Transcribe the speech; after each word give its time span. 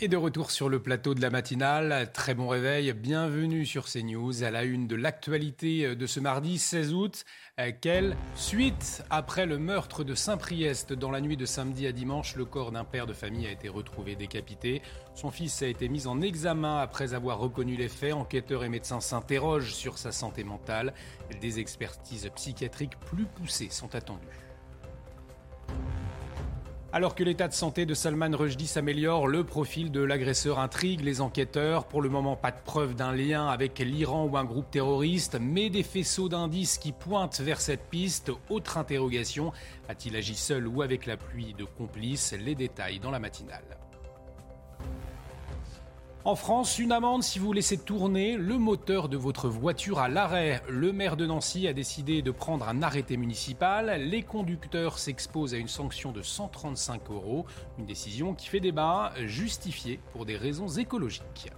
Et 0.00 0.08
de 0.08 0.16
retour 0.16 0.50
sur 0.50 0.68
le 0.68 0.82
plateau 0.82 1.14
de 1.14 1.20
la 1.20 1.30
matinale, 1.30 2.10
très 2.12 2.34
bon 2.34 2.48
réveil, 2.48 2.92
bienvenue 2.94 3.64
sur 3.64 3.84
CNews 3.84 4.42
à 4.42 4.50
la 4.50 4.64
une 4.64 4.88
de 4.88 4.96
l'actualité 4.96 5.94
de 5.94 6.06
ce 6.08 6.18
mardi 6.18 6.58
16 6.58 6.92
août. 6.92 7.24
Euh, 7.60 7.70
quelle 7.80 8.16
suite 8.34 9.04
Après 9.08 9.46
le 9.46 9.56
meurtre 9.56 10.02
de 10.02 10.16
Saint-Priest 10.16 10.92
dans 10.92 11.12
la 11.12 11.20
nuit 11.20 11.36
de 11.36 11.46
samedi 11.46 11.86
à 11.86 11.92
dimanche, 11.92 12.34
le 12.34 12.44
corps 12.44 12.72
d'un 12.72 12.82
père 12.82 13.06
de 13.06 13.12
famille 13.12 13.46
a 13.46 13.52
été 13.52 13.68
retrouvé 13.68 14.16
décapité. 14.16 14.82
Son 15.14 15.30
fils 15.30 15.62
a 15.62 15.68
été 15.68 15.88
mis 15.88 16.08
en 16.08 16.20
examen 16.20 16.78
après 16.78 17.14
avoir 17.14 17.38
reconnu 17.38 17.76
les 17.76 17.88
faits. 17.88 18.14
Enquêteurs 18.14 18.64
et 18.64 18.68
médecins 18.68 19.00
s'interrogent 19.00 19.74
sur 19.74 19.96
sa 19.96 20.10
santé 20.10 20.42
mentale. 20.42 20.92
Des 21.40 21.60
expertises 21.60 22.28
psychiatriques 22.34 22.98
plus 22.98 23.26
poussées 23.26 23.70
sont 23.70 23.94
attendues. 23.94 24.43
Alors 26.94 27.16
que 27.16 27.24
l'état 27.24 27.48
de 27.48 27.52
santé 27.52 27.86
de 27.86 27.92
Salman 27.92 28.36
Rushdie 28.36 28.68
s'améliore, 28.68 29.26
le 29.26 29.42
profil 29.42 29.90
de 29.90 30.00
l'agresseur 30.00 30.60
intrigue 30.60 31.00
les 31.00 31.20
enquêteurs. 31.20 31.86
Pour 31.86 32.00
le 32.02 32.08
moment, 32.08 32.36
pas 32.36 32.52
de 32.52 32.60
preuve 32.64 32.94
d'un 32.94 33.12
lien 33.12 33.48
avec 33.48 33.80
l'Iran 33.80 34.26
ou 34.26 34.36
un 34.36 34.44
groupe 34.44 34.70
terroriste, 34.70 35.36
mais 35.40 35.70
des 35.70 35.82
faisceaux 35.82 36.28
d'indices 36.28 36.78
qui 36.78 36.92
pointent 36.92 37.40
vers 37.40 37.60
cette 37.60 37.90
piste. 37.90 38.30
Autre 38.48 38.78
interrogation, 38.78 39.52
a-t-il 39.88 40.14
agi 40.14 40.36
seul 40.36 40.68
ou 40.68 40.82
avec 40.82 41.06
la 41.06 41.16
pluie 41.16 41.52
de 41.58 41.64
complices? 41.64 42.32
Les 42.32 42.54
détails 42.54 43.00
dans 43.00 43.10
la 43.10 43.18
matinale. 43.18 43.83
En 46.26 46.36
France, 46.36 46.78
une 46.78 46.92
amende 46.92 47.22
si 47.22 47.38
vous 47.38 47.52
laissez 47.52 47.76
tourner 47.76 48.38
le 48.38 48.56
moteur 48.56 49.10
de 49.10 49.18
votre 49.18 49.50
voiture 49.50 49.98
à 49.98 50.08
l'arrêt. 50.08 50.62
Le 50.70 50.90
maire 50.90 51.18
de 51.18 51.26
Nancy 51.26 51.68
a 51.68 51.74
décidé 51.74 52.22
de 52.22 52.30
prendre 52.30 52.66
un 52.66 52.82
arrêté 52.82 53.18
municipal. 53.18 54.00
Les 54.00 54.22
conducteurs 54.22 54.98
s'exposent 54.98 55.52
à 55.52 55.58
une 55.58 55.68
sanction 55.68 56.12
de 56.12 56.22
135 56.22 57.10
euros. 57.10 57.44
Une 57.78 57.84
décision 57.84 58.32
qui 58.32 58.48
fait 58.48 58.60
débat, 58.60 59.12
justifiée 59.26 60.00
pour 60.12 60.24
des 60.24 60.38
raisons 60.38 60.68
écologiques. 60.68 61.52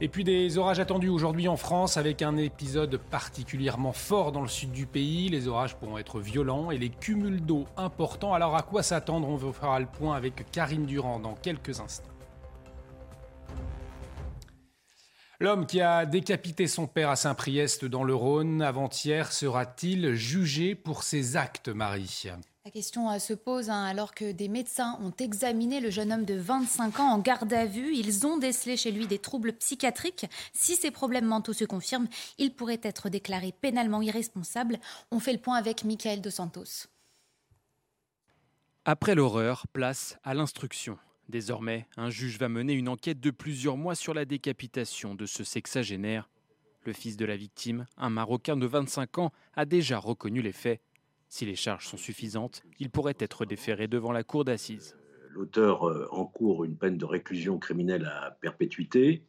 Et 0.00 0.08
puis 0.08 0.24
des 0.24 0.56
orages 0.56 0.80
attendus 0.80 1.10
aujourd'hui 1.10 1.46
en 1.46 1.58
France 1.58 1.98
avec 1.98 2.22
un 2.22 2.38
épisode 2.38 2.96
particulièrement 3.10 3.92
fort 3.92 4.32
dans 4.32 4.40
le 4.40 4.48
sud 4.48 4.72
du 4.72 4.86
pays. 4.86 5.28
Les 5.28 5.46
orages 5.46 5.76
pourront 5.76 5.98
être 5.98 6.20
violents 6.20 6.70
et 6.70 6.78
les 6.78 6.88
cumuls 6.88 7.42
d'eau 7.42 7.66
importants. 7.76 8.32
Alors 8.32 8.56
à 8.56 8.62
quoi 8.62 8.82
s'attendre? 8.82 9.28
On 9.28 9.52
faire 9.52 9.78
le 9.78 9.84
point 9.84 10.16
avec 10.16 10.50
Karine 10.50 10.86
Durand 10.86 11.20
dans 11.20 11.34
quelques 11.34 11.80
instants. 11.80 12.13
L'homme 15.44 15.66
qui 15.66 15.82
a 15.82 16.06
décapité 16.06 16.66
son 16.66 16.86
père 16.86 17.10
à 17.10 17.16
Saint-Priest 17.16 17.84
dans 17.84 18.02
le 18.02 18.14
Rhône 18.14 18.62
avant-hier 18.62 19.30
sera-t-il 19.30 20.14
jugé 20.14 20.74
pour 20.74 21.02
ses 21.02 21.36
actes, 21.36 21.68
Marie? 21.68 22.30
La 22.64 22.70
question 22.70 23.10
euh, 23.10 23.18
se 23.18 23.34
pose 23.34 23.68
hein, 23.68 23.84
alors 23.84 24.14
que 24.14 24.32
des 24.32 24.48
médecins 24.48 24.98
ont 25.02 25.12
examiné 25.18 25.80
le 25.80 25.90
jeune 25.90 26.14
homme 26.14 26.24
de 26.24 26.32
25 26.32 26.98
ans 26.98 27.10
en 27.10 27.18
garde 27.18 27.52
à 27.52 27.66
vue. 27.66 27.94
Ils 27.94 28.26
ont 28.26 28.38
décelé 28.38 28.78
chez 28.78 28.90
lui 28.90 29.06
des 29.06 29.18
troubles 29.18 29.52
psychiatriques. 29.52 30.24
Si 30.54 30.76
ces 30.76 30.90
problèmes 30.90 31.26
mentaux 31.26 31.52
se 31.52 31.66
confirment, 31.66 32.08
il 32.38 32.54
pourrait 32.54 32.80
être 32.82 33.10
déclaré 33.10 33.52
pénalement 33.52 34.00
irresponsable. 34.00 34.78
On 35.10 35.20
fait 35.20 35.34
le 35.34 35.40
point 35.40 35.56
avec 35.56 35.84
Michael 35.84 36.22
Dos 36.22 36.30
Santos. 36.30 36.86
Après 38.86 39.14
l'horreur, 39.14 39.66
place 39.74 40.16
à 40.24 40.32
l'instruction. 40.32 40.96
Désormais, 41.28 41.86
un 41.96 42.10
juge 42.10 42.38
va 42.38 42.48
mener 42.48 42.74
une 42.74 42.88
enquête 42.88 43.20
de 43.20 43.30
plusieurs 43.30 43.76
mois 43.76 43.94
sur 43.94 44.14
la 44.14 44.24
décapitation 44.24 45.14
de 45.14 45.26
ce 45.26 45.42
sexagénaire. 45.42 46.28
Le 46.84 46.92
fils 46.92 47.16
de 47.16 47.24
la 47.24 47.36
victime, 47.36 47.86
un 47.96 48.10
Marocain 48.10 48.56
de 48.56 48.66
25 48.66 49.18
ans, 49.18 49.32
a 49.54 49.64
déjà 49.64 49.98
reconnu 49.98 50.42
les 50.42 50.52
faits. 50.52 50.80
Si 51.28 51.46
les 51.46 51.56
charges 51.56 51.86
sont 51.86 51.96
suffisantes, 51.96 52.62
il 52.78 52.90
pourrait 52.90 53.16
être 53.18 53.46
déféré 53.46 53.88
devant 53.88 54.12
la 54.12 54.22
cour 54.22 54.44
d'assises. 54.44 54.96
L'auteur 55.30 55.88
euh, 55.88 56.06
encourt 56.12 56.64
une 56.64 56.76
peine 56.76 56.98
de 56.98 57.04
réclusion 57.04 57.58
criminelle 57.58 58.04
à 58.04 58.36
perpétuité, 58.40 59.24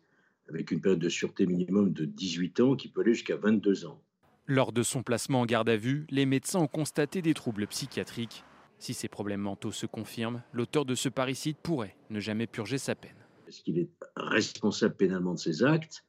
avec 0.50 0.72
une 0.72 0.82
période 0.82 1.00
de 1.00 1.10
sûreté 1.10 1.48
minimum 1.48 1.94
de 1.94 2.06
18 2.06 2.60
ans 2.60 2.76
qui 2.76 2.90
peut 2.90 3.02
aller 3.02 3.14
jusqu'à 3.14 3.38
22 3.38 3.86
ans. 3.86 4.00
Lors 4.48 4.72
de 4.72 4.84
son 4.84 5.02
placement 5.02 5.42
en 5.42 5.46
garde 5.46 5.70
à 5.70 5.78
vue, 5.78 6.06
les 6.12 6.28
médecins 6.28 6.60
ont 6.60 6.68
constaté 6.68 7.24
des 7.24 7.34
troubles 7.34 7.66
psychiatriques. 7.66 8.44
Si 8.80 8.94
ces 8.94 9.08
problèmes 9.08 9.42
mentaux 9.42 9.72
se 9.72 9.86
confirment, 9.86 10.44
l'auteur 10.54 10.86
de 10.86 10.96
ce 10.96 11.10
parricide 11.10 11.58
pourrait 11.58 11.96
ne 12.10 12.20
jamais 12.20 12.48
purger 12.48 12.78
sa 12.78 12.96
peine. 12.96 13.16
Est-ce 13.48 13.62
qu'il 13.62 13.80
est 13.80 13.90
responsable 14.16 14.96
pénalement 14.96 15.34
de 15.34 15.40
ses 15.40 15.64
actes, 15.64 16.04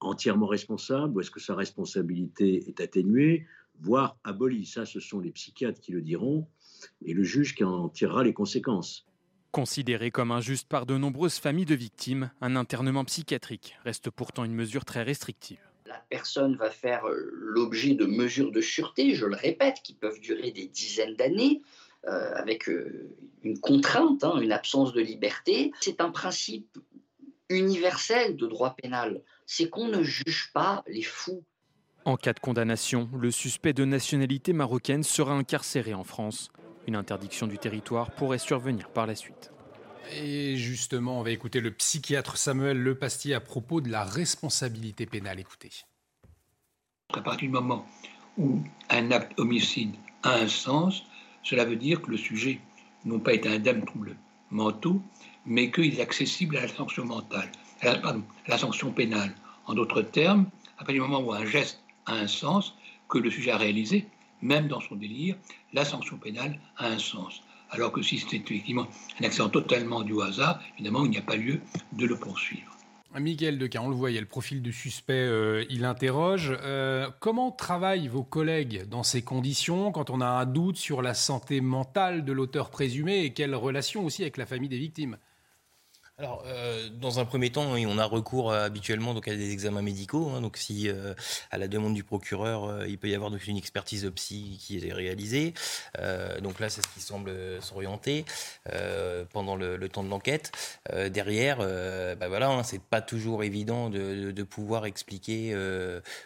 entièrement 0.00 0.46
responsable, 0.46 1.16
ou 1.16 1.20
est-ce 1.20 1.30
que 1.30 1.40
sa 1.40 1.54
responsabilité 1.54 2.68
est 2.68 2.80
atténuée, 2.80 3.46
voire 3.80 4.16
abolie? 4.24 4.66
Ça, 4.66 4.86
ce 4.86 5.00
sont 5.00 5.20
les 5.20 5.30
psychiatres 5.30 5.80
qui 5.80 5.92
le 5.92 6.02
diront, 6.02 6.46
et 7.04 7.12
le 7.12 7.22
juge 7.22 7.54
qui 7.54 7.64
en 7.64 7.88
tirera 7.88 8.24
les 8.24 8.32
conséquences. 8.32 9.06
Considéré 9.52 10.10
comme 10.10 10.30
injuste 10.30 10.68
par 10.68 10.86
de 10.86 10.96
nombreuses 10.96 11.38
familles 11.38 11.64
de 11.64 11.74
victimes, 11.74 12.30
un 12.40 12.54
internement 12.54 13.04
psychiatrique 13.04 13.76
reste 13.84 14.08
pourtant 14.08 14.44
une 14.44 14.54
mesure 14.54 14.84
très 14.84 15.02
restrictive. 15.02 15.58
La 15.86 16.02
personne 16.08 16.54
va 16.54 16.70
faire 16.70 17.02
l'objet 17.08 17.94
de 17.94 18.06
mesures 18.06 18.52
de 18.52 18.60
sûreté, 18.60 19.14
je 19.16 19.26
le 19.26 19.34
répète, 19.34 19.78
qui 19.82 19.94
peuvent 19.94 20.20
durer 20.20 20.52
des 20.52 20.68
dizaines 20.68 21.16
d'années. 21.16 21.62
Euh, 22.06 22.32
avec 22.34 22.66
euh, 22.70 23.14
une 23.42 23.60
contrainte, 23.60 24.24
hein, 24.24 24.40
une 24.40 24.52
absence 24.52 24.94
de 24.94 25.02
liberté. 25.02 25.70
C'est 25.80 26.00
un 26.00 26.10
principe 26.10 26.78
universel 27.50 28.36
de 28.36 28.46
droit 28.46 28.74
pénal. 28.74 29.22
C'est 29.44 29.68
qu'on 29.68 29.88
ne 29.88 30.02
juge 30.02 30.50
pas 30.54 30.82
les 30.86 31.02
fous. 31.02 31.44
En 32.06 32.16
cas 32.16 32.32
de 32.32 32.40
condamnation, 32.40 33.10
le 33.12 33.30
suspect 33.30 33.74
de 33.74 33.84
nationalité 33.84 34.54
marocaine 34.54 35.02
sera 35.02 35.34
incarcéré 35.34 35.92
en 35.92 36.04
France. 36.04 36.50
Une 36.86 36.96
interdiction 36.96 37.46
du 37.46 37.58
territoire 37.58 38.12
pourrait 38.12 38.38
survenir 38.38 38.88
par 38.88 39.06
la 39.06 39.14
suite. 39.14 39.50
Et 40.14 40.56
justement, 40.56 41.20
on 41.20 41.22
va 41.22 41.32
écouter 41.32 41.60
le 41.60 41.70
psychiatre 41.70 42.38
Samuel 42.38 42.78
Lepastier 42.82 43.34
à 43.34 43.40
propos 43.40 43.82
de 43.82 43.90
la 43.90 44.04
responsabilité 44.04 45.04
pénale. 45.04 45.38
Écoutez. 45.38 45.70
À 47.12 47.20
partir 47.20 47.48
du 47.48 47.52
moment 47.52 47.84
où 48.38 48.62
un 48.88 49.10
acte 49.10 49.38
homicide 49.38 49.94
a 50.22 50.36
un 50.36 50.48
sens, 50.48 51.04
cela 51.42 51.64
veut 51.64 51.76
dire 51.76 52.02
que 52.02 52.10
le 52.10 52.16
sujet 52.16 52.60
non 53.04 53.18
pas 53.18 53.32
est 53.32 53.46
indemne 53.46 53.80
de 53.80 53.86
troubles 53.86 54.16
mentaux, 54.50 55.00
mais 55.46 55.70
qu'il 55.70 55.98
est 55.98 56.02
accessible 56.02 56.56
à 56.56 56.62
la 56.62 56.68
sanction 56.68 57.04
mentale, 57.04 57.50
sanction 58.58 58.92
pénale. 58.92 59.34
En 59.66 59.74
d'autres 59.74 60.02
termes, 60.02 60.46
à 60.76 60.84
partir 60.84 60.94
du 60.94 61.00
moment 61.08 61.20
où 61.20 61.32
un 61.32 61.46
geste 61.46 61.80
a 62.06 62.14
un 62.14 62.26
sens, 62.26 62.74
que 63.08 63.18
le 63.18 63.30
sujet 63.30 63.50
a 63.50 63.56
réalisé, 63.56 64.06
même 64.42 64.68
dans 64.68 64.80
son 64.80 64.96
délire, 64.96 65.36
la 65.72 65.84
sanction 65.84 66.16
pénale 66.16 66.58
a 66.76 66.86
un 66.86 66.98
sens. 66.98 67.42
Alors 67.70 67.92
que 67.92 68.02
si 68.02 68.18
c'est 68.18 68.36
effectivement 68.36 68.88
un 69.20 69.24
accident 69.24 69.48
totalement 69.48 70.02
du 70.02 70.20
hasard, 70.20 70.60
évidemment, 70.74 71.04
il 71.04 71.10
n'y 71.10 71.18
a 71.18 71.22
pas 71.22 71.36
lieu 71.36 71.60
de 71.92 72.06
le 72.06 72.16
poursuivre. 72.16 72.76
Miguel 73.18 73.58
Dequin, 73.58 73.80
on 73.82 73.88
le 73.88 73.96
voyait, 73.96 74.20
le 74.20 74.26
profil 74.26 74.62
du 74.62 74.72
suspect, 74.72 75.14
euh, 75.14 75.64
il 75.68 75.84
interroge. 75.84 76.56
Euh, 76.62 77.10
comment 77.18 77.50
travaillent 77.50 78.06
vos 78.06 78.22
collègues 78.22 78.84
dans 78.88 79.02
ces 79.02 79.22
conditions 79.22 79.90
quand 79.90 80.10
on 80.10 80.20
a 80.20 80.26
un 80.26 80.46
doute 80.46 80.76
sur 80.76 81.02
la 81.02 81.14
santé 81.14 81.60
mentale 81.60 82.24
de 82.24 82.32
l'auteur 82.32 82.70
présumé 82.70 83.24
et 83.24 83.32
quelle 83.32 83.54
relation 83.56 84.04
aussi 84.04 84.22
avec 84.22 84.36
la 84.36 84.46
famille 84.46 84.68
des 84.68 84.78
victimes? 84.78 85.16
Alors, 86.20 86.44
euh, 86.46 86.90
dans 87.00 87.18
un 87.18 87.24
premier 87.24 87.48
temps, 87.48 87.64
on 87.64 87.98
a 87.98 88.04
recours 88.04 88.52
euh, 88.52 88.66
habituellement 88.66 89.14
donc 89.14 89.26
à 89.26 89.34
des 89.34 89.52
examens 89.52 89.80
médicaux. 89.80 90.30
Hein, 90.34 90.42
donc, 90.42 90.58
si 90.58 90.86
euh, 90.86 91.14
à 91.50 91.56
la 91.56 91.66
demande 91.66 91.94
du 91.94 92.04
procureur, 92.04 92.86
il 92.86 92.98
peut 92.98 93.08
y 93.08 93.14
avoir 93.14 93.30
donc 93.30 93.46
une 93.46 93.56
expertise 93.56 94.10
psy 94.14 94.58
qui 94.60 94.86
est 94.86 94.92
réalisée. 94.92 95.54
donc 96.42 96.60
là, 96.60 96.68
c'est 96.68 96.82
ce 96.82 96.88
qui 96.88 97.00
semble 97.00 97.32
s'orienter 97.60 98.24
pendant 99.32 99.56
le, 99.56 99.88
temps 99.88 100.04
de 100.04 100.08
l'enquête. 100.08 100.52
derrière, 101.08 101.58
bah 101.58 102.28
voilà, 102.28 102.50
hein, 102.50 102.62
c'est 102.62 102.82
pas 102.82 103.00
toujours 103.00 103.42
évident 103.42 103.88
de, 103.88 104.30
de 104.30 104.42
pouvoir 104.42 104.86
expliquer 104.86 105.52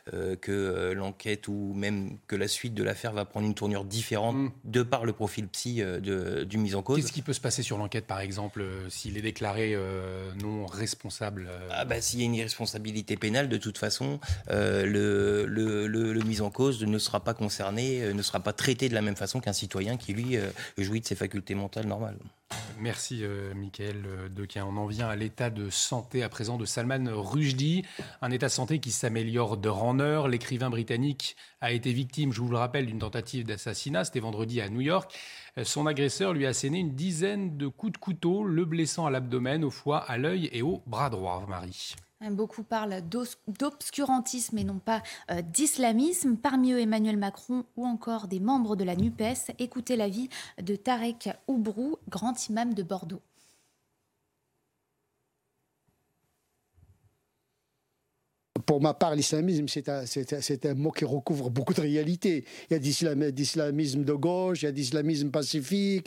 que 0.07 0.93
l'enquête 0.95 1.49
ou 1.49 1.73
même 1.75 2.19
que 2.27 2.37
la 2.37 2.49
suite 2.49 2.75
de 2.75 2.83
l'affaire 2.83 3.13
va 3.13 3.25
prendre 3.25 3.47
une 3.47 3.55
tournure 3.55 3.85
différente 3.85 4.37
mm. 4.37 4.51
de 4.65 4.83
par 4.83 5.05
le 5.05 5.13
profil 5.13 5.49
psy 5.49 5.77
de, 5.83 6.45
du 6.45 6.59
mise 6.59 6.75
en 6.75 6.83
cause. 6.83 7.01
Qu'est-ce 7.01 7.13
qui 7.13 7.23
peut 7.23 7.33
se 7.33 7.41
passer 7.41 7.63
sur 7.63 7.79
l'enquête, 7.79 8.07
par 8.07 8.21
exemple, 8.21 8.65
s'il 8.89 9.17
est 9.17 9.23
déclaré 9.23 9.77
non 10.43 10.67
responsable 10.67 11.49
euh. 11.49 11.69
ah 11.71 11.85
bah, 11.85 12.01
S'il 12.01 12.21
y 12.21 12.23
a 12.23 12.27
une 12.27 12.35
irresponsabilité 12.35 13.17
pénale, 13.17 13.49
de 13.49 13.57
toute 13.57 13.79
façon, 13.79 14.21
euh, 14.51 14.85
le, 14.87 15.47
le, 15.47 16.43
en 16.43 16.51
cause 16.51 16.83
ne 16.83 16.99
sera 16.99 17.21
pas 17.21 17.35
concerné, 17.35 18.13
ne 18.13 18.23
sera 18.23 18.41
pas 18.41 18.53
traité 18.53 18.89
de 18.89 18.95
la 18.95 19.03
même 19.03 19.15
façon 19.15 19.41
qu'un 19.41 19.53
citoyen 19.53 19.97
qui, 19.97 20.13
lui, 20.13 20.37
jouit 20.79 21.01
de 21.01 21.07
ses 21.07 21.15
facultés 21.15 21.55
mentales 21.55 21.87
normales. 21.87 22.19
Merci, 22.79 23.21
euh, 23.23 23.55
Michael 23.55 24.05
Dequin. 24.31 24.65
On 24.67 24.77
en 24.77 24.87
vient 24.87 25.09
à 25.09 25.17
l'état 25.17 25.51
de 25.51 25.71
santé 25.71 26.23
à 26.23 26.29
présent 26.29 26.59
de 26.59 26.65
Salman 26.65 27.05
Rushdie, 27.09 27.85
un 28.21 28.31
état 28.31 28.47
de 28.47 28.53
santé 28.53 28.81
qui 28.81 28.91
s'améliore 28.91 29.57
d'heure 29.57 29.83
en 29.83 30.01
heure. 30.01 30.29
L'écrivain 30.29 30.71
britannique 30.71 31.37
a 31.61 31.73
été 31.73 31.93
victime, 31.93 32.33
je 32.33 32.41
vous 32.41 32.49
le 32.49 32.57
rappelle, 32.57 32.87
d'une 32.87 32.99
tentative 32.99 33.45
d'assassinat. 33.45 34.05
C'était 34.05 34.21
vendredi 34.21 34.61
à 34.61 34.69
New 34.69 34.81
York. 34.81 35.15
Son 35.63 35.87
agresseur 35.87 36.33
lui 36.33 36.47
a 36.47 36.49
asséné 36.49 36.81
une 36.81 36.97
dizaine 36.97 37.57
de 37.57 37.69
coups 37.69 37.93
de 37.93 37.99
couteau, 37.99 38.43
le 38.43 38.65
blessant 38.65 39.07
à 39.07 39.11
l'abdomen, 39.11 39.63
au 39.63 39.71
foie, 39.71 39.99
à 39.99 40.19
l'œil 40.19 40.51
et 40.53 40.63
au 40.63 40.83
bras 40.87 41.11
droit. 41.11 41.47
Marie. 41.49 41.95
Beaucoup 42.31 42.65
parlent 42.65 43.03
d'obscurantisme 43.47 44.59
et 44.59 44.65
non 44.65 44.79
pas 44.79 45.03
euh, 45.31 45.43
d'islamisme. 45.43 46.37
Parmi 46.37 46.73
eux, 46.73 46.81
Emmanuel 46.81 47.19
Macron 47.19 47.65
ou 47.77 47.87
encore 47.87 48.27
des 48.27 48.41
membres 48.41 48.75
de 48.75 48.83
la 48.83 48.97
NUPES. 48.97 49.53
Écoutez 49.59 49.95
l'avis 49.95 50.29
de 50.61 50.75
Tarek 50.75 51.29
Oubrou, 51.47 51.99
grand 52.09 52.49
imam 52.49 52.75
de 52.75 52.83
Bordeaux. 52.83 53.21
Pour 58.67 58.81
ma 58.81 58.95
part, 58.95 59.15
l'islamisme, 59.15 59.67
c'est 59.69 60.67
un, 60.67 60.75
mot 60.75 60.91
qui 60.91 61.05
recouvre 61.05 61.51
beaucoup 61.51 61.75
de 61.75 61.81
réalités. 61.81 62.45
Il 62.71 62.75
y 62.75 62.77
a 62.77 63.31
d'islamisme 63.31 64.05
de 64.05 64.13
gauche, 64.13 64.63
il 64.63 64.67
y 64.67 64.69
a 64.69 64.73
d'islamisme 64.73 65.31
pacifique, 65.31 66.07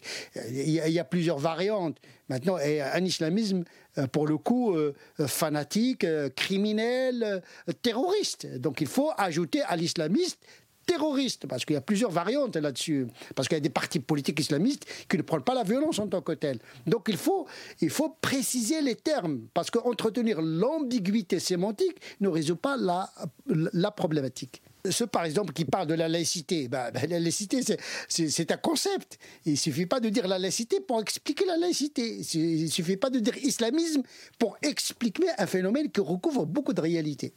il 0.49 0.69
y, 0.69 0.99
a, 0.99 1.03
plusieurs 1.03 1.39
variantes. 1.39 1.97
Maintenant, 2.29 2.57
un 2.57 3.05
islamisme, 3.05 3.63
euh, 3.97 4.07
pour 4.07 4.27
le 4.27 4.37
coup, 4.37 4.75
euh, 4.75 4.93
fanatique, 5.25 6.05
criminel, 6.35 7.41
terroriste. 7.81 8.47
Donc 8.59 8.81
il 8.81 8.87
faut 8.87 9.11
ajouter 9.17 9.61
à 9.61 9.75
l'islamiste 9.75 10.39
terroriste, 10.87 11.45
parce 11.45 11.65
qu'il 11.65 11.75
y 11.75 11.77
a 11.77 11.81
plusieurs 11.81 12.09
variantes 12.09 12.55
là-dessus, 12.55 13.07
parce 13.35 13.47
qu'il 13.47 13.57
y 13.57 13.59
a 13.59 13.61
des 13.61 13.69
partis 13.69 13.99
politiques 13.99 14.39
islamistes 14.39 14.85
qui 15.07 15.17
ne 15.17 15.21
prennent 15.21 15.43
pas 15.43 15.53
la 15.53 15.63
violence 15.63 15.99
en 15.99 16.07
tant 16.07 16.21
que 16.21 16.31
telle. 16.31 16.59
Donc 16.87 17.05
il 17.09 17.17
faut, 17.17 17.45
il 17.81 17.91
faut 17.91 18.15
préciser 18.21 18.81
les 18.81 18.95
termes, 18.95 19.41
parce 19.53 19.69
qu'entretenir 19.69 20.41
l'ambiguïté 20.41 21.39
sémantique 21.39 21.97
ne 22.21 22.29
résout 22.29 22.55
pas 22.55 22.77
la, 22.77 23.91
problématique 23.91 24.61
ceux, 24.89 25.07
par 25.07 25.25
exemple, 25.25 25.51
qui 25.51 25.65
parlent 25.65 25.87
de 25.87 25.95
la 25.95 26.07
laïcité, 26.07 26.69
ben, 26.69 26.91
ben, 26.91 27.09
la 27.09 27.19
laïcité, 27.19 27.59
c'est 28.07 28.51
un 28.51 28.57
concept. 28.57 29.19
Il 29.45 29.57
suffit 29.57 29.85
pas 29.85 29.99
de 29.99 30.07
dire 30.07 30.25
la 30.29 30.39
laïcité 30.39 30.79
pour 30.79 31.01
expliquer 31.01 31.43
la 31.45 31.57
laïcité. 31.57 32.21
Il 32.33 32.63
ne 32.63 32.69
suffit 32.69 32.95
pas 32.95 33.09
de 33.09 33.19
dire 33.19 33.35
islamisme 33.37 34.03
pour 34.39 34.57
expliquer 34.61 35.25
un 35.37 35.45
phénomène 35.45 35.91
qui 35.91 35.99
recouvre 35.99 36.45
beaucoup 36.45 36.71
de 36.71 36.79
réalités. 36.79 37.33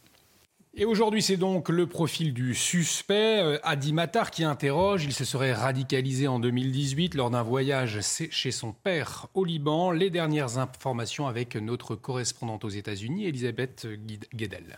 Et 0.73 0.85
aujourd'hui, 0.85 1.21
c'est 1.21 1.35
donc 1.35 1.67
le 1.67 1.85
profil 1.85 2.33
du 2.33 2.55
suspect, 2.55 3.41
euh, 3.41 3.59
Adi 3.63 3.91
Matar, 3.91 4.31
qui 4.31 4.45
interroge. 4.45 5.03
Il 5.03 5.11
se 5.11 5.25
serait 5.25 5.51
radicalisé 5.51 6.29
en 6.29 6.39
2018 6.39 7.15
lors 7.15 7.29
d'un 7.29 7.43
voyage 7.43 7.99
chez 8.01 8.51
son 8.51 8.71
père 8.71 9.27
au 9.33 9.43
Liban. 9.43 9.91
Les 9.91 10.09
dernières 10.09 10.59
informations 10.59 11.27
avec 11.27 11.57
notre 11.57 11.95
correspondante 11.95 12.63
aux 12.63 12.69
États-Unis, 12.69 13.25
Elisabeth 13.25 13.85
Guedel. 14.33 14.77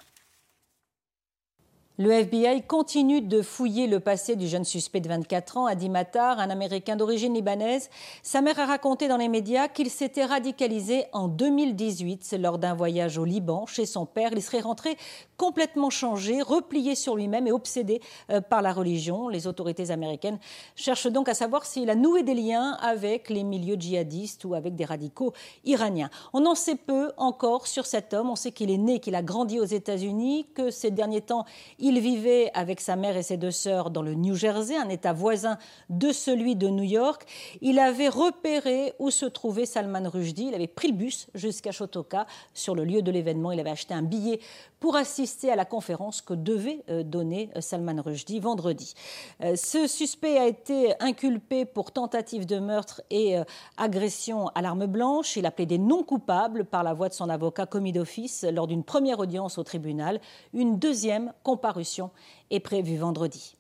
Le 2.00 2.10
FBI 2.10 2.64
continue 2.64 3.22
de 3.22 3.44
fouiller 3.44 3.86
le 3.86 4.00
passé 4.00 4.36
du 4.36 4.48
jeune 4.48 4.64
suspect 4.64 5.00
de 5.00 5.08
24 5.10 5.58
ans, 5.58 5.66
Adi 5.68 5.90
Matar, 5.90 6.40
un 6.40 6.50
Américain 6.50 6.96
d'origine 6.96 7.36
libanaise. 7.36 7.92
Sa 8.24 8.42
mère 8.42 8.60
a 8.60 8.66
raconté 8.66 9.08
dans 9.08 9.18
les 9.18 9.28
médias 9.28 9.68
qu'il 9.68 9.92
s'était 9.92 10.26
radicalisé 10.26 11.06
en 11.14 11.28
2018 11.28 12.36
lors 12.40 12.58
d'un 12.58 12.74
voyage 12.74 13.20
au 13.20 13.26
Liban 13.26 13.68
chez 13.68 13.86
son 13.86 14.08
père. 14.08 14.32
Il 14.34 14.42
serait 14.42 14.62
rentré 14.62 14.98
complètement 15.38 15.92
changé, 15.92 16.42
replié 16.42 16.96
sur 16.96 17.16
lui-même 17.16 17.46
et 17.46 17.52
obsédé 17.52 18.02
euh, 18.32 18.42
par 18.42 18.64
la 18.64 18.74
religion. 18.74 19.28
Les 19.28 19.46
autorités 19.46 19.92
américaines 19.92 20.40
cherchent 20.76 21.12
donc 21.12 21.30
à 21.30 21.36
savoir 21.36 21.64
s'il 21.64 21.92
a 21.92 21.96
noué 21.96 22.24
des 22.24 22.34
liens 22.34 22.72
avec 22.82 23.30
les 23.30 23.44
milieux 23.44 23.76
djihadistes 23.76 24.46
ou 24.46 24.56
avec 24.56 24.76
des 24.76 24.86
radicaux 24.86 25.32
iraniens. 25.64 26.10
On 26.34 26.48
en 26.48 26.56
sait 26.56 26.74
peu 26.74 27.12
encore 27.18 27.68
sur 27.68 27.86
cet 27.86 28.16
homme. 28.16 28.32
On 28.32 28.36
sait 28.36 28.52
qu'il 28.52 28.72
est 28.72 28.78
né, 28.78 29.00
qu'il 29.00 29.14
a 29.14 29.22
grandi 29.22 29.60
aux 29.60 29.66
États-Unis, 29.66 30.48
que 30.56 30.72
ces 30.72 30.90
derniers 30.90 31.22
temps, 31.22 31.46
il 31.84 32.00
vivait 32.00 32.50
avec 32.54 32.80
sa 32.80 32.96
mère 32.96 33.18
et 33.18 33.24
ses 33.24 33.36
deux 33.36 33.52
sœurs 33.52 33.90
dans 33.90 34.02
le 34.02 34.14
New 34.14 34.36
Jersey, 34.36 34.78
un 34.78 34.88
État 34.88 35.12
voisin 35.12 35.58
de 35.90 36.14
celui 36.14 36.56
de 36.56 36.70
New 36.70 36.84
York. 36.84 37.26
Il 37.60 37.78
avait 37.78 38.08
repéré 38.08 38.94
où 39.00 39.12
se 39.12 39.26
trouvait 39.26 39.66
Salman 39.66 40.10
Rushdie. 40.10 40.48
Il 40.48 40.56
avait 40.56 40.68
pris 40.68 40.88
le 40.88 40.94
bus 40.94 41.28
jusqu'à 41.36 41.74
Shotoka. 41.74 42.26
Sur 42.54 42.74
le 42.74 42.86
lieu 42.86 43.02
de 43.02 43.12
l'événement, 43.12 43.52
il 43.52 43.60
avait 43.60 43.70
acheté 43.70 43.94
un 43.94 44.02
billet 44.02 44.40
pour 44.84 44.98
assister 44.98 45.50
à 45.50 45.56
la 45.56 45.64
conférence 45.64 46.22
que 46.22 46.34
devait 46.34 46.84
euh, 46.90 47.04
donner 47.04 47.50
euh, 47.56 47.62
Salman 47.62 48.02
Rushdie 48.02 48.42
vendredi. 48.42 48.96
Euh, 49.42 49.56
ce 49.56 49.88
suspect 49.88 50.38
a 50.38 50.46
été 50.46 50.94
inculpé 51.00 51.64
pour 51.64 51.94
tentative 51.94 52.46
de 52.46 52.60
meurtre 52.60 53.02
et 53.10 53.38
agression 53.78 54.50
à 54.50 54.62
l'arme 54.62 54.86
blanche. 54.86 55.38
Il 55.38 55.46
a 55.46 55.52
plaidé 55.52 55.78
non 55.78 56.04
coupable 56.04 56.66
par 56.66 56.84
la 56.84 56.94
voix 56.94 57.08
de 57.08 57.14
son 57.14 57.30
avocat 57.30 57.66
commis 57.66 57.94
d'office 57.94 58.46
lors 58.52 58.68
d'une 58.68 58.84
première 58.84 59.20
audience 59.20 59.58
au 59.58 59.64
tribunal. 59.64 60.20
Une 60.54 60.78
deuxième 60.80 61.32
comparution 61.44 62.12
est 62.52 62.60
prévu 62.60 62.98
vendredi. 62.98 63.56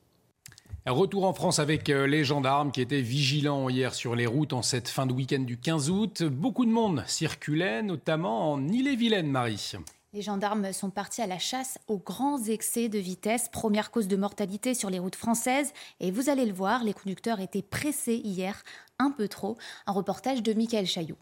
Retour 0.85 1.23
en 1.23 1.33
France 1.33 1.59
avec 1.59 1.87
les 1.87 2.25
gendarmes 2.25 2.73
qui 2.73 2.81
étaient 2.81 2.99
vigilants 2.99 3.69
hier 3.69 3.93
sur 3.93 4.13
les 4.13 4.27
routes 4.27 4.51
en 4.51 4.61
cette 4.61 4.89
fin 4.89 5.05
de 5.05 5.13
week-end 5.13 5.39
du 5.39 5.57
15 5.57 5.89
août. 5.89 6.23
Beaucoup 6.23 6.65
de 6.65 6.71
monde 6.71 7.05
circulait, 7.07 7.81
notamment 7.81 8.51
en 8.51 8.67
Ille-et-Vilaine, 8.67 9.31
Marie. 9.31 9.77
Les 10.13 10.21
gendarmes 10.21 10.71
sont 10.73 10.91
partis 10.91 11.23
à 11.23 11.27
la 11.27 11.39
chasse 11.39 11.79
aux 11.87 11.97
grands 11.97 12.43
excès 12.43 12.87
de 12.87 12.99
vitesse, 12.99 13.49
première 13.49 13.89
cause 13.89 14.07
de 14.07 14.15
mortalité 14.15 14.75
sur 14.75 14.91
les 14.91 14.99
routes 14.99 15.15
françaises. 15.15 15.73
Et 15.99 16.11
vous 16.11 16.29
allez 16.29 16.45
le 16.45 16.53
voir, 16.53 16.83
les 16.83 16.93
conducteurs 16.93 17.39
étaient 17.39 17.63
pressés 17.63 18.21
hier, 18.23 18.61
un 18.99 19.09
peu 19.09 19.27
trop. 19.27 19.57
Un 19.87 19.91
reportage 19.91 20.43
de 20.43 20.53
Michael 20.53 20.85
Chaillot. 20.85 21.17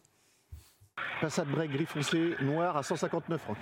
Passade 1.21 1.47
break 1.47 1.71
gris 1.71 1.85
foncé, 1.85 2.35
noir 2.41 2.75
à 2.75 2.83
159 2.83 3.39
francs. 3.39 3.57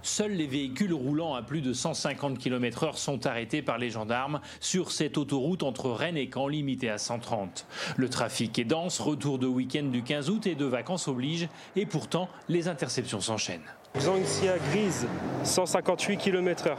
Seuls 0.00 0.32
les 0.32 0.46
véhicules 0.46 0.94
roulant 0.94 1.34
à 1.34 1.42
plus 1.42 1.60
de 1.60 1.74
150 1.74 2.38
km/h 2.38 2.96
sont 2.96 3.26
arrêtés 3.26 3.60
par 3.60 3.76
les 3.76 3.90
gendarmes 3.90 4.40
sur 4.58 4.90
cette 4.90 5.18
autoroute 5.18 5.62
entre 5.62 5.90
Rennes 5.90 6.16
et 6.16 6.30
Caen 6.32 6.48
limitée 6.48 6.88
à 6.88 6.96
130. 6.96 7.66
Le 7.98 8.08
trafic 8.08 8.58
est 8.58 8.64
dense, 8.64 9.00
retour 9.00 9.38
de 9.38 9.46
week-end 9.46 9.82
du 9.82 10.02
15 10.02 10.30
août 10.30 10.46
et 10.46 10.54
de 10.54 10.64
vacances 10.64 11.08
oblige, 11.08 11.48
et 11.76 11.84
pourtant 11.84 12.30
les 12.48 12.68
interceptions 12.68 13.20
s'enchaînent. 13.20 13.60
Xanxia 13.98 14.56
grise, 14.70 15.06
158 15.44 16.16
km/h. 16.16 16.76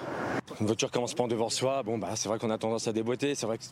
Une 0.59 0.67
voiture 0.67 0.91
commence 0.91 1.13
pas 1.13 1.23
en 1.23 1.27
devant 1.27 1.49
soi, 1.49 1.83
bon 1.83 1.97
bah 1.97 2.09
c'est 2.15 2.29
vrai 2.29 2.39
qu'on 2.39 2.49
a 2.49 2.57
tendance 2.57 2.87
à 2.87 2.93
déboîter, 2.93 3.35
c'est 3.35 3.45
vrai 3.45 3.57
que 3.57 3.63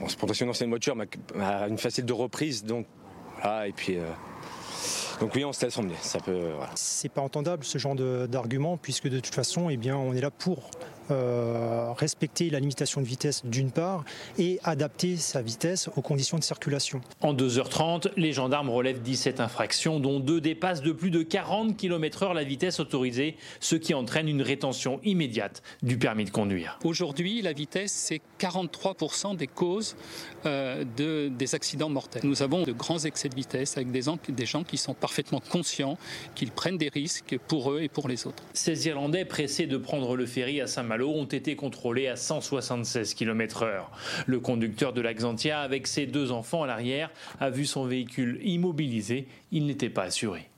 bon, 0.00 0.06
c'est 0.08 0.64
une 0.64 0.70
voiture 0.70 0.96
mais 0.96 1.08
une 1.68 1.78
facile 1.78 2.04
de 2.04 2.12
reprise 2.12 2.64
donc 2.64 2.86
voilà 3.40 3.68
et 3.68 3.72
puis 3.72 3.98
euh, 3.98 4.04
donc 5.20 5.34
oui, 5.34 5.44
on 5.44 5.52
se 5.52 5.64
laisse 5.64 5.78
emmener. 5.78 5.94
Ça 6.00 6.18
peut. 6.18 6.50
C'est 6.74 7.08
pas 7.08 7.22
entendable 7.22 7.64
ce 7.64 7.78
genre 7.78 7.94
d'argument 7.94 8.76
puisque 8.76 9.08
de 9.08 9.20
toute 9.20 9.34
façon, 9.34 9.70
eh 9.70 9.76
bien, 9.76 9.96
on 9.96 10.12
est 10.12 10.20
là 10.20 10.30
pour 10.30 10.70
euh, 11.12 11.92
respecter 11.92 12.50
la 12.50 12.58
limitation 12.58 13.00
de 13.00 13.06
vitesse 13.06 13.42
d'une 13.44 13.70
part 13.70 14.04
et 14.38 14.58
adapter 14.64 15.16
sa 15.16 15.40
vitesse 15.40 15.88
aux 15.94 16.02
conditions 16.02 16.36
de 16.36 16.42
circulation. 16.42 17.00
En 17.20 17.32
2h30, 17.32 18.10
les 18.16 18.32
gendarmes 18.32 18.70
relèvent 18.70 19.02
17 19.02 19.38
infractions, 19.38 20.00
dont 20.00 20.18
deux 20.18 20.40
dépassent 20.40 20.82
de 20.82 20.90
plus 20.90 21.12
de 21.12 21.22
40 21.22 21.76
km/h 21.76 22.34
la 22.34 22.42
vitesse 22.42 22.80
autorisée, 22.80 23.36
ce 23.60 23.76
qui 23.76 23.94
entraîne 23.94 24.28
une 24.28 24.42
rétention 24.42 24.98
immédiate 25.04 25.62
du 25.80 25.96
permis 25.96 26.24
de 26.24 26.30
conduire. 26.30 26.80
Aujourd'hui, 26.82 27.40
la 27.40 27.52
vitesse, 27.52 27.92
c'est 27.92 28.20
43% 28.40 29.36
des 29.36 29.46
causes 29.46 29.94
euh, 30.44 30.84
de, 30.96 31.28
des 31.28 31.54
accidents 31.54 31.88
mortels. 31.88 32.22
Nous 32.24 32.42
avons 32.42 32.64
de 32.64 32.72
grands 32.72 32.98
excès 32.98 33.28
de 33.28 33.36
vitesse 33.36 33.76
avec 33.76 33.92
des, 33.92 34.02
des 34.28 34.46
gens 34.46 34.64
qui 34.64 34.76
sont 34.76 34.94
parfaitement 35.06 35.38
conscients 35.38 35.98
qu'ils 36.34 36.50
prennent 36.50 36.78
des 36.78 36.88
risques 36.88 37.38
pour 37.46 37.70
eux 37.70 37.80
et 37.80 37.88
pour 37.88 38.08
les 38.08 38.26
autres. 38.26 38.42
Ces 38.54 38.88
Irlandais 38.88 39.24
pressés 39.24 39.68
de 39.68 39.76
prendre 39.76 40.16
le 40.16 40.26
ferry 40.26 40.60
à 40.60 40.66
Saint-Malo 40.66 41.10
ont 41.10 41.26
été 41.26 41.54
contrôlés 41.54 42.08
à 42.08 42.16
176 42.16 43.14
km/h. 43.14 43.84
Le 44.26 44.40
conducteur 44.40 44.92
de 44.92 45.00
l'Axantia, 45.00 45.60
avec 45.60 45.86
ses 45.86 46.06
deux 46.06 46.32
enfants 46.32 46.64
à 46.64 46.66
l'arrière, 46.66 47.12
a 47.38 47.50
vu 47.50 47.66
son 47.66 47.84
véhicule 47.84 48.40
immobilisé. 48.42 49.28
Il 49.52 49.66
n'était 49.66 49.90
pas 49.90 50.02
assuré. 50.02 50.48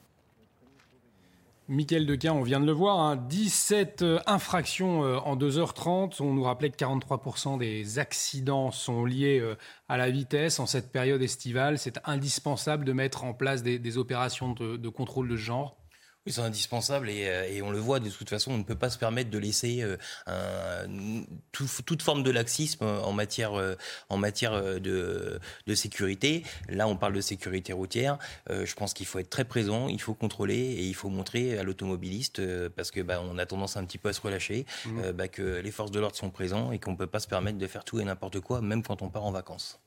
Michael 1.71 2.07
Dequin, 2.07 2.33
on 2.33 2.43
vient 2.43 2.61
de 2.61 2.65
le 2.65 2.73
voir, 2.73 3.15
17 3.19 4.01
hein. 4.01 4.07
euh, 4.07 4.19
infractions 4.27 5.05
euh, 5.05 5.19
en 5.19 5.37
2h30. 5.37 6.23
On 6.23 6.33
nous 6.33 6.43
rappelait 6.43 6.71
que 6.71 6.77
43% 6.79 7.59
des 7.59 7.99
accidents 7.99 8.71
sont 8.71 9.05
liés 9.05 9.39
euh, 9.39 9.55
à 9.87 9.99
la 9.99 10.09
vitesse 10.09 10.61
en 10.61 10.67
cette 10.67 10.91
période 10.91 11.21
estivale. 11.21 11.79
C'est 11.79 11.99
indispensable 12.05 12.87
de 12.87 12.95
mettre 12.95 13.25
en 13.25 13.35
place 13.35 13.63
des, 13.63 13.99
opérations 13.99 14.55
de 14.55 14.89
contrôle 14.89 15.29
de 15.29 15.37
genre 15.37 15.77
oui, 16.29 16.33
c'est 16.35 16.43
indispensable 16.43 17.09
euh, 17.09 17.49
et, 17.49 17.63
on 17.63 17.71
le 17.71 17.79
voit 17.79 18.01
de 18.01 18.11
toute 18.11 18.29
façon, 18.29 18.53
on 18.53 18.59
ne 18.59 18.63
peut 18.63 18.75
pas 18.75 18.91
se 18.91 18.99
permettre 18.99 19.31
de 19.31 19.39
laisser 19.39 19.83
euh, 20.29 20.87
toute 21.53 22.03
forme 22.03 22.23
de 22.23 22.31
laxisme 22.31 22.85
en 22.85 23.13
matière, 23.13 23.55
euh, 23.55 23.77
en 24.11 24.19
matière 24.19 24.53
de, 24.79 25.41
sécurité. 25.75 26.43
Là, 26.69 26.87
on 26.87 26.97
parle 26.97 27.15
de 27.15 27.21
sécurité 27.23 27.73
routière. 27.73 28.19
je 28.51 28.75
pense 28.75 28.93
qu'il 28.93 29.07
faut 29.07 29.19
être 29.19 29.31
très 29.31 29.45
présent, 29.45 29.89
il 29.89 30.01
faut 30.01 30.15
contrôler 30.15 30.57
et 30.57 30.85
il 30.85 30.95
faut 30.95 31.09
montrer 31.09 31.59
à 31.59 31.63
l'automobiliste, 31.63 32.43
parce 32.71 32.91
que 32.91 33.01
bah, 33.01 33.23
on 33.23 33.39
a 33.39 33.47
tendance 33.47 33.77
un 33.77 33.85
petit 33.85 33.99
peu 33.99 34.09
à 34.09 34.13
se 34.13 34.21
relâcher, 34.21 34.67
mmh. 34.87 35.13
bah, 35.13 35.29
que 35.29 35.61
les 35.61 35.71
forces 35.71 35.93
de 35.93 36.01
l'ordre 36.01 36.17
sont 36.17 36.31
présentes 36.31 36.75
et 36.75 36.79
qu'on 36.79 36.93
ne 36.93 36.97
peut 36.97 37.07
pas 37.07 37.21
se 37.21 37.29
permettre 37.29 37.59
de 37.59 37.67
faire 37.67 37.85
tout 37.85 38.01
et 38.01 38.05
n'importe 38.05 38.41
quoi, 38.41 38.61
même 38.61 38.83
quand 38.83 39.03
on 39.03 39.09
part 39.09 39.25
en 39.25 39.33
vacances. 39.33 39.81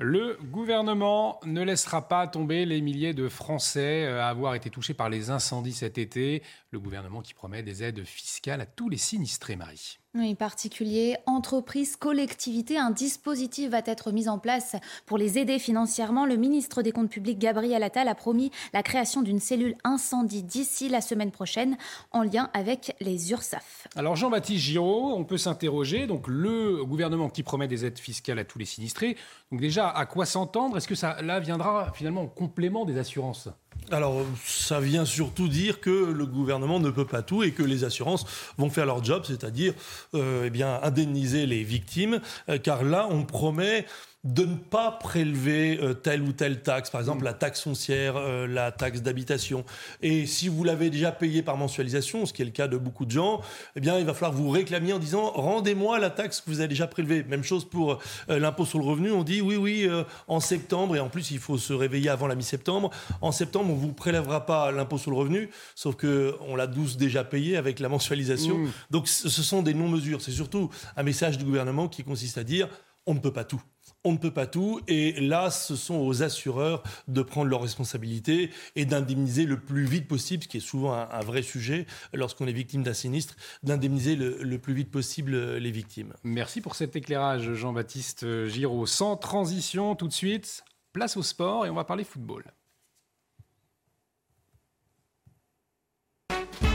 Le 0.00 0.38
gouvernement 0.40 1.40
ne 1.44 1.60
laissera 1.60 2.06
pas 2.06 2.28
tomber 2.28 2.64
les 2.66 2.80
milliers 2.80 3.14
de 3.14 3.28
Français 3.28 4.04
euh, 4.04 4.22
à 4.22 4.28
avoir 4.28 4.54
été 4.54 4.70
touchés 4.70 4.94
par 4.94 5.08
les 5.08 5.30
incendies 5.30 5.72
cet 5.72 5.98
été. 5.98 6.44
Le 6.70 6.78
gouvernement 6.78 7.20
qui 7.20 7.34
promet 7.34 7.64
des 7.64 7.82
aides 7.82 8.04
fiscales 8.04 8.60
à 8.60 8.66
tous 8.66 8.88
les 8.88 8.96
sinistrés, 8.96 9.56
Marie. 9.56 9.98
Oui, 10.14 10.34
particuliers, 10.34 11.16
entreprises, 11.26 11.96
collectivités, 11.96 12.78
un 12.78 12.90
dispositif 12.90 13.68
va 13.68 13.82
être 13.84 14.10
mis 14.10 14.26
en 14.26 14.38
place 14.38 14.74
pour 15.04 15.18
les 15.18 15.36
aider 15.36 15.58
financièrement. 15.58 16.24
Le 16.24 16.36
ministre 16.36 16.80
des 16.80 16.92
Comptes 16.92 17.10
publics, 17.10 17.38
Gabriel 17.38 17.82
Attal, 17.82 18.08
a 18.08 18.14
promis 18.14 18.50
la 18.72 18.82
création 18.82 19.20
d'une 19.20 19.38
cellule 19.38 19.76
incendie 19.84 20.42
d'ici 20.42 20.88
la 20.88 21.02
semaine 21.02 21.30
prochaine 21.30 21.76
en 22.10 22.22
lien 22.22 22.48
avec 22.54 22.96
les 23.00 23.32
URSAF. 23.32 23.86
Alors 23.96 24.16
Jean-Baptiste 24.16 24.64
Giraud, 24.64 25.12
on 25.14 25.24
peut 25.24 25.36
s'interroger. 25.36 26.06
Donc 26.06 26.26
le 26.26 26.82
gouvernement 26.86 27.28
qui 27.28 27.42
promet 27.42 27.68
des 27.68 27.84
aides 27.84 27.98
fiscales 27.98 28.38
à 28.38 28.44
tous 28.44 28.58
les 28.58 28.64
sinistrés. 28.64 29.14
Donc 29.52 29.60
déjà, 29.60 29.90
à 29.90 30.06
quoi 30.06 30.24
s'entendre? 30.24 30.78
Est-ce 30.78 30.88
que 30.88 30.94
ça 30.94 31.20
là 31.20 31.38
viendra 31.38 31.92
finalement 31.92 32.22
en 32.22 32.28
complément 32.28 32.86
des 32.86 32.96
assurances? 32.96 33.50
Alors, 33.92 34.24
ça 34.44 34.80
vient 34.80 35.04
surtout 35.04 35.48
dire 35.48 35.80
que 35.80 35.90
le 35.90 36.26
gouvernement 36.26 36.80
ne 36.80 36.90
peut 36.90 37.06
pas 37.06 37.22
tout 37.22 37.42
et 37.42 37.52
que 37.52 37.62
les 37.62 37.84
assurances 37.84 38.26
vont 38.58 38.70
faire 38.70 38.86
leur 38.86 39.02
job, 39.02 39.24
c'est-à-dire 39.26 39.74
euh, 40.14 40.44
eh 40.46 40.50
bien 40.50 40.80
indemniser 40.82 41.46
les 41.46 41.62
victimes, 41.62 42.20
euh, 42.48 42.58
car 42.58 42.82
là, 42.82 43.06
on 43.10 43.24
promet 43.24 43.86
de 44.28 44.44
ne 44.44 44.56
pas 44.56 44.92
prélever 44.92 45.78
euh, 45.80 45.94
telle 45.94 46.22
ou 46.22 46.32
telle 46.32 46.60
taxe, 46.60 46.90
par 46.90 47.00
exemple 47.00 47.24
la 47.24 47.32
taxe 47.32 47.62
foncière, 47.62 48.16
euh, 48.16 48.46
la 48.46 48.70
taxe 48.72 49.00
d'habitation. 49.00 49.64
Et 50.02 50.26
si 50.26 50.48
vous 50.48 50.64
l'avez 50.64 50.90
déjà 50.90 51.12
payé 51.12 51.42
par 51.42 51.56
mensualisation, 51.56 52.26
ce 52.26 52.34
qui 52.34 52.42
est 52.42 52.44
le 52.44 52.50
cas 52.50 52.68
de 52.68 52.76
beaucoup 52.76 53.06
de 53.06 53.10
gens, 53.10 53.40
eh 53.74 53.80
bien, 53.80 53.98
il 53.98 54.04
va 54.04 54.12
falloir 54.12 54.32
vous 54.32 54.50
réclamer 54.50 54.92
en 54.92 54.98
disant 54.98 55.30
rendez-moi 55.30 55.98
la 55.98 56.10
taxe 56.10 56.42
que 56.42 56.50
vous 56.50 56.60
avez 56.60 56.68
déjà 56.68 56.86
prélevée. 56.86 57.24
Même 57.24 57.42
chose 57.42 57.64
pour 57.64 57.98
euh, 58.28 58.38
l'impôt 58.38 58.66
sur 58.66 58.78
le 58.78 58.84
revenu. 58.84 59.12
On 59.12 59.24
dit 59.24 59.40
oui, 59.40 59.56
oui, 59.56 59.88
en 60.26 60.40
septembre, 60.40 60.96
et 60.96 61.00
en 61.00 61.08
plus, 61.08 61.30
il 61.30 61.38
faut 61.38 61.56
se 61.56 61.72
réveiller 61.72 62.10
avant 62.10 62.26
la 62.26 62.34
mi-septembre. 62.34 62.90
En 63.22 63.32
septembre, 63.32 63.70
on 63.70 63.76
ne 63.76 63.80
vous 63.80 63.92
prélèvera 63.92 64.44
pas 64.44 64.70
l'impôt 64.72 64.98
sur 64.98 65.10
le 65.10 65.16
revenu, 65.16 65.50
sauf 65.74 65.96
qu'on 65.96 66.54
l'a 66.54 66.66
douce 66.66 66.96
déjà 66.96 67.24
payé 67.24 67.56
avec 67.56 67.80
la 67.80 67.88
mensualisation. 67.88 68.58
Mmh. 68.58 68.70
Donc, 68.90 69.08
ce 69.08 69.28
sont 69.28 69.62
des 69.62 69.74
non-mesures. 69.74 70.20
C'est 70.20 70.32
surtout 70.32 70.68
un 70.96 71.02
message 71.02 71.38
du 71.38 71.44
gouvernement 71.44 71.88
qui 71.88 72.04
consiste 72.04 72.36
à 72.36 72.44
dire 72.44 72.68
on 73.08 73.14
ne 73.14 73.20
peut 73.20 73.32
pas 73.32 73.44
tout 73.44 73.62
on 74.04 74.12
ne 74.12 74.18
peut 74.18 74.30
pas 74.30 74.46
tout. 74.46 74.80
Et 74.88 75.20
là, 75.20 75.50
ce 75.50 75.76
sont 75.76 75.96
aux 75.96 76.22
assureurs 76.22 76.82
de 77.08 77.22
prendre 77.22 77.48
leurs 77.48 77.62
responsabilités 77.62 78.50
et 78.76 78.84
d'indemniser 78.84 79.44
le 79.44 79.60
plus 79.60 79.84
vite 79.84 80.08
possible, 80.08 80.42
ce 80.44 80.48
qui 80.48 80.56
est 80.58 80.60
souvent 80.60 80.94
un, 80.94 81.20
vrai 81.20 81.42
sujet 81.42 81.86
lorsqu'on 82.12 82.46
est 82.46 82.52
victime 82.52 82.82
d'un 82.82 82.94
sinistre, 82.94 83.36
d'indemniser 83.62 84.16
le, 84.16 84.58
plus 84.58 84.74
vite 84.74 84.90
possible 84.90 85.56
les 85.56 85.70
victimes. 85.70 86.14
Merci 86.24 86.60
pour 86.60 86.74
cet 86.74 86.96
éclairage, 86.96 87.54
Jean-Baptiste 87.54 88.46
Giraud. 88.46 88.86
Sans 88.86 89.16
transition, 89.16 89.94
tout 89.94 90.08
de 90.08 90.12
suite, 90.12 90.64
place 90.92 91.16
au 91.16 91.22
sport 91.22 91.66
et 91.66 91.70
on 91.70 91.74
va 91.74 91.84
parler 91.84 92.04
football. 92.04 92.44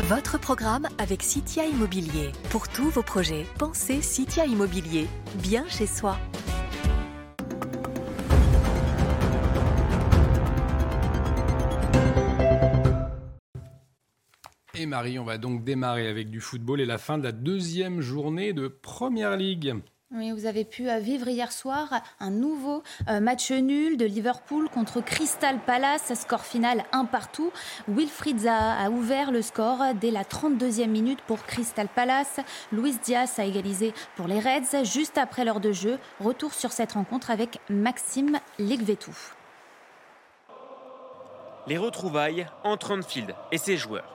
Votre 0.07 0.37
programme 0.37 0.87
avec 0.97 1.23
Citia 1.23 1.65
Immobilier. 1.65 2.33
Pour 2.49 2.67
tous 2.67 2.89
vos 2.89 3.03
projets, 3.03 3.45
pensez 3.57 4.01
Citia 4.01 4.45
Immobilier. 4.45 5.07
Bien 5.35 5.65
chez 5.69 5.87
soi. 5.87 6.17
Et 14.75 14.87
Marie, 14.87 15.19
on 15.19 15.23
va 15.23 15.37
donc 15.37 15.63
démarrer 15.63 16.07
avec 16.07 16.31
du 16.31 16.41
football 16.41 16.81
et 16.81 16.85
la 16.87 16.97
fin 16.97 17.19
de 17.19 17.23
la 17.23 17.31
deuxième 17.31 18.01
journée 18.01 18.53
de 18.53 18.67
Première 18.67 19.37
Ligue. 19.37 19.75
Oui, 20.09 20.31
vous 20.31 20.47
avez 20.47 20.65
pu 20.65 20.89
euh, 20.89 20.97
vivre 20.97 21.27
hier 21.27 21.51
soir 21.51 22.01
un 22.19 22.31
nouveau 22.31 22.81
euh, 23.07 23.19
match 23.19 23.51
nul 23.51 23.97
de 23.97 24.05
Liverpool 24.05 24.69
contre 24.69 24.99
Crystal 24.99 25.59
Palace, 25.59 26.11
score 26.15 26.43
final 26.43 26.85
1 26.91 27.05
partout. 27.05 27.51
Wilfried 27.87 28.39
Zaha 28.39 28.83
a 28.83 28.89
ouvert 28.89 29.31
le 29.31 29.43
score 29.43 29.93
dès 30.01 30.09
la 30.09 30.23
32e 30.23 30.87
minute 30.87 31.21
pour 31.27 31.43
Crystal 31.43 31.87
Palace. 31.87 32.39
Luis 32.71 32.97
Diaz 33.03 33.37
a 33.37 33.45
égalisé 33.45 33.93
pour 34.15 34.27
les 34.27 34.39
Reds 34.39 34.85
juste 34.85 35.19
après 35.19 35.45
l'heure 35.45 35.59
de 35.59 35.71
jeu. 35.71 35.99
Retour 36.19 36.51
sur 36.51 36.71
cette 36.71 36.93
rencontre 36.93 37.29
avec 37.29 37.59
Maxime 37.69 38.39
Legvetou. 38.57 39.15
Les 41.67 41.77
retrouvailles 41.77 42.47
entre 42.63 42.97
Anfield 42.97 43.35
et 43.51 43.59
ses 43.59 43.77
joueurs. 43.77 44.12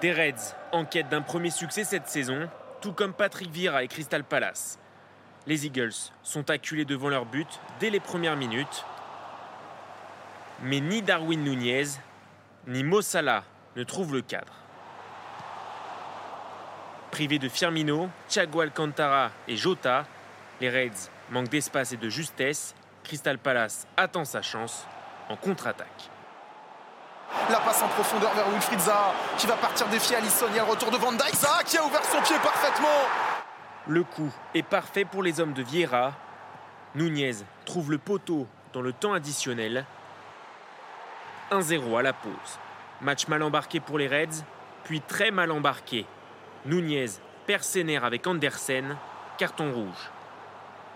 Des 0.00 0.12
Reds 0.12 0.54
en 0.70 0.84
quête 0.84 1.08
d'un 1.08 1.22
premier 1.22 1.50
succès 1.50 1.82
cette 1.82 2.06
saison, 2.06 2.48
tout 2.80 2.92
comme 2.92 3.12
Patrick 3.12 3.50
Vieira 3.50 3.82
et 3.82 3.88
Crystal 3.88 4.22
Palace. 4.22 4.78
Les 5.46 5.66
Eagles 5.66 5.94
sont 6.22 6.50
acculés 6.50 6.84
devant 6.84 7.08
leur 7.08 7.26
but 7.26 7.48
dès 7.80 7.90
les 7.90 7.98
premières 7.98 8.36
minutes. 8.36 8.84
Mais 10.62 10.78
ni 10.80 11.02
Darwin 11.02 11.42
Nunez, 11.42 11.86
ni 12.68 12.84
Mo 12.84 13.02
Salah 13.02 13.42
ne 13.74 13.82
trouvent 13.82 14.14
le 14.14 14.22
cadre. 14.22 14.52
Privés 17.10 17.40
de 17.40 17.48
Firmino, 17.48 18.08
Thiago 18.28 18.60
Alcantara 18.60 19.32
et 19.48 19.56
Jota, 19.56 20.04
les 20.60 20.70
Reds 20.70 21.10
manquent 21.30 21.48
d'espace 21.48 21.92
et 21.92 21.96
de 21.96 22.08
justesse. 22.08 22.74
Crystal 23.02 23.38
Palace 23.38 23.86
attend 23.96 24.24
sa 24.24 24.42
chance 24.42 24.86
en 25.28 25.36
contre-attaque. 25.36 26.10
La 27.50 27.60
passe 27.60 27.82
en 27.82 27.88
profondeur 27.88 28.32
vers 28.34 28.48
Wilfried 28.50 28.80
Zaha 28.80 29.14
qui 29.36 29.46
va 29.46 29.56
partir 29.56 29.86
défier 29.88 30.16
Alisson. 30.16 30.46
Il 30.50 30.56
y 30.56 30.58
a 30.58 30.64
le 30.64 30.70
retour 30.70 30.90
de 30.90 30.96
Van 30.96 31.12
Dijk. 31.12 31.34
Zaha 31.34 31.62
qui 31.64 31.78
a 31.78 31.84
ouvert 31.84 32.04
son 32.04 32.20
pied 32.22 32.36
parfaitement. 32.42 32.88
Le 33.86 34.04
coup 34.04 34.30
est 34.54 34.62
parfait 34.62 35.04
pour 35.04 35.22
les 35.22 35.40
hommes 35.40 35.54
de 35.54 35.62
Vieira. 35.62 36.12
Nunez 36.94 37.36
trouve 37.64 37.90
le 37.90 37.98
poteau 37.98 38.46
dans 38.72 38.82
le 38.82 38.92
temps 38.92 39.12
additionnel. 39.12 39.86
1-0 41.50 41.98
à 41.98 42.02
la 42.02 42.12
pause. 42.12 42.32
Match 43.00 43.28
mal 43.28 43.42
embarqué 43.42 43.80
pour 43.80 43.98
les 43.98 44.08
Reds, 44.08 44.44
puis 44.84 45.00
très 45.00 45.30
mal 45.30 45.50
embarqué. 45.50 46.06
Nunez 46.66 47.06
perd 47.46 47.62
ses 47.62 47.96
avec 47.96 48.26
Andersen, 48.26 48.96
carton 49.38 49.72
rouge. 49.72 50.10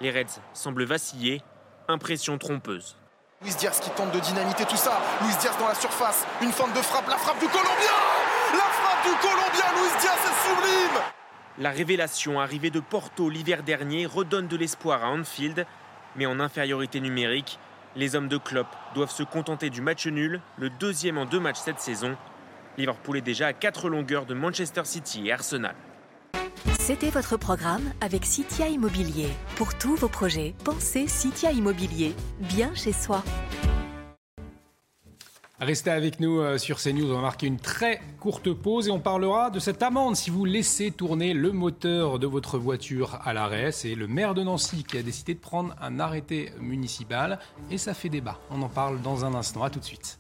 Les 0.00 0.10
Reds 0.10 0.40
semblent 0.52 0.84
vaciller, 0.84 1.42
impression 1.88 2.36
trompeuse. 2.36 2.96
Luis 3.42 3.54
Diaz 3.56 3.80
qui 3.80 3.90
tente 3.90 4.12
de 4.12 4.20
dynamiter 4.20 4.64
tout 4.64 4.76
ça. 4.76 5.00
Luis 5.20 5.34
Diaz 5.40 5.56
dans 5.58 5.66
la 5.66 5.75
surface. 5.75 6.25
Une 6.42 6.52
fente 6.52 6.72
de 6.75 6.80
frappe. 6.80 7.08
La 7.08 7.16
frappe 7.16 7.40
du 7.40 7.49
Colombien 7.49 7.72
La 8.52 8.58
frappe 8.58 9.04
du 9.04 9.11
Colombien 9.20 9.82
Luis 9.82 10.00
Diaz 10.00 10.14
est 10.14 10.49
sublime 10.49 11.00
La 11.58 11.70
révélation 11.70 12.40
arrivée 12.40 12.70
de 12.70 12.78
Porto 12.78 13.28
l'hiver 13.28 13.64
dernier 13.64 14.06
redonne 14.06 14.46
de 14.46 14.56
l'espoir 14.56 15.04
à 15.04 15.08
Anfield. 15.08 15.66
Mais 16.14 16.26
en 16.26 16.38
infériorité 16.38 17.00
numérique, 17.00 17.58
les 17.96 18.14
hommes 18.14 18.28
de 18.28 18.37
Klopp 18.37 18.68
doivent 18.94 19.11
se 19.11 19.25
contenter 19.25 19.70
du 19.70 19.80
match 19.80 20.06
nul, 20.06 20.40
le 20.56 20.70
deuxième 20.70 21.18
en 21.18 21.25
deux 21.25 21.40
matchs 21.40 21.61
cette 21.64 21.80
saison. 21.80 22.16
Liverpool 22.78 23.16
est 23.16 23.22
déjà 23.22 23.49
à 23.49 23.52
quatre 23.52 23.88
longueurs 23.88 24.25
de 24.25 24.34
Manchester 24.34 24.84
City 24.84 25.26
et 25.26 25.32
Arsenal. 25.32 25.75
C'était 26.92 27.08
votre 27.08 27.38
programme 27.38 27.90
avec 28.02 28.26
Citia 28.26 28.68
Immobilier. 28.68 29.28
Pour 29.56 29.78
tous 29.78 29.96
vos 29.96 30.08
projets, 30.08 30.54
pensez 30.62 31.06
Citia 31.06 31.50
Immobilier, 31.50 32.14
bien 32.38 32.75
chez 32.75 32.92
soi. 32.92 33.25
Restez 35.58 35.88
avec 35.88 36.20
nous 36.20 36.40
euh, 36.40 36.58
sur 36.58 36.78
CNews, 36.78 37.11
on 37.11 37.14
va 37.14 37.22
marquer 37.22 37.46
une 37.46 37.58
très 37.58 38.02
courte 38.20 38.52
pause 38.52 38.88
et 38.88 38.90
on 38.90 39.00
parlera 39.00 39.49
de 39.49 39.58
cette 39.58 39.82
amende 39.82 40.16
si 40.16 40.28
vous 40.28 40.44
laissez 40.44 40.90
tourner 40.90 41.32
le 41.32 41.50
moteur 41.52 42.18
de 42.18 42.26
votre 42.26 42.58
voiture 42.58 43.18
à 43.25 43.32
l'arrêt. 43.32 43.72
C'est 43.72 43.94
le 43.94 44.06
maire 44.06 44.34
de 44.34 44.42
Nancy 44.42 44.84
qui 44.84 44.99
a 44.99 45.02
décidé 45.02 45.32
de 45.32 45.40
prendre 45.40 45.75
un 45.80 45.99
arrêté 45.99 46.52
municipal 46.61 47.38
et 47.70 47.78
ça 47.78 47.94
fait 47.94 48.11
débat. 48.11 48.38
On 48.50 48.61
en 48.61 48.68
parle 48.68 49.00
dans 49.00 49.25
un 49.25 49.32
instant. 49.32 49.62
À 49.62 49.70
tout 49.70 49.78
de 49.78 49.84
suite. 49.87 50.18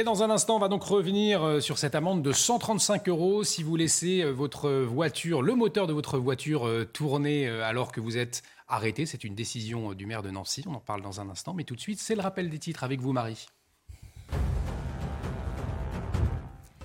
Et 0.00 0.02
dans 0.02 0.22
un 0.22 0.30
instant, 0.30 0.56
on 0.56 0.58
va 0.58 0.68
donc 0.68 0.82
revenir 0.82 1.42
euh, 1.42 1.60
sur 1.60 1.76
cette 1.76 1.94
amende 1.94 2.22
de 2.22 2.32
135 2.32 3.06
euros 3.10 3.44
si 3.44 3.62
vous 3.62 3.76
laissez 3.76 4.22
euh, 4.22 4.30
votre 4.30 4.70
voiture, 4.70 5.42
le 5.42 5.54
moteur 5.54 5.86
de 5.86 5.92
votre 5.92 6.16
voiture 6.16 6.66
euh, 6.66 6.86
tourner 6.86 7.46
alors 7.46 7.92
que 7.92 8.00
vous 8.00 8.16
êtes 8.16 8.42
arrêté. 8.66 9.04
C'est 9.04 9.24
une 9.24 9.34
décision 9.34 9.92
du 9.92 10.06
maire 10.06 10.22
de 10.22 10.30
Nancy. 10.30 10.64
On 10.66 10.72
en 10.72 10.80
parle 10.80 11.02
dans 11.02 11.20
un 11.20 11.28
instant. 11.28 11.52
Mais 11.52 11.64
tout 11.64 11.76
de 11.76 11.82
suite, 11.82 12.00
c'est 12.00 12.14
le 12.14 12.22
rappel 12.22 12.48
des 12.48 12.58
titres 12.58 12.82
avec 12.82 12.98
vous, 13.02 13.12
Marie. 13.12 13.46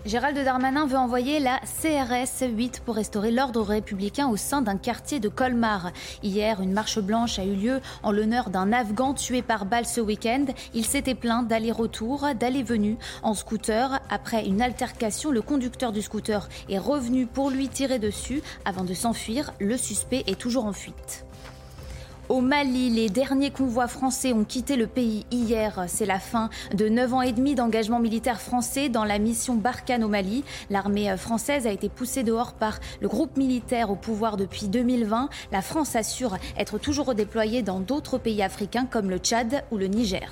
Gérald 0.06 0.38
Darmanin 0.38 0.86
veut 0.86 1.00
envoyer 1.00 1.40
la 1.40 1.60
CRS 1.82 2.48
8 2.48 2.82
pour 2.86 2.94
restaurer 2.94 3.32
l'ordre 3.32 3.64
républicain 3.64 4.28
au 4.28 4.38
sein 4.38 4.62
d'un 4.62 4.78
quartier 4.78 5.20
de 5.20 5.30
Colmar. 5.30 5.92
Hier, 6.22 6.62
une 6.62 6.74
marche 6.74 7.00
blanche 7.00 7.40
a 7.40 7.44
eu 7.44 7.56
lieu 7.56 7.82
en 8.04 8.12
l'honneur 8.12 8.52
d'un 8.52 8.72
Afghan 8.72 9.16
tué 9.16 9.42
par 9.42 9.66
balle 9.66 9.88
ce 9.88 10.02
week-end. 10.02 10.46
Il 10.76 10.86
s'était 10.86 11.16
plaint 11.16 11.48
d'aller-retour, 11.48 12.28
d'aller-venu 12.40 13.00
en 13.24 13.34
scooter. 13.34 14.00
Après 14.12 14.46
une 14.46 14.62
altercation, 14.62 15.32
le 15.32 15.42
conducteur 15.42 15.92
du 15.92 16.04
scooter 16.04 16.50
est 16.70 16.78
revenu 16.78 17.26
pour 17.26 17.50
lui 17.50 17.68
tirer 17.68 17.98
dessus. 17.98 18.44
Avant 18.64 18.84
de 18.84 18.94
s'enfuir, 18.94 19.54
le 19.60 19.76
suspect 19.76 20.24
est 20.28 20.40
toujours 20.40 20.66
en 20.66 20.74
fuite. 20.74 21.26
Au 22.28 22.42
Mali, 22.42 22.90
les 22.90 23.08
derniers 23.08 23.52
convois 23.52 23.88
français 23.88 24.34
ont 24.34 24.46
quitté 24.46 24.78
le 24.78 24.88
pays 24.88 25.28
hier. 25.30 25.86
C'est 25.88 26.08
la 26.08 26.18
fin 26.18 26.50
de 26.74 26.90
9 26.90 27.14
ans 27.14 27.22
et 27.22 27.32
demi 27.34 27.54
d'engagement 27.54 28.00
militaire 28.00 28.42
français 28.42 28.90
dans 28.90 29.04
la 29.04 29.20
mission 29.20 29.54
Barkhane 29.54 30.04
au 30.04 30.08
Mali. 30.08 30.44
L'armée 30.72 31.16
française 31.18 31.68
a 31.68 31.72
été 31.72 31.88
poussée 31.88 32.24
dehors 32.24 32.54
par 32.54 32.80
le 33.00 33.08
groupe 33.08 33.38
militaire 33.38 33.92
au 33.92 33.96
pouvoir 33.96 34.38
depuis 34.38 34.68
2020. 34.68 35.30
La 35.52 35.62
France 35.62 35.96
assure 35.96 36.38
être 36.58 36.80
toujours 36.80 37.06
redéployée 37.06 37.62
dans 37.62 37.80
d'autres 37.80 38.18
pays 38.18 38.42
africains 38.42 38.88
comme 38.88 39.12
le 39.12 39.20
Tchad 39.20 39.64
ou 39.72 39.78
le 39.78 39.86
Niger. 39.86 40.32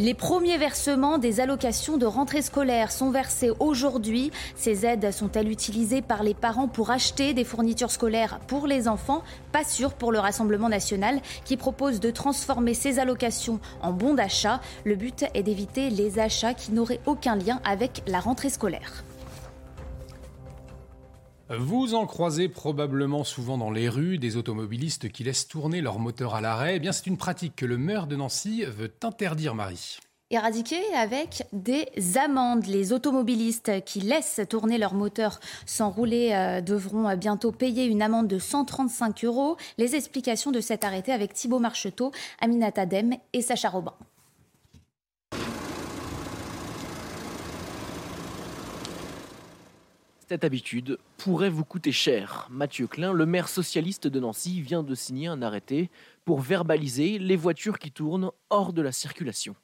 Les 0.00 0.14
premiers 0.14 0.58
versements 0.58 1.18
des 1.18 1.38
allocations 1.38 1.98
de 1.98 2.04
rentrée 2.04 2.42
scolaire 2.42 2.90
sont 2.90 3.12
versés 3.12 3.52
aujourd'hui. 3.60 4.32
Ces 4.56 4.84
aides 4.84 5.12
sont-elles 5.12 5.48
utilisées 5.48 6.02
par 6.02 6.24
les 6.24 6.34
parents 6.34 6.66
pour 6.66 6.90
acheter 6.90 7.32
des 7.32 7.44
fournitures 7.44 7.92
scolaires 7.92 8.40
pour 8.48 8.66
les 8.66 8.88
enfants? 8.88 9.22
Pas 9.52 9.62
sûr 9.62 9.92
pour 9.92 10.10
le 10.10 10.18
Rassemblement 10.18 10.68
national 10.68 11.20
qui 11.44 11.56
propose 11.56 12.00
de 12.00 12.10
transformer 12.10 12.74
ces 12.74 12.98
allocations 12.98 13.60
en 13.82 13.92
bons 13.92 14.14
d'achat. 14.14 14.60
Le 14.84 14.96
but 14.96 15.26
est 15.32 15.44
d'éviter 15.44 15.90
les 15.90 16.18
achats 16.18 16.54
qui 16.54 16.72
n'auraient 16.72 17.00
aucun 17.06 17.36
lien 17.36 17.60
avec 17.64 18.02
la 18.08 18.18
rentrée 18.18 18.50
scolaire. 18.50 19.04
Vous 21.50 21.94
en 21.94 22.06
croisez 22.06 22.48
probablement 22.48 23.22
souvent 23.22 23.58
dans 23.58 23.70
les 23.70 23.88
rues 23.88 24.18
des 24.18 24.36
automobilistes 24.36 25.10
qui 25.10 25.24
laissent 25.24 25.46
tourner 25.46 25.82
leur 25.82 25.98
moteur 25.98 26.34
à 26.34 26.40
l'arrêt. 26.40 26.76
Eh 26.76 26.80
bien, 26.80 26.92
c'est 26.92 27.06
une 27.06 27.18
pratique 27.18 27.54
que 27.56 27.66
le 27.66 27.76
maire 27.76 28.06
de 28.06 28.16
Nancy 28.16 28.64
veut 28.64 28.92
interdire, 29.02 29.54
Marie 29.54 29.98
éradiquer 30.30 30.82
avec 30.96 31.46
des 31.52 31.86
amendes. 32.16 32.66
Les 32.66 32.92
automobilistes 32.92 33.84
qui 33.84 34.00
laissent 34.00 34.40
tourner 34.48 34.78
leur 34.78 34.94
moteur 34.94 35.38
sans 35.64 35.90
rouler 35.90 36.32
euh, 36.32 36.60
devront 36.60 37.14
bientôt 37.16 37.52
payer 37.52 37.84
une 37.84 38.02
amende 38.02 38.26
de 38.26 38.38
135 38.38 39.24
euros. 39.24 39.56
Les 39.78 39.94
explications 39.94 40.50
de 40.50 40.60
cet 40.60 40.82
arrêté 40.82 41.12
avec 41.12 41.34
Thibault 41.34 41.60
Marcheteau, 41.60 42.10
Aminata 42.40 42.82
Adem 42.82 43.14
et 43.32 43.42
Sacha 43.42 43.68
Robin. 43.68 43.94
Cette 50.26 50.44
habitude 50.44 50.98
pourrait 51.18 51.50
vous 51.50 51.66
coûter 51.66 51.92
cher. 51.92 52.48
Mathieu 52.50 52.86
Klein, 52.86 53.12
le 53.12 53.26
maire 53.26 53.48
socialiste 53.48 54.06
de 54.06 54.20
Nancy, 54.20 54.62
vient 54.62 54.82
de 54.82 54.94
signer 54.94 55.26
un 55.26 55.42
arrêté 55.42 55.90
pour 56.24 56.40
verbaliser 56.40 57.18
les 57.18 57.36
voitures 57.36 57.78
qui 57.78 57.90
tournent 57.90 58.30
hors 58.48 58.72
de 58.72 58.80
la 58.80 58.90
circulation. 58.90 59.54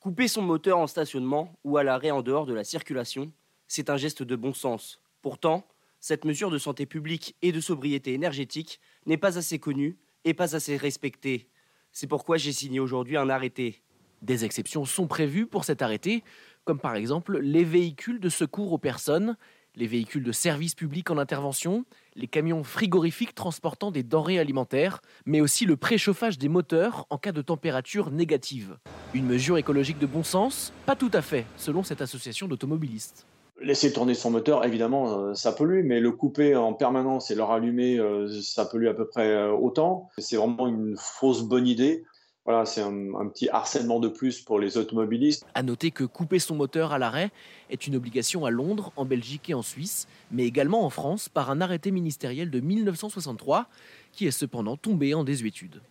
Couper 0.00 0.26
son 0.26 0.42
moteur 0.42 0.78
en 0.78 0.88
stationnement 0.88 1.52
ou 1.62 1.76
à 1.76 1.84
l'arrêt 1.84 2.10
en 2.10 2.22
dehors 2.22 2.44
de 2.44 2.54
la 2.54 2.64
circulation, 2.64 3.30
c'est 3.68 3.88
un 3.88 3.96
geste 3.96 4.24
de 4.24 4.34
bon 4.34 4.52
sens. 4.52 5.00
Pourtant, 5.22 5.64
cette 6.00 6.24
mesure 6.24 6.50
de 6.50 6.58
santé 6.58 6.84
publique 6.84 7.36
et 7.42 7.52
de 7.52 7.60
sobriété 7.60 8.14
énergétique 8.14 8.80
n'est 9.06 9.16
pas 9.16 9.38
assez 9.38 9.60
connue 9.60 9.96
et 10.24 10.34
pas 10.34 10.56
assez 10.56 10.76
respectée. 10.76 11.48
C'est 11.92 12.08
pourquoi 12.08 12.36
j'ai 12.36 12.52
signé 12.52 12.80
aujourd'hui 12.80 13.16
un 13.16 13.30
arrêté. 13.30 13.80
Des 14.22 14.44
exceptions 14.44 14.84
sont 14.84 15.06
prévues 15.06 15.46
pour 15.46 15.64
cet 15.64 15.82
arrêté, 15.82 16.24
comme 16.64 16.80
par 16.80 16.96
exemple 16.96 17.38
les 17.38 17.62
véhicules 17.62 18.18
de 18.18 18.28
secours 18.28 18.72
aux 18.72 18.78
personnes 18.78 19.36
les 19.78 19.86
véhicules 19.86 20.24
de 20.24 20.32
service 20.32 20.74
public 20.74 21.08
en 21.10 21.18
intervention, 21.18 21.84
les 22.16 22.26
camions 22.26 22.64
frigorifiques 22.64 23.34
transportant 23.34 23.92
des 23.92 24.02
denrées 24.02 24.40
alimentaires, 24.40 25.00
mais 25.24 25.40
aussi 25.40 25.66
le 25.66 25.76
préchauffage 25.76 26.36
des 26.36 26.48
moteurs 26.48 27.06
en 27.10 27.16
cas 27.16 27.30
de 27.30 27.42
température 27.42 28.10
négative. 28.10 28.76
Une 29.14 29.26
mesure 29.26 29.56
écologique 29.56 30.00
de 30.00 30.06
bon 30.06 30.24
sens 30.24 30.72
Pas 30.84 30.96
tout 30.96 31.12
à 31.12 31.22
fait, 31.22 31.46
selon 31.56 31.84
cette 31.84 32.02
association 32.02 32.48
d'automobilistes. 32.48 33.24
Laisser 33.60 33.92
tourner 33.92 34.14
son 34.14 34.30
moteur, 34.32 34.64
évidemment, 34.64 35.18
euh, 35.18 35.34
ça 35.34 35.52
pollue, 35.52 35.84
mais 35.84 36.00
le 36.00 36.10
couper 36.10 36.56
en 36.56 36.74
permanence 36.74 37.30
et 37.30 37.36
le 37.36 37.42
rallumer, 37.42 37.98
euh, 37.98 38.28
ça 38.40 38.64
pollue 38.64 38.88
à 38.88 38.94
peu 38.94 39.06
près 39.06 39.28
euh, 39.28 39.52
autant. 39.52 40.08
C'est 40.18 40.36
vraiment 40.36 40.66
une 40.66 40.96
fausse 40.96 41.42
bonne 41.42 41.66
idée. 41.66 42.04
Voilà, 42.48 42.64
c'est 42.64 42.80
un, 42.80 43.26
petit 43.28 43.50
harcèlement 43.50 44.00
de 44.00 44.08
plus 44.08 44.40
pour 44.40 44.58
les 44.58 44.78
automobilistes. 44.78 45.44
À 45.52 45.62
noter 45.62 45.90
que 45.90 46.04
couper 46.04 46.38
son 46.38 46.54
moteur 46.54 46.92
à 46.92 46.98
l'arrêt 46.98 47.30
est 47.68 47.86
une 47.86 47.94
obligation 47.94 48.46
à 48.46 48.50
Londres, 48.50 48.90
en 48.96 49.04
Belgique 49.04 49.50
et 49.50 49.54
en 49.54 49.60
Suisse, 49.60 50.08
mais 50.30 50.46
également 50.46 50.82
en 50.82 50.88
France 50.88 51.28
par 51.28 51.50
un 51.50 51.60
arrêté 51.60 51.90
ministériel 51.90 52.50
de 52.50 52.60
1963 52.60 53.66
qui 54.12 54.26
est 54.26 54.30
cependant 54.30 54.78
tombé 54.78 55.12
en 55.12 55.24
désuétude. 55.24 55.82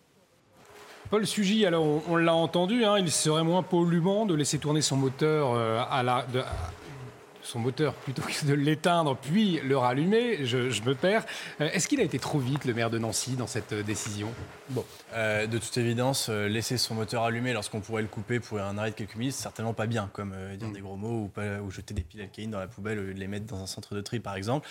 Paul 1.10 1.28
Sugy, 1.28 1.64
alors 1.64 2.02
on, 2.08 2.16
l'a 2.16 2.34
entendu, 2.34 2.84
hein, 2.84 2.98
il 2.98 3.12
serait 3.12 3.44
moins 3.44 3.62
polluant 3.62 4.26
de 4.26 4.34
laisser 4.34 4.58
tourner 4.58 4.82
son 4.82 4.96
moteur 4.96 5.54
euh, 5.54 5.80
à 5.88 6.02
la, 6.02 6.26
son 7.48 7.58
moteur 7.58 7.94
plutôt 7.94 8.22
que 8.22 8.46
de 8.46 8.52
l'éteindre 8.52 9.16
puis 9.16 9.58
le 9.64 9.76
rallumer. 9.78 10.44
Je, 10.44 10.82
me 10.82 10.94
perds. 10.94 11.24
Euh, 11.60 11.70
est-ce 11.72 11.88
qu'il 11.88 11.98
a 12.00 12.02
été 12.02 12.18
trop 12.18 12.38
vite, 12.38 12.66
le 12.66 12.74
maire 12.74 12.90
de 12.90 12.98
Nancy, 12.98 13.36
dans 13.36 13.46
cette 13.46 13.72
euh, 13.72 13.82
décision? 13.82 14.28
Bon, 14.70 14.84
euh, 15.14 15.46
de 15.46 15.56
toute 15.56 15.76
évidence, 15.78 16.28
laisser 16.28 16.76
son 16.76 16.94
moteur 16.94 17.24
allumé 17.24 17.52
lorsqu'on 17.54 17.80
pourrait 17.80 18.02
le 18.02 18.08
couper 18.08 18.38
pour 18.38 18.58
un 18.58 18.76
arrêt 18.76 18.90
de 18.90 18.96
quelques 18.96 19.16
minutes, 19.16 19.34
certainement 19.34 19.72
pas 19.72 19.86
bien, 19.86 20.10
comme 20.12 20.34
dire 20.58 20.68
mm. 20.68 20.72
des 20.74 20.80
gros 20.80 20.96
mots 20.96 21.24
ou, 21.24 21.28
pas, 21.28 21.60
ou 21.60 21.70
jeter 21.70 21.94
des 21.94 22.02
piles 22.02 22.20
alcaïnes 22.20 22.50
dans 22.50 22.58
la 22.58 22.68
poubelle 22.68 22.98
au 22.98 23.02
lieu 23.02 23.14
de 23.14 23.20
les 23.20 23.28
mettre 23.28 23.46
dans 23.46 23.62
un 23.62 23.66
centre 23.66 23.94
de 23.94 24.02
tri, 24.02 24.20
par 24.20 24.36
exemple. 24.36 24.68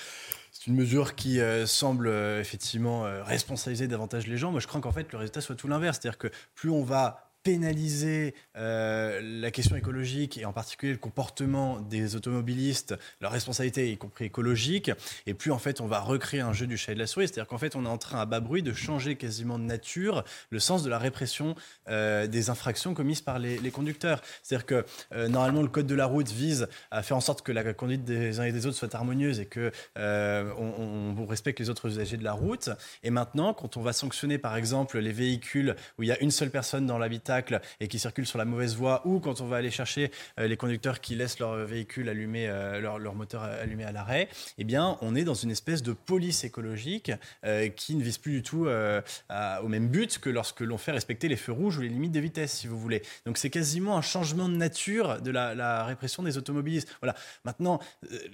C'est 0.51 0.67
une 0.67 0.75
mesure 0.75 1.15
qui 1.15 1.39
semble 1.65 2.07
effectivement 2.39 3.03
responsabiliser 3.23 3.87
davantage 3.87 4.25
les 4.25 4.37
gens. 4.37 4.51
Moi, 4.51 4.59
je 4.59 4.65
crains 4.65 4.81
qu'en 4.81 4.91
fait, 4.91 5.11
le 5.11 5.17
résultat 5.19 5.39
soit 5.39 5.55
tout 5.55 5.67
l'inverse. 5.67 5.99
C'est-à-dire 6.01 6.17
que 6.17 6.29
plus 6.55 6.71
on 6.71 6.83
va 6.83 7.26
pénaliser 7.47 8.35
euh, 8.57 9.21
la 9.23 9.51
question 9.51 9.77
écologique 9.77 10.37
et 10.37 10.43
en 10.43 10.51
particulier 10.51 10.91
le 10.91 10.97
comportement 10.97 11.79
des 11.79 12.17
automobilistes, 12.17 12.93
leur 13.21 13.31
responsabilité, 13.31 13.89
y 13.89 13.97
compris 13.97 14.25
écologique, 14.25 14.91
et 15.27 15.33
plus 15.33 15.51
en 15.53 15.57
fait 15.57 15.79
on 15.79 15.87
va 15.87 16.01
recréer 16.01 16.41
un 16.41 16.51
jeu 16.51 16.67
du 16.67 16.75
chat 16.75 16.91
et 16.91 16.95
de 16.95 16.99
la 16.99 17.07
souris, 17.07 17.29
c'est-à-dire 17.29 17.47
qu'en 17.47 17.57
fait 17.57 17.77
on 17.77 17.85
est 17.85 17.89
en 17.89 17.97
train 17.97 18.19
à 18.19 18.25
bas 18.25 18.41
bruit 18.41 18.63
de 18.63 18.73
changer 18.73 19.15
quasiment 19.15 19.57
de 19.59 19.63
nature 19.63 20.25
le 20.49 20.59
sens 20.59 20.83
de 20.83 20.89
la 20.89 20.97
répression 20.99 21.55
euh, 21.87 22.27
des 22.27 22.49
infractions 22.49 22.93
commises 22.93 23.21
par 23.21 23.39
les, 23.39 23.71
conducteurs. 23.71 24.21
C'est-à-dire 24.43 24.65
que 24.65 24.85
euh, 25.13 25.29
normalement 25.29 25.61
le 25.61 25.69
code 25.69 25.87
de 25.87 25.95
la 25.95 26.05
route 26.05 26.29
vise 26.29 26.67
à 26.91 27.01
faire 27.01 27.15
en 27.15 27.21
sorte 27.21 27.43
que 27.43 27.53
la 27.53 27.73
conduite 27.73 28.03
des 28.03 28.41
uns 28.41 28.43
et 28.43 28.51
des 28.51 28.65
autres 28.65 28.77
soit 28.77 28.93
harmonieuse 28.93 29.39
et 29.39 29.45
que 29.45 29.71
on, 29.95 31.15
on 31.17 31.25
respecte 31.25 31.61
les 31.61 31.69
autres 31.69 31.87
usagers 31.87 32.17
de 32.17 32.25
la 32.25 32.33
route. 32.33 32.71
Et 33.03 33.09
maintenant, 33.09 33.53
quand 33.53 33.77
on 33.77 33.81
va 33.81 33.93
sanctionner 33.93 34.37
par 34.37 34.57
exemple 34.57 34.99
les 34.99 35.13
véhicules 35.13 35.77
où 35.97 36.03
il 36.03 36.09
y 36.09 36.11
a 36.11 36.19
une 36.19 36.31
seule 36.31 36.49
personne 36.49 36.85
dans 36.85 36.97
l'habitat 36.97 37.36
et 37.79 37.87
qui 37.87 37.99
circulent 37.99 38.25
sur 38.25 38.37
la 38.37 38.45
mauvaise 38.45 38.75
voie, 38.75 39.01
ou 39.05 39.19
quand 39.19 39.41
on 39.41 39.47
va 39.47 39.57
aller 39.57 39.71
chercher 39.71 40.11
euh, 40.39 40.47
les 40.47 40.57
conducteurs 40.57 41.01
qui 41.01 41.15
laissent 41.15 41.39
leur 41.39 41.55
véhicule 41.65 42.09
allumé, 42.09 42.47
euh, 42.47 42.79
leur, 42.79 42.99
leur, 42.99 43.15
moteur 43.15 43.43
allumé 43.43 43.83
à 43.83 43.91
l'arrêt, 43.91 44.29
eh 44.57 44.63
bien, 44.63 44.97
on 45.01 45.15
est 45.15 45.23
dans 45.23 45.33
une 45.33 45.51
espèce 45.51 45.81
de 45.81 45.93
police 45.93 46.43
écologique 46.43 47.11
euh, 47.45 47.69
qui 47.69 47.95
ne 47.95 48.03
vise 48.03 48.17
plus 48.17 48.31
du 48.33 48.43
tout 48.43 48.67
au 48.67 49.67
même 49.67 49.87
but 49.87 50.19
que 50.19 50.29
lorsque 50.29 50.61
l'on 50.61 50.77
fait 50.77 50.91
respecter 50.91 51.27
les 51.27 51.35
feux 51.35 51.51
rouges 51.51 51.77
ou 51.77 51.81
les 51.81 51.89
limites 51.89 52.11
de 52.11 52.19
vitesse, 52.19 52.53
si 52.53 52.67
vous 52.67 52.79
voulez. 52.79 53.01
Donc, 53.25 53.37
c'est 53.37 53.49
quasiment 53.49 53.97
un 53.97 54.01
changement 54.01 54.49
de 54.49 54.55
nature 54.55 55.21
de 55.21 55.31
la, 55.31 55.55
la 55.55 55.83
répression 55.83 56.23
des 56.23 56.37
automobilistes. 56.37 56.89
Voilà. 57.01 57.15
Maintenant, 57.45 57.79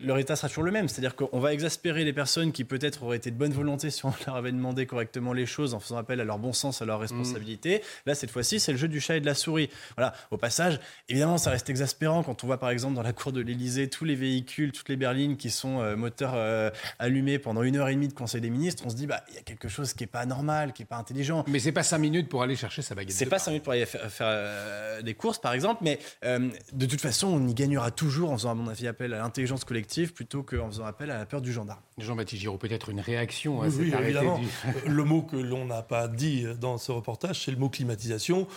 le 0.01 0.13
résultat 0.13 0.35
sera 0.35 0.49
toujours 0.49 0.63
le 0.63 0.71
même, 0.71 0.87
c'est-à-dire 0.87 1.15
qu'on 1.15 1.39
va 1.39 1.53
exaspérer 1.53 2.03
les 2.03 2.13
personnes 2.13 2.51
qui 2.51 2.63
peut-être 2.63 3.03
auraient 3.03 3.17
été 3.17 3.31
de 3.31 3.37
bonne 3.37 3.53
volonté 3.53 3.89
si 3.89 4.05
on 4.05 4.13
leur 4.27 4.35
avait 4.35 4.51
demandé 4.51 4.85
correctement 4.85 5.33
les 5.33 5.45
choses 5.45 5.73
en 5.73 5.79
faisant 5.79 5.97
appel 5.97 6.19
à 6.19 6.23
leur 6.23 6.39
bon 6.39 6.53
sens, 6.53 6.81
à 6.81 6.85
leur 6.85 6.99
responsabilité. 6.99 7.77
Mmh. 7.77 7.81
Là, 8.07 8.15
cette 8.15 8.31
fois-ci, 8.31 8.59
c'est 8.59 8.71
le 8.71 8.77
jeu 8.77 8.87
du 8.87 8.92
chat 8.99 9.17
et 9.17 9.21
de 9.21 9.25
la 9.25 9.35
souris. 9.35 9.69
Voilà, 9.97 10.13
au 10.31 10.37
passage, 10.37 10.79
évidemment, 11.09 11.37
ça 11.37 11.51
reste 11.51 11.69
exaspérant 11.69 12.23
quand 12.23 12.43
on 12.43 12.47
voit 12.47 12.59
par 12.59 12.69
exemple 12.69 12.95
dans 12.95 13.03
la 13.03 13.13
cour 13.13 13.31
de 13.31 13.41
l'Elysée 13.41 13.89
tous 13.89 14.05
les 14.05 14.15
véhicules, 14.15 14.71
toutes 14.71 14.89
les 14.89 14.95
berlines 14.95 15.37
qui 15.37 15.49
sont 15.49 15.81
euh, 15.81 15.95
moteurs 15.95 16.33
euh, 16.35 16.69
allumés 16.99 17.39
pendant 17.39 17.63
une 17.63 17.77
heure 17.77 17.89
et 17.89 17.93
demie 17.93 18.07
de 18.07 18.13
Conseil 18.13 18.41
des 18.41 18.49
ministres. 18.49 18.83
On 18.85 18.89
se 18.89 18.95
dit, 18.95 19.07
bah, 19.07 19.23
il 19.29 19.35
y 19.35 19.37
a 19.37 19.41
quelque 19.41 19.67
chose 19.67 19.93
qui 19.93 20.03
n'est 20.03 20.07
pas 20.07 20.25
normal, 20.25 20.73
qui 20.73 20.81
n'est 20.81 20.87
pas 20.87 20.97
intelligent. 20.97 21.43
Mais 21.47 21.59
c'est 21.59 21.71
pas 21.71 21.83
cinq 21.83 21.99
minutes 21.99 22.29
pour 22.29 22.43
aller 22.43 22.55
chercher 22.55 22.81
sa 22.81 22.95
baguette. 22.95 23.15
C'est 23.15 23.25
pas 23.25 23.39
cinq 23.39 23.51
minutes 23.51 23.63
pour 23.63 23.73
aller 23.73 23.85
faire, 23.85 24.09
euh, 24.21 25.01
des 25.01 25.13
courses, 25.13 25.39
par 25.39 25.53
exemple, 25.53 25.83
mais 25.83 25.99
de 26.23 26.85
toute 26.85 27.01
façon, 27.01 27.27
on 27.27 27.47
y 27.47 27.53
gagnera 27.53 27.91
toujours 27.91 28.31
en 28.31 28.37
faisant, 28.37 28.51
à 28.51 28.55
mon 28.55 28.67
avis, 28.67 28.87
appel 28.87 29.13
à 29.13 29.19
l'intelligence 29.19 29.63
collective 29.63 30.13
plutôt 30.13 30.43
qu'en 30.43 30.67
faisant 30.67 30.85
appel 30.85 31.11
à 31.11 31.17
la 31.17 31.25
peur 31.25 31.41
du 31.41 31.51
gendarme. 31.51 31.79
Jean-Baptiste 31.97 32.41
Giraud, 32.41 32.57
peut-être 32.57 32.89
une 32.89 32.99
réaction 32.99 33.61
à 33.61 33.67
oui, 33.67 33.73
oui, 33.79 33.93
évidemment. 33.99 34.39
le 34.85 35.03
mot 35.03 35.21
que 35.21 35.35
l'on 35.35 35.65
n'a 35.65 35.81
pas 35.81 36.07
dit 36.07 36.45
dans 36.59 36.77
ce 36.77 36.91
reportage, 36.91 37.43
c'est 37.43 37.51
le 37.51 37.57
mot 37.57 37.69
climatisation. 37.69 38.47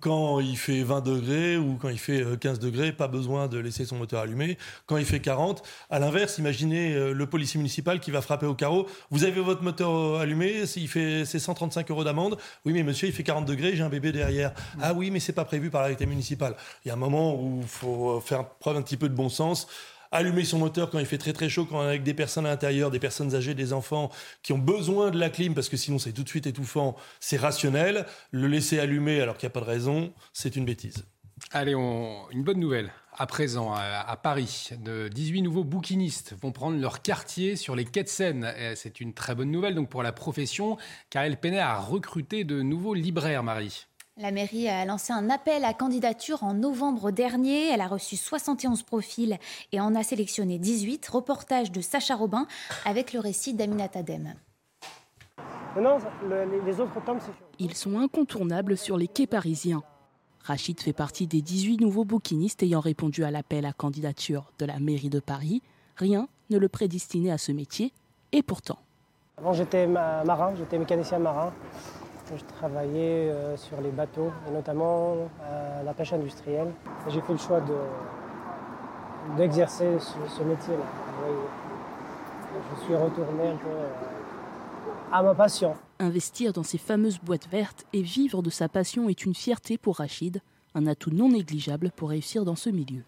Quand 0.00 0.40
il 0.40 0.58
fait 0.58 0.82
20 0.82 1.00
degrés 1.00 1.56
ou 1.56 1.76
quand 1.76 1.88
il 1.88 1.98
fait 1.98 2.22
15 2.38 2.58
euh, 2.58 2.60
degrés, 2.60 2.92
pas 2.92 3.08
besoin 3.08 3.48
de 3.48 3.58
laisser 3.58 3.86
son 3.86 3.96
moteur 3.96 4.20
allumé. 4.20 4.58
Quand 4.84 4.98
il 4.98 5.06
fait 5.06 5.20
40, 5.20 5.62
à 5.88 5.98
l'inverse, 5.98 6.36
imaginez 6.36 6.92
euh, 6.92 7.14
le 7.14 7.26
policier 7.26 7.56
municipal 7.56 7.98
qui 7.98 8.10
va 8.10 8.20
frapper 8.20 8.44
au 8.44 8.54
carreau. 8.54 8.86
Vous 9.10 9.24
avez 9.24 9.40
votre 9.40 9.62
moteur 9.62 9.90
euh, 9.90 10.20
allumé, 10.20 10.64
il 10.76 10.88
fait 10.88 11.24
c'est 11.24 11.38
135 11.38 11.90
euros 11.90 12.04
d'amende. 12.04 12.36
Oui, 12.66 12.74
mais 12.74 12.82
monsieur, 12.82 13.08
il 13.08 13.14
fait 13.14 13.22
40 13.22 13.46
degrés, 13.46 13.74
j'ai 13.74 13.82
un 13.82 13.88
bébé 13.88 14.12
derrière. 14.12 14.50
Mm. 14.50 14.80
Ah 14.82 14.92
oui, 14.92 15.10
mais 15.10 15.18
c'est 15.18 15.32
pas 15.32 15.46
prévu 15.46 15.70
par 15.70 15.80
l'arrêté 15.80 16.04
municipal. 16.04 16.56
Il 16.84 16.88
y 16.88 16.90
a 16.90 16.94
un 16.94 16.98
moment 16.98 17.34
où 17.42 17.60
il 17.62 17.68
faut 17.68 18.20
faire 18.20 18.50
preuve 18.50 18.76
un 18.76 18.82
petit 18.82 18.98
peu 18.98 19.08
de 19.08 19.14
bon 19.14 19.30
sens 19.30 19.66
allumer 20.10 20.44
son 20.44 20.58
moteur 20.58 20.90
quand 20.90 20.98
il 20.98 21.06
fait 21.06 21.18
très 21.18 21.32
très 21.32 21.48
chaud, 21.48 21.66
quand 21.66 21.80
avec 21.80 22.02
des 22.02 22.14
personnes 22.14 22.46
à 22.46 22.50
l'intérieur, 22.50 22.90
des 22.90 22.98
personnes 22.98 23.34
âgées, 23.34 23.54
des 23.54 23.72
enfants 23.72 24.10
qui 24.42 24.52
ont 24.52 24.58
besoin 24.58 25.10
de 25.10 25.18
la 25.18 25.30
clim 25.30 25.54
parce 25.54 25.68
que 25.68 25.76
sinon 25.76 25.98
c'est 25.98 26.12
tout 26.12 26.24
de 26.24 26.28
suite 26.28 26.46
étouffant, 26.46 26.96
c'est 27.20 27.36
rationnel. 27.36 28.06
Le 28.30 28.46
laisser 28.46 28.78
allumer 28.78 29.20
alors 29.20 29.36
qu'il 29.36 29.46
n'y 29.46 29.52
a 29.52 29.54
pas 29.54 29.60
de 29.60 29.70
raison, 29.70 30.12
c'est 30.32 30.56
une 30.56 30.64
bêtise. 30.64 31.04
Allez, 31.52 31.72
une 31.72 32.44
bonne 32.44 32.60
nouvelle. 32.60 32.92
À 33.16 33.26
présent, 33.26 33.74
à, 33.74 34.16
Paris, 34.22 34.70
de 34.78 35.08
18 35.08 35.42
nouveaux 35.42 35.64
bouquinistes 35.64 36.34
vont 36.40 36.52
prendre 36.52 36.78
leur 36.78 37.02
quartier 37.02 37.56
sur 37.56 37.74
les 37.74 37.84
quais 37.84 38.04
de 38.04 38.08
Seine. 38.08 38.52
C'est 38.76 39.00
une 39.00 39.14
très 39.14 39.34
bonne 39.34 39.50
nouvelle 39.50 39.74
donc 39.74 39.88
pour 39.88 40.02
la 40.02 40.12
profession, 40.12 40.78
car 41.10 41.24
elle 41.24 41.38
peinait 41.38 41.58
à 41.58 41.78
recruter 41.78 42.44
de 42.44 42.62
nouveaux 42.62 42.94
libraires, 42.94 43.42
Marie. 43.42 43.86
La 44.20 44.32
mairie 44.32 44.68
a 44.68 44.84
lancé 44.84 45.14
un 45.14 45.30
appel 45.30 45.64
à 45.64 45.72
candidature 45.72 46.44
en 46.44 46.52
novembre 46.52 47.10
dernier. 47.10 47.70
Elle 47.70 47.80
a 47.80 47.86
reçu 47.86 48.16
71 48.16 48.82
profils 48.82 49.38
et 49.72 49.80
en 49.80 49.94
a 49.94 50.02
sélectionné 50.02 50.58
18. 50.58 51.08
Reportage 51.08 51.72
de 51.72 51.80
Sacha 51.80 52.16
Robin 52.16 52.46
avec 52.84 53.14
le 53.14 53.20
récit 53.20 53.54
d'Aminata 53.54 54.02
Dem. 54.02 54.34
les 55.74 56.80
autres 56.80 57.00
Ils 57.58 57.74
sont 57.74 57.98
incontournables 57.98 58.76
sur 58.76 58.98
les 58.98 59.08
quais 59.08 59.26
parisiens. 59.26 59.82
Rachid 60.42 60.78
fait 60.78 60.92
partie 60.92 61.26
des 61.26 61.40
18 61.40 61.78
nouveaux 61.78 62.04
bouquinistes 62.04 62.62
ayant 62.62 62.80
répondu 62.80 63.24
à 63.24 63.30
l'appel 63.30 63.64
à 63.64 63.72
candidature 63.72 64.52
de 64.58 64.66
la 64.66 64.78
mairie 64.80 65.08
de 65.08 65.20
Paris. 65.20 65.62
Rien 65.96 66.28
ne 66.50 66.58
le 66.58 66.68
prédestinait 66.68 67.30
à 67.30 67.38
ce 67.38 67.52
métier, 67.52 67.94
et 68.32 68.42
pourtant. 68.42 68.80
Avant 69.38 69.54
j'étais 69.54 69.86
marin, 69.86 70.54
j'étais 70.56 70.78
mécanicien 70.78 71.18
marin. 71.18 71.54
Je 72.36 72.44
travaillais 72.44 73.28
euh, 73.28 73.56
sur 73.56 73.80
les 73.80 73.90
bateaux 73.90 74.30
et 74.48 74.52
notamment 74.52 75.16
à 75.42 75.82
la 75.82 75.92
pêche 75.92 76.12
industrielle. 76.12 76.68
J'ai 77.08 77.20
fait 77.20 77.32
le 77.32 77.38
choix 77.38 77.60
d'exercer 79.36 79.98
ce, 79.98 80.42
métier-là. 80.42 80.84
Je 82.76 82.84
suis 82.84 82.94
retourné 82.94 83.48
un 83.48 83.56
peu 83.56 83.68
euh, 83.68 83.88
à 85.12 85.22
ma 85.22 85.34
passion. 85.34 85.74
Investir 85.98 86.52
dans 86.52 86.62
ces 86.62 86.78
fameuses 86.78 87.18
boîtes 87.18 87.48
vertes 87.48 87.84
et 87.92 88.02
vivre 88.02 88.42
de 88.42 88.50
sa 88.50 88.68
passion 88.68 89.08
est 89.08 89.24
une 89.24 89.34
fierté 89.34 89.76
pour 89.76 89.96
Rachid, 89.96 90.40
un 90.74 90.86
atout 90.86 91.10
non 91.10 91.30
négligeable 91.30 91.90
pour 91.96 92.10
réussir 92.10 92.44
dans 92.44 92.56
ce 92.56 92.70
milieu. 92.70 93.02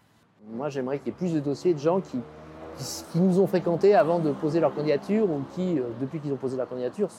Moi, 0.51 0.69
j'aimerais 0.69 0.99
qu'il 0.99 1.07
y 1.07 1.09
ait 1.11 1.17
plus 1.17 1.33
de 1.33 1.39
dossiers 1.39 1.73
de 1.73 1.79
gens 1.79 2.01
qui, 2.01 2.19
qui, 2.77 3.19
nous 3.19 3.39
ont 3.39 3.47
fréquentés 3.47 3.95
avant 3.95 4.19
de 4.19 4.31
poser 4.31 4.59
leur 4.59 4.73
candidature 4.73 5.29
ou 5.29 5.41
qui, 5.55 5.79
euh, 5.79 5.83
depuis 6.01 6.19
qu'ils 6.19 6.31
ont 6.31 6.37
posé 6.37 6.57
leur 6.57 6.67
candidature, 6.67 7.09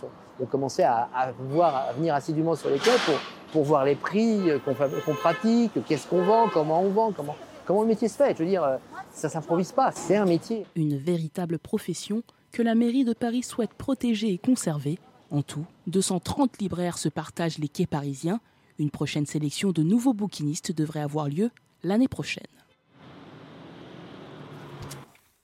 ont 0.40 0.46
commencé 0.46 0.82
à, 0.82 1.08
voir, 1.50 1.88
à 1.88 1.92
venir 1.92 2.14
assidûment 2.14 2.54
sur 2.54 2.70
les 2.70 2.78
quais 2.78 2.90
pour, 3.04 3.14
pour 3.52 3.64
voir 3.64 3.84
les 3.84 3.94
prix 3.94 4.50
euh, 4.50 4.58
qu'on 4.58 5.14
pratique, 5.14 5.72
qu'est-ce 5.86 6.06
qu'on 6.06 6.22
vend, 6.22 6.48
comment 6.52 6.82
on 6.82 6.90
vend, 6.90 7.12
comment, 7.12 7.36
comment 7.64 7.82
le 7.82 7.88
métier 7.88 8.08
se 8.08 8.16
fait. 8.16 8.34
Je 8.36 8.42
veux 8.42 8.48
dire, 8.48 8.64
euh, 8.64 8.76
ça 9.12 9.28
s'improvise 9.28 9.72
pas, 9.72 9.92
c'est 9.92 10.16
un 10.16 10.26
métier. 10.26 10.66
Une 10.76 10.96
véritable 10.96 11.58
profession 11.58 12.22
que 12.52 12.62
la 12.62 12.74
mairie 12.74 13.04
de 13.04 13.12
Paris 13.12 13.42
souhaite 13.42 13.74
protéger 13.74 14.32
et 14.32 14.38
conserver. 14.38 14.98
En 15.30 15.42
tout, 15.42 15.66
230 15.88 16.58
libraires 16.60 16.98
se 16.98 17.08
partagent 17.08 17.58
les 17.58 17.68
quais 17.68 17.86
parisiens. 17.86 18.40
Une 18.78 18.90
prochaine 18.90 19.26
sélection 19.26 19.72
de 19.72 19.82
nouveaux 19.82 20.12
bouquinistes 20.12 20.72
devrait 20.72 21.00
avoir 21.00 21.28
lieu 21.28 21.50
l'année 21.82 22.08
prochaine. 22.08 22.44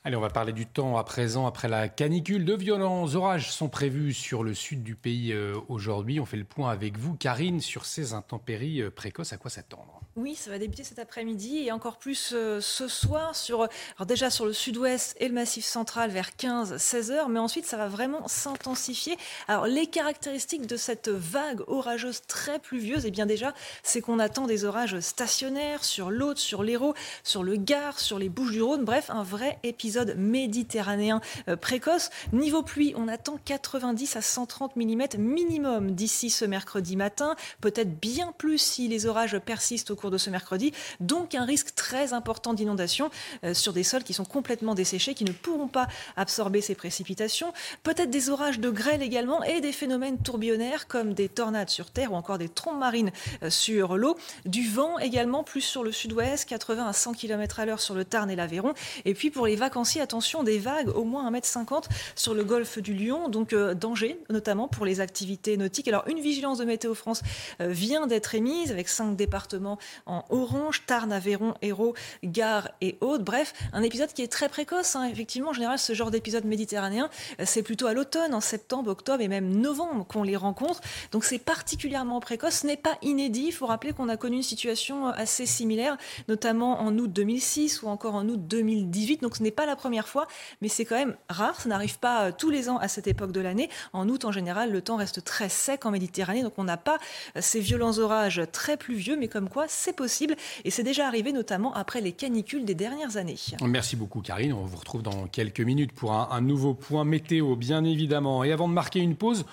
Allez, 0.03 0.17
on 0.17 0.21
va 0.23 0.31
parler 0.31 0.55
du 0.55 0.65
temps 0.65 0.97
à 0.97 1.05
présent. 1.05 1.47
Après 1.47 1.69
la 1.69 1.91
canicule, 1.91 2.47
de 2.47 2.55
violents 2.55 3.15
orages 3.15 3.53
sont 3.53 3.69
prévus 3.69 4.15
sur 4.15 4.43
le 4.43 4.55
sud 4.55 4.83
du 4.83 4.95
pays 4.95 5.31
euh, 5.35 5.55
aujourd'hui. 5.69 6.21
On 6.21 6.25
fait 6.25 6.39
le 6.39 6.45
point 6.45 6.71
avec 6.71 6.97
vous, 6.97 7.17
Karine, 7.17 7.61
sur 7.61 7.85
ces 7.85 8.15
intempéries 8.15 8.81
euh, 8.81 8.91
précoces. 8.91 9.35
À 9.35 9.37
quoi 9.37 9.51
s'attendre? 9.51 10.01
Oui, 10.17 10.35
ça 10.37 10.51
va 10.51 10.59
débuter 10.59 10.85
cet 10.85 10.99
après-midi 10.99 11.59
et 11.59 11.71
encore 11.71 11.99
plus 11.99 12.33
euh, 12.33 12.63
ce 12.63 12.89
soir 12.89 13.37
sur 13.37 13.69
déjà 14.07 14.31
sur 14.31 14.47
le 14.47 14.55
sud-ouest 14.55 15.17
et 15.21 15.29
le 15.29 15.35
massif 15.35 15.67
central 15.67 16.11
vers 16.11 16.31
15-16 16.31 17.11
heures, 17.11 17.29
mais 17.29 17.39
ensuite 17.39 17.67
ça 17.67 17.77
va 17.77 17.89
vraiment 17.89 18.27
s'intensifier. 18.27 19.19
Alors 19.49 19.67
les 19.67 19.87
caractéristiques 19.87 20.67
de 20.67 20.77
cette 20.77 21.11
vague 21.11 21.61
orageuse 21.67 22.23
très 22.27 22.59
pluvieuse, 22.59 23.05
et 23.05 23.09
eh 23.09 23.11
bien 23.11 23.27
déjà, 23.27 23.53
c'est 23.83 24.01
qu'on 24.01 24.19
attend 24.19 24.47
des 24.47 24.65
orages 24.65 24.99
stationnaires 25.01 25.85
sur 25.85 26.11
l'Aude, 26.11 26.39
sur 26.39 26.63
l'Hérault, 26.63 26.95
sur 27.23 27.43
le 27.43 27.57
Gard, 27.57 28.01
sur 28.01 28.19
les 28.19 28.31
Bouches-du-Rhône, 28.31 28.85
bref, 28.85 29.11
un 29.11 29.23
vrai 29.23 29.59
épisode 29.63 29.90
méditerranéen 30.17 31.21
euh, 31.49 31.57
précoce. 31.57 32.11
Niveau 32.33 32.63
pluie, 32.63 32.95
on 32.97 33.09
attend 33.09 33.39
90 33.45 34.17
à 34.17 34.23
130 34.23 34.77
mm 34.77 35.03
minimum 35.19 35.93
d'ici 35.93 36.31
ce 36.31 36.45
mercredi 36.45 36.97
matin, 36.97 37.37
peut-être 37.61 37.99
bien 37.99 38.33
plus 38.37 38.59
si 38.59 38.89
les 38.89 39.07
orages 39.07 39.39
persistent 39.39 39.91
au 39.91 39.97
cours 39.97 40.11
de 40.11 40.19
ce 40.19 40.31
mercredi. 40.31 40.73
Donc 41.01 41.35
un 41.35 41.45
risque 41.45 41.75
très 41.75 42.13
important 42.13 42.55
d'inondation 42.55 43.11
euh, 43.45 43.55
sur 43.55 43.73
des 43.73 43.83
sols 43.83 44.05
qui 44.05 44.13
sont 44.13 44.25
complètement 44.25 44.75
desséchés, 44.75 45.15
qui 45.15 45.25
ne 45.25 45.33
pourront 45.33 45.69
pas 45.69 45.89
absorber 46.17 46.61
ces 46.61 46.75
précipitations. 46.75 47.53
Peut-être 47.83 48.11
des 48.11 48.31
orages 48.31 48.61
de 48.61 48.71
grêle 48.71 49.03
également 49.03 49.43
et 49.43 49.61
des 49.61 49.73
phénomènes 49.73 50.19
tourbillonnaires 50.19 50.87
comme 50.89 51.15
des 51.15 51.29
tornades 51.29 51.71
sur 51.71 51.91
terre 51.91 52.13
ou 52.13 52.17
encore 52.17 52.39
des 52.39 52.49
trombes 52.49 52.79
marines 52.79 53.11
euh, 53.43 53.51
sur 53.51 53.97
l'eau. 53.97 54.17
Du 54.45 54.69
vent 54.69 54.99
également 54.99 55.45
plus 55.45 55.61
sur 55.61 55.83
le 55.83 55.93
sud-ouest, 55.93 56.49
80 56.49 56.87
à 56.87 56.93
100 56.93 57.15
km 57.15 57.61
à 57.61 57.67
l'heure 57.67 57.81
sur 57.81 57.95
le 57.95 58.05
Tarn 58.05 58.31
et 58.31 58.37
l'Aveyron. 58.37 58.75
Et 59.05 59.15
puis 59.15 59.31
pour 59.31 59.47
les 59.47 59.57
vacanciers, 59.81 60.03
attention, 60.03 60.43
des 60.43 60.59
vagues 60.59 60.95
au 60.95 61.05
moins 61.05 61.31
1m50 61.31 61.85
sur 62.15 62.35
le 62.35 62.45
golfe 62.45 62.79
du 62.79 62.93
Lion, 62.93 63.29
donc 63.29 63.53
euh, 63.55 63.75
danger 63.75 64.21
notamment 64.29 64.69
pour 64.69 64.85
les 64.85 65.01
activités 65.01 65.57
nautiques. 65.57 65.89
Alors 65.89 66.07
une 66.07 66.21
vigilance 66.21 66.59
de 66.59 66.65
Météo 66.65 66.95
France 66.95 67.23
vient 67.61 68.07
d'être 68.07 68.35
émise 68.35 68.71
avec 68.73 68.89
cinq 68.89 69.17
départements 69.17 69.79
en 70.07 70.25
orange, 70.29 70.85
Tarn, 70.87 71.13
Aveyron, 71.13 71.55
Hérault, 71.63 71.95
Gare 72.25 72.69
et 72.81 72.99
Aude. 73.01 73.25
Bref, 73.25 73.55
un 73.73 73.83
épisode 73.83 74.13
qui 74.13 74.23
est 74.23 74.31
très 74.31 74.49
précoce. 74.49 74.97
Hein. 74.97 75.09
Effectivement, 75.11 75.51
en 75.51 75.53
général, 75.53 75.79
ce 75.79 75.95
genre 75.95 76.11
d'épisode 76.11 76.45
méditerranéen, 76.45 77.09
euh, 77.41 77.45
c'est 77.47 77.63
plutôt 77.63 77.87
à 77.87 77.95
l'automne, 77.95 78.35
en 78.35 78.41
septembre, 78.41 78.91
octobre 78.91 79.23
et 79.23 79.29
même 79.29 79.49
novembre 79.49 80.07
qu'on 80.07 80.23
les 80.23 80.37
rencontre. 80.37 80.81
Donc 81.13 81.25
c'est 81.25 81.39
particulièrement 81.39 82.21
précoce. 82.21 82.61
Ce 82.61 82.67
n'est 82.67 82.77
pas 82.77 82.99
inédit. 83.03 83.47
Il 83.47 83.53
faut 83.53 83.67
rappeler 83.67 83.93
qu'on 83.93 84.09
a 84.09 84.17
connu 84.17 84.37
une 84.37 84.43
situation 84.43 85.09
euh, 85.09 85.13
assez 85.15 85.47
similaire, 85.47 85.97
notamment 86.29 86.81
en 86.81 86.97
août 86.99 87.11
2006 87.13 87.83
ou 87.83 87.89
encore 87.89 88.15
en 88.15 88.29
août 88.29 88.41
2018. 88.47 89.23
Donc 89.23 89.37
ce 89.37 89.43
n'est 89.43 89.51
pas 89.51 89.67
la 89.67 89.70
première 89.77 90.09
fois, 90.09 90.27
mais 90.61 90.69
c'est 90.69 90.85
quand 90.85 90.97
même 90.97 91.17
rare. 91.29 91.61
Ça 91.61 91.69
n'arrive 91.69 91.99
pas 91.99 92.27
euh, 92.27 92.33
tous 92.37 92.51
les 92.51 92.69
ans 92.69 92.79
à 92.79 92.89
cette 92.89 93.07
époque 93.07 93.33
de 93.33 93.41
l'année. 93.41 93.69
En 93.93 94.09
août, 94.09 94.25
en 94.25 94.33
général, 94.33 94.73
le 94.73 94.81
temps 94.81 94.97
reste 94.97 95.25
très 95.25 95.49
sec 95.49 95.87
en 95.87 95.91
Méditerranée. 95.91 96.43
Donc 96.43 96.55
on 96.59 96.65
n'a 96.65 96.77
pas 96.77 96.99
ces 97.39 97.61
violents 97.61 97.99
orages 97.99 98.43
très 98.53 98.77
pluvieux, 98.77 99.17
mais 99.17 99.29
comme 99.29 99.49
quoi 99.49 99.67
c'est 99.69 99.95
possible. 99.95 100.37
Et 100.65 100.71
c'est 100.71 100.83
déjà 100.83 101.07
arrivé 101.07 101.33
notamment 101.33 101.75
après 101.75 102.01
les 102.01 102.13
canicules 102.13 102.65
des 102.65 102.75
dernières 102.75 103.17
années. 103.17 103.37
Merci 103.63 103.97
beaucoup 103.97 104.21
Karine. 104.21 104.53
On 104.53 104.65
vous 104.65 104.77
retrouve 104.77 105.03
dans 105.03 105.27
quelques 105.27 105.61
minutes 105.61 105.93
pour 105.93 106.13
un, 106.13 106.41
nouveau 106.41 106.75
point 106.75 107.05
météo, 107.05 107.57
bien 107.57 107.85
évidemment. 107.85 108.45
Et 108.45 108.53
avant 108.53 108.69
de 108.69 108.75
marquer 108.75 109.01
une 109.01 109.17
pause, 109.17 109.45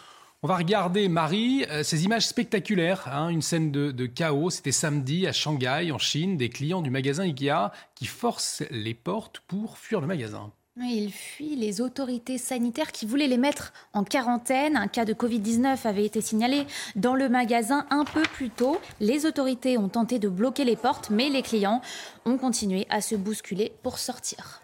on 0.44 0.48
va 0.48 0.58
regarder, 0.58 1.10
Marie, 1.10 1.66
euh, 1.72 1.82
ces 1.82 2.06
images 2.06 2.28
spectaculaires, 2.28 3.08
hein, 3.12 3.30
une 3.30 3.42
scène 3.42 3.72
de, 3.72 3.92
de 3.92 4.06
chaos. 4.06 4.52
C'était 4.52 4.72
samedi 4.72 5.26
à 5.26 5.32
Shanghai, 5.32 5.92
en 5.92 5.98
Chine, 5.98 6.38
des 6.38 6.50
clients 6.50 6.82
du 6.82 6.92
magasin 6.92 7.24
Ikea 7.24 7.72
qui 7.96 8.06
forcent 8.06 8.64
les 8.70 8.94
portes 8.94 9.40
pour 9.48 9.80
fuir 9.80 10.00
le 10.00 10.08
magasin. 10.08 10.52
Il 10.80 11.12
fuit 11.12 11.56
les 11.56 11.82
autorités 11.82 12.38
sanitaires 12.38 12.92
qui 12.92 13.08
voulaient 13.08 13.28
les 13.28 13.38
mettre 13.38 13.74
en 13.94 14.04
quarantaine. 14.04 14.78
Un 14.78 14.88
cas 14.88 15.06
de 15.06 15.14
Covid-19 15.14 15.88
avait 15.88 16.06
été 16.06 16.22
signalé 16.22 16.68
dans 16.96 17.16
le 17.16 17.30
magasin 17.30 17.88
un 17.90 18.06
peu 18.06 18.22
plus 18.22 18.52
tôt. 18.52 18.80
Les 19.00 19.26
autorités 19.26 19.80
ont 19.80 19.90
tenté 19.90 20.20
de 20.20 20.30
bloquer 20.30 20.66
les 20.66 20.76
portes, 20.76 21.10
mais 21.10 21.30
les 21.30 21.42
clients 21.42 21.82
ont 22.26 22.38
continué 22.38 22.86
à 22.92 23.02
se 23.02 23.16
bousculer 23.16 23.74
pour 23.82 23.98
sortir. 23.98 24.62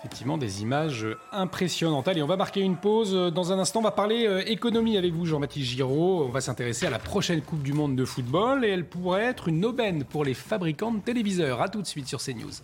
Effectivement, 0.00 0.38
des 0.38 0.62
images 0.62 1.06
impressionnantes. 1.30 2.08
Allez, 2.08 2.22
on 2.22 2.26
va 2.26 2.38
marquer 2.38 2.60
une 2.60 2.78
pause. 2.78 3.12
Dans 3.12 3.52
un 3.52 3.58
instant, 3.58 3.80
on 3.80 3.82
va 3.82 3.90
parler 3.90 4.26
euh, 4.26 4.42
économie 4.46 4.96
avec 4.96 5.12
vous, 5.12 5.26
Jean-Baptiste 5.26 5.68
Giraud. 5.72 6.24
On 6.24 6.30
va 6.30 6.40
s'intéresser 6.40 6.86
à 6.86 6.90
la 6.90 6.98
prochaine 6.98 7.42
Coupe 7.42 7.62
du 7.62 7.74
Monde 7.74 7.96
de 7.96 8.06
football 8.06 8.64
et 8.64 8.68
elle 8.70 8.86
pourrait 8.86 9.24
être 9.24 9.48
une 9.48 9.62
aubaine 9.62 10.04
pour 10.04 10.24
les 10.24 10.32
fabricants 10.32 10.92
de 10.92 11.00
téléviseurs. 11.00 11.60
A 11.60 11.68
tout 11.68 11.82
de 11.82 11.86
suite 11.86 12.08
sur 12.08 12.18
CNews. 12.18 12.62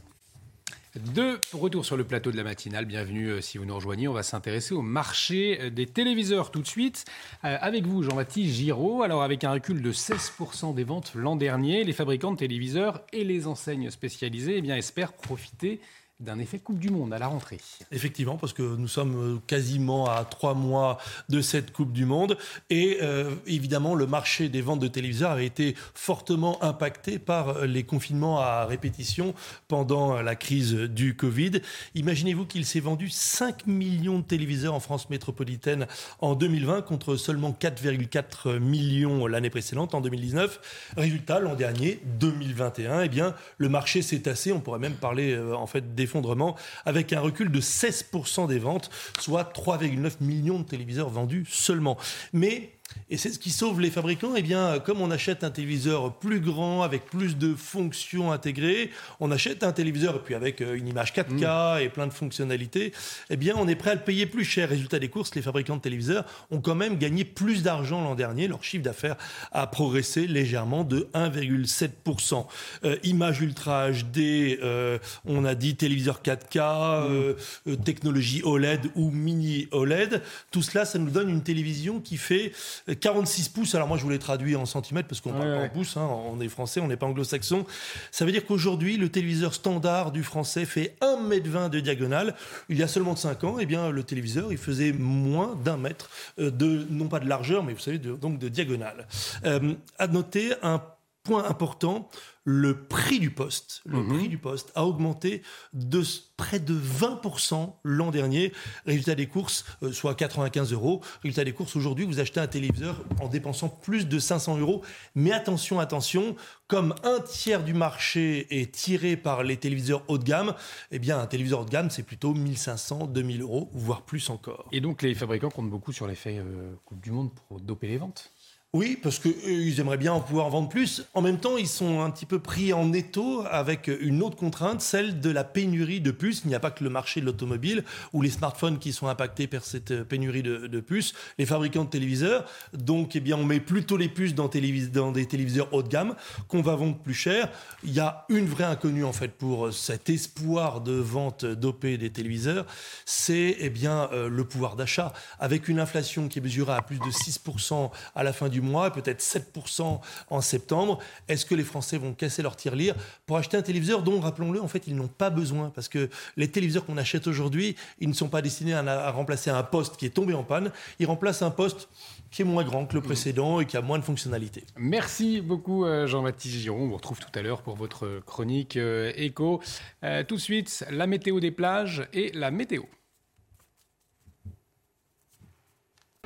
De 1.14 1.38
retour 1.52 1.84
sur 1.84 1.98
le 1.98 2.04
plateau 2.04 2.32
de 2.32 2.38
la 2.38 2.42
matinale, 2.42 2.86
bienvenue 2.86 3.28
euh, 3.28 3.40
si 3.42 3.58
vous 3.58 3.66
nous 3.66 3.74
rejoignez. 3.74 4.08
On 4.08 4.14
va 4.14 4.22
s'intéresser 4.22 4.72
au 4.72 4.80
marché 4.80 5.58
euh, 5.60 5.68
des 5.68 5.84
téléviseurs 5.84 6.50
tout 6.50 6.62
de 6.62 6.66
suite. 6.66 7.04
Euh, 7.44 7.58
avec 7.60 7.84
vous, 7.84 8.02
Jean-Baptiste 8.02 8.54
Giraud. 8.54 9.02
Alors, 9.02 9.22
avec 9.22 9.44
un 9.44 9.52
recul 9.52 9.82
de 9.82 9.92
16% 9.92 10.74
des 10.74 10.84
ventes 10.84 11.12
l'an 11.14 11.36
dernier, 11.36 11.84
les 11.84 11.92
fabricants 11.92 12.32
de 12.32 12.38
téléviseurs 12.38 13.02
et 13.12 13.24
les 13.24 13.46
enseignes 13.46 13.90
spécialisées 13.90 14.54
eh 14.56 14.62
bien, 14.62 14.74
espèrent 14.74 15.12
profiter 15.12 15.80
d'un 16.18 16.38
effet 16.38 16.58
Coupe 16.58 16.78
du 16.78 16.88
Monde 16.88 17.12
à 17.12 17.18
la 17.18 17.26
rentrée. 17.26 17.58
Effectivement, 17.92 18.36
parce 18.36 18.54
que 18.54 18.62
nous 18.62 18.88
sommes 18.88 19.40
quasiment 19.46 20.08
à 20.08 20.24
trois 20.24 20.54
mois 20.54 20.96
de 21.28 21.42
cette 21.42 21.72
Coupe 21.72 21.92
du 21.92 22.06
Monde. 22.06 22.38
Et 22.70 22.98
euh, 23.02 23.34
évidemment, 23.46 23.94
le 23.94 24.06
marché 24.06 24.48
des 24.48 24.62
ventes 24.62 24.80
de 24.80 24.88
téléviseurs 24.88 25.30
avait 25.30 25.44
été 25.44 25.74
fortement 25.94 26.62
impacté 26.64 27.18
par 27.18 27.66
les 27.66 27.82
confinements 27.82 28.40
à 28.40 28.64
répétition 28.64 29.34
pendant 29.68 30.22
la 30.22 30.34
crise 30.36 30.72
du 30.72 31.16
Covid. 31.16 31.60
Imaginez-vous 31.94 32.46
qu'il 32.46 32.64
s'est 32.64 32.80
vendu 32.80 33.10
5 33.10 33.66
millions 33.66 34.20
de 34.20 34.24
téléviseurs 34.24 34.74
en 34.74 34.80
France 34.80 35.10
métropolitaine 35.10 35.86
en 36.20 36.34
2020 36.34 36.80
contre 36.82 37.16
seulement 37.16 37.50
4,4 37.52 38.58
millions 38.58 39.26
l'année 39.26 39.50
précédente, 39.50 39.94
en 39.94 40.00
2019. 40.00 40.92
Résultat, 40.96 41.40
l'an 41.40 41.54
dernier, 41.54 42.00
2021, 42.18 43.02
eh 43.02 43.08
bien, 43.10 43.34
le 43.58 43.68
marché 43.68 44.00
s'est 44.00 44.20
tassé. 44.20 44.52
On 44.52 44.60
pourrait 44.60 44.78
même 44.78 44.94
parler 44.94 45.32
euh, 45.32 45.54
en 45.54 45.66
fait 45.66 45.94
des 45.94 46.05
effondrement 46.06 46.56
avec 46.84 47.12
un 47.12 47.20
recul 47.20 47.50
de 47.50 47.60
16% 47.60 48.48
des 48.48 48.58
ventes, 48.58 48.90
soit 49.20 49.52
3,9 49.54 50.14
millions 50.20 50.58
de 50.58 50.64
téléviseurs 50.64 51.10
vendus 51.10 51.44
seulement. 51.48 51.98
Mais 52.32 52.75
et 53.08 53.16
c'est 53.16 53.32
ce 53.32 53.38
qui 53.38 53.50
sauve 53.50 53.80
les 53.80 53.90
fabricants. 53.90 54.34
Eh 54.36 54.42
bien, 54.42 54.80
comme 54.80 55.00
on 55.00 55.10
achète 55.10 55.44
un 55.44 55.50
téléviseur 55.50 56.18
plus 56.18 56.40
grand, 56.40 56.82
avec 56.82 57.06
plus 57.06 57.36
de 57.36 57.54
fonctions 57.54 58.32
intégrées, 58.32 58.90
on 59.20 59.30
achète 59.30 59.62
un 59.62 59.72
téléviseur 59.72 60.16
et 60.16 60.18
puis 60.18 60.34
avec 60.34 60.60
euh, 60.60 60.74
une 60.74 60.88
image 60.88 61.12
4K 61.12 61.78
mm. 61.78 61.82
et 61.82 61.88
plein 61.88 62.06
de 62.08 62.12
fonctionnalités, 62.12 62.92
eh 63.30 63.36
bien, 63.36 63.54
on 63.56 63.68
est 63.68 63.76
prêt 63.76 63.90
à 63.90 63.94
le 63.94 64.00
payer 64.00 64.26
plus 64.26 64.44
cher. 64.44 64.68
Résultat 64.68 64.98
des 64.98 65.08
courses, 65.08 65.34
les 65.36 65.42
fabricants 65.42 65.76
de 65.76 65.82
téléviseurs 65.82 66.24
ont 66.50 66.60
quand 66.60 66.74
même 66.74 66.98
gagné 66.98 67.24
plus 67.24 67.62
d'argent 67.62 68.02
l'an 68.02 68.16
dernier. 68.16 68.48
Leur 68.48 68.64
chiffre 68.64 68.82
d'affaires 68.82 69.16
a 69.52 69.66
progressé 69.68 70.26
légèrement 70.26 70.82
de 70.82 71.08
1,7%. 71.14 72.46
Euh, 72.84 72.96
image 73.04 73.40
Ultra 73.40 73.90
HD, 73.90 74.58
euh, 74.62 74.98
on 75.24 75.44
a 75.44 75.54
dit 75.54 75.76
téléviseur 75.76 76.22
4K, 76.22 77.36
mm. 77.66 77.76
technologie 77.84 78.42
OLED 78.42 78.90
ou 78.96 79.12
mini 79.12 79.68
OLED. 79.70 80.22
Tout 80.50 80.62
cela, 80.62 80.84
ça 80.84 80.98
nous 80.98 81.10
donne 81.10 81.30
une 81.30 81.44
télévision 81.44 82.00
qui 82.00 82.16
fait 82.16 82.52
46 83.00 83.48
pouces, 83.50 83.74
alors 83.74 83.88
moi 83.88 83.96
je 83.96 84.02
vous 84.02 84.10
l'ai 84.10 84.18
traduit 84.18 84.56
en 84.56 84.66
centimètres 84.66 85.08
parce 85.08 85.20
qu'on 85.20 85.32
parle 85.32 85.54
pas 85.54 85.64
en 85.64 85.68
pouces, 85.68 85.96
hein, 85.96 86.08
on 86.08 86.40
est 86.40 86.48
français, 86.48 86.80
on 86.80 86.88
n'est 86.88 86.96
pas 86.96 87.06
anglo-saxon. 87.06 87.66
Ça 88.10 88.24
veut 88.24 88.32
dire 88.32 88.46
qu'aujourd'hui, 88.46 88.96
le 88.96 89.08
téléviseur 89.08 89.54
standard 89.54 90.12
du 90.12 90.22
français 90.22 90.64
fait 90.64 90.96
1m20 91.00 91.70
de 91.70 91.80
diagonale. 91.80 92.34
Il 92.68 92.78
y 92.78 92.82
a 92.82 92.88
seulement 92.88 93.16
5 93.16 93.44
ans, 93.44 93.56
eh 93.58 93.66
bien, 93.66 93.90
le 93.90 94.02
téléviseur, 94.02 94.52
il 94.52 94.58
faisait 94.58 94.92
moins 94.92 95.54
d'un 95.64 95.76
mètre 95.76 96.10
euh, 96.38 96.50
de, 96.50 96.86
non 96.90 97.08
pas 97.08 97.20
de 97.20 97.28
largeur, 97.28 97.64
mais 97.64 97.72
vous 97.72 97.80
savez, 97.80 97.98
donc 97.98 98.38
de 98.38 98.48
diagonale. 98.48 99.06
Euh, 99.44 99.74
à 99.98 100.06
noter 100.06 100.52
un 100.62 100.82
point 101.26 101.44
important, 101.48 102.08
le 102.48 102.84
prix 102.86 103.18
du 103.18 103.30
poste, 103.32 103.82
le 103.86 103.98
Mhm. 103.98 104.16
prix 104.18 104.28
du 104.28 104.38
poste 104.38 104.70
a 104.76 104.84
augmenté 104.86 105.42
de 105.72 106.02
près 106.36 106.60
de 106.60 106.74
20% 106.74 107.80
l'an 107.82 108.10
dernier. 108.12 108.52
Résultat 108.86 109.16
des 109.16 109.26
courses, 109.26 109.64
euh, 109.82 109.90
soit 109.92 110.14
95 110.14 110.72
euros. 110.72 111.00
Résultat 111.22 111.42
des 111.44 111.52
courses, 111.52 111.74
aujourd'hui, 111.74 112.04
vous 112.04 112.20
achetez 112.20 112.38
un 112.38 112.46
téléviseur 112.46 113.02
en 113.20 113.26
dépensant 113.28 113.68
plus 113.68 114.06
de 114.06 114.18
500 114.20 114.58
euros. 114.58 114.82
Mais 115.16 115.32
attention, 115.32 115.80
attention, 115.80 116.36
comme 116.68 116.94
un 117.02 117.18
tiers 117.20 117.64
du 117.64 117.74
marché 117.74 118.46
est 118.60 118.72
tiré 118.72 119.16
par 119.16 119.42
les 119.42 119.56
téléviseurs 119.56 120.04
haut 120.06 120.18
de 120.18 120.24
gamme, 120.24 120.54
eh 120.92 120.98
bien, 121.00 121.18
un 121.18 121.26
téléviseur 121.26 121.62
haut 121.62 121.64
de 121.64 121.70
gamme, 121.70 121.90
c'est 121.90 122.04
plutôt 122.04 122.32
1500, 122.32 123.06
2000 123.08 123.42
euros, 123.42 123.70
voire 123.72 124.02
plus 124.02 124.30
encore. 124.30 124.68
Et 124.70 124.80
donc 124.80 125.02
les 125.02 125.14
fabricants 125.16 125.50
comptent 125.50 125.70
beaucoup 125.70 125.92
sur 125.92 126.06
l'effet 126.06 126.38
euh, 126.38 126.74
Coupe 126.84 127.00
du 127.00 127.10
Monde 127.10 127.30
pour 127.48 127.60
doper 127.60 127.88
les 127.88 127.98
ventes? 127.98 128.30
Oui, 128.72 128.98
parce 129.02 129.18
qu'ils 129.18 129.80
aimeraient 129.80 129.96
bien 129.96 130.12
en 130.12 130.20
pouvoir 130.20 130.46
en 130.46 130.50
vendre 130.50 130.68
plus. 130.68 131.06
En 131.14 131.22
même 131.22 131.38
temps, 131.38 131.56
ils 131.56 131.68
sont 131.68 132.02
un 132.02 132.10
petit 132.10 132.26
peu 132.26 132.40
pris 132.40 132.74
en 132.74 132.92
étau 132.92 133.42
avec 133.50 133.88
une 134.00 134.22
autre 134.22 134.36
contrainte, 134.36 134.82
celle 134.82 135.20
de 135.20 135.30
la 135.30 135.44
pénurie 135.44 136.02
de 136.02 136.10
puces. 136.10 136.42
Il 136.44 136.48
n'y 136.48 136.54
a 136.54 136.60
pas 136.60 136.70
que 136.70 136.84
le 136.84 136.90
marché 136.90 137.20
de 137.20 137.26
l'automobile 137.26 137.84
ou 138.12 138.20
les 138.20 138.28
smartphones 138.28 138.78
qui 138.78 138.92
sont 138.92 139.06
impactés 139.06 139.46
par 139.46 139.64
cette 139.64 139.92
euh, 139.92 140.04
pénurie 140.04 140.42
de, 140.42 140.80
puces. 140.80 141.14
Les 141.38 141.46
fabricants 141.46 141.84
de 141.84 141.88
téléviseurs, 141.88 142.44
donc, 142.74 143.16
eh 143.16 143.20
bien, 143.20 143.38
on 143.38 143.44
met 143.44 143.60
plutôt 143.60 143.96
les 143.96 144.10
puces 144.10 144.34
dans, 144.34 144.48
des 144.48 145.26
téléviseurs 145.26 145.72
haut 145.72 145.82
de 145.82 145.88
gamme 145.88 146.14
qu'on 146.48 146.60
va 146.60 146.74
vendre 146.74 146.98
plus 146.98 147.14
cher. 147.14 147.48
Il 147.82 147.94
y 147.94 148.00
a 148.00 148.26
une 148.28 148.46
vraie 148.46 148.64
inconnue 148.64 149.04
en 149.04 149.12
fait 149.12 149.28
pour 149.28 149.72
cet 149.72 150.10
espoir 150.10 150.82
de 150.82 150.92
vente 150.92 151.46
dopée 151.46 151.96
des 151.96 152.10
téléviseurs, 152.10 152.66
c'est 153.06 153.56
eh 153.58 153.70
bien 153.70 154.10
euh, 154.12 154.28
le 154.28 154.44
pouvoir 154.44 154.76
d'achat. 154.76 155.14
Avec 155.38 155.68
une 155.68 155.80
inflation 155.80 156.28
qui 156.28 156.40
est 156.40 156.42
mesurée 156.42 156.74
à 156.74 156.82
plus 156.82 156.98
de 156.98 157.10
6% 157.10 157.90
à 158.14 158.22
la 158.22 158.32
fin 158.34 158.50
du 158.50 158.55
mois, 158.60 158.90
peut-être 158.90 159.20
7% 159.20 160.00
en 160.30 160.40
septembre, 160.40 160.98
est-ce 161.28 161.44
que 161.46 161.54
les 161.54 161.64
Français 161.64 161.98
vont 161.98 162.12
casser 162.12 162.42
leur 162.42 162.56
tirelire 162.56 162.94
pour 163.26 163.36
acheter 163.36 163.56
un 163.56 163.62
téléviseur 163.62 164.02
dont, 164.02 164.20
rappelons-le, 164.20 164.60
en 164.60 164.68
fait, 164.68 164.86
ils 164.86 164.96
n'ont 164.96 165.08
pas 165.08 165.30
besoin? 165.30 165.70
Parce 165.70 165.88
que 165.88 166.08
les 166.36 166.50
téléviseurs 166.50 166.84
qu'on 166.86 166.96
achète 166.96 167.26
aujourd'hui, 167.26 167.76
ils 168.00 168.08
ne 168.08 168.14
sont 168.14 168.28
pas 168.28 168.42
destinés 168.42 168.74
à, 168.74 168.80
à 168.80 169.10
remplacer 169.10 169.50
un 169.50 169.62
poste 169.62 169.96
qui 169.96 170.06
est 170.06 170.10
tombé 170.10 170.34
en 170.34 170.44
panne, 170.44 170.70
ils 170.98 171.06
remplacent 171.06 171.42
un 171.42 171.50
poste 171.50 171.88
qui 172.30 172.42
est 172.42 172.44
moins 172.44 172.64
grand 172.64 172.86
que 172.86 172.94
le 172.94 173.00
précédent 173.00 173.60
et 173.60 173.66
qui 173.66 173.76
a 173.76 173.80
moins 173.80 173.98
de 173.98 174.04
fonctionnalités. 174.04 174.64
Merci 174.76 175.40
beaucoup 175.40 175.84
euh, 175.84 176.06
Jean-Baptiste 176.06 176.56
Giron. 176.56 176.82
On 176.82 176.88
vous 176.88 176.96
retrouve 176.96 177.18
tout 177.18 177.38
à 177.38 177.42
l'heure 177.42 177.62
pour 177.62 177.76
votre 177.76 178.20
chronique 178.26 178.76
euh, 178.76 179.12
éco. 179.16 179.62
Euh, 180.04 180.24
tout 180.24 180.36
de 180.36 180.40
suite, 180.40 180.84
la 180.90 181.06
météo 181.06 181.40
des 181.40 181.50
plages 181.50 182.06
et 182.12 182.32
la 182.32 182.50
météo. 182.50 182.82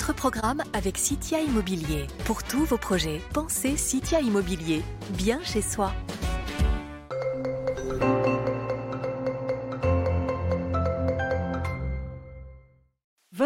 Votre 0.01 0.15
programme 0.15 0.63
avec 0.73 0.97
Citia 0.97 1.43
Immobilier. 1.43 2.07
Pour 2.25 2.43
tous 2.43 2.65
vos 2.65 2.79
projets, 2.79 3.21
pensez 3.35 3.77
Citia 3.77 4.23
Immobilier. 4.23 4.83
Bien 5.11 5.39
chez 5.45 5.61
soi. 5.61 5.93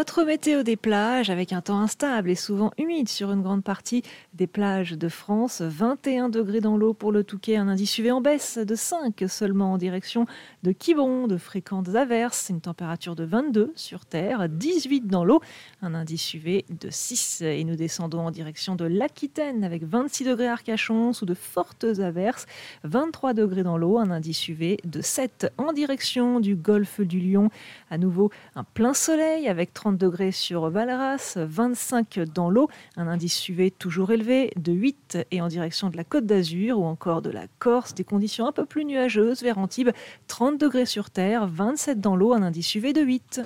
Votre 0.04 0.24
météo 0.24 0.62
des 0.62 0.76
plages 0.76 1.30
avec 1.30 1.54
un 1.54 1.62
temps 1.62 1.80
instable 1.80 2.28
et 2.28 2.34
souvent 2.34 2.72
humide 2.76 3.08
sur 3.08 3.32
une 3.32 3.40
grande 3.40 3.64
partie 3.64 4.02
des 4.34 4.46
plages 4.46 4.92
de 4.92 5.08
France. 5.08 5.62
21 5.62 6.28
degrés 6.28 6.60
dans 6.60 6.76
l'eau 6.76 6.92
pour 6.92 7.10
le 7.10 7.24
Touquet, 7.24 7.56
un 7.56 7.68
indice 7.68 7.96
UV 7.96 8.10
en 8.10 8.20
baisse 8.20 8.58
de 8.58 8.74
5 8.74 9.24
seulement 9.28 9.72
en 9.72 9.78
direction 9.78 10.26
de 10.62 10.72
Quiberon, 10.72 11.26
de 11.26 11.38
fréquentes 11.38 11.94
averses, 11.94 12.50
une 12.50 12.60
température 12.60 13.16
de 13.16 13.24
22 13.24 13.72
sur 13.76 14.04
Terre, 14.04 14.46
18 14.50 15.06
dans 15.06 15.24
l'eau, 15.24 15.40
un 15.80 15.94
indice 15.94 16.34
UV 16.34 16.66
de 16.68 16.90
6. 16.90 17.40
Et 17.40 17.64
nous 17.64 17.76
descendons 17.76 18.26
en 18.26 18.30
direction 18.30 18.76
de 18.76 18.84
l'Aquitaine 18.84 19.64
avec 19.64 19.84
26 19.84 20.24
degrés 20.24 20.48
à 20.48 20.52
Arcachon 20.52 21.14
sous 21.14 21.24
de 21.24 21.34
fortes 21.34 21.84
averses, 21.98 22.44
23 22.82 23.32
degrés 23.32 23.62
dans 23.62 23.78
l'eau, 23.78 23.98
un 23.98 24.10
indice 24.10 24.48
UV 24.48 24.76
de 24.84 25.00
7 25.00 25.50
en 25.56 25.72
direction 25.72 26.40
du 26.40 26.56
golfe 26.56 27.00
du 27.00 27.20
Lion. 27.20 27.48
À 27.88 27.96
nouveau, 27.96 28.30
un 28.54 28.64
plein 28.64 28.92
soleil 28.92 29.48
avec 29.48 29.72
30 29.72 29.93
degrés 29.94 30.32
sur 30.32 30.70
Valras, 30.70 31.34
25 31.36 32.20
dans 32.34 32.50
l'eau, 32.50 32.68
un 32.96 33.08
indice 33.08 33.48
UV 33.48 33.70
toujours 33.70 34.10
élevé 34.10 34.52
de 34.56 34.72
8 34.72 35.18
et 35.30 35.40
en 35.40 35.48
direction 35.48 35.90
de 35.90 35.96
la 35.96 36.04
Côte 36.04 36.26
d'Azur 36.26 36.78
ou 36.78 36.84
encore 36.84 37.22
de 37.22 37.30
la 37.30 37.46
Corse, 37.58 37.94
des 37.94 38.04
conditions 38.04 38.46
un 38.46 38.52
peu 38.52 38.66
plus 38.66 38.84
nuageuses 38.84 39.42
vers 39.42 39.58
Antibes, 39.58 39.90
30 40.26 40.58
degrés 40.58 40.86
sur 40.86 41.10
terre, 41.10 41.46
27 41.46 42.00
dans 42.00 42.16
l'eau, 42.16 42.32
un 42.32 42.42
indice 42.42 42.74
UV 42.74 42.92
de 42.92 43.02
8. 43.02 43.42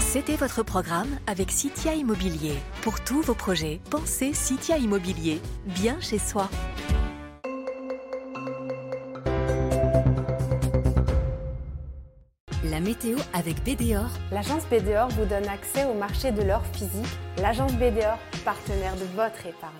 C'était 0.00 0.36
votre 0.36 0.62
programme 0.62 1.18
avec 1.26 1.50
Citia 1.50 1.94
Immobilier. 1.94 2.54
Pour 2.82 3.04
tous 3.04 3.20
vos 3.20 3.34
projets, 3.34 3.80
pensez 3.90 4.32
Citia 4.32 4.78
Immobilier. 4.78 5.40
Bien 5.66 6.00
chez 6.00 6.18
soi. 6.18 6.48
La 12.76 12.82
météo 12.82 13.16
avec 13.32 13.64
BDOR. 13.64 14.10
L'agence 14.30 14.66
BDOR 14.66 15.08
vous 15.08 15.24
donne 15.24 15.48
accès 15.48 15.86
au 15.86 15.94
marché 15.94 16.30
de 16.30 16.42
l'or 16.42 16.62
physique. 16.74 17.06
L'agence 17.38 17.72
BDOR, 17.72 18.18
partenaire 18.44 18.94
de 18.96 19.06
votre 19.16 19.46
épargne. 19.46 19.72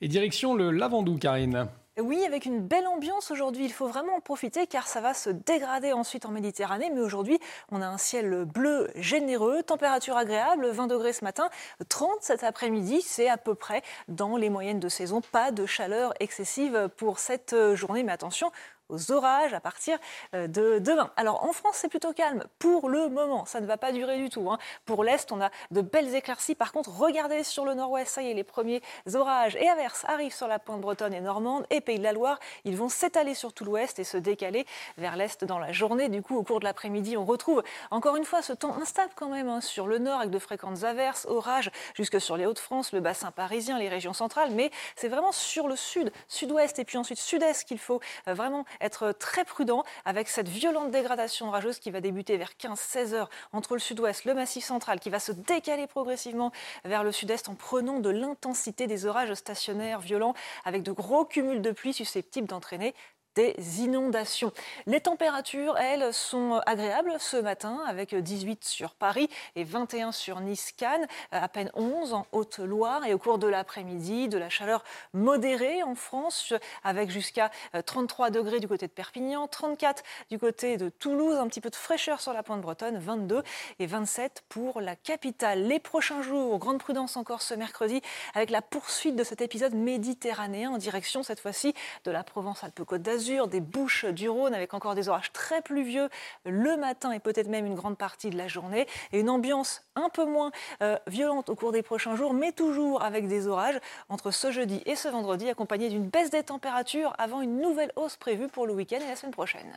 Et 0.00 0.08
direction 0.08 0.54
le 0.54 0.70
Lavandou, 0.70 1.18
Karine. 1.18 1.68
Oui, 1.98 2.22
avec 2.26 2.44
une 2.44 2.60
belle 2.60 2.86
ambiance 2.86 3.30
aujourd'hui, 3.30 3.64
il 3.64 3.72
faut 3.72 3.86
vraiment 3.86 4.16
en 4.16 4.20
profiter 4.20 4.66
car 4.66 4.86
ça 4.86 5.00
va 5.00 5.14
se 5.14 5.30
dégrader 5.30 5.94
ensuite 5.94 6.26
en 6.26 6.30
Méditerranée. 6.30 6.90
Mais 6.92 7.00
aujourd'hui, 7.00 7.38
on 7.70 7.80
a 7.80 7.86
un 7.86 7.96
ciel 7.96 8.44
bleu 8.44 8.90
généreux, 8.96 9.62
température 9.62 10.14
agréable, 10.18 10.68
20 10.68 10.88
degrés 10.88 11.14
ce 11.14 11.24
matin, 11.24 11.48
30 11.88 12.18
cet 12.20 12.44
après-midi. 12.44 13.00
C'est 13.00 13.30
à 13.30 13.38
peu 13.38 13.54
près 13.54 13.80
dans 14.08 14.36
les 14.36 14.50
moyennes 14.50 14.78
de 14.78 14.90
saison. 14.90 15.22
Pas 15.32 15.52
de 15.52 15.64
chaleur 15.64 16.12
excessive 16.20 16.90
pour 16.98 17.18
cette 17.18 17.56
journée, 17.74 18.02
mais 18.02 18.12
attention, 18.12 18.52
aux 18.88 19.12
orages 19.12 19.54
à 19.54 19.60
partir 19.60 19.98
euh, 20.34 20.46
de 20.46 20.78
demain. 20.78 21.10
Alors 21.16 21.44
en 21.44 21.52
France, 21.52 21.76
c'est 21.76 21.88
plutôt 21.88 22.12
calme 22.12 22.44
pour 22.58 22.88
le 22.88 23.08
moment. 23.08 23.44
Ça 23.46 23.60
ne 23.60 23.66
va 23.66 23.76
pas 23.76 23.92
durer 23.92 24.18
du 24.18 24.30
tout. 24.30 24.50
hein. 24.50 24.58
Pour 24.84 25.04
l'Est, 25.04 25.32
on 25.32 25.40
a 25.40 25.50
de 25.70 25.80
belles 25.80 26.14
éclaircies. 26.14 26.54
Par 26.54 26.72
contre, 26.72 26.90
regardez 26.90 27.42
sur 27.42 27.64
le 27.64 27.74
nord-ouest, 27.74 28.14
ça 28.14 28.22
y 28.22 28.30
est, 28.30 28.34
les 28.34 28.44
premiers 28.44 28.82
orages 29.14 29.56
et 29.56 29.68
averses 29.68 30.04
arrivent 30.06 30.34
sur 30.34 30.48
la 30.48 30.58
pointe 30.58 30.80
bretonne 30.80 31.14
et 31.14 31.20
normande 31.20 31.66
et 31.70 31.80
Pays 31.80 31.98
de 31.98 32.04
la 32.04 32.12
Loire. 32.12 32.38
Ils 32.64 32.76
vont 32.76 32.88
s'étaler 32.88 33.34
sur 33.34 33.52
tout 33.52 33.64
l'ouest 33.64 33.98
et 33.98 34.04
se 34.04 34.16
décaler 34.16 34.66
vers 34.98 35.16
l'est 35.16 35.44
dans 35.44 35.58
la 35.58 35.72
journée. 35.72 36.08
Du 36.08 36.22
coup, 36.22 36.36
au 36.36 36.42
cours 36.42 36.60
de 36.60 36.64
l'après-midi, 36.64 37.16
on 37.16 37.24
retrouve 37.24 37.62
encore 37.90 38.16
une 38.16 38.24
fois 38.24 38.42
ce 38.42 38.52
temps 38.52 38.76
instable 38.80 39.12
quand 39.14 39.28
même 39.28 39.48
hein, 39.48 39.60
sur 39.60 39.86
le 39.86 39.98
nord 39.98 40.20
avec 40.20 40.30
de 40.30 40.38
fréquentes 40.38 40.84
averses, 40.84 41.26
orages 41.26 41.70
jusque 41.94 42.20
sur 42.20 42.36
les 42.36 42.46
Hauts-de-France, 42.46 42.92
le 42.92 43.00
bassin 43.00 43.30
parisien, 43.30 43.78
les 43.78 43.88
régions 43.88 44.12
centrales. 44.12 44.50
Mais 44.52 44.70
c'est 44.94 45.08
vraiment 45.08 45.32
sur 45.32 45.68
le 45.68 45.76
sud, 45.76 46.12
sud-ouest 46.28 46.78
et 46.78 46.84
puis 46.84 46.98
ensuite 46.98 47.18
sud-est 47.18 47.64
qu'il 47.64 47.78
faut 47.78 48.00
euh, 48.28 48.34
vraiment 48.34 48.64
être 48.80 49.12
très 49.12 49.44
prudent 49.44 49.84
avec 50.04 50.28
cette 50.28 50.48
violente 50.48 50.90
dégradation 50.90 51.48
orageuse 51.48 51.78
qui 51.78 51.90
va 51.90 52.00
débuter 52.00 52.36
vers 52.36 52.52
15-16 52.60 53.14
heures 53.14 53.30
entre 53.52 53.74
le 53.74 53.80
sud-ouest, 53.80 54.24
le 54.24 54.34
massif 54.34 54.64
central, 54.64 55.00
qui 55.00 55.10
va 55.10 55.18
se 55.18 55.32
décaler 55.32 55.86
progressivement 55.86 56.52
vers 56.84 57.04
le 57.04 57.12
sud-est 57.12 57.48
en 57.48 57.54
prenant 57.54 58.00
de 58.00 58.10
l'intensité 58.10 58.86
des 58.86 59.06
orages 59.06 59.34
stationnaires 59.34 60.00
violents 60.00 60.34
avec 60.64 60.82
de 60.82 60.92
gros 60.92 61.24
cumuls 61.24 61.62
de 61.62 61.70
pluie 61.70 61.92
susceptibles 61.92 62.46
d'entraîner 62.46 62.94
des 63.36 63.54
inondations. 63.80 64.50
Les 64.86 65.00
températures, 65.00 65.76
elles, 65.76 66.12
sont 66.12 66.60
agréables 66.64 67.14
ce 67.18 67.36
matin 67.36 67.82
avec 67.86 68.14
18 68.14 68.64
sur 68.64 68.94
Paris 68.94 69.28
et 69.56 69.62
21 69.62 70.10
sur 70.10 70.40
Nice-Cannes, 70.40 71.06
à 71.32 71.46
peine 71.48 71.70
11 71.74 72.14
en 72.14 72.26
Haute-Loire 72.32 73.04
et 73.04 73.12
au 73.12 73.18
cours 73.18 73.38
de 73.38 73.46
l'après-midi, 73.46 74.28
de 74.28 74.38
la 74.38 74.48
chaleur 74.48 74.82
modérée 75.12 75.82
en 75.82 75.94
France 75.94 76.54
avec 76.82 77.10
jusqu'à 77.10 77.50
33 77.84 78.30
degrés 78.30 78.58
du 78.58 78.68
côté 78.68 78.86
de 78.86 78.92
Perpignan, 78.92 79.46
34 79.46 80.02
du 80.30 80.38
côté 80.38 80.78
de 80.78 80.88
Toulouse, 80.88 81.36
un 81.36 81.46
petit 81.46 81.60
peu 81.60 81.70
de 81.70 81.76
fraîcheur 81.76 82.22
sur 82.22 82.32
la 82.32 82.42
pointe 82.42 82.62
bretonne, 82.62 82.98
22 82.98 83.42
et 83.78 83.86
27 83.86 84.44
pour 84.48 84.80
la 84.80 84.96
capitale. 84.96 85.66
Les 85.66 85.78
prochains 85.78 86.22
jours, 86.22 86.58
grande 86.58 86.78
prudence 86.78 87.18
encore 87.18 87.42
ce 87.42 87.52
mercredi 87.52 88.00
avec 88.34 88.48
la 88.48 88.62
poursuite 88.62 89.14
de 89.14 89.24
cet 89.24 89.42
épisode 89.42 89.74
méditerranéen 89.74 90.70
en 90.70 90.78
direction 90.78 91.22
cette 91.22 91.40
fois-ci 91.40 91.74
de 92.04 92.10
la 92.10 92.24
Provence-Alpes-Côte 92.24 93.02
d'Azur 93.02 93.25
des 93.26 93.60
Bouches 93.60 94.04
du 94.04 94.28
Rhône 94.28 94.54
avec 94.54 94.72
encore 94.72 94.94
des 94.94 95.08
orages 95.08 95.32
très 95.32 95.60
pluvieux 95.62 96.08
le 96.44 96.76
matin 96.76 97.10
et 97.12 97.18
peut-être 97.18 97.48
même 97.48 97.66
une 97.66 97.74
grande 97.74 97.98
partie 97.98 98.30
de 98.30 98.36
la 98.36 98.46
journée 98.46 98.86
et 99.12 99.20
une 99.20 99.28
ambiance 99.28 99.82
un 99.96 100.08
peu 100.08 100.24
moins 100.24 100.52
euh, 100.82 100.96
violente 101.08 101.50
au 101.50 101.56
cours 101.56 101.72
des 101.72 101.82
prochains 101.82 102.14
jours 102.14 102.32
mais 102.32 102.52
toujours 102.52 103.02
avec 103.02 103.26
des 103.26 103.48
orages 103.48 103.78
entre 104.08 104.30
ce 104.30 104.50
jeudi 104.50 104.80
et 104.86 104.94
ce 104.94 105.08
vendredi 105.08 105.48
accompagnés 105.48 105.88
d'une 105.88 106.08
baisse 106.08 106.30
des 106.30 106.44
températures 106.44 107.12
avant 107.18 107.40
une 107.40 107.60
nouvelle 107.60 107.92
hausse 107.96 108.16
prévue 108.16 108.48
pour 108.48 108.66
le 108.66 108.74
week-end 108.74 108.98
et 109.04 109.08
la 109.08 109.16
semaine 109.16 109.32
prochaine. 109.32 109.76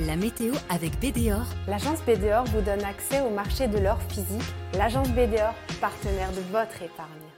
La 0.00 0.16
météo 0.16 0.52
avec 0.68 0.98
BDOR. 0.98 1.44
L'agence 1.68 2.02
BDOR 2.02 2.44
vous 2.46 2.60
donne 2.60 2.82
accès 2.82 3.20
au 3.20 3.30
marché 3.30 3.68
de 3.68 3.78
l'or 3.78 3.98
physique. 4.08 4.42
L'agence 4.74 5.08
BDOR, 5.10 5.54
partenaire 5.80 6.32
de 6.32 6.40
votre 6.50 6.82
épargne. 6.82 7.31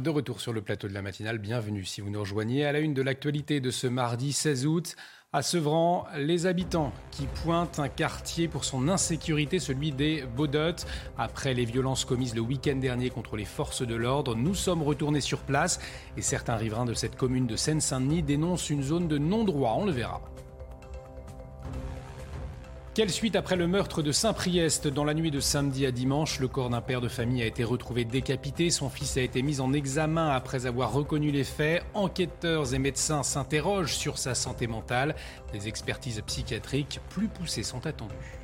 De 0.00 0.08
retour 0.08 0.40
sur 0.40 0.54
le 0.54 0.62
plateau 0.62 0.88
de 0.88 0.94
la 0.94 1.02
matinale, 1.02 1.36
bienvenue 1.36 1.84
si 1.84 2.00
vous 2.00 2.08
nous 2.08 2.20
rejoignez 2.20 2.64
à 2.64 2.72
la 2.72 2.78
une 2.78 2.94
de 2.94 3.02
l'actualité 3.02 3.60
de 3.60 3.70
ce 3.70 3.86
mardi 3.86 4.32
16 4.32 4.64
août. 4.66 4.96
À 5.34 5.42
Sevran, 5.42 6.06
les 6.16 6.46
habitants 6.46 6.94
qui 7.10 7.26
pointent 7.26 7.78
un 7.78 7.88
quartier 7.88 8.48
pour 8.48 8.64
son 8.64 8.88
insécurité, 8.88 9.58
celui 9.58 9.92
des 9.92 10.24
Baudottes. 10.34 10.86
Après 11.18 11.52
les 11.52 11.66
violences 11.66 12.06
commises 12.06 12.34
le 12.34 12.40
week-end 12.40 12.76
dernier 12.76 13.10
contre 13.10 13.36
les 13.36 13.44
forces 13.44 13.86
de 13.86 13.94
l'ordre, 13.94 14.34
nous 14.34 14.54
sommes 14.54 14.82
retournés 14.82 15.20
sur 15.20 15.40
place 15.40 15.78
et 16.16 16.22
certains 16.22 16.56
riverains 16.56 16.86
de 16.86 16.94
cette 16.94 17.16
commune 17.16 17.46
de 17.46 17.56
Seine-Saint-Denis 17.56 18.22
dénoncent 18.22 18.70
une 18.70 18.82
zone 18.82 19.08
de 19.08 19.18
non-droit. 19.18 19.74
On 19.76 19.84
le 19.84 19.92
verra. 19.92 20.22
Quelle 22.94 23.08
suite 23.08 23.36
après 23.36 23.56
le 23.56 23.66
meurtre 23.66 24.02
de 24.02 24.12
Saint-Priest 24.12 24.86
dans 24.86 25.04
la 25.04 25.14
nuit 25.14 25.30
de 25.30 25.40
samedi 25.40 25.86
à 25.86 25.90
dimanche? 25.90 26.40
Le 26.40 26.48
corps 26.48 26.68
d'un 26.68 26.82
père 26.82 27.00
de 27.00 27.08
famille 27.08 27.42
a 27.42 27.46
été 27.46 27.64
retrouvé 27.64 28.04
décapité. 28.04 28.68
Son 28.68 28.90
fils 28.90 29.16
a 29.16 29.22
été 29.22 29.40
mis 29.40 29.60
en 29.60 29.72
examen 29.72 30.28
après 30.28 30.66
avoir 30.66 30.92
reconnu 30.92 31.30
les 31.30 31.44
faits. 31.44 31.82
Enquêteurs 31.94 32.74
et 32.74 32.78
médecins 32.78 33.22
s'interrogent 33.22 33.94
sur 33.94 34.18
sa 34.18 34.34
santé 34.34 34.66
mentale. 34.66 35.16
Des 35.54 35.68
expertises 35.68 36.20
psychiatriques 36.26 37.00
plus 37.08 37.28
poussées 37.28 37.62
sont 37.62 37.86
attendues. 37.86 38.41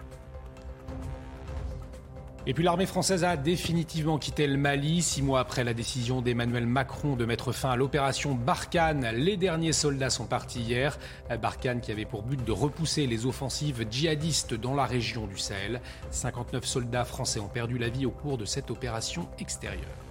Et 2.46 2.54
puis 2.54 2.64
l'armée 2.64 2.86
française 2.86 3.24
a 3.24 3.36
définitivement 3.36 4.18
quitté 4.18 4.46
le 4.46 4.56
Mali. 4.56 5.02
Six 5.02 5.22
mois 5.22 5.40
après 5.40 5.64
la 5.64 5.74
décision 5.74 6.22
d'Emmanuel 6.22 6.66
Macron 6.66 7.14
de 7.14 7.24
mettre 7.26 7.52
fin 7.52 7.70
à 7.70 7.76
l'opération 7.76 8.34
Barkhane, 8.34 9.10
les 9.14 9.36
derniers 9.36 9.72
soldats 9.72 10.08
sont 10.08 10.26
partis 10.26 10.60
hier. 10.60 10.98
Barkhane 11.42 11.80
qui 11.80 11.92
avait 11.92 12.06
pour 12.06 12.22
but 12.22 12.42
de 12.42 12.52
repousser 12.52 13.06
les 13.06 13.26
offensives 13.26 13.86
djihadistes 13.90 14.54
dans 14.54 14.74
la 14.74 14.86
région 14.86 15.26
du 15.26 15.36
Sahel. 15.36 15.80
59 16.10 16.64
soldats 16.64 17.04
français 17.04 17.40
ont 17.40 17.48
perdu 17.48 17.76
la 17.76 17.90
vie 17.90 18.06
au 18.06 18.10
cours 18.10 18.38
de 18.38 18.46
cette 18.46 18.70
opération 18.70 19.28
extérieure. 19.38 20.07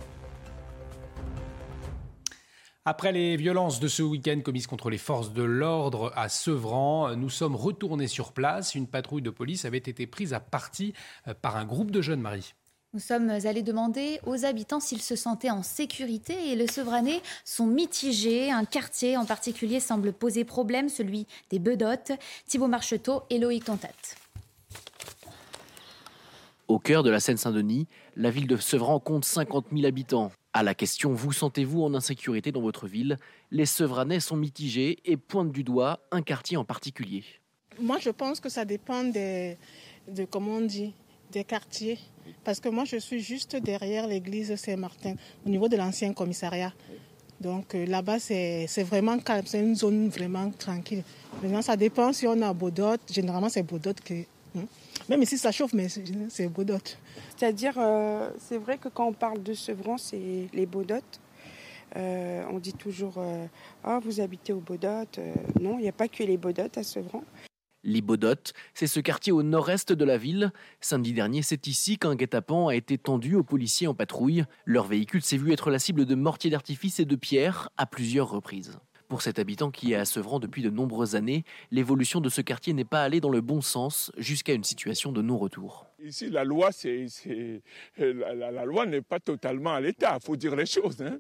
Après 2.90 3.12
les 3.12 3.36
violences 3.36 3.82
de 3.82 3.90
ce 3.90 4.02
week-end 4.02 4.40
commises 4.40 4.66
contre 4.66 4.90
les 4.90 4.98
forces 4.98 5.34
de 5.34 5.44
l'ordre 5.44 6.14
à 6.16 6.30
Sevran, 6.30 7.18
nous 7.18 7.30
sommes 7.30 7.58
retournés 7.58 8.08
sur 8.08 8.32
place. 8.32 8.76
Une 8.76 8.88
patrouille 8.88 9.22
de 9.22 9.30
police 9.30 9.66
avait 9.66 9.78
été 9.78 10.08
prise 10.08 10.34
à 10.34 10.40
partie 10.40 10.94
euh, 11.28 11.34
par 11.34 11.58
un 11.58 11.66
groupe 11.66 11.92
de 11.92 12.00
jeunes 12.00 12.22
maris. 12.22 12.54
Nous 12.94 13.02
sommes 13.02 13.30
allés 13.30 13.62
demander 13.62 14.22
aux 14.26 14.46
habitants 14.46 14.80
s'ils 14.80 15.02
se 15.02 15.18
sentaient 15.18 15.50
en 15.50 15.64
sécurité 15.64 16.52
et 16.52 16.56
les 16.56 16.68
Sevranais 16.68 17.22
sont 17.44 17.68
mitigés. 17.68 18.52
Un 18.52 18.64
quartier 18.64 19.18
en 19.18 19.26
particulier 19.26 19.82
semble 19.82 20.14
poser 20.14 20.46
problème, 20.46 20.88
celui 20.88 21.28
des 21.50 21.60
Bedottes. 21.60 22.14
Thibaut 22.48 22.68
Marcheteau 22.68 23.24
et 23.30 23.38
Loïc 23.38 23.66
Tontat. 23.66 23.90
Au 26.70 26.80
cœur 26.80 27.04
de 27.04 27.10
la 27.10 27.20
Seine-Saint-Denis, 27.20 27.86
la 28.16 28.30
ville 28.30 28.48
de 28.48 28.56
Sevran 28.56 29.02
compte 29.02 29.26
50 29.26 29.66
000 29.74 29.86
habitants. 29.86 30.32
À 30.58 30.64
la 30.64 30.74
question 30.74 31.14
Vous 31.14 31.34
sentez-vous 31.34 31.84
en 31.84 31.94
insécurité 31.94 32.52
dans 32.52 32.62
votre 32.62 32.88
ville? 32.88 33.20
Les 33.52 33.68
Sevranais 33.68 34.20
sont 34.20 34.36
mitigés 34.36 34.98
et 35.06 35.16
pointent 35.16 35.52
du 35.52 35.64
doigt 35.64 36.00
un 36.10 36.24
quartier 36.24 36.58
en 36.58 36.66
particulier. 36.66 37.24
Moi, 37.80 38.00
je 38.02 38.10
pense 38.10 38.40
que 38.40 38.50
ça 38.50 38.66
dépend 38.66 39.04
des, 39.04 39.56
de 40.08 40.26
comment 40.26 40.54
on 40.54 40.62
dit, 40.62 40.96
des 41.32 41.44
quartiers. 41.44 42.00
Parce 42.44 42.60
que 42.60 42.70
moi, 42.70 42.86
je 42.86 42.98
suis 42.98 43.20
juste 43.20 43.56
derrière 43.56 44.08
l'église 44.08 44.56
Saint-Martin, 44.56 45.14
au 45.46 45.50
niveau 45.50 45.68
de 45.70 45.78
l'ancien 45.78 46.12
commissariat. 46.12 46.74
Donc 47.40 47.76
euh, 47.76 47.86
là-bas, 47.86 48.18
c'est 48.18 48.66
vraiment 48.84 49.20
calme, 49.20 49.46
c'est 49.46 49.60
une 49.60 49.76
zone 49.76 50.10
vraiment 50.10 50.50
tranquille. 50.50 51.04
Maintenant, 51.44 51.62
ça 51.62 51.78
dépend 51.78 52.12
si 52.14 52.26
on 52.26 52.42
a 52.42 52.52
Baudot. 52.52 52.98
Généralement, 53.12 53.50
c'est 53.50 53.62
Baudot 53.62 53.94
qui. 54.04 54.26
Même 55.10 55.22
ici, 55.22 55.38
ça 55.38 55.52
chauffe, 55.52 55.74
mais 55.74 55.88
c'est 56.30 56.48
Baudot. 56.50 56.78
C'est-à-dire, 57.36 57.76
euh, 57.78 58.30
c'est 58.40 58.58
vrai 58.58 58.78
que 58.78 58.90
quand 58.90 59.08
on 59.08 59.14
parle 59.14 59.42
de 59.42 59.54
Sevran, 59.54 59.98
c'est 59.98 60.48
les 60.54 60.66
Baudottes. 60.66 61.22
Euh, 61.96 62.44
on 62.52 62.60
dit 62.60 62.74
toujours 62.74 63.16
euh, 63.18 63.46
Ah, 63.84 64.00
vous 64.04 64.20
habitez 64.20 64.52
au 64.52 64.60
Baudottes. 64.60 65.20
non, 65.62 65.78
il 65.80 65.84
n'y 65.84 65.90
a 65.90 65.94
pas 65.94 66.10
que 66.10 66.24
les 66.24 66.38
Baudottes 66.38 66.78
à 66.78 66.84
Sevran. 66.84 67.24
Les 67.84 68.02
Baudottes, 68.02 68.54
c'est 68.74 68.88
ce 68.88 69.00
quartier 69.00 69.32
au 69.32 69.44
nord-est 69.44 69.94
de 69.94 70.04
la 70.04 70.18
ville. 70.18 70.52
Samedi 70.82 71.14
dernier, 71.14 71.42
c'est 71.42 71.68
ici 71.68 71.98
qu'un 71.98 72.16
guet-apens 72.16 72.68
a 72.68 72.76
été 72.76 72.98
tendu 72.98 73.36
aux 73.36 73.44
policiers 73.44 73.88
en 73.88 73.94
patrouille. 73.94 74.44
Leur 74.66 74.88
véhicule 74.88 75.22
s'est 75.22 75.38
vu 75.38 75.54
être 75.54 75.72
la 75.72 75.80
cible 75.80 76.06
de 76.06 76.16
mortiers 76.16 76.50
d'artifice 76.50 77.00
et 77.00 77.06
de 77.06 77.16
pierres 77.16 77.70
à 77.78 77.86
plusieurs 77.86 78.30
reprises. 78.30 78.78
Pour 79.08 79.22
cet 79.22 79.40
habitant 79.40 79.72
qui 79.72 79.94
est 79.94 79.96
à 79.96 80.04
Sevran 80.04 80.40
depuis 80.40 80.62
de 80.62 80.70
nombreuses 80.70 81.16
années, 81.16 81.46
l'évolution 81.72 82.20
de 82.20 82.28
ce 82.28 82.42
quartier 82.42 82.74
n'est 82.74 82.84
pas 82.84 83.04
allée 83.04 83.22
dans 83.22 83.30
le 83.30 83.40
bon 83.40 83.62
sens 83.62 84.12
jusqu'à 84.18 84.54
une 84.54 84.66
situation 84.66 85.14
de 85.14 85.22
non-retour. 85.22 85.86
Ici, 86.04 86.30
la 86.30 86.44
loi, 86.44 86.72
la, 87.98 88.66
loi 88.66 88.86
n'est 88.86 89.02
pas 89.02 89.22
totalement 89.22 89.74
à 89.74 89.80
l'état, 89.80 90.18
il 90.22 90.26
faut 90.26 90.36
dire 90.36 90.58
les 90.58 90.66
choses. 90.66 91.02
Hein. 91.02 91.20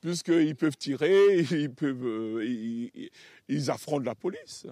Puisqu'ils 0.00 0.56
peuvent 0.56 0.76
tirer, 0.76 1.38
ils, 1.50 1.70
peuvent, 1.70 2.04
euh, 2.04 3.10
ils 3.48 3.70
affrontent 3.70 4.04
la 4.04 4.16
police. 4.16 4.66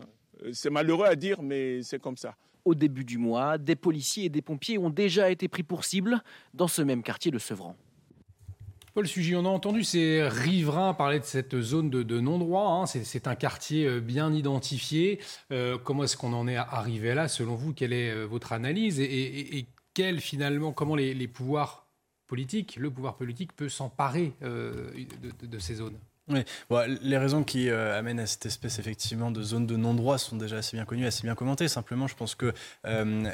C'est 0.52 0.70
malheureux 0.70 1.06
à 1.06 1.14
dire, 1.14 1.42
mais 1.42 1.82
c'est 1.82 2.00
comme 2.00 2.16
ça. 2.16 2.34
Au 2.64 2.74
début 2.74 3.04
du 3.04 3.16
mois, 3.16 3.58
des 3.58 3.76
policiers 3.76 4.24
et 4.24 4.28
des 4.28 4.42
pompiers 4.42 4.76
ont 4.76 4.90
déjà 4.90 5.30
été 5.30 5.46
pris 5.46 5.62
pour 5.62 5.84
cible 5.84 6.20
dans 6.52 6.66
ce 6.66 6.82
même 6.82 7.04
quartier 7.04 7.30
de 7.30 7.38
Sevran. 7.38 7.76
Paul 8.96 9.06
Sugy, 9.06 9.36
on 9.36 9.44
a 9.44 9.50
entendu 9.50 9.84
ces 9.84 10.26
riverains 10.26 10.94
parler 10.94 11.20
de 11.20 11.24
cette 11.26 11.60
zone 11.60 11.90
de, 11.90 12.18
non-droit. 12.18 12.70
Hein. 12.70 12.86
C'est 12.86 13.26
un 13.26 13.34
quartier 13.34 13.84
euh, 13.84 14.00
bien 14.00 14.32
identifié. 14.32 15.20
Euh, 15.52 15.76
comment 15.76 16.04
est-ce 16.04 16.16
qu'on 16.16 16.32
en 16.32 16.48
est 16.48 16.56
arrivé 16.56 17.12
là? 17.12 17.28
Selon 17.28 17.56
vous, 17.56 17.74
quelle 17.74 17.92
est 17.92 18.10
euh, 18.10 18.24
votre 18.24 18.54
analyse? 18.54 18.98
Et, 18.98 19.66
finalement, 20.16 20.72
comment 20.72 20.94
les, 20.96 21.28
pouvoirs 21.28 21.86
politiques, 22.26 22.76
le 22.76 22.90
pouvoir 22.90 23.16
politique 23.16 23.54
peut 23.54 23.68
s'emparer 23.68 24.32
de, 24.40 25.58
ces 25.58 25.74
zones? 25.74 25.98
Oui, 26.28 26.40
les 27.02 27.18
raisons 27.18 27.44
qui 27.44 27.70
euh, 27.70 27.96
amènent 27.96 28.18
à 28.18 28.26
cette 28.26 28.46
espèce 28.46 28.80
effectivement 28.80 29.30
de 29.30 29.42
zone 29.42 29.64
de 29.64 29.76
non-droit 29.76 30.18
sont 30.18 30.36
déjà 30.36 30.56
assez 30.56 30.76
bien 30.76 30.84
connues, 30.84 31.06
assez 31.06 31.22
bien 31.22 31.36
commentées. 31.36 31.68
Simplement, 31.68 32.08
je 32.08 32.16
pense 32.16 32.34
que 32.34 32.52
euh, 32.84 33.30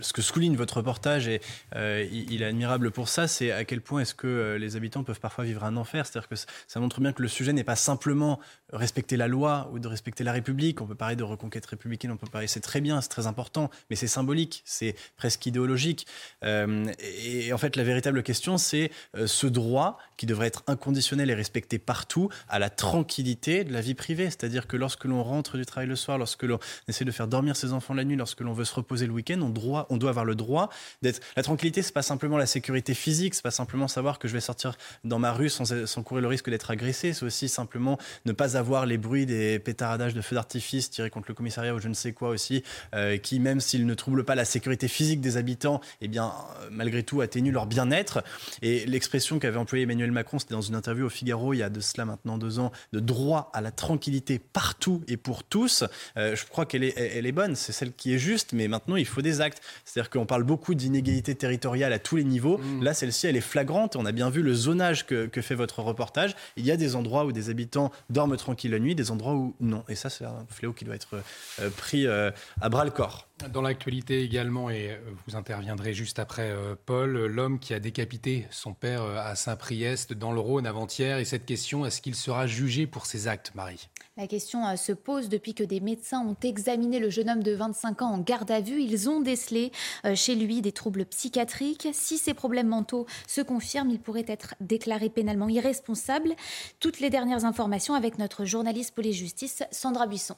ce 0.00 0.12
que 0.12 0.22
souligne 0.22 0.56
votre 0.56 0.78
reportage, 0.78 1.28
et 1.28 1.40
euh, 1.76 2.04
il 2.10 2.42
est 2.42 2.46
admirable 2.46 2.90
pour 2.90 3.08
ça, 3.08 3.28
c'est 3.28 3.52
à 3.52 3.64
quel 3.64 3.80
point 3.80 4.00
est-ce 4.00 4.14
que 4.14 4.56
les 4.58 4.74
habitants 4.74 5.04
peuvent 5.04 5.20
parfois 5.20 5.44
vivre 5.44 5.62
un 5.62 5.76
enfer. 5.76 6.04
C'est-à-dire 6.04 6.28
que 6.28 6.34
ça 6.66 6.80
montre 6.80 7.00
bien 7.00 7.12
que 7.12 7.22
le 7.22 7.28
sujet 7.28 7.52
n'est 7.52 7.62
pas 7.62 7.76
simplement 7.76 8.40
respecter 8.72 9.16
la 9.16 9.28
loi 9.28 9.70
ou 9.72 9.78
de 9.78 9.88
respecter 9.88 10.24
la 10.24 10.32
République. 10.32 10.80
On 10.80 10.86
peut 10.86 10.94
parler 10.94 11.16
de 11.16 11.24
reconquête 11.24 11.64
républicaine, 11.66 12.10
on 12.10 12.16
peut 12.16 12.26
parler, 12.26 12.46
c'est 12.46 12.60
très 12.60 12.80
bien, 12.80 13.00
c'est 13.00 13.08
très 13.08 13.26
important, 13.26 13.70
mais 13.90 13.96
c'est 13.96 14.06
symbolique, 14.06 14.62
c'est 14.64 14.94
presque 15.16 15.44
idéologique. 15.46 16.06
et 16.42 17.52
en 17.52 17.58
fait, 17.58 17.76
la 17.76 17.84
véritable 17.84 18.22
question, 18.22 18.58
c'est 18.58 18.90
ce 19.26 19.46
droit 19.46 19.98
qui 20.16 20.26
devrait 20.26 20.46
être 20.46 20.62
inconditionnel 20.66 21.30
et 21.30 21.34
respecté 21.34 21.78
partout 21.78 22.28
à 22.48 22.58
la 22.58 22.70
tranquillité 22.70 23.64
de 23.64 23.72
la 23.72 23.80
vie 23.80 23.94
privée. 23.94 24.26
C'est-à-dire 24.26 24.66
que 24.66 24.76
lorsque 24.76 25.04
l'on 25.04 25.22
rentre 25.22 25.56
du 25.56 25.66
travail 25.66 25.88
le 25.88 25.96
soir, 25.96 26.18
lorsque 26.18 26.42
l'on 26.42 26.58
essaie 26.88 27.04
de 27.04 27.10
faire 27.10 27.28
dormir 27.28 27.56
ses 27.56 27.72
enfants 27.72 27.94
la 27.94 28.04
nuit, 28.04 28.16
lorsque 28.16 28.40
l'on 28.40 28.52
veut 28.52 28.64
se 28.64 28.74
reposer 28.74 29.06
le 29.06 29.12
week-end, 29.12 29.40
on, 29.40 29.52
on 29.90 29.96
doit 29.96 30.10
avoir 30.10 30.24
le 30.24 30.34
droit 30.34 30.70
d'être. 31.02 31.20
La 31.36 31.42
tranquillité, 31.42 31.82
c'est 31.82 31.92
pas 31.92 32.02
simplement 32.02 32.36
la 32.36 32.46
sécurité 32.46 32.94
physique, 32.94 33.34
c'est 33.34 33.42
pas 33.42 33.50
simplement 33.50 33.88
savoir 33.88 34.18
que 34.18 34.28
je 34.28 34.32
vais 34.32 34.40
sortir 34.40 34.76
dans 35.04 35.18
ma 35.18 35.32
rue 35.32 35.48
sans, 35.48 36.02
courir 36.02 36.22
le 36.22 36.28
risque 36.28 36.50
d'être 36.50 36.70
agressé. 36.70 37.12
C'est 37.12 37.24
aussi 37.24 37.48
simplement 37.48 37.98
ne 38.24 38.32
pas 38.32 38.56
avoir 38.56 38.61
les 38.86 38.98
bruits 38.98 39.26
des 39.26 39.58
pétaradages 39.58 40.14
de 40.14 40.20
feux 40.20 40.34
d'artifice 40.34 40.90
tirés 40.90 41.10
contre 41.10 41.26
le 41.28 41.34
commissariat 41.34 41.74
ou 41.74 41.78
je 41.78 41.88
ne 41.88 41.94
sais 41.94 42.12
quoi 42.12 42.30
aussi, 42.30 42.62
euh, 42.94 43.16
qui 43.16 43.40
même 43.40 43.60
s'ils 43.60 43.86
ne 43.86 43.94
troublent 43.94 44.24
pas 44.24 44.34
la 44.34 44.44
sécurité 44.44 44.88
physique 44.88 45.20
des 45.20 45.36
habitants, 45.36 45.80
eh 46.00 46.08
bien 46.08 46.26
euh, 46.26 46.68
malgré 46.70 47.02
tout 47.02 47.20
atténuent 47.20 47.52
leur 47.52 47.66
bien-être. 47.66 48.22
Et 48.62 48.86
l'expression 48.86 49.38
qu'avait 49.38 49.58
employée 49.58 49.84
Emmanuel 49.84 50.12
Macron, 50.12 50.38
c'était 50.38 50.54
dans 50.54 50.60
une 50.60 50.74
interview 50.74 51.06
au 51.06 51.10
Figaro 51.10 51.52
il 51.54 51.58
y 51.58 51.62
a 51.62 51.70
de 51.70 51.80
cela 51.80 52.04
maintenant 52.04 52.38
deux 52.38 52.58
ans 52.58 52.72
de 52.92 53.00
droit 53.00 53.50
à 53.54 53.60
la 53.60 53.70
tranquillité 53.70 54.38
partout 54.38 55.02
et 55.08 55.16
pour 55.16 55.44
tous, 55.44 55.84
euh, 56.16 56.36
je 56.36 56.46
crois 56.46 56.66
qu'elle 56.66 56.84
est, 56.84 56.96
elle 56.96 57.26
est 57.26 57.32
bonne, 57.32 57.54
c'est 57.54 57.72
celle 57.72 57.92
qui 57.92 58.14
est 58.14 58.18
juste, 58.18 58.52
mais 58.52 58.68
maintenant 58.68 58.96
il 58.96 59.06
faut 59.06 59.22
des 59.22 59.40
actes. 59.40 59.62
C'est-à-dire 59.84 60.10
qu'on 60.10 60.26
parle 60.26 60.44
beaucoup 60.44 60.74
d'inégalités 60.74 61.34
territoriales 61.34 61.92
à 61.92 61.98
tous 61.98 62.16
les 62.16 62.24
niveaux. 62.24 62.58
Mmh. 62.58 62.82
Là, 62.82 62.94
celle-ci, 62.94 63.26
elle 63.26 63.36
est 63.36 63.40
flagrante. 63.40 63.96
On 63.96 64.06
a 64.06 64.12
bien 64.12 64.30
vu 64.30 64.42
le 64.42 64.54
zonage 64.54 65.06
que, 65.06 65.26
que, 65.26 65.42
fait 65.42 65.54
votre 65.54 65.80
reportage. 65.80 66.34
Il 66.56 66.64
y 66.64 66.70
a 66.70 66.76
des 66.76 66.94
endroits 66.96 67.24
où 67.24 67.32
des 67.32 67.50
habitants 67.50 67.90
dorment 68.10 68.36
tranquille 68.52 68.70
la 68.72 68.78
nuit, 68.78 68.94
des 68.94 69.10
endroits 69.10 69.32
où 69.32 69.54
non. 69.60 69.82
Et 69.88 69.94
ça, 69.94 70.10
c'est 70.10 70.26
un 70.26 70.44
fléau 70.50 70.74
qui 70.74 70.84
doit 70.84 70.94
être 70.94 71.22
euh, 71.60 71.70
pris 71.70 72.06
euh, 72.06 72.30
à 72.60 72.68
bras 72.68 72.84
le 72.84 72.90
corps. 72.90 73.26
Dans 73.52 73.62
l'actualité 73.62 74.22
également, 74.22 74.70
et 74.70 74.98
vous 75.26 75.36
interviendrez 75.36 75.94
juste 75.94 76.18
après 76.18 76.54
Paul, 76.86 77.26
l'homme 77.26 77.58
qui 77.58 77.74
a 77.74 77.80
décapité 77.80 78.46
son 78.50 78.74
père 78.74 79.02
à 79.02 79.34
Saint-Priest 79.34 80.12
dans 80.12 80.32
le 80.32 80.40
Rhône 80.40 80.66
avant-hier, 80.66 81.18
et 81.18 81.24
cette 81.24 81.46
question, 81.46 81.84
est-ce 81.86 82.00
qu'il 82.00 82.14
sera 82.14 82.46
jugé 82.46 82.86
pour 82.86 83.06
ses 83.06 83.28
actes, 83.28 83.52
Marie? 83.54 83.88
La 84.18 84.26
question 84.26 84.66
euh, 84.66 84.76
se 84.76 84.92
pose 84.92 85.30
depuis 85.30 85.54
que 85.54 85.64
des 85.64 85.80
médecins 85.80 86.20
ont 86.20 86.36
examiné 86.42 86.98
le 86.98 87.08
jeune 87.08 87.30
homme 87.30 87.42
de 87.42 87.52
25 87.52 88.02
ans 88.02 88.10
en 88.10 88.18
garde 88.18 88.50
à 88.50 88.60
vue. 88.60 88.82
Ils 88.82 89.08
ont 89.08 89.20
décelé 89.20 89.72
euh, 90.04 90.14
chez 90.14 90.34
lui 90.34 90.60
des 90.60 90.72
troubles 90.72 91.06
psychiatriques. 91.06 91.88
Si 91.94 92.18
ces 92.18 92.34
problèmes 92.34 92.68
mentaux 92.68 93.06
se 93.26 93.40
confirment, 93.40 93.90
il 93.90 94.00
pourrait 94.00 94.26
être 94.28 94.54
déclaré 94.60 95.08
pénalement 95.08 95.48
irresponsable. 95.48 96.34
Toutes 96.78 97.00
les 97.00 97.08
dernières 97.08 97.46
informations 97.46 97.94
avec 97.94 98.18
notre 98.18 98.44
journaliste 98.44 98.94
police-justice, 98.94 99.62
Sandra 99.70 100.06
Buisson. 100.06 100.36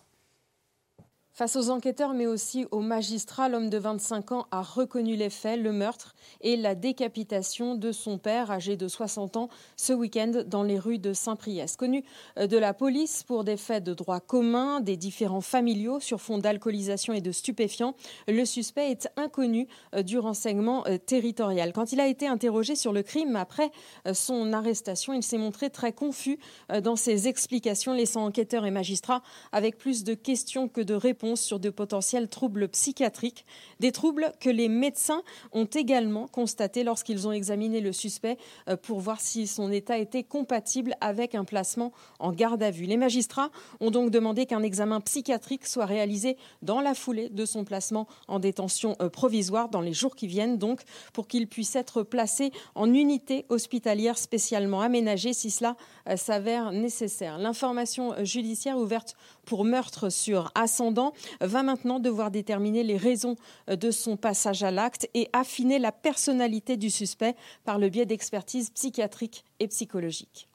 Face 1.36 1.56
aux 1.56 1.68
enquêteurs, 1.70 2.14
mais 2.14 2.28
aussi 2.28 2.64
aux 2.70 2.78
magistrats, 2.78 3.48
l'homme 3.48 3.68
de 3.68 3.76
25 3.76 4.30
ans 4.30 4.46
a 4.52 4.62
reconnu 4.62 5.16
les 5.16 5.30
faits, 5.30 5.60
le 5.60 5.72
meurtre 5.72 6.14
et 6.42 6.56
la 6.56 6.76
décapitation 6.76 7.74
de 7.74 7.90
son 7.90 8.18
père, 8.18 8.52
âgé 8.52 8.76
de 8.76 8.86
60 8.86 9.36
ans, 9.36 9.48
ce 9.76 9.92
week-end 9.92 10.44
dans 10.46 10.62
les 10.62 10.78
rues 10.78 11.00
de 11.00 11.12
Saint-Priest. 11.12 11.76
Connu 11.76 12.04
euh, 12.38 12.46
de 12.46 12.56
la 12.56 12.72
police 12.72 13.24
pour 13.24 13.42
des 13.42 13.56
faits 13.56 13.82
de 13.82 13.94
droit 13.94 14.20
commun, 14.20 14.80
des 14.80 14.96
différents 14.96 15.40
familiaux 15.40 15.98
sur 15.98 16.20
fond 16.20 16.38
d'alcoolisation 16.38 17.12
et 17.12 17.20
de 17.20 17.32
stupéfiants, 17.32 17.96
le 18.28 18.44
suspect 18.44 18.92
est 18.92 19.08
inconnu 19.16 19.66
euh, 19.96 20.04
du 20.04 20.20
renseignement 20.20 20.86
euh, 20.86 20.98
territorial. 20.98 21.72
Quand 21.72 21.90
il 21.90 21.98
a 21.98 22.06
été 22.06 22.28
interrogé 22.28 22.76
sur 22.76 22.92
le 22.92 23.02
crime 23.02 23.34
après 23.34 23.72
son 24.12 24.52
arrestation, 24.52 25.12
il 25.12 25.24
s'est 25.24 25.38
montré 25.38 25.68
très 25.68 25.92
confus 25.92 26.38
dans 26.82 26.94
ses 26.94 27.26
explications, 27.26 27.92
laissant 27.92 28.24
enquêteurs 28.24 28.66
et 28.66 28.70
magistrats 28.70 29.22
avec 29.50 29.78
plus 29.78 30.04
de 30.04 30.14
questions 30.14 30.68
que 30.68 30.80
de 30.80 30.94
réponses 30.94 31.23
sur 31.34 31.58
de 31.58 31.70
potentiels 31.70 32.28
troubles 32.28 32.68
psychiatriques, 32.68 33.46
des 33.80 33.92
troubles 33.92 34.32
que 34.40 34.50
les 34.50 34.68
médecins 34.68 35.22
ont 35.52 35.64
également 35.64 36.28
constatés 36.28 36.84
lorsqu'ils 36.84 37.26
ont 37.26 37.32
examiné 37.32 37.80
le 37.80 37.92
suspect 37.92 38.36
euh, 38.68 38.76
pour 38.76 39.00
voir 39.00 39.20
si 39.20 39.46
son 39.46 39.72
état 39.72 39.98
était 39.98 40.22
compatible 40.22 40.94
avec 41.00 41.34
un 41.34 41.44
placement 41.44 41.92
en 42.18 42.32
garde 42.32 42.62
à 42.62 42.70
vue. 42.70 42.84
Les 42.84 42.98
magistrats 42.98 43.50
ont 43.80 43.90
donc 43.90 44.10
demandé 44.10 44.44
qu'un 44.44 44.62
examen 44.62 45.00
psychiatrique 45.00 45.66
soit 45.66 45.86
réalisé 45.86 46.36
dans 46.62 46.80
la 46.80 46.94
foulée 46.94 47.30
de 47.30 47.46
son 47.46 47.64
placement 47.64 48.06
en 48.28 48.38
détention 48.38 48.96
euh, 49.00 49.08
provisoire 49.08 49.70
dans 49.70 49.80
les 49.80 49.94
jours 49.94 50.14
qui 50.14 50.26
viennent, 50.26 50.58
donc 50.58 50.82
pour 51.14 51.26
qu'il 51.26 51.48
puisse 51.48 51.74
être 51.76 52.02
placé 52.02 52.52
en 52.74 52.92
unité 52.92 53.46
hospitalière 53.48 54.18
spécialement 54.18 54.82
aménagée 54.82 55.32
si 55.32 55.50
cela 55.50 55.76
euh, 56.08 56.16
s'avère 56.16 56.72
nécessaire. 56.72 57.38
L'information 57.38 58.14
judiciaire 58.22 58.76
ouverte 58.76 59.16
pour 59.46 59.64
meurtre 59.64 60.10
sur 60.10 60.50
ascendant 60.54 61.13
va 61.40 61.62
maintenant 61.62 62.00
devoir 62.00 62.30
déterminer 62.30 62.82
les 62.82 62.96
raisons 62.96 63.36
euh, 63.68 63.76
de 63.76 63.90
son 63.90 64.16
passage 64.16 64.62
à 64.62 64.70
l'acte 64.70 65.08
et 65.14 65.28
affiner 65.32 65.78
la 65.78 65.92
personnalité 65.92 66.76
du 66.76 66.90
suspect 66.90 67.34
par 67.64 67.78
le 67.78 67.88
biais 67.88 68.06
d'expertises 68.06 68.70
psychiatriques 68.70 69.44
et 69.60 69.68
psychologiques. 69.68 70.48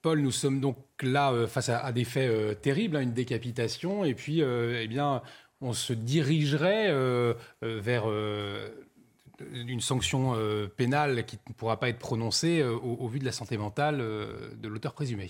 Paul, 0.00 0.20
nous 0.20 0.32
sommes 0.32 0.60
donc 0.60 0.76
là 1.00 1.32
euh, 1.32 1.46
face 1.46 1.68
à, 1.68 1.92
des 1.92 2.04
faits 2.04 2.28
euh, 2.28 2.54
terribles, 2.54 2.96
hein, 2.96 3.02
une 3.02 3.12
décapitation, 3.12 4.04
et 4.04 4.14
puis, 4.14 4.40
eh 4.40 4.88
bien, 4.88 5.22
on 5.60 5.72
se 5.72 5.92
dirigerait 5.92 6.92
vers 7.62 8.04
une 9.52 9.80
sanction 9.80 10.36
pénale 10.76 11.24
qui 11.24 11.38
ne 11.48 11.54
pourra 11.54 11.78
pas 11.78 11.88
être 11.88 12.00
prononcée 12.00 12.64
au, 12.64 13.06
vu 13.06 13.20
de 13.20 13.24
la 13.24 13.30
santé 13.30 13.56
mentale 13.56 13.98
de 13.98 14.68
l'auteur 14.68 14.92
présumé. 14.92 15.28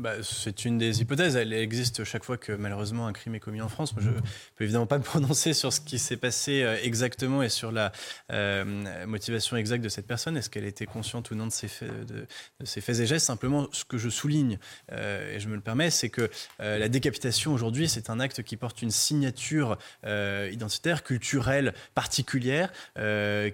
Bah, 0.00 0.14
c'est 0.22 0.64
une 0.64 0.78
des 0.78 1.02
hypothèses. 1.02 1.36
Elle 1.36 1.52
existe 1.52 2.04
chaque 2.04 2.24
fois 2.24 2.38
que 2.38 2.52
malheureusement 2.52 3.06
un 3.06 3.12
crime 3.12 3.34
est 3.34 3.40
commis 3.40 3.60
en 3.60 3.68
France. 3.68 3.92
je 3.98 4.08
ne 4.08 4.14
peux 4.56 4.64
évidemment 4.64 4.86
pas 4.86 4.96
me 4.98 5.02
prononcer 5.02 5.52
sur 5.52 5.74
ce 5.74 5.80
qui 5.82 5.98
s'est 5.98 6.16
passé 6.16 6.62
euh, 6.62 6.78
exactement 6.82 7.42
et 7.42 7.50
sur 7.50 7.70
la 7.70 7.92
euh, 8.32 9.04
motivation 9.06 9.58
exacte 9.58 9.84
de 9.84 9.90
cette 9.90 10.06
personne. 10.06 10.38
Est-ce 10.38 10.48
qu'elle 10.48 10.64
était 10.64 10.86
consciente 10.86 11.30
ou 11.30 11.34
non 11.34 11.46
de 11.46 11.52
ses 11.52 11.68
faits, 11.68 12.06
de, 12.06 12.24
ses 12.64 12.80
faits 12.80 12.98
et 13.00 13.06
gestes? 13.06 13.26
Simplement, 13.26 13.68
ce 13.72 13.84
que 13.84 13.98
je 13.98 14.08
souligne, 14.08 14.58
euh, 14.90 15.36
et 15.36 15.38
je 15.38 15.48
me 15.48 15.54
le 15.54 15.60
permets, 15.60 15.90
c'est 15.90 16.08
que 16.08 16.30
la 16.58 16.88
décapitation 16.88 17.52
aujourd'hui, 17.52 17.88
c'est 17.88 18.08
un 18.08 18.20
acte 18.20 18.42
qui 18.42 18.56
porte 18.56 18.82
une 18.82 18.90
signature 18.90 19.76
identitaire, 20.04 21.02
culturelle 21.02 21.74
particulière, 21.94 22.72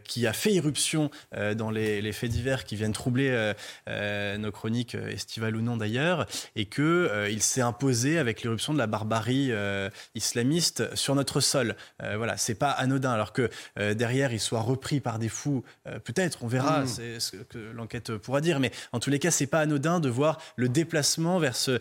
qui 0.05 0.27
a 0.27 0.33
fait 0.33 0.53
irruption 0.53 1.11
dans 1.57 1.71
les, 1.71 2.13
faits 2.13 2.31
divers 2.31 2.65
qui 2.65 2.77
viennent 2.77 2.93
troubler 2.93 3.53
nos 3.87 4.53
chroniques 4.53 4.95
estivales 4.95 5.57
ou 5.57 5.63
non 5.63 5.77
d'ailleurs 5.77 6.27
et 6.55 6.67
qu'il 6.67 6.85
euh, 6.85 7.39
s'est 7.39 7.61
imposé 7.61 8.19
avec 8.19 8.43
l'éruption 8.43 8.73
de 8.73 8.79
la 8.79 8.87
barbarie 8.87 9.49
euh, 9.51 9.91
islamiste 10.15 10.95
sur 10.95 11.15
notre 11.15 11.41
sol. 11.41 11.77
Euh, 12.03 12.17
voilà, 12.17 12.37
c'est 12.37 12.55
pas 12.55 12.71
anodin. 12.71 13.13
Alors 13.13 13.33
que 13.33 13.51
derrière, 13.77 14.33
il 14.33 14.41
soit 14.41 14.61
repris 14.61 15.01
par 15.01 15.19
des 15.19 15.29
fous, 15.29 15.65
peut-être, 16.05 16.43
on 16.43 16.47
verra, 16.47 16.83
mm. 16.83 16.87
c'est 16.87 17.21
ce 17.21 17.37
que 17.37 17.59
l'enquête 17.75 18.17
pourra 18.17 18.41
dire. 18.41 18.61
Mais 18.61 18.71
en 18.93 19.01
tous 19.01 19.11
les 19.11 19.19
cas, 19.19 19.31
c'est 19.31 19.47
pas 19.47 19.61
anodin 19.61 20.01
de 20.01 20.09
voir 20.09 20.41
le 20.57 20.69
déplacement 20.69 21.39
vers 21.39 21.57
ce 21.57 21.81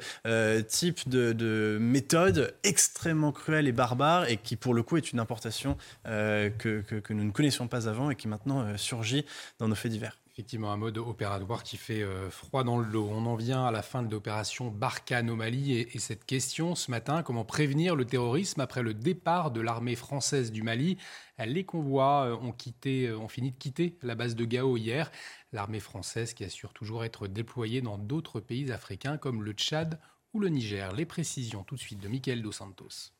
type 0.63 1.07
de, 1.09 1.77
méthode 1.79 2.53
extrêmement 2.63 3.31
cruelle 3.31 3.67
et 3.67 3.71
barbare 3.71 4.29
et 4.29 4.37
qui, 4.37 4.55
pour 4.55 4.73
le 4.73 4.83
coup, 4.83 4.97
est 4.97 5.11
une 5.11 5.19
importation 5.19 5.77
que, 6.05 6.53
que, 6.57 7.13
nous 7.13 7.23
ne 7.23 7.31
connaissions 7.31 7.67
pas 7.67 7.87
avant 7.87 8.09
et 8.09 8.15
qui 8.15 8.27
maintenant 8.27 8.77
surgit 8.77 9.25
dans 9.59 9.67
nos 9.67 9.75
faits 9.75 9.91
divers. 9.91 10.17
Effectivement, 10.35 10.73
un 10.73 10.77
mode 10.77 10.97
opératoire 10.97 11.63
qui 11.63 11.77
fait 11.77 12.01
euh, 12.01 12.29
froid 12.29 12.65
dans 12.65 12.77
le 12.77 12.91
dos. 12.91 13.07
On 13.09 13.25
en 13.25 13.37
vient 13.37 13.65
à 13.65 13.71
la 13.71 13.81
fin 13.81 14.03
de 14.03 14.11
l'opération 14.11 14.69
Barkhane 14.69 15.29
au 15.29 15.37
Mali 15.37 15.77
et, 15.79 15.97
cette 15.97 16.25
question 16.25 16.75
ce 16.75 16.91
matin, 16.91 17.23
comment 17.23 17.45
prévenir 17.45 17.95
le 17.95 18.03
terrorisme 18.03 18.59
après 18.59 18.83
le 18.83 18.93
départ 18.93 19.51
de 19.51 19.61
l'armée 19.61 19.95
française 19.95 20.51
du 20.51 20.61
Mali? 20.61 20.97
Les 21.39 21.63
convois 21.63 22.25
euh, 22.25 22.35
ont, 22.35 22.51
quitté, 22.51 23.07
euh, 23.07 23.17
ont 23.17 23.29
fini 23.29 23.51
de 23.51 23.57
quitter 23.57 23.97
la 24.01 24.15
base 24.15 24.35
de 24.35 24.43
Gao 24.43 24.75
hier. 24.75 25.09
L'armée 25.53 25.79
française 25.79 26.33
qui 26.33 26.43
assure 26.43 26.73
toujours 26.73 27.05
être 27.05 27.27
déployée 27.29 27.81
dans 27.81 27.97
d'autres 27.97 28.41
pays 28.41 28.73
africains 28.73 29.15
comme 29.15 29.41
le 29.41 29.53
Tchad 29.53 30.01
ou 30.33 30.41
le 30.41 30.49
Niger. 30.49 30.91
Les 30.91 31.05
précisions 31.05 31.63
tout 31.63 31.75
de 31.75 31.79
suite 31.79 32.01
de 32.01 32.09
Michael 32.09 32.41
Dos 32.41 32.51
Santos. 32.51 33.13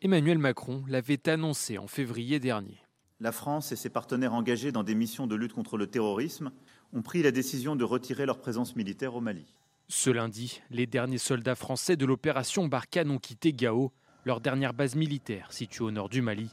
Emmanuel 0.00 0.38
Macron 0.38 0.82
l'avait 0.88 1.28
annoncé 1.28 1.76
en 1.76 1.88
février 1.88 2.40
dernier 2.40 2.83
la 3.20 3.32
France 3.32 3.72
et 3.72 3.76
ses 3.76 3.90
partenaires 3.90 4.34
engagés 4.34 4.72
dans 4.72 4.82
des 4.82 4.94
missions 4.94 5.26
de 5.26 5.34
lutte 5.34 5.52
contre 5.52 5.76
le 5.76 5.86
terrorisme 5.86 6.50
ont 6.92 7.02
pris 7.02 7.22
la 7.22 7.30
décision 7.30 7.76
de 7.76 7.84
retirer 7.84 8.26
leur 8.26 8.38
présence 8.38 8.76
militaire 8.76 9.14
au 9.14 9.20
Mali. 9.20 9.46
Ce 9.88 10.10
lundi, 10.10 10.62
les 10.70 10.86
derniers 10.86 11.18
soldats 11.18 11.54
français 11.54 11.96
de 11.96 12.06
l'opération 12.06 12.66
Barkhane 12.66 13.10
ont 13.10 13.18
quitté 13.18 13.52
Gao, 13.52 13.92
leur 14.24 14.40
dernière 14.40 14.74
base 14.74 14.96
militaire 14.96 15.52
située 15.52 15.84
au 15.84 15.90
nord 15.90 16.08
du 16.08 16.22
Mali. 16.22 16.50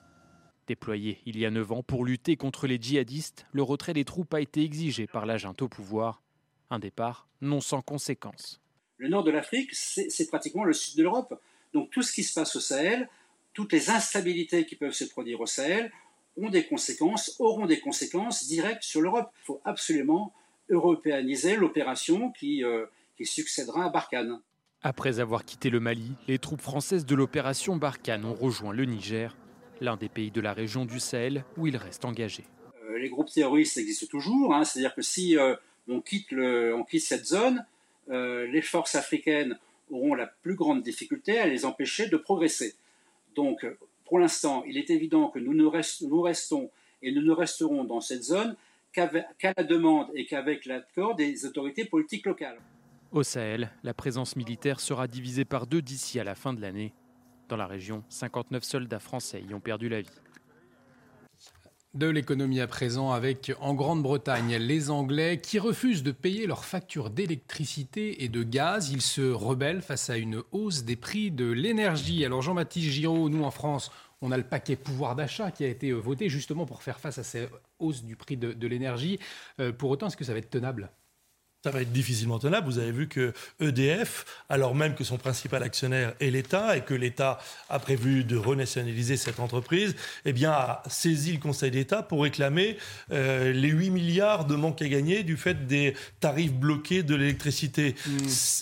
Déployé 0.67 1.19
il 1.25 1.37
y 1.37 1.45
a 1.45 1.51
neuf 1.51 1.71
ans 1.71 1.83
pour 1.83 2.05
lutter 2.05 2.35
contre 2.35 2.67
les 2.67 2.77
djihadistes, 2.79 3.45
le 3.51 3.63
retrait 3.63 3.93
des 3.93 4.05
troupes 4.05 4.33
a 4.33 4.41
été 4.41 4.63
exigé 4.63 5.07
par 5.07 5.25
l'agent 5.25 5.55
au 5.61 5.67
pouvoir. 5.67 6.21
Un 6.69 6.79
départ 6.79 7.27
non 7.41 7.59
sans 7.59 7.81
conséquences. 7.81 8.61
Le 8.97 9.09
nord 9.09 9.23
de 9.23 9.31
l'Afrique, 9.31 9.73
c'est 9.73 10.27
pratiquement 10.27 10.63
le 10.63 10.73
sud 10.73 10.95
de 10.97 11.03
l'Europe. 11.03 11.41
Donc 11.73 11.89
tout 11.89 12.03
ce 12.03 12.13
qui 12.13 12.23
se 12.23 12.33
passe 12.33 12.55
au 12.55 12.59
Sahel, 12.59 13.09
toutes 13.53 13.73
les 13.73 13.89
instabilités 13.89 14.65
qui 14.65 14.75
peuvent 14.75 14.93
se 14.93 15.05
produire 15.05 15.41
au 15.41 15.45
Sahel, 15.47 15.91
ont 16.37 16.49
des 16.49 16.65
conséquences, 16.65 17.35
auront 17.39 17.65
des 17.65 17.79
conséquences 17.79 18.47
directes 18.47 18.83
sur 18.83 19.01
l'Europe. 19.01 19.31
Il 19.43 19.45
faut 19.45 19.61
absolument 19.65 20.33
européaniser 20.69 21.55
l'opération 21.55 22.31
qui, 22.31 22.63
euh, 22.63 22.85
qui 23.17 23.25
succédera 23.25 23.85
à 23.85 23.89
Barkhane. 23.89 24.39
Après 24.81 25.19
avoir 25.19 25.45
quitté 25.45 25.69
le 25.69 25.79
Mali, 25.79 26.13
les 26.27 26.39
troupes 26.39 26.61
françaises 26.61 27.05
de 27.05 27.15
l'opération 27.15 27.75
Barkhane 27.75 28.25
ont 28.25 28.33
rejoint 28.33 28.73
le 28.73 28.85
Niger, 28.85 29.37
l'un 29.79 29.97
des 29.97 30.09
pays 30.09 30.31
de 30.31 30.41
la 30.41 30.53
région 30.53 30.85
du 30.85 30.99
Sahel 30.99 31.43
où 31.57 31.67
ils 31.67 31.77
restent 31.77 32.05
engagés. 32.05 32.45
Euh, 32.83 32.97
les 32.97 33.09
groupes 33.09 33.29
terroristes 33.29 33.77
existent 33.77 34.07
toujours, 34.09 34.55
hein. 34.55 34.63
c'est-à-dire 34.63 34.95
que 34.95 35.01
si 35.01 35.37
euh, 35.37 35.55
on, 35.87 36.01
quitte 36.01 36.31
le, 36.31 36.73
on, 36.75 36.83
quitte 36.83 37.03
cette 37.03 37.25
zone, 37.25 37.65
les 38.07 38.61
forces 38.61 38.95
africaines 38.95 39.57
auront 39.89 40.15
la 40.15 40.27
plus 40.27 40.55
grande 40.55 40.83
difficulté 40.83 41.39
à 41.39 41.47
les 41.47 41.63
empêcher 41.63 42.09
de 42.09 42.17
progresser. 42.17 42.75
Donc 43.35 43.65
pour 44.11 44.19
l'instant, 44.19 44.65
il 44.67 44.77
est 44.77 44.89
évident 44.89 45.29
que 45.29 45.39
nous, 45.39 45.69
restons 45.69 46.69
et 47.01 47.13
nous 47.13 47.21
ne 47.21 47.31
resterons 47.31 47.85
dans 47.85 48.01
cette 48.01 48.25
zone 48.25 48.57
qu'à 48.91 49.09
la 49.55 49.63
demande 49.63 50.09
et 50.13 50.25
qu'avec 50.25 50.65
l'accord 50.65 51.15
des 51.15 51.45
autorités 51.45 51.85
politiques 51.85 52.25
locales. 52.25 52.59
Au 53.13 53.23
Sahel, 53.23 53.71
la 53.83 53.93
présence 53.93 54.35
militaire 54.35 54.81
sera 54.81 55.07
divisée 55.07 55.45
par 55.45 55.65
deux 55.65 55.81
d'ici 55.81 56.19
à 56.19 56.25
la 56.25 56.35
fin 56.35 56.51
de 56.51 56.59
l'année. 56.59 56.93
Dans 57.47 57.55
la 57.55 57.67
région, 57.67 58.03
59 58.09 58.61
soldats 58.65 58.99
français 58.99 59.45
y 59.49 59.53
ont 59.53 59.61
perdu 59.61 59.87
la 59.87 60.01
vie. 60.01 60.09
De 61.93 62.07
l'économie 62.07 62.61
à 62.61 62.67
présent 62.67 63.11
avec 63.11 63.51
en 63.59 63.73
Grande-Bretagne 63.73 64.55
les 64.55 64.89
Anglais 64.89 65.41
qui 65.41 65.59
refusent 65.59 66.03
de 66.03 66.13
payer 66.13 66.47
leurs 66.47 66.63
factures 66.63 67.09
d'électricité 67.09 68.23
et 68.23 68.29
de 68.29 68.43
gaz. 68.43 68.91
Ils 68.91 69.01
se 69.01 69.29
rebellent 69.29 69.81
face 69.81 70.09
à 70.09 70.15
une 70.15 70.41
hausse 70.53 70.85
des 70.85 70.95
prix 70.95 71.31
de 71.31 71.51
l'énergie. 71.51 72.23
Alors 72.23 72.41
Jean-Baptiste 72.41 72.91
Giraud, 72.91 73.27
nous 73.27 73.43
en 73.43 73.51
France, 73.51 73.91
on 74.21 74.31
a 74.31 74.37
le 74.37 74.43
paquet 74.43 74.77
pouvoir 74.77 75.17
d'achat 75.17 75.51
qui 75.51 75.65
a 75.65 75.67
été 75.67 75.91
voté 75.91 76.29
justement 76.29 76.65
pour 76.65 76.81
faire 76.81 77.01
face 77.01 77.17
à 77.17 77.23
ces 77.23 77.49
hausses 77.79 78.05
du 78.05 78.15
prix 78.15 78.37
de, 78.37 78.67
l'énergie. 78.67 79.19
Euh, 79.59 79.73
pour 79.73 79.89
autant, 79.89 80.07
est-ce 80.07 80.15
que 80.15 80.23
ça 80.23 80.31
va 80.31 80.39
être 80.39 80.49
tenable? 80.49 80.91
Ça 81.63 81.69
va 81.69 81.81
être 81.81 81.91
difficilement 81.91 82.39
tenable. 82.39 82.65
Vous 82.65 82.79
avez 82.79 82.91
vu 82.91 83.07
que 83.07 83.33
EDF, 83.59 84.25
alors 84.49 84.73
même 84.73 84.95
que 84.95 85.03
son 85.03 85.17
principal 85.17 85.61
actionnaire 85.61 86.13
est 86.19 86.31
l'État 86.31 86.75
et 86.75 86.81
que 86.81 86.95
l'État 86.95 87.39
a 87.69 87.77
prévu 87.77 88.23
de 88.23 88.35
renationaliser 88.35 89.15
cette 89.15 89.39
entreprise, 89.39 89.95
eh 90.25 90.33
bien, 90.33 90.51
a 90.51 90.81
saisi 90.87 91.33
le 91.33 91.39
Conseil 91.39 91.69
d'État 91.69 92.01
pour 92.01 92.23
réclamer 92.23 92.77
euh, 93.11 93.53
les 93.53 93.69
8 93.69 93.91
milliards 93.91 94.45
de 94.45 94.55
manque 94.55 94.81
à 94.81 94.87
gagner 94.87 95.21
du 95.21 95.37
fait 95.37 95.67
des 95.67 95.93
tarifs 96.19 96.53
bloqués 96.53 97.03
de 97.03 97.13
l'électricité. 97.13 97.95
Mm. 98.07 98.11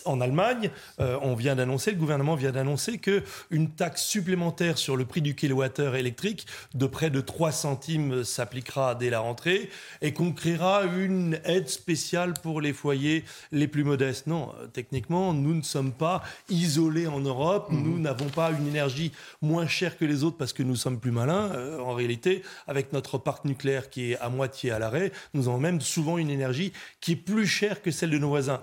En 0.04 0.20
Allemagne, 0.20 0.70
euh, 1.00 1.18
on 1.22 1.36
vient 1.36 1.56
d'annoncer, 1.56 1.91
le 1.91 1.97
gouvernement 1.97 2.36
vient 2.36 2.52
d'annoncer 2.52 2.97
que 2.97 3.24
une 3.50 3.70
taxe 3.70 4.04
supplémentaire 4.04 4.78
sur 4.78 4.97
le 4.97 5.06
prix 5.06 5.22
du 5.22 5.36
kilowattheure 5.36 5.95
électrique 5.95 6.47
de 6.74 6.86
près 6.86 7.10
de 7.10 7.22
3 7.22 7.54
centimes 7.54 8.26
s'appliquera 8.26 8.95
dès 8.95 9.10
la 9.10 9.22
rentrée 9.22 9.70
et 10.02 10.12
qu'on 10.12 10.34
créera 10.34 10.84
une 10.84 11.39
aide 11.45 11.70
spéciale 11.70 12.34
pour 12.43 12.60
les 12.60 12.74
foyers 12.74 12.89
foyers 12.90 13.24
les 13.52 13.68
plus 13.68 13.84
modestes. 13.84 14.26
Non, 14.26 14.52
euh, 14.60 14.66
techniquement, 14.66 15.32
nous 15.32 15.54
ne 15.54 15.62
sommes 15.62 15.92
pas 15.92 16.24
isolés 16.50 17.06
en 17.06 17.20
Europe. 17.20 17.68
Mhm. 17.70 17.84
Nous 17.84 18.00
n'avons 18.00 18.30
pas 18.30 18.50
une 18.52 18.66
énergie 18.66 19.12
moins 19.44 19.68
chère 19.68 19.96
que 19.96 20.06
les 20.06 20.24
autres 20.24 20.38
parce 20.38 20.54
que 20.54 20.64
nous 20.64 20.76
sommes 20.76 21.00
plus 21.00 21.12
malins. 21.12 21.52
Euh, 21.52 21.80
en 21.80 21.94
réalité, 21.94 22.42
avec 22.66 22.92
notre 22.92 23.20
parc 23.20 23.46
nucléaire 23.46 23.92
qui 23.92 24.12
est 24.12 24.18
à 24.18 24.30
moitié 24.30 24.72
à 24.72 24.80
l'arrêt, 24.80 25.12
nous 25.36 25.48
avons 25.48 25.60
même 25.60 25.82
souvent 25.82 26.18
une 26.18 26.32
énergie 26.32 26.74
qui 27.00 27.12
est 27.12 27.16
plus 27.16 27.46
chère 27.46 27.84
que 27.84 27.92
celle 27.92 28.10
de 28.10 28.18
nos 28.18 28.30
voisins. 28.30 28.60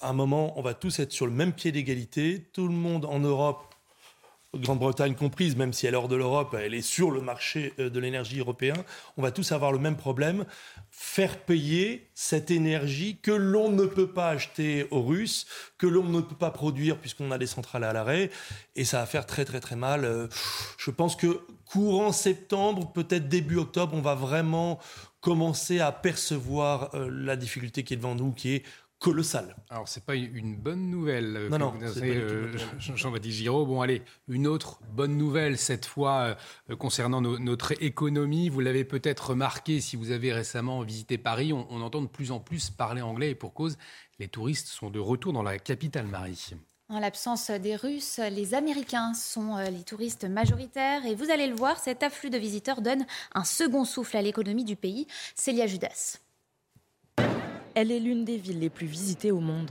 À 0.00 0.10
un 0.10 0.12
moment, 0.12 0.56
on 0.56 0.62
va 0.62 0.74
tous 0.74 1.00
être 1.00 1.10
sur 1.10 1.26
le 1.26 1.32
même 1.32 1.52
pied 1.52 1.72
d'égalité. 1.72 2.46
Tout 2.52 2.68
le 2.68 2.74
monde 2.74 3.06
en 3.06 3.18
Europe 3.18 3.73
Grande-Bretagne 4.58 5.14
comprise, 5.14 5.56
même 5.56 5.72
si 5.72 5.86
elle 5.86 5.94
est 5.94 5.96
hors 5.96 6.08
de 6.08 6.16
l'Europe, 6.16 6.56
elle 6.58 6.74
est 6.74 6.82
sur 6.82 7.10
le 7.10 7.20
marché 7.20 7.72
euh, 7.78 7.90
de 7.90 8.00
l'énergie 8.00 8.40
européen, 8.40 8.74
on 9.16 9.22
va 9.22 9.30
tous 9.30 9.52
avoir 9.52 9.72
le 9.72 9.78
même 9.78 9.96
problème, 9.96 10.44
faire 10.90 11.38
payer 11.38 12.08
cette 12.14 12.50
énergie 12.50 13.18
que 13.20 13.30
l'on 13.30 13.70
ne 13.70 13.86
peut 13.86 14.06
pas 14.06 14.28
acheter 14.28 14.86
aux 14.90 15.02
Russes, 15.02 15.46
que 15.78 15.86
l'on 15.86 16.04
ne 16.04 16.20
peut 16.20 16.36
pas 16.36 16.50
produire 16.50 16.98
puisqu'on 16.98 17.30
a 17.30 17.38
des 17.38 17.46
centrales 17.46 17.84
à 17.84 17.92
l'arrêt, 17.92 18.30
et 18.76 18.84
ça 18.84 19.00
va 19.00 19.06
faire 19.06 19.26
très 19.26 19.44
très 19.44 19.60
très 19.60 19.76
mal. 19.76 20.04
Euh, 20.04 20.28
Je 20.78 20.90
pense 20.90 21.16
que 21.16 21.40
courant 21.64 22.12
septembre, 22.12 22.92
peut-être 22.92 23.28
début 23.28 23.56
octobre, 23.56 23.94
on 23.94 24.00
va 24.00 24.14
vraiment 24.14 24.78
commencer 25.20 25.80
à 25.80 25.90
percevoir 25.90 26.94
euh, 26.94 27.08
la 27.10 27.36
difficulté 27.36 27.82
qui 27.82 27.94
est 27.94 27.96
devant 27.96 28.14
nous, 28.14 28.32
qui 28.32 28.56
est 28.56 28.62
colossale. 29.04 29.54
Alors, 29.68 29.86
c'est 29.86 30.02
pas 30.04 30.14
une 30.14 30.56
bonne 30.56 30.88
nouvelle. 30.90 31.36
euh, 31.36 31.48
Non, 31.50 31.58
non, 31.58 31.74
euh. 31.82 32.56
Jean-Baptiste 32.78 33.36
Giraud. 33.36 33.66
Bon, 33.66 33.82
allez, 33.82 34.00
une 34.28 34.46
autre 34.46 34.80
bonne 34.92 35.18
nouvelle, 35.18 35.58
cette 35.58 35.84
fois 35.84 36.36
euh, 36.70 36.76
concernant 36.76 37.20
no- 37.20 37.38
notre 37.38 37.72
économie. 37.82 38.48
Vous 38.48 38.60
l'avez 38.60 38.84
peut-être 38.84 39.30
remarqué 39.30 39.82
si 39.82 39.96
vous 39.96 40.10
avez 40.10 40.32
récemment 40.32 40.80
visité 40.80 41.18
Paris. 41.18 41.52
On, 41.52 41.66
on 41.70 41.82
entend 41.82 42.00
de 42.00 42.06
plus 42.06 42.32
en 42.32 42.40
plus 42.40 42.70
parler 42.70 43.02
anglais 43.02 43.30
et 43.32 43.34
pour 43.34 43.52
cause, 43.52 43.76
les 44.18 44.28
touristes 44.28 44.68
sont 44.68 44.88
de 44.88 44.98
retour 45.00 45.34
dans 45.34 45.42
la 45.42 45.58
capitale, 45.58 46.06
Marie. 46.06 46.54
En 46.88 46.98
l'absence 46.98 47.50
des 47.50 47.76
Russes, 47.76 48.20
les 48.30 48.54
Américains 48.54 49.12
sont 49.14 49.56
euh, 49.58 49.68
les 49.70 49.82
touristes 49.82 50.24
majoritaires 50.24 51.04
et 51.04 51.14
vous 51.14 51.30
allez 51.30 51.46
le 51.46 51.54
voir, 51.54 51.78
cet 51.78 52.02
afflux 52.02 52.30
de 52.30 52.38
visiteurs 52.38 52.80
donne 52.80 53.04
un 53.34 53.44
second 53.44 53.84
souffle 53.84 54.16
à 54.16 54.22
l'économie 54.22 54.64
du 54.64 54.76
pays. 54.76 55.06
Célia 55.34 55.66
Judas. 55.66 56.18
Elle 57.74 57.90
est 57.90 57.98
l'une 57.98 58.24
des 58.24 58.36
villes 58.36 58.60
les 58.60 58.70
plus 58.70 58.86
visitées 58.86 59.32
au 59.32 59.40
monde. 59.40 59.70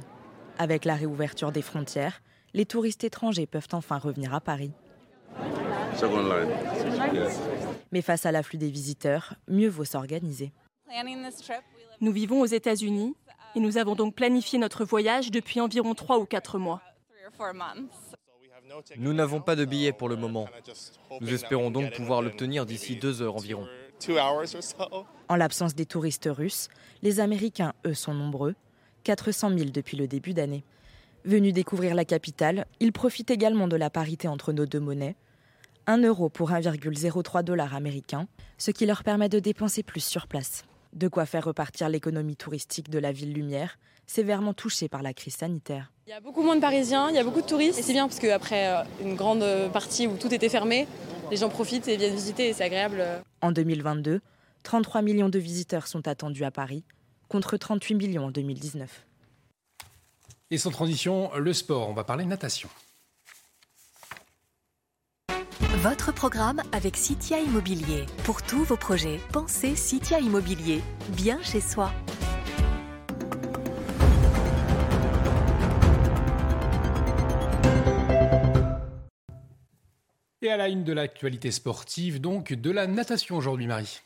Avec 0.58 0.84
la 0.86 0.96
réouverture 0.96 1.52
des 1.52 1.62
frontières, 1.62 2.22
les 2.54 2.66
touristes 2.66 3.04
étrangers 3.04 3.48
peuvent 3.48 3.70
enfin 3.72 3.98
revenir 3.98 4.34
à 4.34 4.42
Paris. 4.42 4.72
Mais 7.92 8.02
face 8.02 8.26
à 8.26 8.32
l'afflux 8.32 8.58
des 8.58 8.70
visiteurs, 8.70 9.36
mieux 9.48 9.70
vaut 9.70 9.86
s'organiser. 9.86 10.52
Nous 12.02 12.12
vivons 12.12 12.42
aux 12.42 12.46
États-Unis 12.46 13.16
et 13.56 13.60
nous 13.60 13.78
avons 13.78 13.96
donc 13.96 14.16
planifié 14.16 14.60
notre 14.60 14.84
voyage 14.84 15.32
depuis 15.32 15.62
environ 15.62 15.96
trois 15.96 16.20
ou 16.20 16.26
quatre 16.26 16.60
mois. 16.60 16.82
Nous 18.98 19.14
n'avons 19.14 19.42
pas 19.42 19.56
de 19.56 19.66
billet 19.66 19.94
pour 19.94 20.10
le 20.10 20.16
moment. 20.16 20.48
Nous 21.22 21.34
espérons 21.34 21.72
donc 21.72 21.94
pouvoir 21.94 22.22
l'obtenir 22.22 22.66
d'ici 22.66 22.96
deux 22.96 23.22
heures 23.22 23.36
environ. 23.36 23.68
En 25.30 25.36
l'absence 25.36 25.76
des 25.76 25.86
touristes 25.86 26.30
russes, 26.32 26.68
les 27.02 27.20
Américains, 27.20 27.74
eux, 27.86 27.94
sont 27.94 28.14
nombreux, 28.14 28.56
400 29.04 29.58
000 29.58 29.70
depuis 29.72 29.98
le 29.98 30.08
début 30.08 30.34
d'année. 30.34 30.64
Venus 31.26 31.54
découvrir 31.54 31.96
la 31.96 32.06
capitale, 32.06 32.66
ils 32.80 32.92
profitent 32.92 33.32
également 33.32 33.68
de 33.68 33.78
la 33.78 33.90
parité 33.90 34.28
entre 34.28 34.52
nos 34.52 34.66
deux 34.66 34.80
monnaies. 34.80 35.16
1 35.88 36.04
euro 36.04 36.30
pour 36.30 36.52
1,03 36.52 37.44
dollars 37.44 37.76
américains, 37.76 38.28
ce 38.58 38.72
qui 38.72 38.86
leur 38.86 39.04
permet 39.04 39.30
de 39.30 39.40
dépenser 39.40 39.84
plus 39.84 40.04
sur 40.04 40.28
place. 40.28 40.64
De 40.94 41.08
quoi 41.08 41.26
faire 41.26 41.46
repartir 41.46 41.90
l'économie 41.90 42.36
touristique 42.36 42.90
de 42.90 43.00
la 43.00 43.12
ville 43.12 43.34
lumière, 43.34 43.78
sévèrement 44.08 44.54
touchée 44.54 44.88
par 44.88 45.02
la 45.02 45.14
crise 45.14 45.36
sanitaire. 45.36 45.92
Il 46.08 46.10
y 46.10 46.14
a 46.14 46.20
beaucoup 46.20 46.44
moins 46.44 46.56
de 46.56 46.62
Parisiens, 46.62 47.10
il 47.10 47.16
y 47.16 47.20
a 47.20 47.24
beaucoup 47.24 47.42
de 47.42 47.48
touristes. 47.48 47.80
Et 47.80 47.82
c'est 47.82 47.94
bien 47.94 48.08
parce 48.08 48.20
qu'après 48.20 48.84
une 49.02 49.16
grande 49.16 49.46
partie 49.72 50.08
où 50.08 50.18
tout 50.18 50.34
était 50.34 50.50
fermé, 50.50 50.88
les 51.32 51.38
gens 51.38 51.50
profitent 51.50 51.88
et 51.88 51.98
viennent 51.98 52.16
visiter 52.16 52.50
et 52.50 52.54
c'est 52.54 52.64
agréable. 52.64 53.04
En 53.42 53.52
2022, 53.52 54.22
33 54.64 55.02
millions 55.02 55.30
de 55.30 55.40
visiteurs 55.40 55.88
sont 55.88 56.08
attendus 56.08 56.44
à 56.44 56.52
Paris, 56.52 56.84
contre 57.30 57.58
38 57.58 57.96
millions 57.96 58.26
en 58.26 58.32
2019. 58.32 59.06
Et 60.52 60.58
sans 60.58 60.72
transition, 60.72 61.32
le 61.36 61.54
sport. 61.54 61.90
On 61.90 61.94
va 61.94 62.04
parler 62.04 62.26
natation. 62.26 62.70
Votre 65.78 66.14
programme 66.14 66.62
avec 66.72 66.96
Citia 66.96 67.40
Immobilier. 67.40 68.06
Pour 68.24 68.42
tous 68.42 68.64
vos 68.64 68.78
projets, 68.78 69.20
pensez 69.32 69.76
Citia 69.76 70.20
Immobilier. 70.20 70.82
Bien 71.10 71.42
chez 71.42 71.60
soi. 71.60 71.92
Et 80.44 80.50
à 80.50 80.58
la 80.58 80.68
une 80.68 80.84
de 80.84 80.92
l'actualité 80.92 81.52
sportive, 81.52 82.20
donc 82.20 82.52
de 82.52 82.70
la 82.70 82.86
natation 82.86 83.38
aujourd'hui, 83.38 83.66
Marie. 83.66 84.02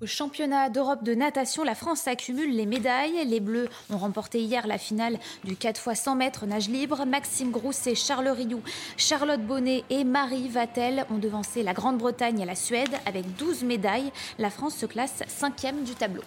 Au 0.00 0.06
championnat 0.06 0.70
d'Europe 0.70 1.02
de 1.02 1.14
natation, 1.14 1.64
la 1.64 1.74
France 1.74 2.06
accumule 2.06 2.54
les 2.54 2.64
médailles. 2.64 3.26
Les 3.26 3.40
Bleus 3.40 3.68
ont 3.92 3.98
remporté 3.98 4.40
hier 4.40 4.68
la 4.68 4.78
finale 4.78 5.18
du 5.42 5.56
4 5.56 5.90
x 5.90 6.00
100 6.00 6.14
mètres 6.14 6.46
nage 6.46 6.68
libre. 6.68 7.04
Maxime 7.06 7.50
Grousset, 7.50 7.96
Charles 7.96 8.28
Rioux, 8.28 8.62
Charlotte 8.96 9.44
Bonnet 9.44 9.82
et 9.90 10.04
Marie 10.04 10.48
Vatel 10.48 11.06
ont 11.10 11.18
devancé 11.18 11.64
la 11.64 11.72
Grande-Bretagne 11.72 12.38
et 12.38 12.46
la 12.46 12.54
Suède 12.54 12.94
avec 13.04 13.34
12 13.34 13.64
médailles. 13.64 14.12
La 14.38 14.50
France 14.50 14.76
se 14.76 14.86
classe 14.86 15.24
cinquième 15.26 15.82
du 15.82 15.96
tableau. 15.96 16.22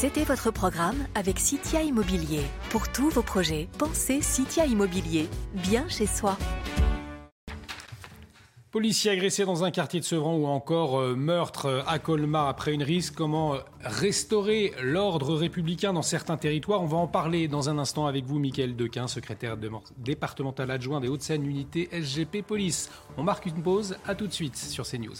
C'était 0.00 0.24
votre 0.24 0.50
programme 0.50 0.96
avec 1.14 1.38
Citia 1.38 1.82
Immobilier. 1.82 2.40
Pour 2.70 2.90
tous 2.90 3.10
vos 3.10 3.20
projets, 3.20 3.68
pensez 3.76 4.22
Citia 4.22 4.64
Immobilier. 4.64 5.28
Bien 5.52 5.86
chez 5.90 6.06
soi. 6.06 6.38
Policier 8.70 9.10
agressé 9.10 9.44
dans 9.44 9.62
un 9.62 9.70
quartier 9.70 10.00
de 10.00 10.04
Sevran 10.06 10.38
ou 10.38 10.46
encore 10.46 10.98
euh, 10.98 11.14
meurtre 11.14 11.66
euh, 11.66 11.82
à 11.86 11.98
Colmar 11.98 12.48
après 12.48 12.72
une 12.72 12.82
risque. 12.82 13.14
Comment 13.14 13.56
euh, 13.56 13.58
restaurer 13.82 14.72
l'ordre 14.80 15.34
républicain 15.34 15.92
dans 15.92 16.00
certains 16.00 16.38
territoires? 16.38 16.80
On 16.80 16.86
va 16.86 16.96
en 16.96 17.06
parler 17.06 17.46
dans 17.46 17.68
un 17.68 17.76
instant 17.76 18.06
avec 18.06 18.24
vous, 18.24 18.38
Mickaël 18.38 18.74
Dequin, 18.74 19.06
secrétaire 19.06 19.58
départemental 19.98 20.70
adjoint 20.70 21.00
des 21.00 21.08
Hauts-de-Seine, 21.08 21.44
unité 21.44 21.90
SGP 21.92 22.40
Police. 22.40 22.88
On 23.18 23.22
marque 23.22 23.44
une 23.44 23.62
pause, 23.62 23.98
à 24.06 24.14
tout 24.14 24.26
de 24.26 24.32
suite 24.32 24.56
sur 24.56 24.86
CNews. 24.86 25.16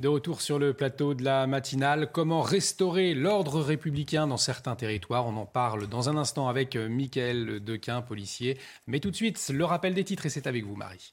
De 0.00 0.08
retour 0.08 0.40
sur 0.40 0.58
le 0.58 0.74
plateau 0.74 1.14
de 1.14 1.22
la 1.22 1.46
matinale, 1.46 2.10
comment 2.12 2.42
restaurer 2.42 3.14
l'ordre 3.14 3.60
républicain 3.60 4.26
dans 4.26 4.36
certains 4.36 4.74
territoires? 4.74 5.26
On 5.26 5.36
en 5.36 5.46
parle 5.46 5.86
dans 5.86 6.08
un 6.08 6.16
instant 6.16 6.48
avec 6.48 6.74
euh, 6.74 6.88
Mickaël 6.88 7.62
Dequin, 7.62 8.02
policier. 8.02 8.58
Mais 8.88 8.98
tout 8.98 9.12
de 9.12 9.16
suite, 9.16 9.48
le 9.52 9.64
rappel 9.64 9.94
des 9.94 10.02
titres 10.02 10.26
et 10.26 10.30
c'est 10.30 10.48
avec 10.48 10.64
vous, 10.64 10.74
Marie. 10.74 11.12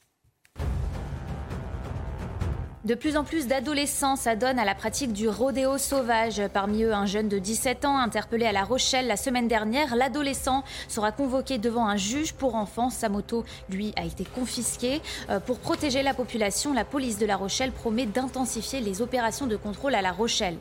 De 2.83 2.95
plus 2.95 3.15
en 3.15 3.23
plus 3.23 3.45
d'adolescents 3.45 4.15
s'adonnent 4.15 4.57
à 4.57 4.65
la 4.65 4.73
pratique 4.73 5.13
du 5.13 5.29
rodéo 5.29 5.77
sauvage. 5.77 6.41
Parmi 6.51 6.81
eux, 6.81 6.93
un 6.93 7.05
jeune 7.05 7.29
de 7.29 7.37
17 7.37 7.85
ans 7.85 7.95
interpellé 7.95 8.47
à 8.47 8.51
La 8.51 8.63
Rochelle 8.63 9.05
la 9.05 9.17
semaine 9.17 9.47
dernière. 9.47 9.95
L'adolescent 9.95 10.63
sera 10.87 11.11
convoqué 11.11 11.59
devant 11.59 11.87
un 11.87 11.95
juge 11.95 12.33
pour 12.33 12.55
enfants. 12.55 12.89
Sa 12.89 13.07
moto, 13.07 13.45
lui, 13.69 13.93
a 13.97 14.03
été 14.03 14.25
confisquée. 14.25 14.99
Euh, 15.29 15.39
Pour 15.39 15.59
protéger 15.59 16.01
la 16.01 16.15
population, 16.15 16.73
la 16.73 16.83
police 16.83 17.19
de 17.19 17.27
La 17.27 17.35
Rochelle 17.35 17.71
promet 17.71 18.07
d'intensifier 18.07 18.79
les 18.79 19.03
opérations 19.03 19.45
de 19.45 19.57
contrôle 19.57 19.93
à 19.93 20.01
La 20.01 20.11
Rochelle. 20.11 20.57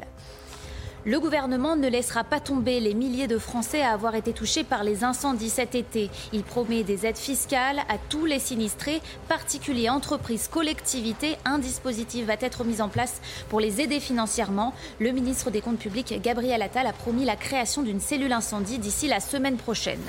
Le 1.06 1.18
gouvernement 1.18 1.76
ne 1.76 1.88
laissera 1.88 2.24
pas 2.24 2.40
tomber 2.40 2.78
les 2.78 2.92
milliers 2.92 3.26
de 3.26 3.38
Français 3.38 3.80
à 3.80 3.92
avoir 3.92 4.14
été 4.16 4.34
touchés 4.34 4.64
par 4.64 4.84
les 4.84 5.02
incendies 5.02 5.48
cet 5.48 5.74
été. 5.74 6.10
Il 6.34 6.42
promet 6.42 6.84
des 6.84 7.06
aides 7.06 7.16
fiscales 7.16 7.78
à 7.88 7.96
tous 8.10 8.26
les 8.26 8.38
sinistrés, 8.38 9.00
particuliers, 9.26 9.88
entreprises, 9.88 10.48
collectivités. 10.48 11.38
Un 11.46 11.58
dispositif 11.58 12.26
va 12.26 12.34
être 12.34 12.64
mis 12.64 12.82
en 12.82 12.90
place 12.90 13.22
pour 13.48 13.60
les 13.60 13.80
aider 13.80 13.98
financièrement. 13.98 14.74
Le 14.98 15.12
ministre 15.12 15.50
des 15.50 15.62
Comptes 15.62 15.78
publics, 15.78 16.20
Gabriel 16.20 16.60
Attal, 16.60 16.86
a 16.86 16.92
promis 16.92 17.24
la 17.24 17.36
création 17.36 17.80
d'une 17.80 18.00
cellule 18.00 18.32
incendie 18.34 18.78
d'ici 18.78 19.08
la 19.08 19.20
semaine 19.20 19.56
prochaine. 19.56 20.04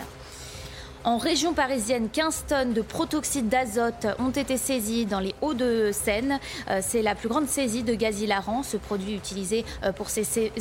En 1.04 1.18
région 1.18 1.54
parisienne, 1.56 2.10
15 2.14 2.46
tonnes 2.48 2.74
de 2.74 2.82
protoxyde 2.84 3.50
d'azote 3.50 4.06
ont 4.20 4.30
été 4.30 4.56
saisies 4.56 5.08
dans 5.08 5.20
les 5.20 5.34
Hauts-de-Seine. 5.42 6.40
Euh, 6.70 6.80
C'est 6.84 7.02
la 7.02 7.16
plus 7.16 7.28
grande 7.28 7.48
saisie 7.48 7.82
de 7.82 7.96
gaz 7.96 8.22
hilarant, 8.22 8.62
ce 8.62 8.78
produit 8.78 9.16
utilisé 9.16 9.66
euh, 9.84 9.92
pour 9.94 10.12
ses, 10.12 10.24
ses- 10.24 10.52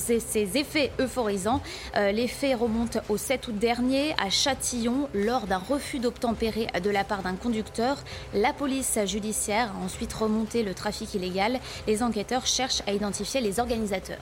effets 0.56 0.92
euphorisants. 0.98 1.60
Euh, 1.96 2.10
Les 2.12 2.26
faits 2.26 2.58
remontent 2.58 3.00
au 3.10 3.18
7 3.18 3.48
août 3.48 3.58
dernier 3.58 4.14
à 4.18 4.30
Châtillon 4.30 5.10
lors 5.12 5.46
d'un 5.46 5.58
refus 5.58 5.98
d'obtempérer 5.98 6.68
de 6.82 6.88
la 6.88 7.04
part 7.04 7.22
d'un 7.22 7.34
conducteur. 7.34 7.98
La 8.32 8.54
police 8.54 8.98
judiciaire 9.04 9.72
a 9.78 9.84
ensuite 9.84 10.14
remonté 10.14 10.62
le 10.62 10.72
trafic 10.72 11.12
illégal. 11.12 11.60
Les 11.86 12.02
enquêteurs 12.02 12.46
cherchent 12.46 12.82
à 12.86 12.92
identifier 12.92 13.42
les 13.42 13.60
organisateurs. 13.60 14.16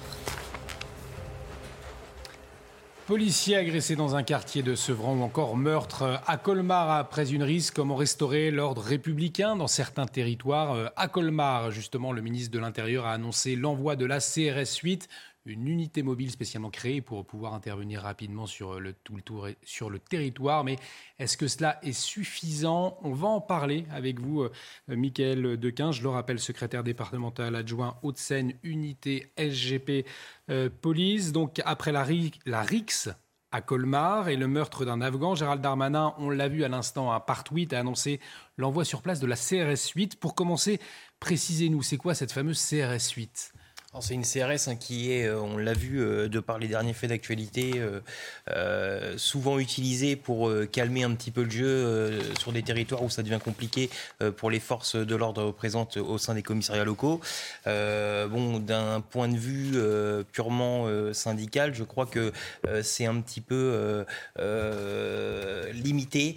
Policier 3.09 3.57
agressé 3.57 3.97
dans 3.97 4.17
un 4.17 4.23
quartier 4.23 4.63
de 4.63 4.75
Sevran 4.75 5.17
ou 5.17 5.23
encore 5.23 5.57
meurtre 5.57 6.21
à 6.27 6.37
Colmar 6.37 6.91
après 6.91 7.33
une 7.33 7.43
risque. 7.43 7.77
Comment 7.77 7.97
restaurer 7.97 8.51
l'ordre 8.51 8.83
républicain 8.83 9.57
dans 9.57 9.67
certains 9.67 10.05
territoires 10.05 10.93
À 10.95 11.09
Colmar, 11.09 11.71
justement, 11.71 12.13
le 12.13 12.21
ministre 12.21 12.51
de 12.51 12.59
l'Intérieur 12.59 13.07
a 13.07 13.13
annoncé 13.13 13.57
l'envoi 13.57 13.97
de 13.97 14.05
la 14.05 14.19
CRS 14.19 14.81
8 14.83 15.09
une 15.49 15.67
unité 15.67 16.03
mobile 16.03 16.31
spécialement 16.31 16.71
créée 16.71 17.01
pour 17.01 17.25
pouvoir 17.25 17.55
intervenir 17.55 18.03
rapidement 18.03 18.47
sur 18.47 18.79
le, 18.79 18.93
tout 18.93 19.17
le 19.17 19.99
territoire. 19.99 20.63
Mais 20.63 20.77
est-ce 21.19 21.37
que 21.37 21.49
cela 21.49 21.79
est 21.83 21.93
suffisant? 21.93 22.99
On 23.03 23.13
va 23.13 23.29
en 23.29 23.41
parler 23.41 23.87
avec 23.91 24.21
vous, 24.21 24.43
euh, 24.43 24.51
Michael 24.89 25.57
Dequin. 25.57 25.91
Je 25.91 26.03
le 26.03 26.11
rappelle, 26.11 26.39
secrétaire 26.39 26.85
départemental 26.85 27.57
adjoint 27.57 27.99
Haute-Seine, 28.03 28.53
unité 28.63 29.33
SGP 29.39 30.07
euh, 30.51 30.69
Police. 30.69 31.33
Donc 31.33 31.61
après 31.65 31.93
la, 31.93 32.07
la 32.45 32.63
RIX, 32.63 33.09
à 33.51 33.63
Colmar 33.63 34.29
et 34.29 34.37
le 34.37 34.47
meurtre 34.47 34.85
d'un 34.85 35.01
Afghan. 35.01 35.35
Gérald 35.35 35.63
Darmanin, 35.63 36.15
on 36.19 36.29
l'a 36.29 36.49
vu 36.49 36.65
à 36.65 36.69
l'instant, 36.69 37.19
tweet 37.47 37.73
a 37.73 37.81
annoncé 37.81 38.21
l'envoi 38.59 38.85
sur 38.85 39.01
place 39.01 39.21
de 39.21 39.27
la 39.27 39.37
CRS 39.37 39.93
8. 39.95 40.21
Pour 40.21 40.35
commencer, 40.35 40.81
précisez-nous, 41.19 41.83
c'est 41.83 41.97
quoi 41.97 42.15
cette 42.15 42.33
fameuse 42.33 42.61
CRS 42.61 43.13
8 43.17 43.55
c'est 44.01 44.15
une 44.15 44.23
CRS 44.23 44.69
hein, 44.69 44.77
qui 44.77 45.13
est, 45.13 45.27
euh, 45.27 45.41
on 45.41 45.57
l'a 45.57 45.73
vu 45.73 46.01
euh, 46.01 46.29
de 46.29 46.41
par 46.41 46.59
les 46.59 46.69
derniers 46.69 46.93
faits 46.93 47.09
d'actualité, 47.09 47.83
euh, 48.51 49.17
souvent 49.17 49.59
utilisée 49.59 50.15
pour 50.15 50.53
calmer 50.71 51.05
un 51.05 51.15
petit 51.15 51.31
peu 51.31 51.43
le 51.43 51.51
jeu 51.51 52.21
sur 52.39 52.53
des 52.53 52.63
territoires 52.63 53.03
où 53.03 53.11
ça 53.11 53.23
devient 53.23 53.39
compliqué 53.43 53.91
pour 54.37 54.51
les 54.51 54.61
forces 54.61 54.97
de 54.97 55.17
l'ordre 55.17 55.51
présentes 55.53 55.97
au 55.97 56.19
sein 56.19 56.35
des 56.35 56.43
commissariats 56.43 56.85
locaux. 56.85 57.21
bon, 57.67 58.59
d'un 58.59 59.01
point 59.01 59.29
de 59.29 59.37
vue 59.37 59.79
purement 60.33 60.87
syndical, 61.13 61.75
je 61.75 61.85
crois 61.85 62.07
que 62.07 62.33
c'est 62.83 63.07
un 63.07 63.21
petit 63.21 63.41
peu 63.41 64.05
limité 65.73 66.37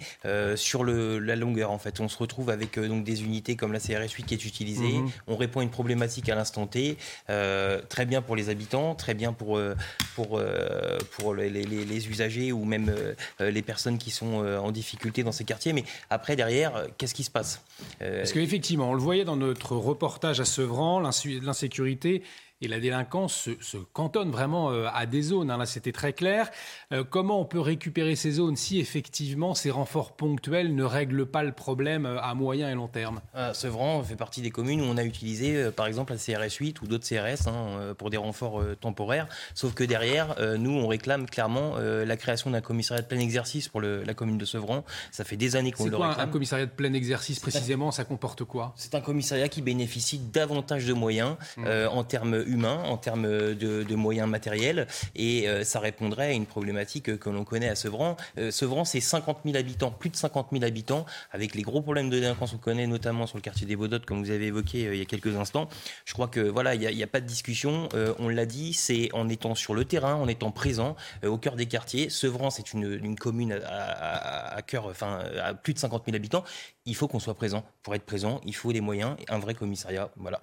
sur 0.56 0.84
le, 0.84 1.18
la 1.18 1.36
longueur. 1.36 1.70
En 1.70 1.78
fait, 1.78 2.00
on 2.00 2.08
se 2.08 2.18
retrouve 2.18 2.50
avec 2.50 2.78
donc 2.78 3.04
des 3.04 3.24
unités 3.24 3.56
comme 3.56 3.72
la 3.72 3.80
CRS 3.80 4.12
8 4.12 4.24
qui 4.24 4.34
est 4.34 4.44
utilisée. 4.44 4.92
Mhm. 4.92 5.10
On 5.26 5.36
répond 5.36 5.60
à 5.60 5.62
une 5.62 5.70
problématique 5.70 6.28
à 6.28 6.34
l'instant 6.34 6.66
T. 6.66 6.96
Euh, 7.42 7.80
très 7.88 8.06
bien 8.06 8.22
pour 8.22 8.36
les 8.36 8.48
habitants, 8.48 8.94
très 8.94 9.14
bien 9.14 9.32
pour, 9.32 9.58
euh, 9.58 9.74
euh, 10.18 10.98
les, 11.36 12.08
usagers 12.08 12.52
ou 12.52 12.64
même 12.64 12.94
les 13.40 13.62
personnes 13.62 13.98
qui 13.98 14.10
sont 14.10 14.44
en 14.44 14.70
difficulté 14.70 15.22
dans 15.22 15.32
ces 15.32 15.44
quartiers. 15.44 15.72
Mais 15.72 15.84
après, 16.10 16.36
derrière, 16.36 16.86
qu'est-ce 16.98 17.14
qui 17.14 17.24
se 17.24 17.30
passe? 17.30 17.62
Parce 17.98 18.32
qu'effectivement, 18.32 18.90
on 18.90 18.94
le 18.94 19.00
voyait 19.00 19.24
dans 19.24 19.36
notre 19.36 19.76
reportage 19.76 20.40
à 20.40 20.44
Sevran, 20.44 21.00
l'insécurité 21.00 22.22
et 22.62 22.68
la 22.68 22.78
délinquance 22.78 23.50
se, 23.60 23.76
cantonne 23.92 24.30
vraiment 24.30 24.70
euh, 24.70 24.86
à 24.94 25.04
des 25.04 25.20
zones. 25.20 25.50
Hein. 25.50 25.58
Là, 25.58 25.66
c'était 25.66 25.92
très 25.92 26.12
clair. 26.12 26.48
Euh, 26.92 27.04
comment 27.08 27.40
on 27.40 27.44
peut 27.44 27.60
récupérer 27.60 28.16
ces 28.16 28.32
zones 28.32 28.56
si 28.56 28.78
effectivement 28.78 29.54
ces 29.54 29.70
renforts 29.70 30.12
ponctuels 30.12 30.74
ne 30.74 30.84
règlent 30.84 31.26
pas 31.26 31.42
le 31.42 31.52
problème 31.52 32.06
euh, 32.06 32.20
à 32.20 32.34
moyen 32.34 32.70
et 32.70 32.74
long 32.74 32.88
terme? 32.88 33.20
Ah, 33.34 33.54
Sevran 33.54 34.02
fait 34.02 34.16
partie 34.16 34.42
des 34.42 34.50
communes 34.50 34.80
où 34.80 34.84
on 34.84 34.96
a 34.96 35.04
utilisé, 35.04 35.70
par 35.70 35.86
exemple, 35.86 36.12
la 36.12 36.18
CRS 36.18 36.56
8 36.58 36.82
ou 36.82 36.86
d'autres 36.86 37.06
CRS 37.06 37.48
hein, 37.48 37.94
pour 37.96 38.10
des 38.10 38.16
renforts 38.16 38.62
temporaires. 38.80 39.26
Sauf 39.54 39.74
que 39.74 39.84
derrière, 39.84 40.36
nous, 40.58 40.70
on 40.70 40.86
réclame 40.86 41.26
clairement 41.26 41.76
la 41.78 42.16
création 42.16 42.50
d'un 42.50 42.60
commissariat 42.60 43.02
de 43.02 43.06
plein 43.06 43.18
exercice 43.20 43.68
pour 43.68 43.80
la 43.80 44.14
commune 44.14 44.38
de 44.38 44.44
Sevran. 44.44 44.84
Ça 45.10 45.24
fait 45.24 45.36
des 45.36 45.56
années 45.56 45.72
qu'on 45.72 45.84
le 45.86 45.96
réclame. 45.96 46.14
Quoi 46.14 46.22
un 46.22 46.28
commissariat 46.28 46.66
de 46.66 46.70
plein 46.70 46.92
exercice 46.92 47.40
précisément? 47.40 47.90
Ça 47.90 48.04
comporte 48.04 48.44
quoi? 48.44 48.72
C'est 48.76 48.94
un 48.94 49.00
commissariat 49.00 49.48
qui 49.48 49.62
bénéficie 49.62 50.18
davantage 50.18 50.86
de 50.86 50.92
moyens 50.92 51.36
mmh. 51.56 51.66
en 51.90 52.04
termes 52.04 52.42
humain 52.46 52.82
en 52.84 52.96
termes 52.96 53.26
de, 53.26 53.94
moyens 53.94 54.28
matériels 54.28 54.86
et 55.14 55.48
euh, 55.48 55.64
ça 55.64 55.78
répondrait 55.78 56.28
à 56.28 56.32
une 56.32 56.46
problématique 56.46 56.81
que 56.84 57.30
l'on 57.30 57.44
connaît 57.44 57.68
à 57.68 57.74
Sevran. 57.74 58.16
Euh, 58.38 58.50
Sevran, 58.50 58.84
c'est 58.84 59.00
50 59.00 59.38
000 59.44 59.56
habitants, 59.56 59.90
plus 59.90 60.10
de 60.10 60.16
50 60.16 60.48
000 60.52 60.64
habitants, 60.64 61.06
avec 61.30 61.54
les 61.54 61.62
gros 61.62 61.82
problèmes 61.82 62.10
de 62.10 62.18
délinquance 62.18 62.52
qu'on 62.52 62.58
connaît, 62.58 62.86
notamment 62.86 63.26
sur 63.26 63.38
le 63.38 63.42
quartier 63.42 63.66
des 63.66 63.76
Baudottes, 63.76 64.06
comme 64.06 64.22
vous 64.22 64.30
avez 64.30 64.46
évoqué 64.46 64.86
euh, 64.86 64.94
il 64.94 64.98
y 64.98 65.02
a 65.02 65.04
quelques 65.04 65.36
instants. 65.36 65.68
Je 66.04 66.12
crois 66.12 66.28
que 66.28 66.40
voilà, 66.40 66.74
il 66.74 66.80
n'y 66.80 67.02
a, 67.02 67.06
pas 67.06 67.20
de 67.20 67.26
discussion. 67.26 67.88
on 68.18 68.28
l'a 68.28 68.46
dit, 68.46 68.72
c'est 68.72 69.10
en 69.12 69.28
étant 69.28 69.54
sur 69.54 69.74
le 69.74 69.84
terrain, 69.84 70.14
en 70.14 70.28
étant 70.28 70.50
présent 70.50 70.96
au 71.24 71.36
cœur 71.36 71.56
des 71.56 71.66
quartiers. 71.66 72.08
Sevran, 72.10 72.50
c'est 72.50 72.72
une, 72.72 73.16
commune 73.16 73.52
à, 73.52 74.54
à, 74.56 74.62
cœur, 74.62 74.86
enfin, 74.86 75.22
à 75.42 75.54
plus 75.54 75.74
de 75.74 75.78
50 75.78 76.04
000 76.06 76.16
habitants. 76.16 76.44
Il 76.86 76.96
faut 76.96 77.08
qu'on 77.08 77.20
soit 77.20 77.34
présent. 77.34 77.64
Pour 77.82 77.94
être 77.94 78.04
présent, 78.04 78.40
il 78.44 78.54
faut 78.54 78.72
des 78.72 78.80
moyens, 78.80 79.16
un 79.28 79.38
vrai 79.38 79.54
commissariat. 79.54 80.10
Voilà. 80.16 80.40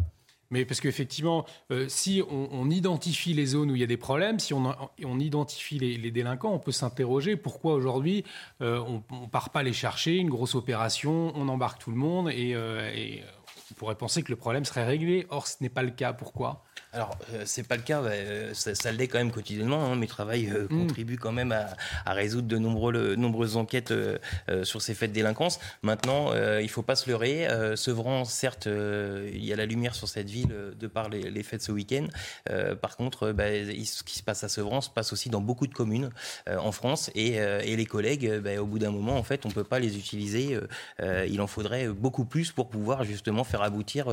Mais 0.51 0.65
parce 0.65 0.81
qu'effectivement, 0.81 1.45
euh, 1.71 1.85
si 1.87 2.23
on, 2.29 2.69
identifie 2.69 3.33
les 3.33 3.47
zones 3.47 3.71
où 3.71 3.75
il 3.75 3.81
y 3.81 3.83
a 3.83 3.87
des 3.87 3.97
problèmes, 3.97 4.39
si 4.39 4.53
on, 4.53 5.19
identifie 5.19 5.79
les, 5.79 6.11
délinquants, 6.11 6.53
on 6.53 6.59
peut 6.59 6.71
s'interroger 6.71 7.35
pourquoi 7.35 7.73
aujourd'hui 7.73 8.23
euh, 8.61 8.79
on 8.79 9.21
ne 9.21 9.27
part 9.27 9.49
pas 9.51 9.63
les 9.63 9.73
chercher, 9.73 10.17
une 10.17 10.29
grosse 10.29 10.55
opération, 10.55 11.31
on 11.35 11.47
embarque 11.47 11.81
tout 11.81 11.91
le 11.91 11.97
monde 11.97 12.29
euh, 12.29 12.91
et 12.93 13.23
on 13.71 13.73
pourrait 13.75 13.95
penser 13.95 14.23
que 14.23 14.29
le 14.29 14.35
problème 14.35 14.65
serait 14.65 14.85
réglé. 14.85 15.27
Or, 15.29 15.47
ce 15.47 15.57
n'est 15.61 15.69
pas 15.69 15.83
le 15.83 15.91
cas. 15.91 16.13
Pourquoi? 16.13 16.63
Alors, 16.91 17.15
euh, 17.33 17.43
c'est 17.45 17.67
pas 17.67 17.75
le 17.75 17.83
cas, 17.83 18.01
euh, 18.01 18.51
ça, 18.53 18.91
l'est 18.91 19.07
quand 19.07 19.19
même 19.19 19.31
quotidiennement. 19.31 19.85
Hein. 19.85 19.95
Mes 19.95 20.07
travail 20.07 20.49
euh, 20.49 20.63
mm. 20.63 20.67
contribuent 20.69 21.19
quand 21.19 21.31
même 21.31 21.51
à, 21.51 22.13
résoudre 22.13 22.47
de 22.47 22.57
nombreux, 22.57 23.15
nombreuses 23.15 23.57
enquêtes 23.57 23.93
sur 24.63 24.81
ces 24.81 24.93
faits 24.95 25.11
de 25.11 25.15
délinquance. 25.15 25.59
Maintenant, 25.83 26.33
il 26.59 26.69
faut 26.69 26.81
pas 26.81 26.95
se 26.95 27.09
leurrer. 27.09 27.47
Sevran, 27.75 28.25
certes, 28.25 28.67
il 28.67 29.43
y 29.43 29.53
a 29.53 29.55
la 29.55 29.65
lumière 29.65 29.95
sur 29.95 30.07
cette 30.07 30.29
ville 30.29 30.53
de 30.77 30.87
par 30.87 31.09
les, 31.09 31.23
de 31.29 31.43
ce 31.59 31.71
week-end. 31.71 32.07
par 32.81 32.97
contre, 32.97 33.31
bah, 33.31 33.45
ce 33.45 34.03
qui 34.03 34.17
se 34.17 34.23
passe 34.23 34.43
à 34.43 34.49
Sevran 34.49 34.81
se 34.81 34.89
passe 34.89 35.13
aussi 35.13 35.29
dans 35.29 35.41
beaucoup 35.41 35.67
de 35.67 35.73
communes 35.73 36.09
en 36.47 36.71
France. 36.71 37.11
Et, 37.15 37.39
les 37.75 37.85
collègues, 37.85 38.39
bah, 38.39 38.61
au 38.61 38.65
bout 38.65 38.79
d'un 38.79 38.91
moment, 38.91 39.17
en 39.17 39.23
fait, 39.23 39.45
on 39.45 39.49
peut 39.49 39.63
pas 39.63 39.79
les 39.79 39.97
utiliser. 39.97 40.59
il 41.01 41.41
en 41.41 41.47
faudrait 41.47 41.87
beaucoup 41.87 42.25
plus 42.25 42.51
pour 42.51 42.69
pouvoir 42.69 43.03
justement 43.03 43.43
faire 43.43 43.61
aboutir 43.61 44.07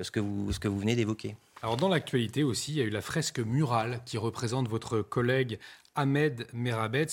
ce, 0.00 0.10
que 0.10 0.20
vous, 0.20 0.52
ce 0.52 0.60
que 0.60 0.68
vous 0.68 0.78
venez 0.78 0.94
d'évoquer. 0.94 1.36
Alors 1.62 1.76
dans 1.76 1.88
l'actualité 1.88 2.44
aussi, 2.44 2.72
il 2.72 2.78
y 2.78 2.80
a 2.80 2.84
eu 2.84 2.90
la 2.90 3.00
fresque 3.00 3.40
murale 3.40 4.00
qui 4.06 4.16
représente 4.16 4.68
votre 4.68 5.02
collègue 5.02 5.58
Ahmed 5.94 6.46
Merabet. 6.52 7.06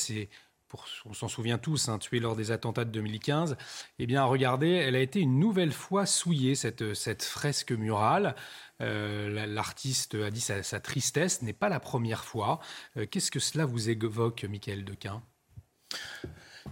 On 1.05 1.13
s'en 1.13 1.27
souvient 1.27 1.57
tous, 1.57 1.89
hein, 1.89 1.97
tué 1.99 2.19
lors 2.19 2.35
des 2.35 2.51
attentats 2.51 2.85
de 2.85 2.91
2015, 2.91 3.55
eh 3.97 4.05
bien, 4.05 4.23
regardez, 4.25 4.71
elle 4.71 4.95
a 4.95 4.99
été 4.99 5.21
une 5.21 5.39
nouvelle 5.39 5.71
fois 5.71 6.05
souillée, 6.05 6.53
cette, 6.55 6.93
cette 6.93 7.23
fresque 7.23 7.71
murale. 7.71 8.35
Euh, 8.81 9.45
l'artiste 9.47 10.15
a 10.15 10.29
dit 10.29 10.41
sa, 10.41 10.63
sa 10.63 10.81
tristesse, 10.81 11.41
n'est 11.43 11.53
pas 11.53 11.69
la 11.69 11.79
première 11.79 12.25
fois. 12.25 12.59
Euh, 12.97 13.05
qu'est-ce 13.09 13.31
que 13.31 13.39
cela 13.39 13.65
vous 13.65 13.89
évoque, 13.89 14.43
Michael 14.43 14.83
Dequin? 14.83 15.23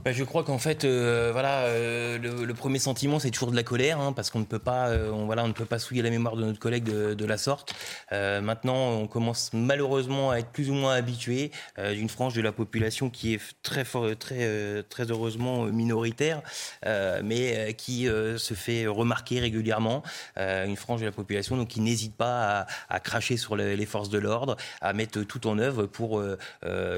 Bah, 0.04 0.12
je 0.12 0.26
crois 0.26 0.44
qu'en 0.44 0.58
fait, 0.58 0.84
euh, 0.84 1.30
voilà, 1.32 1.62
euh, 1.62 2.18
le, 2.18 2.54
premier 2.54 2.78
sentiment, 2.80 3.20
c'est 3.20 3.32
toujours 3.32 3.52
de 3.52 3.56
la 3.56 3.64
colère, 3.64 4.02
hein, 4.02 4.12
parce 4.12 4.32
qu'on 4.32 4.40
ne 4.40 4.46
peut 4.46 4.60
pas, 4.60 4.90
euh, 4.90 5.10
on, 5.10 5.26
voilà, 5.26 5.46
on 5.46 5.48
ne 5.48 5.54
peut 5.54 5.64
pas 5.64 5.80
souiller 5.80 6.02
la 6.02 6.10
mémoire 6.10 6.36
de 6.36 6.44
notre 6.44 6.60
collègue 6.60 6.84
de, 6.84 7.26
la 7.26 7.38
sorte. 7.38 7.74
maintenant, 8.12 8.76
on 8.76 9.08
commence 9.08 9.52
malheureusement 9.54 10.32
à 10.32 10.40
être 10.40 10.50
plus 10.50 10.70
ou 10.70 10.74
moins 10.74 10.94
habitué 10.94 11.52
d'une 11.78 12.10
frange 12.10 12.34
de 12.34 12.42
la 12.42 12.52
population 12.52 13.10
qui 13.10 13.34
est 13.34 13.42
très, 13.62 13.86
très, 13.86 14.84
très 14.84 15.10
heureusement 15.10 15.64
minoritaire, 15.66 16.42
mais 17.24 17.74
qui 17.78 18.06
se 18.06 18.54
fait 18.54 18.88
remarquer 18.88 19.40
régulièrement. 19.40 20.04
une 20.36 20.76
frange 20.76 21.00
de 21.00 21.06
la 21.06 21.14
population 21.14 21.56
donc 21.56 21.70
qui 21.70 21.80
n'hésite 21.80 22.16
pas 22.16 22.68
à, 22.90 23.00
cracher 23.00 23.38
sur 23.38 23.56
les 23.56 23.86
forces 23.86 24.10
de 24.10 24.20
l'ordre, 24.20 24.58
à 24.82 24.92
mettre 24.92 25.22
tout 25.22 25.48
en 25.48 25.58
œuvre 25.60 25.86
pour 25.86 26.22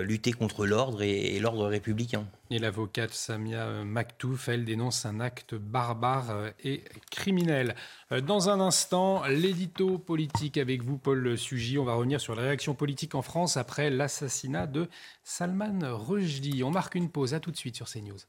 lutter 0.02 0.34
contre 0.34 0.66
l'ordre 0.66 1.04
et 1.04 1.40
l'ordre 1.40 1.68
républicain. 1.68 2.26
Et 2.52 2.60
l'avocate 2.60 3.12
Samia 3.12 3.84
Maktouf, 3.84 4.50
elle 4.50 4.66
dénonce 4.66 5.06
un 5.08 5.20
acte 5.20 5.56
barbare 5.56 6.30
euh, 6.30 6.50
et 6.64 6.84
criminel. 7.10 7.76
Euh, 8.12 8.22
dans 8.22 8.50
un 8.50 8.60
instant, 8.60 9.26
l'édito 9.26 9.98
politique 9.98 10.58
avec 10.58 10.84
vous, 10.84 11.00
Paul 11.00 11.38
Sugy. 11.38 11.80
On 11.80 11.86
va 11.86 11.96
revenir 11.96 12.22
sur 12.22 12.36
la 12.36 12.44
réaction 12.44 12.76
politique 12.76 13.16
en 13.16 13.24
France 13.24 13.58
après 13.58 13.90
l'assassinat 13.90 14.68
de 14.68 14.88
Salman 15.24 15.80
Rushdie. 15.84 16.64
On 16.64 16.70
marque 16.70 16.94
une 16.94 17.10
pause. 17.10 17.34
À 17.34 17.40
tout 17.40 17.52
de 17.52 17.58
suite 17.58 17.76
sur 17.76 17.90
CNews. 17.90 18.20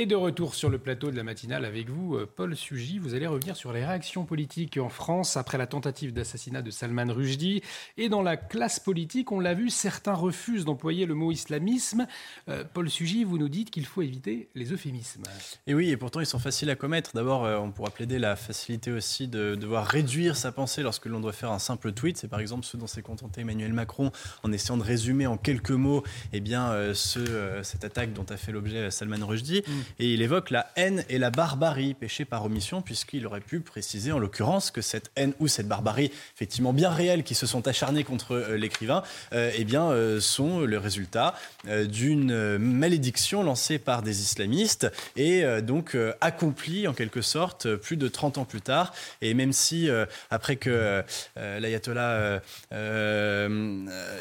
Et 0.00 0.06
de 0.06 0.14
retour 0.14 0.54
sur 0.54 0.70
le 0.70 0.78
plateau 0.78 1.10
de 1.10 1.16
la 1.16 1.24
matinale 1.24 1.64
avec 1.64 1.90
vous, 1.90 2.14
euh, 2.14 2.24
Paul 2.24 2.54
Sugy. 2.54 3.00
Vous 3.00 3.14
allez 3.14 3.26
revenir 3.26 3.56
sur 3.56 3.72
les 3.72 3.84
réactions 3.84 4.24
politiques 4.24 4.76
en 4.76 4.90
France 4.90 5.36
après 5.36 5.58
la 5.58 5.66
tentative 5.66 6.12
d'assassinat 6.12 6.62
de 6.62 6.70
Salman 6.70 7.12
Rushdie. 7.12 7.62
Et 7.96 8.08
dans 8.08 8.22
la 8.22 8.36
classe 8.36 8.78
politique, 8.78 9.32
on 9.32 9.40
l'a 9.40 9.54
vu, 9.54 9.70
certains 9.70 10.14
refusent 10.14 10.64
d'employer 10.64 11.04
le 11.04 11.14
mot 11.14 11.32
islamisme. 11.32 12.06
Euh, 12.48 12.62
Paul 12.72 12.88
Sugy, 12.88 13.24
vous 13.24 13.38
nous 13.38 13.48
dites 13.48 13.72
qu'il 13.72 13.86
faut 13.86 14.00
éviter 14.02 14.48
les 14.54 14.72
euphémismes. 14.72 15.24
Et 15.66 15.74
oui, 15.74 15.90
et 15.90 15.96
pourtant 15.96 16.20
ils 16.20 16.26
sont 16.26 16.38
faciles 16.38 16.70
à 16.70 16.76
commettre. 16.76 17.10
D'abord, 17.14 17.44
euh, 17.44 17.58
on 17.58 17.72
pourra 17.72 17.90
plaider 17.90 18.20
la 18.20 18.36
facilité 18.36 18.92
aussi 18.92 19.26
de 19.26 19.56
devoir 19.56 19.84
réduire 19.84 20.36
sa 20.36 20.52
pensée 20.52 20.84
lorsque 20.84 21.06
l'on 21.06 21.18
doit 21.18 21.32
faire 21.32 21.50
un 21.50 21.58
simple 21.58 21.90
tweet. 21.90 22.18
C'est 22.18 22.28
par 22.28 22.38
exemple 22.38 22.64
ce 22.64 22.76
dont 22.76 22.86
s'est 22.86 23.02
contenté 23.02 23.40
Emmanuel 23.40 23.72
Macron 23.72 24.12
en 24.44 24.52
essayant 24.52 24.76
de 24.76 24.84
résumer 24.84 25.26
en 25.26 25.36
quelques 25.36 25.72
mots 25.72 26.04
eh 26.32 26.38
bien, 26.38 26.94
ce, 26.94 27.58
cette 27.64 27.82
attaque 27.82 28.12
dont 28.12 28.26
a 28.30 28.36
fait 28.36 28.52
l'objet 28.52 28.92
Salman 28.92 29.26
Rushdie. 29.26 29.64
Mm. 29.66 29.87
Et 29.98 30.12
il 30.12 30.22
évoque 30.22 30.50
la 30.50 30.70
haine 30.76 31.04
et 31.08 31.18
la 31.18 31.30
barbarie, 31.30 31.94
péché 31.94 32.24
par 32.24 32.44
omission, 32.44 32.82
puisqu'il 32.82 33.26
aurait 33.26 33.40
pu 33.40 33.60
préciser 33.60 34.12
en 34.12 34.18
l'occurrence 34.18 34.70
que 34.70 34.80
cette 34.80 35.10
haine 35.16 35.32
ou 35.40 35.48
cette 35.48 35.68
barbarie, 35.68 36.10
effectivement 36.34 36.72
bien 36.72 36.90
réelle, 36.90 37.22
qui 37.22 37.34
se 37.34 37.46
sont 37.46 37.66
acharnés 37.66 38.04
contre 38.04 38.36
l'écrivain, 38.56 39.02
eh 39.32 39.64
bien, 39.64 39.92
sont 40.20 40.60
le 40.60 40.78
résultat 40.78 41.34
d'une 41.66 42.58
malédiction 42.58 43.42
lancée 43.42 43.78
par 43.78 44.02
des 44.02 44.20
islamistes 44.22 44.90
et 45.16 45.44
donc 45.62 45.96
accomplie 46.20 46.88
en 46.88 46.92
quelque 46.92 47.22
sorte 47.22 47.76
plus 47.76 47.96
de 47.96 48.08
30 48.08 48.38
ans 48.38 48.44
plus 48.44 48.60
tard. 48.60 48.92
Et 49.22 49.34
même 49.34 49.52
si, 49.52 49.88
après 50.30 50.56
que 50.56 51.02
l'ayatollah 51.36 52.40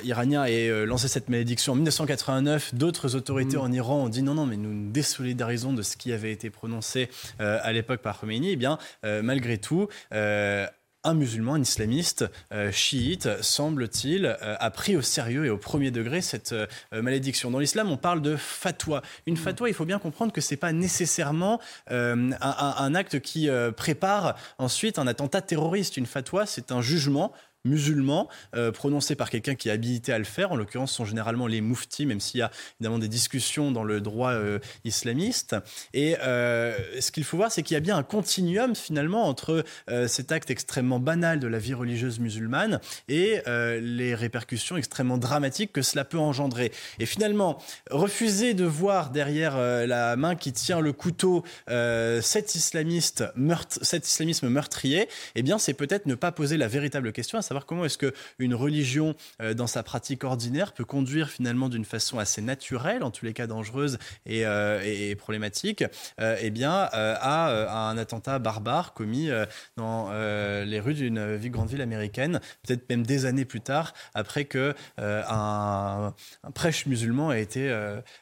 iranien 0.04 0.46
ait 0.46 0.86
lancé 0.86 1.08
cette 1.08 1.30
malédiction 1.30 1.74
en 1.74 1.76
1989, 1.76 2.76
d'autres 2.76 3.16
autorités 3.16 3.58
mm. 3.58 3.62
en 3.62 3.72
Iran 3.72 4.04
ont 4.04 4.10
dit 4.10 4.24
non, 4.24 4.34
non, 4.34 4.46
mais 4.46 4.58
nous 4.58 4.74
nous 4.74 4.92
désolidarisons 4.92 5.47
de 5.48 5.82
ce 5.82 5.96
qui 5.96 6.12
avait 6.12 6.34
été 6.34 6.50
prononcé 6.50 7.10
euh, 7.40 7.60
à 7.64 7.72
l'époque 7.72 8.02
par 8.02 8.20
Khomeini. 8.20 8.52
Eh 8.52 8.56
bien, 8.58 8.78
euh, 9.06 9.22
malgré 9.22 9.58
tout, 9.58 9.88
euh, 10.14 10.68
un 11.04 11.14
musulman, 11.14 11.54
un 11.54 11.62
islamiste 11.62 12.26
chiite, 12.72 13.30
semble-t-il, 13.42 14.36
a 14.42 14.72
pris 14.72 14.98
au 14.98 15.02
sérieux 15.02 15.46
et 15.46 15.50
au 15.50 15.58
premier 15.58 15.90
degré 15.90 16.20
cette 16.20 16.54
malédiction. 16.92 17.50
Dans 17.50 17.60
l'islam, 17.60 17.90
on 17.90 17.96
parle 17.96 18.22
de 18.22 18.36
fatwa. 18.36 19.02
Une 19.26 19.36
mm. 19.36 19.38
fatwa, 19.38 19.70
il 19.70 19.74
faut 19.74 19.86
bien 19.86 20.00
comprendre 20.00 20.34
que 20.34 20.42
c'est 20.42 20.58
pas 20.58 20.74
nécessairement 20.74 21.62
un, 21.90 22.32
un, 22.42 22.96
acte 22.96 23.22
qui 23.22 23.48
prépare 23.78 24.36
ensuite 24.58 25.00
un 25.00 25.08
attentat 25.08 25.40
terroriste. 25.40 25.96
Une 25.96 26.08
fatwa, 26.08 26.46
c'est 26.46 26.74
un 26.74 26.82
jugement 26.82 27.32
musulmans 27.66 28.30
euh, 28.56 28.72
prononcés 28.72 29.16
par 29.16 29.30
quelqu'un 29.30 29.56
qui 29.56 29.70
est 29.70 29.72
habilité 29.72 30.14
à 30.14 30.18
le 30.18 30.24
faire. 30.24 30.52
En 30.52 30.56
l'occurrence, 30.56 30.94
sont 30.94 31.06
généralement 31.06 31.48
les 31.48 31.62
mouftis, 31.62 32.06
même 32.06 32.20
s'il 32.20 32.40
y 32.40 32.44
a 32.44 32.52
évidemment 32.80 33.00
des 33.00 33.08
discussions 33.08 33.72
dans 33.72 33.84
le 33.84 34.02
droit 34.02 34.32
euh, 34.32 34.60
islamiste. 34.84 35.56
Et 35.94 36.18
euh, 36.22 36.78
ce 37.00 37.12
qu'il 37.12 37.24
faut 37.24 37.38
voir, 37.38 37.52
c'est 37.52 37.64
qu'il 37.64 37.76
y 37.76 37.78
a 37.78 37.82
bien 37.82 37.98
un 37.98 38.04
continuum 38.04 38.76
finalement 38.76 39.28
entre 39.28 39.64
cet 40.08 40.32
acte 40.32 40.50
extrêmement 40.50 41.00
banal 41.00 41.40
de 41.40 41.48
la 41.48 41.60
vie 41.60 41.74
religieuse 41.74 42.20
musulmane 42.20 42.80
et 43.08 43.42
les 43.48 44.16
répercussions 44.16 44.78
extrêmement 44.78 45.18
dramatiques 45.18 45.72
que 45.74 45.82
cela 45.82 46.06
peut 46.06 46.18
engendrer. 46.18 46.72
Et 47.00 47.06
finalement, 47.06 47.58
refuser 47.90 48.54
de 48.54 48.66
voir 48.66 49.10
derrière 49.10 49.58
la 49.58 50.16
main 50.16 50.36
qui 50.36 50.54
tient 50.54 50.80
le 50.80 50.94
couteau 50.94 51.44
cet 51.68 52.56
islamiste 52.56 53.24
meurtre, 53.36 53.80
cet 53.82 54.08
islamisme 54.08 54.50
meurtrier, 54.50 55.08
eh 55.36 55.44
bien, 55.44 55.58
c'est 55.58 55.74
peut-être 55.74 56.06
ne 56.06 56.16
pas 56.16 56.32
poser 56.32 56.58
la 56.58 56.68
véritable 56.68 57.12
question, 57.12 57.38
savoir 57.48 57.66
comment 57.66 57.86
est-ce 57.86 57.98
qu'une 57.98 58.54
religion, 58.54 59.16
euh, 59.42 59.54
dans 59.54 59.68
sa 59.68 59.84
pratique 59.84 60.24
ordinaire, 60.24 60.74
peut 60.74 60.86
conduire 60.86 61.30
finalement 61.30 61.70
d'une 61.70 61.86
façon 61.86 62.20
assez 62.20 62.42
naturelle, 62.42 63.04
en 63.04 63.12
tous 63.12 63.26
les 63.26 63.34
cas 63.34 63.48
dangereuse 63.48 63.98
et, 64.26 64.46
euh, 64.46 65.16
problématique, 65.16 65.84
euh, 66.20 66.38
eh 66.42 66.50
bien, 66.50 66.72
à, 66.72 67.90
un 67.90 67.98
attentat 67.98 68.40
barbare 68.40 68.94
commis 68.94 69.30
dans 69.78 70.12
les 70.12 70.80
rues 70.80 70.94
d'une 70.94 71.38
grande 71.50 71.70
ville 71.70 71.82
américaine, 71.82 72.40
peut-être 72.64 72.90
même 72.90 73.06
des 73.06 73.26
années 73.26 73.46
plus 73.46 73.62
tard, 73.62 73.94
après 74.14 74.46
que 74.46 74.74
un, 74.98 76.14
prêche 76.54 76.86
musulman 76.86 77.30
a 77.30 77.38
été 77.40 77.72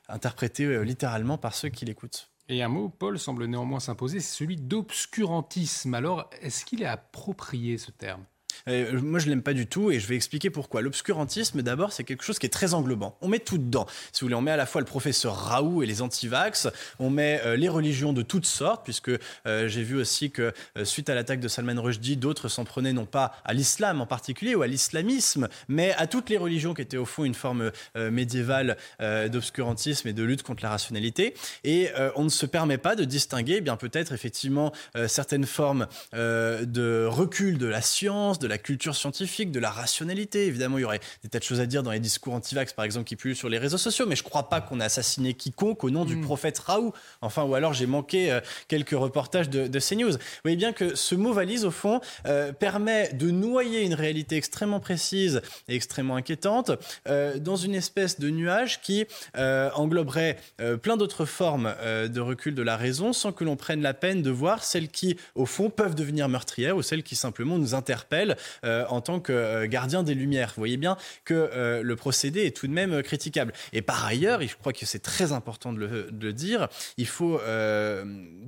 interprété 0.07 0.83
littéralement 0.83 1.37
par 1.37 1.55
ceux 1.55 1.69
qui 1.69 1.85
l'écoutent. 1.85 2.29
Et 2.47 2.61
un 2.61 2.67
mot, 2.67 2.89
Paul, 2.89 3.17
semble 3.17 3.45
néanmoins 3.45 3.79
s'imposer, 3.79 4.19
c'est 4.19 4.37
celui 4.37 4.55
d'obscurantisme. 4.55 5.93
Alors, 5.95 6.29
est-ce 6.41 6.63
qu'il 6.63 6.83
est 6.83 6.87
approprié 6.87 7.77
ce 7.79 7.91
terme? 7.91 8.23
Euh, 8.67 8.99
moi, 8.99 9.19
je 9.19 9.29
l'aime 9.29 9.43
pas 9.43 9.53
du 9.53 9.67
tout 9.67 9.91
et 9.91 9.99
je 9.99 10.07
vais 10.07 10.15
expliquer 10.15 10.49
pourquoi. 10.49 10.81
L'obscurantisme, 10.81 11.61
d'abord, 11.61 11.93
c'est 11.93 12.03
quelque 12.03 12.23
chose 12.23 12.39
qui 12.39 12.47
est 12.47 12.49
très 12.49 12.73
englobant. 12.73 13.15
On 13.21 13.27
met 13.27 13.39
tout 13.39 13.57
dedans. 13.57 13.85
Si 14.11 14.21
vous 14.21 14.25
voulez, 14.25 14.35
on 14.35 14.41
met 14.41 14.51
à 14.51 14.57
la 14.57 14.65
fois 14.65 14.81
le 14.81 14.85
professeur 14.85 15.35
Raoult 15.35 15.83
et 15.83 15.85
les 15.85 16.01
antivax, 16.01 16.67
on 16.99 17.09
met 17.09 17.41
euh, 17.45 17.55
les 17.55 17.69
religions 17.69 18.11
de 18.11 18.23
toutes 18.23 18.45
sortes, 18.45 18.83
puisque 18.83 19.11
euh, 19.45 19.67
j'ai 19.67 19.83
vu 19.83 19.95
aussi 19.95 20.31
que 20.31 20.51
suite 20.83 21.09
à 21.09 21.15
l'attaque 21.15 21.39
de 21.39 21.47
Salman 21.47 21.79
Rushdie, 21.81 22.17
d'autres 22.17 22.49
s'en 22.49 22.65
prenaient 22.65 22.93
non 22.93 23.05
pas 23.05 23.33
à 23.45 23.53
l'islam 23.53 24.01
en 24.01 24.05
particulier 24.05 24.55
ou 24.55 24.61
à 24.61 24.67
l'islamisme, 24.67 25.47
mais 25.67 25.93
à 25.93 26.07
toutes 26.07 26.29
les 26.29 26.37
religions 26.37 26.73
qui 26.73 26.81
étaient 26.81 26.97
au 26.97 27.05
fond 27.05 27.23
une 27.23 27.33
forme 27.33 27.71
médiévale 27.95 28.77
d'obscurantisme 28.99 30.07
et 30.07 30.13
de 30.13 30.23
lutte 30.23 30.43
contre 30.43 30.63
la 30.63 30.69
rationalité. 30.69 31.33
Et 31.63 31.89
on 32.15 32.23
ne 32.23 32.29
se 32.29 32.45
permet 32.45 32.77
pas 32.77 32.95
de 32.95 33.03
distinguer, 33.03 33.55
eh 33.57 33.61
bien 33.61 33.77
peut-être 33.77 34.11
effectivement 34.11 34.71
certaines 35.07 35.45
formes 35.45 35.87
de 36.13 37.05
recul 37.05 37.57
de 37.57 37.67
la 37.67 37.81
science, 37.81 38.39
de 38.39 38.47
la 38.47 38.54
culture 38.57 38.95
scientifique, 38.95 39.51
de 39.51 39.59
la 39.59 39.71
rationalité. 39.71 40.47
Évidemment, 40.47 40.77
il 40.77 40.81
y 40.81 40.85
aurait 40.85 40.99
des 41.23 41.29
tas 41.29 41.39
de 41.39 41.43
choses 41.43 41.59
à 41.59 41.65
dire 41.65 41.83
dans 41.83 41.91
les 41.91 41.99
discours 41.99 42.33
anti-vax, 42.33 42.73
par 42.73 42.85
exemple, 42.85 43.07
qui 43.07 43.15
pullulent 43.15 43.35
sur 43.35 43.49
les 43.49 43.57
réseaux 43.57 43.77
sociaux, 43.77 44.05
mais 44.07 44.15
je 44.15 44.23
ne 44.23 44.29
crois 44.29 44.49
pas 44.49 44.61
qu'on 44.61 44.79
a 44.79 44.85
assassiné 44.85 45.33
quiconque 45.33 45.83
au 45.83 45.89
nom 45.89 46.05
du 46.05 46.15
mm. 46.15 46.21
prophète 46.21 46.59
Raoult. 46.59 46.93
Enfin, 47.21 47.43
ou 47.43 47.55
alors 47.55 47.73
j'ai 47.73 47.85
manqué 47.85 48.31
euh, 48.31 48.39
quelques 48.67 48.91
reportages 48.91 49.49
de, 49.49 49.67
de, 49.67 49.79
CNews. 49.79 50.11
Vous 50.11 50.17
voyez 50.43 50.57
bien 50.57 50.73
que 50.73 50.95
ce 50.95 51.15
mot 51.15 51.33
valise, 51.33 51.65
au 51.65 51.71
fond, 51.71 51.99
euh, 52.25 52.51
permet 52.51 53.13
de 53.13 53.31
noyer 53.31 53.81
une 53.81 53.93
réalité 53.93 54.35
extrêmement 54.35 54.79
précise 54.79 55.41
et 55.67 55.75
extrêmement 55.75 56.15
inquiétante 56.15 56.71
euh, 57.07 57.37
dans 57.39 57.55
une 57.55 57.75
espèce 57.75 58.19
de 58.19 58.29
nuage 58.29 58.81
qui 58.81 59.05
engloberait 59.35 60.37
plein 60.81 60.97
d'autres 60.97 61.25
formes 61.25 61.73
de 61.83 62.19
recul 62.19 62.55
de 62.55 62.61
la 62.61 62.77
raison 62.77 63.13
sans 63.13 63.31
que 63.31 63.43
l'on 63.43 63.55
prenne 63.55 63.81
la 63.81 63.93
peine 63.93 64.21
de 64.21 64.29
voir 64.29 64.63
celles 64.63 64.89
qui, 64.89 65.17
au 65.35 65.45
fond, 65.45 65.69
peuvent 65.69 65.95
devenir 65.95 66.29
meurtrières 66.29 66.77
ou 66.77 66.81
celles 66.81 67.03
qui 67.03 67.15
simplement 67.15 67.57
nous 67.57 67.73
interpellent 67.73 68.35
euh, 68.63 68.85
en 68.89 69.01
tant 69.01 69.19
que 69.19 69.31
euh, 69.31 69.67
gardien 69.67 70.03
des 70.03 70.13
Lumières. 70.13 70.49
Vous 70.55 70.61
voyez 70.61 70.77
bien 70.77 70.97
que 71.23 71.33
euh, 71.33 71.81
le 71.81 71.95
procédé 71.95 72.45
est 72.45 72.55
tout 72.55 72.67
de 72.67 72.73
même 72.73 73.01
critiquable. 73.03 73.53
Et 73.73 73.81
par 73.81 74.05
ailleurs, 74.05 74.41
je 74.41 74.55
crois 74.55 74.73
que 74.73 74.85
c'est 74.85 74.99
très 74.99 75.31
important 75.31 75.73
de 75.73 76.09
le, 76.19 76.33
dire, 76.33 76.67
il 76.97 77.07
faut 77.07 77.39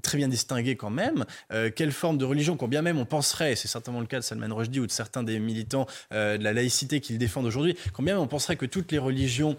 très 0.02 0.18
bien 0.18 0.28
distinguer 0.28 0.76
quand 0.76 0.90
même 0.90 1.26
quelle 1.76 1.92
forme 1.92 2.18
de 2.18 2.26
religion, 2.26 2.58
quand 2.58 2.68
bien 2.68 2.82
même 2.82 2.98
on 2.98 3.06
penserait, 3.06 3.54
et 3.54 3.56
c'est 3.56 3.68
certainement 3.68 4.00
le 4.00 4.08
cas 4.08 4.18
de 4.18 4.24
Salman 4.24 4.54
Rushdie 4.54 4.80
ou 4.80 4.88
de 4.88 4.92
certains 4.92 5.24
des 5.24 5.40
militants 5.40 5.86
de 6.12 6.44
la 6.44 6.54
laïcité 6.54 7.00
qu'ils 7.00 7.18
défendent 7.18 7.46
aujourd'hui, 7.46 7.78
quand 7.94 8.04
bien 8.04 8.16
même 8.16 8.24
on 8.24 8.28
penserait 8.28 8.56
que 8.56 8.66
toutes 8.66 8.92
les 8.92 8.98
religions 8.98 9.56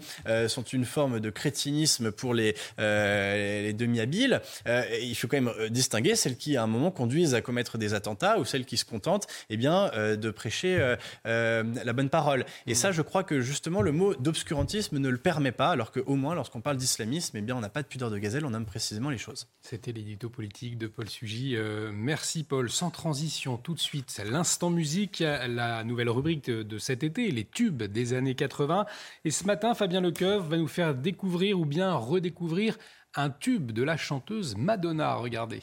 sont 0.47 0.63
une 0.63 0.85
forme 0.85 1.19
de 1.19 1.29
crétinisme 1.29 2.11
pour 2.11 2.33
les, 2.33 2.55
les 2.77 3.73
demi-habiles, 3.73 4.41
il 4.65 5.15
faut 5.15 5.27
quand 5.27 5.41
même 5.41 5.53
distinguer 5.69 6.15
celles 6.15 6.37
qui, 6.37 6.57
à 6.57 6.63
un 6.63 6.67
moment, 6.67 6.91
conduisent 6.91 7.33
à 7.33 7.41
commettre 7.41 7.77
des 7.77 7.93
attentats 7.93 8.39
ou 8.39 8.45
celles 8.45 8.65
qui 8.65 8.77
se 8.77 8.85
contentent 8.85 9.27
eh 9.49 9.57
bien, 9.57 9.91
de 9.95 10.28
prêcher 10.31 10.79
euh, 10.79 10.95
euh, 11.25 11.63
la 11.83 11.93
bonne 11.93 12.09
parole. 12.09 12.45
Et 12.67 12.75
ça, 12.75 12.91
je 12.91 13.01
crois 13.01 13.23
que 13.23 13.41
justement, 13.41 13.81
le 13.81 13.91
mot 13.91 14.13
d'obscurantisme 14.15 14.97
ne 14.97 15.09
le 15.09 15.17
permet 15.17 15.51
pas, 15.51 15.69
alors 15.69 15.91
qu'au 15.91 16.15
moins, 16.15 16.35
lorsqu'on 16.35 16.61
parle 16.61 16.77
d'islamisme, 16.77 17.37
eh 17.37 17.41
bien, 17.41 17.55
on 17.55 17.59
n'a 17.59 17.69
pas 17.69 17.81
de 17.81 17.87
pudeur 17.87 18.09
de 18.09 18.17
gazelle, 18.17 18.45
on 18.45 18.51
nomme 18.51 18.65
précisément 18.65 19.09
les 19.09 19.17
choses. 19.17 19.47
C'était 19.61 19.91
l'édito 19.91 20.29
politique 20.29 20.77
de 20.77 20.87
Paul 20.87 21.09
Sugy. 21.09 21.55
Euh, 21.55 21.91
merci 21.93 22.43
Paul. 22.43 22.69
Sans 22.69 22.91
transition, 22.91 23.57
tout 23.57 23.73
de 23.73 23.79
suite, 23.79 24.21
l'instant 24.25 24.69
musique, 24.69 25.19
la 25.19 25.83
nouvelle 25.83 26.09
rubrique 26.09 26.49
de, 26.49 26.77
cet 26.77 27.03
été, 27.03 27.31
les 27.31 27.45
tubes 27.45 27.83
des 27.83 28.13
années 28.13 28.35
80. 28.35 28.85
Et 29.25 29.31
ce 29.31 29.45
matin, 29.45 29.73
Fabien 29.73 30.01
Lecoeuf 30.01 30.45
va 30.45 30.57
nous 30.57 30.67
faire 30.67 30.95
découvrir 30.95 31.59
ou 31.59 31.65
bien 31.65 31.93
redécouvrir 31.93 32.77
un 33.15 33.29
tube 33.29 33.71
de 33.71 33.83
la 33.83 33.97
chanteuse 33.97 34.55
Madonna. 34.55 35.15
Regardez. 35.15 35.61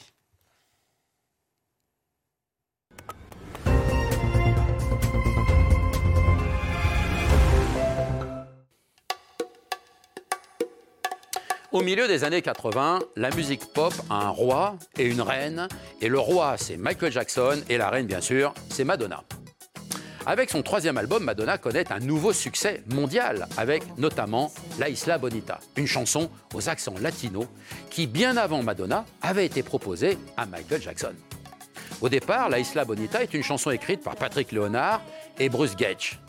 Au 11.77 11.83
milieu 11.83 12.07
des 12.07 12.23
années 12.23 12.41
80, 12.41 13.01
la 13.17 13.29
musique 13.29 13.71
pop 13.71 13.93
a 14.09 14.15
un 14.15 14.29
roi 14.29 14.77
et 14.97 15.05
une 15.05 15.21
reine, 15.21 15.67
et 16.01 16.07
le 16.07 16.17
roi 16.17 16.55
c'est 16.57 16.75
Michael 16.75 17.11
Jackson 17.11 17.61
et 17.69 17.77
la 17.77 17.91
reine 17.91 18.07
bien 18.07 18.19
sûr 18.19 18.55
c'est 18.71 18.83
Madonna. 18.83 19.23
Avec 20.25 20.49
son 20.49 20.63
troisième 20.63 20.97
album, 20.97 21.23
Madonna 21.23 21.59
connaît 21.59 21.91
un 21.91 21.99
nouveau 21.99 22.33
succès 22.33 22.83
mondial, 22.91 23.47
avec 23.57 23.83
notamment 23.99 24.51
La 24.79 24.89
Isla 24.89 25.19
Bonita, 25.19 25.59
une 25.75 25.85
chanson 25.85 26.31
aux 26.55 26.67
accents 26.67 26.95
latinos 26.99 27.45
qui, 27.91 28.07
bien 28.07 28.37
avant 28.37 28.63
Madonna, 28.63 29.05
avait 29.21 29.45
été 29.45 29.61
proposée 29.61 30.17
à 30.35 30.47
Michael 30.47 30.81
Jackson. 30.81 31.13
Au 32.01 32.09
départ, 32.09 32.49
La 32.49 32.57
Isla 32.57 32.85
Bonita 32.85 33.21
est 33.21 33.35
une 33.35 33.43
chanson 33.43 33.69
écrite 33.69 34.01
par 34.01 34.15
Patrick 34.15 34.51
Leonard 34.51 35.03
et 35.37 35.47
Bruce 35.47 35.75
Gage, 35.75 36.19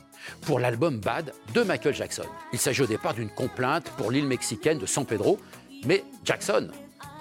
pour 0.42 0.58
l'album 0.58 0.98
Bad 0.98 1.32
de 1.54 1.62
Michael 1.62 1.94
Jackson. 1.94 2.26
Il 2.52 2.58
s'agit 2.58 2.82
au 2.82 2.86
départ 2.86 3.14
d'une 3.14 3.30
complainte 3.30 3.90
pour 3.96 4.10
l'île 4.10 4.26
mexicaine 4.26 4.78
de 4.78 4.86
San 4.86 5.04
Pedro, 5.04 5.38
mais 5.84 6.04
Jackson 6.24 6.68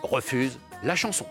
refuse 0.03 0.57
la 0.83 0.95
chanson. 0.95 1.25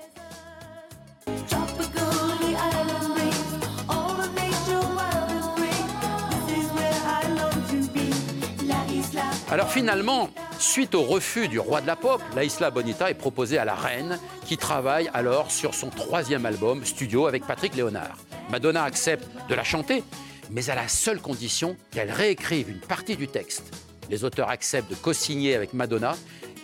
Alors 9.49 9.71
finalement, 9.71 10.29
suite 10.59 10.95
au 10.95 11.03
refus 11.03 11.47
du 11.47 11.61
roi 11.61 11.81
de 11.81 11.87
la 11.87 11.95
pop, 11.95 12.21
la 12.35 12.45
Isla 12.45 12.71
Bonita 12.71 13.11
est 13.11 13.15
proposée 13.15 13.59
à 13.59 13.65
la 13.65 13.75
reine, 13.75 14.19
qui 14.45 14.57
travaille 14.57 15.09
alors 15.15 15.51
sur 15.51 15.73
son 15.73 15.89
troisième 15.89 16.45
album 16.47 16.85
studio 16.85 17.27
avec 17.27 17.47
Patrick 17.47 17.75
Léonard. 17.77 18.19
Madonna 18.51 18.83
accepte 18.83 19.27
de 19.49 19.55
la 19.55 19.65
chanter, 19.65 20.03
mais 20.51 20.71
à 20.71 20.75
la 20.75 20.89
seule 20.89 21.21
condition 21.21 21.77
qu'elle 21.91 22.11
réécrive 22.11 22.71
une 22.71 22.81
partie 22.81 23.17
du 23.17 23.29
texte. 23.29 23.73
Les 24.11 24.25
auteurs 24.25 24.51
acceptent 24.51 24.91
de 24.91 24.95
co-signer 24.95 25.55
avec 25.55 25.75
Madonna 25.75 26.17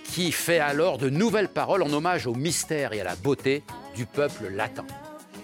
qui 0.05 0.30
fait 0.30 0.59
alors 0.59 0.99
de 0.99 1.09
nouvelles 1.09 1.49
paroles 1.49 1.83
en 1.83 1.93
hommage 1.93 2.26
au 2.26 2.35
mystère 2.35 2.93
et 2.93 3.01
à 3.01 3.05
la 3.05 3.16
beauté 3.16 3.62
du 3.97 4.05
peuple 4.07 4.49
latin. 4.51 4.85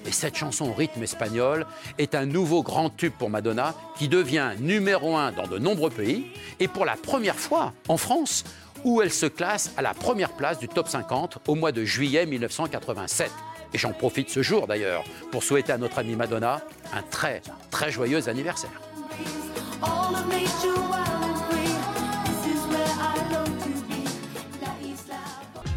Et 0.07 0.13
cette 0.13 0.37
chanson 0.37 0.71
au 0.71 0.73
rythme 0.73 1.03
espagnol 1.03 1.67
est 1.99 2.15
un 2.15 2.27
nouveau 2.27 2.63
grand 2.63 2.91
tube 2.91 3.13
pour 3.19 3.31
Madonna 3.31 3.75
qui 3.99 4.09
devient 4.09 4.53
numéro 4.59 5.17
un 5.17 5.33
dans 5.33 5.47
de 5.47 5.59
nombreux 5.59 5.91
pays 5.91 6.27
et 6.61 6.69
pour 6.69 6.85
la 6.85 6.97
première 6.97 7.37
fois 7.37 7.73
en 7.89 7.97
France 7.97 8.45
où 8.85 9.03
elle 9.03 9.13
se 9.13 9.27
classe 9.27 9.73
à 9.77 9.83
la 9.83 9.95
première 9.95 10.33
place 10.33 10.59
du 10.59 10.69
top 10.69 10.89
50 10.89 11.39
au 11.47 11.55
mois 11.55 11.73
de 11.73 11.85
juillet 11.85 12.27
1987. 12.27 13.31
Et 13.75 13.79
j'en 13.79 13.93
profite 13.93 14.31
ce 14.31 14.43
jour 14.43 14.67
d'ailleurs 14.67 15.05
pour 15.31 15.43
souhaiter 15.43 15.73
à 15.73 15.79
notre 15.79 15.99
amie 15.99 16.17
Madonna 16.17 16.61
un 16.93 17.03
très 17.03 17.43
très 17.71 17.91
joyeux 17.91 18.29
anniversaire. 18.29 18.71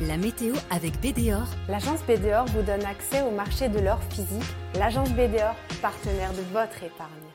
La 0.01 0.17
météo 0.17 0.55
avec 0.71 0.99
BDOR. 0.99 1.45
L'agence 1.69 2.01
BDOR 2.07 2.45
vous 2.47 2.63
donne 2.63 2.83
accès 2.85 3.21
au 3.21 3.31
marché 3.31 3.69
de 3.69 3.79
l'or 3.79 3.99
physique. 4.09 4.43
L'agence 4.75 5.11
BDOR, 5.11 5.55
partenaire 5.81 6.33
de 6.33 6.41
votre 6.51 6.83
épargne. 6.83 7.31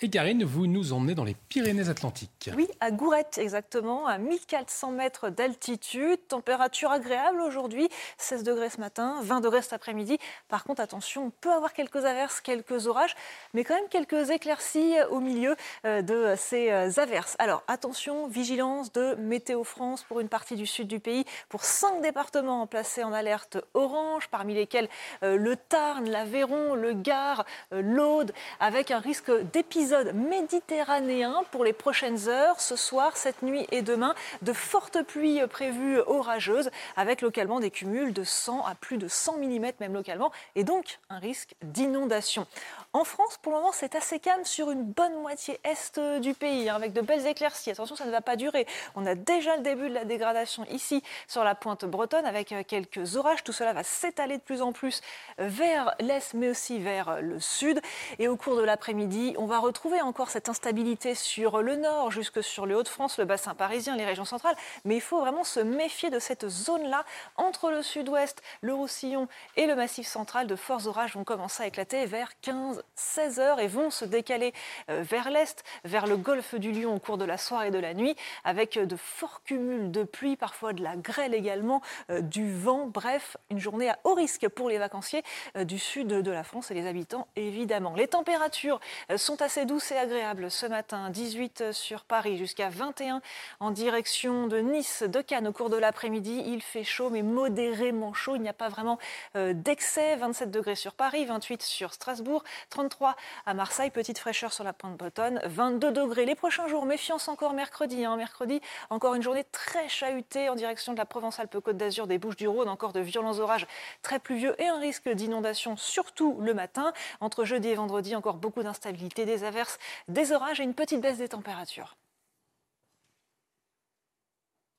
Et 0.00 0.10
Karine, 0.10 0.44
vous 0.44 0.68
nous 0.68 0.92
emmenez 0.92 1.16
dans 1.16 1.24
les 1.24 1.34
Pyrénées-Atlantiques. 1.48 2.50
Oui, 2.56 2.68
à 2.78 2.92
Gourette 2.92 3.36
exactement, 3.36 4.06
à 4.06 4.16
1400 4.16 4.92
mètres 4.92 5.28
d'altitude. 5.28 6.20
Température 6.28 6.92
agréable 6.92 7.40
aujourd'hui, 7.40 7.88
16 8.16 8.44
degrés 8.44 8.70
ce 8.70 8.78
matin, 8.78 9.16
20 9.22 9.40
degrés 9.40 9.60
cet 9.60 9.72
après-midi. 9.72 10.18
Par 10.48 10.62
contre, 10.62 10.80
attention, 10.82 11.26
on 11.26 11.30
peut 11.30 11.50
avoir 11.50 11.72
quelques 11.72 12.04
averses, 12.04 12.40
quelques 12.40 12.86
orages, 12.86 13.16
mais 13.54 13.64
quand 13.64 13.74
même 13.74 13.88
quelques 13.90 14.30
éclaircies 14.30 14.94
au 15.10 15.18
milieu 15.18 15.56
euh, 15.84 16.00
de 16.00 16.34
ces 16.36 16.70
euh, 16.70 16.90
averses. 16.98 17.34
Alors 17.40 17.64
attention, 17.66 18.28
vigilance 18.28 18.92
de 18.92 19.16
Météo 19.16 19.64
France 19.64 20.04
pour 20.04 20.20
une 20.20 20.28
partie 20.28 20.54
du 20.54 20.66
sud 20.66 20.86
du 20.86 21.00
pays, 21.00 21.24
pour 21.48 21.64
cinq 21.64 22.02
départements 22.02 22.68
placés 22.68 23.02
en 23.02 23.12
alerte 23.12 23.58
orange, 23.74 24.28
parmi 24.28 24.54
lesquels 24.54 24.88
euh, 25.24 25.36
le 25.36 25.56
Tarn, 25.56 26.08
l'Aveyron, 26.08 26.76
le 26.76 26.92
Gard, 26.92 27.44
l'Aude, 27.72 28.32
avec 28.60 28.92
un 28.92 29.00
risque 29.00 29.32
d'épisode 29.52 29.87
méditerranéen 30.14 31.42
pour 31.50 31.64
les 31.64 31.72
prochaines 31.72 32.28
heures, 32.28 32.60
ce 32.60 32.76
soir, 32.76 33.16
cette 33.16 33.42
nuit 33.42 33.66
et 33.70 33.82
demain. 33.82 34.14
De 34.42 34.52
fortes 34.52 35.02
pluies 35.02 35.40
prévues 35.48 36.00
orageuses, 36.00 36.70
avec 36.96 37.22
localement 37.22 37.60
des 37.60 37.70
cumuls 37.70 38.12
de 38.12 38.24
100 38.24 38.64
à 38.64 38.74
plus 38.74 38.98
de 38.98 39.08
100 39.08 39.38
mm 39.38 39.72
même 39.80 39.94
localement, 39.94 40.32
et 40.54 40.64
donc 40.64 40.98
un 41.10 41.18
risque 41.18 41.54
d'inondation. 41.62 42.46
En 42.94 43.04
France, 43.04 43.36
pour 43.42 43.52
le 43.52 43.58
moment, 43.58 43.72
c'est 43.72 43.94
assez 43.96 44.18
calme 44.18 44.46
sur 44.46 44.70
une 44.70 44.82
bonne 44.82 45.14
moitié 45.20 45.60
est 45.62 46.00
du 46.20 46.32
pays, 46.32 46.70
hein, 46.70 46.74
avec 46.74 46.94
de 46.94 47.02
belles 47.02 47.26
éclaircies. 47.26 47.70
Attention, 47.70 47.96
ça 47.96 48.06
ne 48.06 48.10
va 48.10 48.22
pas 48.22 48.34
durer. 48.34 48.66
On 48.94 49.04
a 49.04 49.14
déjà 49.14 49.58
le 49.58 49.62
début 49.62 49.90
de 49.90 49.94
la 49.94 50.06
dégradation 50.06 50.64
ici 50.70 51.02
sur 51.26 51.44
la 51.44 51.54
pointe 51.54 51.84
bretonne, 51.84 52.24
avec 52.24 52.50
euh, 52.50 52.62
quelques 52.66 53.16
orages. 53.16 53.44
Tout 53.44 53.52
cela 53.52 53.74
va 53.74 53.82
s'étaler 53.82 54.38
de 54.38 54.42
plus 54.42 54.62
en 54.62 54.72
plus 54.72 55.02
vers 55.36 55.94
l'est, 56.00 56.32
mais 56.32 56.48
aussi 56.48 56.78
vers 56.78 57.20
le 57.20 57.38
sud. 57.40 57.78
Et 58.18 58.26
au 58.26 58.38
cours 58.38 58.56
de 58.56 58.62
l'après-midi, 58.62 59.34
on 59.36 59.44
va 59.44 59.58
retrouver 59.58 60.00
encore 60.00 60.30
cette 60.30 60.48
instabilité 60.48 61.14
sur 61.14 61.60
le 61.60 61.76
nord, 61.76 62.10
jusque 62.10 62.42
sur 62.42 62.64
les 62.64 62.74
Hauts-de-France, 62.74 63.18
le 63.18 63.26
bassin 63.26 63.54
parisien, 63.54 63.96
les 63.96 64.06
régions 64.06 64.24
centrales. 64.24 64.56
Mais 64.86 64.96
il 64.96 65.02
faut 65.02 65.20
vraiment 65.20 65.44
se 65.44 65.60
méfier 65.60 66.08
de 66.08 66.18
cette 66.18 66.48
zone-là, 66.48 67.04
entre 67.36 67.70
le 67.70 67.82
sud-ouest, 67.82 68.40
le 68.62 68.72
Roussillon 68.72 69.28
et 69.56 69.66
le 69.66 69.76
Massif 69.76 70.06
central. 70.06 70.46
De 70.46 70.56
forts 70.56 70.86
orages 70.86 71.14
vont 71.14 71.24
commencer 71.24 71.62
à 71.62 71.66
éclater 71.66 72.06
vers 72.06 72.30
15 72.40 72.78
16 72.94 73.40
heures 73.40 73.60
et 73.60 73.68
vont 73.68 73.90
se 73.90 74.04
décaler 74.04 74.52
euh, 74.90 75.02
vers 75.02 75.30
l'est, 75.30 75.62
vers 75.84 76.06
le 76.06 76.16
golfe 76.16 76.54
du 76.54 76.72
Lion 76.72 76.94
au 76.96 76.98
cours 76.98 77.18
de 77.18 77.24
la 77.24 77.38
soirée 77.38 77.68
et 77.68 77.70
de 77.70 77.78
la 77.78 77.94
nuit, 77.94 78.16
avec 78.44 78.76
euh, 78.76 78.86
de 78.86 78.96
forts 78.96 79.42
cumuls 79.44 79.90
de 79.90 80.02
pluie, 80.02 80.36
parfois 80.36 80.72
de 80.72 80.82
la 80.82 80.96
grêle 80.96 81.34
également, 81.34 81.80
euh, 82.10 82.20
du 82.20 82.52
vent. 82.52 82.86
Bref, 82.86 83.36
une 83.50 83.58
journée 83.58 83.88
à 83.88 83.98
haut 84.04 84.14
risque 84.14 84.48
pour 84.48 84.68
les 84.68 84.78
vacanciers 84.78 85.22
du 85.56 85.78
sud 85.78 86.08
de 86.08 86.30
la 86.30 86.42
France 86.42 86.70
et 86.70 86.74
les 86.74 86.86
habitants, 86.86 87.28
évidemment. 87.36 87.94
Les 87.94 88.08
températures 88.08 88.80
sont 89.16 89.40
assez 89.42 89.64
douces 89.64 89.92
et 89.92 89.96
agréables 89.96 90.50
ce 90.50 90.66
matin. 90.66 91.10
18 91.10 91.72
sur 91.72 92.04
Paris 92.04 92.38
jusqu'à 92.38 92.68
21 92.68 93.20
en 93.60 93.70
direction 93.70 94.46
de 94.46 94.58
Nice, 94.58 95.02
de 95.02 95.20
Cannes 95.20 95.48
au 95.48 95.52
cours 95.52 95.70
de 95.70 95.76
l'après-midi. 95.76 96.42
Il 96.46 96.62
fait 96.62 96.84
chaud, 96.84 97.10
mais 97.10 97.22
modérément 97.22 98.12
chaud. 98.14 98.36
Il 98.36 98.42
n'y 98.42 98.48
a 98.48 98.54
pas 98.54 98.68
vraiment 98.68 98.98
d'excès. 99.34 100.16
27 100.16 100.50
degrés 100.50 100.76
sur 100.76 100.94
Paris, 100.94 101.24
28 101.24 101.62
sur 101.62 101.92
Strasbourg, 101.92 102.44
33 102.68 103.16
à 103.46 103.54
Marseille, 103.54 103.90
petite 103.90 104.18
fraîcheur 104.18 104.52
sur 104.52 104.64
la 104.64 104.72
pointe 104.72 104.96
bretonne, 104.96 105.40
22 105.44 105.92
degrés 105.92 106.24
les 106.24 106.34
prochains 106.34 106.68
jours. 106.68 106.86
Méfiance 106.86 107.28
encore 107.28 107.52
mercredi. 107.52 108.04
Hein. 108.04 108.16
Mercredi, 108.16 108.60
encore 108.90 109.14
une 109.14 109.22
journée 109.22 109.44
très 109.52 109.88
chahutée 109.88 110.48
en 110.48 110.54
direction 110.54 110.92
de 110.92 110.98
la 110.98 111.06
Provence-Alpes-Côte 111.06 111.76
d'Azur, 111.76 112.06
des 112.06 112.18
Bouches-du-Rhône, 112.18 112.68
encore 112.68 112.92
de 112.92 113.00
violents 113.00 113.38
orages 113.38 113.66
très 114.02 114.18
pluvieux 114.18 114.54
et 114.60 114.68
un 114.68 114.78
risque 114.78 115.08
d'inondation, 115.08 115.76
surtout 115.76 116.36
le 116.40 116.54
matin. 116.54 116.92
Entre 117.20 117.44
jeudi 117.44 117.68
et 117.68 117.74
vendredi, 117.74 118.14
encore 118.14 118.36
beaucoup 118.36 118.62
d'instabilité, 118.62 119.24
des 119.24 119.44
averses, 119.44 119.78
des 120.08 120.32
orages 120.32 120.60
et 120.60 120.64
une 120.64 120.74
petite 120.74 121.00
baisse 121.00 121.18
des 121.18 121.28
températures. 121.28 121.96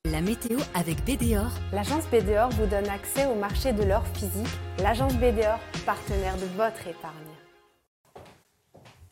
La 0.06 0.22
météo 0.22 0.60
avec 0.74 1.04
BDOR. 1.04 1.52
L'agence 1.74 2.08
BDOR 2.08 2.50
vous 2.52 2.66
donne 2.66 2.88
accès 2.88 3.26
au 3.26 3.36
marché 3.36 3.74
de 3.74 3.84
l'or 3.84 4.04
physique. 4.16 4.48
L'agence 4.80 5.14
BDOR, 5.16 5.60
partenaire 5.86 6.38
de 6.38 6.46
votre 6.58 6.88
épargne. 6.88 7.39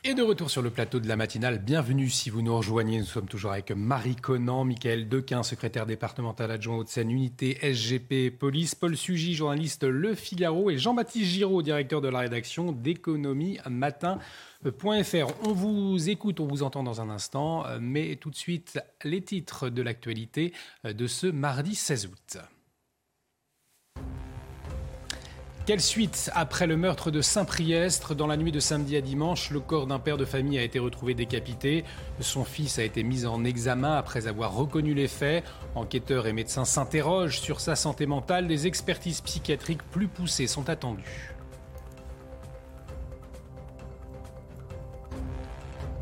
Et 0.09 0.13
de 0.13 0.23
retour 0.23 0.49
sur 0.49 0.61
le 0.61 0.69
plateau 0.69 1.01
de 1.01 1.07
la 1.09 1.17
matinale, 1.17 1.59
bienvenue 1.59 2.09
si 2.09 2.29
vous 2.29 2.41
nous 2.41 2.55
rejoignez. 2.55 2.99
Nous 2.99 3.05
sommes 3.05 3.27
toujours 3.27 3.51
avec 3.51 3.71
Marie 3.71 4.15
Conan, 4.15 4.63
Michael 4.63 5.09
Dequin, 5.09 5.43
secrétaire 5.43 5.85
départemental 5.85 6.49
adjoint 6.49 6.77
Haute-Seine, 6.77 7.11
unité 7.11 7.57
SGP 7.61 8.29
Police, 8.29 8.73
Paul 8.73 8.95
Sugy, 8.95 9.33
journaliste 9.33 9.83
Le 9.83 10.15
Figaro, 10.15 10.69
et 10.69 10.77
Jean-Baptiste 10.77 11.25
Giraud, 11.25 11.61
directeur 11.61 11.99
de 11.99 12.07
la 12.07 12.19
rédaction 12.19 12.71
d'économie 12.71 13.59
matin.fr. 13.69 15.27
On 15.43 15.51
vous 15.51 16.09
écoute, 16.09 16.39
on 16.39 16.47
vous 16.47 16.63
entend 16.63 16.83
dans 16.83 17.01
un 17.01 17.09
instant, 17.09 17.65
mais 17.81 18.15
tout 18.15 18.29
de 18.29 18.37
suite 18.37 18.79
les 19.03 19.19
titres 19.19 19.67
de 19.67 19.81
l'actualité 19.81 20.53
de 20.85 21.05
ce 21.05 21.27
mardi 21.27 21.75
16 21.75 22.05
août. 22.05 22.37
Quelle 25.67 25.81
suite 25.81 26.31
après 26.33 26.65
le 26.65 26.77
meurtre 26.77 27.11
de 27.11 27.21
Saint-Priestre 27.21 28.15
Dans 28.15 28.25
la 28.25 28.37
nuit 28.37 28.53
de 28.53 28.59
samedi 28.61 28.95
à 28.95 29.01
dimanche, 29.01 29.51
le 29.51 29.59
corps 29.59 29.85
d'un 29.85 29.99
père 29.99 30.15
de 30.15 30.23
famille 30.23 30.57
a 30.57 30.63
été 30.63 30.79
retrouvé 30.79 31.13
décapité. 31.13 31.83
Son 32.21 32.45
fils 32.45 32.79
a 32.79 32.83
été 32.83 33.03
mis 33.03 33.25
en 33.25 33.43
examen 33.43 33.97
après 33.97 34.27
avoir 34.27 34.55
reconnu 34.55 34.93
les 34.93 35.09
faits. 35.09 35.43
Enquêteurs 35.75 36.25
et 36.25 36.31
médecins 36.31 36.63
s'interrogent 36.63 37.41
sur 37.41 37.59
sa 37.59 37.75
santé 37.75 38.05
mentale. 38.05 38.47
Des 38.47 38.65
expertises 38.65 39.19
psychiatriques 39.19 39.83
plus 39.91 40.07
poussées 40.07 40.47
sont 40.47 40.69
attendues. 40.69 41.33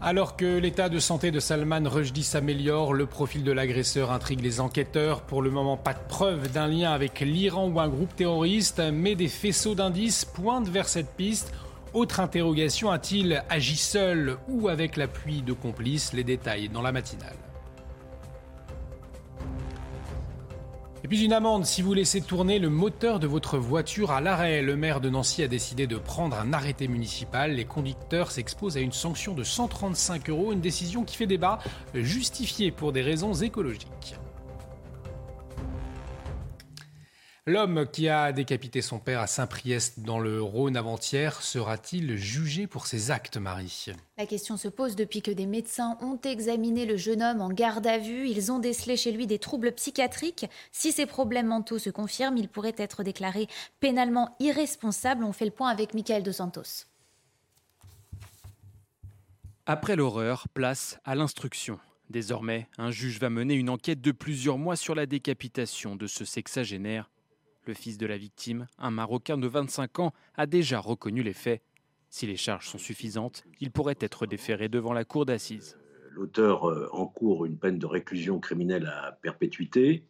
Alors 0.08 0.36
que 0.36 0.60
l'état 0.60 0.88
de 0.88 1.00
santé 1.00 1.32
de 1.32 1.40
Salman 1.40 1.90
Rushdie 1.90 2.22
s'améliore, 2.22 2.94
le 2.94 3.08
profil 3.08 3.44
de 3.44 3.52
l'agresseur 3.52 4.12
intrigue 4.12 4.42
les 4.42 4.60
enquêteurs. 4.60 5.22
Pour 5.22 5.42
le 5.42 5.50
moment, 5.50 5.78
pas 5.78 5.96
de 5.96 6.08
preuve 6.08 6.52
d'un 6.52 6.68
lien 6.68 6.92
avec 6.92 7.22
l'Iran 7.22 7.68
ou 7.70 7.80
un 7.80 7.88
groupe 7.88 8.16
terroriste, 8.16 8.84
mais 8.94 9.16
des 9.16 9.28
faisceaux 9.28 9.74
d'indices 9.74 10.24
pointent 10.24 10.70
vers 10.70 10.90
cette 10.90 11.10
piste. 11.10 11.52
Autre 11.96 12.20
interrogation, 12.20 12.92
a-t-il 12.92 13.44
agi 13.50 13.78
seul 13.78 14.38
ou 14.48 14.68
avec 14.68 14.96
l'appui 14.96 15.42
de 15.42 15.54
complices? 15.54 16.14
Les 16.14 16.24
détails 16.24 16.70
dans 16.70 16.84
la 16.84 16.92
matinale. 16.92 17.45
Et 21.06 21.08
puis 21.08 21.24
une 21.24 21.34
amende 21.34 21.68
si 21.68 21.84
vous 21.84 21.94
laissez 21.94 22.20
tourner 22.20 22.58
le 22.58 22.68
moteur 22.68 23.20
de 23.20 23.28
votre 23.28 23.60
voiture 23.60 24.10
à 24.10 24.22
l'arrêt. 24.22 24.64
Le 24.64 24.76
maire 24.76 25.02
de 25.02 25.12
Nancy 25.12 25.44
a 25.44 25.48
décidé 25.48 25.86
de 25.86 25.98
prendre 25.98 26.36
un 26.36 26.52
arrêté 26.52 26.88
municipal. 26.88 27.52
Les 27.52 27.66
conducteurs 27.66 28.32
s'exposent 28.32 28.76
à 28.76 28.80
une 28.80 28.92
sanction 28.92 29.36
de 29.36 29.44
135 29.44 30.32
euros, 30.32 30.52
une 30.52 30.62
décision 30.62 31.04
qui 31.04 31.16
fait 31.16 31.28
débat, 31.28 31.60
justifiée 31.94 32.72
pour 32.72 32.92
des 32.92 33.04
raisons 33.04 33.36
écologiques. 33.36 34.16
L'homme 37.48 37.86
qui 37.86 38.10
a 38.10 38.32
décapité 38.32 38.82
son 38.82 38.98
père 38.98 39.20
à 39.20 39.28
Saint-Priest 39.28 40.00
dans 40.00 40.18
le 40.18 40.42
Rhône 40.42 40.76
avant-hier 40.76 41.44
sera-t-il 41.44 42.18
jugé 42.18 42.66
pour 42.66 42.88
ses 42.88 43.12
actes, 43.12 43.38
Marie? 43.38 43.92
La 44.18 44.26
question 44.26 44.58
se 44.58 44.68
pose 44.68 44.96
depuis 44.96 45.22
que 45.22 45.30
des 45.30 45.46
médecins 45.46 45.96
ont 46.02 46.20
examiné 46.24 46.88
le 46.88 46.98
jeune 46.98 47.22
homme 47.22 47.42
en 47.42 47.50
garde 47.50 47.86
à 47.86 48.00
vue. 48.00 48.28
Ils 48.28 48.52
ont 48.52 48.58
décelé 48.58 48.98
chez 48.98 49.12
lui 49.12 49.28
des 49.28 49.38
troubles 49.38 49.74
psychiatriques. 49.74 50.48
Si 50.72 50.92
ces 50.92 51.06
problèmes 51.06 51.46
mentaux 51.46 51.78
se 51.78 51.92
confirment, 51.92 52.38
il 52.38 52.50
pourrait 52.50 52.74
être 52.78 53.04
déclaré 53.04 53.48
pénalement 53.80 54.36
irresponsable. 54.40 55.24
On 55.24 55.32
fait 55.32 55.46
le 55.46 55.52
point 55.52 55.70
avec 55.70 55.94
Michael 55.94 56.24
Dos 56.24 56.32
Santos. 56.32 56.88
Après 59.68 59.96
l'horreur, 59.96 60.48
place 60.56 60.98
à 61.06 61.14
l'instruction. 61.14 61.78
Désormais, 62.10 62.68
un 62.80 62.90
juge 62.90 63.20
va 63.20 63.30
mener 63.30 63.54
une 63.54 63.70
enquête 63.70 64.02
de 64.02 64.12
plusieurs 64.12 64.58
mois 64.58 64.76
sur 64.76 64.96
la 64.96 65.06
décapitation 65.06 65.96
de 65.96 66.08
ce 66.08 66.26
sexagénaire 66.26 67.08
le 67.68 67.74
fils 67.74 67.98
de 67.98 68.06
la 68.06 68.18
victime, 68.18 68.68
un 68.78 68.92
Marocain 68.92 69.38
de 69.38 69.48
25 69.48 70.00
ans, 70.00 70.14
a 70.36 70.46
déjà 70.46 70.80
reconnu 70.80 71.24
les 71.24 71.34
faits. 71.34 71.62
Si 72.10 72.28
les 72.28 72.38
charges 72.38 72.68
sont 72.68 72.78
suffisantes, 72.78 73.44
il 73.60 73.72
pourrait 73.72 73.98
être 74.00 74.26
déféré 74.26 74.70
devant 74.70 74.94
la 74.94 75.06
cour 75.06 75.26
d'assises. 75.26 75.78
L'auteur 76.12 76.70
euh, 76.70 76.88
encourt 76.94 77.46
une 77.46 77.58
peine 77.58 77.78
de 77.78 77.86
réclusion 77.86 78.40
criminelle 78.40 78.88
à 78.88 79.12
perpétuité, 79.22 80.06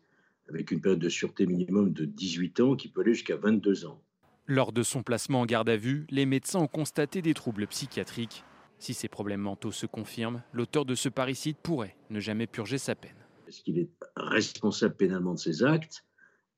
avec 0.49 0.71
une 0.71 0.81
période 0.81 0.99
de 0.99 1.09
sûreté 1.09 1.47
minimum 1.47 1.93
de 1.93 2.05
18 2.05 2.59
ans 2.59 2.75
qui 2.75 2.89
peut 2.89 3.01
aller 3.01 3.13
jusqu'à 3.13 3.37
22 3.37 3.85
ans. 3.85 3.99
Lors 4.47 4.71
de 4.71 4.83
son 4.83 5.01
placement 5.01 5.41
en 5.41 5.45
garde 5.45 5.69
à 5.69 5.77
vue, 5.77 6.05
les 6.11 6.27
médecins 6.27 6.59
ont 6.59 6.67
constaté 6.67 7.23
des 7.23 7.33
troubles 7.33 7.65
psychiatriques. 7.65 8.43
Si 8.77 8.93
ces 8.93 9.07
problèmes 9.07 9.41
mentaux 9.41 9.71
se 9.71 9.87
confirment, 9.87 10.43
l'auteur 10.53 10.85
de 10.85 10.93
ce 10.93 11.09
parricide 11.09 11.57
pourrait 11.57 11.95
ne 12.11 12.19
jamais 12.19 12.45
purger 12.45 12.77
sa 12.77 12.93
peine. 12.93 13.25
Est-ce 13.47 13.63
qu'il 13.63 13.79
est 13.79 13.89
responsable 14.15 14.95
pénalement 14.95 15.33
de 15.33 15.39
ses 15.39 15.63
actes? 15.63 16.05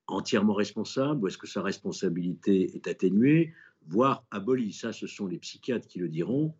Entièrement 0.08 0.54
responsable 0.54 1.24
Ou 1.24 1.28
est-ce 1.28 1.38
que 1.38 1.48
sa 1.48 1.62
responsabilité 1.62 2.76
est 2.76 2.88
atténuée, 2.88 3.54
voire 3.88 4.24
abolie 4.32 4.74
Ça, 4.74 4.94
ce 4.94 5.08
sont 5.08 5.28
les 5.28 5.38
psychiatres 5.38 5.88
qui 5.88 6.00
le 6.00 6.10
diront, 6.10 6.54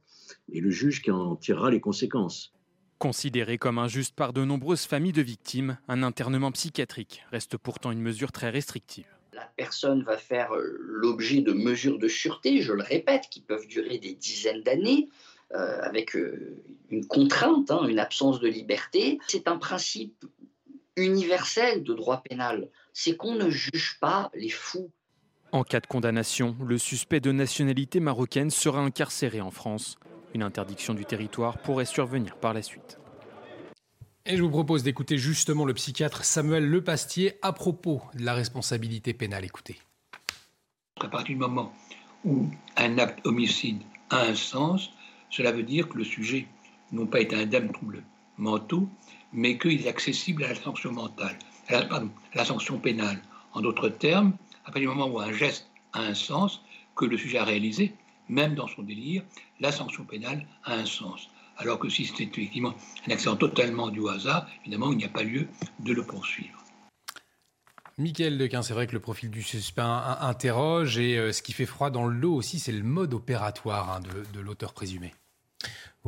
et 0.52 0.60
le 0.60 0.70
juge 0.70 1.02
qui 1.02 1.12
en 1.12 1.36
tirera 1.36 1.72
les 1.72 1.80
conséquences. 1.80 2.54
Considéré 3.00 3.60
comme 3.60 3.78
injuste 3.78 4.16
par 4.16 4.34
de 4.34 4.44
nombreuses 4.44 4.86
familles 4.86 5.14
de 5.14 5.22
victimes, 5.22 5.78
un 5.88 6.02
internement 6.02 6.52
psychiatrique 6.52 7.24
reste 7.32 7.56
pourtant 7.56 7.92
une 7.92 8.02
mesure 8.02 8.32
très 8.32 8.50
restrictive. 8.50 9.06
La 9.34 9.50
personne 9.56 10.02
va 10.02 10.18
faire 10.18 10.56
euh, 10.56 10.78
l'objet 10.80 11.42
de 11.42 11.54
mesures 11.54 12.00
de 12.00 12.08
sûreté, 12.08 12.62
je 12.62 12.74
le 12.74 12.82
répète, 12.82 13.26
qui 13.30 13.42
peuvent 13.42 13.68
durer 13.68 14.00
des 14.00 14.16
dizaines 14.16 14.64
d'années, 14.64 15.10
euh, 15.54 15.80
avec 15.84 16.16
euh, 16.16 16.58
une 16.90 17.06
contrainte, 17.06 17.70
hein, 17.70 17.88
une 17.88 18.00
absence 18.00 18.40
de 18.40 18.48
liberté. 18.48 19.20
C'est 19.28 19.48
un 19.48 19.58
principe 19.58 20.26
universel 20.96 21.84
de 21.84 21.94
droit 21.94 22.24
pénal, 22.28 22.68
c'est 22.98 23.16
qu'on 23.16 23.36
ne 23.36 23.52
juge 23.52 24.00
pas 24.02 24.32
les 24.34 24.50
fous. 24.50 24.90
En 25.52 25.64
cas 25.64 25.80
de 25.80 25.86
condamnation, 25.86 26.58
le 26.60 26.80
suspect 26.80 27.20
de 27.20 27.32
nationalité 27.32 28.00
marocaine 28.00 28.50
sera 28.50 28.80
incarcéré 28.80 29.40
en 29.40 29.52
France. 29.52 30.00
Une 30.34 30.42
interdiction 30.42 30.96
du 30.96 31.06
territoire 31.06 31.60
pourrait 31.60 31.86
survenir 31.86 32.38
par 32.38 32.56
la 32.56 32.64
suite. 32.64 32.98
Et 34.26 34.36
je 34.36 34.42
vous 34.42 34.50
propose 34.50 34.82
d'écouter 34.82 35.20
justement 35.20 35.64
le 35.64 35.76
psychiatre 35.76 36.26
Samuel 36.26 36.68
Lepastier 36.68 37.36
à 37.44 37.54
propos 37.54 38.02
de 38.16 38.26
la 38.26 38.34
responsabilité 38.34 39.14
pénale. 39.14 39.46
Écoutez. 39.46 39.78
À 41.00 41.08
partir 41.08 41.36
du 41.36 41.40
moment 41.40 41.72
où 42.26 42.50
un 42.78 42.98
acte 42.98 43.24
homicide 43.28 43.84
a 44.10 44.24
un 44.24 44.36
sens, 44.36 44.90
cela 45.30 45.52
veut 45.52 45.62
dire 45.62 45.88
que 45.88 46.00
le 46.00 46.04
sujet 46.04 46.48
non 46.92 47.06
pas 47.06 47.20
est 47.20 47.36
indemne 47.36 47.68
de 47.68 47.74
troubles 47.74 48.04
mentaux, 48.40 48.90
mais 49.32 49.60
qu'il 49.60 49.86
est 49.86 49.88
accessible 49.88 50.46
à 50.46 50.50
la 50.50 50.56
sanction 50.56 50.92
mentale, 50.92 51.38
la, 51.70 52.46
sanction 52.46 52.80
pénale. 52.80 53.20
En 53.54 53.62
d'autres 53.62 53.90
termes, 53.90 54.34
à 54.64 54.72
partir 54.72 54.82
du 54.82 54.88
moment 54.88 55.08
où 55.08 55.20
un 55.20 55.32
geste 55.32 55.68
a 55.94 56.02
un 56.02 56.14
sens, 56.14 56.62
que 56.96 57.06
le 57.06 57.18
sujet 57.18 57.38
a 57.38 57.44
réalisé, 57.44 57.94
même 58.30 58.56
dans 58.56 58.68
son 58.68 58.84
délire, 58.84 59.24
la 59.60 59.72
sanction 59.72 60.04
pénale 60.04 60.46
a 60.64 60.74
un 60.74 60.86
sens. 60.86 61.30
Alors 61.58 61.80
que 61.80 61.90
si 61.90 62.06
c'est 62.06 62.24
effectivement 62.24 62.76
un 63.08 63.12
accident 63.12 63.36
totalement 63.36 63.90
du 63.90 64.08
hasard, 64.08 64.48
évidemment, 64.62 64.92
il 64.92 64.98
n'y 64.98 65.06
a 65.06 65.10
pas 65.10 65.24
lieu 65.24 65.48
de 65.80 65.94
le 65.94 66.04
poursuivre. 66.04 66.64
Michael 67.98 68.38
Dequin, 68.38 68.62
c'est 68.62 68.74
vrai 68.74 68.86
que 68.86 68.94
le 68.94 69.00
profil 69.00 69.32
du 69.32 69.42
suspect 69.42 69.82
interroge 69.82 71.00
et 71.00 71.18
euh, 71.18 71.32
ce 71.32 71.42
qui 71.42 71.52
fait 71.52 71.66
froid 71.66 71.90
dans 71.90 72.06
le 72.06 72.28
aussi, 72.28 72.60
c'est 72.60 72.72
le 72.72 72.84
mode 72.84 73.16
opératoire 73.16 73.92
hein, 73.92 74.02
de 74.34 74.40
l'auteur 74.40 74.74
présumé. 74.74 75.14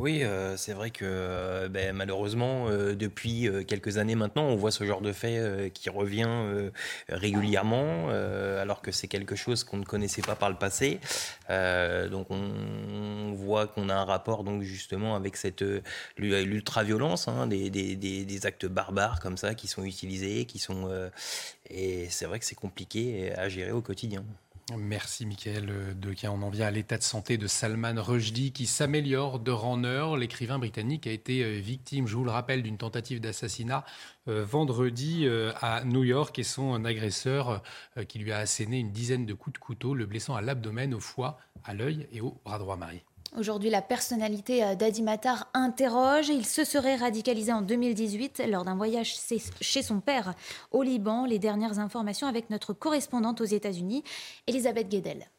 Oui, 0.00 0.22
euh, 0.22 0.56
c'est 0.56 0.72
vrai 0.72 0.90
que 0.90 1.04
euh, 1.04 1.68
ben, 1.68 1.94
malheureusement, 1.94 2.68
euh, 2.68 2.94
depuis 2.94 3.50
quelques 3.66 3.98
années 3.98 4.14
maintenant, 4.14 4.44
on 4.44 4.56
voit 4.56 4.70
ce 4.70 4.84
genre 4.84 5.02
de 5.02 5.12
fait 5.12 5.70
qui 5.74 5.90
revient 5.90 6.70
régulièrement, 7.10 8.08
alors 8.08 8.80
que 8.80 8.92
c'est 8.92 9.08
quelque 9.08 9.36
chose 9.36 9.62
qu'on 9.64 9.76
ne 9.76 9.84
connaissait 9.84 10.22
pas 10.22 10.36
par 10.36 10.48
le 10.48 10.56
passé. 10.56 11.00
donc 11.48 12.30
on, 12.30 13.32
voit 13.34 13.66
qu'on 13.66 13.88
a 13.88 13.94
un 13.94 14.04
rapport 14.04 14.44
donc 14.44 14.62
justement 14.62 15.16
avec 15.16 15.36
cette 15.36 15.64
l'ultra-violence, 16.16 17.28
hein, 17.28 17.46
des, 17.46 17.70
des, 17.70 18.46
actes 18.46 18.66
barbares 18.66 19.20
comme 19.20 19.36
ça 19.36 19.54
qui 19.54 19.68
sont 19.68 19.84
utilisés, 19.84 20.46
qui 20.46 20.58
sont 20.58 20.88
et 21.68 22.08
c'est 22.10 22.24
vrai 22.26 22.38
que 22.38 22.46
c'est 22.46 22.54
compliqué 22.54 23.32
à 23.36 23.48
gérer 23.48 23.72
au 23.72 23.82
quotidien. 23.82 24.24
Merci 24.78 25.26
Michael 25.26 25.98
Dequin. 25.98 26.30
On 26.30 26.42
en 26.42 26.50
vient 26.50 26.66
à 26.66 26.70
l'état 26.70 26.96
de 26.96 27.02
santé 27.02 27.38
de 27.38 27.46
Salman 27.46 27.94
Rushdie 27.96 28.52
qui 28.52 28.66
s'améliore 28.66 29.40
de 29.40 29.50
en 29.50 29.84
heure. 29.84 30.16
L'écrivain 30.16 30.58
britannique 30.58 31.06
a 31.06 31.10
été 31.10 31.42
euh, 31.42 31.58
victime, 31.58 32.06
je 32.06 32.14
vous 32.14 32.24
le 32.24 32.30
rappelle, 32.30 32.62
d'une 32.62 32.78
tentative 32.78 33.20
d'assassinat 33.20 33.84
euh, 34.28 34.44
vendredi 34.44 35.26
euh, 35.26 35.52
à 35.60 35.84
New 35.84 36.04
York 36.04 36.38
et 36.38 36.44
son 36.44 36.84
agresseur 36.84 37.62
qui 38.08 38.18
lui 38.18 38.32
a 38.32 38.38
asséné 38.38 38.78
une 38.78 38.92
dizaine 38.92 39.26
de 39.26 39.34
coups 39.34 39.54
de 39.54 39.58
couteau, 39.58 39.94
le 39.94 40.06
blessant 40.06 40.36
à 40.36 40.40
l'abdomen, 40.40 40.94
au 40.94 41.00
foie, 41.00 41.38
à 41.64 41.74
l'œil 41.74 42.06
et 42.12 42.20
au 42.20 42.40
bras 42.44 42.58
droit 42.58 42.76
Marie. 42.76 43.02
Aujourd'hui, 43.38 43.70
la 43.70 43.80
personnalité 43.80 44.64
euh, 44.64 44.74
d'Adi 44.74 45.02
Matar 45.02 45.48
interroge. 45.54 46.28
Il 46.28 46.44
se 46.44 46.64
serait 46.64 46.96
radicalisé 46.96 47.52
en 47.52 47.62
2018 47.62 48.42
lors 48.48 48.64
d'un 48.64 48.74
voyage 48.74 49.14
chez 49.60 49.82
son 49.82 50.00
père 50.00 50.34
au 50.72 50.82
Liban. 50.82 51.26
Les 51.26 51.38
dernières 51.38 51.78
informations 51.78 52.26
avec 52.26 52.50
notre 52.50 52.72
correspondante 52.72 53.40
aux 53.40 53.44
États-Unis, 53.44 54.02
Elisabeth 54.48 54.88
Guedel. 54.88 55.30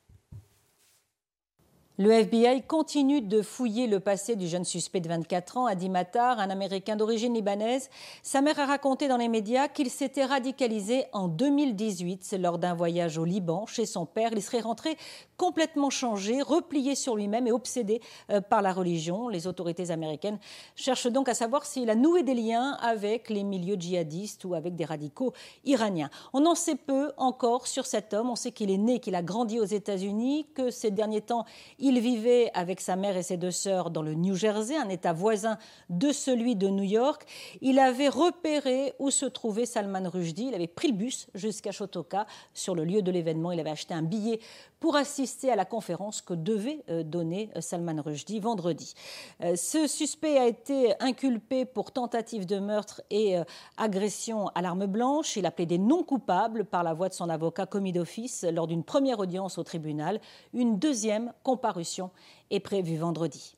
Le 1.98 2.10
FBI 2.10 2.64
continue 2.64 3.20
de 3.20 3.42
fouiller 3.42 3.86
le 3.86 4.00
passé 4.00 4.38
du 4.38 4.48
jeune 4.48 4.64
suspect 4.64 5.02
de 5.02 5.10
24 5.10 5.58
ans, 5.58 5.66
Adi 5.66 5.90
Matar, 5.90 6.40
un 6.40 6.50
Américain 6.50 6.96
d'origine 6.96 7.34
libanaise. 7.34 7.90
Sa 8.24 8.40
mère 8.40 8.58
a 8.62 8.66
raconté 8.66 9.10
dans 9.10 9.18
les 9.18 9.28
médias 9.28 9.68
qu'il 9.68 9.90
s'était 9.90 10.24
radicalisé 10.24 11.04
en 11.12 11.28
2018 11.28 12.38
lors 12.40 12.60
d'un 12.60 12.74
voyage 12.74 13.18
au 13.18 13.26
Liban 13.26 13.66
chez 13.66 13.86
son 13.86 14.06
père. 14.06 14.30
Il 14.32 14.42
serait 14.42 14.62
rentré 14.62 14.98
complètement 15.36 15.90
changé, 15.90 16.42
replié 16.42 16.96
sur 16.96 17.18
lui-même 17.18 17.46
et 17.46 17.52
obsédé 17.52 18.00
euh, 18.30 18.40
par 18.40 18.62
la 18.62 18.72
religion. 18.72 19.28
Les 19.28 19.46
autorités 19.46 19.92
américaines 19.92 20.40
cherchent 20.78 21.12
donc 21.12 21.28
à 21.28 21.34
savoir 21.34 21.66
s'il 21.66 21.90
a 21.90 21.96
noué 21.96 22.24
des 22.24 22.36
liens 22.36 22.78
avec 22.82 23.30
les 23.30 23.44
milieux 23.44 23.76
djihadistes 23.76 24.46
ou 24.46 24.54
avec 24.54 24.78
des 24.78 24.86
radicaux 24.86 25.34
iraniens. 25.66 26.10
On 26.32 26.46
en 26.46 26.56
sait 26.56 26.76
peu 26.76 27.12
encore 27.18 27.68
sur 27.68 27.86
cet 27.86 28.14
homme. 28.14 28.30
On 28.30 28.36
sait 28.38 28.54
qu'il 28.54 28.72
est 28.72 28.78
né, 28.78 29.00
qu'il 29.00 29.14
a 29.14 29.22
grandi 29.22 29.60
aux 29.60 29.66
États-Unis, 29.66 30.48
que 30.56 30.70
ces 30.72 30.90
derniers 30.90 31.22
temps, 31.22 31.44
il 31.82 32.00
vivait 32.00 32.52
avec 32.54 32.80
sa 32.80 32.96
mère 32.96 33.18
et 33.18 33.24
ses 33.24 33.38
deux 33.38 33.52
sœurs 33.52 33.90
dans 33.90 34.04
le 34.04 34.14
New 34.14 34.36
Jersey, 34.36 34.78
un 34.78 34.88
État 34.88 35.14
voisin 35.14 35.58
de 35.90 36.12
celui 36.12 36.56
de 36.56 36.68
New 36.68 36.84
York. 36.84 37.24
Il 37.62 37.80
avait 37.80 38.08
repéré 38.08 38.94
où 39.00 39.10
se 39.10 39.26
trouvait 39.26 39.66
Salman 39.66 40.08
Rushdie. 40.08 40.48
Il 40.48 40.56
avait 40.56 40.68
pris 40.68 40.90
le 40.90 40.94
bus 40.94 41.28
jusqu'à 41.34 41.72
Shotoka. 41.72 42.26
Sur 42.54 42.76
le 42.76 42.86
lieu 42.86 43.02
de 43.02 43.12
l'événement, 43.12 43.52
il 43.52 43.60
avait 43.60 43.72
acheté 43.72 43.94
un 43.94 44.04
billet 44.04 44.40
pour 44.82 44.96
assister 44.96 45.52
à 45.52 45.56
la 45.56 45.64
conférence 45.64 46.22
que 46.22 46.34
devait 46.34 46.84
euh, 46.90 47.04
donner 47.04 47.52
euh, 47.56 47.62
Salman 47.62 48.02
Rushdie 48.02 48.40
vendredi. 48.40 48.96
Euh, 49.42 49.56
ce 49.56 49.88
suspect 49.88 50.38
a 50.38 50.48
été 50.48 50.94
inculpé 51.00 51.66
pour 51.66 51.92
tentative 51.92 52.46
de 52.46 52.58
meurtre 52.60 53.02
et 53.12 53.36
agression 53.78 54.48
à 54.50 54.62
l'arme 54.62 54.88
blanche. 54.88 55.38
Il 55.38 55.46
a 55.46 55.52
plaidé 55.52 55.78
non 55.78 56.04
coupable 56.04 56.66
par 56.66 56.84
la 56.84 56.94
voix 56.94 57.10
de 57.10 57.14
son 57.14 57.30
avocat 57.30 57.68
commis 57.68 57.92
d'office 57.92 58.44
lors 58.52 58.66
d'une 58.66 58.84
première 58.84 59.20
audience 59.20 59.60
au 59.60 59.64
tribunal. 59.64 60.20
Une 60.54 60.80
deuxième 60.80 61.32
comparution 61.44 62.10
est 62.50 62.60
prévue 62.60 62.98
vendredi. 62.98 63.56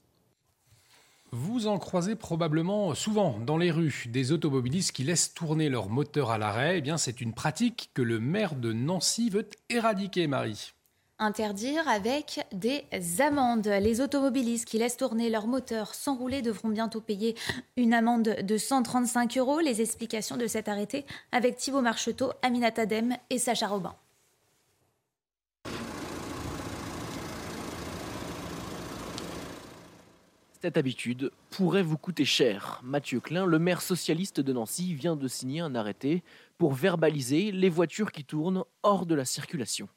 Vous 1.32 1.68
en 1.68 1.80
croisez 1.80 2.16
probablement 2.16 2.94
souvent 2.94 3.40
dans 3.40 3.58
les 3.58 3.72
rues 3.72 4.06
des 4.10 4.34
automobilistes 4.34 4.92
qui 4.92 5.04
laissent 5.04 5.34
tourner 5.34 5.70
leur 5.70 5.90
moteur 5.90 6.32
à 6.32 6.38
l'arrêt. 6.38 6.80
Eh 6.80 6.82
bien, 6.82 6.98
c'est 6.98 7.22
une 7.22 7.34
pratique 7.34 7.92
que 7.94 8.02
le 8.02 8.20
maire 8.20 8.56
de 8.56 8.74
Nancy 8.74 9.30
veut 9.30 9.48
éradiquer, 9.70 10.28
Marie 10.28 10.74
interdire 11.20 11.88
avec 11.88 12.46
des 12.52 12.86
amendes. 13.20 13.68
Les 13.68 14.02
automobilistes 14.02 14.66
qui 14.66 14.78
laissent 14.78 14.98
tourner 14.98 15.30
leur 15.30 15.48
moteur 15.48 15.94
sans 15.94 16.16
rouler 16.16 16.42
devront 16.42 16.70
bientôt 16.70 17.02
payer 17.02 17.36
une 17.78 17.94
amende 17.94 18.36
de 18.42 18.58
135 18.58 19.38
euros. 19.38 19.60
Les 19.60 19.82
explications 19.82 20.38
de 20.38 20.48
cet 20.48 20.68
arrêté 20.68 21.06
avec 21.32 21.58
Thibaut 21.58 21.82
Marcheteau, 21.82 22.32
Aminata 22.42 22.86
Dem 22.86 23.16
et 23.30 23.38
Sacha 23.38 23.68
Robin. 23.68 23.96
Cette 30.64 30.78
habitude 30.78 31.30
pourrait 31.50 31.84
vous 31.84 31.98
coûter 31.98 32.24
cher. 32.24 32.80
Mathieu 32.84 33.20
Klein, 33.20 33.46
le 33.46 33.60
maire 33.60 33.82
socialiste 33.82 34.40
de 34.40 34.54
Nancy, 34.54 34.94
vient 34.94 35.18
de 35.18 35.28
signer 35.28 35.60
un 35.60 35.76
arrêté 35.76 36.24
pour 36.58 36.72
verbaliser 36.72 37.52
les 37.52 37.68
voitures 37.68 38.14
qui 38.14 38.24
tournent 38.24 38.64
hors 38.82 39.06
de 39.06 39.14
la 39.14 39.26
circulation. 39.26 39.90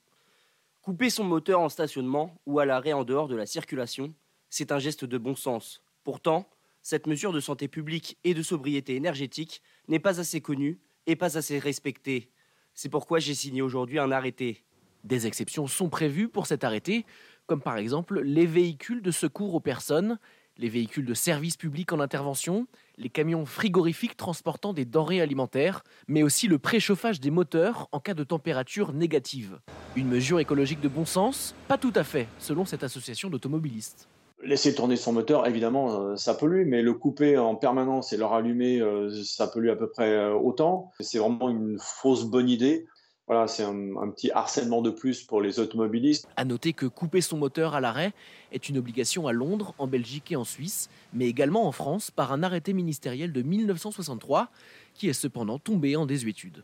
Couper 0.87 1.11
son 1.11 1.25
moteur 1.25 1.59
en 1.59 1.69
stationnement 1.69 2.41
ou 2.47 2.61
à 2.61 2.65
l'arrêt 2.65 2.93
en 2.93 3.03
dehors 3.03 3.27
de 3.27 3.35
la 3.35 3.45
circulation, 3.45 4.15
c'est 4.51 4.71
un 4.71 4.79
geste 4.79 5.05
de 5.05 5.19
bon 5.19 5.35
sens. 5.35 5.83
Pourtant, 6.05 6.49
cette 6.81 7.09
mesure 7.09 7.33
de 7.33 7.41
santé 7.41 7.67
publique 7.67 8.19
et 8.23 8.35
de 8.35 8.43
sobriété 8.45 8.95
énergétique 8.95 9.63
n'est 9.89 9.99
pas 9.99 10.21
assez 10.21 10.41
connue 10.41 10.79
et 11.09 11.17
pas 11.17 11.37
assez 11.37 11.59
respectée. 11.59 12.31
C'est 12.73 12.89
pourquoi 12.89 13.19
j'ai 13.19 13.35
signé 13.35 13.63
aujourd'hui 13.63 13.99
un 13.99 14.13
arrêté. 14.13 14.65
Des 15.03 15.27
exceptions 15.27 15.67
sont 15.67 15.89
prévues 15.89 16.29
pour 16.29 16.47
cet 16.47 16.63
arrêté, 16.63 17.05
comme 17.49 17.63
par 17.63 17.79
exemple 17.79 18.21
les 18.21 18.47
véhicules 18.47 19.03
de 19.03 19.11
secours 19.11 19.57
aux 19.57 19.61
personnes, 19.61 20.21
les 20.59 20.69
véhicules 20.69 21.05
de 21.05 21.15
service 21.15 21.57
public 21.57 21.93
en 21.93 22.01
intervention, 22.01 22.67
les 22.99 23.09
camions 23.09 23.45
frigorifiques 23.45 24.17
transportant 24.17 24.73
des 24.73 24.85
denrées 24.85 25.21
alimentaires, 25.21 25.83
mais 26.09 26.23
aussi 26.23 26.49
le 26.49 26.59
préchauffage 26.59 27.21
des 27.21 27.31
moteurs 27.31 27.89
en 27.93 28.01
cas 28.01 28.15
de 28.15 28.25
température 28.25 28.93
négative. 28.93 29.59
Une 29.97 30.09
mesure 30.09 30.41
écologique 30.41 30.81
de 30.81 30.89
bon 30.89 31.05
sens 31.05 31.55
Pas 31.69 31.79
tout 31.79 31.93
à 31.95 32.05
fait, 32.05 32.29
selon 32.39 32.65
cette 32.65 32.85
association 32.85 33.31
d'automobilistes. 33.31 34.09
Laisser 34.43 34.75
tourner 34.75 34.97
son 34.97 35.13
moteur, 35.13 35.47
évidemment, 35.47 36.01
euh, 36.01 36.17
ça 36.17 36.35
pollue, 36.35 36.67
mais 36.67 36.83
le 36.83 36.93
couper 36.93 37.39
en 37.39 37.55
permanence 37.55 38.13
et 38.13 38.17
le 38.17 38.25
rallumer, 38.27 38.81
euh, 38.81 39.11
ça 39.25 39.49
pollue 39.49 39.71
à 39.71 39.77
peu 39.77 39.89
près 39.89 40.11
euh, 40.11 40.35
autant. 40.35 40.93
C'est 41.01 41.19
vraiment 41.19 41.49
une 41.49 41.79
fausse 41.81 42.25
bonne 42.25 42.49
idée. 42.49 42.87
Voilà, 43.27 43.49
c'est 43.49 43.65
un, 43.65 44.09
petit 44.11 44.31
harcèlement 44.31 44.83
de 44.83 44.91
plus 44.91 45.25
pour 45.25 45.41
les 45.41 45.59
automobilistes. 45.59 46.29
À 46.37 46.45
noter 46.45 46.73
que 46.73 46.87
couper 46.87 47.21
son 47.21 47.37
moteur 47.37 47.75
à 47.75 47.81
l'arrêt 47.81 48.13
est 48.53 48.69
une 48.69 48.79
obligation 48.79 49.27
à 49.27 49.33
Londres, 49.33 49.75
en 49.79 49.89
Belgique 49.89 50.31
et 50.31 50.37
en 50.37 50.45
Suisse, 50.45 50.89
mais 51.13 51.27
également 51.27 51.67
en 51.67 51.73
France 51.73 52.13
par 52.13 52.33
un 52.33 52.45
arrêté 52.45 52.73
ministériel 52.73 53.33
de 53.33 53.43
1963 53.43 54.49
qui 54.95 55.09
est 55.09 55.13
cependant 55.13 55.59
tombé 55.59 55.97
en 55.97 56.07
désuétude. 56.07 56.63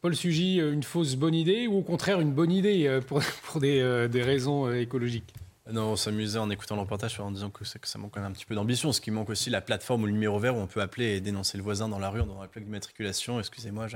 Paul 0.00 0.16
Sugy, 0.16 0.56
une 0.56 0.82
fausse 0.82 1.14
bonne 1.14 1.34
idée 1.34 1.66
ou 1.66 1.76
au 1.76 1.82
contraire 1.82 2.20
une 2.20 2.32
bonne 2.32 2.50
idée 2.50 3.00
pour, 3.06 3.60
des, 3.60 4.08
des 4.10 4.22
raisons 4.22 4.72
écologiques? 4.72 5.34
Non, 5.70 5.92
on 5.92 5.96
s'amusait 5.96 6.40
en 6.40 6.50
écoutant 6.50 6.74
le 6.74 6.80
reportage 6.80 7.20
en 7.20 7.30
disant 7.30 7.50
que, 7.50 7.62
que 7.62 7.86
ça 7.88 7.98
manque 7.98 8.12
quand 8.12 8.20
même 8.20 8.30
un 8.30 8.34
petit 8.34 8.44
peu 8.44 8.56
d'ambition. 8.56 8.92
Ce 8.92 9.00
qui 9.00 9.12
manque 9.12 9.30
aussi, 9.30 9.48
la 9.48 9.60
plateforme 9.60 10.02
ou 10.02 10.06
le 10.06 10.12
numéro 10.12 10.38
vert 10.38 10.56
où 10.56 10.58
on 10.58 10.66
peut 10.66 10.80
appeler 10.80 11.16
et 11.16 11.20
dénoncer 11.20 11.56
le 11.56 11.62
voisin 11.62 11.88
dans 11.88 12.00
la 12.00 12.10
rue, 12.10 12.22
dans 12.24 12.40
la 12.40 12.48
plaque 12.48 12.64
d'immatriculation. 12.64 13.38
Excusez-moi. 13.38 13.86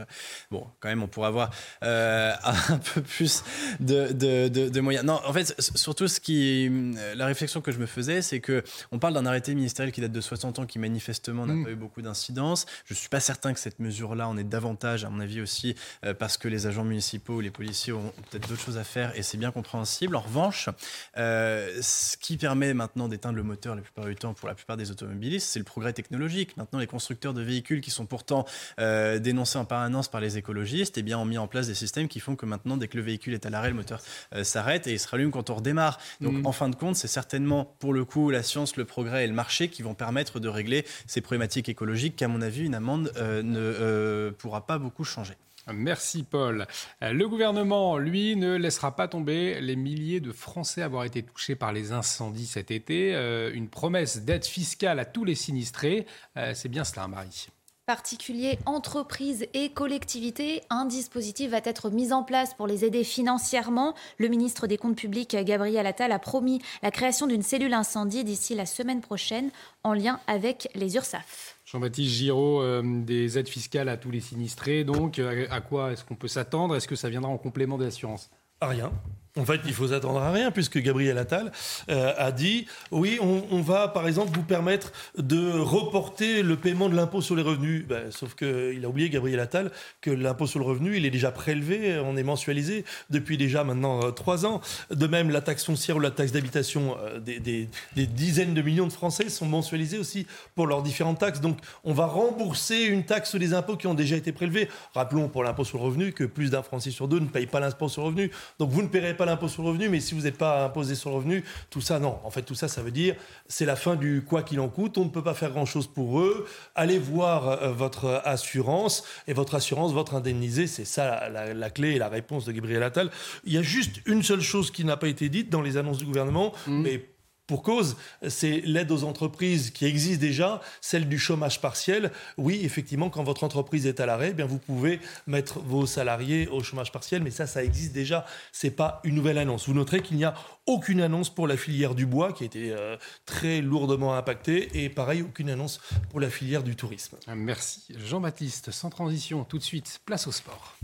Bon, 0.53 0.67
quand 0.79 0.89
même, 0.89 1.03
on 1.03 1.09
pourrait 1.09 1.27
avoir 1.27 1.51
euh, 1.83 2.33
un 2.45 2.79
peu 2.79 3.03
plus 3.03 3.43
de, 3.81 4.12
de, 4.12 4.49
de, 4.49 4.81
moyens. 4.81 5.05
Non, 5.05 5.21
en 5.25 5.33
fait, 5.33 5.61
surtout, 5.77 6.07
ce 6.07 6.21
qui, 6.21 6.71
la 7.17 7.27
réflexion 7.27 7.61
que 7.61 7.73
je 7.73 7.79
me 7.79 7.87
faisais, 7.87 8.23
c'est 8.23 8.41
que 8.41 8.62
on 8.93 9.01
parle 9.01 9.14
d'un 9.14 9.27
arrêté 9.27 9.55
ministériel 9.55 9.93
qui 9.93 10.01
date 10.01 10.12
de 10.12 10.21
60 10.21 10.61
ans, 10.61 10.67
qui 10.67 10.79
manifestement 10.79 11.47
n'a 11.47 11.55
mm. 11.55 11.64
pas 11.64 11.71
eu 11.71 11.77
beaucoup 11.77 12.01
d'incidence. 12.01 12.67
Je 12.85 12.95
ne 12.95 12.97
suis 12.97 13.09
pas 13.09 13.21
certain 13.21 13.53
que 13.53 13.59
cette 13.59 13.81
mesure-là 13.81 14.29
en 14.29 14.37
est 14.37 14.45
davantage, 14.45 15.05
à 15.05 15.11
mon 15.11 15.19
avis 15.19 15.41
aussi, 15.41 15.75
euh, 16.05 16.14
parce 16.14 16.37
que 16.37 16.47
les 16.47 16.69
agents 16.69 16.85
municipaux 16.85 17.35
ou 17.35 17.41
les 17.41 17.51
policiers 17.51 17.93
ont 17.93 18.12
peut-être 18.31 18.49
d'autres 18.49 18.62
choses 18.62 18.79
à 18.79 18.85
faire 18.85 19.17
et 19.17 19.23
c'est 19.23 19.39
bien 19.39 19.51
compréhensible. 19.51 20.14
En 20.14 20.21
revanche, 20.21 20.69
euh, 21.17 21.55
euh, 21.57 21.78
ce 21.80 22.16
qui 22.16 22.36
permet 22.36 22.74
maintenant 22.74 23.09
d'éteindre 23.09 23.36
le 23.36 23.42
moteur 23.42 23.74
la 23.74 23.82
plupart 23.82 24.04
du 24.04 24.14
temps 24.14 24.34
pour 24.34 24.48
la 24.48 24.54
plupart 24.54 24.76
des 24.76 24.90
automobilistes, 24.90 25.48
c'est 25.48 25.59
le 25.59 25.64
progrès 25.64 25.92
technologique. 25.92 26.57
Maintenant, 26.57 26.78
les 26.78 26.86
constructeurs 26.86 27.34
de 27.34 27.42
véhicules 27.42 27.80
qui 27.80 27.90
sont 27.90 28.07
pourtant 28.07 28.44
euh, 28.78 29.18
dénoncés 29.18 29.59
en 29.59 29.64
permanence 29.64 30.09
par 30.09 30.20
les 30.20 30.38
écologistes, 30.38 30.98
eh 30.98 31.02
bien, 31.02 31.18
ont 31.18 31.24
mis 31.24 31.38
en 31.38 31.46
place 31.46 31.66
des 31.66 31.74
systèmes 31.74 32.09
qui 32.09 32.20
font 32.20 32.36
que 32.36 32.46
maintenant, 32.46 32.76
dès 32.76 32.88
que 32.88 32.96
le 32.96 33.02
véhicule 33.02 33.34
est 33.34 33.46
à 33.46 33.50
l'arrêt, 33.50 33.70
le 33.70 33.74
moteur 33.74 34.00
euh, 34.34 34.44
s'arrête 34.44 34.86
et 34.86 34.92
il 34.92 34.98
se 34.98 35.09
rallume 35.09 35.30
quand 35.30 35.50
on 35.50 35.57
redémarre. 35.57 35.98
Donc, 36.20 36.34
mm. 36.34 36.46
en 36.46 36.52
fin 36.52 36.68
de 36.68 36.76
compte, 36.76 36.96
c'est 36.96 37.09
certainement 37.09 37.64
pour 37.78 37.92
le 37.92 38.04
coup 38.04 38.30
la 38.30 38.42
science, 38.42 38.76
le 38.76 38.84
progrès 38.84 39.24
et 39.24 39.26
le 39.26 39.34
marché 39.34 39.68
qui 39.68 39.82
vont 39.82 39.94
permettre 39.94 40.40
de 40.40 40.48
régler 40.48 40.84
ces 41.07 41.20
problématiques 41.20 41.68
écologiques 41.68 42.16
qu'à 42.16 42.28
mon 42.28 42.42
avis, 42.42 42.64
une 42.64 42.74
amende 42.74 43.12
ne 43.16 44.30
pourra 44.38 44.66
pas 44.66 44.78
beaucoup 44.78 45.04
changer. 45.04 45.34
Merci 45.73 46.23
Paul. 46.23 46.67
Euh, 47.03 47.12
le 47.12 47.29
gouvernement, 47.29 47.99
lui, 47.99 48.37
ne 48.37 48.57
laissera 48.57 48.95
pas 48.95 49.09
tomber 49.09 49.61
les 49.61 49.77
milliers 49.77 50.21
de 50.21 50.33
Français 50.33 50.83
avoir 50.83 51.05
été 51.05 51.23
touchés 51.23 51.57
par 51.57 51.73
les 51.73 51.93
incendies 51.93 52.47
cet 52.47 52.71
été. 52.71 53.14
Euh, 53.14 53.51
une 53.53 53.69
promesse 53.69 54.19
d'aide 54.19 54.45
fiscale 54.45 54.99
à 55.01 55.05
tous 55.05 55.25
les 55.25 55.35
sinistrés. 55.35 56.07
Euh, 56.37 56.53
c'est 56.55 56.69
bien 56.69 56.85
cela, 56.85 57.09
Marie 57.09 57.49
particuliers, 57.87 58.59
entreprises 58.67 59.47
et 59.55 59.69
collectivités. 59.69 60.62
Un 60.71 60.87
dispositif 60.87 61.53
va 61.53 61.59
être 61.62 61.89
mis 61.89 62.12
en 62.12 62.25
place 62.25 62.53
pour 62.53 62.67
les 62.67 62.85
aider 62.85 63.05
financièrement. 63.05 63.95
Le 64.19 64.27
ministre 64.27 64.67
des 64.67 64.77
Comptes 64.77 64.97
publics, 64.97 65.37
Gabriel 65.37 65.87
Attal, 65.87 66.11
a 66.11 66.19
promis 66.19 66.61
la 66.83 66.91
création 66.91 67.29
d'une 67.29 67.43
cellule 67.43 67.75
incendie 67.75 68.25
d'ici 68.25 68.57
la 68.57 68.67
semaine 68.67 69.01
prochaine 69.01 69.51
en 69.85 69.95
lien 69.95 70.19
avec 70.27 70.69
les 70.75 70.97
URSAF. 70.97 71.55
Jean-Baptiste 71.77 72.11
Giraud, 72.11 72.62
euh, 72.62 72.83
des 72.83 73.37
aides 73.37 73.51
fiscales 73.51 73.91
à 73.91 73.99
tous 73.99 74.11
les 74.11 74.20
sinistrés. 74.20 74.83
Donc, 74.83 75.18
euh, 75.18 75.47
à 75.51 75.61
quoi 75.61 75.93
est-ce 75.93 76.07
qu'on 76.07 76.14
peut 76.14 76.27
s'attendre? 76.27 76.74
Est-ce 76.74 76.89
que 76.89 76.97
ça 76.97 77.11
viendra 77.11 77.31
en 77.31 77.37
complément 77.37 77.77
d'assurance 77.77 78.31
À 78.62 78.68
rien. 78.68 78.91
En 79.39 79.45
fait, 79.45 79.61
il 79.66 79.74
faut 79.74 79.89
s'attendre 79.89 80.20
à 80.20 80.32
rien, 80.32 80.51
puisque 80.51 80.78
Gabriel 80.78 81.18
Attal 81.18 81.53
euh, 81.91 82.14
a 82.16 82.32
dit 82.32 82.66
oui, 82.91 83.18
on, 83.20 83.61
va 83.61 83.89
par 83.89 84.07
exemple 84.07 84.34
vous 84.34 84.43
permettre 84.43 84.93
de 85.18 85.51
reporter 85.59 86.43
le 86.43 86.57
paiement 86.57 86.89
de 86.89 86.97
l'impôt 86.97 87.20
sur 87.20 87.37
les 87.37 87.43
revenus. 87.43 87.84
Ben, 87.87 88.11
sauf 88.11 88.34
qu'il 88.34 88.82
a 88.82 88.89
oublié, 88.89 89.11
Gabriel 89.11 89.41
Attal, 89.41 89.72
que 90.01 90.11
l'impôt 90.11 90.47
sur 90.47 90.59
le 90.59 90.64
revenu, 90.64 90.97
il 90.97 91.05
est 91.05 91.11
déjà 91.11 91.30
prélevé, 91.32 91.99
on 91.99 92.16
est 92.16 92.22
mensualisé 92.22 92.84
depuis 93.11 93.37
déjà 93.37 93.62
maintenant 93.62 94.03
euh, 94.03 94.11
trois 94.11 94.47
ans. 94.47 94.62
De 94.91 95.07
même, 95.07 95.28
la 95.30 95.43
taxe 95.43 95.64
foncière 95.64 95.97
ou 95.97 96.01
la 96.01 96.11
taxe 96.11 96.32
d'habitation, 96.32 96.97
euh, 97.03 97.18
des, 97.18 97.39
des, 97.41 98.07
dizaines 98.07 98.55
de 98.55 98.62
millions 98.62 98.87
de 98.87 98.93
Français 98.93 99.28
sont 99.28 99.47
mensualisés 99.47 99.99
aussi 99.99 100.26
pour 100.55 100.66
leurs 100.66 100.82
différentes 100.82 101.18
taxes. 101.18 101.41
Donc, 101.41 101.59
on 101.84 101.93
va 101.93 102.07
rembourser 102.07 102.84
une 102.84 103.05
taxe 103.05 103.30
sur 103.30 103.39
les 103.39 103.53
impôts 103.53 103.76
qui 103.76 103.87
ont 103.87 103.95
déjà 103.95 104.16
été 104.16 104.32
prélevés. 104.32 104.68
Rappelons 104.95 105.28
pour 105.28 105.45
l'impôt 105.45 105.64
sur 105.64 105.78
le 105.78 105.84
revenu 105.84 106.12
que 106.12 106.24
plus 106.24 106.51
d'un 106.51 106.62
Français 106.62 106.91
sur 106.91 107.07
deux 107.07 107.18
ne 107.18 107.26
paye 107.26 107.47
pas 107.47 107.61
l'impôt 107.61 107.91
sur 107.91 108.03
le 108.03 108.09
revenu. 108.09 108.30
Donc, 108.59 108.70
vous 108.70 108.80
ne 108.80 108.89
paierez 108.89 109.14
pas 109.14 109.26
l'impôt 109.27 109.49
sur 109.49 109.62
le 109.62 109.68
revenu, 109.68 109.89
mais 109.89 110.01
si 110.01 110.14
vous 110.14 110.22
n'êtes 110.22 110.39
pas 110.39 110.64
imposé 110.64 110.95
sur 110.95 111.11
le 111.11 111.16
revenu, 111.16 111.45
tout 111.70 111.81
ça, 111.81 111.99
non. 111.99 112.18
En 112.24 112.31
fait, 112.31 112.43
tout 112.43 112.55
ça, 112.55 112.68
ça 112.68 112.83
veut 112.83 112.91
dire 112.91 113.14
c'est 113.47 113.66
la 113.66 113.77
fin 113.77 113.97
du 113.97 114.24
quoi 114.27 114.43
qu'il 114.43 114.61
en 114.61 114.68
coûte. 114.68 114.99
On 114.99 115.05
ne 115.05 115.11
peut 115.11 115.22
pas 115.22 115.35
faire 115.35 115.51
grand-chose 115.51 115.87
pour 115.87 116.20
eux. 116.20 116.47
Allez 116.74 116.99
voir 116.99 117.49
euh, 117.49 117.72
votre 117.72 118.22
assurance 118.24 119.05
et 119.27 119.33
votre 119.33 119.55
assurance, 119.55 119.93
votre 119.93 120.14
indemnisé, 120.14 120.66
c'est 120.66 120.85
ça 120.85 121.29
la, 121.29 121.70
clé 121.70 121.93
et 121.93 121.99
la 121.99 122.09
réponse 122.09 122.45
de 122.45 122.53
Gabriel 122.53 122.83
Attal. 122.83 123.11
Il 123.45 123.53
y 123.53 123.59
a 123.59 123.62
juste 123.62 124.01
une 124.07 124.22
seule 124.22 124.41
chose 124.41 124.70
qui 124.70 124.85
n'a 124.85 124.97
pas 124.97 125.09
été 125.09 125.29
dite 125.29 125.51
dans 125.51 125.62
les 125.62 125.77
annonces 125.77 125.99
du 125.99 126.07
gouvernement, 126.07 126.53
mmh. 126.66 126.83
mais 126.83 127.05
pour 127.47 127.62
cause, 127.62 127.97
c'est 128.28 128.61
l'aide 128.64 128.90
aux 128.90 129.05
entreprises 129.05 129.70
qui 129.70 129.84
existe 129.84 130.20
déjà, 130.20 130.61
celle 130.80 131.09
du 131.09 131.18
chômage 131.18 131.61
partiel. 131.61 132.11
Oui, 132.36 132.61
effectivement, 132.64 133.11
quand 133.11 133.22
votre 133.22 133.44
entreprise 133.44 133.86
est 133.86 134.01
à 134.01 134.07
l'arrêt, 134.07 134.30
eh 134.30 134.34
bien 134.34 134.47
vous 134.47 134.59
pouvez 134.59 135.01
mettre 135.26 135.61
vos 135.61 135.86
salariés 135.86 136.49
au 136.49 136.62
chômage 136.62 136.92
partiel, 136.92 137.22
mais 137.22 137.30
ça, 137.30 137.47
ça 137.47 137.62
existe 137.62 137.92
déjà. 137.92 138.26
C'est 138.53 138.70
pas 138.70 139.01
une 139.05 139.14
nouvelle 139.14 139.38
annonce. 139.38 139.68
Vous 139.68 139.74
noterez 139.74 140.03
qu'il 140.03 140.16
n'y 140.16 140.24
a 140.24 140.34
aucune 140.66 141.01
annonce 141.01 141.30
pour 141.30 141.47
la 141.47 141.57
filière 141.57 141.94
du 141.94 142.07
bois 142.07 142.32
qui 142.32 142.42
a 142.42 142.47
été 142.47 142.72
euh, 142.72 142.97
très 143.24 143.61
lourdement 143.61 144.14
impactée, 144.14 144.84
et 144.84 144.88
pareil, 144.88 145.22
aucune 145.22 145.51
annonce 145.51 145.80
pour 146.11 146.20
la 146.20 146.30
filière 146.30 146.62
du 146.62 146.74
tourisme. 146.74 147.16
Merci, 147.34 147.84
Jean-Baptiste. 147.97 148.70
Sans 148.70 148.90
transition, 148.90 149.44
tout 149.44 149.59
de 149.59 149.62
suite, 149.62 150.01
place 150.05 150.26
au 150.26 150.32
sport. 150.32 150.76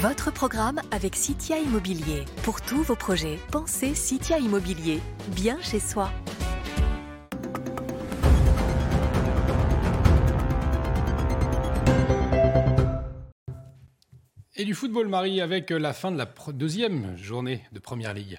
Votre 0.00 0.32
programme 0.32 0.80
avec 0.92 1.16
Citia 1.16 1.58
Immobilier. 1.58 2.24
Pour 2.44 2.60
tous 2.60 2.84
vos 2.84 2.94
projets, 2.94 3.36
pensez 3.50 3.96
Citia 3.96 4.38
Immobilier, 4.38 5.00
bien 5.34 5.60
chez 5.60 5.80
soi. 5.80 6.12
Et 14.54 14.64
du 14.64 14.74
football, 14.74 15.08
Marie, 15.08 15.40
avec 15.40 15.70
la 15.70 15.92
fin 15.92 16.12
de 16.12 16.18
la 16.18 16.32
deuxième 16.52 17.16
journée 17.16 17.64
de 17.72 17.80
Première 17.80 18.14
Ligue. 18.14 18.38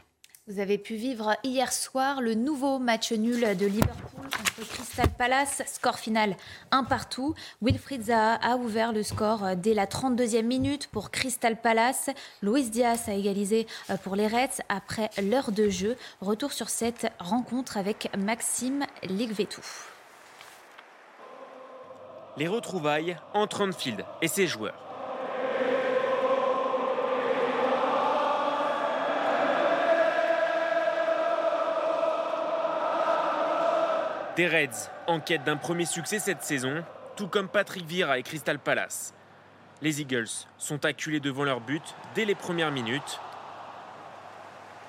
Vous 0.50 0.60
avez 0.60 0.80
pu 0.80 0.96
vivre 0.96 1.36
hier 1.44 1.72
soir 1.72 2.22
le 2.22 2.34
nouveau 2.34 2.80
match 2.80 3.12
nul 3.12 3.56
de 3.56 3.68
Liverpool 3.68 4.30
contre 4.36 4.68
Crystal 4.68 5.08
Palace. 5.16 5.62
Score 5.68 6.00
final 6.00 6.36
un 6.72 6.84
partout. 6.84 7.36
Wilfried 7.62 8.06
Zaha 8.06 8.34
a 8.34 8.56
ouvert 8.56 8.92
le 8.92 9.04
score 9.04 9.56
dès 9.56 9.76
la 9.76 9.86
32e 9.86 10.42
minute 10.42 10.88
pour 10.88 11.12
Crystal 11.12 11.56
Palace. 11.56 12.10
Luis 12.42 12.72
Diaz 12.72 13.08
a 13.08 13.14
égalisé 13.14 13.68
euh, 13.92 13.98
pour 13.98 14.16
les 14.16 14.26
Reds 14.26 14.64
après 14.70 15.12
l'heure 15.22 15.52
de 15.52 15.70
jeu. 15.70 15.96
Retour 16.20 16.52
sur 16.52 16.70
cette 16.70 17.12
rencontre 17.20 17.78
avec 17.78 18.10
Maxime 18.18 18.88
Ligvetou. 19.04 19.62
Les 22.38 22.48
retrouvailles 22.48 23.18
entre 23.36 23.62
Anfield 23.62 24.04
et 24.24 24.28
ses 24.28 24.48
joueurs. 24.48 24.89
Des 34.40 34.48
Reds 34.48 34.90
en 35.08 35.20
quête 35.20 35.44
d'un 35.44 35.58
premier 35.58 35.84
succès 35.84 36.18
cette 36.18 36.44
saison, 36.44 36.86
tout 37.18 37.28
comme 37.28 37.50
Patrick 37.50 37.86
Vieira 37.86 38.20
et 38.20 38.24
Crystal 38.24 38.58
Palace. 38.58 39.14
Les 39.82 40.00
Eagles 40.00 40.30
sont 40.58 40.86
acculés 40.86 41.20
devant 41.20 41.44
leur 41.44 41.60
but 41.60 41.84
dès 42.16 42.24
les 42.24 42.36
premières 42.36 42.72
minutes. 42.72 43.20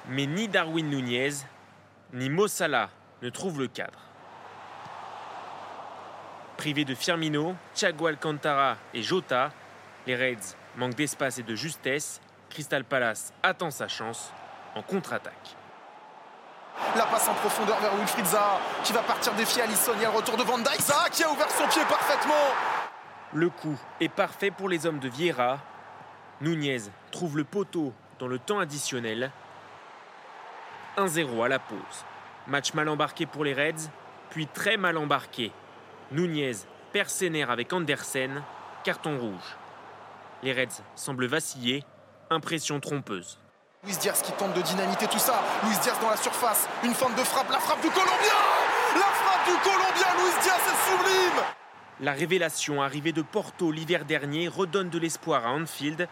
Mais 0.09 0.27
ni 0.27 0.47
Darwin 0.47 0.89
Nunez, 0.89 1.31
ni 2.13 2.31
Mo 2.31 2.47
Salah 2.47 2.91
ne 3.23 3.29
trouvent 3.29 3.59
le 3.59 3.67
cadre. 3.67 3.99
Privés 6.57 6.85
de 6.85 6.95
Firmino, 6.95 7.57
Thiago 7.75 8.07
Alcantara 8.07 8.77
et 8.95 9.03
Jota, 9.03 9.51
les 10.07 10.15
Reds 10.15 10.55
manquent 10.77 10.95
d'espace 10.95 11.39
et 11.39 11.43
de 11.43 11.57
justesse. 11.57 12.21
Crystal 12.51 12.85
Palace 12.85 13.33
attend 13.43 13.73
sa 13.73 13.89
chance 13.89 14.33
en 14.77 14.83
contre-attaque. 14.83 15.57
La 16.97 17.05
passe 17.05 17.29
en 17.29 17.35
profondeur 17.35 17.79
vers 17.81 17.95
Wilfried 17.95 18.27
Zaha 18.27 18.59
qui 18.83 18.93
va 18.93 19.01
partir 19.03 19.33
défier 19.35 19.63
Alisson. 19.63 19.93
Il 19.97 20.03
y 20.03 20.05
a 20.05 20.11
le 20.11 20.17
retour 20.17 20.37
de 20.37 20.43
Van 20.43 20.59
Dijk. 20.59 20.81
Qui 21.13 21.23
a 21.23 21.31
ouvert 21.31 21.51
son 21.51 21.67
pied 21.69 21.83
parfaitement. 21.89 22.35
Le 23.33 23.49
coup 23.49 23.79
est 24.01 24.09
parfait 24.09 24.51
pour 24.51 24.69
les 24.69 24.87
hommes 24.87 24.99
de 24.99 25.09
Vieira. 25.09 25.59
Nunez 26.41 26.81
trouve 27.13 27.37
le 27.37 27.45
poteau 27.45 27.93
dans 28.19 28.27
le 28.27 28.39
temps 28.39 28.59
additionnel. 28.59 29.31
1-0 30.97 31.45
à 31.45 31.49
la 31.49 31.59
pause. 31.59 31.79
Match 32.47 32.75
mal 32.75 32.89
embarqué 32.89 33.27
pour 33.27 33.45
les 33.45 33.55
Reds, 33.55 33.89
puis 34.31 34.47
très 34.47 34.77
mal 34.77 34.97
embarqué. 34.97 35.53
Nunez 36.11 36.57
perd 36.93 37.09
ses 37.09 37.43
avec 37.43 37.73
Andersen, 37.73 38.43
carton 38.83 39.19
rouge. 39.19 39.57
Les 40.43 40.53
Reds 40.53 40.83
semblent 40.97 41.27
vaciller, 41.27 41.85
impression 42.31 42.81
trompeuse. 42.81 43.39
Luis 43.83 43.97
Diaz 43.97 44.21
qui 44.21 44.33
tente 44.33 44.53
de 44.53 44.61
dynamiter 44.61 45.07
tout 45.07 45.19
ça. 45.19 45.43
Luis 45.65 45.77
Diaz 45.83 45.99
dans 46.03 46.11
la 46.11 46.17
surface. 46.19 46.69
Une 46.85 46.93
forme 46.93 47.15
de 47.15 47.23
frappe. 47.23 47.51
La 47.51 47.59
frappe 47.59 47.81
du 47.81 47.89
Colombien 47.89 48.13
La 48.95 49.01
frappe 49.01 49.47
du 49.47 49.55
Colombien 49.63 50.07
Luis 50.19 50.43
Diaz 50.43 50.61
est 50.67 50.91
sublime 50.91 51.43
La 52.01 52.13
révélation 52.13 52.83
arrivée 52.83 53.13
de 53.13 53.23
Porto 53.23 53.73
l'hiver 53.73 54.05
dernier 54.05 54.49
redonne 54.49 54.91
de 54.91 54.99
l'espoir 54.99 55.47
à 55.47 55.53
Anfield. 55.53 56.09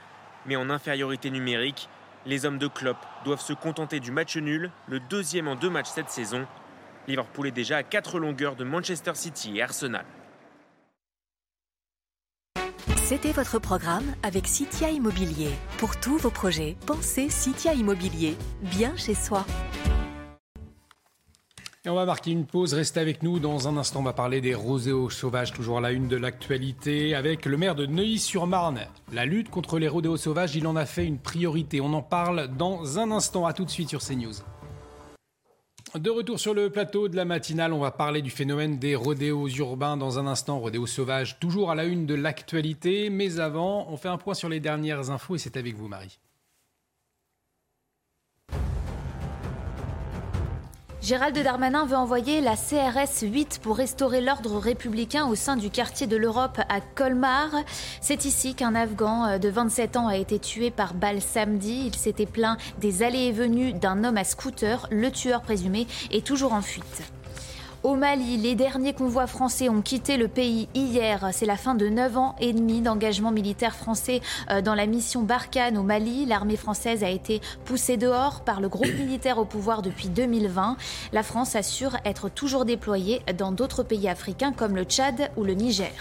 Mais 0.47 0.57
en 0.57 0.71
infériorité 0.71 1.31
numérique, 1.31 1.91
les 2.25 2.47
hommes 2.47 2.57
de 2.57 2.69
Klopp 2.69 2.97
doivent 3.27 3.43
se 3.43 3.53
contenter 3.53 4.01
du 4.01 4.13
match 4.13 4.39
nul, 4.39 4.71
le 4.87 4.99
deuxième 4.99 5.47
en 5.47 5.55
deux 5.55 5.69
matchs 5.69 5.91
cette 5.95 6.09
saison. 6.09 6.47
Liverpool 7.07 7.49
est 7.49 7.53
déjà 7.53 7.77
à 7.77 7.83
quatre 7.83 8.19
longueurs 8.19 8.57
de 8.57 8.65
Manchester 8.65 9.15
City 9.15 9.59
et 9.59 9.63
Arsenal. 9.63 10.07
C'était 13.09 13.33
votre 13.33 13.59
programme 13.59 14.05
avec 14.23 14.47
Citia 14.47 14.91
Immobilier. 14.91 15.49
Pour 15.79 15.99
tous 15.99 16.19
vos 16.19 16.29
projets, 16.29 16.77
pensez 16.85 17.31
Citia 17.31 17.73
Immobilier, 17.73 18.37
bien 18.61 18.95
chez 18.97 19.15
soi. 19.15 19.47
Et 21.87 21.89
on 21.89 21.95
va 21.95 22.05
marquer 22.05 22.33
une 22.33 22.45
pause, 22.45 22.75
restez 22.75 23.01
avec 23.01 23.23
nous. 23.23 23.39
Dans 23.39 23.67
un 23.67 23.79
instant, 23.79 24.01
on 24.01 24.03
va 24.03 24.13
parler 24.13 24.43
des 24.43 24.55
rodéos 24.55 25.09
sauvages, 25.09 25.55
toujours 25.55 25.81
la 25.81 25.93
une 25.93 26.07
de 26.07 26.17
l'actualité, 26.17 27.15
avec 27.15 27.47
le 27.47 27.57
maire 27.57 27.75
de 27.75 27.87
Neuilly-sur-Marne. 27.87 28.81
La 29.11 29.25
lutte 29.25 29.49
contre 29.49 29.79
les 29.79 29.89
rodéos 29.89 30.19
sauvages, 30.19 30.55
il 30.55 30.67
en 30.67 30.77
a 30.77 30.85
fait 30.85 31.07
une 31.07 31.19
priorité. 31.19 31.81
On 31.81 31.95
en 31.95 32.03
parle 32.03 32.49
dans 32.59 32.99
un 32.99 33.11
instant. 33.11 33.47
À 33.47 33.55
tout 33.55 33.65
de 33.65 33.71
suite 33.71 33.89
sur 33.89 34.03
CNews. 34.03 34.35
De 35.95 36.11
retour 36.11 36.39
sur 36.39 36.53
le 36.53 36.69
plateau 36.69 37.09
de 37.09 37.17
la 37.17 37.25
matinale, 37.25 37.73
on 37.73 37.79
va 37.79 37.91
parler 37.91 38.21
du 38.21 38.31
phénomène 38.31 38.79
des 38.79 38.95
rodéos 38.95 39.49
urbains 39.49 39.97
dans 39.97 40.19
un 40.19 40.27
instant, 40.27 40.59
rodéos 40.59 40.87
sauvages, 40.87 41.39
toujours 41.41 41.71
à 41.71 41.75
la 41.75 41.85
une 41.85 42.05
de 42.05 42.15
l'actualité. 42.15 43.09
Mais 43.09 43.41
avant, 43.41 43.87
on 43.91 43.97
fait 43.97 44.09
un 44.09 44.19
point 44.19 44.35
sur 44.35 44.51
les 44.51 44.61
dernières 44.61 45.11
infos 45.11 45.37
et 45.37 45.39
c'est 45.39 45.57
avec 45.57 45.77
vous, 45.77 45.89
Marie. 45.89 46.19
Gérald 51.01 51.39
Darmanin 51.39 51.87
veut 51.87 51.97
envoyer 51.97 52.41
la 52.41 52.57
CRS 52.57 53.23
8 53.23 53.61
pour 53.63 53.77
restaurer 53.77 54.21
l'ordre 54.21 54.59
républicain 54.59 55.27
au 55.27 55.37
sein 55.37 55.57
du 55.57 55.71
quartier 55.71 56.09
de 56.09 56.17
l'Europe 56.17 56.61
à 56.69 56.81
Colmar. 56.81 57.51
C'est 58.01 58.25
ici 58.25 58.55
qu'un 58.55 58.75
Afghan 58.75 59.39
de 59.39 59.49
27 59.49 59.97
ans 59.97 60.09
a 60.09 60.17
été 60.17 60.41
tué 60.41 60.71
par 60.71 60.95
balle 60.95 61.21
samedi. 61.21 61.85
Il 61.87 61.95
s'était 61.95 62.27
plaint 62.27 62.59
des 62.81 63.05
allées 63.05 63.27
et 63.27 63.33
venues 63.33 63.73
d'un 63.73 64.03
homme 64.03 64.17
à 64.19 64.25
scooter. 64.25 64.89
Le 64.91 65.11
tueur 65.13 65.43
présumé 65.43 65.87
est 66.11 66.27
toujours 66.27 66.53
en 66.53 66.63
fuite. 66.63 67.03
Au 67.85 67.95
Mali, 67.95 68.37
les 68.39 68.57
derniers 68.57 68.93
convois 68.93 69.29
français 69.29 69.69
ont 69.69 69.83
quitté 69.83 70.17
le 70.17 70.27
pays 70.27 70.69
hier. 70.75 71.29
C'est 71.33 71.47
la 71.47 71.57
fin 71.57 71.77
de 71.77 71.89
9 71.89 72.17
ans 72.19 72.35
et 72.41 72.53
demi 72.53 72.81
d'engagement 72.81 73.31
militaire 73.31 73.77
français 73.77 74.21
euh, 74.51 74.61
dans 74.61 74.75
la 74.75 74.87
mission 74.87 75.23
Barkhane 75.23 75.79
au 75.79 75.85
Mali. 75.85 76.27
L'armée 76.27 76.57
française 76.57 77.05
a 77.05 77.09
été 77.09 77.41
poussée 77.65 77.97
dehors 77.97 78.41
par 78.41 78.61
le 78.61 78.69
groupe 78.69 78.93
militaire 78.93 79.39
au 79.39 79.45
pouvoir 79.45 79.83
depuis 79.83 80.09
2020. 80.09 80.77
La 81.13 81.23
France 81.23 81.55
assure 81.55 81.97
être 82.05 82.29
toujours 82.29 82.65
déployée 82.65 83.23
dans 83.39 83.53
d'autres 83.53 83.85
pays 83.85 84.09
africains 84.09 84.53
comme 84.53 84.75
le 84.75 84.83
Tchad 84.83 85.31
ou 85.37 85.45
le 85.45 85.55
Niger. 85.55 85.93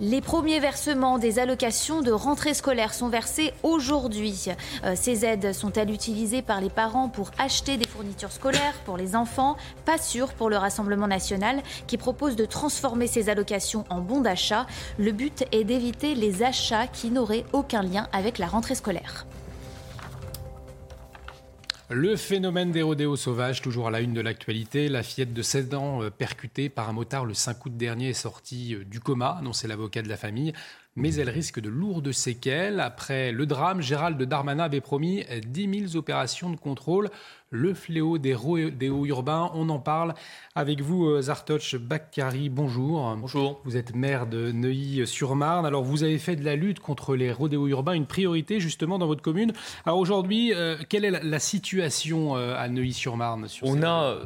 Les 0.00 0.20
premiers 0.20 0.58
versements 0.58 1.18
des 1.18 1.38
allocations 1.38 2.02
de 2.02 2.10
rentrée 2.10 2.54
scolaire 2.54 2.92
sont 2.92 3.08
versés 3.08 3.52
aujourd'hui. 3.62 4.46
Euh, 4.84 4.94
ces 4.96 5.24
aides 5.24 5.52
sont-elles 5.52 5.92
utilisées 5.92 6.42
par 6.42 6.60
les 6.60 6.68
parents 6.68 7.08
pour 7.08 7.30
acheter 7.38 7.76
des 7.76 7.86
fournitures 7.86 8.32
scolaires 8.32 8.74
pour 8.84 8.96
les 8.96 9.14
enfants 9.14 9.56
Pas 9.84 9.98
sûr 9.98 10.32
pour 10.32 10.50
le 10.50 10.56
Rassemblement 10.56 11.06
national 11.06 11.62
qui 11.86 11.96
propose 11.96 12.34
de 12.34 12.44
transformer 12.44 13.06
ces 13.06 13.28
allocations 13.28 13.84
en 13.88 14.00
bons 14.00 14.20
d'achat. 14.20 14.66
Le 14.98 15.12
but 15.12 15.44
est 15.52 15.62
d'éviter 15.62 16.16
les 16.16 16.42
achats 16.42 16.88
qui 16.88 17.10
n'auraient 17.10 17.44
aucun 17.52 17.82
lien 17.82 18.08
avec 18.12 18.38
la 18.38 18.46
rentrée 18.46 18.74
scolaire. 18.74 19.26
Le 21.96 22.16
phénomène 22.16 22.72
des 22.72 22.82
rodéos 22.82 23.14
sauvages, 23.14 23.62
toujours 23.62 23.86
à 23.86 23.90
la 23.92 24.00
une 24.00 24.14
de 24.14 24.20
l'actualité. 24.20 24.88
La 24.88 25.04
fillette 25.04 25.32
de 25.32 25.42
16 25.42 25.74
ans 25.74 26.02
euh, 26.02 26.10
percutée 26.10 26.68
par 26.68 26.88
un 26.88 26.92
motard 26.92 27.24
le 27.24 27.34
5 27.34 27.64
août 27.66 27.76
dernier 27.76 28.08
est 28.08 28.14
sortie 28.14 28.74
euh, 28.74 28.84
du 28.84 28.98
coma, 28.98 29.36
annoncé 29.38 29.68
l'avocat 29.68 30.02
de 30.02 30.08
la 30.08 30.16
famille. 30.16 30.52
Mais 30.96 31.14
elle 31.14 31.30
risque 31.30 31.60
de 31.60 31.68
lourdes 31.68 32.10
séquelles. 32.10 32.80
Après 32.80 33.30
le 33.30 33.46
drame, 33.46 33.80
Gérald 33.80 34.20
Darmanin 34.20 34.64
avait 34.64 34.80
promis 34.80 35.24
10 35.46 35.90
000 35.90 35.96
opérations 35.96 36.50
de 36.50 36.56
contrôle 36.56 37.10
le 37.54 37.72
fléau 37.72 38.18
des 38.18 38.34
rodéos 38.34 39.06
urbains. 39.06 39.50
On 39.54 39.68
en 39.68 39.78
parle 39.78 40.14
avec 40.56 40.80
vous, 40.80 41.06
euh, 41.06 41.22
Zartoch 41.22 41.76
Bakkari. 41.76 42.48
Bonjour. 42.48 43.14
Bonjour. 43.16 43.60
Vous 43.64 43.76
êtes 43.76 43.94
maire 43.94 44.26
de 44.26 44.50
Neuilly-sur-Marne. 44.50 45.64
Alors, 45.64 45.84
vous 45.84 46.02
avez 46.02 46.18
fait 46.18 46.36
de 46.36 46.44
la 46.44 46.56
lutte 46.56 46.80
contre 46.80 47.14
les 47.14 47.32
rodéos 47.32 47.68
urbains 47.68 47.92
une 47.92 48.06
priorité 48.06 48.58
justement 48.58 48.98
dans 48.98 49.06
votre 49.06 49.22
commune. 49.22 49.52
Alors 49.86 49.98
aujourd'hui, 49.98 50.52
euh, 50.52 50.76
quelle 50.88 51.04
est 51.04 51.22
la, 51.22 51.38
situation 51.38 52.36
euh, 52.36 52.56
à 52.56 52.68
Neuilly-sur-Marne 52.68 53.46
on, 53.62 53.82
a, 53.82 54.18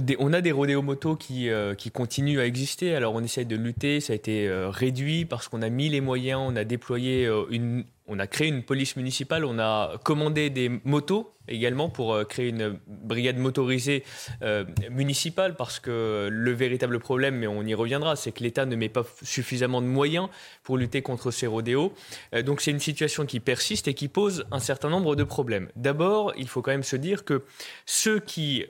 des, 0.00 0.16
on 0.18 0.32
a 0.32 0.40
des 0.40 0.52
rodéos 0.52 0.82
motos 0.82 1.16
qui, 1.16 1.48
qui 1.78 1.90
continuent 1.90 2.40
à 2.40 2.46
exister. 2.46 2.94
Alors, 2.94 3.14
on 3.14 3.22
essaie 3.22 3.46
de 3.46 3.56
lutter. 3.56 4.00
Ça 4.00 4.12
a 4.12 4.16
été 4.16 4.50
réduit 4.70 5.24
parce 5.24 5.48
qu'on 5.48 5.62
a 5.62 5.70
mis 5.70 5.88
les 5.88 6.00
moyens, 6.00 6.40
on 6.44 6.56
a 6.56 6.64
déployé 6.64 7.30
une, 7.50 7.84
on 8.06 8.18
a 8.18 8.26
créé 8.26 8.48
une 8.48 8.62
police 8.62 8.96
municipale, 8.96 9.44
on 9.44 9.58
a 9.58 9.98
commandé 10.04 10.50
des 10.50 10.68
motos 10.84 11.32
également 11.48 11.88
pour 11.88 12.14
euh, 12.14 12.24
créer 12.24 12.48
une 12.48 12.78
brigade 12.86 13.38
motorisée 13.38 14.04
euh, 14.42 14.64
municipale 14.90 15.56
parce 15.56 15.80
que 15.80 16.28
le 16.30 16.52
véritable 16.52 16.98
problème, 16.98 17.36
mais 17.36 17.46
on 17.46 17.62
y 17.62 17.74
reviendra, 17.74 18.16
c'est 18.16 18.32
que 18.32 18.42
l'État 18.42 18.66
ne 18.66 18.76
met 18.76 18.88
pas 18.88 19.04
suffisamment 19.22 19.82
de 19.82 19.86
moyens 19.86 20.28
pour 20.62 20.78
lutter 20.78 21.02
contre 21.02 21.30
ces 21.30 21.46
rodéos. 21.46 21.92
Euh, 22.34 22.42
donc 22.42 22.60
c'est 22.60 22.70
une 22.70 22.80
situation 22.80 23.26
qui 23.26 23.40
persiste 23.40 23.88
et 23.88 23.94
qui 23.94 24.08
pose 24.08 24.44
un 24.50 24.60
certain 24.60 24.90
nombre 24.90 25.16
de 25.16 25.24
problèmes. 25.24 25.68
D'abord, 25.76 26.32
il 26.36 26.48
faut 26.48 26.62
quand 26.62 26.72
même 26.72 26.82
se 26.82 26.96
dire 26.96 27.24
que 27.24 27.42
ceux 27.86 28.20
qui 28.20 28.66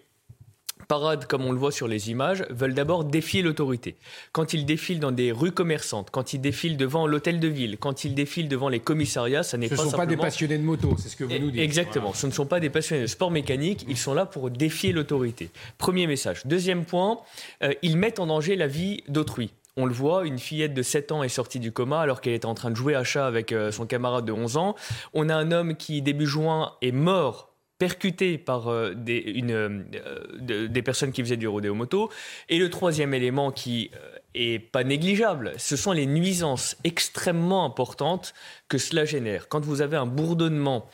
parades, 0.86 1.26
comme 1.26 1.44
on 1.44 1.52
le 1.52 1.58
voit 1.58 1.72
sur 1.72 1.88
les 1.88 2.10
images, 2.10 2.44
veulent 2.50 2.74
d'abord 2.74 3.04
défier 3.04 3.42
l'autorité. 3.42 3.96
Quand 4.32 4.52
ils 4.54 4.64
défilent 4.66 5.00
dans 5.00 5.12
des 5.12 5.32
rues 5.32 5.52
commerçantes, 5.52 6.10
quand 6.10 6.32
ils 6.32 6.40
défilent 6.40 6.76
devant 6.76 7.06
l'hôtel 7.06 7.40
de 7.40 7.48
ville, 7.48 7.76
quand 7.78 8.04
ils 8.04 8.14
défilent 8.14 8.48
devant 8.48 8.68
les 8.68 8.80
commissariats, 8.80 9.42
ça 9.42 9.56
n'est 9.56 9.68
pas 9.68 9.76
Ce 9.76 9.82
ne 9.82 9.90
sont 9.90 9.96
pas 9.96 10.06
des 10.06 10.16
passionnés 10.16 10.58
de 10.58 10.62
moto, 10.62 10.96
c'est 10.98 11.08
ce 11.08 11.16
que 11.16 11.24
vous 11.24 11.38
nous 11.38 11.50
dites. 11.50 11.60
Exactement, 11.60 12.12
ce 12.12 12.26
ne 12.26 12.32
sont 12.32 12.46
pas 12.46 12.60
des 12.60 12.70
passionnés 12.70 13.02
de 13.02 13.06
sport 13.06 13.30
mécanique, 13.30 13.84
ils 13.88 13.96
sont 13.96 14.14
là 14.14 14.26
pour 14.26 14.50
défier 14.50 14.92
l'autorité. 14.92 15.50
Premier 15.78 16.06
message. 16.06 16.42
Deuxième 16.46 16.84
point, 16.84 17.20
euh, 17.62 17.72
ils 17.82 17.96
mettent 17.96 18.20
en 18.20 18.26
danger 18.26 18.56
la 18.56 18.66
vie 18.66 19.02
d'autrui. 19.08 19.52
On 19.76 19.86
le 19.86 19.92
voit, 19.92 20.24
une 20.24 20.38
fillette 20.38 20.72
de 20.72 20.82
7 20.82 21.10
ans 21.10 21.22
est 21.24 21.28
sortie 21.28 21.58
du 21.58 21.72
coma 21.72 22.00
alors 22.00 22.20
qu'elle 22.20 22.34
était 22.34 22.46
en 22.46 22.54
train 22.54 22.70
de 22.70 22.76
jouer 22.76 22.94
à 22.94 23.02
chat 23.02 23.26
avec 23.26 23.50
euh, 23.50 23.72
son 23.72 23.86
camarade 23.86 24.24
de 24.24 24.32
11 24.32 24.56
ans. 24.56 24.76
On 25.14 25.28
a 25.28 25.34
un 25.34 25.50
homme 25.50 25.74
qui, 25.74 26.00
début 26.00 26.26
juin, 26.26 26.74
est 26.80 26.92
mort 26.92 27.53
percuté 27.78 28.38
par 28.38 28.68
euh, 28.68 28.94
des, 28.94 29.42
euh, 29.50 30.68
des 30.68 30.82
personnes 30.82 31.12
qui 31.12 31.22
faisaient 31.22 31.36
du 31.36 31.48
rodéo 31.48 31.74
moto. 31.74 32.10
Et 32.48 32.58
le 32.58 32.70
troisième 32.70 33.14
élément 33.14 33.50
qui 33.50 33.90
euh, 33.94 34.16
est 34.34 34.58
pas 34.58 34.84
négligeable, 34.84 35.52
ce 35.56 35.76
sont 35.76 35.92
les 35.92 36.06
nuisances 36.06 36.76
extrêmement 36.84 37.64
importantes 37.64 38.34
que 38.68 38.78
cela 38.78 39.04
génère. 39.04 39.48
Quand 39.48 39.64
vous 39.64 39.80
avez 39.80 39.96
un 39.96 40.06
bourdonnement 40.06 40.88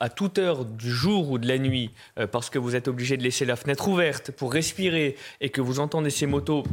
à 0.00 0.10
toute 0.10 0.38
heure 0.38 0.66
du 0.66 0.90
jour 0.90 1.30
ou 1.30 1.38
de 1.38 1.48
la 1.48 1.56
nuit, 1.56 1.92
parce 2.30 2.50
que 2.50 2.58
vous 2.58 2.76
êtes 2.76 2.88
obligé 2.88 3.16
de 3.16 3.22
laisser 3.22 3.46
la 3.46 3.56
fenêtre 3.56 3.88
ouverte 3.88 4.30
pour 4.30 4.52
respirer 4.52 5.16
et 5.40 5.48
que 5.48 5.62
vous 5.62 5.80
entendez 5.80 6.10
ces 6.10 6.26
motos 6.26 6.64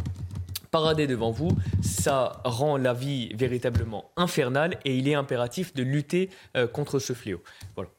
parader 0.70 1.07
devant 1.07 1.32
vous, 1.32 1.52
ça 1.82 2.41
rend 2.44 2.76
la 2.76 2.94
vie 2.94 3.30
véritablement 3.36 4.11
infernale 4.18 4.80
et 4.84 4.98
il 4.98 5.07
est 5.07 5.16
impératif 5.16 5.74
de 5.74 5.84
lutter 5.84 6.30
contre 6.74 6.99
ce 6.99 7.14
fléau. 7.14 7.41
Voilà. 7.76 7.90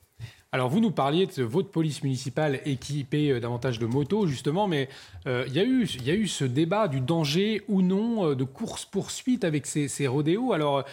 Alors 0.53 0.69
vous 0.69 0.81
nous 0.81 0.91
parliez 0.91 1.27
de 1.27 1.45
votre 1.45 1.71
police 1.71 2.03
municipale 2.03 2.61
équipée 2.65 3.31
euh, 3.31 3.39
davantage 3.39 3.79
de 3.79 3.87
motos 3.87 4.27
justement, 4.27 4.67
mais 4.67 4.89
euh, 5.29 5.45
il 5.47 5.55
y, 5.55 5.61
a 5.61 5.65
eu, 5.65 5.87
y 6.05 6.11
a 6.11 6.15
eu 6.15 6.27
ce 6.27 6.45
débat 6.45 6.89
du 6.89 7.01
danger 7.01 7.63
ou 7.69 7.83
non 7.83 8.31
euh, 8.31 8.35
de 8.35 8.43
course-poursuite 8.43 9.45
avec 9.45 9.65
ces, 9.65 10.07
rodéos. 10.09 10.53
Alors 10.53 10.85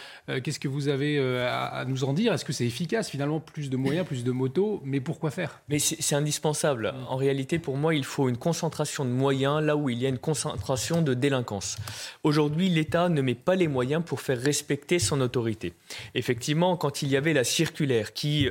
qu'est-ce 0.44 0.60
que 0.60 0.68
vous 0.68 0.86
avez 0.86 1.18
à, 1.18 1.84
nous 1.88 2.04
en 2.04 2.12
dire? 2.12 2.32
Est-ce 2.32 2.44
que 2.44 2.52
c'est 2.52 2.66
efficace 2.66 3.10
finalement 3.10 3.40
Plus 3.40 3.70
de 3.70 3.76
moyens, 3.76 4.06
plus 4.06 4.22
de 4.22 4.30
motos, 4.30 4.80
mais 4.84 5.00
pourquoi 5.00 5.30
faire? 5.30 5.60
Mais 5.68 5.78
c'est 5.78 6.14
indispensable. 6.14 6.94
En 7.08 7.16
réalité, 7.16 7.58
pour 7.58 7.76
moi, 7.76 7.94
il 7.94 8.04
faut 8.04 8.28
une 8.28 8.36
concentration 8.36 9.04
de 9.04 9.10
moyens 9.10 9.62
là 9.62 9.76
où 9.76 9.88
il 9.88 9.98
y 9.98 10.06
a 10.06 10.08
une 10.08 10.18
concentration 10.18 11.02
de 11.02 11.14
délinquance. 11.14 11.76
Aujourd'hui, 12.22 12.68
l'État 12.68 13.08
ne 13.08 13.22
met 13.22 13.34
pas 13.34 13.56
les 13.56 13.66
moyens 13.66 14.02
pour 14.04 14.20
faire 14.20 14.40
respecter 14.40 14.98
son 14.98 15.20
autorité. 15.20 15.72
Effectivement, 16.14 16.76
quand 16.76 17.02
il 17.02 17.08
y 17.08 17.16
avait 17.16 17.32
la 17.32 17.44
circulaire 17.44 18.12
qui 18.12 18.48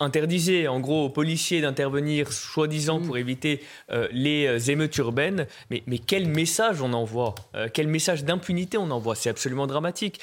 interdisait 0.00 0.66
en 0.66 0.80
gros 0.80 1.04
aux 1.04 1.10
policiers 1.10 1.60
d'intervenir 1.60 2.32
soi-disant 2.32 3.00
pour 3.00 3.18
éviter 3.18 3.62
euh, 3.90 4.08
les 4.12 4.46
euh, 4.46 4.70
émeutes 4.70 4.96
urbaines. 4.96 5.46
Mais, 5.70 5.82
mais, 5.86 5.98
quel 5.98 6.26
message 6.26 6.82
on 6.82 6.92
envoie 6.92 7.34
Quel 7.74 7.86
message 7.86 8.24
d'impunité 8.24 8.78
on 8.78 8.90
envoie? 8.90 9.14
C'est 9.14 9.30
absolument 9.30 9.66
dramatique. 9.66 10.20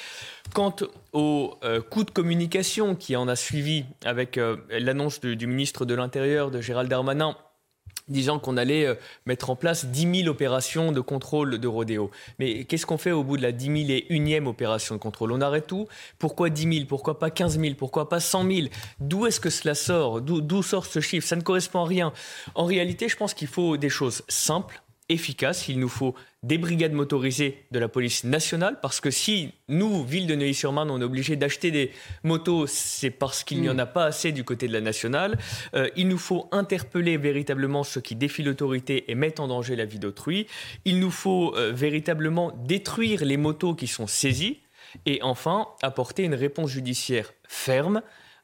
Quant 0.54 0.74
au 1.12 1.58
coup 1.90 2.04
de 2.04 2.10
communication 2.10 2.94
qui 2.94 3.16
en 3.16 3.28
a 3.28 3.36
suivi 3.36 3.84
avec 4.04 4.40
l'annonce 4.70 5.20
du 5.20 5.46
ministre 5.46 5.84
de 5.84 5.94
l'Intérieur, 5.94 6.50
de 6.50 6.60
Gérald 6.60 6.88
Darmanin, 6.88 7.36
disant 8.08 8.38
qu'on 8.38 8.56
allait 8.56 8.86
euh, 8.86 8.94
mettre 9.26 9.50
en 9.50 9.56
place 9.56 9.86
10 9.86 10.22
000 10.22 10.28
opérations 10.28 10.92
de 10.92 11.00
contrôle 11.00 11.58
de 11.58 11.68
rodéo. 11.68 12.10
Mais 12.38 12.64
qu'est-ce 12.64 12.86
qu'on 12.86 12.98
fait 12.98 13.12
au 13.12 13.24
bout 13.24 13.36
de 13.36 13.42
la 13.42 13.52
10 13.52 13.66
000 13.66 13.76
et 13.90 14.06
unième 14.10 14.46
opération 14.46 14.94
de 14.94 15.00
contrôle? 15.00 15.32
On 15.32 15.40
arrête 15.40 15.66
tout? 15.66 15.86
Pourquoi 16.18 16.50
10 16.50 16.74
000 16.74 16.86
Pourquoi 16.88 17.18
pas 17.18 17.30
15 17.30 17.58
000 17.60 17.74
Pourquoi 17.76 18.08
pas 18.08 18.20
100 18.20 18.50
000 18.50 18.68
D'où 19.00 19.26
est-ce 19.26 19.40
que 19.40 19.50
cela 19.50 19.74
sort? 19.74 20.20
D'où 20.20 20.62
sort 20.62 20.86
ce 20.86 21.00
chiffre? 21.00 21.26
Ça 21.26 21.36
ne 21.36 21.42
correspond 21.42 21.80
à 21.80 21.86
rien. 21.86 22.12
En 22.54 22.64
réalité, 22.64 23.08
je 23.08 23.16
pense 23.16 23.34
qu'il 23.34 23.48
faut 23.48 23.76
des 23.76 23.88
choses 23.88 24.22
simples, 24.28 24.82
efficace. 25.08 25.68
Il 25.68 25.78
nous 25.78 25.88
faut 25.88 26.14
des 26.42 26.58
brigades 26.58 26.92
motorisées 26.92 27.64
de 27.72 27.78
la 27.78 27.88
police 27.88 28.24
nationale, 28.24 28.78
parce 28.80 29.00
que 29.00 29.10
si 29.10 29.52
nous, 29.68 30.04
ville 30.04 30.26
de 30.26 30.34
Neuilly-sur-Marne, 30.34 30.90
on 30.90 31.00
est 31.00 31.04
obligé 31.04 31.36
d'acheter 31.36 31.70
des 31.70 31.90
motos, 32.22 32.66
c'est 32.66 33.10
parce 33.10 33.42
qu'il 33.42 33.60
n'y 33.60 33.68
en 33.68 33.78
a 33.78 33.86
pas 33.86 34.04
assez 34.04 34.32
du 34.32 34.44
côté 34.44 34.68
de 34.68 34.72
la 34.72 34.80
nationale. 34.80 35.38
Euh, 35.74 35.88
il 35.96 36.08
nous 36.08 36.18
faut 36.18 36.48
interpeller 36.52 37.16
véritablement 37.16 37.82
ceux 37.82 38.00
qui 38.00 38.14
défient 38.14 38.44
l'autorité 38.44 39.10
et 39.10 39.14
mettent 39.14 39.40
en 39.40 39.48
danger 39.48 39.74
la 39.76 39.84
vie 39.84 39.98
d'autrui. 39.98 40.46
Il 40.84 41.00
nous 41.00 41.10
faut 41.10 41.54
euh, 41.56 41.72
véritablement 41.72 42.52
détruire 42.64 43.24
les 43.24 43.36
motos 43.36 43.74
qui 43.74 43.86
sont 43.86 44.06
saisies. 44.06 44.60
Et 45.04 45.20
enfin, 45.22 45.68
apporter 45.82 46.22
une 46.22 46.34
réponse 46.34 46.70
judiciaire 46.70 47.32
ferme 47.46 48.00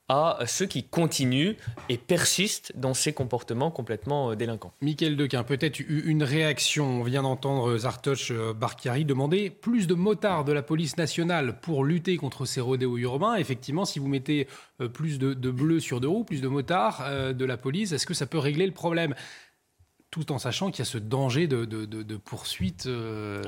à 0.09 0.39
ceux 0.47 0.67
qui 0.67 0.85
continuent 0.85 1.55
et 1.89 1.97
persistent 1.97 2.73
dans 2.75 2.93
ces 2.93 3.13
comportements 3.13 3.71
complètement 3.71 4.31
euh, 4.31 4.35
délinquants. 4.35 4.75
Michael 4.83 5.17
Dequin, 5.17 5.45
peut-être 5.45 5.81
une 5.81 6.23
réaction. 6.23 7.01
On 7.01 7.03
vient 7.03 7.23
d'entendre 7.23 7.77
Zartoche 7.79 8.31
euh, 8.31 8.53
Barkiari 8.53 9.05
demander 9.05 9.49
plus 9.49 9.87
de 9.87 9.95
motards 9.95 10.45
de 10.45 10.53
la 10.53 10.63
police 10.63 10.99
nationale 10.99 11.59
pour 11.61 11.85
lutter 11.85 12.17
contre 12.19 12.45
ces 12.45 12.61
rodéos 12.61 12.99
urbains. 12.99 13.37
Effectivement, 13.37 13.87
si 13.87 13.99
vous 13.99 14.09
mettez 14.09 14.47
euh, 14.81 14.89
plus 14.89 15.19
de, 15.19 15.33
de 15.33 15.51
bleus 15.51 15.81
sur 15.81 16.01
deux 16.01 16.09
roues, 16.09 16.25
plus 16.25 16.43
de 16.43 16.49
motards 16.49 17.05
de 17.35 17.45
la 17.45 17.57
police, 17.57 17.93
est-ce 17.93 18.07
que 18.07 18.15
ça 18.15 18.27
peut 18.27 18.39
régler 18.39 18.67
le 18.67 18.73
problème? 18.73 19.15
Tout 20.15 20.31
en 20.31 20.39
sachant 20.39 20.71
qu'il 20.71 20.79
y 20.79 20.87
a 20.87 20.89
ce 20.89 20.99
danger 20.99 21.49
de, 21.49 21.65
de, 21.65 22.17
poursuite. 22.17 22.87
Euh, 22.87 23.43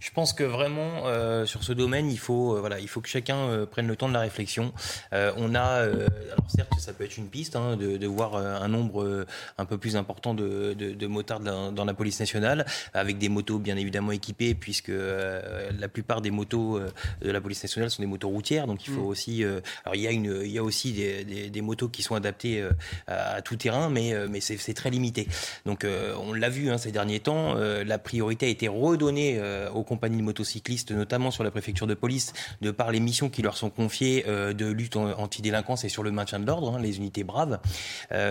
Je 0.00 0.10
pense 0.10 0.32
que 0.32 0.42
vraiment 0.42 1.06
euh, 1.06 1.46
sur 1.46 1.62
ce 1.62 1.72
domaine, 1.72 2.10
il 2.10 2.18
faut, 2.18 2.56
euh, 2.56 2.60
voilà, 2.60 2.80
il 2.80 2.88
faut 2.88 3.00
que 3.00 3.08
chacun 3.08 3.66
prenne 3.70 3.86
le 3.86 3.94
temps 3.94 4.08
de 4.08 4.12
la 4.12 4.18
réflexion. 4.18 4.72
on 5.12 5.54
a, 5.54 5.62
alors 5.62 6.48
certes, 6.48 6.72
ça 6.78 6.92
peut 6.92 7.04
être 7.04 7.18
une 7.18 7.28
piste 7.28 7.54
hein, 7.54 7.76
de, 7.76 8.06
voir 8.08 8.34
un 8.34 8.66
nombre 8.66 9.26
un 9.58 9.64
peu 9.64 9.78
plus 9.78 9.94
important 9.94 10.34
de, 10.34 11.06
motards 11.06 11.38
dans, 11.38 11.84
la 11.84 11.94
police 11.94 12.18
nationale, 12.18 12.66
avec 12.94 13.18
des 13.18 13.28
motos 13.28 13.60
bien 13.60 13.76
évidemment 13.76 14.10
équipées, 14.10 14.56
puisque 14.56 14.90
la 14.90 15.88
plupart 15.88 16.20
des 16.20 16.32
motos 16.32 16.80
de 17.20 17.30
la 17.30 17.40
police 17.40 17.62
nationale 17.62 17.90
sont 17.90 18.02
des 18.02 18.08
motos 18.08 18.28
routières, 18.28 18.66
donc 18.66 18.84
il 18.88 18.92
faut 18.92 19.02
mm. 19.02 19.06
aussi. 19.06 19.44
alors 19.44 19.94
il 19.94 20.00
y 20.00 20.08
a 20.08 20.10
une, 20.10 20.40
il 20.42 20.50
y 20.50 20.58
a 20.58 20.64
aussi 20.64 20.92
des, 20.92 21.48
des, 21.48 21.60
motos 21.60 21.88
qui 21.88 22.02
sont 22.02 22.16
adaptées 22.16 22.68
à, 23.06 23.40
tout 23.42 23.54
terrain, 23.54 23.88
mais 23.88 24.14
mais 24.28 24.40
c'est 24.40 24.74
très 24.74 24.90
limité. 24.90 25.28
Donc 25.64 25.86
euh, 25.92 26.14
on 26.18 26.32
l'a 26.32 26.48
vu 26.48 26.70
hein, 26.70 26.78
ces 26.78 26.92
derniers 26.92 27.20
temps, 27.20 27.54
euh, 27.56 27.84
la 27.84 27.98
priorité 27.98 28.46
a 28.46 28.48
été 28.48 28.68
redonnée 28.68 29.36
euh, 29.38 29.70
aux 29.70 29.82
compagnies 29.82 30.18
de 30.18 30.22
motocyclistes, 30.22 30.92
notamment 30.92 31.30
sur 31.30 31.44
la 31.44 31.50
préfecture 31.50 31.86
de 31.86 31.94
police, 31.94 32.32
de 32.60 32.70
par 32.70 32.90
les 32.90 33.00
missions 33.00 33.28
qui 33.28 33.42
leur 33.42 33.56
sont 33.56 33.70
confiées 33.70 34.24
de 34.24 34.66
lutte 34.66 34.96
anti-délinquance 34.96 35.84
et 35.84 35.88
sur 35.88 36.02
le 36.02 36.10
maintien 36.10 36.40
de 36.40 36.46
l'ordre, 36.46 36.74
hein, 36.74 36.80
les 36.80 36.96
unités 36.96 37.24
braves. 37.24 37.60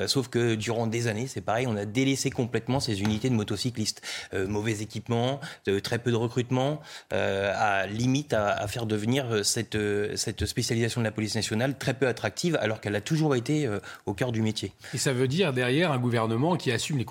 sauf 0.07 0.27
que 0.27 0.55
durant 0.55 0.88
des 0.88 1.07
années, 1.07 1.27
c'est 1.27 1.41
pareil, 1.41 1.67
on 1.67 1.75
a 1.75 1.85
délaissé 1.85 2.29
complètement 2.29 2.79
ces 2.79 3.01
unités 3.01 3.29
de 3.29 3.35
motocyclistes. 3.35 4.01
mauvais 4.33 4.81
équipement, 4.81 5.39
très 5.83 5.99
peu 5.99 6.11
de 6.11 6.15
recrutement, 6.15 6.81
à 7.11 7.85
limite 7.88 8.33
à, 8.33 8.67
faire 8.67 8.85
devenir 8.85 9.45
cette, 9.45 9.77
cette 10.15 10.45
spécialisation 10.45 11.01
de 11.01 11.05
la 11.05 11.11
police 11.11 11.35
nationale 11.35 11.77
très 11.77 11.93
peu 11.93 12.07
attractive, 12.07 12.57
alors 12.61 12.81
qu'elle 12.81 12.95
a 12.95 13.01
toujours 13.01 13.35
été 13.35 13.69
au 14.05 14.13
cœur 14.13 14.31
du 14.31 14.41
métier. 14.41 14.73
Et 14.93 14.97
ça 14.97 15.13
veut 15.13 15.27
dire 15.27 15.53
derrière 15.53 15.91
un 15.91 15.99
gouvernement 15.99 16.55
qui 16.55 16.71
assume 16.71 16.97
les 16.97 17.05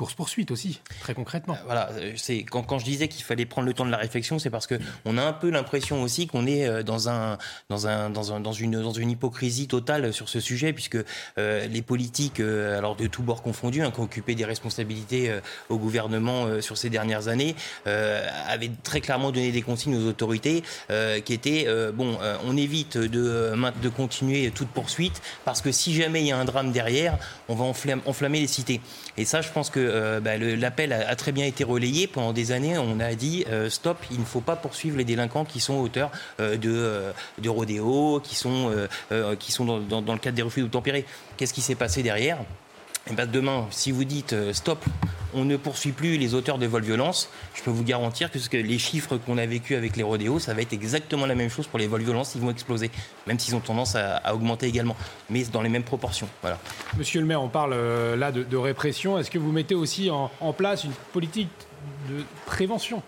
aussi, 0.51 0.81
très 1.01 1.15
concrètement. 1.15 1.55
Euh, 1.55 1.65
voilà, 1.65 1.91
euh, 1.93 2.12
c'est 2.17 2.43
quand, 2.45 2.62
quand, 2.62 2.79
je 2.79 2.85
disais 2.85 3.09
qu'il 3.09 3.25
fallait 3.25 3.47
prendre 3.47 3.67
le 3.67 3.75
temps 3.75 3.85
de 3.85 3.91
la 3.91 3.97
réflexion, 3.97 4.39
c'est 4.39 4.51
parce 4.51 4.67
que 4.67 4.77
on 5.05 5.19
a 5.19 5.23
un 5.23 5.33
peu 5.33 5.51
l'impression 5.51 6.03
aussi 6.03 6.27
qu'on 6.27 6.47
est 6.47 6.67
euh, 6.67 6.83
dans 6.83 7.09
un 7.09 7.39
dans 7.69 7.87
un 7.87 8.11
dans 8.11 8.33
un 8.33 8.41
dans 8.41 8.53
une 8.53 8.81
dans 8.81 8.93
une 8.93 9.11
hypocrisie 9.11 9.69
totale 9.69 10.12
sur 10.12 10.29
ce 10.29 10.41
sujet, 10.41 10.73
puisque 10.73 10.99
les 11.37 11.83
politiques, 11.83 12.41
alors 12.41 12.97
de 12.97 13.07
tous 13.07 13.23
bords 13.23 13.43
confondus, 13.43 13.83
hein, 13.83 13.91
qui 13.91 14.01
ont 14.01 14.05
occupé 14.05 14.35
des 14.35 14.45
responsabilités 14.45 15.33
au 15.69 15.79
gouvernement 15.79 16.61
sur 16.61 16.77
ces 16.77 16.91
dernières 16.91 17.29
années, 17.29 17.55
avaient 17.85 18.71
très 18.83 19.01
clairement 19.01 19.33
donné 19.33 19.53
des 19.53 19.62
consignes 19.62 19.97
aux 19.97 20.07
autorités 20.07 20.62
qui 21.25 21.33
étaient 21.33 21.67
bon, 21.93 22.19
on 22.45 22.57
évite 22.57 22.99
de 22.99 23.53
de 23.83 23.89
continuer 23.89 24.51
toute 24.51 24.69
poursuite 24.69 25.21
parce 25.45 25.61
que 25.61 25.73
si 25.73 25.95
jamais 25.95 26.21
il 26.21 26.27
y 26.27 26.33
a 26.33 26.39
un 26.39 26.45
drame 26.45 26.73
derrière, 26.73 27.19
on 27.49 27.55
va 27.55 27.65
enflammer 27.65 28.41
les 28.41 28.47
cités. 28.47 28.81
Et 29.17 29.25
ça, 29.25 29.41
je 29.41 29.51
pense 29.51 29.71
que 29.71 30.20
bah, 30.21 30.37
l'appel 30.39 30.93
a, 30.93 31.17
très 31.17 31.33
bien 31.33 31.47
été 31.47 31.65
relayé. 31.65 32.07
Pendant 32.07 32.33
des 32.33 32.53
années, 32.53 32.79
on 32.79 33.01
a 33.01 33.15
dit 33.15 33.45
euh, 33.49 33.71
stop, 33.71 33.99
il 34.11 34.21
ne 34.21 34.25
faut 34.25 34.41
pas 34.41 34.57
poursuivre 34.57 34.97
les 34.97 35.05
délinquants 35.05 35.45
qui 35.45 35.61
sont 35.61 35.75
auteurs 35.75 36.11
euh, 36.41 36.57
de, 36.57 36.71
euh, 36.71 37.13
de 37.39 37.49
rodéo, 37.49 38.21
qui 38.23 38.35
sont, 38.35 38.71
dans, 39.11 40.13
le 40.13 40.19
cadre 40.19 40.37
des 40.37 40.43
refus 40.43 40.69
tempérés. 40.69 41.05
Qu'est-ce 41.37 41.55
qui 41.55 41.63
s'est 41.63 41.75
passé 41.75 42.03
derrière? 42.03 42.39
Eh 43.11 43.15
ben 43.15 43.27
demain, 43.27 43.66
si 43.70 43.91
vous 43.91 44.05
dites 44.05 44.35
stop, 44.53 44.85
on 45.35 45.45
ne 45.45 45.57
poursuit 45.57 45.93
plus 45.93 46.16
les 46.16 46.35
auteurs 46.35 46.59
de 46.59 46.66
vols 46.66 46.82
violences, 46.82 47.28
je 47.55 47.62
peux 47.62 47.70
vous 47.70 47.85
garantir 47.85 48.31
que, 48.31 48.57
les 48.57 48.78
chiffres 48.78 49.16
qu'on 49.16 49.39
a 49.39 49.47
vécu 49.47 49.74
avec 49.74 49.97
les 49.97 50.03
rodéos, 50.03 50.39
ça 50.39 50.55
va 50.55 50.62
être 50.62 50.73
exactement 50.73 51.27
la 51.27 51.35
même 51.35 51.51
chose 51.51 51.66
pour 51.66 51.78
les 51.78 51.87
vols 51.87 52.03
violences, 52.03 52.35
ils 52.35 52.41
vont 52.41 52.51
exploser, 52.51 52.91
même 53.27 53.39
s'ils 53.39 53.55
ont 53.55 53.61
tendance 53.61 53.97
à, 53.97 54.35
augmenter 54.35 54.66
également, 54.66 54.97
mais 55.28 55.45
dans 55.45 55.62
les 55.62 55.69
mêmes 55.69 55.82
proportions. 55.82 56.28
Voilà. 56.43 56.59
Monsieur 56.97 57.20
le 57.20 57.27
maire, 57.27 57.43
on 57.43 57.49
parle 57.49 57.74
là 58.16 58.32
de, 58.32 58.57
répression. 58.57 59.19
Est-ce 59.19 59.31
que 59.31 59.39
vous 59.39 59.53
mettez 59.53 59.74
aussi 59.74 60.11
en 60.11 60.53
place 60.53 60.85
une 60.85 60.93
politique 61.12 61.49
de 62.09 62.23
prévention? 62.47 63.03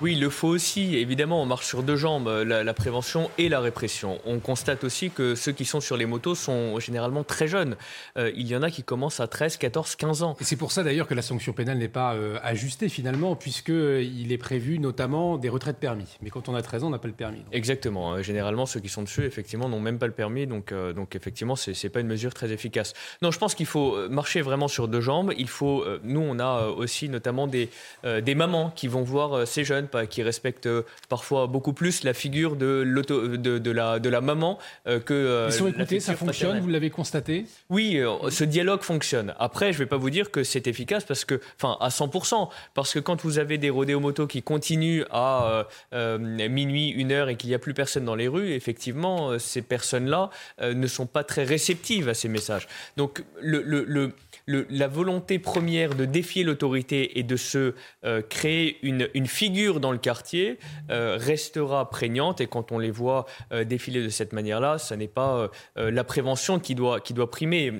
Oui, 0.00 0.14
il 0.14 0.20
le 0.20 0.30
faut 0.30 0.48
aussi. 0.48 0.96
Évidemment, 0.96 1.42
on 1.42 1.46
marche 1.46 1.66
sur 1.66 1.82
deux 1.82 1.96
jambes, 1.96 2.26
euh, 2.26 2.44
la, 2.44 2.74
prévention 2.74 3.30
et 3.38 3.48
la 3.48 3.60
répression. 3.60 4.18
On 4.24 4.40
constate 4.40 4.84
aussi 4.84 5.10
que 5.10 5.34
ceux 5.34 5.52
qui 5.52 5.64
sont 5.64 5.80
sur 5.80 5.96
les 5.96 6.06
motos 6.06 6.34
sont 6.34 6.80
généralement 6.80 7.22
très 7.22 7.46
jeunes. 7.46 7.76
Euh, 8.16 8.32
il 8.34 8.48
y 8.48 8.56
en 8.56 8.62
a 8.62 8.70
qui 8.70 8.82
commencent 8.82 9.20
à 9.20 9.28
13, 9.28 9.58
14, 9.58 9.94
15 9.96 10.22
ans. 10.22 10.36
Et 10.40 10.44
c'est 10.44 10.56
pour 10.56 10.72
ça 10.72 10.82
d'ailleurs 10.82 11.06
que 11.06 11.14
la 11.14 11.22
sanction 11.22 11.52
pénale 11.52 11.78
n'est 11.78 11.88
pas 11.88 12.14
euh, 12.14 12.38
ajustée 12.42 12.88
finalement, 12.88 13.36
puisqu'il 13.36 14.32
est 14.32 14.38
prévu 14.38 14.78
notamment 14.78 15.36
des 15.36 15.48
retraites 15.48 15.78
permis. 15.78 16.16
Mais 16.20 16.30
quand 16.30 16.48
on 16.48 16.54
a 16.54 16.62
13 16.62 16.84
ans, 16.84 16.86
on 16.88 16.90
n'a 16.90 16.98
pas 16.98 17.08
le 17.08 17.14
permis. 17.14 17.44
Exactement. 17.52 18.20
Généralement, 18.22 18.66
ceux 18.66 18.80
qui 18.80 18.88
sont 18.88 19.02
dessus, 19.02 19.24
effectivement, 19.24 19.68
n'ont 19.68 19.80
même 19.80 19.98
pas 19.98 20.06
le 20.06 20.12
permis. 20.12 20.46
Donc, 20.46 20.72
donc 20.72 21.14
effectivement, 21.14 21.54
ce 21.54 21.70
n'est 21.70 21.90
pas 21.90 22.00
une 22.00 22.08
mesure 22.08 22.34
très 22.34 22.50
efficace. 22.50 22.94
Non, 23.20 23.30
je 23.30 23.38
pense 23.38 23.54
qu'il 23.54 23.66
faut 23.66 24.08
marcher 24.08 24.40
vraiment 24.40 24.68
sur 24.68 24.88
deux 24.88 25.00
jambes. 25.00 25.32
Il 25.36 25.48
faut, 25.48 25.84
nous, 26.02 26.20
on 26.20 26.38
a 26.38 26.66
aussi 26.66 27.08
notamment 27.08 27.46
des, 27.46 27.68
des 28.04 28.34
mamans 28.34 28.72
qui 28.74 28.88
vont 28.88 29.02
voir 29.02 29.46
ces 29.46 29.64
jeunes 29.64 29.81
qui 30.08 30.22
respectent 30.22 30.66
euh, 30.66 30.82
parfois 31.08 31.46
beaucoup 31.46 31.72
plus 31.72 32.04
la 32.04 32.14
figure 32.14 32.56
de, 32.56 32.84
de, 32.84 33.58
de, 33.58 33.70
la, 33.70 33.98
de 33.98 34.08
la 34.08 34.20
maman 34.20 34.58
euh, 34.86 35.00
que. 35.00 35.14
Euh, 35.14 35.46
Ils 35.48 35.52
sont 35.52 35.68
écoutés, 35.68 36.00
ça 36.00 36.14
fonctionne, 36.14 36.60
vous 36.60 36.68
l'avez 36.68 36.90
constaté? 36.90 37.46
Oui, 37.70 38.00
ce 38.30 38.44
dialogue 38.44 38.82
fonctionne. 38.82 39.34
Après, 39.38 39.72
je 39.72 39.78
ne 39.78 39.84
vais 39.84 39.88
pas 39.88 39.96
vous 39.96 40.10
dire 40.10 40.30
que 40.30 40.44
c'est 40.44 40.66
efficace 40.66 41.04
parce 41.04 41.24
que, 41.24 41.40
enfin, 41.56 41.76
à 41.80 41.88
100%, 41.88 42.48
parce 42.74 42.92
que 42.92 42.98
quand 42.98 43.22
vous 43.22 43.38
avez 43.38 43.58
des 43.58 43.70
rodéomotos 43.70 44.26
qui 44.26 44.42
continuent 44.42 45.04
à 45.10 45.66
minuit, 45.92 46.88
une 46.90 47.12
heure 47.12 47.28
et 47.28 47.36
qu'il 47.36 47.48
n'y 47.48 47.54
a 47.54 47.58
plus 47.58 47.74
personne 47.74 48.04
dans 48.04 48.14
les 48.14 48.28
rues, 48.28 48.52
effectivement, 48.52 49.38
ces 49.38 49.62
personnes-là 49.62 50.30
ne 50.62 50.86
sont 50.86 51.06
pas 51.06 51.24
très 51.24 51.44
réceptives 51.44 52.08
à 52.08 52.14
ces 52.14 52.28
messages. 52.28 52.68
Donc, 52.96 53.22
le, 53.40 53.62
le 53.62 54.12
la 54.46 54.88
volonté 54.88 55.38
première 55.38 55.94
de 55.94 56.04
défier 56.04 56.44
l'autorité 56.44 57.18
et 57.18 57.22
de 57.22 57.36
se 57.36 57.74
euh, 58.04 58.22
créer 58.22 58.78
une, 58.82 59.26
figure 59.26 59.80
dans 59.80 59.92
le 59.92 59.98
quartier 59.98 60.58
euh, 60.90 61.16
restera 61.18 61.88
prégnante. 61.90 62.40
Et 62.40 62.46
quand 62.46 62.72
on 62.72 62.78
les 62.78 62.90
voit 62.90 63.26
euh, 63.52 63.64
défiler 63.64 64.02
de 64.02 64.08
cette 64.08 64.32
manière-là, 64.32 64.78
ce 64.78 64.94
n'est 64.94 65.08
pas 65.08 65.50
la 65.76 66.04
prévention 66.04 66.58
qui 66.58 66.74
doit, 66.74 67.00
qui 67.00 67.14
doit 67.14 67.30
primer 67.30 67.72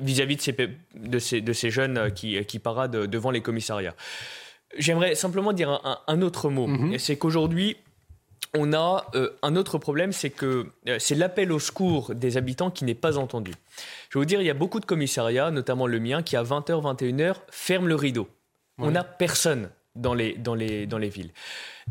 vis-à-vis 0.00 0.36
de, 0.36 0.42
ces, 0.42 0.56
de, 0.94 1.18
ces, 1.18 1.40
de 1.40 1.52
ces 1.52 1.70
jeunes 1.70 2.12
qui, 2.12 2.44
qui 2.44 2.58
paradent 2.58 3.06
devant 3.06 3.30
les 3.30 3.40
commissariats. 3.40 3.94
J'aimerais 4.78 5.14
simplement 5.14 5.52
dire 5.52 5.80
un, 6.06 6.22
autre 6.22 6.48
mot. 6.48 6.68
Mm-hmm. 6.68 6.98
C'est 6.98 7.16
qu'aujourd'hui, 7.16 7.76
on 8.56 8.72
a 8.72 9.06
un 9.42 9.56
autre 9.56 9.78
problème, 9.78 10.12
c'est 10.12 10.30
que 10.30 10.66
c'est 10.98 11.14
l'appel 11.14 11.52
au 11.52 11.58
secours 11.58 12.14
des 12.14 12.36
habitants 12.36 12.70
qui 12.70 12.84
n'est 12.84 12.94
pas 12.94 13.18
entendu. 13.18 13.52
Je 14.08 14.18
vais 14.18 14.22
vous 14.22 14.26
dire, 14.26 14.40
il 14.40 14.46
y 14.46 14.50
a 14.50 14.54
beaucoup 14.54 14.80
de 14.80 14.86
commissariats, 14.86 15.50
notamment 15.50 15.86
le 15.86 16.00
mien, 16.00 16.22
qui 16.22 16.36
à 16.36 16.42
20h, 16.42 16.96
21h 16.96 17.36
ferment 17.50 17.86
le 17.86 17.94
rideau. 17.94 18.28
On 18.78 18.90
n'a 18.90 19.04
personne 19.04 19.70
dans 19.94 20.14
les, 20.14 20.34
dans, 20.34 20.54
les, 20.54 20.86
dans 20.86 20.98
les 20.98 21.08
villes. 21.08 21.30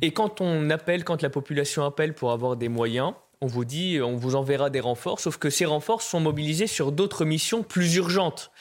Et 0.02 0.11
quand 0.11 0.41
on 0.41 0.69
appelle, 0.69 1.03
quand 1.03 1.22
la 1.22 1.30
population 1.30 1.86
appelle 1.86 2.14
pour 2.14 2.31
avoir 2.31 2.56
des 2.56 2.69
moyens, 2.69 3.14
on 3.41 3.48
vous 3.48 3.65
dit 3.65 3.99
on 4.02 4.15
vous 4.15 4.36
enverra 4.36 4.69
des 4.69 4.80
renforts, 4.80 5.19
sauf 5.19 5.38
que 5.38 5.49
ces 5.49 5.65
renforts 5.65 6.02
sont 6.02 6.19
mobilisés 6.19 6.68
sur 6.68 6.91
d'autres 6.91 7.26
missions 7.26 7.64
plus 7.64 7.95
urgentes. 7.95 8.52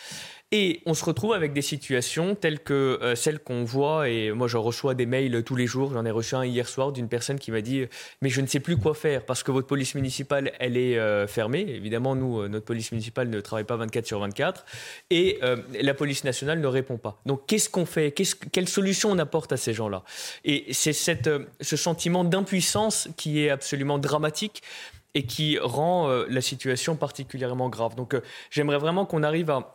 Et 0.51 0.81
on 0.87 0.95
se 0.95 1.05
retrouve 1.05 1.35
avec 1.35 1.53
des 1.53 1.61
situations 1.61 2.35
telles 2.35 2.61
que 2.61 2.99
euh, 3.03 3.15
celles 3.15 3.39
qu'on 3.39 3.65
voit, 3.65 4.09
et 4.09 4.33
moi 4.33 4.49
je 4.49 4.57
reçois 4.57 4.95
des 4.95 5.05
mails 5.05 5.45
tous 5.45 5.57
les 5.57 5.66
jours, 5.66 5.93
j'en 5.93 6.07
ai 6.07 6.11
reçu 6.11 6.37
un 6.37 6.47
hier 6.47 6.66
soir 6.66 6.91
d'une 6.91 7.09
personne 7.09 7.39
qui 7.39 7.51
m'a 7.51 7.61
dit 7.61 7.85
mais 8.23 8.31
je 8.31 8.41
ne 8.41 8.47
sais 8.47 8.59
plus 8.59 8.79
quoi 8.79 8.95
faire 8.95 9.27
parce 9.27 9.43
que 9.43 9.51
votre 9.51 9.66
police 9.66 9.95
municipale 9.95 10.53
elle 10.59 10.79
est 10.79 10.99
euh, 10.99 11.27
fermée. 11.27 11.66
Évidemment 11.69 12.15
nous, 12.15 12.41
euh, 12.41 12.49
notre 12.49 12.65
police 12.65 12.93
municipale 12.93 13.29
ne 13.29 13.43
travaille 13.43 13.66
pas 13.66 13.77
24 13.77 14.07
sur 14.07 14.20
24, 14.20 14.65
et 15.11 15.39
la 15.83 15.93
police 15.93 16.25
nationale 16.25 16.61
ne 16.61 16.66
répond 16.66 16.97
pas. 16.97 17.20
Donc 17.27 17.47
qu'est-ce 17.47 17.69
qu'on 17.69 17.85
fait? 17.85 18.12
Quelle 18.12 18.69
solution 18.69 19.11
on 19.11 19.19
apporte 19.19 19.53
à 19.53 19.59
ces 19.59 19.75
gens-là? 19.75 20.03
Et 20.47 20.73
c'est 20.73 20.95
ce 20.95 21.77
sentiment 21.77 22.25
d'impuissance 22.25 23.09
qui 23.19 23.45
est 23.45 23.51
absolument 23.51 23.99
dramatique 23.99 24.62
et 25.15 25.25
qui 25.25 25.59
rend 25.59 26.09
la 26.29 26.41
situation 26.41 26.97
particulièrement 26.97 27.69
grave. 27.69 27.95
Donc 27.97 28.16
j'aimerais 28.51 28.79
vraiment 28.79 29.05
qu'on 29.05 29.23
arrive 29.23 29.51
à 29.51 29.75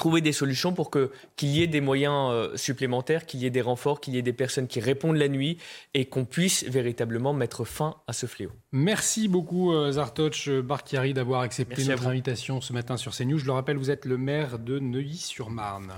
trouver 0.00 0.22
des 0.22 0.32
solutions 0.32 0.72
pour 0.72 0.88
que 0.88 1.12
qu'il 1.36 1.50
y 1.50 1.62
ait 1.62 1.66
des 1.66 1.82
moyens 1.82 2.30
euh, 2.32 2.56
supplémentaires, 2.56 3.26
qu'il 3.26 3.40
y 3.40 3.46
ait 3.46 3.50
des 3.50 3.60
renforts, 3.60 4.00
qu'il 4.00 4.14
y 4.14 4.18
ait 4.18 4.22
des 4.22 4.32
personnes 4.32 4.66
qui 4.66 4.80
répondent 4.80 5.16
la 5.16 5.28
nuit 5.28 5.58
et 5.92 6.06
qu'on 6.06 6.24
puisse 6.24 6.64
véritablement 6.64 7.34
mettre 7.34 7.64
fin 7.64 7.96
à 8.08 8.14
ce 8.14 8.24
fléau. 8.24 8.50
Merci 8.72 9.28
beaucoup 9.28 9.74
euh, 9.74 9.92
Zartoch 9.92 10.48
Barkiari 10.48 11.12
d'avoir 11.12 11.42
accepté 11.42 11.84
notre 11.84 12.06
invitation 12.06 12.62
ce 12.62 12.72
matin 12.72 12.96
sur 12.96 13.14
CNews. 13.14 13.38
Je 13.38 13.44
le 13.44 13.52
rappelle, 13.52 13.76
vous 13.76 13.90
êtes 13.90 14.06
le 14.06 14.16
maire 14.16 14.58
de 14.58 14.78
Neuilly-sur-Marne. 14.78 15.92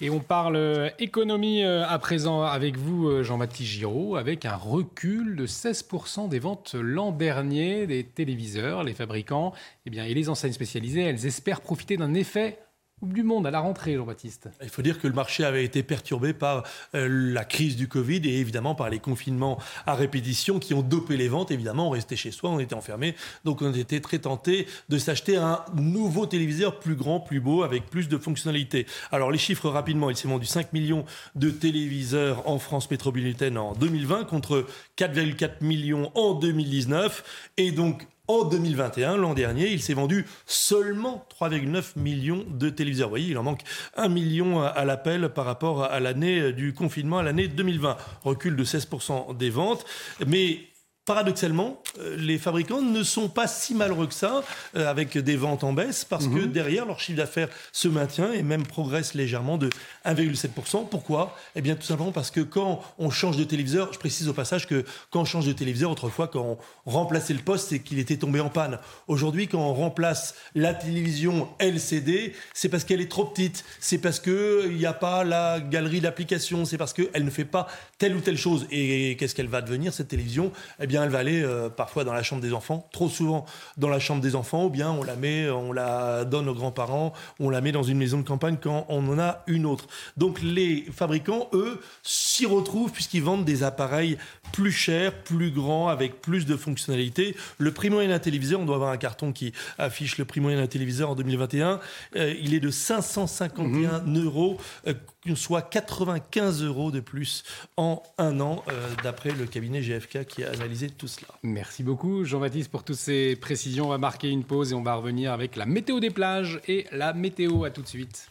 Et 0.00 0.08
on 0.10 0.20
parle 0.20 0.56
euh, 0.56 0.88
économie 1.00 1.64
à 1.64 1.98
présent 1.98 2.42
avec 2.42 2.76
vous, 2.76 3.24
Jean-Baptiste 3.24 3.70
Giraud, 3.70 4.14
avec 4.14 4.44
un 4.44 4.54
recul 4.54 5.34
de 5.34 5.46
16% 5.46 6.28
des 6.28 6.38
ventes 6.38 6.76
l'an 6.78 7.10
dernier 7.10 7.88
des 7.88 8.04
téléviseurs. 8.04 8.84
Les 8.84 8.94
fabricants 8.94 9.52
eh 9.86 9.90
bien, 9.90 10.04
et 10.04 10.14
les 10.14 10.28
enseignes 10.28 10.52
spécialisées, 10.52 11.02
elles 11.02 11.26
espèrent 11.26 11.62
profiter 11.62 11.96
d'un 11.96 12.14
effet 12.14 12.60
Coupe 12.98 13.12
du 13.12 13.24
Monde 13.24 13.46
à 13.46 13.50
la 13.50 13.60
rentrée, 13.60 13.94
Jean-Baptiste. 13.94 14.48
Il 14.62 14.70
faut 14.70 14.80
dire 14.80 14.98
que 14.98 15.06
le 15.06 15.12
marché 15.12 15.44
avait 15.44 15.66
été 15.66 15.82
perturbé 15.82 16.32
par 16.32 16.62
euh, 16.94 17.06
la 17.10 17.44
crise 17.44 17.76
du 17.76 17.88
Covid 17.88 18.22
et 18.24 18.40
évidemment 18.40 18.74
par 18.74 18.88
les 18.88 19.00
confinements 19.00 19.58
à 19.84 19.94
répétition 19.94 20.58
qui 20.58 20.72
ont 20.72 20.80
dopé 20.80 21.18
les 21.18 21.28
ventes. 21.28 21.50
Évidemment, 21.50 21.88
on 21.88 21.90
restait 21.90 22.16
chez 22.16 22.30
soi, 22.30 22.48
on 22.48 22.58
était 22.58 22.74
enfermé, 22.74 23.14
donc 23.44 23.60
on 23.60 23.74
était 23.74 24.00
très 24.00 24.18
tenté 24.18 24.66
de 24.88 24.96
s'acheter 24.96 25.36
un 25.36 25.62
nouveau 25.74 26.24
téléviseur 26.24 26.80
plus 26.80 26.94
grand, 26.94 27.20
plus 27.20 27.38
beau, 27.38 27.64
avec 27.64 27.84
plus 27.84 28.08
de 28.08 28.16
fonctionnalités. 28.16 28.86
Alors 29.12 29.30
les 29.30 29.36
chiffres 29.36 29.68
rapidement, 29.68 30.08
il 30.08 30.16
s'est 30.16 30.28
vendu 30.28 30.46
5 30.46 30.72
millions 30.72 31.04
de 31.34 31.50
téléviseurs 31.50 32.48
en 32.48 32.58
France 32.58 32.90
métropolitaine 32.90 33.58
en 33.58 33.74
2020 33.74 34.24
contre 34.24 34.64
4,4 34.96 35.62
millions 35.62 36.10
en 36.14 36.32
2019 36.32 37.50
et 37.58 37.72
donc 37.72 38.06
en 38.28 38.44
2021, 38.44 39.16
l'an 39.16 39.34
dernier, 39.34 39.68
il 39.68 39.80
s'est 39.80 39.94
vendu 39.94 40.26
seulement 40.46 41.26
3,9 41.40 41.98
millions 41.98 42.44
de 42.48 42.70
téléviseurs. 42.70 43.08
Vous 43.08 43.12
voyez, 43.12 43.30
il 43.30 43.38
en 43.38 43.42
manque 43.42 43.62
un 43.96 44.08
million 44.08 44.62
à 44.62 44.84
l'appel 44.84 45.28
par 45.30 45.44
rapport 45.44 45.84
à 45.84 46.00
l'année 46.00 46.52
du 46.52 46.74
confinement, 46.74 47.18
à 47.18 47.22
l'année 47.22 47.48
2020. 47.48 47.96
Recul 48.24 48.56
de 48.56 48.64
16% 48.64 49.36
des 49.36 49.50
ventes. 49.50 49.84
Mais 50.26 50.60
paradoxalement, 51.06 51.80
euh, 52.00 52.16
les 52.18 52.36
fabricants 52.36 52.82
ne 52.82 53.02
sont 53.04 53.28
pas 53.28 53.46
si 53.46 53.74
malheureux 53.74 54.08
que 54.08 54.14
ça, 54.14 54.42
euh, 54.76 54.90
avec 54.90 55.16
des 55.16 55.36
ventes 55.36 55.62
en 55.62 55.72
baisse, 55.72 56.04
parce 56.04 56.26
que 56.26 56.40
mhm. 56.40 56.52
derrière, 56.52 56.84
leur 56.84 56.98
chiffre 56.98 57.16
d'affaires 57.16 57.48
se 57.72 57.86
maintient 57.86 58.32
et 58.32 58.42
même 58.42 58.66
progresse 58.66 59.14
légèrement 59.14 59.56
de 59.56 59.70
1,7%. 60.04 60.88
Pourquoi? 60.88 61.36
Eh 61.54 61.62
bien, 61.62 61.76
tout 61.76 61.86
simplement 61.86 62.10
parce 62.10 62.32
que 62.32 62.40
quand 62.40 62.82
on 62.98 63.10
change 63.10 63.36
de 63.36 63.44
téléviseur, 63.44 63.92
je 63.92 64.00
précise 64.00 64.28
au 64.28 64.32
passage 64.32 64.66
que 64.66 64.84
quand 65.10 65.20
on 65.20 65.24
change 65.24 65.46
de 65.46 65.52
téléviseur, 65.52 65.92
autrefois, 65.92 66.26
quand 66.26 66.58
on 66.86 66.90
remplaçait 66.90 67.34
le 67.34 67.40
poste, 67.40 67.68
c'est 67.68 67.78
qu'il 67.78 68.00
était 68.00 68.16
tombé 68.16 68.40
en 68.40 68.48
panne. 68.48 68.80
Aujourd'hui, 69.06 69.46
quand 69.46 69.60
on 69.60 69.74
remplace 69.74 70.34
la 70.56 70.74
télévision 70.74 71.48
LCD, 71.60 72.34
c'est 72.52 72.68
parce 72.68 72.82
qu'elle 72.82 73.00
est 73.00 73.10
trop 73.10 73.24
petite, 73.24 73.64
c'est 73.78 73.98
parce 73.98 74.18
qu'il 74.18 74.76
n'y 74.76 74.86
a 74.86 74.92
pas 74.92 75.22
la 75.22 75.60
galerie 75.60 76.00
d'applications, 76.00 76.64
c'est 76.64 76.78
parce 76.78 76.92
qu'elle 76.92 77.24
ne 77.24 77.30
fait 77.30 77.44
pas 77.44 77.68
telle 77.98 78.16
ou 78.16 78.20
telle 78.20 78.36
chose. 78.36 78.66
Et 78.72 79.16
qu'est-ce 79.20 79.36
qu'elle 79.36 79.46
va 79.46 79.62
devenir, 79.62 79.94
cette 79.94 80.08
télévision? 80.08 80.50
Eh 80.80 80.88
bien, 80.88 80.95
elle 81.02 81.10
va 81.10 81.18
aller 81.18 81.42
euh, 81.42 81.68
parfois 81.68 82.04
dans 82.04 82.12
la 82.12 82.22
chambre 82.22 82.42
des 82.42 82.52
enfants, 82.52 82.88
trop 82.92 83.08
souvent 83.08 83.46
dans 83.76 83.88
la 83.88 83.98
chambre 83.98 84.20
des 84.20 84.36
enfants, 84.36 84.64
ou 84.66 84.70
bien 84.70 84.90
on 84.90 85.02
la 85.02 85.16
met, 85.16 85.48
on 85.50 85.72
la 85.72 86.24
donne 86.24 86.48
aux 86.48 86.54
grands-parents, 86.54 87.12
on 87.40 87.50
la 87.50 87.60
met 87.60 87.72
dans 87.72 87.82
une 87.82 87.98
maison 87.98 88.18
de 88.18 88.26
campagne 88.26 88.56
quand 88.60 88.86
on 88.88 89.06
en 89.08 89.18
a 89.18 89.42
une 89.46 89.66
autre. 89.66 89.86
Donc 90.16 90.40
les 90.42 90.86
fabricants, 90.92 91.48
eux, 91.52 91.80
s'y 92.02 92.46
retrouvent 92.46 92.92
puisqu'ils 92.92 93.22
vendent 93.22 93.44
des 93.44 93.62
appareils 93.62 94.18
plus 94.52 94.72
chers, 94.72 95.12
plus 95.22 95.50
grands, 95.50 95.88
avec 95.88 96.20
plus 96.20 96.46
de 96.46 96.56
fonctionnalités. 96.56 97.36
Le 97.58 97.70
prix 97.72 97.90
moyen 97.90 98.10
d'un 98.10 98.18
téléviseur, 98.18 98.60
on 98.60 98.64
doit 98.64 98.76
avoir 98.76 98.90
un 98.90 98.96
carton 98.96 99.32
qui 99.32 99.52
affiche 99.78 100.18
le 100.18 100.24
prix 100.24 100.40
moyen 100.40 100.58
d'un 100.58 100.66
téléviseur 100.66 101.10
en 101.10 101.14
2021, 101.14 101.80
euh, 102.16 102.34
il 102.40 102.54
est 102.54 102.60
de 102.60 102.70
551 102.70 104.00
mmh. 104.00 104.24
euros, 104.24 104.58
euh, 104.86 104.94
soit 105.34 105.62
95 105.62 106.62
euros 106.62 106.90
de 106.90 107.00
plus 107.00 107.42
en 107.76 108.02
un 108.18 108.40
an, 108.40 108.62
d'après 109.02 109.30
le 109.30 109.46
cabinet 109.46 109.80
GFK 109.80 110.24
qui 110.24 110.44
a 110.44 110.50
analysé 110.50 110.90
tout 110.90 111.08
cela. 111.08 111.28
Merci 111.42 111.82
beaucoup 111.82 112.24
Jean-Baptiste 112.24 112.70
pour 112.70 112.84
toutes 112.84 112.96
ces 112.96 113.36
précisions. 113.36 113.86
On 113.86 113.90
va 113.90 113.98
marquer 113.98 114.28
une 114.28 114.44
pause 114.44 114.72
et 114.72 114.74
on 114.74 114.82
va 114.82 114.94
revenir 114.94 115.32
avec 115.32 115.56
la 115.56 115.66
météo 115.66 116.00
des 116.00 116.10
plages 116.10 116.60
et 116.68 116.86
la 116.92 117.12
météo. 117.12 117.64
À 117.64 117.70
tout 117.70 117.82
de 117.82 117.88
suite. 117.88 118.30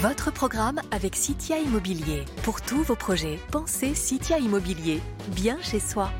Votre 0.00 0.32
programme 0.32 0.80
avec 0.90 1.16
Citia 1.16 1.58
Immobilier. 1.58 2.24
Pour 2.42 2.60
tous 2.60 2.82
vos 2.82 2.96
projets, 2.96 3.38
pensez 3.50 3.94
Citia 3.94 4.38
Immobilier, 4.38 5.00
bien 5.28 5.60
chez 5.62 5.80
soi. 5.80 6.10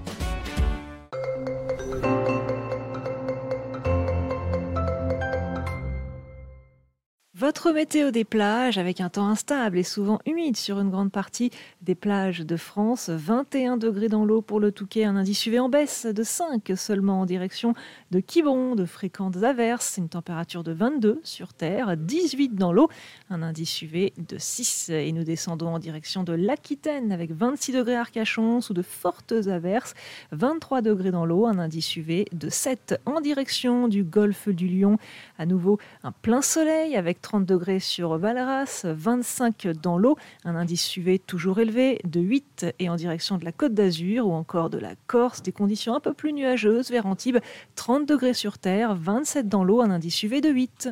Votre 7.38 7.70
météo 7.70 8.10
des 8.10 8.24
plages 8.24 8.78
avec 8.78 9.00
un 9.00 9.10
temps 9.10 9.28
instable 9.28 9.78
et 9.78 9.84
souvent 9.84 10.18
humide 10.26 10.56
sur 10.56 10.80
une 10.80 10.90
grande 10.90 11.12
partie 11.12 11.52
des 11.82 11.94
plages 11.94 12.40
de 12.40 12.56
France. 12.56 13.10
21 13.10 13.76
degrés 13.76 14.08
dans 14.08 14.24
l'eau 14.24 14.42
pour 14.42 14.58
le 14.58 14.72
Touquet, 14.72 15.04
un 15.04 15.14
indice 15.14 15.46
UV 15.46 15.60
en 15.60 15.68
baisse 15.68 16.04
de 16.04 16.24
5 16.24 16.72
seulement 16.74 17.20
en 17.20 17.26
direction 17.26 17.74
de 18.10 18.18
Quiberon, 18.18 18.74
de 18.74 18.84
fréquentes 18.84 19.44
averses, 19.44 19.98
une 19.98 20.08
température 20.08 20.64
de 20.64 20.72
22 20.72 21.20
sur 21.22 21.54
Terre, 21.54 21.96
18 21.96 22.56
dans 22.56 22.72
l'eau, 22.72 22.88
un 23.30 23.42
indice 23.42 23.82
UV 23.82 24.14
de 24.18 24.36
6. 24.36 24.88
Et 24.88 25.12
nous 25.12 25.22
descendons 25.22 25.68
en 25.68 25.78
direction 25.78 26.24
de 26.24 26.32
l'Aquitaine 26.32 27.12
avec 27.12 27.30
26 27.30 27.70
degrés 27.70 27.94
Arcachon 27.94 28.60
sous 28.60 28.74
de 28.74 28.82
fortes 28.82 29.46
averses, 29.46 29.94
23 30.32 30.82
degrés 30.82 31.12
dans 31.12 31.24
l'eau, 31.24 31.46
un 31.46 31.60
indice 31.60 31.94
UV 31.94 32.24
de 32.32 32.48
7 32.48 33.00
en 33.06 33.20
direction 33.20 33.86
du 33.86 34.02
golfe 34.02 34.48
du 34.48 34.66
Lion. 34.66 34.98
À 35.38 35.46
nouveau 35.46 35.78
un 36.02 36.10
plein 36.10 36.42
soleil 36.42 36.96
avec 36.96 37.27
30 37.28 37.44
degrés 37.44 37.78
sur 37.78 38.16
Valras, 38.16 38.86
25 38.86 39.66
dans 39.82 39.98
l'eau, 39.98 40.16
un 40.46 40.56
indice 40.56 40.96
UV 40.96 41.18
toujours 41.18 41.58
élevé 41.58 42.00
de 42.04 42.20
8 42.20 42.64
et 42.78 42.88
en 42.88 42.96
direction 42.96 43.36
de 43.36 43.44
la 43.44 43.52
Côte 43.52 43.74
d'Azur 43.74 44.26
ou 44.26 44.32
encore 44.32 44.70
de 44.70 44.78
la 44.78 44.94
Corse, 45.08 45.42
des 45.42 45.52
conditions 45.52 45.94
un 45.94 46.00
peu 46.00 46.14
plus 46.14 46.32
nuageuses 46.32 46.90
vers 46.90 47.04
Antibes, 47.04 47.40
30 47.74 48.08
degrés 48.08 48.32
sur 48.32 48.56
terre, 48.56 48.94
27 48.94 49.46
dans 49.46 49.62
l'eau, 49.62 49.82
un 49.82 49.90
indice 49.90 50.22
UV 50.22 50.40
de 50.40 50.48
8. 50.48 50.88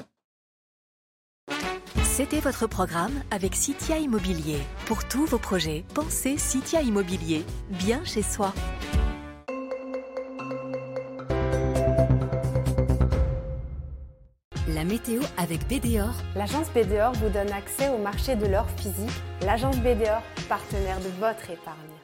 C'était 2.04 2.40
votre 2.40 2.66
programme 2.66 3.22
avec 3.30 3.54
Citia 3.54 3.96
Immobilier. 3.96 4.58
Pour 4.84 5.08
tous 5.08 5.24
vos 5.24 5.38
projets, 5.38 5.86
pensez 5.94 6.36
Citia 6.36 6.82
Immobilier, 6.82 7.46
bien 7.70 8.04
chez 8.04 8.22
soi. 8.22 8.52
La 14.76 14.84
météo 14.84 15.22
avec 15.38 15.66
BDOR. 15.68 16.12
L'agence 16.34 16.68
BDOR 16.74 17.12
vous 17.12 17.30
donne 17.30 17.50
accès 17.50 17.88
au 17.88 17.96
marché 17.96 18.36
de 18.36 18.44
l'or 18.44 18.66
physique. 18.76 19.08
L'agence 19.40 19.78
BDOR, 19.78 20.20
partenaire 20.50 20.98
de 21.00 21.08
votre 21.18 21.50
épargne. 21.50 21.96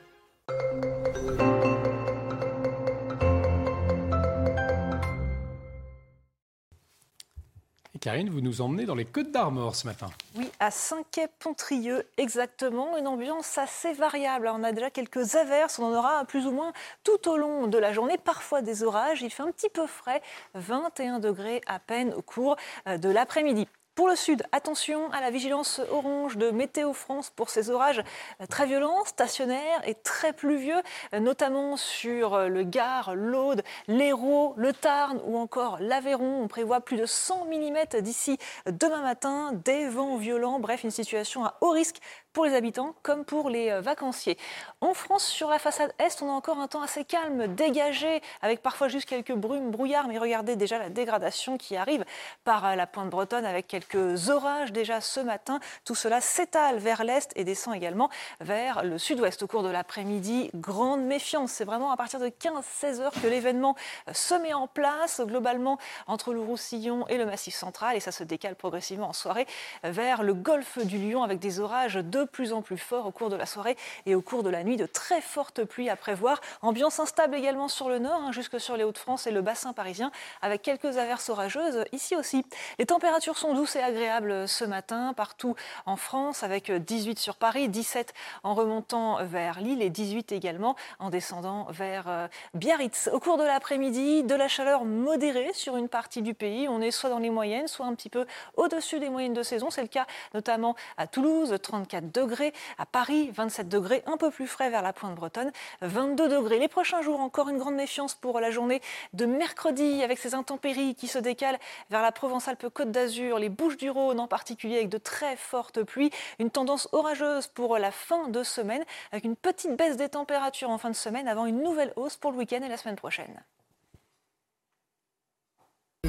Karine, 8.03 8.31
vous 8.31 8.41
nous 8.41 8.63
emmenez 8.63 8.85
dans 8.85 8.97
les 8.97 9.05
Côtes 9.05 9.31
d'Armor 9.31 9.77
ce 9.77 9.87
matin. 9.87 10.09
Oui, 10.35 10.51
à 10.59 10.73
Saint-Quay-Pontrieux 10.73 12.05
exactement. 12.17 12.97
Une 12.97 13.07
ambiance 13.07 13.57
assez 13.59 13.93
variable. 13.93 14.51
on 14.53 14.65
a 14.65 14.73
déjà 14.73 14.91
quelques 14.91 15.37
averses, 15.37 15.79
on 15.79 15.85
en 15.85 15.97
aura 15.97 16.25
plus 16.25 16.49
ou 16.49 16.51
moins 16.51 16.73
tout 17.05 17.31
au 17.31 17.37
long 17.37 17.69
de 17.69 17.79
la 17.79 17.93
journée, 17.93 18.19
parfois 18.19 18.61
des 18.61 18.83
orages. 18.83 19.23
Il 19.23 19.31
fait 19.31 19.45
un 19.45 19.53
petit 19.53 19.69
peu 19.69 19.87
frais, 19.87 20.21
21 20.55 21.21
degrés 21.21 21.61
à 21.69 21.79
peine 21.79 22.13
au 22.15 22.23
cours 22.23 22.57
euh, 22.89 22.99
de 22.99 23.09
l'après-midi. 23.09 23.69
Pour 23.95 24.09
le 24.09 24.17
sud, 24.17 24.43
attention 24.53 25.11
à 25.13 25.21
la 25.21 25.31
vigilance 25.31 25.79
orange 25.91 26.39
de 26.39 26.51
Météo 26.51 26.95
France 26.95 27.29
pour 27.29 27.51
ces 27.51 27.69
orages 27.69 28.03
très 28.49 28.65
violents, 28.65 29.05
stationnaires 29.05 29.87
et 29.87 29.95
très 29.95 30.33
pluvieux, 30.33 30.81
notamment 31.13 31.77
sur 31.77 32.49
le 32.49 32.63
Gard, 32.63 33.15
l'Aude, 33.15 33.63
l'Hérault, 33.89 34.55
le 34.57 34.73
Tarn 34.73 35.21
ou 35.27 35.37
encore 35.37 35.77
l'Aveyron. 35.79 36.43
On 36.43 36.49
prévoit 36.49 36.81
plus 36.81 36.97
de 36.97 37.05
100 37.05 37.45
mm 37.45 38.01
d'ici 38.01 38.39
demain 38.65 39.03
matin, 39.03 39.53
des 39.53 39.87
vents 39.89 40.17
violents, 40.17 40.59
bref, 40.59 40.85
une 40.85 40.91
situation 40.91 41.45
à 41.45 41.59
haut 41.61 41.73
risque 41.73 42.01
pour 42.33 42.45
les 42.45 42.55
habitants 42.55 42.95
comme 43.03 43.25
pour 43.25 43.51
les 43.51 43.71
euh, 43.71 43.81
vacanciers. 43.81 44.39
En 44.81 44.95
France, 44.95 45.25
sur 45.25 45.49
la 45.49 45.59
façade 45.59 45.93
est, 45.99 46.23
on 46.23 46.29
a 46.29 46.33
encore 46.33 46.59
un 46.59 46.69
temps 46.69 46.83
assez 46.83 47.05
calme, 47.05 47.47
dégagé, 47.55 48.21
avec 48.41 48.63
parfois 48.63 48.89
juste 48.89 49.09
quelques 49.09 49.35
brumes, 49.35 49.71
brouillards, 49.71 50.09
mais 50.09 50.19
regardez 50.19 50.57
déjà 50.57 50.79
la 50.79 50.89
dégradation 50.89 51.59
qui 51.59 51.77
arrive 51.77 52.05
par 52.45 52.65
euh, 52.67 52.75
la 52.75 52.87
pointe 52.87 53.11
bretonne 53.11 53.45
avec 53.45 53.67
quelques 53.67 54.31
orages 54.31 54.73
déjà 54.73 55.01
ce 55.01 55.21
matin. 55.21 55.61
Tout 55.85 55.95
cela 55.95 56.21
s'étale 56.21 56.79
vers 56.79 57.05
l'est 57.05 57.31
et 57.37 57.45
descend 57.45 57.75
également 57.75 58.09
vers 58.41 58.83
le 58.83 58.99
sud-ouest 58.99 59.43
au 59.43 59.47
cours 59.47 59.63
de 59.63 59.71
l'après-midi. 59.71 60.51
Grande 60.55 61.03
méfiance, 61.03 61.53
c'est 61.53 61.65
vraiment 61.65 61.91
à 61.91 61.97
partir 61.97 62.21
de 62.21 62.29
15-16 62.29 63.01
heures 63.01 63.13
que 63.13 63.27
l'événement 63.27 63.77
euh, 64.09 64.13
se 64.15 64.35
met 64.35 64.55
en 64.55 64.67
place 64.67 65.21
globalement 65.21 65.79
entre 66.07 66.33
le 66.33 66.41
Roussillon 66.41 67.07
et 67.09 67.19
le 67.19 67.27
Massif 67.27 67.55
central 67.55 67.97
et 67.97 68.01
ça 68.01 68.13
se 68.13 68.25
décale 68.25 68.57
progressivement 68.57 69.09
en 69.09 69.13
soirée 69.13 69.47
vers 69.85 70.23
le 70.23 70.35
golfe 70.35 70.79
du 70.85 70.99
Lion 70.99 71.23
avec 71.23 71.39
des 71.39 71.61
orages 71.61 71.95
de 71.95 72.22
plus 72.27 72.53
en 72.53 72.63
plus 72.63 72.79
forts 72.79 73.07
au 73.07 73.11
cours 73.11 73.31
de 73.31 73.37
la 73.37 73.47
soirée 73.47 73.77
et 74.07 74.15
au 74.15 74.23
cours 74.23 74.43
de 74.43 74.51
la 74.51 74.65
nuit. 74.65 74.77
De 74.77 74.87
très 74.87 75.21
fortes 75.21 75.65
pluies 75.65 75.91
à 75.91 75.97
prévoir. 75.97 76.41
Ambiance 76.63 77.01
instable 77.01 77.35
également 77.35 77.69
sur 77.69 77.89
le 77.89 77.99
nord, 77.99 78.23
hein, 78.23 78.33
jusque 78.33 78.61
sur 78.61 78.77
les 78.77 78.85
Hauts-de-France 78.85 79.27
et 79.27 79.31
le 79.31 79.43
bassin 79.43 79.73
parisien, 79.73 80.11
avec 80.41 80.63
quelques 80.63 80.99
averses 80.99 81.29
orageuses 81.29 81.85
ici 81.93 82.17
aussi. 82.17 82.45
Les 82.79 82.87
températures 82.87 83.39
sont 83.39 83.55
douces 83.55 83.77
et 83.77 83.83
agréables 83.83 84.49
ce 84.49 84.65
matin 84.65 85.13
partout 85.15 85.55
en 85.87 85.97
France, 85.97 86.43
avec 86.43 86.71
18 86.71 87.19
sur 87.19 87.37
Paris, 87.37 87.69
17 87.69 88.15
en 88.43 88.55
remontant 88.55 89.25
vers 89.25 89.61
Lille 89.61 89.83
et 89.83 89.91
18 89.91 90.33
également 90.33 90.77
en 90.99 91.11
descendant 91.11 91.67
vers 91.71 92.09
euh, 92.09 92.29
Biarritz. 92.55 93.09
Au 93.13 93.21
cours 93.21 93.39
de 93.39 93.45
l'après-midi, 93.45 94.23
de 94.23 94.35
la 94.35 94.49
chaleur 94.49 94.85
modérée 94.85 95.53
sur 95.53 95.77
une 95.77 95.89
partie 95.89 96.23
du 96.23 96.35
pays. 96.35 96.69
On 96.69 96.81
est 96.81 96.91
soit 96.91 97.11
dans 97.11 97.19
les 97.19 97.31
moyennes, 97.31 97.69
soit 97.69 97.87
un 97.87 97.95
petit 97.95 98.09
peu 98.09 98.27
au-dessus 98.57 99.01
des 99.01 99.11
moyennes 99.11 99.35
de 99.35 99.43
saison. 99.43 99.71
C'est 99.71 99.83
le 99.83 99.89
cas 99.89 100.07
notamment 100.35 100.77
à 100.97 101.07
Toulouse, 101.07 101.55
34 101.61 102.12
degrés, 102.13 102.53
à 102.79 102.87
Paris, 102.87 103.31
27 103.35 103.69
degrés, 103.69 104.03
un 104.07 104.17
peu 104.17 104.31
plus 104.31 104.47
frais 104.47 104.71
vers 104.71 104.83
la 104.83 104.93
pointe 104.93 105.15
bretonne, 105.15 105.51
22 105.81 106.29
degrés. 106.29 106.59
Les 106.59 106.69
prochains 106.69 107.03
jours, 107.03 107.21
encore 107.21 107.49
une 107.49 107.59
grande 107.59 107.75
méfiance 107.75 108.15
pour 108.15 108.41
la 108.41 108.51
journée 108.51 108.81
de 109.13 109.27
mercredi 109.27 110.03
avec 110.03 110.19
ces 110.19 110.35
intempéries 110.35 110.95
qui 110.95 111.09
se 111.09 111.19
décalent 111.19 111.59
vers 111.91 112.03
la 112.03 112.13
Provence-Alpes-Côte 112.13 112.91
d'Azur, 112.91 113.39
les 113.39 113.49
Bouches-du-Rhône 113.49 114.21
en 114.21 114.29
particulier 114.29 114.77
avec 114.77 114.89
de 114.89 114.99
très 114.99 115.37
fortes 115.37 115.83
pluies. 115.83 116.11
Une 116.39 116.51
tendance 116.51 116.89
orageuse 116.93 117.47
pour 117.49 117.79
la 117.79 117.91
fin 117.91 118.29
de 118.29 118.43
semaine 118.43 118.85
avec 119.11 119.25
une 119.25 119.37
petite 119.37 119.77
baisse 119.77 119.97
des 119.97 120.09
températures 120.09 120.71
en 120.71 120.79
fin 120.79 120.91
de 120.91 120.97
semaine 120.97 121.29
avant 121.29 121.47
une 121.47 121.63
nouvelle 121.63 121.93
hausse 121.97 122.17
pour 122.17 122.33
le 122.33 122.39
week-end 122.39 122.63
et 122.63 122.69
la 122.69 122.77
semaine 122.77 122.97
prochaine. 122.97 123.43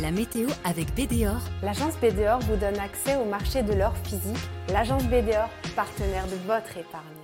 La 0.04 0.12
météo 0.12 0.50
avec 0.66 0.94
BDOR. 0.96 1.40
L'agence 1.62 1.94
BDOR 2.02 2.40
vous 2.40 2.58
donne 2.58 2.78
accès 2.78 3.16
au 3.16 3.24
marché 3.24 3.64
de 3.64 3.72
l'or 3.72 3.94
physique. 4.04 4.36
L'agence 4.68 5.06
BDOR, 5.06 5.48
partenaire 5.78 6.28
de 6.28 6.36
votre 6.46 6.78
épargne. 6.78 7.23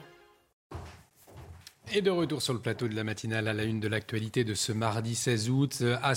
Et 1.91 2.01
de 2.01 2.11
retour 2.11 2.41
sur 2.43 2.53
le 2.53 2.59
plateau 2.59 2.87
de 2.87 2.95
la 2.95 3.03
matinale 3.03 3.47
à 3.47 3.53
la 3.53 3.63
une 3.63 3.79
de 3.79 3.87
l'actualité 3.87 4.43
de 4.43 4.53
ce 4.53 4.71
mardi 4.71 5.15
16 5.15 5.49
août. 5.49 5.83
À 6.03 6.13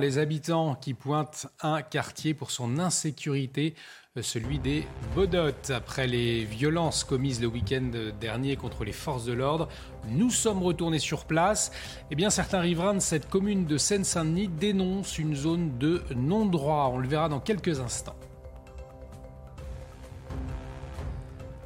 les 0.00 0.18
habitants 0.18 0.74
qui 0.74 0.94
pointent 0.94 1.46
un 1.60 1.80
quartier 1.82 2.34
pour 2.34 2.50
son 2.50 2.80
insécurité 2.80 3.74
celui 4.20 4.58
des 4.58 4.84
Bodotes. 5.14 5.70
Après 5.70 6.08
les 6.08 6.44
violences 6.44 7.04
commises 7.04 7.40
le 7.40 7.46
week-end 7.46 7.90
dernier 8.20 8.56
contre 8.56 8.84
les 8.84 8.92
forces 8.92 9.24
de 9.24 9.32
l'ordre, 9.32 9.68
nous 10.08 10.30
sommes 10.30 10.62
retournés 10.62 10.98
sur 10.98 11.24
place. 11.24 11.70
Eh 12.10 12.16
bien, 12.16 12.28
certains 12.28 12.60
riverains 12.60 12.94
de 12.94 12.98
cette 12.98 13.30
commune 13.30 13.64
de 13.64 13.78
Seine-Saint-Denis 13.78 14.48
dénoncent 14.48 15.18
une 15.18 15.36
zone 15.36 15.78
de 15.78 16.02
non-droit. 16.16 16.90
On 16.92 16.98
le 16.98 17.08
verra 17.08 17.28
dans 17.28 17.40
quelques 17.40 17.78
instants. 17.78 18.16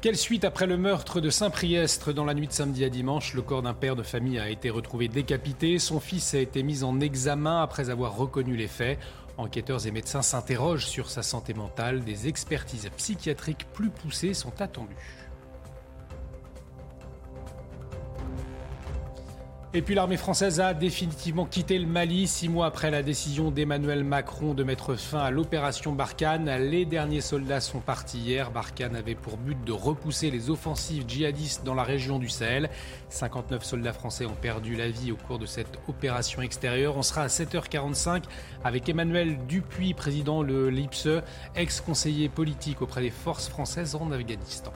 Quelle 0.06 0.16
suite 0.16 0.44
après 0.44 0.68
le 0.68 0.76
meurtre 0.76 1.20
de 1.20 1.30
Saint-Priestre 1.30 2.12
dans 2.12 2.24
la 2.24 2.32
nuit 2.32 2.46
de 2.46 2.52
samedi 2.52 2.84
à 2.84 2.88
dimanche? 2.88 3.34
Le 3.34 3.42
corps 3.42 3.62
d'un 3.62 3.74
père 3.74 3.96
de 3.96 4.04
famille 4.04 4.38
a 4.38 4.48
été 4.48 4.70
retrouvé 4.70 5.08
décapité. 5.08 5.80
Son 5.80 5.98
fils 5.98 6.32
a 6.34 6.38
été 6.38 6.62
mis 6.62 6.84
en 6.84 7.00
examen 7.00 7.60
après 7.60 7.90
avoir 7.90 8.16
reconnu 8.16 8.54
les 8.54 8.68
faits. 8.68 9.00
Enquêteurs 9.36 9.84
et 9.84 9.90
médecins 9.90 10.22
s'interrogent 10.22 10.86
sur 10.86 11.10
sa 11.10 11.24
santé 11.24 11.54
mentale. 11.54 12.04
Des 12.04 12.28
expertises 12.28 12.88
psychiatriques 12.96 13.66
plus 13.72 13.90
poussées 13.90 14.32
sont 14.32 14.62
attendues. 14.62 14.94
Et 19.74 19.82
puis 19.82 19.94
l'armée 19.94 20.16
française 20.16 20.60
a 20.60 20.74
définitivement 20.74 21.44
quitté 21.44 21.78
le 21.78 21.86
Mali 21.86 22.28
six 22.28 22.48
mois 22.48 22.66
après 22.66 22.90
la 22.90 23.02
décision 23.02 23.50
d'Emmanuel 23.50 24.04
Macron 24.04 24.54
de 24.54 24.62
mettre 24.62 24.94
fin 24.94 25.18
à 25.18 25.30
l'opération 25.30 25.92
Barkhane. 25.92 26.48
Les 26.70 26.84
derniers 26.86 27.20
soldats 27.20 27.60
sont 27.60 27.80
partis 27.80 28.18
hier. 28.18 28.50
Barkhane 28.52 28.94
avait 28.94 29.16
pour 29.16 29.36
but 29.36 29.62
de 29.64 29.72
repousser 29.72 30.30
les 30.30 30.50
offensives 30.50 31.04
djihadistes 31.06 31.64
dans 31.64 31.74
la 31.74 31.82
région 31.82 32.18
du 32.18 32.28
Sahel. 32.28 32.70
59 33.10 33.64
soldats 33.64 33.92
français 33.92 34.24
ont 34.24 34.36
perdu 34.40 34.76
la 34.76 34.88
vie 34.88 35.10
au 35.10 35.16
cours 35.16 35.38
de 35.38 35.46
cette 35.46 35.78
opération 35.88 36.42
extérieure. 36.42 36.96
On 36.96 37.02
sera 37.02 37.22
à 37.22 37.26
7h45 37.26 38.22
avec 38.64 38.88
Emmanuel 38.88 39.36
Dupuis, 39.46 39.94
président 39.94 40.44
de 40.44 40.68
l'IPSE, 40.68 41.22
ex-conseiller 41.56 42.28
politique 42.28 42.82
auprès 42.82 43.02
des 43.02 43.10
forces 43.10 43.48
françaises 43.48 43.94
en 43.96 44.10
Afghanistan. 44.12 44.72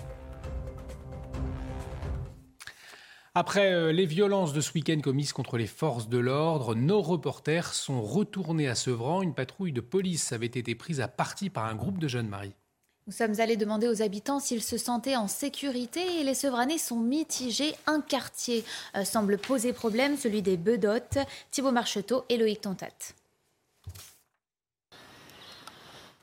Après 3.36 3.72
euh, 3.72 3.92
les 3.92 4.06
violences 4.06 4.52
de 4.52 4.60
ce 4.60 4.72
week-end 4.72 5.00
commises 5.00 5.32
contre 5.32 5.56
les 5.56 5.68
forces 5.68 6.08
de 6.08 6.18
l'ordre, 6.18 6.74
nos 6.74 7.00
reporters 7.00 7.74
sont 7.74 8.02
retournés 8.02 8.66
à 8.66 8.74
Sevran. 8.74 9.22
Une 9.22 9.34
patrouille 9.34 9.70
de 9.70 9.80
police 9.80 10.32
avait 10.32 10.46
été 10.46 10.74
prise 10.74 11.00
à 11.00 11.06
partie 11.06 11.48
par 11.48 11.66
un 11.66 11.76
groupe 11.76 11.98
de 11.98 12.08
jeunes 12.08 12.26
maris. 12.26 12.54
Nous 13.06 13.12
sommes 13.12 13.38
allés 13.38 13.56
demander 13.56 13.86
aux 13.86 14.02
habitants 14.02 14.40
s'ils 14.40 14.64
se 14.64 14.76
sentaient 14.76 15.14
en 15.14 15.28
sécurité 15.28 16.00
et 16.20 16.24
les 16.24 16.34
Sevranais 16.34 16.76
sont 16.76 16.98
mitigés. 16.98 17.72
Un 17.86 18.00
quartier 18.00 18.64
euh, 18.96 19.04
semble 19.04 19.38
poser 19.38 19.72
problème, 19.72 20.16
celui 20.16 20.42
des 20.42 20.56
Bedottes. 20.56 21.18
Thibaut 21.52 21.70
Marcheteau 21.70 22.24
et 22.30 22.36
Loïc 22.36 22.62
Tontat. 22.62 23.14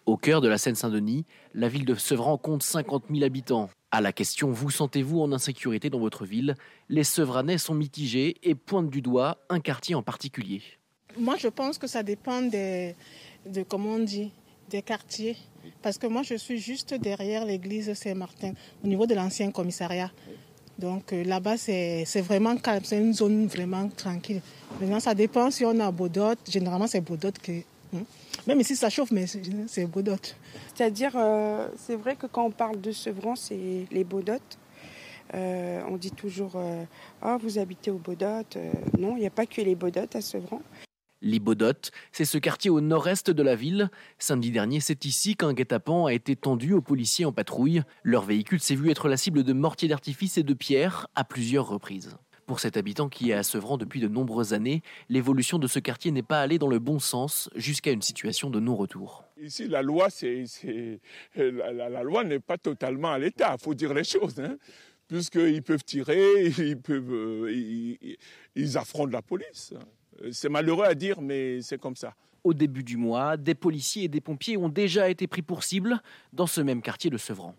Au 0.05 0.17
cœur 0.17 0.41
de 0.41 0.49
la 0.49 0.57
Seine-Saint-Denis, 0.57 1.25
la 1.53 1.69
ville 1.69 1.85
de 1.85 1.95
Sevran 1.95 2.37
compte 2.37 2.63
50 2.63 3.05
000 3.09 3.23
habitants. 3.23 3.69
À 3.97 4.01
la 4.01 4.13
question 4.13 4.51
Vous 4.51 4.69
sentez-vous 4.69 5.21
en 5.21 5.31
insécurité 5.31 5.89
dans 5.89 5.97
votre 5.97 6.23
ville? 6.23 6.53
Les 6.87 7.03
Sevranais 7.03 7.57
sont 7.57 7.73
mitigés 7.73 8.37
et 8.43 8.53
pointent 8.53 8.91
du 8.91 9.01
doigt 9.01 9.39
un 9.49 9.59
quartier 9.59 9.95
en 9.95 10.03
particulier. 10.03 10.61
Moi, 11.17 11.35
je 11.39 11.47
pense 11.47 11.79
que 11.79 11.87
ça 11.87 12.03
dépend 12.03 12.43
des, 12.43 12.93
de, 13.47 13.63
comment 13.63 13.95
on 13.95 14.03
dit, 14.03 14.31
des 14.69 14.83
quartiers. 14.83 15.35
Parce 15.81 15.97
que 15.97 16.05
moi, 16.05 16.21
je 16.21 16.35
suis 16.35 16.59
juste 16.59 16.93
derrière 16.93 17.43
l'église 17.43 17.91
Saint-Martin, 17.95 18.53
au 18.83 18.87
niveau 18.87 19.07
de 19.07 19.15
l'ancien 19.15 19.49
commissariat. 19.49 20.11
Donc 20.77 21.11
euh, 21.11 21.23
là-bas, 21.23 21.57
c'est 21.57 22.21
vraiment 22.21 22.55
calme, 22.57 22.83
c'est 22.83 22.99
une 22.99 23.15
zone 23.15 23.47
vraiment 23.47 23.89
tranquille. 23.89 24.41
Maintenant, 24.79 24.99
ça 24.99 25.15
dépend 25.15 25.49
si 25.49 25.65
on 25.65 25.79
a 25.79 25.89
Baudot. 25.91 26.35
Généralement, 26.47 26.85
c'est 26.85 27.01
Baudot 27.01 27.31
qui. 27.31 27.65
Même 28.47 28.59
ici, 28.59 28.75
ça 28.75 28.89
chauffe, 28.89 29.11
mais 29.11 29.25
c'est 29.27 29.85
Baudot. 29.85 30.15
C'est-à-dire, 30.73 31.11
euh, 31.15 31.67
c'est 31.75 31.95
vrai 31.95 32.15
que 32.15 32.27
quand 32.27 32.45
on 32.45 32.51
parle 32.51 32.79
de 32.79 32.91
Sevran, 32.91 33.35
c'est 33.35 33.87
les 33.91 34.03
Baudottes. 34.03 34.57
Euh, 35.33 35.81
on 35.89 35.97
dit 35.97 36.11
toujours 36.11 36.53
euh, 36.55 36.83
Ah, 37.21 37.37
vous 37.41 37.59
habitez 37.59 37.91
au 37.91 37.97
Baudottes. 37.97 38.57
non, 38.97 39.15
il 39.17 39.21
n'y 39.21 39.27
a 39.27 39.31
pas 39.31 39.45
que 39.45 39.61
les 39.61 39.75
Baudottes 39.75 40.15
à 40.15 40.21
Sevran. 40.21 40.61
Les 41.21 41.39
Baudottes, 41.39 41.91
c'est 42.11 42.25
ce 42.25 42.37
quartier 42.37 42.69
au 42.69 42.79
nord-est 42.79 43.31
de 43.31 43.43
la 43.43 43.55
ville. 43.55 43.89
Samedi 44.19 44.51
dernier, 44.51 44.79
c'est 44.79 45.03
ici 45.03 45.35
qu'un 45.35 45.53
guet-apens 45.53 46.05
a 46.05 46.13
été 46.13 46.35
tendu 46.35 46.73
aux 46.73 46.81
policiers 46.81 47.25
en 47.25 47.31
patrouille. 47.31 47.81
Leur 48.03 48.23
véhicule 48.23 48.59
s'est 48.59 48.75
vu 48.75 48.91
être 48.91 49.09
la 49.09 49.17
cible 49.17 49.43
de 49.43 49.51
mortiers 49.51 49.89
d'artifice 49.89 50.37
et 50.37 50.43
de 50.43 50.53
pierres 50.53 51.07
à 51.15 51.23
plusieurs 51.23 51.67
reprises. 51.67 52.17
Pour 52.47 52.61
cet 52.61 52.77
habitant 52.77 53.09
qui 53.09 53.31
est 53.31 53.33
à 53.33 53.43
Sevran 53.43 53.77
depuis 53.77 53.99
de 53.99 54.07
nombreuses 54.07 54.53
années, 54.53 54.81
l'évolution 55.09 55.59
de 55.59 55.67
ce 55.67 55.79
quartier 55.79 56.11
n'est 56.11 56.23
pas 56.23 56.41
allée 56.41 56.57
dans 56.57 56.69
le 56.69 56.79
bon 56.79 56.97
sens 56.97 57.49
jusqu'à 57.55 57.91
une 57.91 58.01
situation 58.01 58.49
de 58.49 58.61
non-retour. 58.61 59.25
Ici, 59.41 59.67
la 59.67 59.81
loi, 59.81 60.09
c'est, 60.09 60.45
la, 61.35 62.03
loi 62.03 62.23
n'est 62.23 62.39
pas 62.39 62.57
totalement 62.57 63.11
à 63.11 63.19
l'état, 63.19 63.53
il 63.59 63.61
faut 63.61 63.73
dire 63.73 63.93
les 63.93 64.05
choses. 64.05 64.39
Hein, 64.39 64.55
puisqu'ils 65.09 65.61
peuvent 65.61 65.83
tirer, 65.83 66.45
ils, 66.57 66.79
peuvent, 66.79 67.11
euh, 67.11 68.17
ils 68.55 68.77
affrontent 68.77 69.11
la 69.11 69.21
police. 69.21 69.73
C'est 70.31 70.49
malheureux 70.49 70.85
à 70.85 70.95
dire, 70.95 71.19
mais 71.19 71.61
c'est 71.61 71.77
comme 71.77 71.97
ça. 71.97 72.15
Au 72.45 72.53
début 72.53 72.83
du 72.83 72.95
mois, 72.95 73.35
des 73.35 73.55
policiers 73.55 74.05
et 74.05 74.07
des 74.07 74.21
pompiers 74.21 74.55
ont 74.55 74.69
déjà 74.69 75.09
été 75.09 75.27
pris 75.27 75.41
pour 75.41 75.65
cible 75.65 76.01
dans 76.31 76.47
ce 76.47 76.61
même 76.61 76.81
quartier 76.81 77.09
de 77.09 77.17
Sevran. 77.17 77.55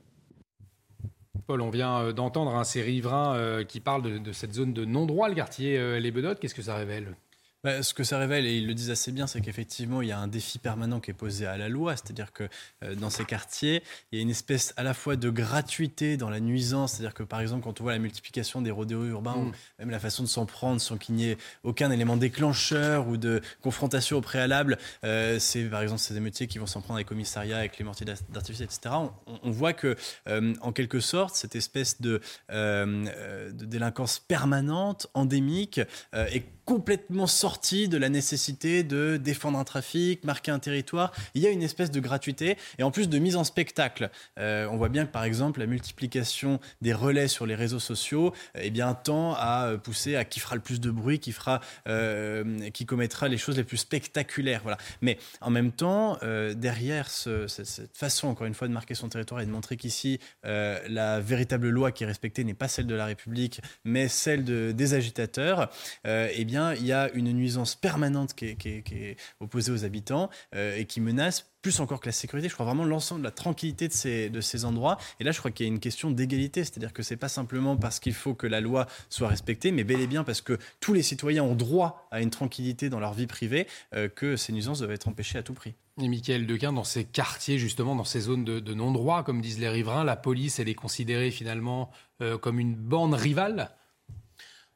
Paul, 1.48 1.62
on 1.62 1.70
vient 1.70 2.02
euh, 2.02 2.12
d'entendre 2.12 2.54
un 2.54 2.62
ces 2.62 2.82
riverains 2.82 3.34
euh, 3.34 3.64
qui 3.64 3.80
parlent 3.80 4.20
de, 4.22 4.32
cette 4.32 4.52
zone 4.52 4.74
de 4.74 4.84
non-droit, 4.84 5.30
le 5.30 5.34
quartier 5.34 5.78
euh, 5.78 5.98
Les 5.98 6.10
Bedottes. 6.10 6.38
Qu'est-ce 6.40 6.54
que 6.54 6.60
ça 6.60 6.74
révèle? 6.76 7.16
Bah, 7.64 7.82
ce 7.82 7.92
que 7.92 8.04
ça 8.04 8.18
révèle, 8.18 8.46
et 8.46 8.56
ils 8.56 8.68
le 8.68 8.74
disent 8.74 8.90
assez 8.90 9.10
bien, 9.10 9.26
c'est 9.26 9.40
qu'effectivement, 9.40 10.00
il 10.00 10.08
y 10.08 10.12
a 10.12 10.18
un 10.18 10.28
défi 10.28 10.60
permanent 10.60 11.00
qui 11.00 11.10
est 11.10 11.14
posé 11.14 11.44
à 11.44 11.56
la 11.56 11.68
loi. 11.68 11.96
C'est-à-dire 11.96 12.32
que 12.32 12.48
euh, 12.84 12.94
dans 12.94 13.10
ces 13.10 13.24
quartiers, 13.24 13.82
il 14.12 14.16
y 14.16 14.20
a 14.20 14.22
une 14.22 14.30
espèce 14.30 14.72
à 14.76 14.84
la 14.84 14.94
fois 14.94 15.16
de 15.16 15.28
gratuité 15.28 16.16
dans 16.16 16.30
la 16.30 16.38
nuisance. 16.38 16.92
C'est-à-dire 16.92 17.14
que, 17.14 17.24
par 17.24 17.40
exemple, 17.40 17.64
quand 17.64 17.80
on 17.80 17.84
voit 17.84 17.94
la 17.94 17.98
multiplication 17.98 18.62
des 18.62 18.70
rodéos 18.70 19.06
urbains, 19.06 19.34
mm. 19.34 19.48
ou 19.48 19.52
même 19.80 19.90
la 19.90 19.98
façon 19.98 20.22
de 20.22 20.28
s'en 20.28 20.46
prendre 20.46 20.80
sans 20.80 20.98
qu'il 20.98 21.16
n'y 21.16 21.30
ait 21.30 21.38
aucun 21.64 21.90
élément 21.90 22.16
déclencheur 22.16 23.08
ou 23.08 23.16
de 23.16 23.40
confrontation 23.60 24.18
au 24.18 24.20
préalable, 24.20 24.78
euh, 25.04 25.40
c'est 25.40 25.64
par 25.64 25.82
exemple 25.82 26.00
ces 26.00 26.16
émeutiers 26.16 26.46
qui 26.46 26.58
vont 26.58 26.66
s'en 26.66 26.80
prendre 26.80 26.94
avec 26.94 27.08
les 27.08 27.08
commissariats, 27.08 27.58
avec 27.58 27.76
les 27.78 27.84
mortiers 27.84 28.06
d'artifice, 28.06 28.60
etc. 28.60 28.94
On, 29.42 29.50
voit 29.50 29.72
que, 29.72 29.96
euh, 30.28 30.54
en 30.60 30.72
quelque 30.72 31.00
sorte, 31.00 31.34
cette 31.34 31.56
espèce 31.56 32.00
de, 32.00 32.20
de 32.50 33.64
délinquance 33.64 34.20
permanente, 34.20 35.08
endémique, 35.14 35.80
est 36.12 36.44
complètement 36.68 37.26
sorti 37.26 37.88
de 37.88 37.96
la 37.96 38.10
nécessité 38.10 38.82
de 38.82 39.16
défendre 39.16 39.58
un 39.58 39.64
trafic, 39.64 40.22
marquer 40.24 40.50
un 40.50 40.58
territoire. 40.58 41.12
Il 41.32 41.40
y 41.40 41.46
a 41.46 41.50
une 41.50 41.62
espèce 41.62 41.90
de 41.90 41.98
gratuité 41.98 42.58
et 42.76 42.82
en 42.82 42.90
plus 42.90 43.08
de 43.08 43.18
mise 43.18 43.36
en 43.36 43.44
spectacle. 43.44 44.10
Euh, 44.38 44.68
on 44.70 44.76
voit 44.76 44.90
bien 44.90 45.06
que 45.06 45.10
par 45.10 45.24
exemple 45.24 45.60
la 45.60 45.66
multiplication 45.66 46.60
des 46.82 46.92
relais 46.92 47.26
sur 47.26 47.46
les 47.46 47.54
réseaux 47.54 47.78
sociaux 47.78 48.34
eh 48.54 48.68
bien, 48.68 48.92
tend 48.92 49.32
à 49.32 49.78
pousser 49.82 50.14
à 50.14 50.26
qui 50.26 50.40
fera 50.40 50.56
le 50.56 50.60
plus 50.60 50.78
de 50.78 50.90
bruit, 50.90 51.20
qui, 51.20 51.32
fera, 51.32 51.60
euh, 51.86 52.68
qui 52.68 52.84
commettra 52.84 53.28
les 53.28 53.38
choses 53.38 53.56
les 53.56 53.64
plus 53.64 53.78
spectaculaires. 53.78 54.60
Voilà. 54.62 54.76
Mais 55.00 55.16
en 55.40 55.48
même 55.48 55.72
temps, 55.72 56.18
euh, 56.22 56.52
derrière 56.52 57.08
cette, 57.08 57.96
façon, 57.96 58.28
encore 58.28 58.46
une 58.46 58.52
fois, 58.52 58.68
de 58.68 58.74
marquer 58.74 58.94
son 58.94 59.08
territoire 59.08 59.40
et 59.40 59.46
de 59.46 59.50
montrer 59.50 59.78
qu'ici, 59.78 60.20
la 60.44 61.20
véritable 61.20 61.70
loi 61.70 61.92
qui 61.92 62.04
est 62.04 62.06
respectée 62.06 62.44
n'est 62.44 62.52
pas 62.52 62.68
celle 62.68 62.86
de 62.86 62.94
la 62.94 63.06
République, 63.06 63.62
mais 63.84 64.08
celle 64.08 64.44
de, 64.44 64.72
des 64.72 64.92
agitateurs, 64.92 65.70
eh 66.04 66.44
bien, 66.44 66.57
il 66.78 66.86
y 66.86 66.92
a 66.92 67.10
une 67.12 67.32
nuisance 67.32 67.74
permanente 67.74 68.34
qui 68.34 68.46
est, 68.46 69.16
opposée 69.40 69.72
aux 69.72 69.84
habitants 69.84 70.30
euh, 70.54 70.76
et 70.76 70.84
qui 70.84 71.00
menace 71.00 71.46
plus 71.62 71.80
encore 71.80 72.00
que 72.00 72.06
la 72.06 72.12
sécurité, 72.12 72.48
je 72.48 72.54
crois 72.54 72.66
vraiment 72.66 72.84
l'ensemble 72.84 73.20
de 73.22 73.26
la 73.26 73.32
tranquillité 73.32 73.88
de 73.88 74.40
ces, 74.40 74.64
endroits. 74.64 74.96
Et 75.20 75.24
là, 75.24 75.32
je 75.32 75.38
crois 75.38 75.50
qu'il 75.50 75.66
y 75.66 75.68
a 75.68 75.72
une 75.72 75.80
question 75.80 76.10
d'égalité, 76.10 76.64
c'est-à-dire 76.64 76.92
que 76.92 77.02
c'est 77.02 77.16
pas 77.16 77.28
simplement 77.28 77.76
parce 77.76 77.98
qu'il 78.00 78.14
faut 78.14 78.34
que 78.34 78.46
la 78.46 78.60
loi 78.60 78.86
soit 79.10 79.28
respectée, 79.28 79.72
mais 79.72 79.84
bel 79.84 80.00
et 80.00 80.06
bien 80.06 80.24
parce 80.24 80.40
que 80.40 80.58
tous 80.80 80.92
les 80.92 81.02
citoyens 81.02 81.42
ont 81.42 81.54
droit 81.54 82.08
à 82.10 82.20
une 82.20 82.30
tranquillité 82.30 82.90
dans 82.90 83.00
leur 83.00 83.12
vie 83.12 83.26
privée, 83.26 83.66
euh, 83.94 84.08
que 84.08 84.36
ces 84.36 84.52
nuisances 84.52 84.78
doivent 84.78 84.92
être 84.92 85.08
empêchées 85.08 85.38
à 85.38 85.42
tout 85.42 85.54
prix. 85.54 85.74
Et 86.00 86.08
Michael 86.08 86.46
Dequin, 86.46 86.72
dans 86.72 86.84
ces 86.84 87.04
quartiers, 87.04 87.58
justement, 87.58 87.96
dans 87.96 88.04
ces 88.04 88.20
zones 88.20 88.44
de, 88.44 88.74
non-droit, 88.74 89.24
comme 89.24 89.40
disent 89.40 89.58
les 89.58 89.68
riverains, 89.68 90.04
la 90.04 90.16
police, 90.16 90.60
elle 90.60 90.68
est 90.68 90.74
considérée 90.74 91.32
finalement 91.32 91.90
euh, 92.22 92.38
comme 92.38 92.60
une 92.60 92.76
bande 92.76 93.14
rivale 93.14 93.72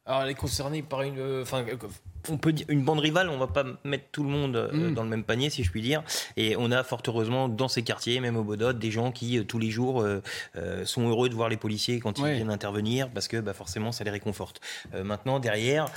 alors 0.05 0.23
elle 0.23 0.29
est 0.29 0.35
concernée 0.35 0.81
par 0.81 1.01
une, 1.01 1.19
euh, 1.19 1.43
enfin, 1.43 1.65
on 2.29 2.37
peut 2.37 2.53
dire 2.53 2.65
une 2.69 2.83
bande 2.83 2.99
rivale, 2.99 3.29
on 3.29 3.37
va 3.37 3.47
pas 3.47 3.65
mettre 3.83 4.05
tout 4.11 4.23
le 4.23 4.29
monde 4.29 4.55
euh, 4.55 4.89
mm. 4.89 4.93
dans 4.93 5.03
le 5.03 5.09
même 5.09 5.23
panier, 5.23 5.49
si 5.49 5.63
je 5.63 5.71
puis 5.71 5.81
dire. 5.81 6.03
Et 6.37 6.55
on 6.57 6.71
a 6.71 6.83
fort 6.83 7.01
heureusement 7.07 7.49
dans 7.49 7.67
ces 7.67 7.83
quartiers, 7.83 8.19
même 8.19 8.37
au 8.37 8.43
Bodot, 8.43 8.73
des 8.73 8.91
gens 8.91 9.11
qui 9.11 9.37
euh, 9.37 9.43
tous 9.43 9.59
les 9.59 9.71
jours 9.71 10.01
euh, 10.01 10.21
sont 10.85 11.07
heureux 11.07 11.29
de 11.29 11.35
voir 11.35 11.49
les 11.49 11.57
policiers 11.57 11.99
quand 11.99 12.19
ils 12.19 12.25
viennent 12.25 12.49
intervenir, 12.49 13.09
parce 13.09 13.27
que 13.27 13.37
bah, 13.37 13.53
forcément 13.53 13.91
ça 13.91 14.03
les 14.03 14.11
réconforte. 14.11 14.61
maintenant 15.03 15.39
derrière, 15.39 15.87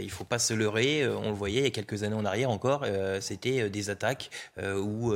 il 0.00 0.10
faut 0.10 0.24
pas 0.24 0.38
se 0.38 0.54
leurrer. 0.54 1.06
On 1.08 1.28
le 1.28 1.34
voyait 1.34 1.60
il 1.60 1.64
y 1.64 1.68
a 1.68 1.70
quelques 1.70 2.02
années 2.02 2.16
en 2.16 2.24
arrière 2.24 2.50
encore, 2.50 2.84
c'était 3.20 3.68
des 3.70 3.90
attaques 3.90 4.30
ou 4.62 5.14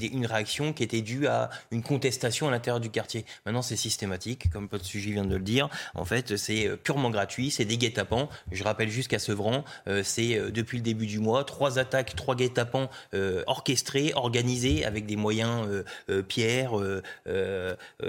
une 0.00 0.26
réaction 0.26 0.72
qui 0.72 0.82
était 0.82 1.02
due 1.02 1.26
à 1.26 1.50
une 1.70 1.82
contestation 1.82 2.48
à 2.48 2.50
l'intérieur 2.50 2.80
du 2.80 2.90
quartier. 2.90 3.24
Maintenant 3.46 3.62
c'est 3.62 3.76
systématique, 3.76 4.50
comme 4.50 4.68
votre 4.70 4.84
sujet 4.84 5.10
vient 5.10 5.24
de 5.24 5.36
le 5.36 5.42
dire. 5.42 5.68
En 5.94 6.04
fait, 6.04 6.36
c'est 6.36 6.70
purement 6.82 7.10
gratuit, 7.10 7.50
c'est 7.50 7.64
des 7.64 7.78
guet-apens. 7.78 8.28
Je 8.52 8.64
rappelle 8.64 8.88
jusqu'à 8.88 9.18
Sevran, 9.18 9.63
euh, 9.86 10.02
c'est 10.04 10.38
euh, 10.38 10.50
depuis 10.50 10.78
le 10.78 10.82
début 10.82 11.06
du 11.06 11.18
mois 11.18 11.44
trois 11.44 11.78
attaques, 11.78 12.14
trois 12.16 12.34
guet-apens 12.34 12.88
euh, 13.14 13.42
orchestrés, 13.46 14.12
organisés 14.14 14.84
avec 14.84 15.06
des 15.06 15.16
moyens 15.16 15.84
pierres, 16.28 16.72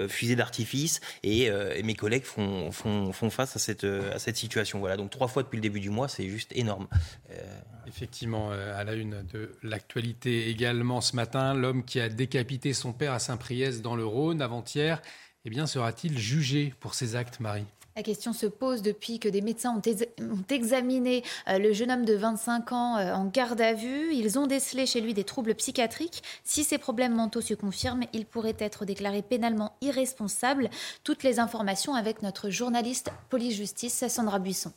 fusées 0.08 0.36
d'artifice. 0.36 1.00
Et, 1.22 1.50
mes 1.84 1.94
collègues 1.94 2.24
font, 2.24 2.72
font, 2.72 3.12
font 3.12 3.30
face 3.30 3.54
à 3.56 3.58
cette, 3.58 3.84
à 3.84 4.18
cette 4.18 4.36
situation. 4.36 4.80
Voilà, 4.80 4.96
donc 4.96 5.10
trois 5.10 5.28
fois 5.28 5.42
depuis 5.42 5.56
le 5.56 5.62
début 5.62 5.80
du 5.80 5.90
mois, 5.90 6.08
c'est 6.08 6.28
juste 6.28 6.50
énorme. 6.54 6.88
Effectivement, 7.86 8.50
à 8.50 8.82
la 8.84 8.94
une 8.94 9.22
de 9.32 9.56
l'actualité 9.62 10.48
également 10.48 11.00
ce 11.00 11.14
matin, 11.14 11.54
l'homme 11.54 11.84
qui 11.84 12.00
a 12.00 12.08
décapité 12.08 12.72
son 12.72 12.92
père 12.92 13.12
à 13.12 13.18
Saint-Priest 13.18 13.82
dans 13.82 13.96
le 13.96 14.04
Rhône 14.04 14.42
avant-hier, 14.42 15.00
eh 15.44 15.50
bien, 15.50 15.66
sera-t-il 15.66 16.18
jugé 16.18 16.74
pour 16.80 16.94
ses 16.94 17.14
actes, 17.14 17.38
Marie? 17.38 17.66
La 17.96 18.02
question 18.02 18.34
se 18.34 18.44
pose 18.44 18.82
depuis 18.82 19.18
que 19.18 19.28
des 19.28 19.40
médecins 19.40 19.74
ont, 19.74 20.42
examiné 20.50 21.24
euh, 21.48 21.58
le 21.58 21.72
jeune 21.72 21.90
homme 21.90 22.04
de 22.04 22.14
25 22.14 22.72
ans 22.72 22.98
euh, 22.98 23.14
en 23.14 23.24
garde 23.24 23.60
à 23.62 23.72
vue. 23.72 24.12
Ils 24.12 24.38
ont 24.38 24.46
décelé 24.46 24.84
chez 24.84 25.00
lui 25.00 25.14
des 25.14 25.24
troubles 25.24 25.54
psychiatriques. 25.54 26.22
Si 26.44 26.62
ces 26.62 26.76
problèmes 26.76 27.14
mentaux 27.14 27.40
se 27.40 27.54
confirment, 27.54 28.04
il 28.12 28.26
pourrait 28.26 28.56
être 28.58 28.84
déclaré 28.84 29.22
pénalement 29.22 29.72
irresponsable. 29.80 30.68
Toutes 31.04 31.22
les 31.22 31.40
informations 31.40 31.94
avec 31.94 32.20
notre 32.20 32.50
journaliste 32.50 33.10
police-justice, 33.30 34.06
Sandra 34.08 34.38
Buisson. 34.40 34.72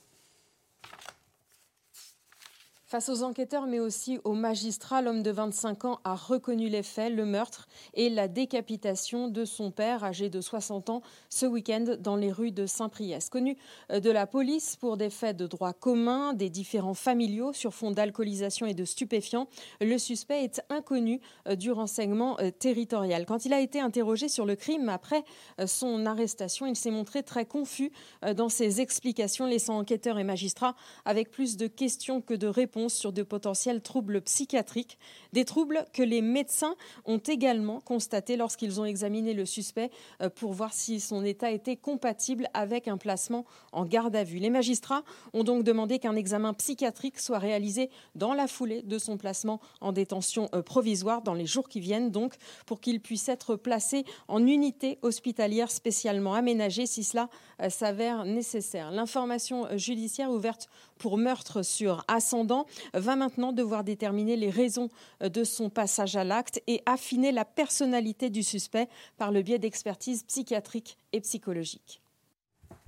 Face 2.89 3.07
aux 3.09 3.21
enquêteurs, 3.21 3.67
mais 3.67 3.79
aussi 3.79 4.17
aux 4.23 4.33
magistrats, 4.33 5.03
l'homme 5.03 5.21
de 5.21 5.29
25 5.29 5.85
ans 5.85 5.99
a 6.03 6.15
reconnu 6.15 6.69
les 6.69 6.81
faits, 6.81 7.13
le 7.13 7.23
meurtre 7.23 7.67
et 7.93 8.09
la 8.09 8.27
décapitation 8.27 9.27
de 9.27 9.45
son 9.45 9.69
père, 9.69 10.03
âgé 10.03 10.31
de 10.31 10.41
60 10.41 10.89
ans, 10.89 11.03
ce 11.29 11.45
week-end 11.45 11.85
dans 11.99 12.15
les 12.15 12.31
rues 12.31 12.49
de 12.49 12.65
Saint-Priest. 12.65 13.29
Connu 13.29 13.57
euh, 13.91 13.99
de 13.99 14.09
la 14.09 14.25
police 14.25 14.75
pour 14.75 14.97
des 14.97 15.11
faits 15.11 15.37
de 15.37 15.45
droit 15.45 15.71
commun, 15.71 16.33
des 16.33 16.49
différents 16.49 16.95
familiaux 16.95 17.53
sur 17.53 17.75
fond 17.75 17.91
d'alcoolisation 17.91 18.65
et 18.65 18.73
de 18.73 18.85
stupéfiants, 18.85 19.47
le 19.81 19.99
suspect 19.99 20.43
est 20.43 20.59
inconnu 20.71 21.21
euh, 21.47 21.55
du 21.55 21.71
renseignement 21.71 22.39
euh, 22.39 22.49
territorial. 22.49 23.27
Quand 23.27 23.45
il 23.45 23.53
a 23.53 23.59
été 23.59 23.79
interrogé 23.79 24.29
sur 24.29 24.47
le 24.47 24.55
crime 24.55 24.89
après 24.89 25.23
son 25.67 26.07
arrestation, 26.07 26.65
il 26.65 26.75
s'est 26.75 26.89
montré 26.89 27.21
très 27.21 27.45
confus 27.45 27.91
dans 28.35 28.49
ses 28.49 28.81
explications, 28.81 29.45
laissant 29.45 29.77
enquêteurs 29.77 30.17
et 30.17 30.23
magistrats 30.23 30.75
avec 31.05 31.29
plus 31.29 31.55
de 31.55 31.67
questions 31.67 32.21
que 32.21 32.33
de 32.33 32.47
réponses 32.47 32.78
sur 32.87 33.11
de 33.11 33.23
potentiels 33.23 33.81
troubles 33.81 34.21
psychiatriques, 34.21 34.97
des 35.33 35.43
troubles 35.43 35.85
que 35.91 36.03
les 36.03 36.21
médecins 36.21 36.75
ont 37.05 37.17
également 37.17 37.81
constatés 37.81 38.37
lorsqu'ils 38.37 38.79
ont 38.79 38.85
examiné 38.85 39.33
le 39.33 39.45
suspect 39.45 39.91
euh, 40.21 40.29
pour 40.29 40.53
voir 40.53 40.73
si 40.73 40.99
son 40.99 41.25
état 41.25 41.51
était 41.51 41.75
compatible 41.75 42.47
avec 42.53 42.87
un 42.87 42.97
placement 42.97 43.45
en 43.71 43.85
garde 43.85 44.15
à 44.15 44.23
vue. 44.23 44.39
Les 44.39 44.49
magistrats 44.49 45.03
ont 45.33 45.43
donc 45.43 45.63
demandé 45.63 45.99
qu'un 45.99 46.15
examen 46.15 46.53
psychiatrique 46.53 47.19
soit 47.19 47.39
réalisé 47.39 47.89
dans 48.15 48.33
la 48.33 48.47
foulée 48.47 48.81
de 48.83 48.97
son 48.97 49.17
placement 49.17 49.59
en 49.81 49.91
détention 49.91 50.47
euh, 50.53 50.61
provisoire 50.61 51.21
dans 51.21 51.33
les 51.33 51.45
jours 51.45 51.67
qui 51.67 51.79
viennent, 51.79 52.11
donc 52.11 52.35
pour 52.65 52.79
qu'il 52.79 53.01
puisse 53.01 53.27
être 53.27 53.55
placé 53.55 54.05
en 54.27 54.45
unité 54.45 54.99
hospitalière 55.01 55.71
spécialement 55.71 56.35
aménagée 56.35 56.85
si 56.85 57.03
cela 57.03 57.29
euh, 57.61 57.69
s'avère 57.69 58.25
nécessaire. 58.25 58.91
L'information 58.91 59.67
judiciaire 59.75 60.29
ouverte 60.31 60.69
pour 60.99 61.17
meurtre 61.17 61.63
sur 61.63 62.03
ascendant 62.07 62.67
va 62.93 63.15
maintenant 63.15 63.51
devoir 63.51 63.83
déterminer 63.83 64.35
les 64.35 64.51
raisons 64.51 64.89
euh, 65.23 65.29
de 65.29 65.43
son 65.43 65.71
passage 65.71 66.15
à 66.15 66.23
l'acte 66.23 66.61
et 66.67 66.83
affiner 66.85 67.31
la 67.31 67.45
personnalité 67.45 68.29
du 68.29 68.43
suspect 68.43 68.87
par 69.17 69.31
le 69.31 69.41
biais 69.41 69.57
d'expertises 69.57 70.23
psychiatriques 70.23 70.97
et 71.13 71.21
psychologiques. 71.21 72.01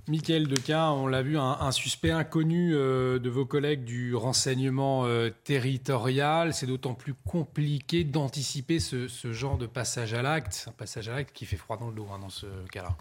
Michael 0.08 0.48
Dequin, 0.48 0.90
on 0.90 1.06
l'a 1.06 1.22
vu, 1.22 1.38
un, 1.38 1.70
suspect 1.70 2.10
inconnu 2.10 2.74
euh, 2.74 3.20
de 3.20 3.30
vos 3.30 3.46
collègues 3.46 3.84
du 3.84 4.16
renseignement 4.16 5.06
euh, 5.06 5.30
territorial. 5.44 6.52
C'est 6.54 6.66
d'autant 6.66 6.94
plus 6.94 7.14
compliqué 7.14 8.02
d'anticiper 8.02 8.80
ce, 8.80 9.06
genre 9.32 9.58
de 9.58 9.66
passage 9.66 10.12
à 10.12 10.22
l'acte, 10.22 10.66
un 10.68 10.72
passage 10.72 11.08
à 11.08 11.14
l'acte 11.14 11.32
qui 11.32 11.46
fait 11.46 11.56
froid 11.56 11.76
dans 11.76 11.88
le 11.88 11.94
dos 11.94 12.08
hein, 12.12 12.18
dans 12.18 12.30
ce 12.30 12.46
cas-là. 12.72 12.96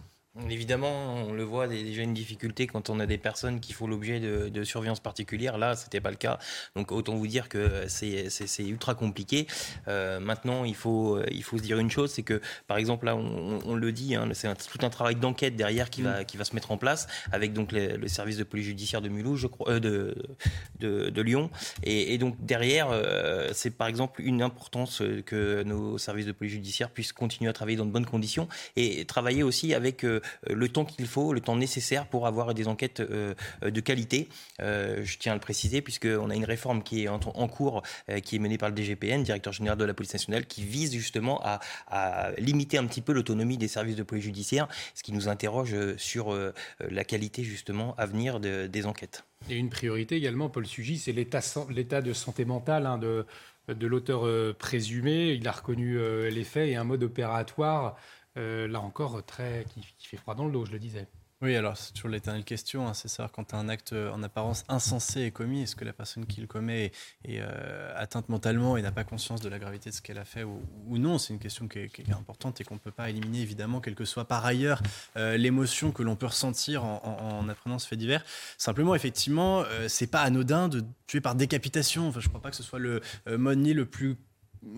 Évidemment, 0.49 1.15
on 1.15 1.33
le 1.33 1.43
voit 1.43 1.67
déjà 1.67 2.03
une 2.03 2.13
difficulté 2.13 2.65
quand 2.65 2.89
on 2.89 3.01
a 3.01 3.05
des 3.05 3.17
personnes 3.17 3.59
qui 3.59 3.73
font 3.73 3.85
l'objet 3.85 4.21
de, 4.21 4.63
surveillance 4.63 5.01
particulière. 5.01 5.57
Là, 5.57 5.75
c'était 5.75 5.99
pas 5.99 6.09
le 6.09 6.15
cas. 6.15 6.39
Donc 6.77 6.93
autant 6.93 7.15
vous 7.15 7.27
dire 7.27 7.49
que 7.49 7.85
c'est 7.89 8.29
ultra 8.59 8.95
compliqué. 8.95 9.45
Euh, 9.89 10.21
maintenant, 10.21 10.63
il 10.63 10.75
faut 10.75 11.21
il 11.29 11.43
faut 11.43 11.57
se 11.57 11.63
dire 11.63 11.79
une 11.79 11.91
chose, 11.91 12.11
c'est 12.11 12.23
que 12.23 12.39
par 12.67 12.77
exemple 12.77 13.07
là, 13.07 13.17
on, 13.17 13.75
le 13.75 13.91
dit, 13.91 14.15
hein, 14.15 14.29
c'est 14.33 14.47
tout 14.69 14.85
un 14.85 14.89
travail 14.89 15.15
d'enquête 15.15 15.57
derrière 15.57 15.89
qui 15.89 16.01
va 16.01 16.21
mm. 16.21 16.25
qui 16.25 16.37
va 16.37 16.45
se 16.45 16.55
mettre 16.55 16.71
en 16.71 16.77
place 16.77 17.07
avec 17.33 17.51
donc 17.51 17.73
le 17.73 18.07
service 18.07 18.37
de 18.37 18.45
police 18.45 18.67
judiciaire 18.67 19.01
de 19.01 19.09
Mulhouse, 19.09 19.39
je 19.41 19.47
crois, 19.47 19.69
euh, 19.69 20.13
de, 20.79 21.09
de, 21.09 21.21
Lyon. 21.21 21.49
Et, 21.83 22.17
donc 22.17 22.37
derrière, 22.39 22.87
euh, 22.91 23.49
c'est 23.51 23.71
par 23.71 23.87
exemple 23.87 24.21
une 24.21 24.41
importance 24.41 25.03
que 25.25 25.63
nos 25.63 25.97
services 25.97 26.25
de 26.25 26.31
police 26.31 26.53
judiciaire 26.53 26.89
puissent 26.89 27.11
continuer 27.11 27.49
à 27.49 27.53
travailler 27.53 27.77
dans 27.77 27.85
de 27.85 27.91
bonnes 27.91 28.05
conditions 28.05 28.47
et 28.77 29.03
travailler 29.03 29.43
aussi 29.43 29.73
avec 29.73 30.05
le 30.47 30.69
temps 30.69 30.85
qu'il 30.85 31.07
faut, 31.07 31.33
le 31.33 31.41
temps 31.41 31.55
nécessaire 31.55 32.07
pour 32.07 32.27
avoir 32.27 32.53
des 32.53 32.67
enquêtes 32.67 33.01
de 33.01 33.79
qualité. 33.81 34.29
je 34.59 35.17
tiens 35.17 35.33
à 35.33 35.35
le 35.35 35.41
préciser, 35.41 35.81
puisqu'on 35.81 36.29
a 36.29 36.35
une 36.35 36.45
réforme 36.45 36.83
qui 36.83 37.03
est 37.03 37.07
en, 37.07 37.47
cours, 37.47 37.83
qui 38.23 38.35
est 38.35 38.39
menée 38.39 38.57
par 38.57 38.69
le 38.69 38.75
DGPN, 38.75 39.23
directeur 39.23 39.53
général 39.53 39.77
de 39.77 39.85
la 39.85 39.93
police 39.93 40.13
nationale, 40.13 40.45
qui 40.45 40.63
vise 40.63 40.93
justement 40.93 41.41
à, 41.43 42.31
limiter 42.37 42.77
un 42.77 42.85
petit 42.85 43.01
peu 43.01 43.13
l'autonomie 43.13 43.57
des 43.57 43.67
services 43.67 43.95
de 43.95 44.03
police 44.03 44.23
judiciaire, 44.23 44.67
ce 44.95 45.03
qui 45.03 45.13
nous 45.13 45.27
interroge 45.27 45.75
sur 45.97 46.35
la 46.79 47.03
qualité 47.03 47.43
justement 47.43 47.95
à 47.97 48.05
venir 48.05 48.39
des 48.39 48.85
enquêtes. 48.85 49.23
Et 49.49 49.57
une 49.57 49.69
priorité 49.69 50.15
également, 50.15 50.49
Paul 50.49 50.65
Sugy, 50.65 50.97
c'est 50.97 51.13
l'état 51.13 52.01
de 52.01 52.13
santé 52.13 52.45
mentale 52.45 52.85
hein, 52.85 52.97
de, 52.97 53.25
l'auteur 53.87 54.25
euh, 54.25 54.55
présumé. 54.57 55.31
Il 55.31 55.47
a 55.47 55.51
reconnu 55.51 55.97
euh, 55.97 56.29
les 56.29 56.43
faits 56.43 56.69
et 56.69 56.75
un 56.75 56.83
mode 56.83 57.03
opératoire, 57.03 57.97
euh, 58.37 58.67
là 58.67 58.79
encore, 58.81 59.23
très, 59.25 59.65
qui 59.69 60.07
fait 60.07 60.17
froid 60.17 60.35
dans 60.35 60.45
le 60.45 60.51
dos, 60.51 60.65
je 60.65 60.71
le 60.71 60.79
disais. 60.79 61.07
Oui, 61.41 61.55
alors 61.55 61.75
c'est 61.75 61.93
toujours 61.93 62.11
l'éternelle 62.11 62.43
question, 62.43 62.87
hein, 62.87 62.93
c'est 62.93 63.07
ça, 63.07 63.27
quand 63.33 63.55
un 63.55 63.67
acte 63.67 63.93
euh, 63.93 64.11
en 64.11 64.21
apparence 64.21 64.63
insensé 64.67 65.21
est 65.21 65.31
commis, 65.31 65.63
est-ce 65.63 65.75
que 65.75 65.83
la 65.83 65.91
personne 65.91 66.27
qui 66.27 66.39
le 66.39 66.45
commet 66.45 66.91
est, 67.25 67.39
euh, 67.39 67.91
atteinte 67.95 68.29
mentalement 68.29 68.77
et 68.77 68.83
n'a 68.83 68.91
pas 68.91 69.03
conscience 69.03 69.41
de 69.41 69.49
la 69.49 69.57
gravité 69.57 69.89
de 69.89 69.95
ce 69.95 70.03
qu'elle 70.03 70.19
a 70.19 70.23
fait 70.23 70.43
ou, 70.43 70.61
non? 70.87 71.17
C'est 71.17 71.33
une 71.33 71.39
question 71.39 71.67
qui 71.67 71.79
est, 71.79 72.11
importante 72.11 72.61
et 72.61 72.63
qu'on 72.63 72.75
ne 72.75 72.79
peut 72.79 72.91
pas 72.91 73.09
éliminer, 73.09 73.41
évidemment, 73.41 73.81
quelle 73.81 73.95
que 73.95 74.05
soit 74.05 74.25
par 74.25 74.45
ailleurs 74.45 74.83
euh, 75.17 75.35
l'émotion 75.35 75.91
que 75.91 76.03
l'on 76.03 76.15
peut 76.15 76.27
ressentir 76.27 76.83
en, 76.83 77.49
apprenant 77.49 77.79
ce 77.79 77.87
fait 77.87 77.97
divers. 77.97 78.23
Simplement, 78.59 78.93
effectivement, 78.93 79.63
c'est 79.87 80.07
pas 80.07 80.21
anodin 80.21 80.67
de 80.67 80.83
tuer 81.07 81.21
par 81.21 81.33
décapitation. 81.33 82.11
Je 82.11 82.19
ne 82.19 82.27
crois 82.27 82.41
pas 82.41 82.51
que 82.51 82.55
ce 82.55 82.63
soit 82.63 82.79
le 82.79 83.01
mode 83.25 83.57
ni 83.57 83.73
le 83.73 83.85
plus 83.85 84.17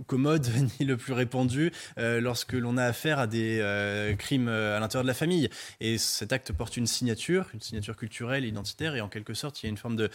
commode 0.08 0.48
ni 0.80 0.86
le 0.86 0.98
plus 0.98 1.14
répandu 1.14 1.72
euh, 1.98 2.22
lorsque 2.22 2.54
l'on 2.54 2.78
a 2.78 2.86
affaire 2.86 3.20
à 3.20 3.28
des 3.28 3.60
euh, 3.62 4.16
crimes 4.16 4.48
euh, 4.48 4.78
à 4.78 4.80
l'intérieur 4.80 5.04
de 5.04 5.08
la 5.08 5.14
famille. 5.14 5.50
Et 5.80 5.98
cet 5.98 6.34
acte 6.34 6.52
porte 6.54 6.78
une 6.78 6.88
signature, 6.88 7.48
une 7.54 7.62
signature 7.62 7.96
culturelle, 7.96 8.46
identitaire, 8.46 8.96
et 8.96 9.02
en 9.02 9.10
quelque 9.10 9.34
sorte, 9.34 9.62
il 9.62 9.66
y 9.66 9.68
a 9.68 9.70
une 9.70 9.78
forme 9.78 9.96
de 9.96 10.10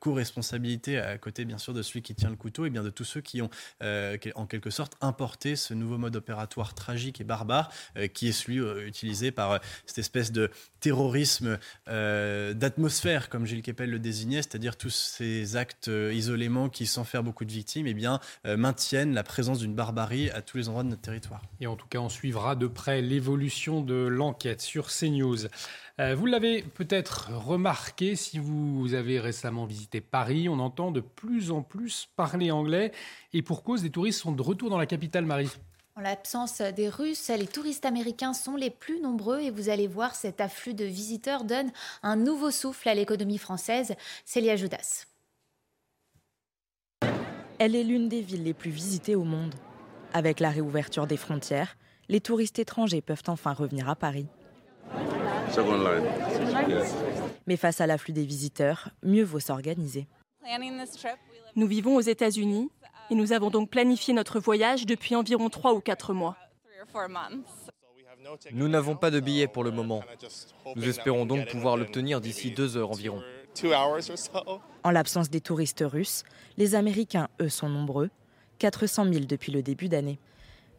co-responsabilité 0.00 0.98
à 0.98 1.18
côté, 1.18 1.44
bien 1.44 1.58
sûr, 1.58 1.74
de 1.74 1.82
celui 1.82 2.02
qui 2.02 2.14
tient 2.14 2.30
le 2.30 2.36
couteau, 2.36 2.66
et 2.66 2.70
bien 2.70 2.82
de 2.82 2.90
tous 2.90 3.04
ceux 3.04 3.20
qui 3.20 3.42
ont, 3.42 3.50
en 3.80 4.46
quelque 4.46 4.70
sorte, 4.70 4.96
importé 5.00 5.56
ce 5.56 5.74
nouveau 5.74 5.98
mode 5.98 6.16
opératoire 6.16 6.74
tragique 6.74 7.20
et 7.20 7.24
barbare, 7.24 7.72
qui 8.12 8.28
est 8.28 8.32
celui 8.32 8.58
utilisé 8.86 9.30
par 9.30 9.60
cette 9.86 9.98
espèce 9.98 10.32
de 10.32 10.50
terrorisme 10.80 11.58
d'atmosphère, 11.86 13.28
comme 13.28 13.46
Gilles 13.46 13.62
Kepel 13.62 13.90
le 13.90 13.98
désignait, 13.98 14.42
c'est-à-dire 14.42 14.76
tous 14.76 14.90
ces 14.90 15.56
actes 15.56 15.90
isolément 16.12 16.68
qui, 16.68 16.86
sans 16.86 17.04
faire 17.04 17.22
beaucoup 17.22 17.44
de 17.44 17.52
victimes, 17.52 17.86
et 17.86 17.90
eh 17.90 17.94
bien, 17.94 18.20
maintiennent 18.44 19.03
la 19.12 19.22
présence 19.22 19.58
d'une 19.58 19.74
barbarie 19.74 20.30
à 20.30 20.40
tous 20.40 20.56
les 20.56 20.68
endroits 20.68 20.84
de 20.84 20.88
notre 20.88 21.02
territoire. 21.02 21.42
Et 21.60 21.66
en 21.66 21.76
tout 21.76 21.86
cas, 21.86 21.98
on 21.98 22.08
suivra 22.08 22.54
de 22.54 22.66
près 22.66 23.02
l'évolution 23.02 23.82
de 23.82 23.94
l'enquête 23.94 24.60
sur 24.60 24.88
CNews. 24.88 25.46
Euh, 26.00 26.14
vous 26.14 26.26
l'avez 26.26 26.62
peut-être 26.62 27.30
remarqué 27.32 28.16
si 28.16 28.38
vous 28.38 28.94
avez 28.94 29.20
récemment 29.20 29.66
visité 29.66 30.00
Paris, 30.00 30.48
on 30.48 30.58
entend 30.58 30.90
de 30.90 31.00
plus 31.00 31.50
en 31.50 31.62
plus 31.62 32.08
parler 32.16 32.50
anglais 32.50 32.92
et 33.32 33.42
pour 33.42 33.62
cause, 33.62 33.82
des 33.82 33.90
touristes 33.90 34.20
sont 34.20 34.32
de 34.32 34.42
retour 34.42 34.70
dans 34.70 34.78
la 34.78 34.86
capitale, 34.86 35.26
Marie. 35.26 35.50
En 35.96 36.00
l'absence 36.00 36.60
des 36.60 36.88
Russes, 36.88 37.28
les 37.28 37.46
touristes 37.46 37.84
américains 37.84 38.34
sont 38.34 38.56
les 38.56 38.70
plus 38.70 39.00
nombreux 39.00 39.40
et 39.40 39.50
vous 39.50 39.68
allez 39.68 39.86
voir, 39.86 40.16
cet 40.16 40.40
afflux 40.40 40.74
de 40.74 40.84
visiteurs 40.84 41.44
donne 41.44 41.70
un 42.02 42.16
nouveau 42.16 42.50
souffle 42.50 42.88
à 42.88 42.94
l'économie 42.94 43.38
française. 43.38 43.94
Célia 44.24 44.56
Judas. 44.56 45.06
Elle 47.64 47.76
est 47.76 47.82
l'une 47.82 48.10
des 48.10 48.20
villes 48.20 48.42
les 48.42 48.52
plus 48.52 48.70
visitées 48.70 49.14
au 49.14 49.24
monde. 49.24 49.54
Avec 50.12 50.38
la 50.38 50.50
réouverture 50.50 51.06
des 51.06 51.16
frontières, 51.16 51.78
les 52.10 52.20
touristes 52.20 52.58
étrangers 52.58 53.00
peuvent 53.00 53.22
enfin 53.26 53.54
revenir 53.54 53.88
à 53.88 53.96
Paris. 53.96 54.26
Mais 57.46 57.56
face 57.56 57.80
à 57.80 57.86
l'afflux 57.86 58.12
des 58.12 58.26
visiteurs, 58.26 58.90
mieux 59.02 59.24
vaut 59.24 59.40
s'organiser. 59.40 60.06
Nous 61.56 61.66
vivons 61.66 61.96
aux 61.96 62.02
États-Unis 62.02 62.68
et 63.08 63.14
nous 63.14 63.32
avons 63.32 63.48
donc 63.48 63.70
planifié 63.70 64.12
notre 64.12 64.40
voyage 64.40 64.84
depuis 64.84 65.16
environ 65.16 65.48
trois 65.48 65.72
ou 65.72 65.80
quatre 65.80 66.12
mois. 66.12 66.36
Nous 68.52 68.68
n'avons 68.68 68.94
pas 68.94 69.10
de 69.10 69.20
billet 69.20 69.48
pour 69.48 69.64
le 69.64 69.70
moment. 69.70 70.04
Nous 70.76 70.86
espérons 70.86 71.24
donc 71.24 71.48
pouvoir 71.48 71.78
l'obtenir 71.78 72.20
d'ici 72.20 72.50
deux 72.50 72.76
heures 72.76 72.90
environ. 72.90 73.22
En 74.82 74.90
l'absence 74.90 75.30
des 75.30 75.40
touristes 75.40 75.84
russes, 75.86 76.24
les 76.56 76.74
Américains, 76.74 77.28
eux, 77.40 77.48
sont 77.48 77.68
nombreux, 77.68 78.10
400 78.58 79.12
000 79.12 79.24
depuis 79.26 79.52
le 79.52 79.62
début 79.62 79.88
d'année. 79.88 80.18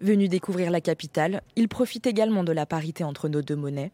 Venus 0.02 0.30
découvrir 0.30 0.72
la 0.72 0.82
capitale, 0.82 1.42
ils 1.56 1.70
profitent 1.70 2.08
également 2.08 2.44
de 2.44 2.52
la 2.52 2.66
parité 2.66 3.04
entre 3.04 3.30
nos 3.30 3.42
deux 3.42 3.56
monnaies. 3.56 3.92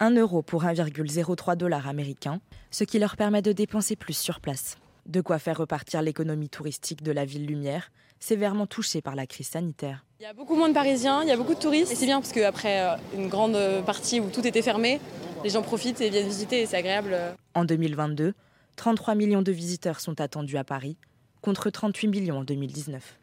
1 0.00 0.16
euro 0.16 0.42
pour 0.42 0.64
1,03 0.64 1.56
dollars 1.56 1.88
américains, 1.88 2.40
ce 2.70 2.84
qui 2.84 2.98
leur 2.98 3.16
permet 3.16 3.42
de 3.42 3.52
dépenser 3.52 3.96
plus 3.96 4.16
sur 4.16 4.40
place. 4.40 4.76
De 5.06 5.20
quoi 5.20 5.38
faire 5.38 5.58
repartir 5.58 6.00
l'économie 6.02 6.48
touristique 6.48 7.02
de 7.02 7.10
la 7.10 7.24
ville 7.24 7.46
lumière, 7.46 7.90
sévèrement 8.20 8.66
touchée 8.66 9.02
par 9.02 9.16
la 9.16 9.26
crise 9.26 9.48
sanitaire. 9.48 10.04
Il 10.20 10.22
y 10.22 10.26
a 10.26 10.32
beaucoup 10.32 10.54
moins 10.54 10.68
de 10.68 10.74
Parisiens, 10.74 11.22
il 11.22 11.28
y 11.28 11.32
a 11.32 11.36
beaucoup 11.36 11.54
de 11.54 11.58
touristes, 11.58 11.90
et 11.90 11.96
c'est 11.96 12.06
bien 12.06 12.20
parce 12.20 12.32
qu'après 12.32 12.82
euh, 12.82 12.94
une 13.16 13.28
grande 13.28 13.58
partie 13.84 14.20
où 14.20 14.30
tout 14.30 14.46
était 14.46 14.62
fermé, 14.62 15.00
les 15.42 15.50
gens 15.50 15.62
profitent 15.62 16.00
et 16.00 16.10
viennent 16.10 16.28
visiter 16.28 16.62
et 16.62 16.66
c'est 16.66 16.76
agréable. 16.76 17.16
En 17.54 17.64
2022, 17.64 18.32
33 18.76 19.16
millions 19.16 19.42
de 19.42 19.52
visiteurs 19.52 19.98
sont 19.98 20.20
attendus 20.20 20.56
à 20.56 20.64
Paris, 20.64 20.96
contre 21.40 21.70
38 21.70 22.08
millions 22.08 22.38
en 22.38 22.44
2019. 22.44 23.18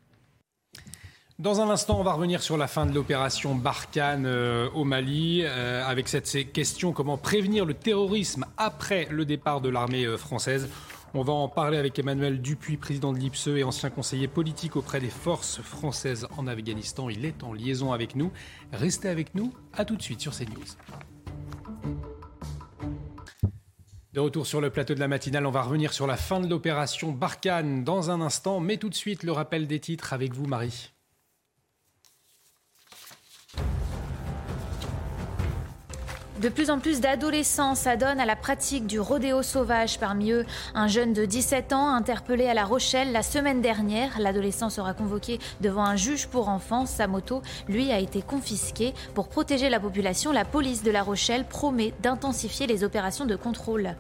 Dans 1.40 1.62
un 1.62 1.70
instant, 1.70 1.98
on 1.98 2.04
va 2.04 2.12
revenir 2.12 2.44
sur 2.44 2.58
la 2.58 2.68
fin 2.68 2.86
de 2.86 2.94
l'opération 2.94 3.56
Barkhane 3.56 4.26
euh, 4.26 4.70
au 4.76 4.84
Mali, 4.84 5.44
euh, 5.46 5.88
avec 5.88 6.10
cette 6.10 6.52
question 6.52 6.92
comment 6.92 7.18
prévenir 7.18 7.64
le 7.64 7.74
terrorisme 7.74 8.46
après 8.58 9.08
le 9.10 9.24
départ 9.24 9.62
de 9.62 9.70
l'armée 9.70 10.06
française. 10.18 10.68
On 11.16 11.24
va 11.24 11.34
en 11.34 11.48
parler 11.48 11.80
avec 11.80 11.98
Emmanuel 11.98 12.40
Dupuis, 12.40 12.78
président 12.78 13.14
de 13.14 13.18
l'IPSE 13.18 13.48
et 13.48 13.64
ancien 13.64 13.90
conseiller 13.90 14.28
politique 14.28 14.76
auprès 14.76 15.00
des 15.00 15.10
forces 15.10 15.60
françaises 15.60 16.28
en 16.38 16.46
Afghanistan. 16.46 17.10
Il 17.10 17.26
est 17.26 17.44
en 17.44 17.52
liaison 17.52 17.94
avec 17.94 18.16
nous. 18.16 18.32
Restez 18.72 19.10
avec 19.10 19.34
nous, 19.34 19.52
à 19.74 19.86
tout 19.86 19.96
de 19.96 20.04
suite 20.04 20.22
sur 20.22 20.36
CNews. 20.36 20.78
De 24.14 24.20
retour 24.20 24.46
sur 24.46 24.62
le 24.62 24.70
plateau 24.70 24.94
de 24.94 25.00
la 25.00 25.08
matinale, 25.08 25.48
on 25.48 25.52
va 25.52 25.64
revenir 25.64 25.94
sur 25.94 26.06
la 26.06 26.18
fin 26.18 26.40
de 26.40 26.48
l'opération 26.48 27.12
Barkhane 27.12 27.84
dans 27.84 28.12
un 28.12 28.22
instant, 28.22 28.60
mais 28.60 28.78
tout 28.78 28.90
de 28.90 28.96
suite 28.96 29.24
le 29.24 29.32
rappel 29.32 29.66
des 29.66 29.80
titres 29.80 30.14
avec 30.14 30.34
vous 30.34 30.46
Marie. 30.46 30.92
De 36.40 36.48
plus 36.48 36.70
en 36.70 36.80
plus 36.80 37.02
d'adolescents 37.02 37.76
s'adonnent 37.76 38.22
à 38.22 38.26
la 38.26 38.38
pratique 38.38 38.88
du 38.88 38.98
rodéo 38.98 39.44
sauvage. 39.44 40.00
Parmi 40.00 40.32
eux, 40.32 40.46
un 40.74 40.88
jeune 40.88 41.12
de 41.12 41.26
17 41.26 41.74
ans 41.74 41.90
interpellé 41.90 42.48
à 42.48 42.54
La 42.54 42.64
Rochelle 42.64 43.12
la 43.12 43.24
semaine 43.24 43.62
dernière. 43.62 44.18
L'adolescent 44.20 44.70
sera 44.70 44.94
convoqué 44.94 45.40
devant 45.60 45.84
un 45.84 45.98
juge 45.98 46.28
pour 46.28 46.48
enfants. 46.48 46.86
Sa 46.86 47.08
moto, 47.08 47.42
lui, 47.68 47.92
a 47.92 48.00
été 48.00 48.22
confisquée. 48.22 48.94
Pour 49.16 49.28
protéger 49.28 49.70
la 49.70 49.82
population, 49.82 50.32
la 50.32 50.46
police 50.46 50.82
de 50.82 50.92
La 50.92 51.04
Rochelle 51.04 51.44
promet 51.44 51.94
d'intensifier 52.02 52.68
les 52.68 52.86
opérations 52.86 53.26
de 53.26 53.36
contrôle. 53.36 53.96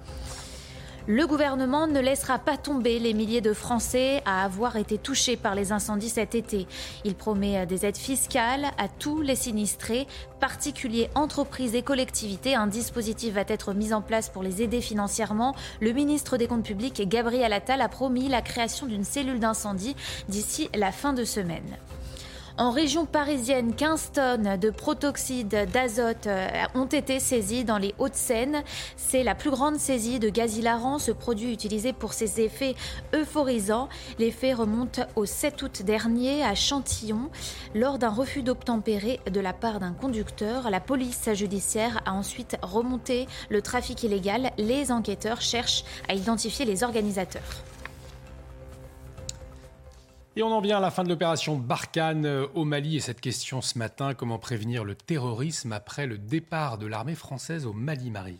Le 1.07 1.25
gouvernement 1.25 1.87
ne 1.87 1.99
laissera 1.99 2.39
pas 2.39 2.57
tomber 2.57 2.99
les 2.99 3.13
milliers 3.13 3.41
de 3.41 3.53
Français 3.53 4.21
à 4.25 4.43
avoir 4.43 4.75
été 4.75 4.97
touchés 4.97 5.37
par 5.37 5.55
les 5.55 5.71
incendies 5.71 6.09
cet 6.09 6.35
été. 6.35 6.67
Il 7.03 7.15
promet 7.15 7.65
des 7.65 7.85
aides 7.85 7.97
fiscales 7.97 8.65
à 8.77 8.87
tous 8.87 9.21
les 9.21 9.35
sinistrés, 9.35 10.07
particuliers, 10.39 11.09
entreprises 11.15 11.75
et 11.75 11.81
collectivités. 11.81 12.55
Un 12.55 12.67
dispositif 12.67 13.33
va 13.33 13.43
être 13.47 13.73
mis 13.73 13.93
en 13.93 14.01
place 14.01 14.29
pour 14.29 14.43
les 14.43 14.61
aider 14.61 14.81
financièrement. 14.81 15.55
Le 15.79 15.91
ministre 15.93 16.37
des 16.37 16.47
Comptes 16.47 16.63
publics, 16.65 17.07
Gabriel 17.07 17.53
Attal, 17.53 17.81
a 17.81 17.89
promis 17.89 18.29
la 18.29 18.41
création 18.41 18.85
d'une 18.85 19.03
cellule 19.03 19.39
d'incendie 19.39 19.95
d'ici 20.27 20.69
la 20.75 20.91
fin 20.91 21.13
de 21.13 21.23
semaine. 21.23 21.77
En 22.59 22.71
région 22.71 23.05
parisienne, 23.05 23.73
15 23.73 24.11
tonnes 24.11 24.57
de 24.57 24.69
protoxyde 24.69 25.65
d'azote 25.71 26.27
euh, 26.27 26.49
ont 26.75 26.87
été 26.87 27.21
saisies 27.21 27.63
dans 27.63 27.77
les 27.77 27.95
Hauts-de-Seine. 27.99 28.63
C'est 28.97 29.23
la 29.23 29.33
plus 29.33 29.49
grande 29.49 29.77
saisie 29.77 30.19
de 30.19 30.27
gaz 30.27 30.57
hilarant, 30.57 30.99
ce 30.99 31.13
produit 31.13 31.53
utilisé 31.53 31.93
pour 31.93 32.11
ses 32.11 32.41
effets 32.41 32.75
euphorisants. 33.15 33.87
Les 34.17 34.29
faits 34.29 34.57
remontent 34.57 35.03
au 35.15 35.25
7 35.25 35.61
août 35.61 35.83
dernier 35.83 36.43
à 36.43 36.53
Chantillon. 36.53 37.29
Lors 37.75 37.97
d'un 37.97 38.09
refus 38.09 38.43
d'obtempérer 38.43 39.21
de 39.31 39.39
la 39.39 39.53
part 39.53 39.79
d'un 39.79 39.93
conducteur, 39.93 40.69
la 40.69 40.81
police 40.81 41.29
judiciaire 41.33 42.01
a 42.05 42.11
ensuite 42.11 42.57
remonté 42.61 43.29
le 43.47 43.61
trafic 43.61 44.03
illégal. 44.03 44.51
Les 44.57 44.91
enquêteurs 44.91 45.39
cherchent 45.39 45.85
à 46.09 46.13
identifier 46.13 46.65
les 46.65 46.83
organisateurs. 46.83 47.63
Et 50.39 50.41
on 50.41 50.53
en 50.53 50.61
vient 50.61 50.77
à 50.77 50.79
la 50.79 50.89
fin 50.89 51.03
de 51.03 51.09
l'opération 51.09 51.57
Barkhane 51.57 52.25
euh, 52.25 52.47
au 52.55 52.63
Mali. 52.63 52.95
Et 52.95 53.01
cette 53.01 53.19
question 53.19 53.59
ce 53.59 53.77
matin, 53.77 54.13
comment 54.13 54.39
prévenir 54.39 54.85
le 54.85 54.95
terrorisme 54.95 55.73
après 55.73 56.07
le 56.07 56.17
départ 56.17 56.77
de 56.77 56.87
l'armée 56.87 57.15
française 57.15 57.65
au 57.65 57.73
Mali-Marie 57.73 58.39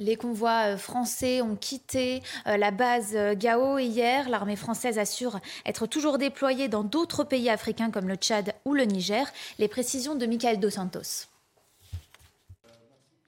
les 0.00 0.16
convois 0.16 0.72
euh, 0.72 0.76
français 0.76 1.40
ont 1.40 1.54
quitté 1.54 2.22
euh, 2.48 2.56
la 2.56 2.72
base 2.72 3.16
Gao 3.36 3.78
hier. 3.78 4.28
L'armée 4.28 4.56
française 4.56 4.98
assure 4.98 5.38
être 5.64 5.86
toujours 5.86 6.18
déployée 6.18 6.66
dans 6.66 6.82
d'autres 6.82 7.22
pays 7.22 7.48
africains 7.48 7.92
comme 7.92 8.08
le 8.08 8.16
Tchad 8.16 8.52
ou 8.64 8.74
le 8.74 8.82
Niger. 8.82 9.30
Les 9.60 9.68
précisions 9.68 10.16
de 10.16 10.26
Michael 10.26 10.58
Dos 10.58 10.70
Santos. 10.70 11.28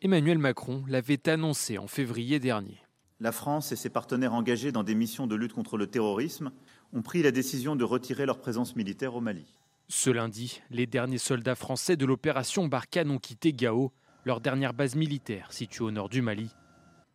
Emmanuel 0.01 0.39
Macron 0.39 0.83
l'avait 0.89 1.29
annoncé 1.29 1.79
en 1.79 1.87
février 1.87 2.41
dernier. 2.41 2.83
La 3.21 3.31
France 3.31 3.71
et 3.71 3.77
ses 3.77 3.91
partenaires 3.91 4.35
engagés 4.35 4.73
dans 4.73 4.83
des 4.83 4.97
missions 4.97 5.29
de 5.29 5.37
lutte 5.37 5.53
contre 5.53 5.77
le 5.77 5.87
terrorisme 5.87 6.51
ont 6.93 7.03
pris 7.03 7.23
la 7.23 7.31
décision 7.31 7.77
de 7.77 7.85
retirer 7.85 8.27
leur 8.27 8.39
présence 8.39 8.77
militaire 8.77 9.15
au 9.15 9.21
Mali. 9.21 9.47
Ce 9.89 10.11
lundi, 10.11 10.63
les 10.71 10.87
derniers 10.87 11.19
soldats 11.19 11.55
français 11.55 11.97
de 11.97 12.07
l'opération 12.07 12.67
Barkhane 12.67 13.11
ont 13.11 13.19
quitté 13.19 13.53
Gao, 13.53 13.93
leur 14.25 14.41
dernière 14.41 14.75
base 14.75 14.95
militaire 14.95 15.53
située 15.53 15.85
au 15.85 15.91
nord 15.91 16.09
du 16.09 16.23
Mali. 16.23 16.51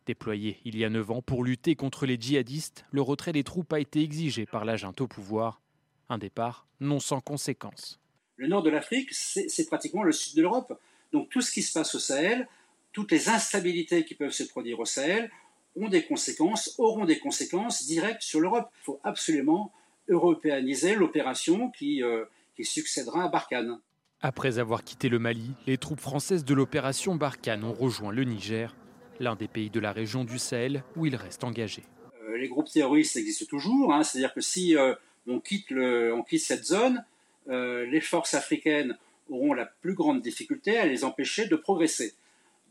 Déployé 0.06 0.60
il 0.64 0.76
y 0.76 0.84
a 0.84 0.90
9 0.90 1.10
ans 1.10 1.22
pour 1.22 1.44
lutter 1.44 1.74
contre 1.74 2.06
les 2.06 2.16
djihadistes, 2.18 2.84
le 2.90 3.02
retrait 3.02 3.32
des 3.32 3.44
troupes 3.44 3.72
a 3.72 3.80
été 3.80 4.02
exigé 4.02 4.46
par 4.46 4.64
l'agent 4.64 4.92
au 5.00 5.06
pouvoir. 5.06 5.60
Un 6.08 6.18
départ 6.18 6.66
non 6.80 7.00
sans 7.00 7.20
conséquences. 7.20 8.00
Le 8.36 8.46
nord 8.46 8.62
de 8.62 8.70
l'Afrique, 8.70 9.08
c'est 9.12 9.66
pratiquement 9.66 10.04
le 10.04 10.12
sud 10.12 10.36
de 10.36 10.42
l'Europe. 10.42 10.80
Donc 11.12 11.28
tout 11.28 11.40
ce 11.40 11.50
qui 11.50 11.62
se 11.62 11.72
passe 11.72 11.94
au 11.94 11.98
Sahel, 11.98 12.48
toutes 12.92 13.10
les 13.10 13.28
instabilités 13.28 14.04
qui 14.04 14.14
peuvent 14.14 14.32
se 14.32 14.44
produire 14.44 14.78
au 14.78 14.84
Sahel 14.84 15.30
ont 15.76 15.88
des 15.88 16.04
conséquences, 16.04 16.74
auront 16.78 17.04
des 17.04 17.18
conséquences 17.18 17.86
directes 17.86 18.22
sur 18.22 18.40
l'Europe. 18.40 18.68
Il 18.82 18.84
faut 18.84 19.00
absolument 19.04 19.72
européaniser 20.08 20.94
l'opération 20.94 21.70
qui, 21.70 22.02
euh, 22.02 22.24
qui 22.56 22.64
succédera 22.64 23.24
à 23.24 23.28
Barkhane. 23.28 23.78
Après 24.20 24.58
avoir 24.58 24.82
quitté 24.82 25.08
le 25.08 25.18
Mali, 25.18 25.52
les 25.66 25.78
troupes 25.78 26.00
françaises 26.00 26.44
de 26.44 26.54
l'opération 26.54 27.14
Barkhane 27.14 27.62
ont 27.64 27.72
rejoint 27.72 28.12
le 28.12 28.24
Niger 28.24 28.74
l'un 29.20 29.34
des 29.34 29.48
pays 29.48 29.70
de 29.70 29.80
la 29.80 29.92
région 29.92 30.24
du 30.24 30.38
Sahel 30.38 30.84
où 30.96 31.04
il 31.06 31.16
reste 31.16 31.42
engagé. 31.42 31.82
Euh, 32.22 32.36
les 32.36 32.48
groupes 32.48 32.70
terroristes 32.70 33.16
existent 33.16 33.46
toujours, 33.46 33.92
hein. 33.92 34.04
c'est-à-dire 34.04 34.32
que 34.32 34.40
si 34.40 34.76
euh, 34.76 34.94
on, 35.26 35.40
quitte 35.40 35.72
on, 35.72 36.22
quitte 36.22 36.42
cette 36.42 36.64
zone, 36.64 37.04
les 37.48 38.00
forces 38.00 38.34
africaines 38.34 38.96
auront 39.30 39.54
la 39.54 39.66
plus 39.66 39.94
grande 39.94 40.20
difficulté 40.20 40.76
à 40.78 40.86
les 40.86 41.02
empêcher 41.02 41.46
de 41.46 41.56
progresser. 41.56 42.14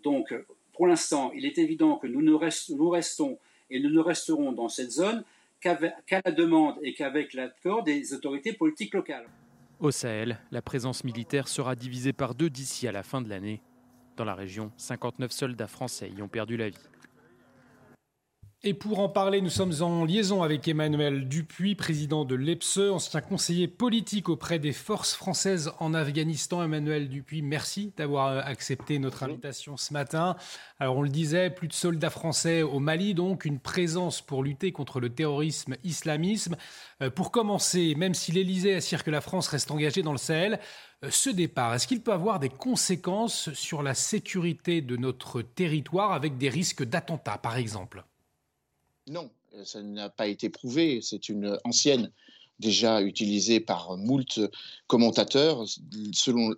Donc, 0.03 0.33
pour 0.77 0.87
l'instant, 0.87 1.31
il 1.35 1.45
est 1.45 1.57
évident 1.57 1.97
que 1.97 2.07
nous, 2.07 2.37
restons 2.37 3.39
et 3.69 3.79
nous 3.79 3.89
ne 3.89 3.99
resterons 3.99 4.51
dans 4.51 4.69
cette 4.69 4.91
zone 4.91 5.23
qu'à 5.59 5.77
la 6.23 6.31
demande 6.31 6.75
et 6.83 6.93
qu'avec 6.93 7.33
l'accord 7.33 7.83
des 7.83 8.13
autorités 8.13 8.53
politiques 8.53 8.93
locales. 8.93 9.27
Au 9.79 9.91
Sahel, 9.91 10.39
la 10.51 10.61
présence 10.61 11.03
militaire 11.03 11.47
sera 11.47 11.75
divisée 11.75 12.13
par 12.13 12.35
deux 12.35 12.49
d'ici 12.49 12.87
à 12.87 12.91
la 12.91 13.03
fin 13.03 13.21
de 13.21 13.29
l'année. 13.29 13.61
Dans 14.15 14.25
la 14.25 14.35
région, 14.35 14.71
59 14.77 15.31
soldats 15.31 15.67
français 15.67 16.11
y 16.15 16.21
ont 16.21 16.27
perdu 16.27 16.57
la 16.57 16.69
vie. 16.69 16.77
Et 18.63 18.73
pour 18.73 18.97
en 18.97 19.07
parler, 19.07 19.39
nous 19.41 19.51
sommes 19.51 19.83
en 19.83 20.03
liaison 20.03 20.41
avec 20.41 20.67
Emmanuel 20.67 21.27
Dupuis, 21.27 21.75
président 21.75 22.25
de 22.25 22.33
l'EPSE, 22.33 22.89
ancien 22.91 23.21
conseiller 23.21 23.67
politique 23.67 24.29
auprès 24.29 24.57
des 24.57 24.73
forces 24.73 25.13
françaises 25.13 25.71
en 25.79 25.93
Afghanistan. 25.93 26.63
Emmanuel 26.63 27.07
Dupuis, 27.07 27.43
merci 27.43 27.93
d'avoir 27.95 28.29
euh, 28.29 28.41
accepté 28.43 28.97
notre 28.97 29.21
invitation 29.21 29.77
ce 29.77 29.93
matin. 29.93 30.35
Alors 30.79 30.97
on 30.97 31.03
le 31.03 31.09
disait, 31.09 31.51
plus 31.51 31.67
de 31.67 31.73
soldats 31.73 32.09
français 32.09 32.63
au 32.63 32.79
Mali, 32.79 33.13
donc 33.13 33.45
une 33.45 33.59
présence 33.59 34.21
pour 34.23 34.43
lutter 34.43 34.71
contre 34.71 34.99
le 34.99 35.09
terrorisme 35.09 35.75
islamisme. 35.83 36.57
Euh, 37.03 37.11
pour 37.11 37.29
commencer, 37.29 37.93
même 37.93 38.15
si 38.15 38.31
l'Élysée 38.31 38.73
assure 38.73 39.03
que 39.03 39.11
la 39.11 39.21
France 39.21 39.49
reste 39.49 39.69
engagée 39.69 40.01
dans 40.01 40.13
le 40.13 40.17
Sahel, 40.17 40.59
euh, 41.03 41.11
ce 41.11 41.29
départ, 41.29 41.75
est-ce 41.75 41.85
qu'il 41.85 42.01
peut 42.01 42.11
avoir 42.11 42.39
des 42.39 42.49
conséquences 42.49 43.53
sur 43.53 43.83
la 43.83 43.93
sécurité 43.93 44.81
de 44.81 44.97
notre 44.97 45.43
territoire 45.43 46.11
avec 46.13 46.39
des 46.39 46.49
risques 46.49 46.83
d'attentats, 46.83 47.37
par 47.37 47.55
exemple? 47.57 48.03
Non, 49.09 49.29
euh, 49.55 49.65
ça 49.65 49.81
n'a 49.81 50.09
pas 50.09 50.27
été 50.27 50.49
prouvé. 50.49 50.99
C'est 51.01 51.29
une 51.29 51.57
ancienne 51.63 52.11
déjà 52.59 53.01
utilisée 53.01 53.59
par 53.59 53.97
moult 53.97 54.39
commentateurs, 54.87 55.65
selon, 56.11 56.55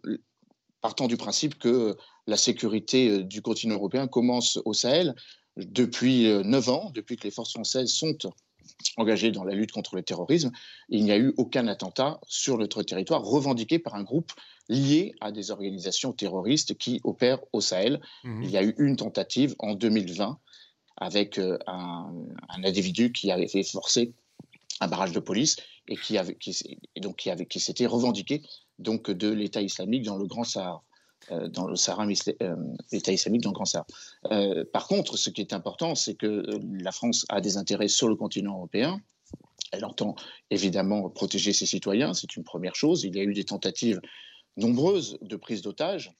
partant 0.81 1.07
du 1.07 1.17
principe 1.17 1.59
que 1.59 1.97
la 2.25 2.37
sécurité 2.37 3.23
du 3.23 3.41
continent 3.41 3.75
européen 3.75 4.07
commence 4.07 4.59
au 4.63 4.73
Sahel 4.73 5.13
depuis 5.57 6.23
neuf 6.45 6.69
ans, 6.69 6.89
depuis 6.93 7.17
que 7.17 7.23
les 7.23 7.31
forces 7.31 7.51
françaises 7.51 7.91
sont 7.91 8.17
engagé 8.97 9.31
dans 9.31 9.43
la 9.43 9.53
lutte 9.53 9.71
contre 9.71 9.95
le 9.95 10.03
terrorisme. 10.03 10.51
Il 10.89 11.03
n'y 11.03 11.11
a 11.11 11.17
eu 11.17 11.33
aucun 11.37 11.67
attentat 11.67 12.19
sur 12.27 12.57
notre 12.57 12.83
territoire 12.83 13.23
revendiqué 13.23 13.79
par 13.79 13.95
un 13.95 14.03
groupe 14.03 14.31
lié 14.67 15.15
à 15.19 15.31
des 15.31 15.51
organisations 15.51 16.13
terroristes 16.13 16.77
qui 16.77 17.01
opèrent 17.03 17.39
au 17.53 17.61
Sahel. 17.61 18.01
Mhm. 18.23 18.43
Il 18.43 18.49
y 18.51 18.57
a 18.57 18.63
eu 18.63 18.75
une 18.77 18.95
tentative 18.95 19.55
en 19.59 19.73
2020 19.73 20.39
avec 20.99 21.37
euh, 21.37 21.57
un, 21.67 22.11
individu 22.63 23.11
qui 23.11 23.31
avait 23.31 23.47
fait 23.47 23.63
forcer 23.63 24.13
un 24.81 24.87
barrage 24.87 25.11
de 25.11 25.19
police 25.19 25.57
et 25.87 25.97
qui 25.97 26.17
donc 27.01 27.27
qui 27.49 27.59
s'était 27.59 27.85
revendiqué 27.85 28.43
donc 28.77 29.09
de 29.09 29.29
l'État 29.29 29.61
islamique 29.61 30.03
dans 30.03 30.17
le 30.17 30.25
Grand 30.25 30.43
Sahara. 30.43 30.83
Euh, 31.31 31.47
dans 31.49 31.67
le 31.67 31.73
euh, 31.73 32.55
islamique 33.11 33.41
dans 33.41 33.49
le 33.49 33.53
Grand 33.53 34.65
par 34.71 34.87
contre, 34.87 35.17
ce 35.17 35.29
qui 35.29 35.41
est 35.41 35.53
important, 35.53 35.93
c'est 35.93 36.15
que 36.15 36.43
la 36.79 36.91
France 36.91 37.25
a 37.29 37.41
des 37.41 37.57
intérêts 37.57 37.89
sur 37.89 38.07
le 38.07 38.15
continent 38.15 38.55
européen. 38.55 39.01
Elle 39.71 39.85
entend 39.85 40.15
évidemment 40.49 41.09
protéger 41.09 41.53
ses 41.53 41.65
citoyens, 41.65 42.13
c'est 42.13 42.35
une 42.35 42.43
première 42.43 42.75
chose. 42.75 43.03
Il 43.03 43.15
y 43.15 43.19
a 43.19 43.23
eu 43.23 43.33
des 43.33 43.43
tentatives 43.43 44.01
nombreuses 44.57 45.17
de 45.21 45.35
prise 45.35 45.61
d'otages. 45.61 46.11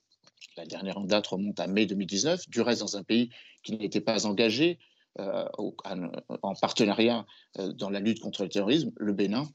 La 0.58 0.66
dernière 0.66 0.98
en 0.98 1.04
date 1.04 1.28
remonte 1.28 1.60
à 1.60 1.68
mai 1.68 1.86
2019, 1.86 2.50
du 2.50 2.62
reste 2.62 2.82
dans 2.82 2.98
un 2.98 3.04
pays 3.04 3.30
qui 3.64 3.78
n'était 3.78 4.02
pas 4.02 4.26
engagé 4.26 4.80
en 5.18 6.54
partenariat 6.62 7.26
dans 7.58 7.90
la 7.90 8.00
lutte 8.00 8.20
contre 8.20 8.44
le 8.44 8.50
terrorisme, 8.50 8.92
le 8.96 9.12
Bénin, 9.12 9.50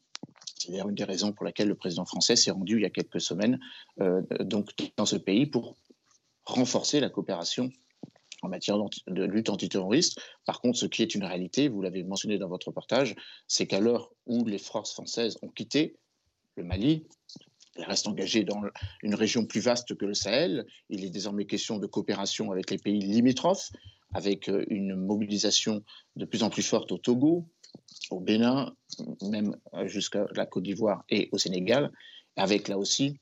c'est 0.64 0.72
d'ailleurs 0.72 0.88
une 0.88 0.94
des 0.94 1.04
raisons 1.04 1.32
pour 1.32 1.44
laquelle 1.44 1.68
le 1.68 1.74
président 1.74 2.04
français 2.04 2.36
s'est 2.36 2.50
rendu 2.50 2.76
il 2.76 2.82
y 2.82 2.86
a 2.86 2.90
quelques 2.90 3.20
semaines 3.20 3.60
euh, 4.00 4.22
donc, 4.40 4.70
dans 4.96 5.06
ce 5.06 5.16
pays 5.16 5.46
pour 5.46 5.76
renforcer 6.44 7.00
la 7.00 7.10
coopération 7.10 7.70
en 8.42 8.48
matière 8.48 8.78
de 9.06 9.24
lutte 9.24 9.48
antiterroriste. 9.48 10.20
Par 10.44 10.60
contre, 10.60 10.78
ce 10.78 10.86
qui 10.86 11.02
est 11.02 11.14
une 11.14 11.24
réalité, 11.24 11.68
vous 11.68 11.80
l'avez 11.80 12.02
mentionné 12.02 12.38
dans 12.38 12.48
votre 12.48 12.68
reportage, 12.68 13.14
c'est 13.46 13.66
qu'à 13.66 13.80
l'heure 13.80 14.10
où 14.26 14.44
les 14.44 14.58
forces 14.58 14.92
françaises 14.92 15.38
ont 15.42 15.48
quitté 15.48 15.96
le 16.56 16.64
Mali, 16.64 17.06
elles 17.76 17.84
restent 17.84 18.08
engagées 18.08 18.44
dans 18.44 18.62
une 19.02 19.14
région 19.14 19.46
plus 19.46 19.60
vaste 19.60 19.94
que 19.96 20.04
le 20.04 20.14
Sahel. 20.14 20.66
Il 20.90 21.04
est 21.04 21.10
désormais 21.10 21.46
question 21.46 21.78
de 21.78 21.86
coopération 21.86 22.52
avec 22.52 22.70
les 22.70 22.78
pays 22.78 23.00
limitrophes, 23.00 23.70
avec 24.12 24.48
euh, 24.48 24.64
une 24.68 24.94
mobilisation 24.94 25.82
de 26.16 26.24
plus 26.24 26.42
en 26.42 26.50
plus 26.50 26.62
forte 26.62 26.92
au 26.92 26.98
Togo, 26.98 27.48
au 28.10 28.20
Bénin, 28.20 28.74
même 29.22 29.56
jusqu'à 29.86 30.26
la 30.34 30.46
Côte 30.46 30.64
d'Ivoire 30.64 31.04
et 31.08 31.28
au 31.32 31.38
Sénégal, 31.38 31.90
avec 32.36 32.68
là 32.68 32.78
aussi 32.78 33.18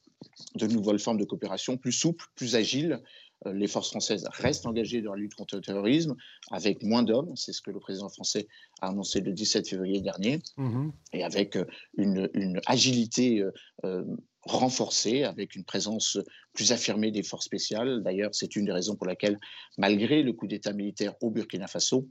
de 0.55 0.67
nouvelles 0.67 0.99
formes 0.99 1.19
de 1.19 1.25
coopération 1.25 1.77
plus 1.77 1.93
souples, 1.93 2.27
plus 2.35 2.57
agiles. 2.57 3.01
Euh, 3.47 3.53
les 3.53 3.67
forces 3.67 3.91
françaises 3.91 4.25
restent 4.31 4.67
engagées 4.67 5.03
dans 5.03 5.15
la 5.15 5.21
lutte 5.21 5.35
contre 5.35 5.57
le 5.57 5.63
terrorisme 5.63 6.15
avec 6.51 6.83
moins 6.83 7.03
d'hommes, 7.03 7.35
c'est 7.37 7.53
ce 7.53 7.61
que 7.61 7.71
le 7.71 7.81
président 7.81 8.09
français 8.09 8.47
a 8.81 8.89
annoncé 8.89 9.21
le 9.21 9.33
17 9.33 9.69
février 9.69 10.01
dernier, 10.01 10.39
mhm. 10.57 10.93
et 11.13 11.25
avec 11.25 11.57
euh, 11.57 11.65
une, 11.97 12.61
agilité 12.67 13.45
euh, 13.85 14.05
renforcée, 14.43 15.25
avec 15.25 15.55
une 15.55 15.65
présence 15.65 16.19
plus 16.53 16.73
affirmée 16.73 17.11
des 17.11 17.23
forces 17.23 17.47
spéciales. 17.47 18.03
D'ailleurs, 18.03 18.35
c'est 18.35 18.57
une 18.57 18.65
des 18.65 18.73
raisons 18.73 18.97
pour 18.97 19.07
laquelle, 19.07 19.39
malgré 19.79 20.23
le 20.23 20.33
coup 20.33 20.47
d'État 20.47 20.73
militaire 20.73 21.15
au 21.21 21.31
Burkina 21.31 21.67
Faso, 21.67 22.09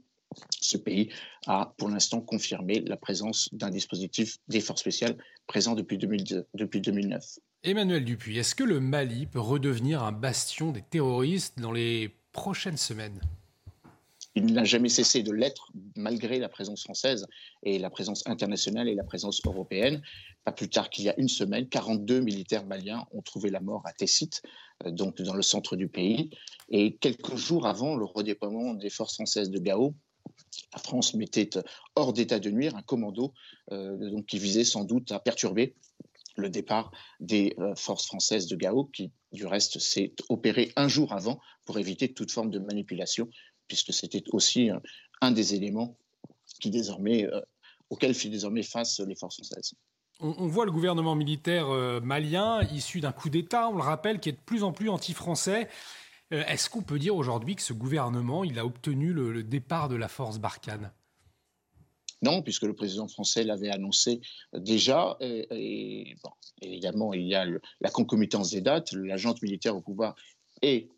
ce 0.60 0.76
pays 0.76 1.10
a 1.46 1.74
pour 1.76 1.88
l'instant 1.88 2.20
confirmé 2.20 2.80
la 2.80 2.96
présence 2.96 3.48
d'un 3.52 3.70
dispositif 3.70 4.38
des 4.48 4.60
forces 4.60 4.80
spéciales 4.80 5.16
présent 5.46 5.74
depuis, 5.74 5.98
2009. 5.98 7.38
Emmanuel 7.64 8.04
Dupuis, 8.04 8.38
est-ce 8.38 8.54
que 8.54 8.64
le 8.64 8.80
Mali 8.80 9.26
peut 9.26 9.40
redevenir 9.40 10.02
un 10.02 10.12
bastion 10.12 10.72
des 10.72 10.82
terroristes 10.82 11.58
dans 11.58 11.72
les 11.72 12.16
prochaines 12.32 12.78
semaines? 12.78 13.20
Il 14.34 14.46
n'a 14.52 14.64
jamais 14.64 14.88
cessé 14.88 15.22
de 15.22 15.32
l'être 15.32 15.70
malgré 15.96 16.38
la 16.38 16.48
présence 16.48 16.82
française 16.82 17.26
et 17.62 17.78
la 17.78 17.90
présence 17.90 18.26
internationale 18.26 18.88
et 18.88 18.94
la 18.94 19.04
présence 19.04 19.40
européenne. 19.44 20.02
Pas 20.44 20.52
plus 20.52 20.68
tard 20.68 20.90
qu'il 20.90 21.04
y 21.04 21.08
a 21.08 21.18
une 21.18 21.28
semaine, 21.28 21.68
42 21.68 22.20
militaires 22.20 22.66
maliens 22.66 23.06
ont 23.12 23.22
trouvé 23.22 23.50
la 23.50 23.60
mort 23.60 23.82
à 23.84 23.92
Tessit, 23.92 24.42
euh, 24.84 24.90
donc 24.90 25.20
dans 25.20 25.34
le 25.34 25.42
centre 25.42 25.76
du 25.76 25.88
pays. 25.88 26.30
Et 26.70 26.96
quelques 26.96 27.36
jours 27.36 27.66
avant 27.66 27.96
le 27.96 28.04
redéploiement 28.04 28.74
des 28.74 28.90
forces 28.90 29.14
françaises 29.14 29.50
de 29.50 29.58
Gao, 29.58 29.94
la 30.72 30.78
France 30.78 31.14
mettait 31.14 31.50
hors 31.94 32.12
d'état 32.12 32.38
de 32.38 32.50
nuire 32.50 32.76
un 32.76 32.82
commando 32.82 33.34
euh, 33.70 34.10
donc, 34.10 34.26
qui 34.26 34.38
visait 34.38 34.64
sans 34.64 34.84
doute 34.84 35.12
à 35.12 35.20
perturber 35.20 35.74
le 36.36 36.48
départ 36.48 36.90
des 37.20 37.54
euh, 37.58 37.74
forces 37.74 38.06
françaises 38.06 38.46
de 38.46 38.56
Gao, 38.56 38.86
qui 38.86 39.12
du 39.32 39.46
reste 39.46 39.78
s'est 39.78 40.14
opéré 40.28 40.72
un 40.76 40.88
jour 40.88 41.12
avant 41.12 41.38
pour 41.64 41.78
éviter 41.78 42.12
toute 42.12 42.30
forme 42.30 42.50
de 42.50 42.58
manipulation, 42.58 43.28
puisque 43.68 43.92
c'était 43.92 44.24
aussi 44.32 44.70
euh, 44.70 44.78
un 45.20 45.30
des 45.30 45.54
éléments 45.54 45.96
qui 46.60 46.70
désormais, 46.70 47.26
auxquels 47.90 48.14
fit 48.14 48.30
désormais 48.30 48.62
face 48.62 49.00
les 49.00 49.14
forces 49.14 49.36
françaises. 49.36 49.74
On, 50.20 50.46
voit 50.46 50.64
le 50.64 50.70
gouvernement 50.70 51.14
militaire 51.14 51.68
malien, 52.02 52.62
issu 52.72 53.00
d'un 53.00 53.10
coup 53.10 53.30
d'État, 53.30 53.68
on 53.68 53.76
le 53.76 53.82
rappelle, 53.82 54.20
qui 54.20 54.28
est 54.28 54.32
de 54.32 54.38
plus 54.44 54.62
en 54.62 54.72
plus 54.72 54.88
anti-français. 54.88 55.68
Euh, 56.32 56.44
est-ce 56.46 56.70
qu'on 56.70 56.82
peut 56.82 56.98
dire 56.98 57.14
aujourd'hui 57.14 57.56
que 57.56 57.62
ce 57.62 57.72
gouvernement, 57.72 58.44
il 58.44 58.58
a 58.58 58.64
obtenu 58.64 59.12
le, 59.12 59.42
départ 59.42 59.88
de 59.88 59.96
la 59.96 60.08
force 60.08 60.38
Barkhane? 60.38 60.90
Non, 62.22 62.42
puisque 62.42 62.62
le 62.62 62.74
président 62.74 63.08
français 63.08 63.42
l'avait 63.42 63.70
annoncé 63.70 64.20
déjà. 64.54 65.16
Et, 65.20 66.16
évidemment, 66.60 67.12
il 67.12 67.26
y 67.26 67.34
a 67.34 67.44
la 67.80 67.90
concomitance 67.90 68.50
des 68.50 68.60
dates. 68.60 68.92
L'agente 68.92 69.42
militaire 69.42 69.76
au 69.76 69.80
pouvoir 69.80 70.14
est 70.62 70.88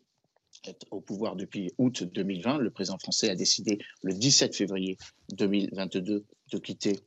au 0.91 1.01
pouvoir 1.01 1.35
depuis 1.35 1.71
août 1.77 2.03
2020. 2.03 2.57
Le 2.59 2.69
président 2.71 2.97
français 2.97 3.29
a 3.29 3.35
décidé 3.35 3.79
le 4.03 4.13
17 4.13 4.55
février 4.55 4.97
2022 5.33 6.25
de 6.51 6.57
quitter 6.59 6.99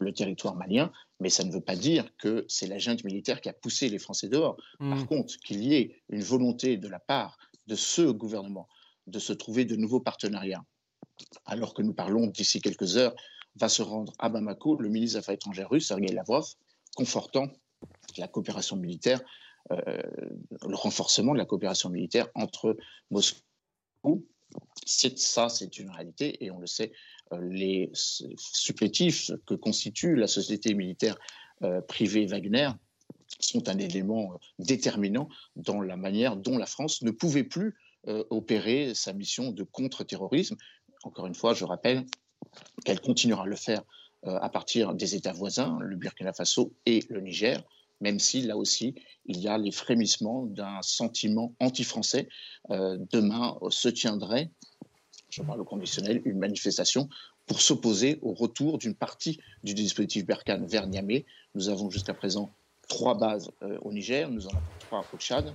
le 0.00 0.12
territoire 0.12 0.54
malien, 0.56 0.90
mais 1.20 1.28
ça 1.28 1.44
ne 1.44 1.52
veut 1.52 1.60
pas 1.60 1.76
dire 1.76 2.10
que 2.16 2.44
c'est 2.48 2.66
la 2.66 2.78
junte 2.78 3.04
militaire 3.04 3.40
qui 3.40 3.48
a 3.48 3.52
poussé 3.52 3.88
les 3.88 3.98
Français 3.98 4.28
dehors. 4.28 4.56
Par 4.78 4.98
Mm. 4.98 5.06
contre, 5.06 5.36
qu'il 5.38 5.62
y 5.62 5.74
ait 5.74 5.96
une 6.08 6.22
volonté 6.22 6.76
de 6.78 6.88
la 6.88 6.98
part 6.98 7.36
de 7.66 7.74
ce 7.74 8.02
gouvernement 8.02 8.66
de 9.06 9.18
se 9.18 9.32
trouver 9.32 9.64
de 9.64 9.76
nouveaux 9.76 10.00
partenariats, 10.00 10.64
alors 11.44 11.74
que 11.74 11.82
nous 11.82 11.92
parlons 11.94 12.26
d'ici 12.28 12.60
quelques 12.60 12.96
heures, 12.96 13.14
va 13.56 13.68
se 13.68 13.82
rendre 13.82 14.12
à 14.18 14.28
Bamako 14.28 14.76
le 14.76 14.88
ministre 14.88 15.14
des 15.14 15.18
Affaires 15.18 15.34
étrangères 15.34 15.68
russe, 15.68 15.88
Sergei 15.88 16.12
Lavrov, 16.12 16.46
confortant 16.94 17.48
la 18.16 18.28
coopération 18.28 18.76
militaire, 18.76 19.20
le 19.70 20.74
renforcement 20.74 21.32
de 21.32 21.38
la 21.38 21.44
coopération 21.44 21.90
militaire 21.90 22.28
entre 22.34 22.76
Moscou. 23.10 24.26
C'est 24.86 25.18
ça, 25.18 25.48
c'est 25.48 25.78
une 25.78 25.90
réalité, 25.90 26.42
et 26.44 26.50
on 26.50 26.58
le 26.58 26.66
sait, 26.66 26.92
euh, 27.32 27.48
les 27.50 27.90
supplétifs 27.92 29.30
que 29.46 29.54
constitue 29.54 30.16
la 30.16 30.26
société 30.26 30.74
militaire 30.74 31.18
euh, 31.62 31.80
privée 31.82 32.26
Wagner 32.26 32.70
sont 33.40 33.68
un 33.68 33.78
élément 33.78 34.32
euh, 34.32 34.36
déterminant 34.58 35.28
dans 35.56 35.80
la 35.80 35.96
manière 35.96 36.36
dont 36.36 36.58
la 36.58 36.66
France 36.66 37.02
ne 37.02 37.10
pouvait 37.10 37.44
plus 37.44 37.76
euh, 38.06 38.24
opérer 38.30 38.94
sa 38.94 39.12
mission 39.12 39.50
de 39.50 39.62
contre-terrorisme. 39.64 40.56
Encore 41.02 41.26
une 41.26 41.34
fois, 41.34 41.54
je 41.54 41.64
rappelle 41.64 42.06
qu'elle 42.84 43.00
continuera 43.00 43.42
à 43.42 43.46
le 43.46 43.56
faire 43.56 43.82
euh, 44.26 44.38
à 44.40 44.48
partir 44.48 44.94
des 44.94 45.14
États 45.14 45.32
voisins, 45.32 45.78
le 45.80 45.96
Burkina 45.96 46.32
Faso 46.32 46.74
et 46.86 47.04
le 47.08 47.20
Niger, 47.20 47.62
même 48.00 48.18
si 48.18 48.42
là 48.42 48.56
aussi, 48.56 48.94
il 49.26 49.38
y 49.40 49.48
a 49.48 49.58
les 49.58 49.72
frémissements 49.72 50.46
d'un 50.46 50.80
sentiment 50.82 51.54
anti-français. 51.60 52.28
Euh, 52.70 52.98
demain 53.12 53.58
se 53.70 53.88
tiendrait, 53.88 54.50
je 55.30 55.42
parle 55.42 55.60
au 55.60 55.64
conditionnel, 55.64 56.22
une 56.24 56.38
manifestation 56.38 57.08
pour 57.46 57.60
s'opposer 57.60 58.18
au 58.22 58.32
retour 58.34 58.78
d'une 58.78 58.94
partie 58.94 59.40
du 59.64 59.74
dispositif 59.74 60.24
Berkane 60.26 60.66
vers 60.66 60.86
Niamey. 60.86 61.24
Nous 61.54 61.68
avons 61.68 61.90
jusqu'à 61.90 62.14
présent 62.14 62.54
trois 62.88 63.16
bases 63.16 63.50
euh, 63.62 63.78
au 63.82 63.92
Niger, 63.92 64.30
nous 64.30 64.46
en 64.46 64.50
avons 64.50 64.62
trois 64.80 65.04
au 65.12 65.16
Tchad. 65.18 65.54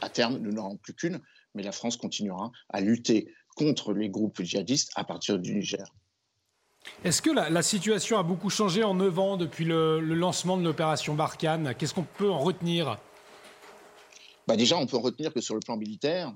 À 0.00 0.08
terme, 0.08 0.38
nous 0.38 0.52
n'en 0.52 0.66
aurons 0.66 0.76
plus 0.76 0.94
qu'une, 0.94 1.20
mais 1.54 1.62
la 1.62 1.72
France 1.72 1.96
continuera 1.96 2.50
à 2.70 2.80
lutter 2.80 3.32
contre 3.56 3.92
les 3.92 4.08
groupes 4.08 4.42
djihadistes 4.42 4.90
à 4.96 5.04
partir 5.04 5.38
du 5.38 5.54
Niger. 5.54 5.86
Est-ce 7.04 7.22
que 7.22 7.30
la, 7.30 7.62
situation 7.62 8.18
a 8.18 8.22
beaucoup 8.22 8.50
changé 8.50 8.82
en 8.82 8.94
9 8.94 9.18
ans 9.18 9.36
depuis 9.36 9.64
le, 9.64 10.00
lancement 10.00 10.56
de 10.56 10.64
l'opération 10.64 11.14
Barkhane? 11.14 11.74
Qu'est-ce 11.78 11.94
qu'on 11.94 12.02
peut 12.02 12.30
en 12.30 12.38
retenir? 12.38 12.98
Bah 14.48 14.56
déjà, 14.56 14.76
on 14.76 14.86
peut 14.86 14.96
retenir 14.96 15.32
que 15.32 15.40
sur 15.40 15.54
le 15.54 15.60
plan 15.60 15.76
militaire, 15.76 16.34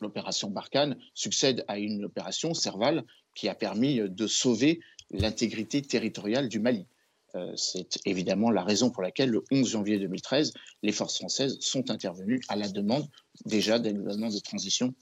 l'opération 0.00 0.50
Barkhane 0.50 0.96
succède 1.14 1.64
à 1.68 1.78
une 1.78 2.04
opération 2.04 2.54
Serval 2.54 3.04
qui 3.34 3.48
a 3.48 3.54
permis 3.54 4.00
de 4.00 4.26
sauver 4.26 4.80
l'intégrité 5.10 5.82
territoriale 5.82 6.48
du 6.48 6.60
Mali. 6.60 6.86
Euh, 7.34 7.52
C'est 7.56 7.98
évidemment 8.06 8.50
la 8.50 8.62
raison 8.62 8.90
pour 8.90 9.02
laquelle, 9.02 9.30
le 9.30 9.44
11 9.50 9.68
janvier 9.68 9.98
2013, 9.98 10.54
les 10.82 10.92
forces 10.92 11.18
françaises 11.18 11.58
sont 11.60 11.90
intervenues 11.90 12.40
à 12.48 12.56
la 12.56 12.68
demande 12.68 13.06
déjà 13.44 13.78
d'un 13.78 13.92
gouvernement 13.92 14.30
de 14.30 14.38
transition 14.38 14.94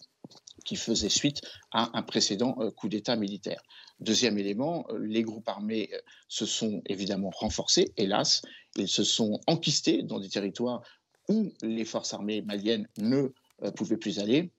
qui 0.67 0.77
faisait 0.77 1.09
suite 1.09 1.41
à 1.73 1.97
un 1.97 2.03
précédent 2.03 2.57
euh, 2.61 2.71
coup 2.71 2.91
d'État 2.91 3.17
militaire. 3.17 3.63
Deuxième 4.01 4.37
élément, 4.37 4.85
euh, 4.91 4.99
les 4.99 5.23
groupes 5.23 5.49
armés 5.49 5.89
euh, 5.95 5.99
se 6.29 6.45
sont 6.45 6.83
évidemment 6.87 7.31
renforcés, 7.31 7.93
hélas, 7.97 8.43
ils 8.77 8.89
se 8.89 9.05
sont 9.05 9.41
enquistés 9.47 10.03
dans 10.03 10.21
des 10.21 10.29
territoires 10.29 10.83
où 11.29 11.51
les 11.63 11.85
forces 11.87 12.13
armées 12.13 12.43
maliennes 12.43 12.87
ne 12.99 13.33
pouvaient 13.75 13.97
plus 13.97 14.21
aller 14.21 14.51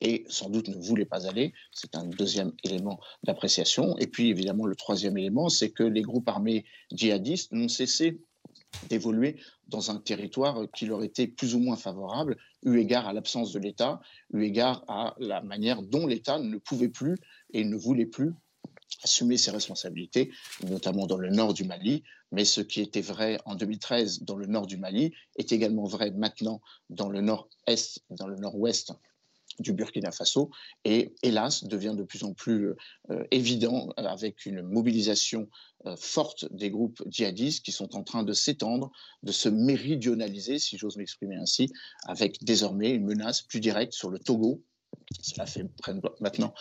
et 0.00 0.24
sans 0.28 0.48
doute 0.48 0.68
ne 0.68 0.76
voulaient 0.76 1.04
pas 1.04 1.26
aller. 1.26 1.52
C'est 1.72 1.96
un 1.96 2.04
deuxième 2.04 2.52
élément 2.62 3.00
d'appréciation. 3.24 3.96
Et 3.98 4.06
puis 4.06 4.28
évidemment, 4.28 4.66
le 4.66 4.76
troisième 4.76 5.18
élément, 5.18 5.48
c'est 5.48 5.70
que 5.70 5.82
les 5.82 6.02
groupes 6.02 6.28
armés 6.28 6.66
djihadistes 6.92 7.50
n'ont 7.52 7.68
cessé 7.68 8.20
d'évoluer 8.82 9.40
dans 9.66 9.90
un 9.90 9.98
territoire 9.98 10.66
qui 10.74 10.86
leur 10.86 11.02
était 11.02 11.26
plus 11.26 11.54
ou 11.54 11.58
moins 11.58 11.76
favorable, 11.76 12.36
eu 12.64 12.78
égard 12.78 13.06
à 13.06 13.12
l'absence 13.12 13.52
de 13.52 13.58
l'État, 13.58 14.00
eu 14.32 14.42
égard 14.42 14.84
à 14.88 15.14
la 15.18 15.42
manière 15.42 15.82
dont 15.82 16.06
l'État 16.06 16.38
ne 16.38 16.58
pouvait 16.58 16.88
plus 16.88 17.16
et 17.52 17.64
ne 17.64 17.76
voulait 17.76 18.06
plus 18.06 18.32
assumer 19.02 19.36
ses 19.36 19.50
responsabilités, 19.50 20.32
notamment 20.62 21.06
dans 21.06 21.18
le 21.18 21.30
nord 21.30 21.54
du 21.54 21.64
Mali. 21.64 22.02
Mais 22.32 22.44
ce 22.44 22.60
qui 22.60 22.80
était 22.80 23.00
vrai 23.00 23.38
en 23.44 23.54
2013 23.54 24.22
dans 24.22 24.36
le 24.36 24.46
nord 24.46 24.66
du 24.66 24.76
Mali 24.76 25.14
est 25.36 25.52
également 25.52 25.84
vrai 25.84 26.10
maintenant 26.10 26.60
dans 26.90 27.08
le 27.08 27.20
nord-est, 27.20 28.04
dans 28.10 28.26
le 28.26 28.36
nord-ouest 28.36 28.92
du 29.58 29.72
Burkina 29.72 30.10
Faso 30.10 30.50
et 30.84 31.14
hélas 31.22 31.64
devient 31.64 31.94
de 31.96 32.04
plus 32.04 32.24
en 32.24 32.32
plus 32.32 32.74
euh, 33.10 33.24
évident 33.30 33.90
euh, 33.98 34.04
avec 34.04 34.46
une 34.46 34.62
mobilisation 34.62 35.48
euh, 35.86 35.96
forte 35.96 36.46
des 36.52 36.70
groupes 36.70 37.02
djihadistes 37.06 37.64
qui 37.64 37.72
sont 37.72 37.96
en 37.96 38.02
train 38.02 38.22
de 38.22 38.32
s'étendre, 38.32 38.90
de 39.22 39.32
se 39.32 39.48
méridionaliser, 39.48 40.58
si 40.58 40.78
j'ose 40.78 40.96
m'exprimer 40.96 41.36
ainsi, 41.36 41.70
avec 42.06 42.42
désormais 42.42 42.90
une 42.90 43.04
menace 43.04 43.42
plus 43.42 43.60
directe 43.60 43.92
sur 43.92 44.10
le 44.10 44.18
Togo. 44.18 44.62
Cela 45.22 45.46
fait 45.46 45.66
maintenant 46.20 46.54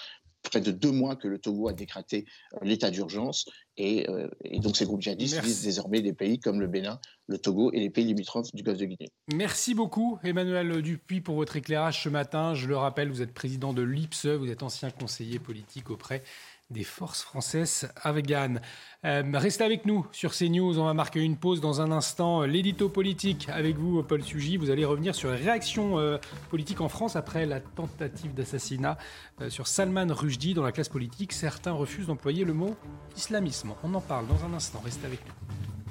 près 0.50 0.62
de 0.62 0.72
deux 0.72 0.92
mois 0.92 1.16
que 1.16 1.28
le 1.28 1.40
Togo 1.40 1.68
a 1.68 1.74
décrété 1.74 2.26
euh, 2.54 2.58
l'état 2.62 2.92
d'urgence 2.92 3.46
et, 3.78 4.10
euh, 4.10 4.28
et 4.44 4.60
donc 4.60 4.76
ces 4.76 4.86
groupes 4.86 5.02
djihadistes 5.02 5.36
Merci. 5.36 5.50
visent 5.50 5.64
désormais 5.64 6.02
des 6.02 6.14
pays 6.14 6.40
comme 6.40 6.60
le 6.60 6.68
Bénin, 6.68 7.00
le 7.28 7.38
Togo 7.38 7.72
et 7.74 7.80
les 7.80 7.90
pays 7.90 8.06
limitrophes 8.06 8.54
du 8.54 8.64
Golfe 8.64 8.80
de 8.80 8.86
Guinée. 8.86 9.10
Merci 9.34 9.76
beaucoup, 9.76 10.18
Emmanuel 10.24 10.82
Dupuis, 10.82 11.22
pour 11.22 11.36
votre 11.36 11.56
éclairage 11.56 12.04
ce 12.04 12.10
matin. 12.10 12.54
Je 12.54 12.68
le 12.68 12.78
rappelle, 12.78 13.10
vous 13.10 13.22
êtes 13.22 13.34
président 13.34 13.74
de 13.74 13.82
l'IPSE, 13.82 14.28
vous 14.28 14.50
êtes 14.50 14.64
ancien 14.64 14.90
conseiller 14.90 15.40
politique 15.40 15.90
auprès 15.90 16.24
des 16.70 16.84
forces 16.84 17.24
françaises 17.24 17.90
afghanes. 18.04 18.62
Euh, 19.06 19.24
restez 19.34 19.64
avec 19.64 19.86
nous 19.86 20.06
sur 20.12 20.34
CNews. 20.34 20.80
On 20.80 20.86
va 20.86 20.94
marquer 20.94 21.22
une 21.22 21.38
pause 21.38 21.62
dans 21.62 21.82
un 21.82 21.92
instant. 21.92 22.42
L'édito 22.44 22.90
politique 22.90 23.48
avec 23.50 23.78
vous, 23.78 24.04
Paul 24.04 24.22
Sugy. 24.22 24.58
Vous 24.58 24.70
allez 24.70 24.86
revenir 24.86 25.16
sur 25.16 25.32
les 25.32 25.38
réactions 25.38 25.98
euh, 25.98 26.18
politiques 26.50 26.82
en 26.82 26.90
France 26.90 27.16
après 27.16 27.46
la 27.46 27.60
tentative 27.60 28.34
d'assassinat 28.34 28.98
euh, 29.42 29.50
sur 29.50 29.68
Salman 29.68 30.08
Rushdie 30.10 30.54
dans 30.54 30.64
la 30.64 30.72
classe 30.72 30.90
politique. 30.90 31.32
Certains 31.32 31.72
refusent 31.72 32.08
d'employer 32.08 32.44
le 32.44 32.54
mot 32.54 32.76
islamisme. 33.16 33.74
On 33.84 33.94
en 33.94 34.02
parle 34.02 34.28
dans 34.28 34.44
un 34.46 34.54
instant. 34.54 34.82
Restez 34.84 35.06
avec 35.06 35.20
nous. 35.26 35.87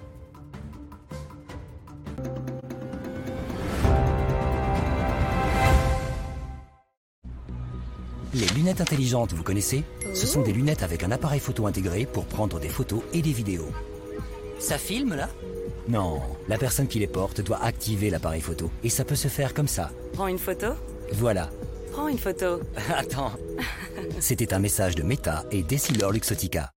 Les 8.37 8.49
lunettes 8.49 8.83
intelligentes, 8.83 9.33
vous 9.33 9.43
connaissez? 9.43 9.83
Ce 10.13 10.27
sont 10.27 10.43
des 10.43 10.53
lunettes 10.53 10.83
avec 10.83 11.03
un 11.03 11.11
appareil 11.11 11.41
photo 11.41 11.67
intégré 11.67 12.05
pour 12.05 12.27
prendre 12.27 12.61
des 12.61 12.69
photos 12.69 13.01
et 13.15 13.23
des 13.23 13.33
vidéos. 13.33 13.73
Ça 14.59 14.77
filme 14.77 15.15
là? 15.15 15.31
Non, 15.89 16.21
la 16.47 16.59
personne 16.59 16.87
qui 16.87 16.99
les 16.99 17.07
porte 17.07 17.41
doit 17.41 17.63
activer 17.63 18.11
l'appareil 18.11 18.43
photo. 18.43 18.71
Et 18.85 18.91
ça 18.91 19.07
peut 19.07 19.15
se 19.15 19.29
faire 19.29 19.55
comme 19.55 19.69
ça. 19.69 19.91
Prends 20.13 20.27
une 20.27 20.39
photo? 20.39 20.67
Voilà. 21.15 21.49
Prends 21.93 22.09
une 22.09 22.19
photo. 22.19 22.61
Attends. 22.95 23.33
C'était 24.21 24.53
un 24.53 24.59
message 24.59 24.97
de 24.97 25.03
Meta 25.03 25.47
et 25.51 25.63
Decilor 25.63 26.13
Luxotica. 26.13 26.71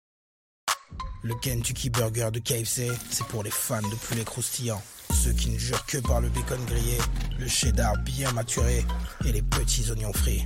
Le 1.24 1.35
Kentucky 1.43 1.90
Burger 1.90 2.28
de 2.32 2.39
KFC, 2.39 2.89
c'est 3.10 3.26
pour 3.26 3.43
les 3.43 3.51
fans 3.51 3.82
de 3.82 3.97
poulet 4.06 4.22
croustillant. 4.22 4.80
Ceux 5.12 5.32
qui 5.32 5.51
ne 5.51 5.59
jurent 5.59 5.86
que 5.86 5.98
par 5.98 6.20
le 6.20 6.28
bacon 6.28 6.64
grillé, 6.68 6.98
le 7.40 7.48
cheddar 7.48 7.98
bien 8.05 8.30
maturé 8.30 8.85
et 9.26 9.32
les 9.32 9.43
petits 9.43 9.90
oignons 9.90 10.12
frits. 10.12 10.44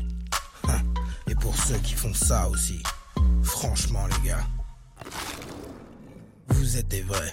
Et 1.32 1.34
pour 1.34 1.56
ceux 1.56 1.78
qui 1.78 1.94
font 1.94 2.12
ça 2.12 2.46
aussi. 2.50 2.82
Franchement, 3.42 4.06
les 4.06 4.28
gars. 4.28 4.46
Vous 6.48 6.76
êtes 6.76 6.88
des 6.88 7.00
vrais. 7.00 7.32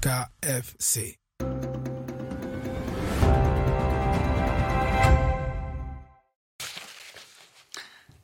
KFC. 0.00 1.16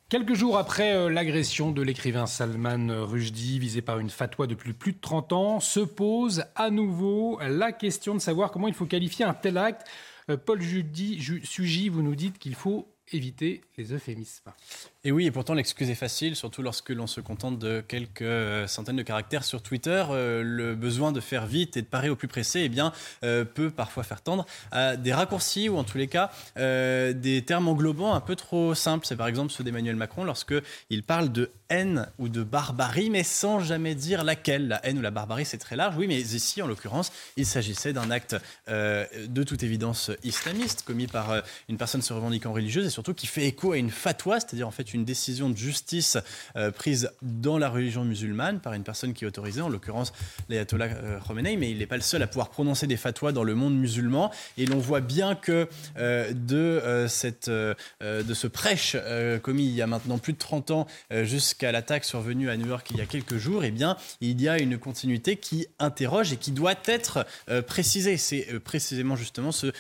Quelques 0.09 0.35
jours 0.35 0.57
après 0.57 0.95
euh, 0.95 1.09
l'agression 1.11 1.73
de 1.73 1.83
l'écrivain 1.83 2.27
Salman 2.27 3.05
Rushdie, 3.07 3.59
visé 3.59 3.83
par 3.83 3.99
une 3.99 4.11
fatwa 4.11 4.47
depuis 4.47 4.73
plus 4.73 4.93
de 4.93 5.01
30 5.01 5.33
ans, 5.33 5.61
se 5.61 5.81
pose 5.81 6.45
à 6.55 6.71
nouveau 6.71 7.39
la 7.41 7.73
question 7.73 8.15
de 8.15 8.21
savoir 8.21 8.53
comment 8.53 8.69
il 8.69 8.75
faut 8.75 8.87
qualifier 8.87 9.25
un 9.25 9.35
tel 9.35 9.59
acte. 9.59 9.87
Euh, 10.31 10.37
Paul 10.37 10.61
Judy, 10.63 11.21
Ju- 11.21 11.45
Sugy, 11.45 11.89
vous 11.89 12.03
nous 12.03 12.15
dites 12.15 12.39
qu'il 12.39 12.55
faut 12.55 12.87
éviter 13.13 13.63
les 13.77 13.93
euphémismes. 13.93 14.53
Et 15.07 15.13
oui, 15.13 15.27
et 15.27 15.31
pourtant 15.31 15.55
l'excuse 15.55 15.89
est 15.89 15.95
facile, 15.95 16.35
surtout 16.35 16.63
lorsque 16.63 16.91
l'on 16.91 17.07
se 17.07 17.21
contente 17.21 17.61
de 17.61 17.81
quelques 17.81 18.23
euh, 18.23 18.67
centaines 18.67 18.97
de 18.97 19.05
caractères 19.05 19.45
sur 19.45 19.63
Twitter. 19.63 20.05
Euh, 20.11 20.43
le 20.43 20.75
besoin 20.75 21.13
de 21.13 21.21
faire 21.21 21.47
vite 21.47 21.77
et 21.77 21.83
de 21.83 21.87
parer 21.87 22.09
au 22.09 22.17
plus 22.17 22.27
pressé, 22.27 22.63
eh 22.65 22.69
bien, 22.69 22.93
euh, 23.23 23.45
peut 23.45 23.71
parfois 23.71 24.03
faire 24.03 24.21
tendre 24.21 24.47
à 24.73 24.97
des 24.97 25.13
raccourcis 25.13 25.69
ou 25.69 25.77
en 25.77 25.85
tous 25.85 25.97
les 25.97 26.09
cas 26.09 26.33
des 26.57 27.45
termes 27.47 27.69
englobants 27.69 28.15
un 28.15 28.21
peu 28.21 28.35
trop 28.35 28.75
simples. 28.75 29.07
C'est 29.07 29.15
par 29.15 29.29
exemple 29.29 29.53
ceux 29.53 29.63
d'Emmanuel 29.63 29.95
Macron 29.95 30.25
lorsque 30.25 30.55
il 30.91 31.05
parle 31.05 31.31
de 31.31 31.53
haine 31.69 32.09
ou 32.19 32.29
de 32.29 32.43
barbarie, 32.43 33.09
mais 33.09 33.23
sans 33.23 33.61
jamais 33.61 33.95
dire 33.95 34.25
laquelle. 34.25 34.67
La 34.67 34.85
haine 34.85 34.99
ou 34.99 35.03
la 35.03 35.13
barbarie, 35.13 35.45
c'est 35.45 35.59
très 35.59 35.77
large, 35.77 35.95
oui, 35.97 36.09
mais 36.09 36.19
ici, 36.19 36.63
en 36.63 36.67
l'occurrence, 36.67 37.13
il 37.37 37.47
s'agissait 37.47 37.93
d'un 37.93 38.11
acte 38.11 38.35
de 38.69 39.43
toute 39.45 39.63
évidence 39.63 40.11
islamiste, 40.25 40.83
commis 40.85 41.07
par 41.07 41.43
une 41.69 41.77
personne 41.77 42.03
se 42.03 42.13
revendiquant 42.13 42.53
religieuse 42.53 42.87
et 42.87 42.91
surtout 42.91 43.15
qui 43.15 43.29
fait 43.29 43.45
écho 43.45 43.71
à 43.71 43.77
une 43.77 43.91
fatwa, 43.91 44.41
c'est-à-dire 44.41 44.67
en 44.67 44.73
fait 44.73 44.95
une 44.96 44.96
décision 45.05 45.51
de 45.51 45.57
justice 45.57 46.19
euh, 46.57 46.71
prise 46.71 47.11
dans 47.23 47.59
la 47.59 47.69
religion 47.69 48.05
musulmane 48.05 48.61
par 48.61 48.73
une 48.73 48.83
personne 48.83 49.13
qui 49.13 49.25
est 49.25 49.29
autorisée, 49.29 49.61
en 49.61 49.69
l'occurrence 49.69 50.13
l'ayatollah 50.49 50.89
Khomeini, 51.27 51.57
mais 51.57 51.71
il 51.71 51.79
n'est 51.79 51.87
pas 51.87 51.97
le 51.97 52.03
seul 52.03 52.23
à 52.23 52.27
pouvoir 52.27 52.51
prononcer 52.51 52.87
des 52.87 52.97
fatwas 52.97 53.33
dans 53.33 53.45
le 53.45 53.55
monde 53.55 53.77
musulman. 53.77 54.31
Et 54.59 54.67
l'on 54.67 54.79
voit 54.79 55.01
bien 55.01 55.35
que 55.35 55.69
de, 55.97 57.07
cette, 57.09 57.49
de 57.51 57.85
ce 58.35 58.47
prêche 58.47 58.97
commis 59.43 59.67
il 59.67 59.75
y 59.75 59.83
a 59.83 59.87
maintenant 59.87 60.19
plus 60.19 60.33
de 60.33 60.39
30 60.39 60.71
ans 60.71 60.87
jusqu'à 61.23 61.73
l'attaque 61.73 62.05
survenue 62.05 62.51
à 62.51 62.57
New 62.57 62.69
York 62.69 62.87
il 62.91 62.99
y 62.99 63.01
a 63.01 63.07
quelques 63.07 63.37
jours, 63.37 63.65
eh 63.65 63.71
bien, 63.71 63.97
il 64.21 64.41
y 64.41 64.49
a 64.49 64.59
une 64.59 64.79
continuité 64.79 65.37
qui 65.37 65.67
interroge 65.79 66.33
et 66.33 66.37
qui 66.37 66.53
doit 66.53 66.75
être 66.87 67.27
précisée. 67.67 68.17
C'est 68.17 68.59
précisément 68.61 69.17
justement 69.17 69.53
ce, 69.53 69.73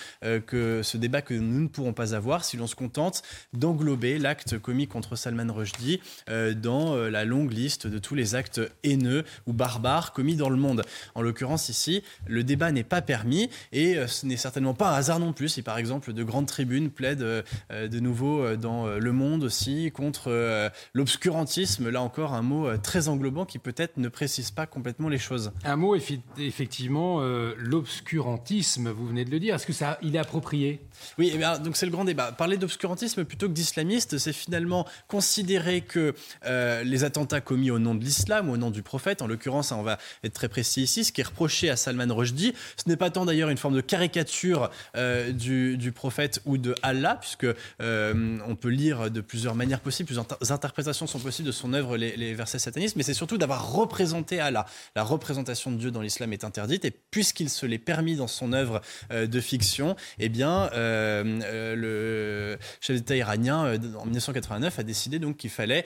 que, 0.47 0.81
ce 0.83 0.97
débat 0.97 1.23
que 1.23 1.35
nous 1.35 1.63
ne 1.63 1.69
pourrons 1.69 1.93
pas 1.93 2.15
avoir 2.15 2.45
si 2.45 2.57
l'on 2.57 2.67
se 2.67 2.75
contente 2.75 3.23
d'englober 3.53 4.19
l'acte 4.19 4.59
commis 4.59 4.87
contre 4.87 5.06
Salman 5.15 5.53
Rushdie 5.53 6.01
euh, 6.29 6.55
dans 6.55 6.95
euh, 6.95 7.11
la 7.11 7.25
longue 7.25 7.53
liste 7.53 7.87
de 7.87 7.99
tous 7.99 8.15
les 8.15 8.35
actes 8.35 8.61
haineux 8.83 9.25
ou 9.47 9.53
barbares 9.53 10.13
commis 10.13 10.35
dans 10.35 10.49
le 10.49 10.57
monde. 10.57 10.83
En 11.15 11.23
l'occurrence 11.23 11.69
ici, 11.69 12.03
le 12.27 12.43
débat 12.43 12.73
n'est 12.73 12.83
pas 12.83 13.03
permis 13.03 13.51
et 13.73 13.97
euh, 13.97 14.07
ce 14.07 14.27
n'est 14.27 14.37
certainement 14.37 14.75
pas 14.75 14.91
un 14.91 14.95
hasard 14.95 15.21
non 15.21 15.33
plus 15.33 15.49
si 15.49 15.63
par 15.63 15.79
exemple 15.79 16.13
de 16.13 16.25
grandes 16.25 16.47
tribunes 16.47 16.91
plaident 16.91 17.45
de 17.71 18.01
nouveau 18.01 18.57
dans 18.57 18.87
Le 18.87 19.13
Monde 19.13 19.45
aussi 19.45 19.91
contre 19.93 20.71
l'obscurantisme, 20.95 21.91
là 21.91 22.01
encore 22.01 22.35
un 22.35 22.43
mot 22.43 22.77
très 22.79 23.09
englobant 23.09 23.45
qui 23.45 23.59
peut-être 23.59 23.97
ne 23.99 24.09
précise 24.09 24.51
pas 24.51 24.67
complètement 24.67 25.09
les 25.09 25.19
choses. 25.19 25.53
Un 25.65 25.77
mot 25.77 25.97
effectivement, 26.39 27.21
l'obscurantisme, 27.59 28.91
vous 28.91 29.07
venez 29.07 29.25
de 29.25 29.31
le 29.31 29.41
dire, 29.41 29.55
est-ce 29.55 29.67
que 29.67 29.73
ça 29.73 29.99
il 30.03 30.17
est 30.17 30.19
approprié? 30.19 30.81
Oui, 31.19 31.31
eh 31.35 31.39
bien, 31.39 31.59
donc 31.59 31.77
c'est 31.77 31.87
le 31.87 31.93
grand 31.93 32.05
débat. 32.05 32.33
Parler 32.33 32.57
d'obscurantisme 32.57 33.25
plutôt 33.25 33.49
que 33.49 33.53
d'islamiste, 33.53 34.19
c'est 34.19 34.33
finalement 34.33 34.86
considérer 35.09 35.81
que 35.81 36.15
euh, 36.45 36.83
les 36.85 37.05
attentats 37.05 37.41
commis 37.41 37.71
au 37.71 37.79
nom 37.79 37.95
de 37.95 38.05
l'islam 38.05 38.49
ou 38.49 38.55
au 38.55 38.57
nom 38.57 38.71
du 38.71 38.83
prophète, 38.83 39.23
en 39.23 39.27
l'occurrence, 39.27 39.73
on 39.73 39.83
va 39.83 39.99
être 40.25 40.33
très 40.33 40.49
précis 40.49 40.83
ici, 40.83 41.05
ce 41.05 41.13
qui 41.13 41.21
est 41.21 41.25
reproché 41.25 41.71
à 41.71 41.77
Salman 41.77 42.15
Rushdie, 42.15 42.55
ce 42.77 42.89
n'est 42.89 42.97
pas 42.97 43.11
tant 43.11 43.25
d'ailleurs 43.25 43.51
une 43.51 43.57
forme 43.57 43.75
de 43.75 43.81
caricature 43.81 44.71
euh, 44.97 45.33
du, 45.33 45.93
prophète 45.93 46.41
ou 46.45 46.59
de 46.59 46.75
Allah, 46.83 47.17
puisque 47.21 47.47
euh, 47.81 48.39
on 48.47 48.57
peut 48.57 48.69
lire 48.69 49.11
de 49.11 49.21
plusieurs 49.21 49.55
manières 49.55 49.81
possibles, 49.81 50.07
plusieurs 50.07 50.27
interprétations 50.51 51.07
sont 51.07 51.19
possibles 51.19 51.47
de 51.47 51.53
son 51.53 51.73
œuvre, 51.73 51.97
les, 51.97 52.17
les 52.17 52.35
versets 52.35 52.59
satanistes, 52.59 52.97
mais 52.97 53.03
c'est 53.03 53.15
surtout 53.15 53.39
d'avoir 53.39 53.73
représenté 53.73 54.41
Allah. 54.41 54.67
La 54.95 55.03
représentation 55.03 55.71
de 55.71 55.77
Dieu 55.77 55.91
dans 55.91 56.03
l'islam 56.03 56.33
est 56.33 56.45
interdite, 56.45 56.85
et 56.85 56.91
puisqu'il 56.91 57.51
se 57.51 57.67
l'est 57.67 57.79
permis 57.79 58.17
dans 58.17 58.27
son 58.27 58.53
œuvre 58.53 58.81
de 59.11 59.41
fiction, 59.41 59.97
eh 60.19 60.29
bien, 60.29 60.69
le 60.75 62.59
chef 62.81 62.97
d'État 62.97 63.17
iranien, 63.17 63.77
en 63.99 64.05
1989, 64.05 64.76
a 64.79 64.83
décidé 64.83 65.19
donc 65.19 65.37
qu'il 65.37 65.51
fallait 65.51 65.85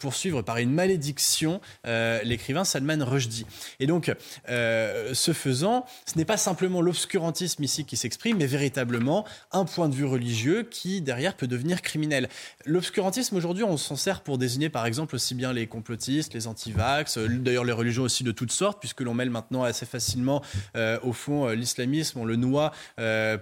poursuivre 0.00 0.42
par 0.42 0.58
une 0.58 0.72
malédiction 0.72 1.60
l'écrivain 1.84 2.64
Salman 2.64 3.04
Rushdie. 3.04 3.46
Et 3.80 3.86
donc, 3.86 4.12
ce 4.46 5.32
faisant, 5.34 5.84
ce 6.06 6.18
n'est 6.18 6.24
pas 6.24 6.36
simplement 6.36 6.80
l'obscurantisme 6.80 7.62
ici 7.62 7.84
qui 7.84 7.96
s'exprime, 7.96 8.38
mais 8.38 8.46
véritablement 8.46 9.26
un 9.52 9.64
point 9.64 9.88
de 9.88 9.94
vue 9.94 10.04
religieux 10.04 10.62
qui, 10.62 11.00
derrière, 11.00 11.36
peut 11.36 11.46
devenir 11.46 11.82
criminel. 11.82 12.28
L'obscurantisme, 12.64 13.36
aujourd'hui, 13.36 13.64
on 13.64 13.76
s'en 13.76 13.96
sert 13.96 14.22
pour 14.22 14.38
désigner, 14.38 14.68
par 14.68 14.86
exemple, 14.86 15.14
aussi 15.14 15.34
bien 15.34 15.52
les 15.52 15.66
complotistes, 15.66 16.34
les 16.34 16.46
antivax, 16.46 17.18
d'ailleurs 17.18 17.64
les 17.64 17.72
religions 17.72 18.02
aussi 18.02 18.24
de 18.24 18.32
toutes 18.32 18.52
sortes, 18.52 18.80
puisque 18.80 19.00
l'on 19.00 19.14
mêle 19.14 19.30
maintenant 19.30 19.62
assez 19.62 19.86
facilement, 19.86 20.42
au 21.02 21.12
fond, 21.12 21.48
l'islamisme, 21.48 22.18
on 22.18 22.24
le 22.24 22.36
noie 22.36 22.72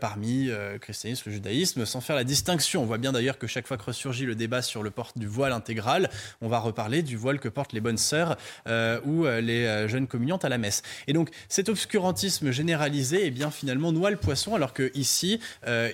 parmi 0.00 0.50
christianisme, 0.80 1.24
le 1.26 1.32
judaïsme, 1.32 1.86
sans 1.86 2.00
faire 2.00 2.16
la 2.16 2.24
distinction. 2.24 2.82
On 2.82 2.86
voit 2.86 2.98
bien 2.98 3.12
d'ailleurs 3.12 3.38
que 3.38 3.46
chaque 3.46 3.66
fois 3.66 3.76
que 3.76 3.84
ressurgit 3.84 4.26
le 4.26 4.34
débat 4.34 4.62
sur 4.62 4.82
le 4.86 4.90
port 4.92 5.12
du 5.16 5.26
voile 5.26 5.52
intégral, 5.52 6.08
on 6.40 6.48
va 6.48 6.60
reparler 6.60 7.02
du 7.02 7.16
voile 7.16 7.40
que 7.40 7.48
portent 7.48 7.72
les 7.72 7.80
bonnes 7.80 7.98
sœurs 7.98 8.36
euh, 8.68 9.00
ou 9.04 9.26
euh, 9.26 9.40
les 9.40 9.66
euh, 9.66 9.88
jeunes 9.88 10.06
communiantes 10.06 10.44
à 10.44 10.48
la 10.48 10.58
messe. 10.58 10.82
Et 11.08 11.12
donc 11.12 11.30
cet 11.48 11.68
obscurantisme 11.68 12.52
généralisé, 12.52 13.26
eh 13.26 13.30
bien 13.32 13.50
finalement 13.50 13.90
noie 13.90 14.10
le 14.10 14.16
poisson, 14.16 14.54
alors 14.54 14.72
que 14.72 14.92
ici 14.94 15.40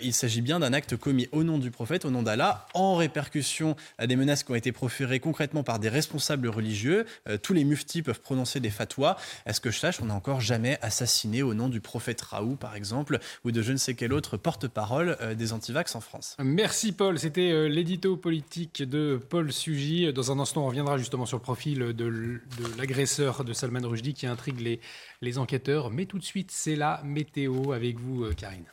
il 0.03 0.13
s'agit 0.13 0.43
bien 0.43 0.61
d'un 0.61 0.73
acte 0.73 0.97
commis 0.97 1.29
au 1.33 1.45
nom 1.45 1.59
du 1.59 1.71
prophète, 1.71 2.05
au 2.05 2.11
nom 2.11 2.23
d'Allah, 2.23 2.67
en 2.75 2.97
répercussion 2.97 3.77
à 3.97 4.07
des 4.07 4.17
menaces 4.17 4.43
qui 4.43 4.53
ont 4.53 4.55
été 4.55 4.73
proférées 4.73 5.21
concrètement 5.21 5.63
par 5.63 5.79
des 5.79 5.89
responsables 5.89 6.49
religieux. 6.49 7.07
tous 7.43 7.55
les 7.55 7.65
muftis 7.65 8.03
peuvent 8.03 8.21
prononcer 8.21 8.61
des 8.61 8.71
fatwas. 8.71 9.17
Est-ce 9.47 9.61
que 9.61 9.71
je 9.71 9.79
sache, 9.79 10.01
on 10.03 10.07
n'a 10.07 10.15
encore 10.15 10.41
jamais 10.41 10.79
assassiné 10.83 11.43
au 11.43 11.55
nom 11.55 11.69
du 11.69 11.81
prophète 11.81 12.21
Raoult, 12.21 12.57
par 12.57 12.77
exemple, 12.77 13.19
ou 13.45 13.51
de 13.51 13.63
je 13.63 13.73
ne 13.73 13.79
sais 13.79 13.95
quel 13.95 14.13
autre 14.13 14.37
porte-parole 14.37 15.17
des 15.37 15.53
antivax 15.53 15.95
en 15.95 16.01
France. 16.01 16.37
Merci 16.43 16.93
Paul, 16.93 17.19
c'était 17.19 17.69
l'édito 17.69 18.17
politique 18.17 18.82
de 18.87 19.21
Paul 19.29 19.53
Sugy. 19.53 20.13
Dans 20.13 20.33
un 20.33 20.39
instant, 20.39 20.65
on 20.65 20.69
reviendra 20.69 20.99
justement 20.99 21.27
sur 21.27 21.39
le 21.39 21.43
profil 21.43 21.79
de, 21.79 22.41
l'agresseur 22.79 23.45
de 23.45 23.53
Salman 23.53 23.87
Rushdie 23.87 24.15
qui 24.15 24.27
intrigue 24.27 24.61
les, 24.61 24.81
les 25.21 25.39
enquêteurs. 25.39 25.91
Mais 25.91 26.07
tout 26.07 26.19
de 26.19 26.25
suite, 26.25 26.51
c'est 26.51 26.77
la 26.77 27.03
météo 27.05 27.73
avec 27.73 27.99
vous, 27.99 28.25
euh, 28.25 28.33
Karine. 28.33 28.65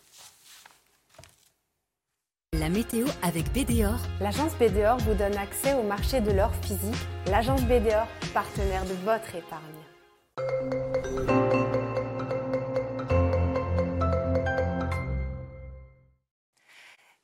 La 2.53 2.69
météo 2.69 3.05
avec 3.21 3.45
BDOR. 3.53 3.99
L'agence 4.19 4.53
BDOR 4.59 4.97
vous 4.97 5.13
donne 5.13 5.37
accès 5.37 5.75
au 5.75 5.83
marché 5.83 6.19
de 6.19 6.31
l'or 6.31 6.51
physique. 6.63 7.07
L'agence 7.27 7.61
BDOR, 7.63 8.07
partenaire 8.33 8.85
de 8.85 8.93
votre 9.05 9.35
épargne. 9.35 9.61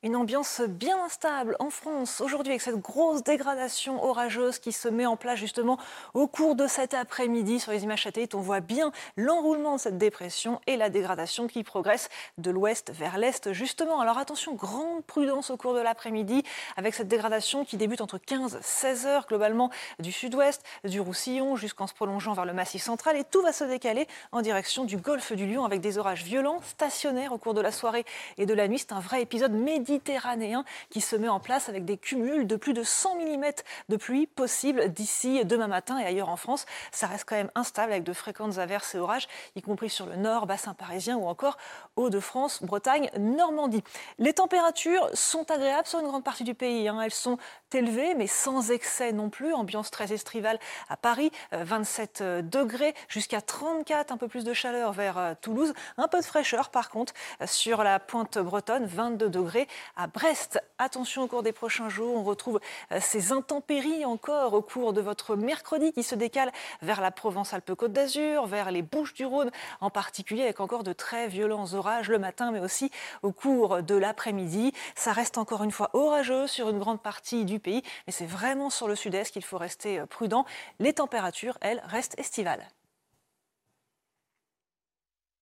Une 0.06 0.14
ambiance 0.14 0.60
bien 0.60 1.02
instable 1.04 1.56
en 1.58 1.68
France 1.68 2.20
aujourd'hui 2.20 2.52
avec 2.52 2.62
cette 2.62 2.76
grosse 2.76 3.24
dégradation 3.24 4.04
orageuse 4.04 4.60
qui 4.60 4.70
se 4.70 4.86
met 4.86 5.04
en 5.04 5.16
place 5.16 5.36
justement 5.36 5.80
au 6.14 6.28
cours 6.28 6.54
de 6.54 6.68
cet 6.68 6.94
après-midi. 6.94 7.58
Sur 7.58 7.72
les 7.72 7.82
images 7.82 8.04
satellites, 8.04 8.36
on 8.36 8.40
voit 8.40 8.60
bien 8.60 8.92
l'enroulement 9.16 9.74
de 9.74 9.80
cette 9.80 9.98
dépression 9.98 10.60
et 10.68 10.76
la 10.76 10.90
dégradation 10.90 11.48
qui 11.48 11.64
progresse 11.64 12.08
de 12.38 12.52
l'ouest 12.52 12.92
vers 12.92 13.18
l'est 13.18 13.52
justement. 13.52 13.98
Alors 13.98 14.16
attention, 14.16 14.54
grande 14.54 15.02
prudence 15.02 15.50
au 15.50 15.56
cours 15.56 15.74
de 15.74 15.80
l'après-midi 15.80 16.44
avec 16.76 16.94
cette 16.94 17.08
dégradation 17.08 17.64
qui 17.64 17.76
débute 17.76 18.00
entre 18.00 18.18
15 18.18 18.54
et 18.54 18.62
16 18.62 19.06
heures 19.06 19.26
globalement 19.26 19.72
du 19.98 20.12
sud-ouest, 20.12 20.62
du 20.84 21.00
Roussillon 21.00 21.56
jusqu'en 21.56 21.88
se 21.88 21.94
prolongeant 21.94 22.32
vers 22.32 22.44
le 22.44 22.52
Massif 22.52 22.80
central 22.80 23.16
et 23.16 23.24
tout 23.24 23.42
va 23.42 23.52
se 23.52 23.64
décaler 23.64 24.06
en 24.30 24.40
direction 24.40 24.84
du 24.84 24.98
golfe 24.98 25.32
du 25.32 25.48
Lion 25.52 25.64
avec 25.64 25.80
des 25.80 25.98
orages 25.98 26.22
violents 26.22 26.60
stationnaires 26.62 27.32
au 27.32 27.38
cours 27.38 27.54
de 27.54 27.60
la 27.60 27.72
soirée 27.72 28.04
et 28.38 28.46
de 28.46 28.54
la 28.54 28.68
nuit. 28.68 28.78
C'est 28.78 28.92
un 28.92 29.00
vrai 29.00 29.20
épisode 29.20 29.50
médical 29.50 29.95
méditerranéen 29.96 30.64
qui 30.90 31.00
se 31.00 31.16
met 31.16 31.28
en 31.28 31.40
place 31.40 31.68
avec 31.68 31.84
des 31.84 31.96
cumuls 31.96 32.46
de 32.46 32.56
plus 32.56 32.74
de 32.74 32.82
100 32.82 33.16
mm 33.16 33.44
de 33.88 33.96
pluie 33.96 34.26
possible 34.26 34.92
d'ici 34.92 35.44
demain 35.44 35.68
matin 35.68 35.98
et 35.98 36.04
ailleurs 36.04 36.28
en 36.28 36.36
France. 36.36 36.66
Ça 36.92 37.06
reste 37.06 37.24
quand 37.26 37.36
même 37.36 37.50
instable 37.54 37.92
avec 37.92 38.04
de 38.04 38.12
fréquentes 38.12 38.58
averses 38.58 38.94
et 38.94 38.98
orages, 38.98 39.26
y 39.54 39.62
compris 39.62 39.90
sur 39.90 40.06
le 40.06 40.16
nord, 40.16 40.46
bassin 40.46 40.74
parisien 40.74 41.16
ou 41.16 41.26
encore 41.26 41.56
Hauts-de-France, 41.96 42.62
Bretagne, 42.62 43.10
Normandie. 43.18 43.82
Les 44.18 44.34
températures 44.34 45.08
sont 45.14 45.50
agréables 45.50 45.86
sur 45.86 46.00
une 46.00 46.06
grande 46.06 46.24
partie 46.24 46.44
du 46.44 46.54
pays. 46.54 46.88
Hein. 46.88 47.00
Elles 47.00 47.12
sont 47.12 47.38
élevées, 47.72 48.14
mais 48.14 48.26
sans 48.26 48.70
excès 48.70 49.12
non 49.12 49.30
plus. 49.30 49.52
Ambiance 49.52 49.90
très 49.90 50.12
estivale 50.12 50.58
à 50.88 50.96
Paris, 50.96 51.30
27 51.52 52.20
euh, 52.20 52.42
degrés 52.42 52.94
jusqu'à 53.08 53.40
34, 53.40 54.12
un 54.12 54.16
peu 54.16 54.28
plus 54.28 54.44
de 54.44 54.52
chaleur 54.52 54.92
vers 54.92 55.18
euh, 55.18 55.34
Toulouse. 55.40 55.74
Un 55.98 56.08
peu 56.08 56.20
de 56.20 56.24
fraîcheur 56.24 56.70
par 56.70 56.90
contre 56.90 57.12
sur 57.44 57.82
la 57.82 58.00
pointe 58.00 58.38
bretonne, 58.38 58.86
22 58.86 59.28
degrés 59.28 59.68
à 59.96 60.06
Brest. 60.06 60.60
Attention 60.78 61.22
au 61.22 61.26
cours 61.26 61.42
des 61.42 61.52
prochains 61.52 61.88
jours, 61.88 62.16
on 62.16 62.22
retrouve 62.22 62.60
euh, 62.92 62.98
ces 63.00 63.32
intempéries 63.32 64.04
encore 64.04 64.54
au 64.54 64.62
cours 64.62 64.92
de 64.92 65.00
votre 65.00 65.36
mercredi 65.36 65.92
qui 65.92 66.02
se 66.02 66.14
décale 66.14 66.52
vers 66.82 67.00
la 67.00 67.10
Provence-Alpes-Côte 67.10 67.92
d'Azur, 67.92 68.46
vers 68.46 68.70
les 68.70 68.82
Bouches-du-Rhône 68.82 69.50
en 69.80 69.90
particulier, 69.90 70.42
avec 70.42 70.60
encore 70.60 70.82
de 70.82 70.92
très 70.92 71.28
violents 71.28 71.74
orages 71.74 72.08
le 72.08 72.18
matin, 72.18 72.50
mais 72.50 72.60
aussi 72.60 72.90
au 73.22 73.32
cours 73.32 73.82
de 73.82 73.94
l'après-midi. 73.94 74.72
Ça 74.94 75.12
reste 75.12 75.38
encore 75.38 75.62
une 75.62 75.72
fois 75.72 75.90
orageux 75.92 76.46
sur 76.46 76.68
une 76.68 76.78
grande 76.78 77.00
partie 77.00 77.44
du 77.44 77.58
pays, 77.58 77.82
mais 78.06 78.12
c'est 78.12 78.26
vraiment 78.26 78.70
sur 78.70 78.88
le 78.88 78.94
sud-est 78.94 79.32
qu'il 79.32 79.44
faut 79.44 79.58
rester 79.58 80.00
euh, 80.00 80.06
prudent. 80.06 80.44
Les 80.78 80.92
températures, 80.92 81.58
elles, 81.60 81.82
restent 81.86 82.18
estivales. 82.18 82.66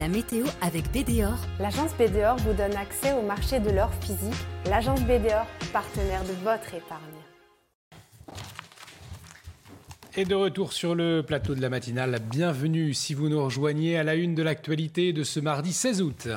La 0.05 0.10
météo 0.10 0.44
avec 0.60 0.93
BDOR. 0.93 1.39
L'agence 1.59 1.94
BDOR 1.94 2.36
vous 2.36 2.52
donne 2.52 2.76
accès 2.76 3.14
au 3.14 3.22
marché 3.22 3.59
de 3.59 3.70
l'or 3.70 3.90
physique. 4.02 4.35
L'agence 4.66 5.01
BDOR, 5.01 5.47
partenaire 5.72 6.22
de 6.24 6.35
votre 6.44 6.74
épargne. 6.74 7.01
Et 10.14 10.26
de 10.26 10.35
retour 10.35 10.74
sur 10.74 10.94
le 10.94 11.22
plateau 11.22 11.55
de 11.55 11.62
la 11.62 11.70
matinale, 11.70 12.20
bienvenue 12.31 12.93
si 12.93 13.14
vous 13.14 13.31
nous 13.31 13.43
rejoignez 13.43 13.97
à 13.97 14.05
la 14.05 14.14
une 14.14 14.35
de 14.35 14.43
l'actualité 14.43 15.14
de 15.14 15.22
ce 15.22 15.40
mardi 15.40 15.72
16 15.72 16.02
août. 16.02 16.28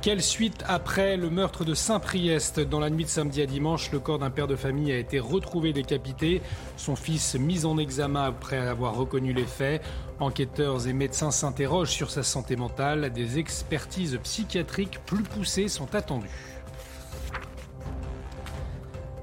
Quelle 0.00 0.22
suite 0.22 0.64
après 0.66 1.16
le 1.16 1.28
meurtre 1.28 1.64
de 1.64 1.74
Saint-Priest 1.74 2.60
Dans 2.60 2.80
la 2.80 2.88
nuit 2.88 3.04
de 3.04 3.08
samedi 3.08 3.42
à 3.42 3.46
dimanche, 3.46 3.92
le 3.92 3.98
corps 3.98 4.18
d'un 4.18 4.30
père 4.30 4.46
de 4.46 4.56
famille 4.56 4.90
a 4.92 4.96
été 4.96 5.18
retrouvé 5.18 5.72
décapité. 5.72 6.40
Son 6.76 6.96
fils 6.96 7.34
mis 7.34 7.66
en 7.66 7.76
examen 7.76 8.24
après 8.24 8.56
avoir 8.56 8.94
reconnu 8.94 9.32
les 9.32 9.44
faits. 9.44 9.82
Enquêteurs 10.20 10.86
et 10.86 10.92
médecins 10.92 11.30
s'interrogent 11.30 11.90
sur 11.90 12.10
sa 12.10 12.22
santé 12.22 12.56
mentale. 12.56 13.12
Des 13.12 13.38
expertises 13.38 14.18
psychiatriques 14.22 15.00
plus 15.04 15.22
poussées 15.22 15.68
sont 15.68 15.94
attendues. 15.94 16.28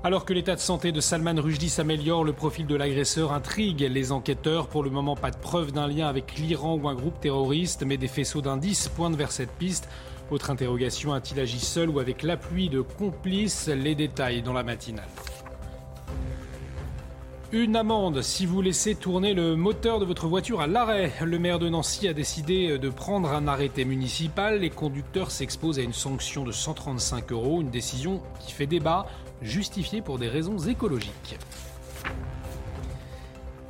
Alors 0.03 0.25
que 0.25 0.33
l'état 0.33 0.55
de 0.55 0.59
santé 0.59 0.91
de 0.91 0.99
Salman 0.99 1.39
Rushdie 1.39 1.69
s'améliore, 1.69 2.23
le 2.23 2.33
profil 2.33 2.65
de 2.65 2.75
l'agresseur 2.75 3.33
intrigue 3.33 3.81
les 3.81 4.11
enquêteurs. 4.11 4.67
Pour 4.67 4.83
le 4.83 4.89
moment, 4.89 5.15
pas 5.15 5.31
de 5.31 5.37
preuve 5.37 5.71
d'un 5.71 5.87
lien 5.87 6.07
avec 6.07 6.35
l'Iran 6.37 6.75
ou 6.75 6.87
un 6.89 6.95
groupe 6.95 7.19
terroriste, 7.19 7.83
mais 7.85 7.97
des 7.97 8.07
faisceaux 8.07 8.41
d'indices 8.41 8.89
pointent 8.89 9.15
vers 9.15 9.31
cette 9.31 9.51
piste. 9.51 9.87
Autre 10.31 10.49
interrogation, 10.49 11.11
a-t-il 11.11 11.41
agi 11.41 11.59
seul 11.59 11.89
ou 11.89 11.99
avec 11.99 12.23
l'appui 12.23 12.69
de 12.69 12.79
complices? 12.79 13.67
Les 13.67 13.95
détails 13.95 14.41
dans 14.41 14.53
la 14.53 14.63
matinale. 14.63 15.09
Une 17.51 17.75
amende 17.75 18.21
si 18.21 18.45
vous 18.45 18.61
laissez 18.61 18.95
tourner 18.95 19.33
le 19.33 19.57
moteur 19.57 19.99
de 19.99 20.05
votre 20.05 20.27
voiture 20.27 20.61
à 20.61 20.67
l'arrêt. 20.67 21.11
Le 21.21 21.37
maire 21.37 21.59
de 21.59 21.67
Nancy 21.67 22.07
a 22.07 22.13
décidé 22.13 22.79
de 22.79 22.89
prendre 22.89 23.29
un 23.33 23.45
arrêté 23.45 23.83
municipal. 23.83 24.61
Les 24.61 24.69
conducteurs 24.69 25.31
s'exposent 25.31 25.79
à 25.79 25.81
une 25.81 25.91
sanction 25.91 26.45
de 26.45 26.53
135 26.53 27.33
euros, 27.33 27.59
une 27.59 27.69
décision 27.69 28.21
qui 28.39 28.53
fait 28.53 28.67
débat 28.67 29.07
justifié 29.41 30.01
pour 30.01 30.17
des 30.17 30.29
raisons 30.29 30.59
écologiques. 30.59 31.37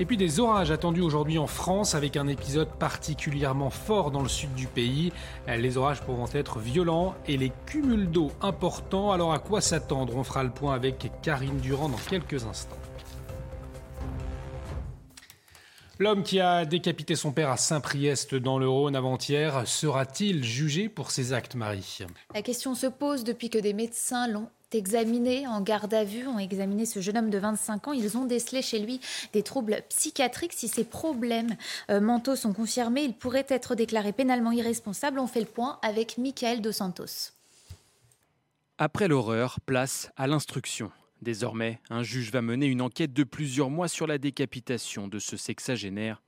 Et 0.02 0.06
puis 0.06 0.18
des 0.18 0.40
orages 0.40 0.72
attendus 0.72 1.02
aujourd'hui 1.02 1.38
en 1.38 1.46
France 1.46 1.94
avec 1.94 2.18
un 2.18 2.28
épisode 2.28 2.70
particulièrement 2.80 3.70
fort 3.70 4.10
dans 4.10 4.24
le 4.24 4.28
sud 4.28 4.52
du 4.56 4.66
pays. 4.66 5.14
Les 5.48 5.78
orages 5.78 6.02
pourront 6.02 6.26
être 6.34 6.58
violents 6.58 7.14
et 7.28 7.38
les 7.38 7.52
cumuls 7.68 8.10
d'eau 8.10 8.32
importants. 8.42 9.12
Alors 9.12 9.32
à 9.32 9.38
quoi 9.38 9.62
s'attendre? 9.62 10.16
On 10.18 10.24
fera 10.24 10.44
le 10.44 10.50
point 10.50 10.74
avec 10.74 11.12
Karine 11.22 11.60
Durand 11.60 11.88
dans 11.88 12.00
quelques 12.10 12.46
instants. 12.46 12.80
L'homme 16.00 16.24
qui 16.24 16.40
a 16.40 16.66
décapité 16.66 17.16
son 17.16 17.32
père 17.32 17.52
à 17.52 17.58
Saint-Priest 17.58 18.34
dans 18.34 18.58
le 18.58 18.68
Rhône 18.68 18.96
avant-hier 18.96 19.68
sera-t-il 19.68 20.44
jugé 20.44 20.90
pour 20.90 21.12
ses 21.12 21.32
actes, 21.32 21.54
Marie? 21.54 22.00
La 22.34 22.42
question 22.42 22.74
se 22.74 22.88
pose 22.88 23.24
depuis 23.24 23.52
que 23.52 23.60
des 23.60 23.74
médecins 23.74 24.28
l'ont 24.28 24.50
examiné 24.76 25.48
en 25.48 25.62
garde 25.62 25.94
à 25.94 26.04
vue, 26.04 26.28
ont 26.28 26.40
examiné 26.40 26.86
ce 26.86 27.00
jeune 27.00 27.18
homme 27.18 27.30
de 27.30 27.38
25 27.38 27.88
ans. 27.88 27.94
Ils 27.94 28.18
ont 28.18 28.26
décelé 28.26 28.62
chez 28.62 28.80
lui 28.80 29.00
des 29.34 29.44
troubles 29.44 29.84
psychiatriques. 29.90 30.54
Si 30.54 30.68
ces 30.68 30.84
problèmes 30.84 31.56
euh, 31.90 32.00
mentaux 32.00 32.36
sont 32.36 32.54
confirmés, 32.54 33.04
il 33.04 33.14
pourrait 33.14 33.46
être 33.50 33.76
déclaré 33.76 34.12
pénalement 34.12 34.52
irresponsable. 34.52 35.20
On 35.20 35.28
fait 35.28 35.42
le 35.42 35.46
point 35.46 35.80
avec 35.82 36.18
Michael 36.18 36.62
Dos 36.62 36.72
Santos. 36.72 37.32
Après 38.78 39.08
l'horreur, 39.08 39.60
place 39.66 40.12
à 40.16 40.28
l'instruction. 40.28 40.92
Désormais, 41.22 41.80
un 41.92 42.02
juge 42.02 42.32
va 42.32 42.42
mener 42.42 42.66
une 42.66 42.82
enquête 42.82 43.14
de 43.14 43.24
plusieurs 43.24 43.70
mois 43.70 43.88
sur 43.88 44.08
la 44.08 44.18
décapitation 44.18 45.08
de 45.08 45.20
ce 45.20 45.38
sexagénaire. 45.38 46.24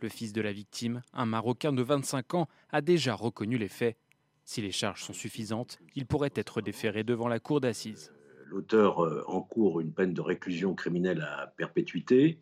Le 0.00 0.10
fils 0.10 0.34
de 0.34 0.42
la 0.42 0.52
victime, 0.52 1.02
un 1.14 1.24
Marocain 1.24 1.72
de 1.72 1.82
25 1.82 2.34
ans, 2.34 2.48
a 2.70 2.82
déjà 2.82 3.14
reconnu 3.14 3.56
les 3.56 3.68
faits. 3.68 3.96
Si 4.44 4.60
les 4.60 4.72
charges 4.72 5.02
sont 5.02 5.14
suffisantes, 5.14 5.78
il 5.94 6.06
pourrait 6.06 6.32
être 6.34 6.60
déféré 6.60 7.02
devant 7.02 7.28
la 7.28 7.40
cour 7.40 7.60
d'assises. 7.60 8.12
L'auteur 8.46 9.02
euh, 9.04 9.24
encourt 9.26 9.80
une 9.80 9.92
peine 9.92 10.12
de 10.12 10.20
réclusion 10.20 10.74
criminelle 10.74 11.22
à 11.22 11.52
perpétuité, 11.56 12.38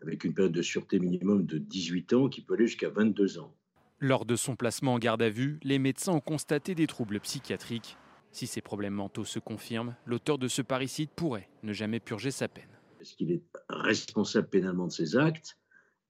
avec 0.00 0.24
une 0.24 0.34
période 0.34 0.52
de 0.52 0.62
sûreté 0.62 0.98
minimum 0.98 1.44
de 1.44 1.58
18 1.58 2.12
ans 2.14 2.28
qui 2.28 2.40
peut 2.40 2.54
aller 2.54 2.66
jusqu'à 2.66 2.88
22 2.88 3.38
ans. 3.38 3.54
Lors 4.00 4.24
de 4.24 4.34
son 4.34 4.56
placement 4.56 4.94
en 4.94 4.98
garde 4.98 5.22
à 5.22 5.30
vue, 5.30 5.60
les 5.62 5.78
médecins 5.78 6.12
ont 6.12 6.20
constaté 6.20 6.74
des 6.74 6.86
troubles 6.86 7.20
psychiatriques. 7.20 7.96
Si 8.32 8.46
ces 8.46 8.62
problèmes 8.62 8.94
mentaux 8.94 9.24
se 9.24 9.38
confirment, 9.38 9.94
l'auteur 10.06 10.38
de 10.38 10.48
ce 10.48 10.62
parricide 10.62 11.10
pourrait 11.10 11.48
ne 11.62 11.72
jamais 11.72 12.00
purger 12.00 12.30
sa 12.30 12.48
peine. 12.48 12.64
Est-ce 13.00 13.14
qu'il 13.14 13.30
est 13.30 13.42
responsable 13.68 14.48
pénalement 14.48 14.86
de 14.86 14.92
ses 14.92 15.16
actes 15.16 15.58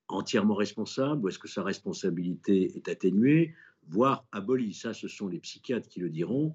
Entièrement 0.08 0.54
responsable 0.54 1.24
Ou 1.24 1.28
est-ce 1.28 1.38
que 1.38 1.48
sa 1.48 1.62
responsabilité 1.62 2.76
est 2.76 2.88
atténuée 2.88 3.54
voire 3.88 4.24
aboli. 4.32 4.74
Ça, 4.74 4.94
ce 4.94 5.08
sont 5.08 5.28
les 5.28 5.38
psychiatres 5.38 5.88
qui 5.88 6.00
le 6.00 6.10
diront 6.10 6.54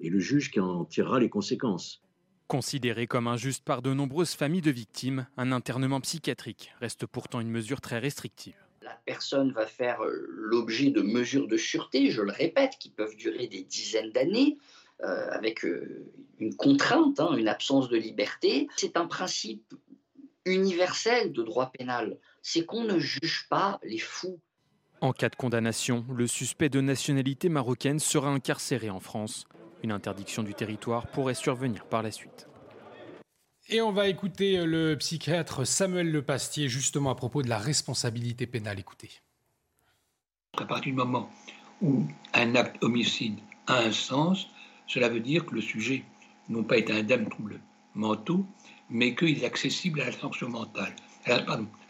et 0.00 0.10
le 0.10 0.18
juge 0.18 0.50
qui 0.50 0.60
en 0.60 0.84
tirera 0.84 1.20
les 1.20 1.28
conséquences. 1.28 2.02
Considéré 2.46 3.06
comme 3.06 3.28
injuste 3.28 3.64
par 3.64 3.80
de 3.80 3.94
nombreuses 3.94 4.34
familles 4.34 4.60
de 4.60 4.72
victimes, 4.72 5.26
un 5.36 5.52
internement 5.52 6.00
psychiatrique 6.00 6.72
reste 6.80 7.06
pourtant 7.06 7.40
une 7.40 7.50
mesure 7.50 7.80
très 7.80 7.98
restrictive. 7.98 8.56
La 8.82 8.98
personne 9.06 9.52
va 9.52 9.66
faire 9.66 10.02
euh, 10.02 10.26
l'objet 10.28 10.90
de 10.90 11.00
mesures 11.00 11.46
de 11.46 11.56
sûreté, 11.56 12.10
je 12.10 12.22
le 12.22 12.32
répète, 12.32 12.72
qui 12.80 12.90
peuvent 12.90 13.14
durer 13.14 13.46
des 13.46 13.62
dizaines 13.62 14.10
d'années, 14.10 14.58
euh, 15.04 15.30
avec 15.30 15.64
euh, 15.64 16.10
une 16.40 16.56
contrainte, 16.56 17.20
hein, 17.20 17.36
une 17.36 17.46
absence 17.46 17.88
de 17.88 17.96
liberté. 17.96 18.66
C'est 18.76 18.96
un 18.96 19.06
principe 19.06 19.74
universel 20.44 21.32
de 21.32 21.42
droit 21.42 21.70
pénal, 21.70 22.18
c'est 22.42 22.64
qu'on 22.64 22.82
ne 22.82 22.98
juge 22.98 23.46
pas 23.48 23.78
les 23.84 23.98
fous, 23.98 24.40
en 25.00 25.12
cas 25.12 25.28
de 25.28 25.36
condamnation, 25.36 26.04
le 26.14 26.26
suspect 26.26 26.68
de 26.68 26.80
nationalité 26.80 27.48
marocaine 27.48 27.98
sera 27.98 28.30
incarcéré 28.30 28.90
en 28.90 29.00
France. 29.00 29.46
Une 29.82 29.92
interdiction 29.92 30.42
du 30.42 30.54
territoire 30.54 31.06
pourrait 31.06 31.34
survenir 31.34 31.86
par 31.86 32.02
la 32.02 32.10
suite. 32.10 32.46
Et 33.68 33.80
on 33.80 33.92
va 33.92 34.08
écouter 34.08 34.64
le 34.66 34.96
psychiatre 34.96 35.64
Samuel 35.64 36.10
Lepastier 36.10 36.68
justement 36.68 37.10
à 37.10 37.14
propos 37.14 37.42
de 37.42 37.48
la 37.48 37.58
responsabilité 37.58 38.46
pénale. 38.46 38.80
Écoutez. 38.80 39.10
À 40.58 40.64
partir 40.64 40.92
du 40.92 40.96
moment 40.96 41.30
où 41.80 42.04
un 42.34 42.54
acte 42.56 42.82
homicide 42.82 43.38
a 43.68 43.78
un 43.78 43.92
sens, 43.92 44.48
cela 44.86 45.08
veut 45.08 45.20
dire 45.20 45.46
que 45.46 45.54
le 45.54 45.60
sujet 45.60 46.04
non 46.48 46.64
pas 46.64 46.78
est 46.78 46.90
indemne 46.90 47.24
de 47.24 47.30
troubles 47.30 47.60
mentaux, 47.94 48.44
mais 48.90 49.14
qu'il 49.14 49.42
est 49.42 49.46
accessible 49.46 50.00
à 50.00 50.06
la 50.06 50.12
sanction 50.12 50.48
mentale, 50.48 50.94
à 51.26 51.40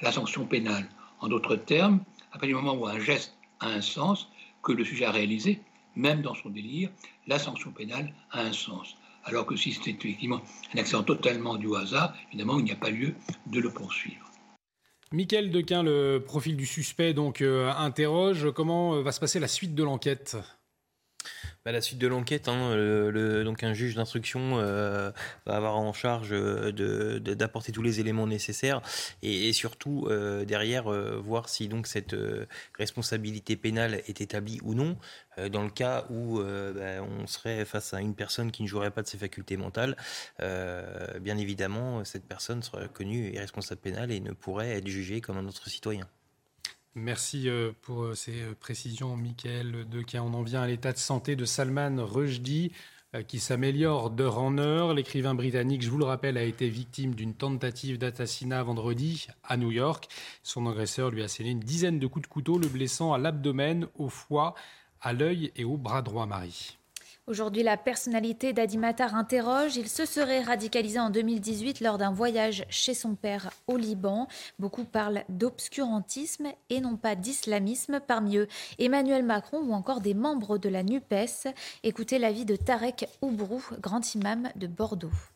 la 0.03 0.13
sanction 0.13 0.45
pénale. 0.45 0.87
En 1.21 1.29
d'autres 1.29 1.57
termes, 1.57 2.01
à 2.33 2.39
partir 2.39 2.49
du 2.49 2.55
moment 2.55 2.75
où 2.75 2.87
un 2.87 3.01
geste 3.01 3.37
a 3.61 3.69
un 3.69 3.81
sens, 3.81 4.29
que 4.63 4.73
le 4.73 4.85
sujet 4.85 5.05
a 5.05 5.11
réalisé, 5.11 5.61
même 5.97 6.23
dans 6.23 6.35
son 6.35 6.51
délire, 6.51 6.91
la 7.27 7.39
sanction 7.39 7.73
pénale 7.73 8.13
a 8.31 8.43
un 8.43 8.53
sens. 8.53 8.97
Alors 9.25 9.47
que 9.47 9.57
si 9.57 9.73
c'est 9.73 9.91
effectivement 9.91 10.41
un 10.75 10.79
accident 10.79 11.03
totalement 11.03 11.57
du 11.57 11.75
hasard, 11.75 12.15
évidemment, 12.29 12.59
il 12.59 12.65
n'y 12.65 12.73
a 12.73 12.77
pas 12.77 12.91
lieu 12.91 13.15
de 13.47 13.61
le 13.61 13.71
poursuivre. 13.71 14.31
Michael 15.13 15.51
Dequin, 15.51 15.83
le 15.83 16.23
profil 16.25 16.57
du 16.57 16.67
suspect, 16.67 17.15
donc 17.15 17.41
euh, 17.41 17.71
interroge 17.73 18.53
comment 18.53 18.95
euh, 18.95 19.03
va 19.03 19.11
se 19.13 19.19
passer 19.19 19.41
la 19.41 19.49
suite 19.49 19.75
de 19.75 19.83
l'enquête? 19.83 20.37
Bah, 21.65 21.73
la 21.73 21.83
suite 21.83 21.99
de 21.99 22.07
l'enquête, 22.07 22.49
hein, 22.49 22.75
donc 23.45 23.63
un 23.63 23.75
juge 23.75 23.95
d'instruction 23.95 24.59
euh, 24.59 25.11
va 25.45 25.57
avoir 25.57 25.77
en 25.77 25.93
charge 25.93 26.31
d'apporter 26.31 27.71
tous 27.71 27.83
les 27.83 28.01
éléments 28.01 28.27
nécessaires 28.27 28.81
et, 29.23 29.53
surtout 29.53 30.07
euh, 30.09 30.47
derrière 30.47 30.91
euh, 30.91 31.21
voir 31.23 31.51
si 31.51 31.69
donc 31.69 31.87
cette 31.87 32.17
responsabilité 32.79 33.57
pénale 33.57 33.97
est 34.07 34.23
établie 34.23 34.59
ou 34.63 34.75
non. 34.75 34.97
dans 35.51 35.63
le 35.63 35.71
cas 35.71 36.07
où 36.09 36.41
bah, 36.41 37.03
on 37.03 37.27
serait 37.27 37.67
face 37.67 37.93
à 37.93 38.01
une 38.01 38.15
personne 38.15 38.51
qui 38.53 38.63
ne 38.63 38.69
jouerait 38.69 38.91
pas 38.91 39.03
de 39.03 39.09
ses 39.09 39.19
facultés 39.19 39.59
mentales, 39.59 39.97
bien 40.39 41.37
évidemment 41.37 42.05
cette 42.05 42.25
personne 42.27 42.63
serait 42.63 42.89
connue 42.89 43.35
irresponsable 43.35 43.81
pénale 43.83 44.13
et 44.13 44.21
ne 44.21 44.33
pourrait 44.33 44.79
être 44.79 44.89
jugée 44.89 45.21
comme 45.21 45.37
un 45.37 45.47
autre 45.47 45.69
citoyen. 45.69 46.09
Merci 46.97 47.49
euh, 47.49 47.71
pour 47.83 48.03
euh, 48.03 48.15
ces 48.15 48.43
euh, 48.43 48.55
précisions, 48.59 49.17
Michael 49.17 49.89
Dequin. 49.89 50.23
On 50.23 50.35
en 50.35 50.43
vient 50.43 50.63
à 50.63 50.67
l'état 50.67 50.93
de 50.93 50.99
santé 50.99 51.37
de 51.37 51.45
Salman 51.45 52.05
Rushdie, 52.05 52.73
qui 53.27 53.41
s'améliore 53.41 54.11
d'heure 54.11 54.39
en 54.39 54.57
heure. 54.59 54.95
L'écrivain 54.95 55.35
britannique, 55.35 55.83
je 55.83 55.91
vous 55.91 55.99
le 55.99 56.05
rappelle, 56.05 56.39
a 56.39 56.45
été 56.45 56.69
victime 56.69 57.17
d'une 57.17 57.35
tentative 57.35 57.99
d'assassinat 57.99 58.63
vendredi 58.63 59.27
à 59.43 59.57
New 59.57 59.73
York. 59.73 60.09
Son 60.45 60.65
agresseur 60.69 61.11
lui 61.11 61.25
a 61.25 61.29
scellé 61.29 61.51
une 61.51 61.59
dizaine 61.59 61.99
de 61.99 62.07
coups 62.07 62.29
de 62.29 62.33
couteau, 62.33 62.57
le 62.57 62.69
blessant 62.69 63.13
à 63.13 63.19
l'abdomen, 63.19 63.89
au 63.97 64.09
foie, 64.09 64.55
à 65.01 65.13
l'œil 65.13 65.51
et 65.57 65.65
au 65.65 65.77
bras 65.77 66.03
droit, 66.03 66.27
Marie. 66.27 66.80
Aujourd'hui, 67.31 67.63
la 67.63 67.77
personnalité 67.77 68.53
d'Adi 68.53 68.77
Matar 68.77 69.15
interroge. 69.15 69.77
Il 69.77 69.89
se 69.89 70.05
serait 70.05 70.43
radicalisé 70.43 70.99
en 70.99 71.11
2018 71.11 71.79
lors 71.79 71.97
d'un 71.97 72.11
voyage 72.11 72.65
chez 72.71 72.93
son 72.93 73.15
père 73.15 73.51
au 73.69 73.77
Liban. 73.77 74.27
Beaucoup 74.59 74.83
parlent 74.83 75.23
d'obscurantisme 75.29 76.49
et 76.71 76.81
non 76.81 76.97
pas 76.97 77.15
d'islamisme. 77.15 78.01
Parmi 78.05 78.37
eux, 78.37 78.49
Emmanuel 78.81 79.23
Macron 79.23 79.61
ou 79.61 79.75
encore 79.75 80.01
des 80.01 80.15
membres 80.15 80.59
de 80.59 80.69
la 80.69 80.83
NUPES. 80.83 81.55
Écoutez 81.85 82.19
l'avis 82.19 82.45
de 82.45 82.57
Tarek 82.57 83.07
Oubrou, 83.23 83.63
grand 83.79 84.13
imam 84.17 84.49
de 84.57 84.67
Bordeaux. 84.67 85.30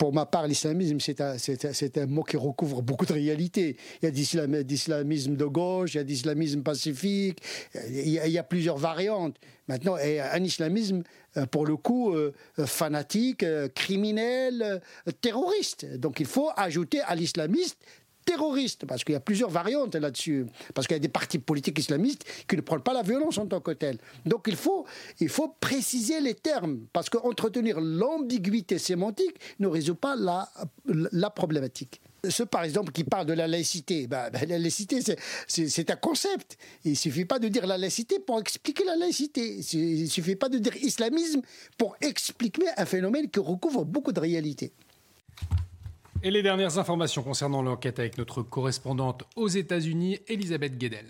Pour 0.00 0.14
ma 0.14 0.24
part, 0.24 0.46
l'islamisme, 0.46 0.98
c'est 0.98 1.20
un, 1.20 2.06
mot 2.06 2.22
qui 2.22 2.38
recouvre 2.38 2.80
beaucoup 2.80 3.04
de 3.04 3.12
réalités. 3.12 3.76
Il 4.00 4.06
y 4.06 4.08
a 4.08 4.62
d'islamisme 4.62 5.36
de 5.36 5.44
gauche, 5.44 5.92
il 5.92 5.98
y 5.98 6.00
a 6.00 6.04
d'islamisme 6.04 6.62
pacifique, 6.62 7.42
il 7.74 8.08
y, 8.08 8.38
a, 8.38 8.42
plusieurs 8.42 8.78
variantes. 8.78 9.36
Maintenant, 9.68 9.96
un 9.96 10.42
islamisme, 10.42 11.02
euh, 11.36 11.44
pour 11.44 11.66
le 11.66 11.76
coup, 11.76 12.14
euh, 12.14 12.32
fanatique, 12.64 13.42
euh, 13.42 13.68
criminel, 13.68 14.80
terroriste. 15.20 15.84
Donc 15.98 16.18
il 16.18 16.26
faut 16.26 16.48
ajouter 16.56 17.02
à 17.02 17.14
l'islamiste 17.14 17.76
terroriste, 18.24 18.86
parce 18.86 19.04
qu'il 19.04 19.12
y 19.12 19.16
a 19.16 19.20
plusieurs 19.20 19.50
variantes 19.50 19.94
là-dessus, 19.94 20.46
parce 20.74 20.86
qu'il 20.86 20.96
y 20.96 20.98
a 20.98 21.00
des 21.00 21.08
partis 21.08 21.38
politiques 21.38 21.78
islamistes 21.78 22.24
qui 22.48 22.56
ne 22.56 22.60
prennent 22.60 22.82
pas 22.82 22.92
la 22.92 23.02
violence 23.02 23.38
en 23.38 23.46
tant 23.46 23.60
que 23.60 23.72
telle. 23.72 23.98
Donc 24.26 24.46
il 24.46 24.56
faut, 24.56 24.86
il 25.20 25.28
faut 25.28 25.54
préciser 25.60 26.20
les 26.20 26.34
termes, 26.34 26.80
parce 26.92 27.08
qu'entretenir 27.10 27.80
l'ambiguïté 27.80 28.78
sémantique 28.78 29.36
ne 29.58 29.66
résout 29.66 29.94
pas 29.94 30.16
la, 30.16 31.30
problématique. 31.30 32.00
Ceux, 32.28 32.44
par 32.44 32.64
exemple, 32.64 32.92
qui 32.92 33.04
parlent 33.04 33.26
de 33.26 33.32
la 33.32 33.48
laïcité, 33.48 34.06
ben, 34.06 34.28
ben, 34.30 34.46
la 34.46 34.58
laïcité, 34.58 35.00
c'est 35.46 35.90
un 35.90 35.96
concept. 35.96 36.58
Il 36.84 36.90
ne 36.90 36.96
suffit 36.96 37.24
pas 37.24 37.38
de 37.38 37.48
dire 37.48 37.66
la 37.66 37.78
laïcité 37.78 38.18
pour 38.18 38.38
expliquer 38.38 38.84
la 38.84 38.96
laïcité. 38.96 39.60
Il 39.72 40.02
ne 40.02 40.06
suffit 40.06 40.36
pas 40.36 40.50
de 40.50 40.58
dire 40.58 40.76
islamisme 40.76 41.40
pour 41.78 41.96
expliquer 42.02 42.64
un 42.76 42.84
phénomène 42.84 43.30
qui 43.30 43.40
recouvre 43.40 43.84
beaucoup 43.86 44.12
de 44.12 44.20
réalités. 44.20 44.72
Et 46.22 46.30
les 46.30 46.42
dernières 46.42 46.76
informations 46.78 47.22
concernant 47.22 47.62
l'enquête 47.62 47.98
avec 47.98 48.18
notre 48.18 48.42
correspondante 48.42 49.24
aux 49.36 49.48
États-Unis, 49.48 50.18
Elisabeth 50.28 50.76
Guedel. 50.76 51.06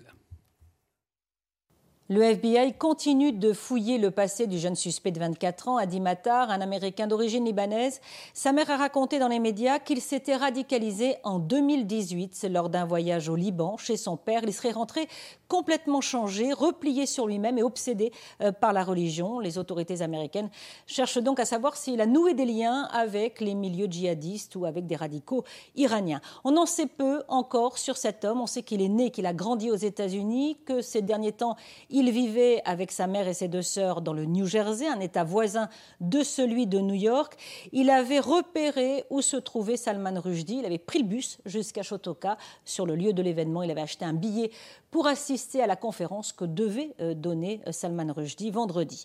Le 2.12 2.22
FBI 2.22 2.72
continue 2.72 3.30
de 3.30 3.52
fouiller 3.52 3.96
le 3.96 4.10
passé 4.10 4.48
du 4.48 4.58
jeune 4.58 4.74
suspect 4.74 5.12
de 5.12 5.20
24 5.20 5.68
ans, 5.68 5.76
Adi 5.76 6.00
Matar, 6.00 6.50
un 6.50 6.60
Américain 6.60 7.06
d'origine 7.06 7.44
libanaise. 7.44 8.00
Sa 8.34 8.50
mère 8.50 8.68
a 8.68 8.76
raconté 8.76 9.20
dans 9.20 9.28
les 9.28 9.38
médias 9.38 9.78
qu'il 9.78 10.00
s'était 10.00 10.34
radicalisé 10.34 11.18
en 11.22 11.38
2018 11.38 12.48
lors 12.50 12.68
d'un 12.68 12.84
voyage 12.84 13.28
au 13.28 13.36
Liban 13.36 13.76
chez 13.76 13.96
son 13.96 14.16
père. 14.16 14.40
Il 14.42 14.52
serait 14.52 14.72
rentré 14.72 15.06
complètement 15.46 16.00
changé, 16.00 16.52
replié 16.52 17.06
sur 17.06 17.28
lui-même 17.28 17.58
et 17.58 17.62
obsédé 17.62 18.10
euh, 18.40 18.50
par 18.50 18.72
la 18.72 18.82
religion. 18.82 19.38
Les 19.38 19.56
autorités 19.56 20.02
américaines 20.02 20.50
cherchent 20.88 21.22
donc 21.22 21.38
à 21.38 21.44
savoir 21.44 21.76
s'il 21.76 22.00
a 22.00 22.06
noué 22.06 22.34
des 22.34 22.44
liens 22.44 22.88
avec 22.92 23.40
les 23.40 23.54
milieux 23.54 23.86
djihadistes 23.86 24.56
ou 24.56 24.64
avec 24.64 24.88
des 24.88 24.96
radicaux 24.96 25.44
iraniens. 25.76 26.20
On 26.42 26.56
en 26.56 26.66
sait 26.66 26.86
peu 26.86 27.22
encore 27.28 27.78
sur 27.78 27.96
cet 27.96 28.24
homme. 28.24 28.40
On 28.40 28.48
sait 28.48 28.64
qu'il 28.64 28.82
est 28.82 28.88
né, 28.88 29.10
qu'il 29.12 29.26
a 29.26 29.32
grandi 29.32 29.70
aux 29.70 29.76
États-Unis, 29.76 30.58
que 30.64 30.80
ces 30.80 31.02
derniers 31.02 31.32
temps, 31.32 31.54
il 31.88 31.99
vivait 32.08 32.62
avec 32.64 32.92
sa 32.92 33.06
mère 33.08 33.28
et 33.28 33.34
ses 33.34 33.48
deux 33.48 33.62
sœurs 33.62 34.00
dans 34.00 34.12
le 34.12 34.24
New 34.24 34.46
Jersey, 34.46 34.86
un 34.86 35.00
État 35.00 35.24
voisin 35.24 35.68
de 36.00 36.22
celui 36.22 36.66
de 36.66 36.78
New 36.78 36.94
York. 36.94 37.36
Il 37.72 37.90
avait 37.90 38.20
repéré 38.20 39.04
où 39.10 39.20
se 39.20 39.36
trouvait 39.36 39.76
Salman 39.76 40.20
Rushdie. 40.20 40.60
Il 40.60 40.64
avait 40.64 40.78
pris 40.78 41.00
le 41.00 41.04
bus 41.04 41.38
jusqu'à 41.44 41.82
Shotoka. 41.82 42.38
Sur 42.64 42.86
le 42.86 42.94
lieu 42.94 43.12
de 43.12 43.22
l'événement, 43.22 43.62
il 43.62 43.70
avait 43.70 43.82
acheté 43.82 44.04
un 44.04 44.14
billet 44.14 44.50
pour 44.90 45.06
assister 45.06 45.62
à 45.62 45.66
la 45.66 45.76
conférence 45.76 46.32
que 46.32 46.44
devait 46.44 46.94
euh, 47.00 47.14
donner 47.14 47.60
euh, 47.66 47.72
Salman 47.72 48.12
Rushdie 48.12 48.50
vendredi. 48.50 49.04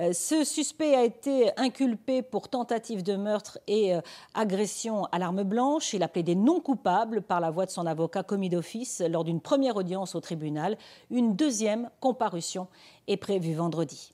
Euh, 0.00 0.12
ce 0.12 0.44
suspect 0.44 0.94
a 0.94 1.04
été 1.04 1.50
inculpé 1.56 2.22
pour 2.22 2.48
tentative 2.48 3.02
de 3.02 3.16
meurtre 3.16 3.58
et 3.66 3.94
agression 4.34 5.06
à 5.06 5.18
l'arme 5.18 5.42
blanche. 5.42 5.92
Il 5.94 6.02
a 6.02 6.08
plaidé 6.08 6.34
non 6.34 6.60
coupable 6.60 7.22
par 7.22 7.40
la 7.40 7.50
voix 7.50 7.66
de 7.66 7.70
son 7.70 7.86
avocat 7.86 8.22
commis 8.22 8.48
d'office 8.48 9.02
lors 9.08 9.24
d'une 9.24 9.40
première 9.40 9.76
audience 9.76 10.14
au 10.14 10.20
tribunal. 10.20 10.76
Une 11.10 11.34
deuxième 11.34 11.90
comparution 12.00 12.35
est 13.08 13.16
prévu 13.16 13.54
vendredi. 13.54 14.12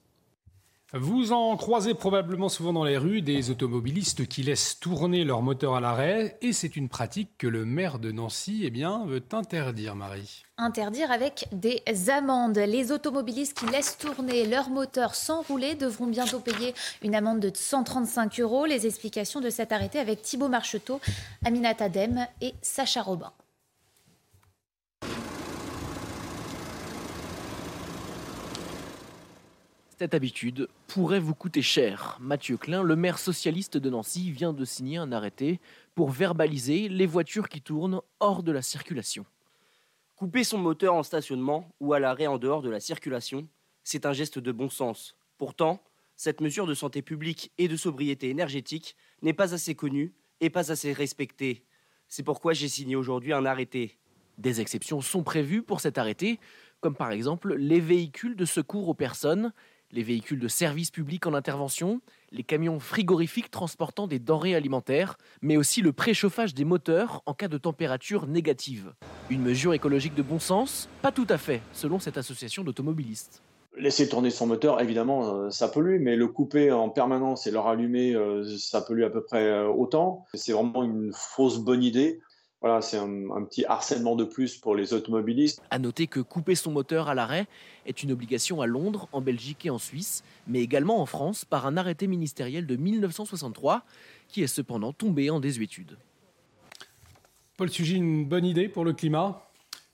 Vous 0.94 1.32
en 1.32 1.56
croisez 1.56 1.94
probablement 1.94 2.50
souvent 2.50 2.74
dans 2.74 2.84
les 2.84 2.98
rues 2.98 3.22
des 3.22 3.50
automobilistes 3.50 4.28
qui 4.28 4.42
laissent 4.42 4.78
tourner 4.78 5.24
leur 5.24 5.40
moteur 5.40 5.74
à 5.74 5.80
l'arrêt 5.80 6.36
et 6.42 6.52
c'est 6.52 6.76
une 6.76 6.90
pratique 6.90 7.30
que 7.38 7.46
le 7.46 7.64
maire 7.64 7.98
de 7.98 8.12
Nancy 8.12 8.60
eh 8.64 8.70
bien, 8.70 9.06
veut 9.06 9.22
interdire, 9.32 9.96
Marie. 9.96 10.44
Interdire 10.58 11.10
avec 11.10 11.48
des 11.50 11.82
amendes. 12.10 12.58
Les 12.58 12.92
automobilistes 12.92 13.58
qui 13.58 13.64
laissent 13.72 13.96
tourner 13.96 14.46
leur 14.46 14.68
moteur 14.68 15.14
sans 15.14 15.40
rouler 15.40 15.76
devront 15.76 16.08
bientôt 16.08 16.40
payer 16.40 16.74
une 17.00 17.14
amende 17.14 17.40
de 17.40 17.50
135 17.54 18.38
euros. 18.40 18.66
Les 18.66 18.86
explications 18.86 19.40
de 19.40 19.48
cet 19.48 19.72
arrêté 19.72 19.98
avec 19.98 20.20
Thibault 20.20 20.48
Marcheteau, 20.48 21.00
Aminata 21.42 21.88
Dem 21.88 22.26
et 22.42 22.52
Sacha 22.60 23.00
Robin. 23.00 23.32
Cette 30.02 30.14
habitude 30.14 30.66
pourrait 30.88 31.20
vous 31.20 31.36
coûter 31.36 31.62
cher. 31.62 32.18
Mathieu 32.20 32.56
Klein, 32.56 32.82
le 32.82 32.96
maire 32.96 33.20
socialiste 33.20 33.76
de 33.76 33.88
Nancy, 33.88 34.32
vient 34.32 34.52
de 34.52 34.64
signer 34.64 34.96
un 34.96 35.12
arrêté 35.12 35.60
pour 35.94 36.10
verbaliser 36.10 36.88
les 36.88 37.06
voitures 37.06 37.48
qui 37.48 37.60
tournent 37.60 38.00
hors 38.18 38.42
de 38.42 38.50
la 38.50 38.62
circulation. 38.62 39.24
Couper 40.16 40.42
son 40.42 40.58
moteur 40.58 40.94
en 40.94 41.04
stationnement 41.04 41.68
ou 41.78 41.92
à 41.92 42.00
l'arrêt 42.00 42.26
en 42.26 42.38
dehors 42.38 42.62
de 42.62 42.68
la 42.68 42.80
circulation, 42.80 43.46
c'est 43.84 44.04
un 44.04 44.12
geste 44.12 44.40
de 44.40 44.50
bon 44.50 44.68
sens. 44.68 45.14
Pourtant, 45.38 45.80
cette 46.16 46.40
mesure 46.40 46.66
de 46.66 46.74
santé 46.74 47.00
publique 47.00 47.52
et 47.56 47.68
de 47.68 47.76
sobriété 47.76 48.28
énergétique 48.28 48.96
n'est 49.22 49.32
pas 49.32 49.54
assez 49.54 49.76
connue 49.76 50.12
et 50.40 50.50
pas 50.50 50.72
assez 50.72 50.92
respectée. 50.92 51.62
C'est 52.08 52.24
pourquoi 52.24 52.54
j'ai 52.54 52.66
signé 52.66 52.96
aujourd'hui 52.96 53.32
un 53.32 53.46
arrêté. 53.46 54.00
Des 54.36 54.60
exceptions 54.60 55.00
sont 55.00 55.22
prévues 55.22 55.62
pour 55.62 55.78
cet 55.78 55.96
arrêté, 55.96 56.40
comme 56.80 56.96
par 56.96 57.12
exemple 57.12 57.54
les 57.54 57.78
véhicules 57.78 58.34
de 58.34 58.44
secours 58.44 58.88
aux 58.88 58.94
personnes 58.94 59.52
les 59.92 60.02
véhicules 60.02 60.40
de 60.40 60.48
service 60.48 60.90
public 60.90 61.26
en 61.26 61.34
intervention, 61.34 62.00
les 62.30 62.42
camions 62.42 62.80
frigorifiques 62.80 63.50
transportant 63.50 64.06
des 64.06 64.18
denrées 64.18 64.54
alimentaires, 64.54 65.18
mais 65.42 65.56
aussi 65.56 65.82
le 65.82 65.92
préchauffage 65.92 66.54
des 66.54 66.64
moteurs 66.64 67.22
en 67.26 67.34
cas 67.34 67.48
de 67.48 67.58
température 67.58 68.26
négative. 68.26 68.94
Une 69.30 69.42
mesure 69.42 69.74
écologique 69.74 70.14
de 70.14 70.22
bon 70.22 70.38
sens 70.38 70.88
Pas 71.02 71.12
tout 71.12 71.26
à 71.28 71.38
fait, 71.38 71.60
selon 71.72 71.98
cette 71.98 72.16
association 72.16 72.64
d'automobilistes. 72.64 73.42
Laisser 73.76 74.08
tourner 74.08 74.30
son 74.30 74.46
moteur, 74.46 74.80
évidemment, 74.82 75.34
euh, 75.34 75.50
ça 75.50 75.68
pollue, 75.68 75.98
mais 76.00 76.14
le 76.14 76.28
couper 76.28 76.70
en 76.70 76.90
permanence 76.90 77.46
et 77.46 77.50
le 77.50 77.58
rallumer, 77.58 78.14
euh, 78.14 78.44
ça 78.58 78.82
pollue 78.82 79.02
à 79.02 79.10
peu 79.10 79.22
près 79.22 79.44
euh, 79.44 79.66
autant. 79.66 80.26
C'est 80.34 80.52
vraiment 80.52 80.82
une 80.82 81.10
fausse 81.14 81.58
bonne 81.58 81.82
idée. 81.82 82.20
Voilà, 82.62 82.80
c'est 82.80 82.96
un, 82.96 83.42
petit 83.42 83.64
harcèlement 83.64 84.14
de 84.14 84.22
plus 84.22 84.56
pour 84.56 84.76
les 84.76 84.94
automobilistes. 84.94 85.60
À 85.70 85.80
noter 85.80 86.06
que 86.06 86.20
couper 86.20 86.54
son 86.54 86.70
moteur 86.70 87.08
à 87.08 87.14
l'arrêt 87.14 87.48
est 87.86 88.04
une 88.04 88.12
obligation 88.12 88.60
à 88.60 88.66
Londres, 88.66 89.08
en 89.10 89.20
Belgique 89.20 89.66
et 89.66 89.70
en 89.70 89.78
Suisse, 89.78 90.22
mais 90.46 90.60
également 90.60 91.00
en 91.02 91.06
France 91.06 91.44
par 91.44 91.66
un 91.66 91.76
arrêté 91.76 92.06
ministériel 92.06 92.68
de 92.68 92.76
1963 92.76 93.82
qui 94.28 94.44
est 94.44 94.46
cependant 94.46 94.92
tombé 94.92 95.28
en 95.28 95.40
désuétude. 95.40 95.98
Paul 97.56 97.68
Sugy, 97.68 97.96
une 97.96 98.26
bonne 98.26 98.44
idée 98.44 98.68
pour 98.68 98.84
le 98.84 98.92
climat? 98.92 99.42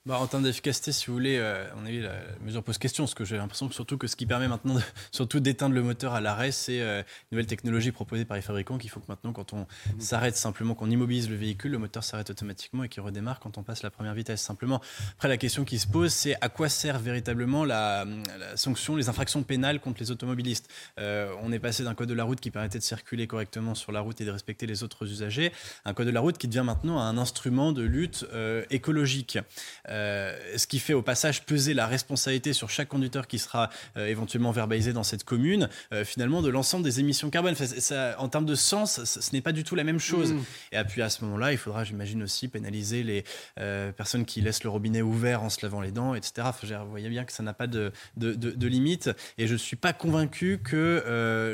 Bah, 0.09 0.19
en 0.19 0.27
termes 0.27 0.43
d'efficacité, 0.43 0.91
si 0.91 1.09
vous 1.09 1.13
voulez, 1.13 1.37
euh, 1.37 1.67
on 1.77 1.85
a 1.85 1.91
vu 1.91 2.01
la, 2.01 2.15
mesure 2.41 2.63
pose 2.63 2.79
question, 2.79 3.05
parce 3.05 3.13
que 3.13 3.27
j'ai 3.27 3.37
l'impression 3.37 3.69
que 3.69 3.75
surtout 3.75 3.99
que 3.99 4.07
ce 4.07 4.17
qui 4.17 4.25
permet 4.25 4.49
maintenant 4.49 4.77
de, 4.77 4.81
surtout 5.13 5.39
d'éteindre 5.39 5.75
le 5.75 5.83
moteur 5.83 6.15
à 6.15 6.23
l'arrêt, 6.23 6.51
c'est 6.51 6.81
euh, 6.81 7.01
une 7.01 7.37
nouvelle 7.37 7.47
technologie 7.47 7.93
proposée 7.93 8.25
par 8.25 8.35
les 8.39 8.43
fabricants 8.43 8.79
qu'il 8.79 8.89
faut 8.89 9.01
que 9.01 9.05
maintenant, 9.09 9.35
quand 9.35 9.53
on 9.53 9.67
mmh. 9.67 10.01
s'arrête 10.01 10.35
simplement, 10.35 10.75
qu'on 10.75 10.91
immobilise 10.91 11.29
le 11.29 11.37
véhicule, 11.37 11.73
le 11.73 11.79
moteur 11.79 12.05
s'arrête 12.05 12.31
automatiquement 12.31 12.85
et 12.85 12.89
qu'il 12.89 13.03
redémarre 13.03 13.39
quand 13.39 13.59
on 13.59 13.63
passe 13.63 13.83
la 13.83 13.91
première 13.91 14.15
vitesse. 14.15 14.41
Simplement, 14.41 14.81
après 15.13 15.29
la 15.29 15.37
question 15.37 15.67
qui 15.67 15.79
se 15.79 15.87
pose, 15.87 16.11
c'est 16.11 16.37
à 16.41 16.49
quoi 16.49 16.71
sert 16.71 16.99
véritablement 16.99 17.67
la, 17.67 18.07
sanction, 18.55 18.97
les 18.97 19.11
infractions 19.11 19.43
pénales 19.43 19.79
contre 19.79 20.01
les 20.01 20.11
automobilistes? 20.11 20.71
Euh, 20.99 21.35
On 21.43 21.53
est 21.53 21.59
passé 21.59 21.85
d'un 21.85 21.95
code 21.95 22.09
de 22.09 22.15
la 22.15 22.25
route 22.25 22.41
qui 22.41 22.51
permettait 22.51 22.79
de 22.79 22.83
circuler 22.83 23.27
correctement 23.27 23.75
sur 23.75 23.93
la 23.93 24.01
route 24.01 24.19
et 24.23 24.25
de 24.25 24.31
respecter 24.31 24.65
les 24.67 24.83
autres 24.83 25.05
usagers, 25.05 25.53
un 25.85 25.93
code 25.93 26.07
de 26.07 26.13
la 26.13 26.21
route 26.21 26.39
qui 26.39 26.49
devient 26.49 26.65
maintenant 26.65 26.99
un 26.99 27.19
instrument 27.19 27.73
de 27.73 27.83
lutte 27.83 28.27
écologique. 28.71 29.39
Euh, 29.98 29.98
ce 30.57 30.67
qui 30.67 30.79
fait 30.79 30.95
au 30.95 31.03
passage 31.03 31.43
peser 31.45 31.75
la 31.75 31.87
responsabilité 31.87 32.53
sur 32.53 32.71
chaque 32.71 32.89
conducteur 32.89 33.27
qui 33.27 33.39
sera 33.39 33.71
euh, 33.97 34.07
éventuellement 34.07 34.51
verbalisé 34.51 34.93
dans 34.93 35.03
cette 35.03 35.25
commune, 35.25 35.69
euh, 35.93 36.05
finalement 36.05 36.43
de 36.43 36.49
l'ensemble 36.49 36.85
des 36.85 37.01
émissions 37.01 37.31
carbone. 37.31 37.55
ça, 37.55 38.17
en 38.19 38.29
termes 38.29 38.47
de 38.47 38.55
sens, 38.55 39.05
ce 39.05 39.33
n'est 39.33 39.41
pas 39.41 39.53
du 39.53 39.65
tout 39.65 39.75
la 39.75 39.85
même 39.85 39.99
chose. 39.99 40.33
Mm. 40.33 40.45
Et 40.73 40.85
puis 40.85 41.03
à 41.03 41.11
ce 41.11 41.25
moment-là, 41.25 41.53
il 41.53 41.59
faudra, 41.59 41.85
j'imagine 41.85 42.23
aussi, 42.23 42.49
pénaliser 42.49 43.03
les 43.03 43.25
personnes 43.97 44.25
qui 44.25 44.41
laissent 44.41 44.65
le 44.65 44.71
robinet 44.71 45.03
ouvert 45.03 45.43
en 45.43 45.51
se 45.51 45.59
lavant 45.63 45.81
les 45.81 45.91
dents, 45.91 46.15
etc. 46.15 46.49
vous 46.63 46.91
voyez 46.91 47.09
bien 47.09 47.25
que 47.25 47.33
ça 47.33 47.43
n'a 47.43 47.53
pas 47.53 47.67
de, 47.67 47.93
de, 48.17 48.33
de, 48.35 48.67
limite. 48.67 49.11
Et 49.37 49.47
je 49.47 49.53
ne 49.53 49.59
suis 49.59 49.77
pas 49.77 49.93
convaincu 49.93 50.59
que 50.63 51.03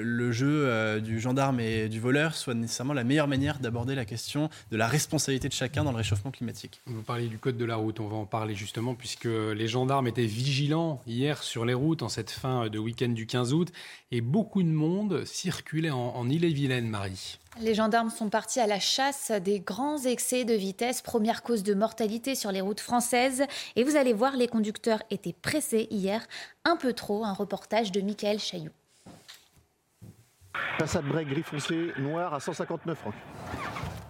le 0.03 0.33
jeu 0.33 1.01
du 1.01 1.21
gendarme 1.21 1.61
et 1.61 1.89
du 1.89 2.01
voleur 2.01 2.35
soit 2.35 2.55
nécessairement 2.55 2.93
la 2.93 3.05
meilleure 3.05 3.29
manière 3.29 3.59
d'aborder 3.59 3.95
la 3.95 4.05
question 4.05 4.49
de 4.71 4.77
la 4.77 4.87
responsabilité 4.87 5.49
de 5.49 5.53
chacun 5.53 5.85
dans 5.85 5.93
le 5.93 5.97
réchauffement 5.97 6.31
climatique. 6.31 6.81
Vous 6.87 7.03
parlez 7.03 7.29
du 7.29 7.39
code 7.39 7.57
de 7.57 7.65
la 7.65 7.77
route, 7.77 8.01
on 8.01 8.09
va 8.09 8.16
en 8.16 8.24
parler 8.27 8.55
justement, 8.55 8.95
puisque 8.95 9.25
les 9.25 9.69
gendarmes 9.69 10.07
étaient 10.07 10.27
vigilants 10.27 11.01
hier 11.07 11.43
sur 11.43 11.65
les 11.65 11.75
routes 11.75 12.03
en 12.03 12.09
cette 12.09 12.31
fin 12.31 12.69
de 12.69 12.79
week-end 12.79 13.09
du 13.09 13.27
15 13.27 13.53
août, 13.53 13.73
et 14.11 14.21
beaucoup 14.21 14.63
de 14.63 14.69
monde 14.69 15.25
circulait 15.25 15.91
en, 15.91 16.29
Ille-et-Vilaine, 16.29 16.89
Marie. 16.89 17.39
Les 17.61 17.75
gendarmes 17.75 18.11
sont 18.11 18.31
partis 18.31 18.61
à 18.61 18.67
la 18.67 18.81
chasse 18.81 19.31
des 19.31 19.61
grands 19.61 20.03
excès 20.03 20.45
de 20.45 20.55
vitesse, 20.55 21.03
première 21.03 21.43
cause 21.43 21.63
de 21.63 21.75
mortalité 21.75 22.35
sur 22.35 22.51
les 22.51 22.61
routes 22.61 22.81
françaises. 22.81 23.45
Et 23.77 23.85
vous 23.85 23.97
allez 23.97 24.13
voir, 24.13 24.37
les 24.37 24.49
conducteurs 24.49 25.03
étaient 25.11 25.35
pressés 25.41 25.87
hier, 25.91 26.27
un 26.65 26.77
peu 26.77 26.93
trop. 26.93 27.25
Un 27.25 27.33
reportage 27.33 27.93
de 27.93 28.01
Michael 28.01 28.41
Chailloux. 28.41 28.73
Passade 30.79 31.05
break 31.05 31.29
gris 31.29 31.43
foncé, 31.43 31.93
noir 31.99 32.35
à 32.35 32.41
159 32.41 32.99
francs. 32.99 33.15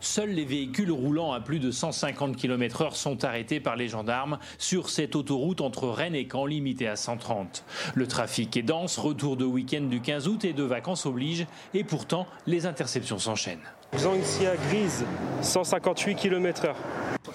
Seuls 0.01 0.31
les 0.31 0.45
véhicules 0.45 0.91
roulant 0.91 1.33
à 1.33 1.41
plus 1.41 1.59
de 1.59 1.71
150 1.71 2.37
km/h 2.37 2.95
sont 2.95 3.25
arrêtés 3.25 3.61
par 3.61 3.77
les 3.77 3.89
gendarmes 3.89 4.39
sur 4.59 4.91
cette 4.91 5.16
autoroute 5.16 5.61
entre 5.61 5.89
Rennes 5.89 6.15
et 6.15 6.29
Caen, 6.31 6.47
limitée 6.47 6.89
à 6.89 6.97
130. 6.97 7.65
Le 7.95 8.07
trafic 8.07 8.57
est 8.57 8.62
dense, 8.62 8.99
retour 8.99 9.37
de 9.37 9.45
week-end 9.45 9.83
du 9.83 10.01
15 10.01 10.29
août 10.29 10.45
et 10.45 10.53
de 10.53 10.62
vacances 10.62 11.07
oblige, 11.07 11.47
et 11.73 11.85
pourtant 11.85 12.27
les 12.47 12.66
interceptions 12.66 13.19
s'enchaînent. 13.19 13.59
Zangxia 13.97 14.57
grise, 14.69 15.05
158 15.41 16.16
km/h. 16.16 16.75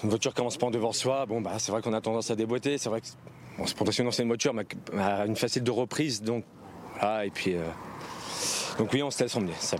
Une 0.02 0.10
voiture 0.10 0.34
commence 0.34 0.56
pas 0.56 0.66
en 0.66 0.70
devant 0.70 0.92
soi, 0.92 1.26
bon 1.26 1.40
bah 1.40 1.52
c'est 1.58 1.72
vrai 1.72 1.82
qu'on 1.82 1.92
a 1.92 2.00
tendance 2.00 2.30
à 2.30 2.36
déboîter, 2.36 2.78
c'est 2.78 2.88
vrai 2.88 3.00
que 3.00 3.06
bon, 3.58 3.66
c'est 3.66 3.76
potentiellement 3.76 4.12
c'est 4.12 4.22
une 4.22 4.28
voiture 4.28 4.54
mais 4.54 4.66
a 4.98 5.26
une 5.26 5.36
facette 5.36 5.64
de 5.64 5.70
reprise 5.70 6.22
donc 6.22 6.44
voilà 6.98 7.24
et 7.24 7.30
puis 7.30 7.54
euh, 7.54 7.62
donc 8.78 8.92
oui, 8.92 9.02
on 9.02 9.10
se 9.10 9.22
laisse. 9.22 9.36
Ça. 9.60 9.76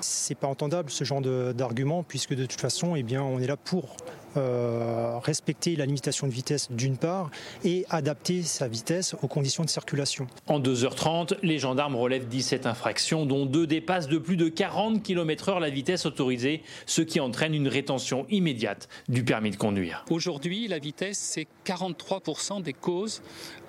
C'est 0.00 0.34
pas 0.34 0.46
entendable 0.46 0.90
ce 0.90 1.04
genre 1.04 1.20
d'argument 1.20 2.02
puisque 2.02 2.34
de 2.34 2.46
toute 2.46 2.60
façon, 2.60 2.96
eh 2.96 3.02
bien, 3.02 3.22
on 3.22 3.38
est 3.38 3.46
là 3.46 3.56
pour 3.56 3.96
euh, 4.36 5.18
respecter 5.18 5.76
la 5.76 5.86
limitation 5.86 6.26
de 6.26 6.32
vitesse 6.32 6.68
d'une 6.70 6.96
part 6.96 7.30
et 7.64 7.86
adapter 7.88 8.42
sa 8.42 8.68
vitesse 8.68 9.14
aux 9.22 9.28
conditions 9.28 9.64
de 9.64 9.70
circulation. 9.70 10.26
En 10.46 10.60
2h30, 10.60 11.36
les 11.42 11.58
gendarmes 11.58 11.96
relèvent 11.96 12.28
17 12.28 12.66
infractions, 12.66 13.26
dont 13.26 13.46
deux 13.46 13.66
dépassent 13.66 14.08
de 14.08 14.18
plus 14.18 14.36
de 14.36 14.48
40 14.48 15.02
km/h 15.02 15.60
la 15.60 15.70
vitesse 15.70 16.06
autorisée, 16.06 16.62
ce 16.86 17.02
qui 17.02 17.20
entraîne 17.20 17.54
une 17.54 17.68
rétention 17.68 18.26
immédiate 18.28 18.88
du 19.08 19.24
permis 19.24 19.50
de 19.50 19.56
conduire. 19.56 20.04
Aujourd'hui, 20.10 20.68
la 20.68 20.78
vitesse, 20.78 21.18
c'est 21.18 21.46
43% 21.66 22.62
des 22.62 22.72
causes 22.72 23.22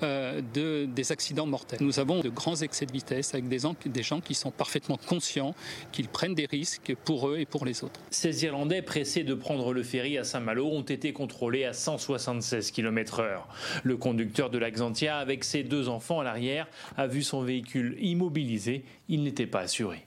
euh, 0.03 0.41
de, 0.53 0.85
des 0.85 1.11
accidents 1.11 1.45
mortels. 1.45 1.79
Nous 1.81 1.99
avons 1.99 2.19
de 2.19 2.29
grands 2.29 2.55
excès 2.55 2.85
de 2.85 2.91
vitesse 2.91 3.33
avec 3.33 3.47
des, 3.47 3.59
des 3.85 4.03
gens 4.03 4.21
qui 4.21 4.33
sont 4.33 4.51
parfaitement 4.51 4.97
conscients 5.07 5.55
qu'ils 5.91 6.07
prennent 6.07 6.35
des 6.35 6.45
risques 6.45 6.93
pour 7.05 7.29
eux 7.29 7.39
et 7.39 7.45
pour 7.45 7.65
les 7.65 7.83
autres. 7.83 7.99
Ces 8.11 8.43
Irlandais 8.43 8.81
pressés 8.81 9.23
de 9.23 9.33
prendre 9.33 9.73
le 9.73 9.83
ferry 9.83 10.17
à 10.17 10.23
Saint-Malo 10.23 10.58
ont 10.67 10.81
été 10.81 11.13
contrôlés 11.13 11.65
à 11.65 11.73
176 11.73 12.71
km/h. 12.71 13.43
Le 13.83 13.97
conducteur 13.97 14.49
de 14.49 14.57
l'Axantia, 14.57 15.17
avec 15.17 15.43
ses 15.43 15.63
deux 15.63 15.89
enfants 15.89 16.19
à 16.19 16.23
l'arrière, 16.23 16.67
a 16.97 17.07
vu 17.07 17.23
son 17.23 17.41
véhicule 17.41 17.97
immobilisé. 17.99 18.83
Il 19.07 19.23
n'était 19.23 19.47
pas 19.47 19.61
assuré. 19.61 20.05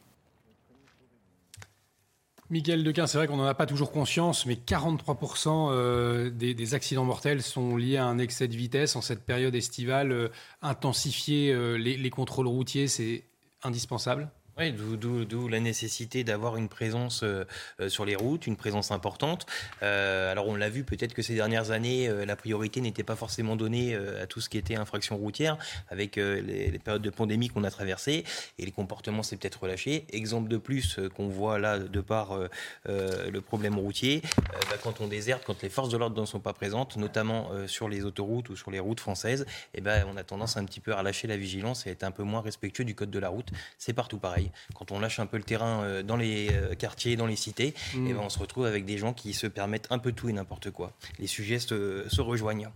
Michael 2.50 2.84
Dequin, 2.84 3.06
c'est 3.06 3.16
vrai 3.16 3.26
qu'on 3.26 3.38
n'en 3.38 3.46
a 3.46 3.54
pas 3.54 3.64
toujours 3.64 3.90
conscience, 3.90 4.44
mais 4.44 4.56
43% 4.56 5.70
euh, 5.70 6.28
des, 6.28 6.74
accidents 6.74 7.04
mortels 7.04 7.40
sont 7.40 7.78
liés 7.78 7.96
à 7.96 8.04
un 8.04 8.18
excès 8.18 8.46
de 8.46 8.54
vitesse. 8.54 8.94
En 8.94 9.00
cette 9.00 9.24
période 9.24 9.54
estivale, 9.54 10.12
euh, 10.12 10.28
intensifier 10.60 11.50
euh, 11.50 11.76
les 11.76 12.10
contrôles 12.10 12.46
routiers, 12.46 12.88
c'est 12.88 13.24
indispensable? 13.62 14.30
Oui, 14.58 14.70
d'où 14.72 15.48
la 15.48 15.60
nécessité 15.60 16.24
d'avoir 16.24 16.58
une 16.58 16.68
présence 16.68 17.22
euh, 17.22 17.44
euh, 17.80 17.88
sur 17.88 18.04
les 18.04 18.14
routes, 18.14 18.46
une 18.46 18.56
présence 18.56 18.90
importante. 18.90 19.46
Euh, 19.82 20.30
alors 20.30 20.46
on 20.46 20.56
l'a 20.56 20.68
vu, 20.68 20.84
peut-être 20.84 21.14
que 21.14 21.22
ces 21.22 21.34
dernières 21.34 21.70
années, 21.70 22.10
la 22.26 22.36
priorité 22.36 22.82
n'était 22.82 23.02
pas 23.02 23.16
forcément 23.16 23.56
donnée 23.56 23.94
à 23.94 24.26
tout 24.26 24.40
ce 24.40 24.50
qui 24.50 24.58
était 24.58 24.76
infraction 24.76 25.16
routière, 25.16 25.56
avec 25.88 26.16
les, 26.16 26.78
périodes 26.84 27.02
de 27.02 27.10
pandémie 27.10 27.48
qu'on 27.48 27.64
a 27.64 27.70
traversées, 27.70 28.24
et 28.58 28.64
les 28.64 28.70
comportements 28.72 29.22
s'est 29.22 29.36
peut-être 29.36 29.62
relâché. 29.62 30.06
Exemple 30.12 30.48
de 30.48 30.58
plus 30.58 31.00
qu'on 31.16 31.28
voit 31.28 31.58
là, 31.58 31.78
de 31.78 32.00
par 32.00 32.38
le 32.86 33.40
problème 33.40 33.78
routier, 33.78 34.22
bah, 34.34 34.76
quand 34.82 35.00
on 35.00 35.06
déserte, 35.06 35.44
quand 35.46 35.62
les 35.62 35.70
forces 35.70 35.88
de 35.88 35.96
l'ordre 35.96 36.20
ne 36.20 36.26
sont 36.26 36.40
pas 36.40 36.52
présentes, 36.52 36.96
notamment 36.96 37.50
sur 37.66 37.88
les 37.88 38.04
autoroutes 38.04 38.50
ou 38.50 38.56
sur 38.56 38.70
les 38.70 38.80
routes 38.80 39.00
françaises, 39.00 39.46
eh 39.74 39.80
ben, 39.80 40.04
on 40.12 40.16
a 40.16 40.24
tendance 40.24 40.56
un 40.56 40.64
petit 40.64 40.80
peu 40.80 40.92
à 40.92 40.98
relâcher 40.98 41.26
la 41.26 41.36
vigilance 41.36 41.86
et 41.86 41.90
être 41.90 42.04
un 42.04 42.10
peu 42.10 42.22
moins 42.22 42.40
respectueux 42.40 42.84
du 42.84 42.94
code 42.94 43.10
de 43.10 43.18
la 43.18 43.28
route. 43.28 43.48
C'est 43.78 43.92
partout 43.92 44.18
pareil. 44.18 44.41
Quand 44.74 44.90
on 44.90 45.00
lâche 45.00 45.20
un 45.20 45.26
peu 45.26 45.36
le 45.36 45.42
terrain 45.42 45.82
euh, 45.82 46.02
dans 46.02 46.16
les 46.16 46.50
euh, 46.52 46.74
quartiers, 46.74 47.16
dans 47.16 47.26
les 47.26 47.36
cités, 47.36 47.74
mm. 47.94 48.06
et 48.06 48.10
eh 48.10 48.12
ben 48.14 48.20
on 48.20 48.28
se 48.28 48.38
retrouve 48.38 48.66
avec 48.66 48.84
des 48.84 48.98
gens 48.98 49.12
qui 49.12 49.34
se 49.34 49.46
permettent 49.46 49.88
un 49.90 49.98
peu 49.98 50.12
tout 50.12 50.28
et 50.28 50.32
n'importe 50.32 50.70
quoi. 50.70 50.92
Les 51.18 51.26
sujets 51.26 51.58
se, 51.58 52.20
rejoignent. 52.20 52.68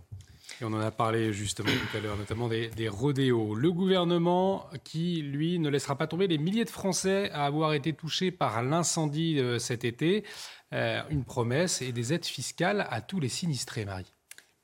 Et 0.61 0.65
on 0.65 0.73
en 0.73 0.79
a 0.79 0.91
parlé 0.91 1.33
justement 1.33 1.69
tout 1.69 1.97
à 1.97 1.99
l'heure, 1.99 2.17
notamment 2.17 2.47
des, 2.47 2.69
des, 2.69 2.89
rodéos. 2.89 3.53
Le 3.53 3.71
gouvernement 3.71 4.67
qui, 4.83 5.21
lui, 5.21 5.59
ne 5.59 5.69
laissera 5.69 5.97
pas 5.97 6.07
tomber 6.07 6.27
les 6.27 6.37
milliers 6.37 6.65
de 6.65 6.69
Français 6.69 7.29
à 7.31 7.45
avoir 7.45 7.73
été 7.73 7.93
touchés 7.93 8.31
par 8.31 8.63
l'incendie 8.63 9.39
euh, 9.39 9.59
cet 9.59 9.83
été. 9.83 10.23
une 10.71 11.23
promesse 11.23 11.81
et 11.81 11.91
des 11.91 12.13
aides 12.13 12.25
fiscales 12.25 12.87
à 12.89 13.01
tous 13.01 13.19
les 13.19 13.29
sinistrés, 13.29 13.85
Marie 13.85 14.16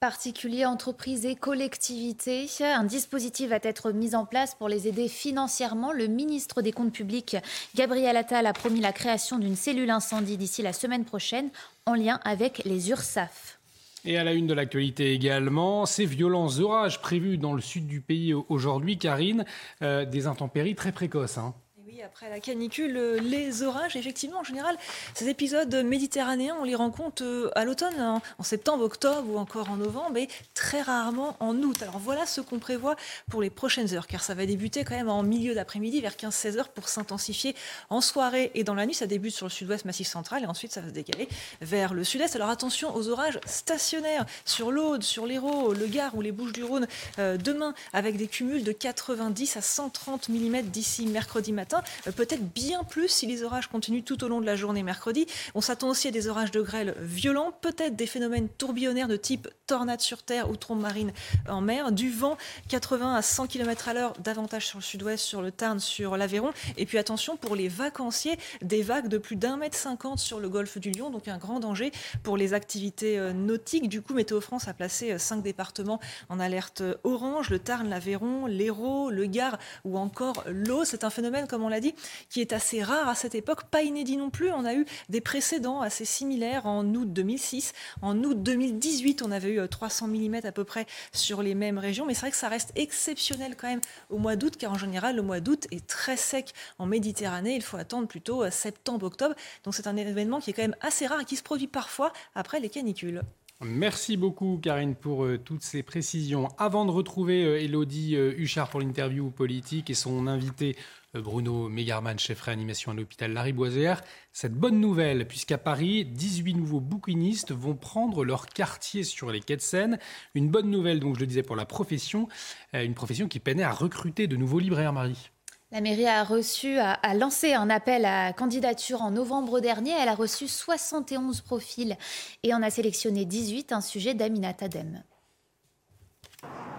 particuliers, 0.04 0.66
entreprises 0.66 1.26
et 1.26 1.34
collectivités. 1.34 2.50
Un 2.60 2.84
dispositif 2.84 3.52
va 3.52 3.60
être 3.64 3.94
mis 3.94 4.16
en 4.16 4.26
place 4.26 4.54
pour 4.54 4.68
les 4.68 4.90
aider 4.90 5.08
financièrement. 5.08 5.94
Le 5.94 6.08
ministre 6.08 6.62
des 6.62 6.74
Comptes 6.74 6.92
publics, 6.92 7.38
Gabriel 7.74 8.18
Attal, 8.18 8.46
a 8.46 8.52
promis 8.52 8.82
la 8.82 8.92
création 8.92 9.40
d'une 9.40 9.56
cellule 9.56 9.90
incendie 9.90 10.36
d'ici 10.36 10.62
la 10.62 10.74
semaine 10.74 11.06
prochaine 11.06 11.52
en 11.86 11.94
lien 11.94 12.20
avec 12.26 12.64
les 12.66 12.90
URSAF. 12.90 13.60
Et 14.04 14.18
à 14.18 14.26
la 14.26 14.34
une 14.34 14.46
de 14.46 14.54
l'actualité 14.54 15.14
également, 15.14 15.86
ces 15.86 16.06
violents 16.06 16.60
orages 16.60 17.00
prévus 17.00 17.38
dans 17.38 17.54
le 17.54 17.62
sud 17.62 17.88
du 17.88 18.02
pays 18.02 18.34
aujourd'hui, 18.34 18.98
Karine, 18.98 19.46
euh, 19.84 20.04
des 20.04 20.28
intempéries 20.28 20.76
très 20.76 20.92
précoces. 20.92 21.38
Hein 21.38 21.54
après 22.02 22.30
la 22.30 22.40
canicule, 22.40 22.98
euh, 22.98 23.20
les 23.20 23.64
orages, 23.64 23.96
effectivement, 23.96 24.40
en 24.40 24.44
général, 24.44 24.76
ces 25.14 25.30
épisodes 25.30 25.74
méditerranéens, 25.76 26.56
on 26.60 26.64
les 26.64 26.76
rencontre 26.76 27.24
euh, 27.24 27.52
à 27.56 27.66
l'automne, 27.66 28.00
hein, 28.00 28.22
en 28.40 28.44
septembre, 28.44 28.84
octobre 28.84 29.30
ou 29.30 29.38
encore 29.38 29.70
en 29.70 29.78
novembre, 29.78 30.18
et 30.18 30.28
très 30.54 30.82
rarement 30.82 31.36
en 31.40 31.56
août. 31.58 31.82
Alors 31.84 32.00
voilà 32.00 32.26
ce 32.26 32.42
qu'on 32.42 32.60
prévoit 32.60 32.96
pour 33.30 33.42
les 33.42 33.50
prochaines 33.50 33.94
heures, 33.94 34.08
car 34.08 34.24
ça 34.24 34.34
va 34.34 34.46
débuter 34.46 34.84
quand 34.84 34.96
même 34.96 35.10
en 35.10 35.24
milieu 35.24 35.54
d'après-midi, 35.54 36.02
vers 36.02 36.14
15-16 36.14 36.58
heures, 36.58 36.70
pour 36.70 36.90
s'intensifier 36.90 37.56
en 37.90 38.02
soirée 38.02 38.52
et 38.56 38.64
dans 38.64 38.74
la 38.74 38.86
nuit. 38.86 38.94
Ça 38.94 39.08
débute 39.08 39.34
sur 39.34 39.46
le 39.46 39.52
sud-ouest 39.52 39.86
massif 39.86 40.08
central, 40.08 40.44
et 40.44 40.48
ensuite 40.48 40.72
ça 40.72 40.82
va 40.82 40.88
se 40.88 40.94
décaler 40.94 41.28
vers 41.62 41.94
le 41.94 42.04
sud-est. 42.04 42.36
Alors 42.36 42.50
attention 42.50 42.96
aux 42.96 43.10
orages 43.10 43.40
stationnaires 43.46 44.26
sur 44.46 44.72
l'Aude, 44.72 45.04
sur 45.04 45.26
l'Hérault, 45.26 45.74
le 45.74 45.88
Gard 45.88 46.16
ou 46.16 46.22
les 46.22 46.32
Bouches-du-Rhône, 46.32 46.88
euh, 47.20 47.38
demain, 47.38 47.74
avec 47.94 48.18
des 48.18 48.28
cumuls 48.28 48.64
de 48.64 48.72
90 48.72 49.58
à 49.58 49.62
130 49.62 50.30
mm 50.30 50.62
d'ici 50.64 51.06
mercredi 51.06 51.52
matin. 51.52 51.83
Euh, 52.08 52.12
peut-être 52.12 52.44
bien 52.54 52.84
plus 52.84 53.10
si 53.10 53.28
les 53.28 53.44
orages 53.44 53.68
continuent 53.68 54.04
tout 54.04 54.24
au 54.24 54.28
long 54.28 54.42
de 54.42 54.46
la 54.46 54.56
journée 54.56 54.84
mercredi. 54.84 55.26
On 55.56 55.62
s'attend 55.62 55.90
aussi 55.90 56.08
à 56.08 56.12
des 56.12 56.28
orages 56.28 56.52
de 56.52 56.62
grêle 56.62 56.96
violents, 57.00 57.52
peut-être 57.62 57.96
des 57.96 58.08
phénomènes 58.08 58.50
tourbillonnaires 58.50 59.08
de 59.08 59.18
type 59.18 59.48
tornade 59.68 60.02
sur 60.02 60.24
terre 60.24 60.50
ou 60.50 60.56
trombe 60.56 60.82
marine 60.82 61.14
en 61.48 61.62
mer, 61.62 61.92
du 61.92 62.12
vent 62.12 62.38
80 62.70 63.16
à 63.16 63.22
100 63.22 63.48
km 63.48 63.90
à 63.90 63.94
l'heure, 63.94 64.14
davantage 64.20 64.68
sur 64.68 64.80
le 64.80 64.84
sud-ouest, 64.84 65.24
sur 65.24 65.42
le 65.42 65.52
Tarn, 65.52 65.80
sur 65.80 66.18
l'Aveyron. 66.18 66.52
Et 66.78 66.86
puis 66.86 66.98
attention 66.98 67.38
pour 67.38 67.56
les 67.56 67.68
vacanciers, 67.68 68.38
des 68.62 68.82
vagues 68.82 69.08
de 69.08 69.18
plus 69.18 69.36
d'un 69.36 69.58
mètre 69.58 69.78
cinquante 69.78 70.20
sur 70.20 70.40
le 70.40 70.50
golfe 70.50 70.78
du 70.78 70.92
Lion, 70.92 71.10
donc 71.10 71.28
un 71.28 71.38
grand 71.38 71.60
danger 71.60 71.92
pour 72.24 72.38
les 72.38 72.54
activités 72.54 73.18
euh, 73.18 73.34
nautiques. 73.34 73.90
Du 73.90 74.02
coup, 74.02 74.14
Météo 74.14 74.42
France 74.42 74.68
a 74.68 74.74
placé 74.74 75.14
euh, 75.14 75.18
cinq 75.18 75.42
départements 75.42 76.00
en 76.30 76.40
alerte 76.40 76.84
orange, 77.04 77.50
le 77.50 77.60
Tarn, 77.60 77.90
l'Aveyron, 77.90 78.46
l'Hérault, 78.46 79.10
le 79.10 79.26
Gard 79.26 79.58
ou 79.86 79.98
encore 79.98 80.44
l'eau. 80.48 80.86
C'est 80.86 81.04
un 81.04 81.10
phénomène, 81.10 81.48
comme 81.48 81.64
on 81.64 81.70
dit, 81.80 81.94
qui 82.30 82.42
est 82.42 82.54
assez 82.54 82.84
rare 82.84 83.10
à 83.10 83.16
cette 83.16 83.36
époque, 83.36 83.64
pas 83.66 83.84
inédit 83.84 84.18
non 84.18 84.30
plus. 84.30 84.52
On 84.52 84.66
a 84.66 84.76
eu 84.76 84.86
des 85.10 85.22
précédents 85.22 85.82
assez 85.82 86.06
similaires 86.06 86.66
en 86.66 86.86
août 86.94 87.12
2006. 87.12 87.74
En 88.02 88.18
août 88.24 88.42
2018, 88.42 89.22
on 89.22 89.32
avait 89.32 89.54
eu 89.54 89.68
300 89.68 90.08
euh, 90.08 90.30
mm 90.30 90.36
à 90.44 90.52
peu 90.52 90.64
près 90.64 90.86
sur 91.12 91.42
les 91.42 91.56
mêmes 91.56 91.78
régions. 91.78 92.06
Mais 92.06 92.14
c'est 92.14 92.22
vrai 92.22 92.32
que 92.32 92.38
ça 92.38 92.50
reste 92.50 92.72
exceptionnel 92.76 93.56
quand 93.56 93.68
même 93.68 93.82
au 94.10 94.18
mois 94.18 94.36
d'août, 94.36 94.56
car 94.58 94.72
en 94.72 94.78
général, 94.78 95.16
le 95.16 95.22
mois 95.22 95.40
d'août 95.40 95.68
est 95.72 95.86
très 95.86 96.18
sec 96.18 96.54
en 96.80 96.86
Méditerranée. 96.86 97.56
Il 97.56 97.62
faut 97.62 97.78
attendre 97.78 98.08
plutôt 98.08 98.44
euh, 98.44 98.52
septembre-octobre. 98.52 99.36
Donc 99.64 99.76
c'est 99.76 99.88
un 99.88 99.96
événement 99.96 100.40
qui 100.40 100.50
est 100.50 100.54
quand 100.54 100.62
même 100.62 100.76
assez 100.82 101.08
rare 101.08 101.22
et 101.22 101.26
qui 101.26 101.36
se 101.36 101.44
produit 101.44 101.68
parfois 101.68 102.14
après 102.36 102.60
les 102.60 102.70
canicules. 102.70 103.22
Merci 103.62 104.18
beaucoup 104.18 104.60
Karine 104.62 104.96
pour 104.96 105.24
euh, 105.24 105.38
toutes 105.38 105.64
ces 105.64 105.84
précisions. 105.84 106.50
Avant 106.58 106.86
de 106.86 106.92
retrouver 106.92 107.64
Elodie 107.64 108.16
Huchard 108.16 108.70
pour 108.70 108.82
l'interview 108.82 109.30
politique 109.30 109.90
et 109.90 109.94
son 109.94 110.28
invité 110.28 110.76
Bruno 111.22 111.70
Megarman, 111.70 112.18
chef 112.18 112.42
réanimation 112.42 112.92
à 112.92 112.96
l'hôpital 112.96 113.32
Lariboisière. 113.34 114.02
Cette 114.32 114.54
bonne 114.54 114.80
nouvelle, 114.80 115.28
puisqu'à 115.28 115.60
Paris, 115.60 116.06
18 116.06 116.56
nouveaux 116.56 116.80
bouquinistes 116.80 117.52
vont 117.52 117.76
prendre 117.76 118.26
leur 118.26 118.48
quartier 118.48 119.04
sur 119.04 119.32
les 119.32 119.40
quais 119.40 119.58
de 119.58 119.62
Seine. 119.62 120.00
Une 120.34 120.50
bonne 120.50 120.72
nouvelle, 120.72 121.00
donc 121.00 121.16
je 121.16 121.20
le 121.20 121.28
disais, 121.28 121.44
pour 121.44 121.56
la 121.56 121.66
profession, 121.66 122.28
euh, 122.74 122.84
une 122.84 122.96
profession 122.96 123.28
qui 123.28 123.40
peinait 123.40 123.64
à 123.64 123.72
recruter 123.72 124.26
de 124.26 124.36
nouveaux 124.36 124.60
libraires, 124.60 124.94
Marie. 124.94 125.30
La 125.72 125.82
mairie 125.82 126.08
a 126.08 126.24
reçu, 126.24 126.78
a, 126.78 126.98
lancé 127.16 127.54
un 127.54 127.70
appel 127.70 128.06
à 128.06 128.32
candidature 128.34 129.02
en 129.02 129.12
novembre 129.12 129.60
dernier. 129.60 129.92
Elle 130.00 130.10
a 130.10 130.16
reçu 130.16 130.48
71 130.48 131.42
profils 131.42 131.98
et 132.44 132.54
en 132.54 132.62
a 132.62 132.70
sélectionné 132.70 133.26
18, 133.26 133.72
un 133.72 133.82
sujet 133.82 134.14
d'Amina 134.14 134.54
Tadem. 134.54 135.04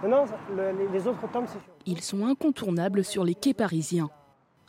Non, 0.07 0.25
les 0.93 1.07
autres 1.07 1.29
tomes, 1.31 1.47
c'est 1.47 1.59
Ils 1.85 2.01
sont 2.01 2.25
incontournables 2.25 3.03
sur 3.03 3.23
les 3.23 3.35
quais 3.35 3.53
parisiens. 3.53 4.09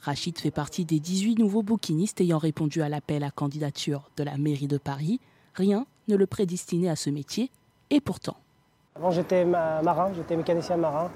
Rachid 0.06 0.38
fait 0.38 0.52
partie 0.52 0.84
des 0.84 1.00
18 1.00 1.36
nouveaux 1.36 1.64
bouquinistes 1.64 2.20
ayant 2.20 2.38
répondu 2.38 2.80
à 2.80 2.88
l'appel 2.88 3.24
à 3.24 3.32
candidature 3.32 4.08
de 4.16 4.22
la 4.22 4.36
mairie 4.36 4.68
de 4.68 4.78
Paris. 4.78 5.18
Rien 5.54 5.84
ne 6.06 6.14
le 6.14 6.28
prédestinait 6.28 6.88
à 6.88 6.94
ce 6.94 7.10
métier, 7.10 7.50
et 7.90 8.00
pourtant. 8.00 8.36
Avant 8.94 9.10
j'étais 9.10 9.44
marin, 9.44 10.12
j'étais 10.14 10.36
mécanicien 10.36 10.76
marin. 10.76 11.10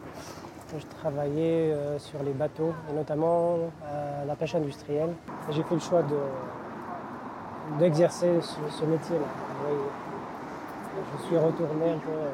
Je 0.77 0.85
travaillais 0.99 1.71
euh, 1.71 2.01
sur 2.01 2.21
les 2.25 2.33
bateaux, 2.33 2.73
et 2.91 2.93
notamment 2.93 3.59
à 3.87 4.25
la 4.25 4.35
pêche 4.35 4.57
industrielle. 4.57 5.15
J'ai 5.53 5.63
fait 5.63 5.75
le 5.75 5.81
choix 5.81 6.03
d'exercer 7.79 8.41
ce, 8.41 8.85
métier-là. 8.87 9.27
Je 11.17 11.27
suis 11.27 11.39
retourné 11.39 11.91
euh, 11.91 12.31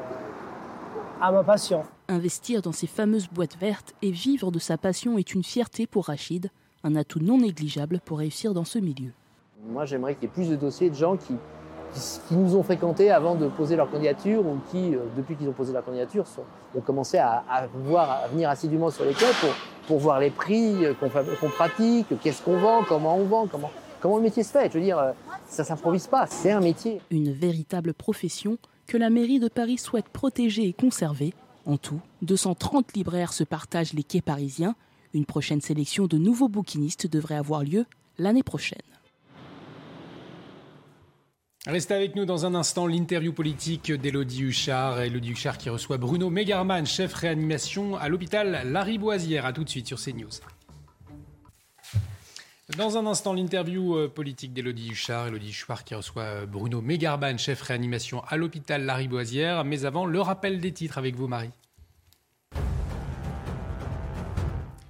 à 1.21 1.31
ma 1.31 1.43
passion. 1.43 1.83
Investir 2.09 2.61
dans 2.61 2.71
ces 2.71 2.87
fameuses 2.87 3.27
boîtes 3.27 3.57
vertes 3.57 3.93
et 4.01 4.11
vivre 4.11 4.49
de 4.49 4.59
sa 4.59 4.77
passion 4.77 5.17
est 5.17 5.33
une 5.33 5.43
fierté 5.43 5.87
pour 5.87 6.05
Rachid, 6.05 6.49
un 6.83 6.95
atout 6.95 7.19
non 7.19 7.37
négligeable 7.39 7.99
pour 8.05 8.19
réussir 8.19 8.53
dans 8.53 8.63
ce 8.63 8.79
milieu. 8.79 9.11
Moi, 9.67 9.85
j'aimerais 9.85 10.15
qu'il 10.15 10.23
y 10.23 10.25
ait 10.27 10.33
plus 10.33 10.49
de 10.49 10.55
dossiers 10.55 10.89
de 10.89 10.95
gens 10.95 11.17
qui 11.17 11.35
qui, 12.27 12.35
nous 12.35 12.55
ont 12.55 12.63
fréquentés 12.63 13.11
avant 13.11 13.35
de 13.35 13.47
poser 13.47 13.75
leur 13.75 13.89
candidature 13.89 14.45
ou 14.45 14.59
qui, 14.71 14.95
euh, 14.95 14.99
depuis 15.15 15.35
qu'ils 15.35 15.47
ont 15.47 15.53
posé 15.53 15.73
leur 15.73 15.83
candidature, 15.83 16.25
ont 16.75 16.81
commencé 16.81 17.17
à, 17.17 17.43
voir, 17.73 18.23
à 18.23 18.27
venir 18.27 18.49
assidûment 18.49 18.89
sur 18.89 19.05
les 19.05 19.13
quais 19.13 19.25
pour, 19.39 19.49
pour 19.87 19.99
voir 19.99 20.19
les 20.19 20.29
prix 20.29 20.85
euh, 20.85 20.93
qu'on 20.93 21.49
pratique, 21.49 22.07
qu'est-ce 22.21 22.41
qu'on 22.41 22.57
vend, 22.57 22.83
comment 22.87 23.17
on 23.17 23.23
vend, 23.23 23.47
comment, 23.47 23.71
comment 24.01 24.17
le 24.17 24.23
métier 24.23 24.43
se 24.43 24.51
fait. 24.51 24.69
Je 24.69 24.77
veux 24.77 24.83
dire, 24.83 24.99
euh, 24.99 25.11
ça 25.47 25.63
ne 25.63 25.67
s'improvise 25.67 26.07
pas, 26.07 26.27
c'est 26.27 26.51
un 26.51 26.61
métier. 26.61 27.01
Une 27.09 27.31
véritable 27.31 27.93
profession 27.93 28.57
que 28.85 28.97
la 28.97 29.09
mairie 29.09 29.39
de 29.39 29.47
Paris 29.47 29.77
souhaite 29.77 30.09
protéger 30.09 30.63
et 30.67 30.73
conserver. 30.73 31.33
En 31.67 31.75
tout, 31.75 31.99
230 32.21 32.93
libraires 32.95 33.33
se 33.33 33.43
partagent 33.43 33.91
les 33.91 34.03
quais 34.03 34.21
parisiens. 34.21 34.73
Une 35.13 35.25
prochaine 35.25 35.59
sélection 35.59 36.07
de 36.07 36.17
nouveaux 36.17 36.47
bouquinistes 36.47 37.07
devrait 37.07 37.35
avoir 37.35 37.61
lieu 37.61 37.85
l'année 38.17 38.41
prochaine. 38.41 38.79
Restez 41.65 41.93
avec 41.93 42.15
nous 42.15 42.23
dans 42.23 42.45
un 42.45 42.55
instant 42.55 42.87
l'interview 42.87 43.33
politique 43.33 43.91
d'Elodie 43.91 44.43
Huchard. 44.43 45.01
Elodie 45.01 45.31
Huchard 45.31 45.57
qui 45.57 45.69
reçoit 45.69 45.97
Bruno 45.97 46.29
Megarman, 46.29 46.85
chef 46.85 47.13
réanimation 47.13 47.97
à 47.97 48.07
l'hôpital 48.07 48.61
Lariboisière. 48.71 49.45
A 49.45 49.51
tout 49.51 49.65
de 49.65 49.69
suite 49.69 49.87
sur 49.87 49.99
CNews. 50.01 50.39
Dans 52.75 52.97
un 52.97 53.05
instant, 53.05 53.31
l'interview 53.31 53.95
euh, 53.95 54.09
politique 54.09 54.51
d'Elodie 54.51 54.89
Huchard. 54.89 55.27
Elodie 55.27 55.51
Huchard 55.51 55.85
qui 55.85 55.95
reçoit 55.95 56.23
euh, 56.23 56.45
Bruno 56.45 56.81
Megarman, 56.81 57.39
chef 57.39 57.61
réanimation 57.61 58.21
à 58.27 58.35
l'hôpital 58.35 58.83
Lariboisière. 58.83 59.63
Mais 59.63 59.85
avant, 59.85 60.05
le 60.05 60.19
rappel 60.19 60.59
des 60.59 60.73
titres 60.73 60.97
avec 60.97 61.15
vous, 61.15 61.29
Marie. 61.29 61.51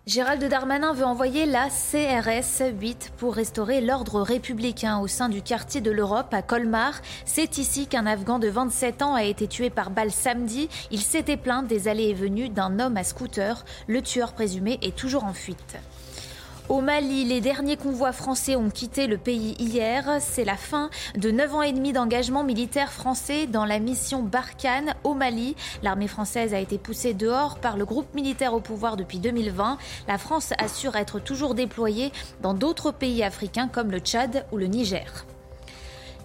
Gérald 0.07 0.43
Darmanin 0.43 0.93
veut 0.93 1.05
envoyer 1.05 1.45
la 1.45 1.67
CRS 1.67 2.63
8 2.79 3.11
pour 3.17 3.35
restaurer 3.35 3.79
l'ordre 3.79 4.21
républicain 4.21 4.97
au 4.97 5.05
sein 5.05 5.29
du 5.29 5.43
quartier 5.43 5.79
de 5.79 5.91
l'Europe 5.91 6.33
à 6.33 6.41
Colmar. 6.41 6.99
C'est 7.25 7.59
ici 7.59 7.85
qu'un 7.85 8.07
Afghan 8.07 8.39
de 8.39 8.47
27 8.47 9.03
ans 9.03 9.13
a 9.13 9.23
été 9.23 9.47
tué 9.47 9.69
par 9.69 9.91
balle 9.91 10.11
samedi. 10.11 10.67
Il 10.89 11.01
s'était 11.01 11.37
plaint 11.37 11.67
des 11.67 11.87
allées 11.87 12.05
et 12.05 12.13
venues 12.15 12.49
d'un 12.49 12.79
homme 12.79 12.97
à 12.97 13.03
scooter. 13.03 13.63
Le 13.85 14.01
tueur 14.01 14.33
présumé 14.33 14.79
est 14.81 14.95
toujours 14.95 15.25
en 15.25 15.33
fuite. 15.33 15.77
Au 16.69 16.81
Mali, 16.81 17.23
les 17.23 17.39
derniers 17.39 17.77
convois 17.77 18.11
français 18.11 18.57
ont 18.57 18.69
quitté 18.69 19.07
le 19.07 19.17
pays 19.17 19.55
hier. 19.57 20.17
C'est 20.19 20.43
la 20.43 20.57
fin 20.57 20.89
de 21.15 21.31
9 21.31 21.55
ans 21.55 21.61
et 21.61 21.71
demi 21.71 21.93
d'engagement 21.93 22.43
militaire 22.43 22.91
français 22.91 23.47
dans 23.47 23.63
la 23.63 23.79
mission 23.79 24.21
Barkhane 24.21 24.93
au 25.05 25.13
Mali. 25.13 25.55
L'armée 25.81 26.09
française 26.09 26.53
a 26.53 26.59
été 26.59 26.77
poussée 26.77 27.13
dehors 27.13 27.59
par 27.59 27.77
le 27.77 27.85
groupe 27.85 28.13
militaire 28.13 28.53
au 28.53 28.59
pouvoir 28.59 28.97
depuis 28.97 29.19
2020. 29.19 29.77
La 30.09 30.17
France 30.17 30.51
assure 30.57 30.97
être 30.97 31.19
toujours 31.19 31.55
déployée 31.55 32.11
dans 32.41 32.53
d'autres 32.53 32.91
pays 32.91 33.23
africains 33.23 33.69
comme 33.69 33.89
le 33.89 33.99
Tchad 33.99 34.45
ou 34.51 34.57
le 34.57 34.65
Niger. 34.65 35.25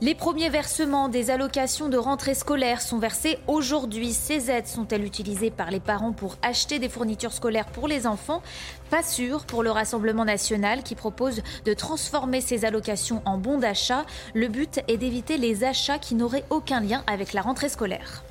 Les 0.02 0.16
premiers 0.16 0.48
versements 0.48 1.08
des 1.08 1.30
allocations 1.30 1.88
de 1.88 1.96
rentrée 1.96 2.34
scolaire 2.34 2.82
sont 2.82 2.98
versés 2.98 3.38
aujourd'hui. 3.46 4.12
Ces 4.12 4.50
aides 4.50 4.66
sont-elles 4.66 5.04
utilisées 5.04 5.52
par 5.52 5.70
les 5.70 5.78
parents 5.78 6.10
pour 6.10 6.38
acheter 6.42 6.80
des 6.80 6.88
fournitures 6.88 7.32
scolaires 7.32 7.66
pour 7.66 7.86
les 7.86 8.04
enfants? 8.08 8.42
Pas 8.90 9.04
sûr 9.04 9.46
pour 9.46 9.62
le 9.62 9.70
Rassemblement 9.70 10.24
national 10.24 10.82
qui 10.82 10.96
propose 10.96 11.40
de 11.64 11.72
transformer 11.72 12.40
ces 12.40 12.64
allocations 12.64 13.22
en 13.26 13.38
bons 13.38 13.58
d'achat. 13.58 14.04
Le 14.34 14.48
but 14.48 14.80
est 14.88 14.96
d'éviter 14.96 15.36
les 15.36 15.62
achats 15.62 16.00
qui 16.00 16.16
n'auraient 16.16 16.46
aucun 16.50 16.80
lien 16.80 17.04
avec 17.06 17.32
la 17.32 17.42
rentrée 17.42 17.68
scolaire. 17.68 18.24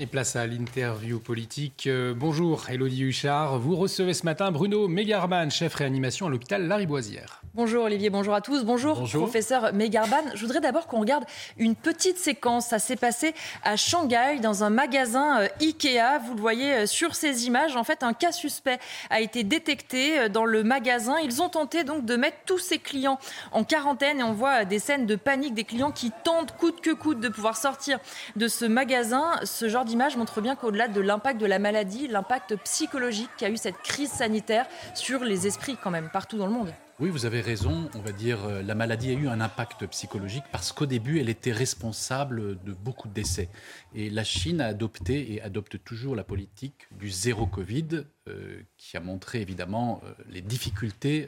Et 0.00 0.06
place 0.06 0.34
à 0.34 0.44
l'interview 0.44 1.20
politique. 1.20 1.86
Euh, 1.86 2.14
bonjour, 2.16 2.64
Elodie 2.68 3.04
Huchard. 3.04 3.60
Vous 3.60 3.76
recevez 3.76 4.12
ce 4.12 4.24
matin 4.24 4.50
Bruno 4.50 4.88
Megarman, 4.88 5.52
chef 5.52 5.76
réanimation 5.76 6.26
à 6.26 6.30
l'hôpital 6.30 6.66
Lariboisière. 6.66 7.39
Bonjour 7.52 7.82
Olivier, 7.82 8.10
bonjour 8.10 8.32
à 8.32 8.40
tous. 8.40 8.62
Bonjour, 8.62 9.02
professeur 9.12 9.72
Megarban. 9.72 10.22
Je 10.34 10.40
voudrais 10.46 10.60
d'abord 10.60 10.86
qu'on 10.86 11.00
regarde 11.00 11.24
une 11.58 11.74
petite 11.74 12.16
séquence. 12.16 12.68
Ça 12.68 12.78
s'est 12.78 12.94
passé 12.94 13.34
à 13.64 13.76
Shanghai 13.76 14.38
dans 14.40 14.62
un 14.62 14.70
magasin 14.70 15.40
euh, 15.40 15.48
Ikea. 15.60 16.20
Vous 16.24 16.34
le 16.36 16.40
voyez 16.40 16.72
euh, 16.72 16.86
sur 16.86 17.16
ces 17.16 17.48
images. 17.48 17.74
En 17.74 17.82
fait, 17.82 18.04
un 18.04 18.12
cas 18.12 18.30
suspect 18.30 18.78
a 19.10 19.20
été 19.20 19.42
détecté 19.42 20.16
euh, 20.20 20.28
dans 20.28 20.44
le 20.44 20.62
magasin. 20.62 21.16
Ils 21.24 21.42
ont 21.42 21.48
tenté 21.48 21.82
donc 21.82 22.04
de 22.04 22.14
mettre 22.14 22.36
tous 22.46 22.58
ces 22.58 22.78
clients 22.78 23.18
en 23.50 23.64
quarantaine 23.64 24.20
et 24.20 24.22
on 24.22 24.32
voit 24.32 24.64
des 24.64 24.78
scènes 24.78 25.06
de 25.06 25.16
panique 25.16 25.54
des 25.54 25.64
clients 25.64 25.90
qui 25.90 26.12
tentent 26.22 26.56
coûte 26.56 26.80
que 26.80 26.92
coûte 26.92 27.18
de 27.18 27.28
pouvoir 27.28 27.56
sortir 27.56 27.98
de 28.36 28.46
ce 28.46 28.64
magasin. 28.64 29.24
Ce 29.42 29.68
genre 29.68 29.84
d'image 29.84 30.16
montre 30.16 30.40
bien 30.40 30.54
qu'au-delà 30.54 30.86
de 30.86 31.00
l'impact 31.00 31.40
de 31.40 31.46
la 31.46 31.58
maladie, 31.58 32.06
l'impact 32.06 32.54
psychologique 32.62 33.30
qu'a 33.36 33.50
eu 33.50 33.56
cette 33.56 33.78
crise 33.78 34.12
sanitaire 34.12 34.66
sur 34.94 35.24
les 35.24 35.48
esprits 35.48 35.76
quand 35.82 35.90
même 35.90 36.10
partout 36.12 36.38
dans 36.38 36.46
le 36.46 36.52
monde. 36.52 36.72
Oui, 37.00 37.08
vous 37.08 37.24
avez 37.24 37.40
raison. 37.40 37.88
On 37.94 38.00
va 38.00 38.12
dire 38.12 38.44
euh, 38.44 38.60
la 38.60 38.74
maladie 38.74 39.08
a 39.08 39.14
eu 39.14 39.26
un 39.26 39.40
impact 39.40 39.86
psychologique 39.86 40.44
parce 40.52 40.70
qu'au 40.70 40.84
début, 40.84 41.18
elle 41.18 41.30
était 41.30 41.50
responsable 41.50 42.62
de 42.62 42.74
beaucoup 42.74 43.08
de 43.08 43.14
décès. 43.14 43.48
Et 43.94 44.10
la 44.10 44.22
Chine 44.22 44.60
a 44.60 44.66
adopté 44.66 45.32
et 45.32 45.40
adopte 45.40 45.82
toujours 45.82 46.14
la 46.14 46.24
politique 46.24 46.88
du 46.98 47.08
zéro 47.08 47.46
Covid, 47.46 48.04
euh, 48.28 48.60
qui 48.76 48.98
a 48.98 49.00
montré 49.00 49.40
évidemment 49.40 50.02
euh, 50.04 50.12
les 50.28 50.42
difficultés 50.42 51.26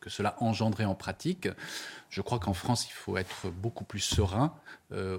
que 0.00 0.08
cela 0.08 0.34
engendrait 0.38 0.86
en 0.86 0.94
pratique. 0.94 1.46
Je 2.08 2.22
crois 2.22 2.38
qu'en 2.38 2.54
France, 2.54 2.88
il 2.88 2.92
faut 2.92 3.18
être 3.18 3.50
beaucoup 3.50 3.84
plus 3.84 4.00
serein. 4.00 4.54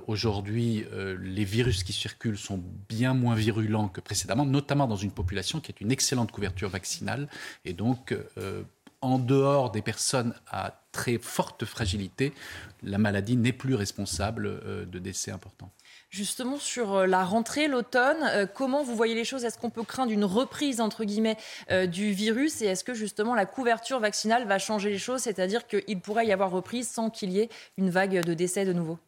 Aujourd'hui, 0.07 0.86
les 1.20 1.44
virus 1.44 1.84
qui 1.84 1.94
circulent 1.94 2.38
sont 2.38 2.64
bien 2.88 3.14
moins 3.14 3.36
virulents 3.36 3.90
que 3.90 4.02
précédemment, 4.02 4.45
notamment 4.45 4.88
dans 4.88 4.95
une 4.95 5.11
population 5.11 5.60
qui 5.60 5.72
a 5.72 5.76
une 5.82 5.91
excellente 5.91 6.32
couverture 6.32 6.70
vaccinale. 6.70 7.28
Et 7.65 7.74
donc, 7.74 8.14
en 9.03 9.19
dehors 9.19 9.69
des 9.69 9.81
personnes 9.81 10.34
à 10.49 10.73
très 10.91 11.17
forte 11.17 11.65
fragilité, 11.65 12.34
la 12.84 12.97
maladie 12.97 13.35
n'est 13.35 13.51
plus 13.51 13.75
responsable 13.75 14.45
euh, 14.45 14.85
de 14.85 14.99
décès 14.99 15.31
importants. 15.31 15.71
Justement, 16.09 16.57
sur 16.57 16.93
euh, 16.93 17.05
la 17.05 17.25
rentrée, 17.25 17.67
l'automne, 17.67 18.17
euh, 18.23 18.45
comment 18.45 18.84
vous 18.84 18.95
voyez 18.95 19.15
les 19.15 19.25
choses? 19.25 19.43
Est-ce 19.43 19.57
qu'on 19.57 19.69
peut 19.69 19.84
craindre 19.84 20.11
une 20.11 20.23
reprise, 20.23 20.80
entre 20.80 21.03
guillemets, 21.03 21.38
du 21.88 22.11
virus? 22.11 22.61
Et 22.61 22.65
est-ce 22.65 22.84
que, 22.84 22.93
justement, 22.93 23.35
la 23.35 23.45
couverture 23.45 23.99
vaccinale 23.99 24.47
va 24.47 24.59
changer 24.59 24.89
les 24.89 24.99
choses? 24.99 25.21
C'est-à-dire 25.21 25.67
qu'il 25.67 25.99
pourrait 25.99 26.27
y 26.27 26.31
avoir 26.31 26.51
reprise 26.51 26.88
sans 26.88 27.09
qu'il 27.09 27.31
y 27.31 27.39
ait 27.39 27.49
une 27.77 27.89
vague 27.89 28.23
de 28.23 28.34
décès 28.34 28.65
de 28.65 28.73
nouveau? 28.73 28.99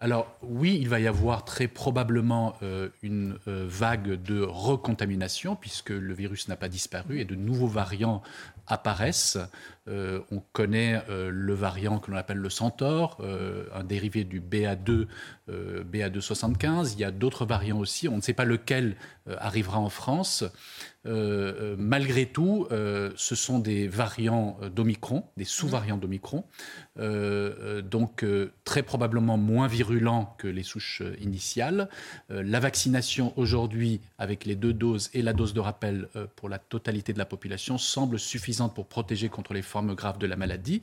Alors 0.00 0.36
oui, 0.42 0.76
il 0.78 0.88
va 0.88 1.00
y 1.00 1.06
avoir 1.06 1.46
très 1.46 1.66
probablement 1.66 2.56
une 3.02 3.38
vague 3.46 4.22
de 4.22 4.42
recontamination 4.42 5.56
puisque 5.56 5.90
le 5.90 6.12
virus 6.12 6.48
n'a 6.48 6.56
pas 6.56 6.68
disparu 6.68 7.20
et 7.20 7.24
de 7.24 7.34
nouveaux 7.34 7.68
variants 7.68 8.22
apparaissent. 8.66 9.38
Euh, 9.86 10.20
on 10.30 10.40
connaît 10.52 11.02
euh, 11.10 11.28
le 11.30 11.52
variant 11.52 11.98
que 11.98 12.10
l'on 12.10 12.16
appelle 12.16 12.38
le 12.38 12.48
Centaure, 12.48 13.18
euh, 13.20 13.66
un 13.74 13.84
dérivé 13.84 14.24
du 14.24 14.40
BA2, 14.40 15.06
BA275. 15.48 16.94
Il 16.94 17.00
y 17.00 17.04
a 17.04 17.10
d'autres 17.10 17.44
variants 17.44 17.78
aussi. 17.78 18.08
On 18.08 18.16
ne 18.16 18.22
sait 18.22 18.32
pas 18.32 18.46
lequel 18.46 18.96
arrivera 19.26 19.78
en 19.78 19.90
France. 19.90 20.44
malgré 21.04 22.24
tout, 22.24 22.66
ce 22.70 23.34
sont 23.34 23.58
des 23.58 23.86
variants 23.86 24.58
d'Omicron, 24.74 25.24
des 25.36 25.44
sous-variants 25.44 25.98
d'Omicron, 25.98 26.44
donc 26.96 28.24
très 28.64 28.82
probablement 28.82 29.36
moins 29.36 29.66
virulents 29.66 30.34
que 30.38 30.46
les 30.46 30.62
souches 30.62 31.02
initiales. 31.20 31.88
la 32.28 32.60
vaccination 32.60 33.32
aujourd'hui, 33.36 34.00
avec 34.18 34.44
les 34.44 34.54
deux 34.54 34.72
doses 34.72 35.10
et 35.12 35.22
la 35.22 35.32
dose 35.32 35.54
de 35.54 35.60
rappel 35.60 36.08
pour 36.36 36.48
la 36.48 36.58
totalité 36.58 37.12
de 37.12 37.18
la 37.18 37.24
population, 37.24 37.78
semble 37.78 38.18
suffisante 38.18 38.74
pour 38.74 38.86
protéger 38.86 39.28
contre 39.28 39.54
les 39.54 39.62
formes 39.62 39.94
graves 39.94 40.18
de 40.18 40.26
la 40.26 40.36
maladie. 40.36 40.82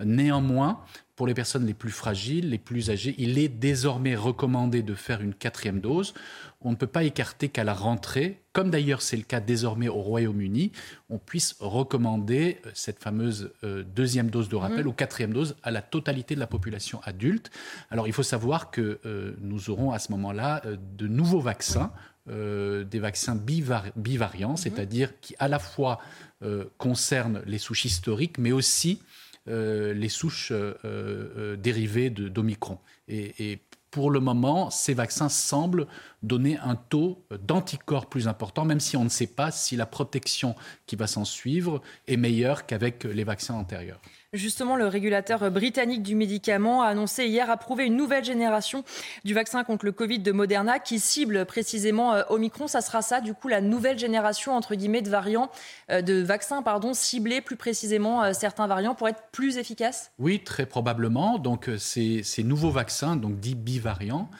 Néanmoins, 0.00 0.80
pour 1.16 1.26
les 1.26 1.34
personnes 1.34 1.66
les 1.66 1.74
plus 1.74 1.90
fragiles, 1.90 2.50
les 2.50 2.58
plus 2.58 2.90
âgées, 2.90 3.14
il 3.18 3.38
est 3.38 3.48
désormais 3.48 4.16
recommandé 4.16 4.82
de 4.82 4.94
faire 4.94 5.20
une 5.20 5.34
quatrième 5.34 5.80
dose. 5.80 6.14
On 6.62 6.70
ne 6.70 6.76
peut 6.76 6.86
pas 6.86 7.04
écarter 7.04 7.48
qu'à 7.48 7.64
la 7.64 7.74
rentrée, 7.74 8.40
comme 8.52 8.70
d'ailleurs 8.70 9.02
c'est 9.02 9.16
le 9.16 9.22
cas 9.22 9.40
désormais 9.40 9.88
au 9.88 10.00
Royaume-Uni, 10.00 10.72
on 11.10 11.18
puisse 11.18 11.56
recommander 11.60 12.58
euh, 12.66 12.70
cette 12.74 12.98
fameuse 12.98 13.52
euh, 13.62 13.82
deuxième 13.82 14.30
dose 14.30 14.48
de 14.48 14.56
rappel 14.56 14.84
mmh. 14.84 14.88
ou 14.88 14.92
quatrième 14.92 15.32
dose 15.32 15.51
à 15.62 15.70
la 15.70 15.82
totalité 15.82 16.34
de 16.34 16.40
la 16.40 16.46
population 16.46 17.00
adulte. 17.04 17.50
Alors 17.90 18.06
il 18.06 18.12
faut 18.12 18.22
savoir 18.22 18.70
que 18.70 19.00
euh, 19.04 19.36
nous 19.40 19.70
aurons 19.70 19.92
à 19.92 19.98
ce 19.98 20.12
moment-là 20.12 20.62
de 20.96 21.06
nouveaux 21.06 21.40
vaccins. 21.40 21.92
des 22.26 23.00
vaccins 23.00 23.34
bivariants, 23.34 24.52
mmh. 24.52 24.56
c'est-à-dire 24.56 25.18
qui 25.20 25.34
à 25.40 25.48
la 25.48 25.58
fois 25.58 25.98
euh, 26.44 26.64
concerne 26.76 27.40
les 27.46 27.58
souches 27.58 27.84
historiques, 27.84 28.38
mais 28.38 28.50
aussi 28.50 29.00
euh, 29.48 29.94
les 29.94 30.08
souches 30.08 30.50
euh, 30.52 31.56
dérivées 31.56 32.10
d'Omicron. 32.10 32.78
Et, 33.06 33.52
et, 33.52 33.60
pour 33.92 34.10
le 34.10 34.20
moment, 34.20 34.70
ces 34.70 34.94
vaccins 34.94 35.28
semblent 35.28 35.86
donner 36.22 36.56
un 36.56 36.76
taux 36.76 37.26
d'anticorps 37.42 38.08
plus 38.08 38.26
important, 38.26 38.64
même 38.64 38.80
si 38.80 38.96
on 38.96 39.04
ne 39.04 39.10
sait 39.10 39.26
pas 39.26 39.50
si 39.50 39.76
la 39.76 39.84
protection 39.84 40.56
qui 40.86 40.96
va 40.96 41.06
s'en 41.06 41.26
suivre 41.26 41.82
est 42.08 42.16
meilleure 42.16 42.64
qu'avec 42.64 43.04
les 43.04 43.22
vaccins 43.22 43.54
antérieurs. 43.54 44.00
Justement, 44.34 44.76
le 44.76 44.86
régulateur 44.86 45.50
britannique 45.50 46.02
du 46.02 46.14
médicament 46.14 46.80
a 46.80 46.86
annoncé 46.86 47.26
hier 47.26 47.50
approuver 47.50 47.84
une 47.84 47.98
nouvelle 47.98 48.24
génération 48.24 48.82
du 49.26 49.34
vaccin 49.34 49.62
contre 49.62 49.84
le 49.84 49.92
Covid 49.92 50.20
de 50.20 50.32
Moderna 50.32 50.78
qui 50.78 51.00
cible 51.00 51.44
précisément 51.44 52.14
euh, 52.14 52.22
Omicron. 52.30 52.66
Ça 52.66 52.80
sera 52.80 53.02
ça, 53.02 53.20
du 53.20 53.34
coup, 53.34 53.48
la 53.48 53.60
nouvelle 53.60 53.98
génération, 53.98 54.56
entre 54.56 54.74
guillemets, 54.74 55.02
de 55.02 55.10
variants, 55.10 55.50
euh, 55.90 56.00
de 56.00 56.22
vaccins, 56.22 56.62
pardon, 56.62 56.94
ciblés 56.94 57.42
plus 57.42 57.56
précisément 57.56 58.24
euh, 58.24 58.32
certains 58.32 58.66
variants 58.66 58.94
pour 58.94 59.06
être 59.06 59.22
plus 59.32 59.58
efficaces? 59.58 60.12
Oui, 60.18 60.42
très 60.42 60.64
probablement. 60.64 61.38
Donc, 61.38 61.68
ces, 61.76 62.24
nouveaux 62.42 62.70
vaccins, 62.70 63.16
donc 63.16 63.38
dits 63.38 63.54
bivariants, 63.54 64.30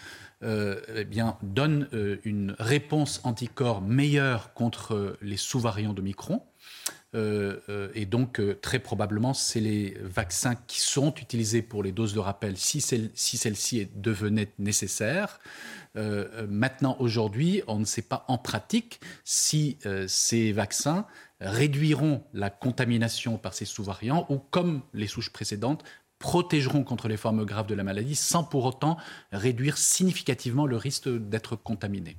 eh 0.43 1.05
bien, 1.05 1.37
donnent 1.43 1.87
une 2.25 2.57
réponse 2.59 3.21
anticorps 3.25 3.83
meilleure 3.83 4.55
contre 4.55 5.19
les 5.21 5.37
sous-variants 5.37 5.93
d'Omicron. 5.93 6.41
Euh, 6.41 6.41
euh, 6.41 6.52
et 7.15 8.07
donc, 8.07 8.41
euh, 8.41 8.59
très 8.61 8.79
probablement, 8.79 9.35
c'est 9.35 9.61
les 9.61 9.97
vaccins 10.01 10.55
qui 10.67 10.81
seront 10.81 11.13
utilisés 11.15 11.63
pour 11.63 11.83
les 11.83 11.93
doses 11.93 12.15
de 12.15 12.21
rappel 12.21 12.57
si 12.57 12.81
celle-ci 12.81 13.89
devenait 13.95 14.53
nécessaire. 14.59 15.41
maintenant, 15.95 16.97
aujourd'hui, 17.01 17.63
on 17.67 17.79
ne 17.79 17.85
sait 17.85 18.03
pas 18.03 18.25
en 18.29 18.39
pratique 18.39 19.01
si 19.25 19.79
ces 20.07 20.53
vaccins 20.53 21.07
réduiront 21.41 22.25
la 22.33 22.51
contamination 22.51 23.37
par 23.37 23.53
ces 23.53 23.65
sous-variants 23.65 24.27
ou, 24.31 24.39
comme 24.39 24.83
les 24.95 25.07
souches 25.07 25.31
précédentes, 25.31 25.85
protégeront 26.23 26.85
contre 26.85 27.09
les 27.09 27.17
formes 27.17 27.45
graves 27.45 27.67
de 27.67 27.75
la 27.75 27.83
maladie 27.83 28.15
sans 28.15 28.45
pour 28.45 28.65
autant 28.65 28.97
réduire 29.33 29.77
significativement 29.77 30.67
le 30.67 30.77
risque 30.77 31.09
d'être 31.09 31.57
contaminé. 31.57 32.17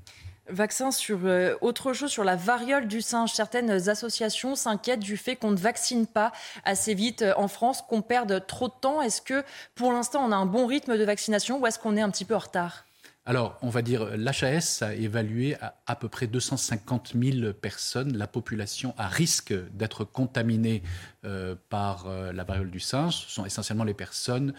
Vaccin 0.50 0.92
sur 0.92 1.20
euh, 1.24 1.56
autre 1.62 1.94
chose, 1.94 2.12
sur 2.12 2.26
la 2.26 2.36
variole 2.36 2.88
du 2.88 3.02
singe. 3.02 3.32
Certaines 3.32 3.90
associations 3.90 4.56
s'inquiètent 4.56 5.00
du 5.00 5.16
fait 5.16 5.38
qu'on 5.38 5.52
ne 5.52 5.58
vaccine 5.58 6.06
pas 6.06 6.34
assez 6.66 6.94
vite 6.94 7.22
euh, 7.22 7.34
en 7.38 7.48
France, 7.48 7.82
qu'on 7.82 8.02
perde 8.02 8.46
trop 8.46 8.68
de 8.68 8.74
temps. 8.82 9.02
Est-ce 9.02 9.22
que 9.22 9.44
pour 9.74 9.94
l'instant 9.94 10.22
on 10.26 10.34
a 10.34 10.36
un 10.36 10.46
bon 10.46 10.66
rythme 10.66 10.98
de 10.98 11.04
vaccination 11.06 11.60
ou 11.60 11.68
est-ce 11.68 11.80
qu'on 11.80 11.96
est 11.96 12.02
un 12.02 12.10
petit 12.10 12.26
peu 12.26 12.36
en 12.36 12.40
retard? 12.40 12.86
Alors, 13.26 13.58
on 13.62 13.70
va 13.70 13.82
dire, 13.82 14.18
l'HAS 14.18 14.82
a 14.82 14.94
évalué 14.96 15.56
à 15.62 15.76
à 15.86 15.96
peu 15.96 16.10
près 16.10 16.28
250 16.28 17.14
000 17.18 17.54
personnes, 17.54 18.18
la 18.18 18.28
population 18.28 18.94
à 18.98 19.08
risque 19.08 19.54
d'être 19.72 20.04
contaminée 20.04 20.84
euh, 21.24 21.56
par 21.70 22.10
la 22.10 22.44
variole 22.44 22.70
du 22.70 22.82
singe. 22.82 23.16
Ce 23.16 23.32
sont 23.32 23.46
essentiellement 23.46 23.86
les 23.86 23.94
personnes 23.94 24.52
euh, 24.52 24.58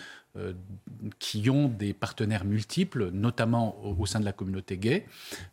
qui 1.19 1.49
ont 1.49 1.69
des 1.69 1.93
partenaires 1.93 2.45
multiples, 2.45 3.11
notamment 3.13 3.77
au, 3.85 4.07
sein 4.07 4.21
de 4.21 4.25
la 4.25 4.33
communauté 4.33 4.77
gay. 4.77 5.07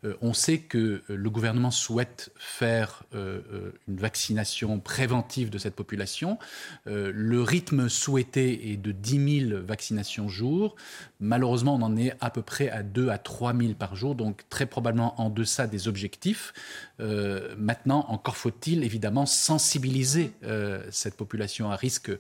Euh, 0.03 0.15
on 0.21 0.33
sait 0.33 0.59
que 0.59 0.77
euh, 0.77 1.01
le 1.09 1.29
gouvernement 1.29 1.71
souhaite 1.71 2.31
faire 2.35 3.03
une 3.13 3.97
vaccination 3.97 4.79
préventive 4.79 5.49
de 5.49 5.57
cette 5.57 5.75
population. 5.75 6.37
le 6.85 7.41
rythme 7.41 7.89
souhaité 7.89 8.71
est 8.71 8.77
de 8.77 8.91
10 8.91 9.47
000 9.49 9.61
vaccinations 9.63 10.27
jour. 10.27 10.75
Malheureusement, 11.19 11.75
on 11.75 11.81
en 11.81 11.97
est 11.97 12.13
à 12.21 12.29
peu 12.29 12.41
près 12.41 12.69
à 12.69 12.83
2 12.83 13.09
à 13.09 13.17
3 13.17 13.55
000 13.55 13.73
par 13.73 13.95
jour, 13.95 14.15
donc 14.15 14.43
très 14.49 14.65
probablement 14.65 15.19
en 15.21 15.29
deçà 15.29 15.67
des 15.67 15.87
objectifs. 15.87 16.53
maintenant, 17.57 18.05
encore 18.09 18.37
faut-il 18.37 18.83
évidemment 18.83 19.25
sensibiliser 19.25 20.33
cette 20.89 21.15
population 21.15 21.71
à 21.71 21.75
risque 21.75 22.11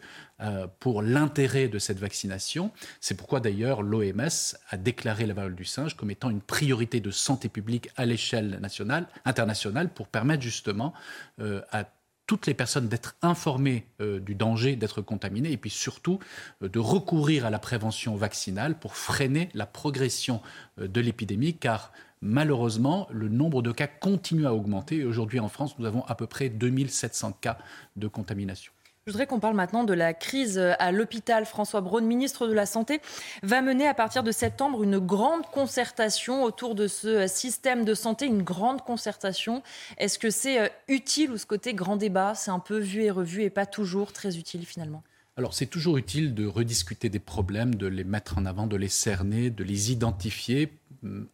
euh, 0.41 0.67
pour 0.79 1.01
l'intérêt 1.01 1.67
de 1.67 1.77
cette 1.77 1.99
vaccination. 1.99 2.71
C'est 2.99 3.15
pourquoi 3.15 3.39
d'ailleurs 3.39 3.83
l'OMS 3.83 4.55
a 4.69 4.77
déclaré 4.77 5.25
la 5.25 5.33
variole 5.33 5.55
du 5.55 5.65
singe 5.65 5.95
comme 5.95 6.09
étant 6.09 6.29
une 6.29 6.41
priorité 6.41 6.99
de 6.99 7.11
santé 7.11 7.47
publique 7.47 7.89
à 7.95 8.05
l'échelle 8.05 8.59
nationale, 8.59 9.07
internationale, 9.25 9.89
pour 9.89 10.07
permettre 10.07 10.41
justement 10.41 10.93
euh, 11.39 11.61
à 11.71 11.85
toutes 12.25 12.47
les 12.47 12.53
personnes 12.53 12.87
d'être 12.87 13.15
informées 13.21 13.85
euh, 13.99 14.19
du 14.19 14.33
danger 14.33 14.75
d'être 14.75 15.01
contaminées 15.01 15.51
et 15.51 15.57
puis 15.57 15.69
surtout 15.69 16.19
de 16.61 16.79
recourir 16.79 17.45
à 17.45 17.49
la 17.49 17.59
prévention 17.59 18.15
vaccinale 18.15 18.79
pour 18.79 18.95
freiner 18.95 19.49
la 19.53 19.65
progression 19.65 20.41
de 20.77 21.01
l'épidémie 21.01 21.55
car 21.55 21.91
malheureusement 22.21 23.07
le 23.11 23.27
nombre 23.27 23.61
de 23.61 23.71
cas 23.71 23.87
continue 23.87 24.45
à 24.45 24.53
augmenter 24.53 25.03
aujourd'hui 25.03 25.39
en 25.39 25.49
France 25.49 25.77
nous 25.77 25.85
avons 25.85 26.03
à 26.05 26.15
peu 26.15 26.25
près 26.25 26.49
2700 26.49 27.33
cas 27.41 27.57
de 27.95 28.07
contamination. 28.07 28.71
Je 29.07 29.11
voudrais 29.11 29.25
qu'on 29.25 29.39
parle 29.39 29.55
maintenant 29.55 29.83
de 29.83 29.95
la 29.95 30.13
crise 30.13 30.59
à 30.59 30.91
l'hôpital. 30.91 31.47
François 31.47 31.81
Braun, 31.81 32.01
ministre 32.01 32.47
de 32.47 32.53
la 32.53 32.67
Santé, 32.67 33.01
va 33.41 33.63
mener 33.63 33.87
à 33.87 33.95
partir 33.95 34.21
de 34.21 34.31
septembre 34.31 34.83
une 34.83 34.99
grande 34.99 35.47
concertation 35.47 36.43
autour 36.43 36.75
de 36.75 36.85
ce 36.85 37.25
système 37.25 37.83
de 37.83 37.95
santé, 37.95 38.27
une 38.27 38.43
grande 38.43 38.83
concertation. 38.83 39.63
Est-ce 39.97 40.19
que 40.19 40.29
c'est 40.29 40.61
euh, 40.61 40.67
utile 40.87 41.31
ou 41.31 41.37
ce 41.37 41.47
côté 41.47 41.73
grand 41.73 41.95
débat, 41.95 42.35
c'est 42.35 42.51
un 42.51 42.59
peu 42.59 42.77
vu 42.77 43.01
et 43.01 43.09
revu 43.09 43.41
et 43.41 43.49
pas 43.49 43.65
toujours 43.65 44.13
très 44.13 44.37
utile 44.37 44.67
finalement 44.67 45.03
alors 45.37 45.53
c'est 45.53 45.65
toujours 45.65 45.97
utile 45.97 46.35
de 46.35 46.45
rediscuter 46.45 47.07
des 47.07 47.17
problèmes, 47.17 47.75
de 47.75 47.87
les 47.87 48.03
mettre 48.03 48.37
en 48.37 48.45
avant, 48.45 48.67
de 48.67 48.75
les 48.75 48.89
cerner, 48.89 49.49
de 49.49 49.63
les 49.63 49.91
identifier, 49.91 50.73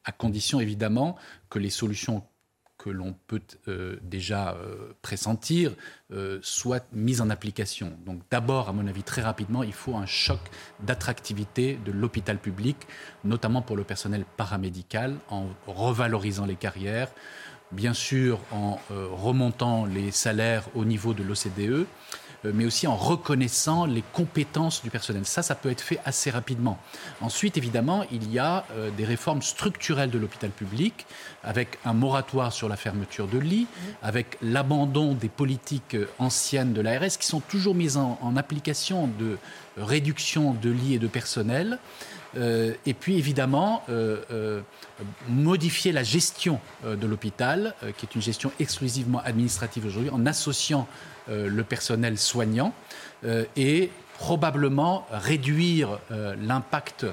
à 0.05 0.11
condition 0.11 0.59
évidemment 0.59 1.15
que 1.49 1.57
les 1.57 1.71
solutions 1.71 2.23
que 2.87 2.91
l'on 2.93 3.13
peut 3.27 3.41
euh, 3.67 3.97
déjà 4.01 4.53
euh, 4.53 4.93
pressentir 5.01 5.73
euh, 6.13 6.39
soit 6.41 6.85
mise 6.93 7.19
en 7.19 7.29
application. 7.29 7.91
Donc 8.05 8.21
d'abord, 8.31 8.69
à 8.69 8.73
mon 8.73 8.87
avis, 8.87 9.03
très 9.03 9.21
rapidement, 9.21 9.61
il 9.61 9.73
faut 9.73 9.95
un 9.95 10.05
choc 10.05 10.39
d'attractivité 10.79 11.77
de 11.85 11.91
l'hôpital 11.91 12.37
public, 12.37 12.77
notamment 13.25 13.61
pour 13.61 13.75
le 13.75 13.83
personnel 13.83 14.23
paramédical, 14.37 15.15
en 15.29 15.47
revalorisant 15.67 16.45
les 16.45 16.55
carrières, 16.55 17.09
bien 17.73 17.93
sûr 17.93 18.39
en 18.53 18.79
remontant 18.89 19.85
les 19.85 20.11
salaires 20.11 20.63
au 20.73 20.85
niveau 20.85 21.13
de 21.13 21.23
l'OCDE 21.23 21.85
mais 22.43 22.65
aussi 22.65 22.87
en 22.87 22.95
reconnaissant 22.95 23.85
les 23.85 24.03
compétences 24.13 24.83
du 24.83 24.89
personnel. 24.89 25.25
Ça, 25.25 25.41
ça 25.41 25.55
peut 25.55 25.69
être 25.69 25.81
fait 25.81 25.99
assez 26.05 26.29
rapidement. 26.29 26.77
Ensuite, 27.21 27.57
évidemment, 27.57 28.05
il 28.11 28.31
y 28.31 28.39
a 28.39 28.65
euh, 28.71 28.89
des 28.91 29.05
réformes 29.05 29.41
structurelles 29.41 30.11
de 30.11 30.17
l'hôpital 30.17 30.51
public, 30.51 31.05
avec 31.43 31.79
un 31.85 31.93
moratoire 31.93 32.53
sur 32.53 32.69
la 32.69 32.75
fermeture 32.75 33.27
de 33.27 33.37
lits, 33.37 33.67
avec 34.03 34.37
l'abandon 34.41 35.13
des 35.13 35.29
politiques 35.29 35.95
euh, 35.95 36.07
anciennes 36.19 36.73
de 36.73 36.81
l'ARS, 36.81 37.17
qui 37.19 37.27
sont 37.27 37.39
toujours 37.39 37.75
mises 37.75 37.97
en, 37.97 38.17
application 38.37 39.09
de 39.19 39.37
réduction 39.77 40.53
de 40.53 40.69
lits 40.69 40.93
et 40.93 40.99
de 40.99 41.07
personnel. 41.07 41.79
et 42.35 42.93
puis 42.93 43.17
évidemment, 43.17 43.83
modifier 45.27 45.91
la 45.91 46.03
gestion 46.03 46.59
de 46.85 47.07
l'hôpital, 47.07 47.73
qui 47.97 48.05
est 48.05 48.15
une 48.15 48.21
gestion 48.21 48.51
exclusivement 48.59 49.21
administrative 49.23 49.85
aujourd'hui, 49.85 50.11
en 50.11 50.25
associant 50.25 50.87
euh, 50.87 51.16
le 51.29 51.63
personnel 51.63 52.17
soignant 52.17 52.73
euh, 53.25 53.45
et 53.55 53.89
probablement 54.13 55.05
réduire 55.11 55.99
euh, 56.11 56.35
l'impact 56.41 57.05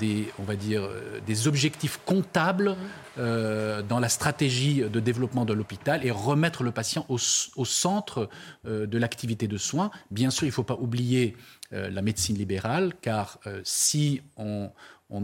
des, 0.00 1.46
objectifs 1.46 1.98
comptables 2.04 2.76
dans 3.16 3.98
la 3.98 4.08
stratégie 4.10 4.82
de 4.82 5.00
développement 5.00 5.46
de 5.46 5.54
l'hôpital 5.54 6.04
et 6.04 6.10
remettre 6.10 6.62
le 6.62 6.72
patient 6.72 7.06
au, 7.08 7.16
centre 7.16 8.28
de 8.66 8.98
l'activité 8.98 9.48
de 9.48 9.56
soins. 9.56 9.90
Bien 10.10 10.28
sûr, 10.28 10.44
il 10.44 10.48
ne 10.48 10.52
faut 10.52 10.62
pas 10.62 10.74
oublier 10.74 11.38
la 11.70 12.02
médecine 12.02 12.36
libérale, 12.36 12.92
car 13.00 13.38
si 13.64 14.20
on, 14.36 14.70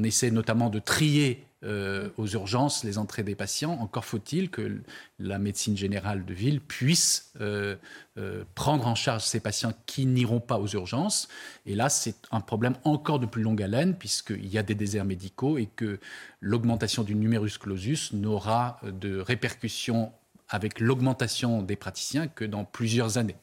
essaie 0.03 0.31
notamment 0.31 0.71
de 0.71 0.79
trier 0.79 1.46
euh, 1.65 2.11
aux 2.19 2.27
urgences 2.27 2.85
les 2.85 2.99
entrées 2.99 3.23
des 3.23 3.35
patients. 3.35 3.79
Encore 3.81 4.05
faut-il 4.05 4.51
que 4.51 4.83
la 5.19 5.39
médecine 5.39 5.75
générale 5.75 6.27
de 6.27 6.35
ville 6.35 6.61
puisse 6.61 7.33
euh, 7.41 7.77
euh, 8.19 8.45
prendre 8.55 8.87
en 8.87 8.95
charge 8.95 9.23
ces 9.23 9.41
patients 9.41 9.73
qui 9.87 10.05
n'iront 10.05 10.39
pas 10.41 10.59
aux 10.59 10.67
urgences. 10.69 11.29
Et 11.65 11.75
là, 11.75 11.89
c'est 11.89 12.17
un 12.31 12.43
problème 12.43 12.75
encore 12.85 13.19
de 13.19 13.27
plus 13.27 13.43
longue 13.43 13.63
haleine, 13.63 13.97
puisqu'il 13.97 14.47
y 14.47 14.59
a 14.59 14.63
des 14.63 14.75
déserts 14.75 15.07
médicaux 15.07 15.57
et 15.57 15.65
que 15.65 15.99
l'augmentation 16.41 17.05
du 17.05 17.15
numerus 17.15 17.57
clausus 17.57 18.13
n'aura 18.13 18.79
de 18.83 19.19
répercussions 19.19 20.13
avec 20.51 20.79
l'augmentation 20.79 21.63
des 21.63 21.77
praticiens 21.77 22.29
que 22.29 22.45
dans 22.45 22.65
plusieurs 22.65 23.17
années. 23.17 23.37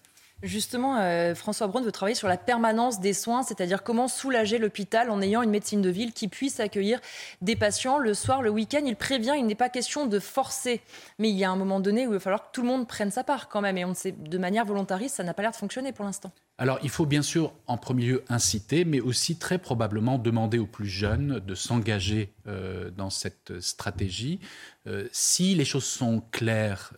Justement, 0.44 0.98
euh, 0.98 1.36
François 1.36 1.68
Braun 1.68 1.84
veut 1.84 1.92
travailler 1.94 2.16
sur 2.16 2.28
la 2.28 2.36
permanence 2.36 3.00
des 3.00 3.14
soins, 3.14 3.44
c'est-à-dire 3.44 3.82
comment 3.82 4.10
soulager 4.10 4.58
l'hôpital 4.58 5.10
en 5.10 5.22
ayant 5.22 5.42
une 5.42 5.50
médecine 5.50 5.82
de 5.82 5.90
ville 5.90 6.12
qui 6.12 6.28
puisse 6.28 6.60
accueillir 6.60 7.00
des 7.42 7.56
patients 7.56 7.98
le 7.98 8.14
soir, 8.14 8.42
le 8.42 8.50
week-end. 8.50 8.82
Il 8.86 8.98
prévient, 8.98 9.36
il 9.38 9.46
n'est 9.46 9.56
pas 9.56 9.70
question 9.70 10.06
de 10.06 10.20
forcer, 10.20 10.82
mais 11.18 11.30
il 11.30 11.38
y 11.38 11.46
a 11.46 11.50
un 11.50 11.56
moment 11.56 11.80
donné 11.80 12.08
où 12.08 12.10
il 12.10 12.16
va 12.16 12.20
falloir 12.20 12.44
que 12.44 12.52
tout 12.52 12.62
le 12.62 12.68
monde 12.68 12.90
prenne 12.90 13.10
sa 13.10 13.24
part 13.24 13.48
quand 13.48 13.62
même. 13.62 13.78
Et 13.78 13.86
on 13.86 13.94
sait, 13.94 14.12
de 14.12 14.38
manière 14.38 14.66
volontariste, 14.66 15.16
ça 15.16 15.24
n'a 15.24 15.34
pas 15.34 15.44
l'air 15.44 15.52
de 15.52 15.56
fonctionner 15.56 15.94
pour 15.94 16.04
l'instant. 16.04 16.34
Alors, 16.58 16.78
il 16.84 16.90
faut 16.90 17.06
bien 17.06 17.22
sûr 17.22 17.54
en 17.66 17.78
premier 17.78 18.06
lieu 18.06 18.24
inciter, 18.28 18.84
mais 18.84 19.00
aussi 19.00 19.38
très 19.38 19.58
probablement 19.58 20.18
demander 20.18 20.60
aux 20.60 20.68
plus 20.68 20.88
jeunes 20.88 21.40
de 21.40 21.56
s'engager 21.56 22.34
euh, 22.48 22.92
dans 22.92 23.10
cette 23.10 23.62
stratégie. 23.62 24.40
Euh, 24.88 25.08
si 25.14 25.56
les 25.56 25.66
choses 25.66 25.86
sont 25.86 26.22
claires, 26.32 26.94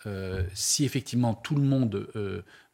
si 0.56 0.84
effectivement 0.84 1.36
tout 1.36 1.56
le 1.56 1.62
monde 1.62 2.08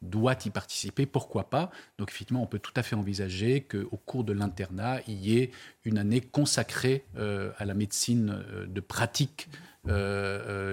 doit 0.02 0.36
y 0.46 0.50
participer, 0.50 1.06
pourquoi 1.06 1.50
pas. 1.50 1.72
Donc 1.98 2.10
effectivement, 2.10 2.42
on 2.42 2.48
peut 2.48 2.60
tout 2.60 2.74
à 2.76 2.84
fait 2.84 2.96
envisager 2.96 3.62
qu'au 3.62 3.98
cours 3.98 4.24
de 4.24 4.34
l'internat, 4.34 5.00
il 5.08 5.26
y 5.26 5.40
ait 5.40 5.52
une 5.86 5.98
année 5.98 6.22
consacrée 6.22 7.06
euh, 7.18 7.52
à 7.58 7.66
la 7.66 7.74
médecine 7.74 8.44
euh, 8.52 8.66
de 8.66 8.80
pratique 8.82 9.48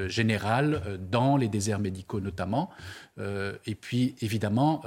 générale 0.09 0.99
dans 1.11 1.37
les 1.37 1.49
déserts 1.49 1.79
médicaux 1.79 2.21
notamment. 2.21 2.71
et 3.19 3.75
puis 3.75 4.15
évidemment, 4.21 4.83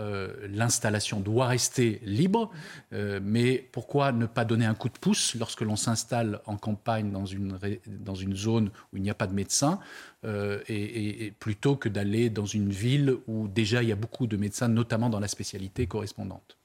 l'installation 0.47 1.19
doit 1.19 1.47
rester 1.47 2.01
libre, 2.03 2.51
mais 2.91 3.67
pourquoi 3.71 4.11
ne 4.11 4.25
pas 4.25 4.45
donner 4.45 4.65
un 4.65 4.75
coup 4.75 4.89
de 4.89 4.97
pouce 4.97 5.35
lorsque 5.35 5.61
l'on 5.61 5.75
s'installe 5.75 6.39
en 6.45 6.57
campagne 6.57 7.11
dans 7.11 7.25
une, 7.25 7.57
dans 7.87 8.15
une 8.15 8.35
zone 8.35 8.69
où 8.93 8.97
il 8.97 9.01
n'y 9.01 9.09
a 9.09 9.15
pas 9.15 9.27
de 9.27 9.33
médecin 9.33 9.79
et, 10.23 11.33
plutôt 11.39 11.75
que 11.75 11.89
d'aller 11.89 12.29
dans 12.29 12.45
une 12.45 12.69
ville 12.69 13.15
où 13.27 13.47
déjà 13.47 13.81
il 13.81 13.89
y 13.89 13.91
a 13.91 13.95
beaucoup 13.95 14.27
de 14.27 14.37
médecins, 14.37 14.67
notamment 14.67 15.09
dans 15.09 15.19
la 15.19 15.27
spécialité 15.27 15.87
correspondante? 15.87 16.60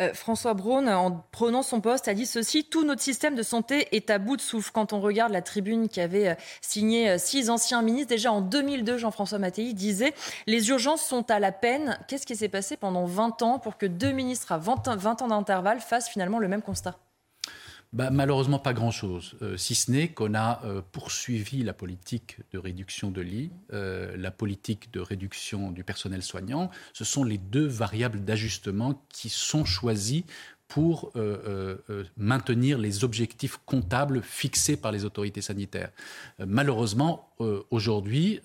Euh, 0.00 0.14
François 0.14 0.54
Braun, 0.54 0.88
en 0.88 1.24
prenant 1.32 1.62
son 1.62 1.80
poste, 1.80 2.08
a 2.08 2.14
dit 2.14 2.26
ceci 2.26 2.64
Tout 2.64 2.84
notre 2.84 3.02
système 3.02 3.34
de 3.34 3.42
santé 3.42 3.88
est 3.94 4.08
à 4.10 4.18
bout 4.18 4.36
de 4.36 4.40
souffle. 4.40 4.70
Quand 4.72 4.92
on 4.92 5.00
regarde 5.00 5.32
la 5.32 5.42
tribune 5.42 5.88
qui 5.88 6.00
avait 6.00 6.28
euh, 6.28 6.34
signé 6.60 7.10
euh, 7.10 7.18
six 7.18 7.50
anciens 7.50 7.82
ministres, 7.82 8.08
déjà 8.08 8.32
en 8.32 8.40
2002, 8.40 8.96
Jean-François 8.98 9.38
Mattei 9.38 9.74
disait 9.74 10.14
Les 10.46 10.70
urgences 10.70 11.02
sont 11.02 11.30
à 11.30 11.38
la 11.38 11.52
peine. 11.52 11.98
Qu'est-ce 12.08 12.26
qui 12.26 12.36
s'est 12.36 12.48
passé 12.48 12.76
pendant 12.76 13.04
20 13.04 13.42
ans 13.42 13.58
pour 13.58 13.76
que 13.76 13.86
deux 13.86 14.12
ministres 14.12 14.52
à 14.52 14.58
20 14.58 14.88
ans 15.22 15.28
d'intervalle 15.28 15.80
fassent 15.80 16.08
finalement 16.08 16.38
le 16.38 16.48
même 16.48 16.62
constat? 16.62 16.96
Bah, 17.92 18.10
Malheureusement, 18.10 18.58
pas 18.58 18.72
grand-chose, 18.72 19.36
euh, 19.42 19.56
si 19.56 19.74
ce 19.74 19.90
n'est 19.90 20.08
qu'on 20.08 20.34
a 20.34 20.62
euh, 20.64 20.80
poursuivi 20.92 21.62
la 21.62 21.72
politique 21.72 22.38
de 22.52 22.58
réduction 22.58 23.10
de 23.10 23.20
lits, 23.20 23.50
euh, 23.72 24.16
la 24.16 24.30
politique 24.30 24.92
de 24.92 25.00
réduction 25.00 25.70
du 25.70 25.84
personnel 25.84 26.22
soignant. 26.22 26.70
Ce 26.92 27.04
sont 27.04 27.24
les 27.24 27.38
deux 27.38 27.66
variables 27.66 28.24
d'ajustement 28.24 29.02
qui 29.10 29.28
sont 29.28 29.64
choisies 29.64 30.24
pour 30.72 31.12
euh, 31.16 31.36
euh, 31.46 31.76
euh, 31.90 32.04
maintenir 32.16 32.78
les 32.78 33.04
objectifs 33.04 33.58
comptables 33.66 34.22
fixés 34.22 34.78
par 34.78 34.90
les 34.90 35.04
autorités 35.04 35.42
sanitaires. 35.42 35.90
malheureusement, 36.38 37.28
aujourd'hui, 37.70 38.40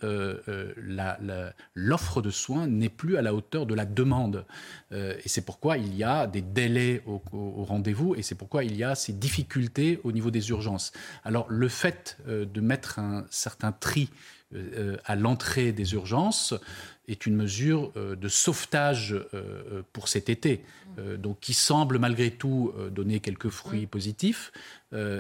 l'offre 1.76 2.22
de 2.22 2.30
soins 2.32 2.68
n'est 2.68 2.90
plus 2.90 3.16
à 3.16 3.22
la 3.22 3.34
hauteur 3.34 3.66
de 3.66 3.76
la 3.76 3.86
demande. 3.86 4.44
et 4.92 5.28
c'est 5.28 5.46
pourquoi 5.46 5.78
il 5.78 5.96
y 5.96 6.04
a 6.04 6.26
des 6.26 6.42
délais 6.42 7.04
au, 7.06 7.22
au 7.32 7.64
rendez-vous 7.64 8.16
et 8.16 8.24
c'est 8.24 8.36
pourquoi 8.36 8.64
il 8.64 8.76
y 8.76 8.84
a 8.84 8.96
ces 8.96 9.14
difficultés 9.14 10.02
au 10.04 10.12
niveau 10.12 10.32
des 10.32 10.50
urgences. 10.50 10.92
Alors 11.24 11.46
le 11.48 11.70
fait 11.70 12.18
de 12.28 12.60
mettre 12.60 12.98
un 12.98 13.26
certain 13.30 13.72
tri 13.72 14.10
à 15.06 15.16
l'entrée 15.16 15.72
des 15.74 15.94
urgences, 15.94 16.56
est 17.08 17.26
une 17.26 17.36
mesure 17.36 17.92
euh, 17.95 18.16
de 18.16 18.27
sauvetage 18.27 19.14
euh, 19.14 19.24
euh, 19.34 19.82
pour 19.94 20.08
cet 20.08 20.30
été, 20.30 20.64
donc 21.19 21.40
qui 21.42 21.53
semble 21.53 22.00
malgré 22.00 22.32
tout 22.32 22.74
donner 22.90 23.19
quelques 23.19 23.50
fruits 23.50 23.86
positifs. 23.86 24.52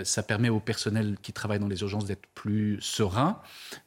ça 0.03 0.23
permet 0.23 0.49
au 0.49 0.59
personnel 0.59 1.17
qui 1.21 1.33
travaille 1.33 1.59
dans 1.59 1.67
les 1.67 1.81
urgences 1.81 2.05
d'être 2.05 2.25
plus 2.33 2.79
serein, 2.81 3.39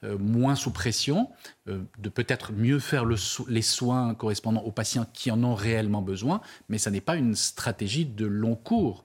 moins 0.05 0.55
sous 0.55 0.71
pression, 0.71 1.31
de 1.67 2.09
peut-être 2.09 2.53
mieux 2.53 2.79
faire 2.79 3.07
les 3.07 3.63
soins 3.63 4.15
correspondant 4.15 4.61
aux 4.61 4.71
patients 4.71 5.05
qui 5.13 5.33
en 5.33 5.43
ont 5.43 5.57
réellement 5.57 6.01
besoin, 6.01 6.41
mais 6.69 6.79
ça 6.79 6.93
n'est 6.93 7.01
pas 7.01 7.17
une 7.17 7.35
stratégie 7.35 8.05
de 8.05 8.27
long 8.27 8.55
cours, 8.55 9.05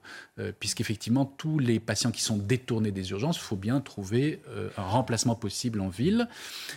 puisqu'effectivement, 0.60 1.24
tous 1.24 1.58
les 1.58 1.80
patients 1.80 2.12
qui 2.12 2.22
sont 2.22 2.36
détournés 2.36 2.92
des 2.92 3.10
urgences, 3.10 3.38
il 3.38 3.42
faut 3.42 3.56
bien 3.56 3.80
trouver 3.80 4.42
un 4.78 4.84
remplacement 4.84 5.34
possible 5.34 5.80
en 5.80 5.88
ville. 5.88 6.28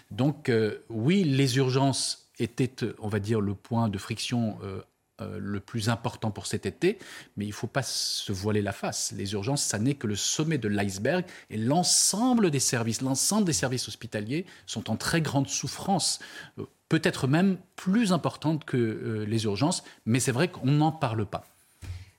Donc 0.09 0.51
oui, 0.89 1.23
les 1.23 1.57
urgences 1.57 2.08
était, 2.39 2.71
on 2.99 3.07
va 3.07 3.19
dire, 3.19 3.41
le 3.41 3.53
point 3.53 3.89
de 3.89 3.97
friction 3.97 4.57
euh, 4.63 4.81
euh, 5.21 5.37
le 5.39 5.59
plus 5.59 5.89
important 5.89 6.31
pour 6.31 6.47
cet 6.47 6.65
été, 6.65 6.97
mais 7.37 7.45
il 7.45 7.49
ne 7.49 7.53
faut 7.53 7.67
pas 7.67 7.83
se 7.83 8.31
voiler 8.31 8.61
la 8.61 8.71
face. 8.71 9.13
Les 9.15 9.33
urgences, 9.33 9.63
ça 9.63 9.79
n'est 9.79 9.95
que 9.95 10.07
le 10.07 10.15
sommet 10.15 10.57
de 10.57 10.67
l'iceberg 10.67 11.25
et 11.49 11.57
l'ensemble 11.57 12.51
des 12.51 12.59
services, 12.59 13.01
l'ensemble 13.01 13.45
des 13.45 13.53
services 13.53 13.87
hospitaliers 13.87 14.45
sont 14.65 14.89
en 14.89 14.95
très 14.95 15.21
grande 15.21 15.47
souffrance, 15.47 16.19
euh, 16.57 16.65
peut-être 16.87 17.27
même 17.27 17.57
plus 17.75 18.13
importante 18.13 18.65
que 18.65 19.25
les 19.27 19.43
urgences, 19.43 19.83
mais 20.07 20.19
c'est 20.19 20.31
vrai 20.31 20.47
qu'on 20.47 20.71
n'en 20.71 20.91
parle 20.91 21.25
pas. 21.25 21.45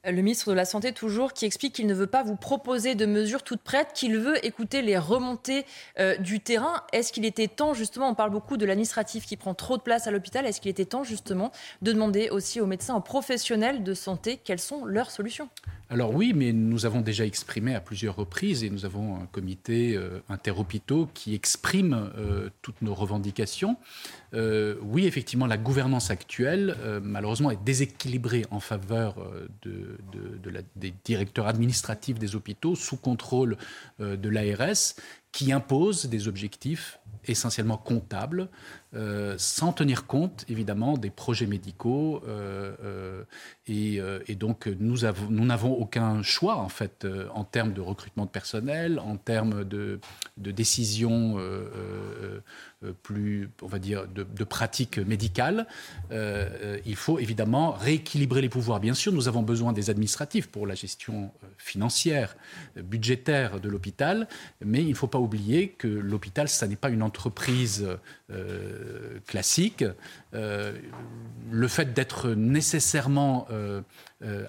Le 0.03 0.23
ministre 0.23 0.49
de 0.49 0.55
la 0.55 0.65
Santé, 0.65 0.93
toujours, 0.93 1.35
qui 1.35 1.45
explique 1.45 1.75
qu'il 1.75 1.87
ne 1.87 1.93
veut 1.93 2.07
pas 2.07 2.23
vous 2.23 2.35
proposer 2.35 2.95
de 2.95 3.05
mesures 3.05 3.43
toutes 3.43 3.61
prêtes, 3.61 3.93
qu'il 3.93 4.17
veut 4.17 4.43
écouter 4.47 4.81
les 4.81 4.97
remontées 4.97 5.67
euh, 5.99 6.17
du 6.17 6.41
terrain. 6.41 6.85
Est-ce 6.95 7.13
qu'il 7.13 7.27
était 7.27 7.49
temps, 7.49 7.75
justement, 7.75 8.09
on 8.09 8.15
parle 8.15 8.31
beaucoup 8.31 8.57
de 8.57 8.65
l'administratif 8.65 9.27
qui 9.27 9.37
prend 9.37 9.53
trop 9.53 9.77
de 9.77 9.83
place 9.83 10.07
à 10.07 10.11
l'hôpital, 10.11 10.47
est-ce 10.47 10.63
qu'il 10.63 10.71
était 10.71 10.87
temps, 10.87 11.05
justement, 11.05 11.53
de 11.83 11.93
demander 11.93 12.31
aussi 12.31 12.63
aux 12.63 12.67
médecins, 12.67 12.95
aux 12.95 13.03
professionnels 13.03 13.83
de 13.83 13.93
santé, 13.93 14.39
quelles 14.43 14.59
sont 14.59 14.87
leurs 14.87 15.11
solutions? 15.11 15.51
Alors 15.93 16.15
oui, 16.15 16.33
mais 16.37 16.53
nous 16.53 16.87
avons 16.87 17.01
déjà 17.01 17.27
exprimé 17.27 17.75
à 17.75 17.81
plusieurs 17.81 18.15
reprises 18.15 18.63
et 18.63 18.71
nous 18.71 18.85
avons 18.85 19.17
un 19.17 19.27
comité 19.27 19.97
euh, 19.97 20.21
interhôpitaux 20.29 21.09
qui 21.15 21.35
exprime 21.35 22.13
euh, 22.17 22.49
toutes 22.63 22.81
nos 22.81 22.95
revendications. 22.95 23.77
Euh, 24.33 24.77
oui, 24.83 25.07
effectivement, 25.07 25.49
la 25.49 25.57
gouvernance 25.57 26.13
actuelle, 26.13 26.77
malheureusement, 27.03 27.51
est 27.51 27.63
déséquilibrée 27.65 28.47
en 28.53 28.61
faveur 28.61 29.17
de, 29.63 29.99
des 30.77 30.95
directeurs 31.05 31.49
administratifs 31.49 32.21
des 32.21 32.37
hôpitaux 32.37 32.77
sous 32.77 32.97
contrôle 32.97 33.57
de 33.99 34.29
l'ARS 34.29 34.95
qui 35.33 35.53
impose 35.53 36.07
des 36.07 36.29
objectifs 36.29 37.01
essentiellement 37.27 37.77
comptables, 37.77 38.49
euh, 38.93 39.37
sans 39.39 39.73
tenir 39.73 40.09
compte 40.09 40.45
évidemment 40.49 40.99
des 40.99 41.11
projets 41.11 41.47
médicaux. 41.47 42.25
Euh, 42.27 42.75
euh, 43.69 44.21
et, 44.27 44.35
donc 44.35 44.67
nous 44.67 44.99
n'avons 45.05 45.73
aucun 45.75 46.25
choix 46.25 46.57
en 46.57 46.69
fait 46.69 47.07
en 47.33 47.45
termes 47.45 47.73
de 47.73 47.81
recrutement 47.81 48.25
de 48.25 48.31
personnel, 48.31 48.99
en 48.99 49.17
termes 49.17 49.63
de, 49.63 50.01
de 50.39 50.51
décisions 50.51 51.39
plus, 53.03 53.51
on 53.63 53.67
va 53.67 53.79
dire, 53.79 54.09
de, 54.09 54.25
de 54.25 54.45
pratiques 54.45 54.99
médicales. 54.99 55.69
il 56.11 56.97
faut 56.97 57.21
évidemment 57.21 57.73
rééquilibrer 57.73 58.41
les 58.41 58.49
pouvoirs. 58.49 58.81
Bien 58.81 58.95
sûr, 58.95 59.13
nous 59.13 59.29
avons 59.29 59.43
besoin 59.43 59.73
des 59.73 59.91
administratifs 59.91 60.49
pour 60.49 60.67
la 60.67 60.75
gestion 60.75 61.31
financière, 61.59 62.37
budgétaire 62.77 63.61
de 63.61 63.69
l'hôpital, 63.69 64.27
mais 64.65 64.81
il 64.83 64.89
ne 64.89 64.95
faut 64.95 65.07
pas 65.07 65.21
oublier 65.21 65.69
que 65.69 65.87
l'hôpital, 65.87 66.49
ça 66.49 66.67
n'est 66.67 66.77
pas 66.77 66.91
une 66.91 67.03
entreprise 67.03 67.87
euh, 68.33 69.19
classique. 69.27 69.85
Euh, 70.35 70.73
le 71.51 71.69
fait 71.69 71.93
d'être 71.93 72.31
nécessairement 72.31 73.47
euh, 73.51 73.83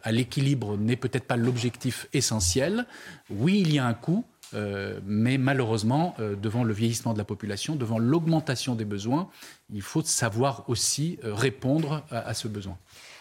à 0.04 0.12
l'équilibre 0.12 0.78
n'est 0.78 0.96
peut-être 0.96 1.26
pas 1.26 1.38
l'objectif 1.38 2.08
essentiel. 2.14 2.86
Oui, 3.30 3.62
il 3.62 3.74
y 3.74 3.80
a 3.80 3.86
un 3.86 3.94
coût, 3.94 4.24
mais 5.06 5.38
malheureusement, 5.38 6.16
devant 6.20 6.66
le 6.66 6.74
vieillissement 6.74 7.14
de 7.14 7.18
la 7.18 7.24
population, 7.24 7.76
devant 7.76 7.98
l'augmentation 7.98 8.76
des 8.76 8.84
besoins, 8.84 9.30
il 9.74 9.82
faut 9.82 10.02
savoir 10.02 10.66
aussi 10.68 11.18
répondre 11.24 12.04
à, 12.12 12.34
ce 12.34 12.50
besoin. 12.50 12.78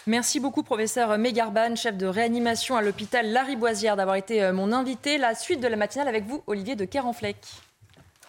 Merci 0.09 0.41
beaucoup, 0.41 0.65
professeur 0.65 1.17
Mégarban, 1.19 1.77
chef 1.77 1.97
de 1.97 2.07
réanimation 2.07 2.77
à 2.77 2.83
l'hôpital 2.83 3.31
Lariboisière, 3.31 3.95
d'avoir 3.95 4.17
été 4.17 4.51
mon 4.51 4.73
invité. 4.73 5.19
La 5.19 5.37
suite 5.37 5.61
de 5.61 5.69
la 5.69 5.77
matinale 5.77 6.09
avec 6.09 6.27
vous, 6.27 6.43
Olivier 6.49 6.75
de 6.75 6.85
Kerenfleck. 6.85 7.37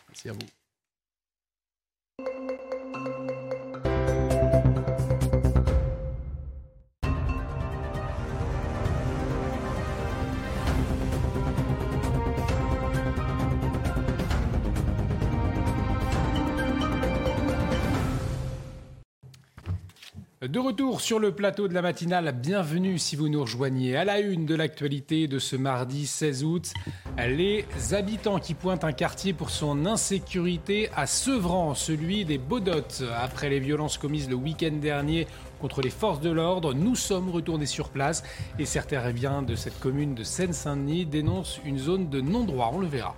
Merci 0.10 0.30
à 0.30 0.34
vous. 0.34 0.61
Thank 2.24 2.52
you. 2.52 2.61
De 20.42 20.58
retour 20.58 21.02
sur 21.02 21.20
le 21.20 21.36
plateau 21.36 21.68
de 21.68 21.76
la 21.76 21.84
matinale, 21.84 22.32
bienvenue 22.32 22.98
si 22.98 23.16
vous 23.16 23.30
nous 23.30 23.42
rejoignez. 23.42 23.96
À 23.96 24.04
la 24.04 24.20
une 24.20 24.48
de 24.48 24.56
l'actualité 24.56 25.28
de 25.28 25.38
ce 25.38 25.56
mardi 25.56 26.08
16 26.08 26.44
août, 26.44 26.74
les 27.20 27.64
habitants 27.92 28.40
qui 28.40 28.56
pointent 28.56 28.84
un 28.84 28.92
quartier 28.92 29.34
pour 29.34 29.52
son 29.52 29.86
insécurité 29.86 30.90
à 30.96 31.06
Sevran, 31.06 31.76
celui 31.76 32.26
des 32.26 32.40
Baudottes. 32.40 33.04
Après 33.22 33.52
les 33.52 33.60
violences 33.60 34.00
commises 34.00 34.32
le 34.32 34.36
week-end 34.36 34.72
dernier 34.82 35.28
contre 35.60 35.84
les 35.84 35.92
forces 35.92 36.22
de 36.22 36.32
l'ordre, 36.32 36.74
nous 36.74 36.96
sommes 36.96 37.30
retournés 37.30 37.68
sur 37.68 37.90
place 37.90 38.24
et 38.58 38.66
certains 38.66 39.00
réviens 39.00 39.44
de 39.44 39.54
cette 39.54 39.80
commune 39.80 40.16
de 40.16 40.24
Seine-Saint-Denis 40.24 41.06
dénoncent 41.06 41.60
une 41.66 41.78
zone 41.78 42.10
de 42.10 42.20
non-droit. 42.20 42.72
On 42.74 42.80
le 42.80 42.88
verra. 42.88 43.16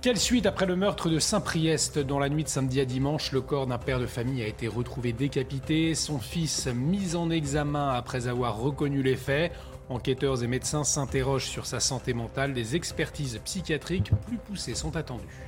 Quelle 0.00 0.16
suite 0.16 0.46
après 0.46 0.64
le 0.64 0.76
meurtre 0.76 1.10
de 1.10 1.18
Saint-Priest 1.18 1.98
Dans 1.98 2.20
la 2.20 2.28
nuit 2.28 2.44
de 2.44 2.48
samedi 2.48 2.78
à 2.78 2.84
dimanche, 2.84 3.32
le 3.32 3.40
corps 3.40 3.66
d'un 3.66 3.78
père 3.78 3.98
de 3.98 4.06
famille 4.06 4.44
a 4.44 4.46
été 4.46 4.68
retrouvé 4.68 5.12
décapité, 5.12 5.96
son 5.96 6.20
fils 6.20 6.68
mis 6.68 7.16
en 7.16 7.30
examen 7.30 7.88
après 7.88 8.28
avoir 8.28 8.58
reconnu 8.58 9.02
les 9.02 9.16
faits. 9.16 9.50
Enquêteurs 9.88 10.44
et 10.44 10.46
médecins 10.46 10.84
s'interrogent 10.84 11.48
sur 11.48 11.66
sa 11.66 11.80
santé 11.80 12.14
mentale. 12.14 12.54
Des 12.54 12.76
expertises 12.76 13.40
psychiatriques 13.44 14.12
plus 14.28 14.36
poussées 14.36 14.76
sont 14.76 14.94
attendues. 14.94 15.47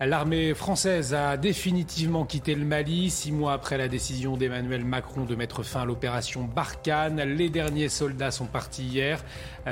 L'armée 0.00 0.54
française 0.54 1.12
a 1.12 1.36
définitivement 1.36 2.24
quitté 2.24 2.54
le 2.54 2.64
Mali, 2.64 3.10
six 3.10 3.32
mois 3.32 3.52
après 3.52 3.76
la 3.76 3.88
décision 3.88 4.36
d'Emmanuel 4.36 4.84
Macron 4.84 5.24
de 5.24 5.34
mettre 5.34 5.64
fin 5.64 5.80
à 5.80 5.84
l'opération 5.84 6.44
Barkhane. 6.44 7.20
Les 7.20 7.50
derniers 7.50 7.88
soldats 7.88 8.30
sont 8.30 8.46
partis 8.46 8.84
hier. 8.84 9.24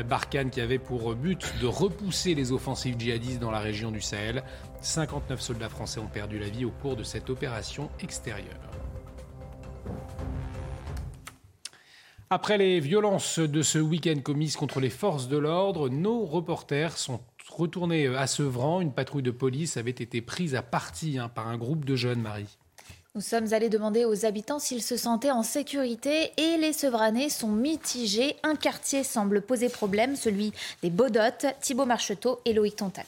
Barkhane 0.09 0.51
qui 0.51 0.61
avait 0.61 0.81
pour 0.81 1.15
but 1.15 1.55
de 1.61 1.67
repousser 1.67 2.35
les 2.35 2.51
offensives 2.51 2.97
djihadistes 2.99 3.39
dans 3.39 3.53
la 3.53 3.61
région 3.61 3.93
du 3.93 4.01
Sahel. 4.01 4.43
59 4.81 5.41
soldats 5.41 5.69
français 5.69 6.01
ont 6.01 6.09
perdu 6.09 6.41
la 6.41 6.49
vie 6.49 6.65
au 6.65 6.73
cours 6.73 6.97
de 6.97 7.05
cette 7.05 7.31
opération 7.31 7.89
extérieure. 8.01 8.59
Après 12.31 12.59
les 12.59 12.81
violences 12.81 13.39
de 13.39 13.63
ce 13.63 13.79
week-end 13.79 14.19
commises 14.25 14.57
contre 14.57 14.81
les 14.81 14.91
forces 14.91 15.29
de 15.29 15.37
l'ordre, 15.39 15.89
nos 15.89 16.25
reporters 16.25 16.99
sont 16.99 17.21
retournés 17.57 18.07
à 18.09 18.27
Sevran. 18.27 18.81
Une 18.81 18.93
patrouille 18.93 19.23
de 19.23 19.31
police 19.31 19.77
avait 19.77 19.91
été 19.91 20.21
prise 20.21 20.55
à 20.55 20.63
partie 20.63 21.19
hein, 21.19 21.29
par 21.29 21.49
un 21.49 21.57
groupe 21.57 21.85
de 21.85 21.97
jeunes, 21.97 22.21
Marie. 22.21 22.57
Nous 23.17 23.23
sommes 23.23 23.55
allés 23.55 23.71
demander 23.71 24.05
aux 24.05 24.27
habitants 24.27 24.59
s'ils 24.59 24.83
se 24.83 24.99
sentaient 24.99 25.31
en 25.31 25.43
sécurité 25.43 26.33
et 26.37 26.59
les 26.59 26.75
Sevranais 26.75 27.31
sont 27.31 27.49
mitigés. 27.49 28.37
Un 28.43 28.57
quartier 28.57 29.05
semble 29.05 29.41
poser 29.41 29.71
problème, 29.71 30.17
celui 30.17 30.53
des 30.83 30.91
Baudottes, 30.91 31.47
Thibault 31.63 31.87
Marcheteau 31.87 32.41
et 32.45 32.53
Loïc 32.53 32.77
Tontat. 32.77 33.05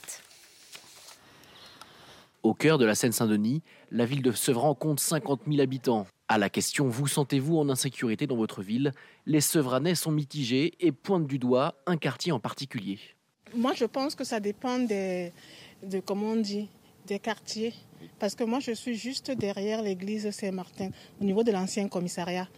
Au 2.43 2.55
cœur 2.55 2.79
de 2.79 2.87
la 2.87 2.95
Seine-Saint-Denis, 2.95 3.61
la 3.91 4.07
ville 4.07 4.23
de 4.23 4.33
Sevran 4.33 4.75
compte 4.75 5.01
50 5.01 5.43
000 5.47 5.61
habitants. 5.61 6.07
À 6.29 6.39
la 6.39 6.49
question 6.49 6.89
Vous 6.89 7.07
sentez-vous 7.07 7.59
en 7.59 7.69
insécurité 7.69 8.27
dans 8.27 8.37
votre 8.37 8.63
ville? 8.63 8.93
Les 9.27 9.43
Sevranais 9.43 9.95
sont 9.95 10.11
mitigés 10.11 10.73
et 10.81 10.91
pointent 10.91 11.27
du 11.27 11.39
doigt 11.39 11.75
un 11.87 11.99
quartier 11.99 12.33
en 12.33 12.41
particulier. 12.41 12.99
Moi, 13.55 13.73
je 13.75 13.85
pense 13.85 14.15
que 14.15 14.25
ça 14.25 14.41
dépend 14.41 14.79
des, 14.79 15.33
de, 15.83 16.01
comment 16.01 16.29
on 16.33 16.37
dit, 16.37 16.69
des 17.07 17.19
quartiers. 17.19 17.75
Parce 18.19 18.35
que 18.35 18.45
moi, 18.45 18.61
je 18.61 18.73
suis 18.73 18.97
juste 18.97 19.31
derrière 19.31 19.83
l'église 19.83 20.31
Saint-Martin, 20.31 20.91
au 21.21 21.25
niveau 21.25 21.43
de 21.43 21.53
l'ancien 21.53 21.89
commissariat. 21.89 22.49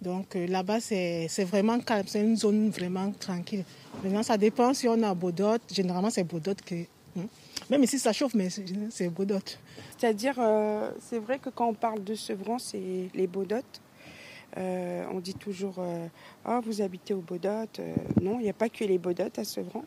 Donc 0.00 0.36
euh, 0.36 0.46
là-bas, 0.46 0.80
c'est 0.80 1.44
vraiment 1.44 1.80
calme, 1.80 2.04
c'est 2.06 2.20
une 2.20 2.36
zone 2.36 2.68
vraiment 2.68 3.10
tranquille. 3.12 3.64
Maintenant, 4.02 4.22
ça 4.22 4.36
dépend 4.36 4.74
si 4.74 4.86
on 4.86 5.02
a 5.02 5.14
Baudot. 5.14 5.56
Généralement, 5.72 6.10
c'est 6.10 6.24
Baudot 6.24 6.54
qui. 6.54 6.86
Hein. 7.18 7.26
Même 7.70 7.82
ici, 7.84 7.98
ça 7.98 8.12
chauffe, 8.12 8.34
mais 8.34 8.48
c'est 8.90 9.08
Baudot. 9.08 9.38
C'est-à-dire, 9.96 10.34
euh, 10.38 10.90
c'est 11.00 11.18
vrai 11.18 11.38
que 11.38 11.48
quand 11.48 11.68
on 11.68 11.74
parle 11.74 12.04
de 12.04 12.14
Sevran, 12.14 12.58
c'est 12.58 13.08
les 13.14 13.26
Baudottes. 13.26 13.80
Euh, 14.56 15.04
on 15.12 15.20
dit 15.20 15.34
toujours 15.34 15.76
euh, 15.78 16.06
Ah, 16.44 16.60
vous 16.62 16.82
habitez 16.82 17.14
au 17.14 17.20
Baudot. 17.20 17.66
non, 18.20 18.38
il 18.38 18.42
n'y 18.42 18.50
a 18.50 18.54
pas 18.54 18.68
que 18.68 18.84
les 18.84 18.98
Baudottes 18.98 19.38
à 19.38 19.44
Sevran. 19.44 19.84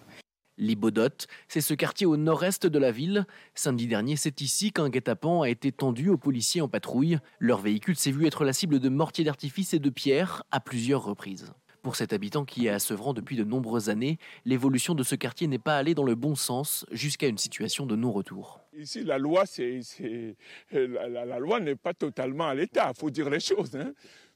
Les 0.59 0.75
Baudottes, 0.75 1.27
c'est 1.47 1.61
ce 1.61 1.75
quartier 1.75 2.07
au 2.07 2.17
nord-est 2.17 2.65
de 2.65 2.79
la 2.79 2.91
ville. 2.91 3.27
Samedi 3.53 3.85
dernier, 3.85 4.15
c'est 4.15 4.41
ici 4.41 4.71
qu'un 4.71 4.89
guet-apens 4.89 5.43
a 5.43 5.49
été 5.49 5.71
tendu 5.71 6.09
aux 6.09 6.17
policiers 6.17 6.61
en 6.61 6.67
patrouille. 6.67 7.19
Leur 7.37 7.59
véhicule 7.61 7.95
s'est 7.95 8.09
vu 8.09 8.25
être 8.25 8.43
la 8.43 8.53
cible 8.53 8.79
de 8.79 8.89
mortiers 8.89 9.23
d'artifice 9.23 9.75
et 9.75 9.79
de 9.79 9.89
pierres 9.91 10.43
à 10.49 10.59
plusieurs 10.59 11.03
reprises. 11.03 11.53
Pour 11.83 11.95
cet 11.95 12.11
habitant 12.11 12.43
qui 12.43 12.65
est 12.65 12.69
à 12.69 12.79
Sevran 12.79 13.13
depuis 13.13 13.35
de 13.35 13.43
nombreuses 13.43 13.89
années, 13.89 14.17
l'évolution 14.45 14.95
de 14.95 15.03
ce 15.03 15.13
quartier 15.13 15.47
n'est 15.47 15.59
pas 15.59 15.77
allée 15.77 15.93
dans 15.93 16.03
le 16.03 16.15
bon 16.15 16.33
sens 16.33 16.87
jusqu'à 16.91 17.27
une 17.27 17.37
situation 17.37 17.85
de 17.85 17.95
non-retour. 17.95 18.59
Ici, 18.75 19.03
la 19.03 19.19
loi, 19.19 19.43
la, 20.71 21.39
loi 21.39 21.59
n'est 21.59 21.75
pas 21.75 21.93
totalement 21.93 22.47
à 22.47 22.55
l'état, 22.55 22.91
faut 22.95 23.11
dire 23.11 23.29
les 23.29 23.39
choses. 23.39 23.75
Hein. 23.75 23.93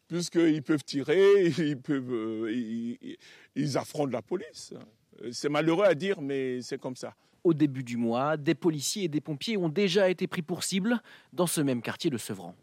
Puisqu'ils 0.07 0.61
peuvent 0.61 0.83
tirer, 0.83 1.47
ils, 1.57 1.79
peuvent, 1.79 2.13
euh, 2.13 3.17
ils 3.55 3.77
affrontent 3.77 4.11
la 4.11 4.21
police. 4.21 4.75
C'est 5.31 5.49
malheureux 5.49 5.85
à 5.85 5.95
dire, 5.95 6.21
mais 6.21 6.61
c'est 6.61 6.79
comme 6.79 6.95
ça. 6.95 7.15
Au 7.43 7.53
début 7.53 7.83
du 7.83 7.97
mois, 7.97 8.37
des 8.37 8.55
policiers 8.55 9.05
et 9.05 9.07
des 9.07 9.21
pompiers 9.21 9.57
ont 9.57 9.69
déjà 9.69 10.09
été 10.09 10.27
pris 10.27 10.41
pour 10.41 10.63
cible 10.63 11.01
dans 11.33 11.47
ce 11.47 11.61
même 11.61 11.81
quartier 11.81 12.09
de 12.09 12.17
Sevran. 12.17 12.55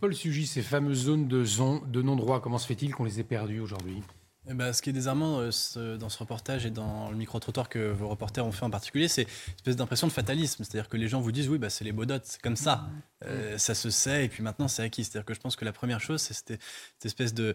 Paul 0.00 0.14
Sugy, 0.14 0.46
ces 0.46 0.62
fameuses 0.62 1.04
zones 1.04 1.26
de, 1.26 1.44
de 1.86 2.02
non-droit, 2.02 2.40
comment 2.40 2.58
se 2.58 2.66
fait-il 2.66 2.94
qu'on 2.94 3.04
les 3.04 3.20
ait 3.20 3.24
perdues 3.24 3.60
aujourd'hui? 3.60 4.02
Eh 4.50 4.54
ben, 4.54 4.72
ce 4.72 4.80
qui 4.80 4.88
est 4.88 4.94
désarmant 4.94 5.40
euh, 5.40 5.96
dans 5.98 6.08
ce 6.08 6.18
reportage 6.18 6.64
et 6.64 6.70
dans 6.70 7.10
le 7.10 7.16
micro-trottoir 7.16 7.68
que 7.68 7.90
vos 7.90 8.08
reporters 8.08 8.46
ont 8.46 8.52
fait 8.52 8.64
en 8.64 8.70
particulier, 8.70 9.06
c'est 9.06 9.22
une 9.22 9.54
espèce 9.56 9.76
d'impression 9.76 10.06
de 10.06 10.12
fatalisme. 10.12 10.64
C'est-à-dire 10.64 10.88
que 10.88 10.96
les 10.96 11.06
gens 11.06 11.20
vous 11.20 11.32
disent 11.32 11.50
oui, 11.50 11.58
bah, 11.58 11.68
c'est 11.68 11.84
les 11.84 11.92
Baudottes, 11.92 12.24
c'est 12.24 12.40
comme 12.40 12.56
ça. 12.56 12.88
Euh, 13.24 13.58
ça 13.58 13.74
se 13.74 13.90
sait, 13.90 14.24
et 14.24 14.28
puis 14.28 14.42
maintenant 14.42 14.66
c'est 14.66 14.82
acquis. 14.82 15.04
C'est-à-dire 15.04 15.26
que 15.26 15.34
je 15.34 15.40
pense 15.40 15.54
que 15.54 15.66
la 15.66 15.72
première 15.72 16.00
chose, 16.00 16.22
c'est 16.22 16.34
cette, 16.34 16.60
espèce 17.04 17.34
de, 17.34 17.54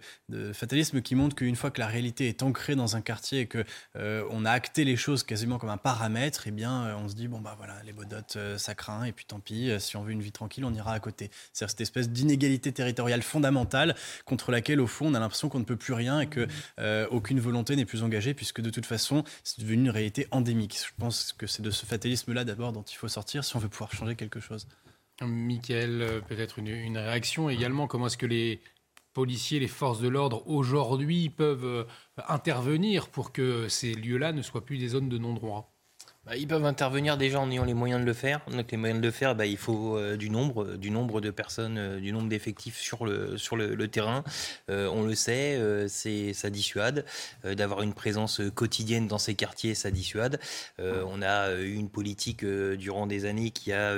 fatalisme 0.53 1.01
qui 1.01 1.15
montre 1.15 1.35
qu'une 1.35 1.55
fois 1.55 1.71
que 1.71 1.79
la 1.79 1.87
réalité 1.87 2.27
est 2.27 2.43
ancrée 2.43 2.75
dans 2.75 2.95
un 2.95 3.01
quartier 3.01 3.41
et 3.41 3.47
que 3.47 3.63
euh, 3.95 4.27
on 4.29 4.45
a 4.45 4.51
acté 4.51 4.83
les 4.83 4.95
choses 4.95 5.23
quasiment 5.23 5.57
comme 5.57 5.69
un 5.69 5.77
paramètre, 5.77 6.43
eh 6.47 6.51
bien 6.51 6.95
on 6.97 7.09
se 7.09 7.15
dit 7.15 7.27
bon 7.27 7.39
bah 7.39 7.55
voilà, 7.57 7.81
les 7.83 7.93
Baudottes, 7.93 8.37
ça 8.57 8.75
craint, 8.75 9.05
et 9.05 9.13
puis 9.13 9.25
tant 9.25 9.39
pis, 9.39 9.71
si 9.79 9.97
on 9.97 10.03
veut 10.03 10.11
une 10.11 10.21
vie 10.21 10.31
tranquille, 10.31 10.65
on 10.65 10.73
ira 10.73 10.93
à 10.93 10.99
côté. 10.99 11.31
C'est-à-dire 11.53 11.71
cette 11.71 11.81
espèce 11.81 12.09
d'inégalité 12.09 12.71
territoriale 12.71 13.23
fondamentale 13.23 13.95
contre 14.25 14.51
laquelle 14.51 14.79
au 14.79 14.87
fond 14.87 15.07
on 15.07 15.13
a 15.15 15.19
l'impression 15.19 15.49
qu'on 15.49 15.59
ne 15.59 15.65
peut 15.65 15.77
plus 15.77 15.93
rien 15.93 16.19
et 16.19 16.27
que 16.27 16.47
euh, 16.83 17.07
aucune 17.09 17.39
volonté 17.39 17.75
n'est 17.75 17.85
plus 17.85 18.03
engagée, 18.03 18.33
puisque 18.33 18.61
de 18.61 18.69
toute 18.69 18.85
façon, 18.85 19.23
c'est 19.43 19.61
devenu 19.61 19.83
une 19.83 19.89
réalité 19.89 20.27
endémique. 20.31 20.77
Je 20.85 20.91
pense 20.99 21.33
que 21.33 21.47
c'est 21.47 21.61
de 21.61 21.71
ce 21.71 21.85
fatalisme-là 21.85 22.43
d'abord 22.43 22.73
dont 22.73 22.83
il 22.83 22.95
faut 22.95 23.07
sortir 23.07 23.43
si 23.43 23.55
on 23.55 23.59
veut 23.59 23.69
pouvoir 23.69 23.93
changer 23.93 24.15
quelque 24.15 24.39
chose. 24.39 24.67
Michael, 25.21 26.01
euh, 26.01 26.21
peut-être 26.21 26.59
une, 26.59 26.97
réaction 26.97 27.49
également. 27.49 27.87
Comment 27.87 28.07
est-ce 28.07 28.17
que 28.17 28.25
les 28.25 28.61
policiers, 29.13 29.59
les 29.59 29.67
forces 29.67 30.01
de 30.01 30.07
l'ordre 30.07 30.47
aujourd'hui 30.47 31.29
peuvent 31.29 31.65
euh, 31.65 31.83
intervenir 32.27 33.09
pour 33.09 33.31
que 33.31 33.67
ces 33.69 33.93
lieux-là 33.93 34.33
ne 34.33 34.41
soient 34.41 34.65
plus 34.65 34.77
des 34.77 34.89
zones 34.89 35.09
de 35.09 35.17
non-droit? 35.17 35.72
Bah, 36.25 36.37
ils 36.37 36.47
peuvent 36.47 36.63
intervenir 36.63 37.17
déjà 37.17 37.41
en 37.41 37.51
ayant 37.51 37.65
les 37.65 37.73
moyens 37.73 37.99
de 37.99 38.05
le 38.05 38.13
faire. 38.13 38.39
Donc 38.49 38.71
les 38.71 38.77
moyens 38.77 39.01
de 39.01 39.05
le 39.05 39.11
faire, 39.11 39.35
bah, 39.35 39.45
il 39.45 39.57
faut 39.57 39.97
euh, 39.97 40.15
du 40.15 40.29
nombre, 40.29 40.63
euh, 40.63 40.77
du 40.77 40.89
nombre 40.89 41.19
de 41.19 41.31
personnes, 41.31 41.77
euh, 41.77 41.99
du 41.99 42.13
nombre 42.13 42.29
d'effectifs 42.29 42.79
sur 42.79 43.05
le 43.05 43.85
terrain. 43.87 44.23
on 44.69 45.03
le 45.03 45.15
sait, 45.15 45.59
ça 46.33 46.49
dissuade. 46.49 47.05
D'avoir 47.43 47.81
une 47.81 47.93
présence 47.93 48.41
quotidienne 48.55 49.07
dans 49.07 49.17
ces 49.17 49.35
quartiers, 49.35 49.75
ça 49.75 49.91
dissuade. 49.91 50.39
on 50.79 51.21
a 51.21 51.53
eu 51.55 51.73
une 51.73 51.89
politique 51.89 52.45
durant 52.45 53.07
des 53.07 53.25
années 53.25 53.51
qui 53.51 53.73
a 53.73 53.95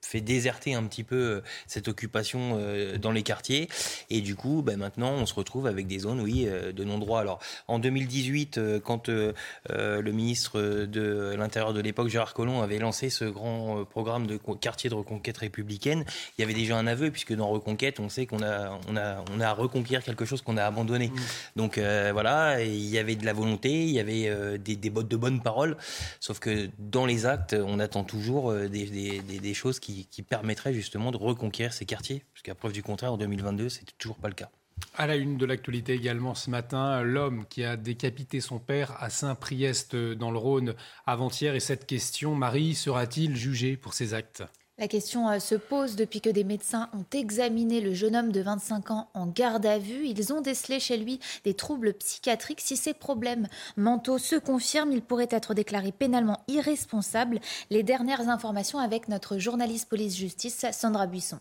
fait 0.00 0.20
déserter 0.20 0.74
un 0.74 0.84
petit 0.84 1.04
peu 1.04 1.42
cette 1.66 1.88
occupation 1.88 2.60
dans 3.00 3.12
les 3.12 3.22
quartiers. 3.22 3.68
Et 4.10 4.20
du 4.20 4.36
coup, 4.36 4.62
bah, 4.62 4.76
maintenant, 4.76 5.12
on 5.12 5.26
se 5.26 5.34
retrouve 5.34 5.66
avec 5.66 5.86
des 5.86 6.00
zones, 6.00 6.20
oui, 6.20 6.44
de 6.46 6.84
non-droit. 6.84 7.20
Alors 7.20 7.40
en 7.68 7.78
2018, 7.78 8.60
quand 8.84 9.08
le 9.08 10.12
ministre 10.12 10.60
de 10.60 11.34
l'Intérieur 11.36 11.61
de 11.72 11.80
l'époque, 11.80 12.08
Gérard 12.08 12.34
Collomb 12.34 12.60
avait 12.60 12.78
lancé 12.78 13.08
ce 13.10 13.24
grand 13.24 13.78
euh, 13.78 13.84
programme 13.84 14.26
de 14.26 14.36
quartier 14.60 14.90
de 14.90 14.94
reconquête 14.94 15.38
républicaine. 15.38 16.04
Il 16.36 16.40
y 16.40 16.44
avait 16.44 16.54
déjà 16.54 16.76
un 16.76 16.88
aveu, 16.88 17.10
puisque 17.12 17.32
dans 17.34 17.48
Reconquête, 17.48 18.00
on 18.00 18.08
sait 18.08 18.26
qu'on 18.26 18.42
a, 18.42 18.80
on 18.88 18.96
a, 18.96 19.24
on 19.32 19.40
a 19.40 19.48
à 19.48 19.52
reconquérir 19.52 20.02
quelque 20.02 20.24
chose 20.24 20.42
qu'on 20.42 20.56
a 20.56 20.64
abandonné. 20.64 21.08
Mmh. 21.08 21.20
Donc 21.56 21.78
euh, 21.78 22.10
voilà, 22.12 22.62
il 22.62 22.88
y 22.88 22.98
avait 22.98 23.14
de 23.14 23.24
la 23.24 23.32
volonté, 23.32 23.84
il 23.84 23.90
y 23.90 24.00
avait 24.00 24.28
euh, 24.28 24.58
des, 24.58 24.74
des, 24.74 24.90
de 24.90 25.16
bonnes 25.16 25.40
paroles, 25.40 25.76
sauf 26.18 26.40
que 26.40 26.68
dans 26.78 27.06
les 27.06 27.26
actes, 27.26 27.54
on 27.54 27.78
attend 27.78 28.02
toujours 28.02 28.52
des, 28.52 28.68
des, 28.68 29.20
des 29.20 29.54
choses 29.54 29.78
qui, 29.78 30.06
qui 30.10 30.22
permettraient 30.22 30.74
justement 30.74 31.12
de 31.12 31.16
reconquérir 31.16 31.72
ces 31.72 31.84
quartiers, 31.84 32.24
puisqu'à 32.32 32.54
preuve 32.54 32.72
du 32.72 32.82
contraire, 32.82 33.12
en 33.12 33.18
2022, 33.18 33.68
c'était 33.68 33.92
toujours 33.98 34.16
pas 34.16 34.28
le 34.28 34.34
cas. 34.34 34.50
À 34.94 35.06
la 35.06 35.16
une 35.16 35.38
de 35.38 35.46
l'actualité 35.46 35.94
également 35.94 36.34
ce 36.34 36.50
matin, 36.50 37.02
l'homme 37.02 37.46
qui 37.48 37.64
a 37.64 37.76
décapité 37.76 38.40
son 38.40 38.58
père 38.58 38.94
à 39.02 39.08
Saint-Priest 39.08 39.96
dans 39.96 40.30
le 40.30 40.38
Rhône 40.38 40.74
avant-hier. 41.06 41.54
Et 41.54 41.60
cette 41.60 41.86
question, 41.86 42.34
Marie, 42.34 42.74
sera-t-il 42.74 43.34
jugé 43.34 43.78
pour 43.78 43.94
ses 43.94 44.12
actes? 44.12 44.42
La 44.78 44.88
question 44.88 45.28
euh, 45.28 45.38
se 45.38 45.54
pose 45.54 45.96
depuis 45.96 46.20
que 46.20 46.28
des 46.28 46.44
médecins 46.44 46.90
ont 46.92 47.04
examiné 47.12 47.80
le 47.80 47.94
jeune 47.94 48.16
homme 48.16 48.32
de 48.32 48.40
25 48.40 48.90
ans 48.90 49.08
en 49.14 49.26
garde 49.26 49.64
à 49.64 49.78
vue. 49.78 50.06
Ils 50.06 50.32
ont 50.32 50.40
décelé 50.40 50.80
chez 50.80 50.96
lui 50.96 51.20
des 51.44 51.54
troubles 51.54 51.94
psychiatriques. 51.94 52.60
Si 52.60 52.76
ces 52.76 52.92
problèmes 52.92 53.48
mentaux 53.76 54.18
se 54.18 54.34
confirment, 54.34 54.92
il 54.92 55.02
pourrait 55.02 55.28
être 55.30 55.54
déclaré 55.54 55.92
pénalement 55.92 56.40
irresponsable. 56.48 57.38
Les 57.70 57.82
dernières 57.82 58.28
informations 58.28 58.78
avec 58.78 59.08
notre 59.08 59.38
journaliste 59.38 59.88
police-justice, 59.88 60.66
Sandra 60.72 61.06
Buisson. 61.06 61.38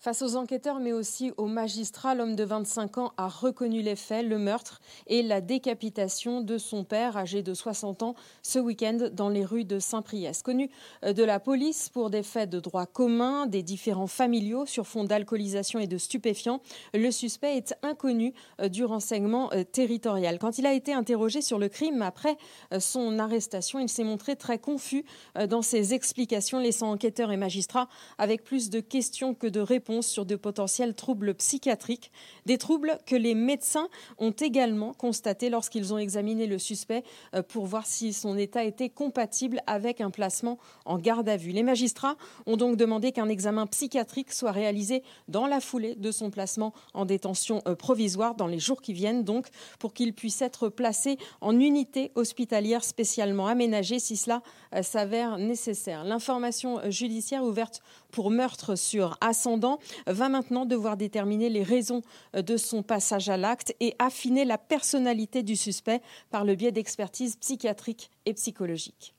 Face 0.00 0.22
aux 0.22 0.36
enquêteurs, 0.36 0.78
mais 0.78 0.92
aussi 0.92 1.32
aux 1.38 1.46
magistrats, 1.46 2.14
l'homme 2.14 2.36
de 2.36 2.44
25 2.44 2.98
ans 2.98 3.12
a 3.16 3.26
reconnu 3.26 3.82
les 3.82 3.96
faits, 3.96 4.24
le 4.24 4.38
meurtre 4.38 4.80
et 5.08 5.24
la 5.24 5.40
décapitation 5.40 6.40
de 6.40 6.56
son 6.56 6.84
père, 6.84 7.16
âgé 7.16 7.42
de 7.42 7.52
60 7.52 8.04
ans, 8.04 8.14
ce 8.44 8.60
week-end 8.60 9.08
dans 9.12 9.28
les 9.28 9.44
rues 9.44 9.64
de 9.64 9.80
Saint-Priest. 9.80 10.44
Connu 10.44 10.70
euh, 11.04 11.12
de 11.12 11.24
la 11.24 11.40
police 11.40 11.88
pour 11.88 12.10
des 12.10 12.22
faits 12.22 12.48
de 12.48 12.60
droit 12.60 12.86
commun, 12.86 13.46
des 13.46 13.64
différents 13.64 14.06
familiaux 14.06 14.66
sur 14.66 14.86
fond 14.86 15.02
d'alcoolisation 15.02 15.80
et 15.80 15.88
de 15.88 15.98
stupéfiants, 15.98 16.60
le 16.94 17.10
suspect 17.10 17.56
est 17.56 17.74
inconnu 17.82 18.34
euh, 18.60 18.68
du 18.68 18.84
renseignement 18.84 19.52
euh, 19.52 19.64
territorial. 19.64 20.38
Quand 20.38 20.58
il 20.58 20.66
a 20.66 20.74
été 20.74 20.92
interrogé 20.92 21.42
sur 21.42 21.58
le 21.58 21.68
crime 21.68 22.02
après 22.02 22.36
son 22.78 23.18
arrestation, 23.18 23.80
il 23.80 23.88
s'est 23.88 24.04
montré 24.04 24.36
très 24.36 24.58
confus 24.58 25.04
dans 25.48 25.62
ses 25.62 25.94
explications, 25.94 26.60
laissant 26.60 26.92
enquêteurs 26.92 27.32
et 27.32 27.36
magistrats 27.36 27.88
avec 28.18 28.44
plus 28.44 28.70
de 28.70 28.80
questions 28.80 29.34
que 29.34 29.46
de 29.46 29.60
réponses 29.60 29.87
sur 30.02 30.26
de 30.26 30.36
potentiels 30.36 30.94
troubles 30.94 31.34
psychiatriques, 31.34 32.12
des 32.46 32.58
troubles 32.58 32.98
que 33.06 33.16
les 33.16 33.34
médecins 33.34 33.88
ont 34.18 34.30
également 34.30 34.92
constatés 34.92 35.48
lorsqu'ils 35.50 35.94
ont 35.94 35.98
examiné 35.98 36.46
le 36.46 36.58
suspect 36.58 37.04
euh, 37.34 37.42
pour 37.42 37.66
voir 37.66 37.86
si 37.86 38.12
son 38.12 38.36
état 38.36 38.64
était 38.64 38.90
compatible 38.90 39.60
avec 39.66 40.00
un 40.00 40.10
placement 40.10 40.58
en 40.84 40.98
garde 40.98 41.28
à 41.28 41.36
vue. 41.36 41.52
Les 41.52 41.62
magistrats 41.62 42.16
ont 42.46 42.56
donc 42.56 42.76
demandé 42.76 43.12
qu'un 43.12 43.28
examen 43.28 43.66
psychiatrique 43.66 44.32
soit 44.32 44.52
réalisé 44.52 45.02
dans 45.26 45.46
la 45.46 45.60
foulée 45.60 45.94
de 45.94 46.10
son 46.10 46.30
placement 46.30 46.74
en 46.92 47.04
détention 47.04 47.62
euh, 47.66 47.74
provisoire 47.74 48.34
dans 48.34 48.46
les 48.46 48.58
jours 48.58 48.82
qui 48.82 48.92
viennent, 48.92 49.24
donc 49.24 49.48
pour 49.78 49.94
qu'il 49.94 50.12
puisse 50.12 50.42
être 50.42 50.68
placé 50.68 51.16
en 51.40 51.58
unité 51.58 52.12
hospitalière 52.14 52.84
spécialement 52.84 53.46
aménagée 53.46 53.98
si 53.98 54.16
cela 54.16 54.42
euh, 54.74 54.82
s'avère 54.82 55.38
nécessaire. 55.38 56.04
L'information 56.04 56.78
judiciaire 56.90 57.42
ouverte 57.42 57.82
pour 58.12 58.30
meurtre 58.30 58.76
sur 58.76 59.16
ascendant 59.20 59.78
va 60.06 60.28
maintenant 60.28 60.66
devoir 60.66 60.96
déterminer 60.96 61.48
les 61.48 61.62
raisons 61.62 62.02
de 62.34 62.56
son 62.56 62.82
passage 62.82 63.28
à 63.28 63.36
l'acte 63.36 63.74
et 63.80 63.94
affiner 63.98 64.44
la 64.44 64.58
personnalité 64.58 65.42
du 65.42 65.56
suspect 65.56 66.00
par 66.30 66.44
le 66.44 66.54
biais 66.54 66.72
d'expertises 66.72 67.36
psychiatriques 67.36 68.10
et 68.26 68.34
psychologiques. 68.34 69.14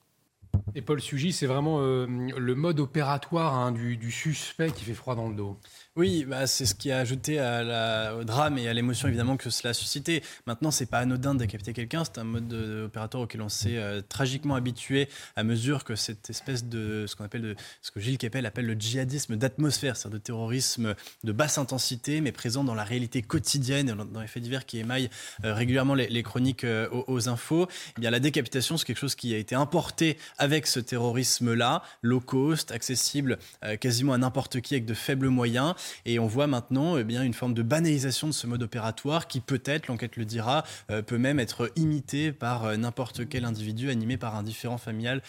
Et 0.74 0.82
Paul 0.82 1.00
Sugy, 1.00 1.32
c'est 1.32 1.46
vraiment 1.46 1.80
euh, 1.80 2.06
le 2.06 2.54
mode 2.54 2.80
opératoire 2.80 3.54
hein, 3.54 3.72
du, 3.72 4.10
suspect 4.10 4.70
qui 4.70 4.84
fait 4.84 4.94
froid 4.94 5.14
dans 5.14 5.28
le 5.28 5.34
dos. 5.34 5.58
Oui, 5.96 6.24
bah, 6.24 6.46
c'est 6.46 6.66
ce 6.66 6.76
qui 6.76 6.92
a 6.92 6.98
ajouté 6.98 7.40
au 7.40 8.22
drame 8.22 8.58
et 8.58 8.68
à 8.68 8.72
l'émotion 8.72 9.08
évidemment 9.08 9.36
que 9.36 9.50
cela 9.50 9.70
a 9.70 9.74
suscité. 9.74 10.22
Maintenant, 10.46 10.70
c'est 10.70 10.86
pas 10.86 11.00
anodin 11.00 11.34
de 11.34 11.40
décapiter 11.40 11.72
quelqu'un, 11.72 12.04
c'est 12.04 12.18
un 12.18 12.24
mode 12.24 12.52
opératoire 12.52 13.24
auquel 13.24 13.42
on 13.42 13.48
s'est 13.48 13.76
euh, 13.76 14.00
tragiquement 14.08 14.54
habitué 14.54 15.08
à 15.34 15.42
mesure 15.42 15.82
que 15.82 15.96
cette 15.96 16.30
espèce 16.30 16.64
de 16.64 17.06
ce 17.08 17.16
qu'on 17.16 17.24
appelle 17.24 17.56
ce 17.82 17.90
que 17.90 17.98
Gilles 17.98 18.18
Kepel 18.18 18.46
appelle 18.46 18.66
le 18.66 18.74
djihadisme 18.74 19.34
d'atmosphère, 19.34 19.96
c'est-à-dire 19.96 20.20
de 20.20 20.22
terrorisme 20.22 20.94
de 21.24 21.32
basse 21.32 21.58
intensité 21.58 22.20
mais 22.20 22.30
présent 22.30 22.62
dans 22.62 22.76
la 22.76 22.84
réalité 22.84 23.20
quotidienne, 23.22 23.92
dans 24.12 24.20
les 24.20 24.28
faits 24.28 24.44
divers 24.44 24.66
qui 24.66 24.78
émaillent 24.78 25.10
euh, 25.44 25.54
régulièrement 25.54 25.94
les, 25.94 26.22
chroniques 26.22 26.64
aux, 26.64 27.04
aux, 27.08 27.28
infos. 27.28 27.66
Eh 27.96 28.00
bien, 28.00 28.10
la 28.10 28.20
décapitation, 28.20 28.76
c'est 28.76 28.86
quelque 28.86 28.98
chose 28.98 29.16
qui 29.16 29.34
a 29.34 29.38
été 29.38 29.56
importé 29.56 30.18
avec 30.38 30.68
ce 30.68 30.78
terrorisme-là, 30.78 31.82
low 32.02 32.20
cost, 32.20 32.70
accessible 32.70 33.38
euh, 33.64 33.76
quasiment 33.76 34.12
à 34.12 34.18
n'importe 34.18 34.60
qui 34.60 34.74
avec 34.74 34.86
de 34.86 34.94
faibles 34.94 35.28
moyens. 35.28 35.74
Et 36.04 36.18
on 36.18 36.26
voit 36.26 36.46
maintenant 36.46 36.96
eh 36.96 37.04
bien, 37.04 37.22
une 37.22 37.34
forme 37.34 37.54
de 37.54 37.62
banalisation 37.62 38.26
de 38.26 38.32
ce 38.32 38.46
mode 38.46 38.62
opératoire 38.62 39.28
qui 39.28 39.40
peut-être, 39.40 39.88
l'enquête 39.88 40.16
le 40.16 40.24
dira, 40.24 40.64
euh, 40.90 41.02
peut 41.02 41.18
même 41.18 41.38
être 41.38 41.70
imité 41.76 42.32
par 42.32 42.64
euh, 42.64 42.76
n'importe 42.76 43.28
quel 43.28 43.44
individu 43.44 43.90
animé 43.90 44.16
par 44.16 44.36
un 44.36 44.42
différent 44.42 44.78
familial 44.78 45.22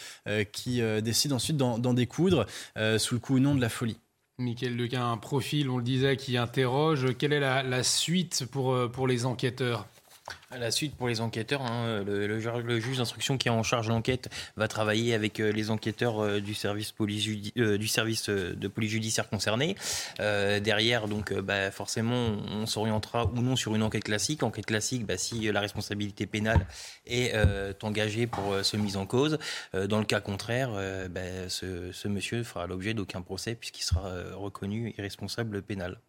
qui 0.51 0.81
décide 1.01 1.33
ensuite 1.33 1.57
d'en 1.57 1.93
découdre 1.93 2.45
sous 2.97 3.15
le 3.15 3.19
coup 3.19 3.35
ou 3.35 3.39
non 3.39 3.55
de 3.55 3.61
la 3.61 3.69
folie. 3.69 3.97
Michael 4.37 4.77
Dequin, 4.77 5.11
un 5.11 5.17
profil, 5.17 5.69
on 5.69 5.77
le 5.77 5.83
disait, 5.83 6.17
qui 6.17 6.37
interroge. 6.37 7.17
Quelle 7.17 7.33
est 7.33 7.39
la, 7.39 7.83
suite 7.83 8.45
pour 8.45 9.07
les 9.07 9.25
enquêteurs? 9.25 9.87
À 10.51 10.57
la 10.57 10.69
suite, 10.69 10.95
pour 10.95 11.07
les 11.07 11.21
enquêteurs, 11.21 11.61
hein, 11.61 12.03
le, 12.05 12.79
juge 12.79 12.97
d'instruction 12.97 13.37
qui 13.37 13.47
est 13.47 13.51
en 13.51 13.63
charge 13.63 13.87
de 13.87 13.91
l'enquête 13.91 14.29
va 14.57 14.67
travailler 14.67 15.13
avec 15.13 15.39
euh, 15.39 15.51
les 15.51 15.71
enquêteurs 15.71 16.23
euh, 16.23 16.39
du 16.41 16.53
service, 16.53 16.93
euh, 16.99 18.53
de 18.55 18.67
police 18.67 18.91
judiciaire 18.91 19.29
concerné. 19.29 19.75
derrière, 20.19 21.07
donc, 21.07 21.33
bah, 21.33 21.71
forcément, 21.71 22.37
on 22.51 22.65
s'orientera 22.65 23.25
ou 23.25 23.41
non 23.41 23.55
sur 23.55 23.75
une 23.75 23.83
enquête 23.83 24.03
classique. 24.03 24.43
Enquête 24.43 24.65
classique, 24.65 25.05
bah, 25.05 25.17
si 25.17 25.51
la 25.51 25.59
responsabilité 25.59 26.25
pénale 26.25 26.67
est 27.05 27.33
engagée 27.83 28.27
pour 28.27 28.55
ce 28.63 28.77
mise 28.77 28.97
en 28.97 29.05
cause. 29.05 29.39
dans 29.73 29.99
le 29.99 30.05
cas 30.05 30.19
contraire, 30.19 30.71
bah, 31.09 31.49
ce, 31.49 31.91
ce 31.91 32.07
monsieur 32.07 32.43
fera 32.43 32.67
l'objet 32.67 32.93
d'aucun 32.93 33.21
procès 33.21 33.55
puisqu'il 33.55 33.83
sera 33.83 34.11
reconnu 34.33 34.93
irresponsable 34.97 35.61
pénal. 35.61 35.99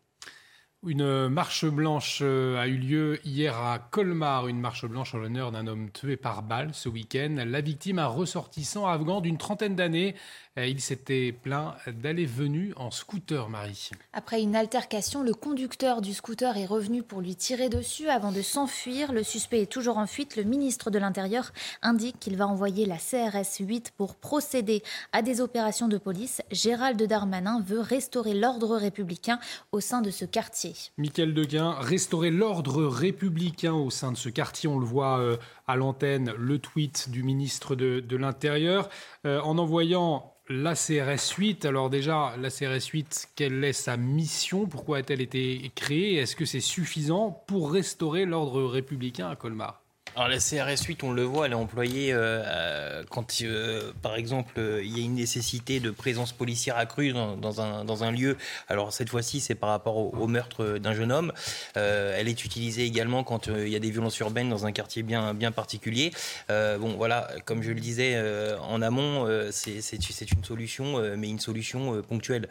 Une 0.85 1.28
marche 1.28 1.65
blanche 1.65 2.19
euh, 2.23 2.61
a 2.61 2.67
eu 2.67 2.77
lieu 2.77 3.20
hier 3.25 3.57
à 3.57 3.78
Colmar, 3.78 4.49
une 4.49 4.59
marche 4.59 4.85
blanche 4.85 5.15
en 5.15 5.19
l'honneur 5.19 5.52
d'un 5.52 5.69
homme 5.69 5.93
tué 5.93 6.17
par 6.17 6.43
balle 6.43 6.75
ce 6.75 6.89
week-end. 6.89 7.36
La 7.47 7.61
victime, 7.61 8.01
un 8.01 8.09
ressortissant 8.09 8.89
afghan 8.89 9.20
d'une 9.20 9.39
trentaine 9.39 9.77
d'années, 9.77 10.17
il 10.59 10.81
s'était 10.81 11.33
plaint 11.33 11.75
d'aller-venu 11.87 12.75
en 12.77 12.91
scooter, 12.91 13.49
Marie. 13.49 13.91
Après 14.13 14.43
une 14.43 14.55
altercation, 14.55 15.23
le 15.23 15.33
conducteur 15.33 16.03
du 16.03 16.13
scooter 16.13 16.59
est 16.59 16.67
revenu 16.67 17.03
pour 17.03 17.23
lui 17.23 17.35
tirer 17.37 17.71
dessus 17.71 18.09
avant 18.09 18.33
de 18.33 18.43
s'enfuir. 18.43 19.13
Le 19.13 19.23
suspect 19.23 19.63
est 19.63 19.73
toujours 19.73 19.97
en 19.97 20.07
fuite. 20.07 20.37
Le 20.37 20.43
ministre 20.43 20.91
de 20.91 20.99
l'Intérieur 20.99 21.53
indique 21.81 22.21
qu'il 22.21 22.37
va 22.37 22.47
envoyer 22.47 22.85
la 22.85 22.99
CRS 22.99 23.61
8 23.61 23.93
pour 23.97 24.15
procéder 24.15 24.83
à 25.13 25.23
des 25.23 25.41
opérations 25.41 25.89
de 25.89 25.97
police. 25.97 26.43
Gérald 26.51 27.03
Darmanin 27.03 27.63
veut 27.67 27.81
restaurer 27.81 28.35
l'ordre 28.35 28.77
républicain 28.77 29.39
au 29.73 29.81
sein 29.81 30.03
de 30.03 30.11
ce 30.11 30.27
quartier. 30.27 30.75
Michael 30.99 31.33
Deguin, 31.33 31.77
restaurer 31.81 32.31
l'ordre 32.31 32.85
républicain 32.85 33.73
au 33.73 33.89
sein 33.89 34.13
de 34.13 34.19
ce 34.19 34.29
quartier. 34.29 34.69
On 34.69 34.79
le 34.79 34.85
voit 34.87 35.19
euh, 35.19 35.39
à 35.67 35.77
l'antenne, 35.77 36.33
le 36.39 36.59
tweet 36.59 37.11
du 37.11 37.23
ministre 37.23 37.75
de, 37.77 38.17
l'Intérieur. 38.17 38.89
Euh, 39.27 39.41
en 39.41 39.59
envoyant 39.59 40.35
la 40.49 40.75
CRS 40.75 41.35
8, 41.37 41.65
alors 41.65 41.91
déjà, 41.91 42.35
la 42.39 42.51
CRS 42.51 42.87
8, 42.93 43.31
quelle 43.37 43.65
est 43.65 43.73
sa 43.73 43.97
mission? 43.97 44.67
Pourquoi 44.67 44.99
a-t-elle 44.99 45.21
été 45.21 45.71
créée? 45.75 46.17
Est-ce 46.17 46.37
que 46.37 46.45
c'est 46.45 46.61
suffisant 46.61 47.31
pour 47.47 47.73
restaurer 47.73 48.25
l'ordre 48.27 48.65
républicain 48.65 49.29
à 49.29 49.37
Colmar? 49.37 49.82
Alors 50.15 50.29
la 50.29 50.41
CRS 50.41 50.85
8, 50.87 51.05
on 51.05 51.13
le 51.13 51.23
voit, 51.23 51.47
elle 51.47 51.53
est 51.53 51.55
employée 51.55 52.13
euh, 52.13 52.43
euh, 52.45 53.03
quand, 53.09 53.33
euh, 53.41 53.93
par 54.03 54.15
exemple, 54.17 54.53
il 54.59 54.99
y 54.99 55.01
a 55.01 55.05
une 55.05 55.15
nécessité 55.15 55.81
de 55.81 55.91
présence 55.91 56.33
policière 56.33 56.77
accrue 56.77 57.13
dans, 57.13 57.61
un, 57.63 57.87
dans 57.87 58.05
un, 58.05 58.11
lieu. 58.11 58.37
Alors 58.69 58.93
cette 58.93 59.09
fois-ci, 59.09 59.41
c'est 59.41 59.55
par 59.55 59.71
rapport 59.71 59.97
au, 59.97 60.27
meurtre 60.27 60.77
d'un 60.79 60.93
jeune 60.93 61.13
homme. 61.13 61.33
elle 61.75 62.29
est 62.29 62.45
utilisée 62.45 62.85
également 62.85 63.25
quand 63.25 63.47
il 63.47 63.69
y 63.69 63.77
a 63.77 63.79
des 63.79 63.91
violences 63.91 64.19
urbaines 64.19 64.51
dans 64.51 64.67
un 64.67 64.73
quartier 64.73 65.03
bien, 65.03 65.33
bien 65.33 65.51
particulier. 65.51 66.11
bon, 66.49 66.95
voilà, 66.97 67.29
comme 67.47 67.63
je 67.63 67.71
le 67.73 67.81
disais 67.81 68.21
en 68.61 68.83
amont, 68.83 69.27
c'est 69.51 70.33
une 70.33 70.45
solution, 70.45 71.17
mais 71.17 71.29
une 71.29 71.41
solution 71.41 72.03
ponctuelle. 72.03 72.49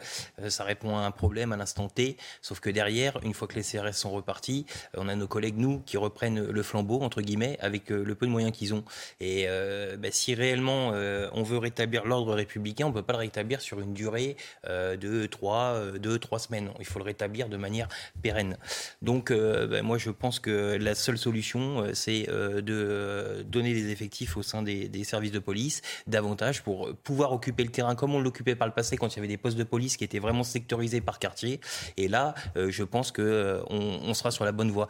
ça 0.48 0.64
répond 0.64 0.96
à 0.96 1.02
un 1.02 1.12
problème 1.12 1.52
à 1.52 1.56
l'instant 1.56 1.88
T, 1.88 2.16
sauf 2.40 2.58
que 2.58 2.70
derrière, 2.70 3.18
une 3.22 3.34
fois 3.34 3.46
que 3.46 3.54
les 3.54 3.62
CRS 3.62 3.94
sont 3.94 4.10
repartis, 4.10 4.66
on 4.96 5.08
a 5.08 5.14
nos 5.14 5.28
collègues, 5.28 5.58
nous, 5.58 5.80
qui 5.86 5.96
reprennent 5.96 6.44
le 6.44 6.62
flambeau, 6.62 7.00
entre 7.02 7.20
guillemets, 7.20 7.51
avec 7.60 7.90
euh, 7.90 8.04
le 8.04 8.14
peu 8.14 8.26
de 8.26 8.30
moyens 8.30 8.52
qu'ils 8.52 8.74
ont. 8.74 8.84
Et 9.20 9.44
euh, 9.48 9.96
bah, 9.96 10.08
si 10.10 10.34
réellement 10.34 10.92
euh, 10.94 11.28
on 11.32 11.42
veut 11.42 11.58
rétablir 11.58 12.04
l'ordre 12.04 12.34
républicain, 12.34 12.86
on 12.86 12.90
ne 12.90 12.94
peut 12.94 13.02
pas 13.02 13.12
le 13.12 13.20
rétablir 13.20 13.60
sur 13.60 13.80
une 13.80 13.94
durée 13.94 14.36
de 14.66 15.26
3, 15.26 15.98
deux, 15.98 16.18
trois 16.18 16.38
semaines. 16.38 16.70
Il 16.78 16.86
faut 16.86 16.98
le 16.98 17.04
rétablir 17.04 17.48
de 17.48 17.56
manière 17.56 17.88
pérenne. 18.22 18.56
Donc 19.00 19.32
bah, 19.32 19.82
moi 19.82 19.98
je 19.98 20.10
pense 20.10 20.38
que 20.40 20.76
la 20.80 20.94
seule 20.94 21.18
solution, 21.18 21.86
c'est 21.94 22.26
de 22.26 23.44
donner 23.46 23.74
des 23.74 23.90
effectifs 23.90 24.36
au 24.36 24.42
sein 24.42 24.62
des, 24.62 25.04
services 25.04 25.32
de 25.32 25.38
police, 25.38 25.82
davantage 26.06 26.62
pour 26.62 26.94
pouvoir 26.94 27.32
occuper 27.32 27.64
le 27.64 27.70
terrain 27.70 27.94
comme 27.94 28.14
on 28.14 28.20
l'occupait 28.20 28.54
par 28.54 28.68
le 28.68 28.74
passé 28.74 28.96
quand 28.96 29.08
il 29.08 29.16
y 29.16 29.18
avait 29.18 29.28
des 29.28 29.36
postes 29.36 29.58
de 29.58 29.64
police 29.64 29.96
qui 29.96 30.04
étaient 30.04 30.18
vraiment 30.18 30.44
sectorisés 30.44 31.00
par 31.00 31.18
quartier. 31.18 31.60
Et 31.96 32.08
là, 32.08 32.34
je 32.56 32.84
pense 32.84 33.12
on 33.18 34.14
sera 34.14 34.30
sur 34.30 34.44
la 34.44 34.52
bonne 34.52 34.70
voie. 34.70 34.88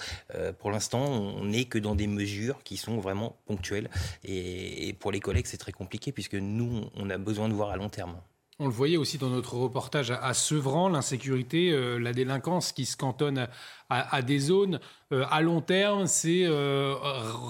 pour 0.58 0.70
l'instant, 0.70 1.04
on 1.04 1.44
n'est 1.44 1.64
que 1.64 1.78
dans 1.78 1.94
des 1.94 2.06
mesures 2.06 2.51
qui 2.64 2.76
sont 2.76 2.98
vraiment 2.98 3.36
ponctuelles. 3.46 3.90
Et, 4.24 4.94
pour 5.00 5.12
les 5.12 5.20
collègues, 5.20 5.46
c'est 5.46 5.58
très 5.58 5.72
compliqué 5.72 6.12
puisque 6.12 6.34
nous, 6.34 6.84
on 6.94 7.10
a 7.10 7.18
besoin 7.18 7.48
de 7.48 7.54
voir 7.54 7.70
à 7.70 7.76
long 7.76 7.88
terme. 7.88 8.16
On 8.58 8.66
le 8.66 8.72
voyait 8.72 8.96
aussi 8.96 9.18
dans 9.18 9.30
notre 9.30 9.54
reportage 9.54 10.10
à 10.10 10.34
Sevran, 10.34 10.88
l'insécurité, 10.88 11.72
euh, 11.72 11.98
la 11.98 12.12
délinquance 12.12 12.72
qui 12.72 12.86
se 12.86 12.96
cantonne 12.96 13.48
à, 13.88 14.22
des 14.22 14.38
zones. 14.38 14.78
Euh, 15.12 15.24
à 15.30 15.40
long 15.42 15.60
terme, 15.60 16.06
c'est 16.06 16.44
euh, 16.44 16.94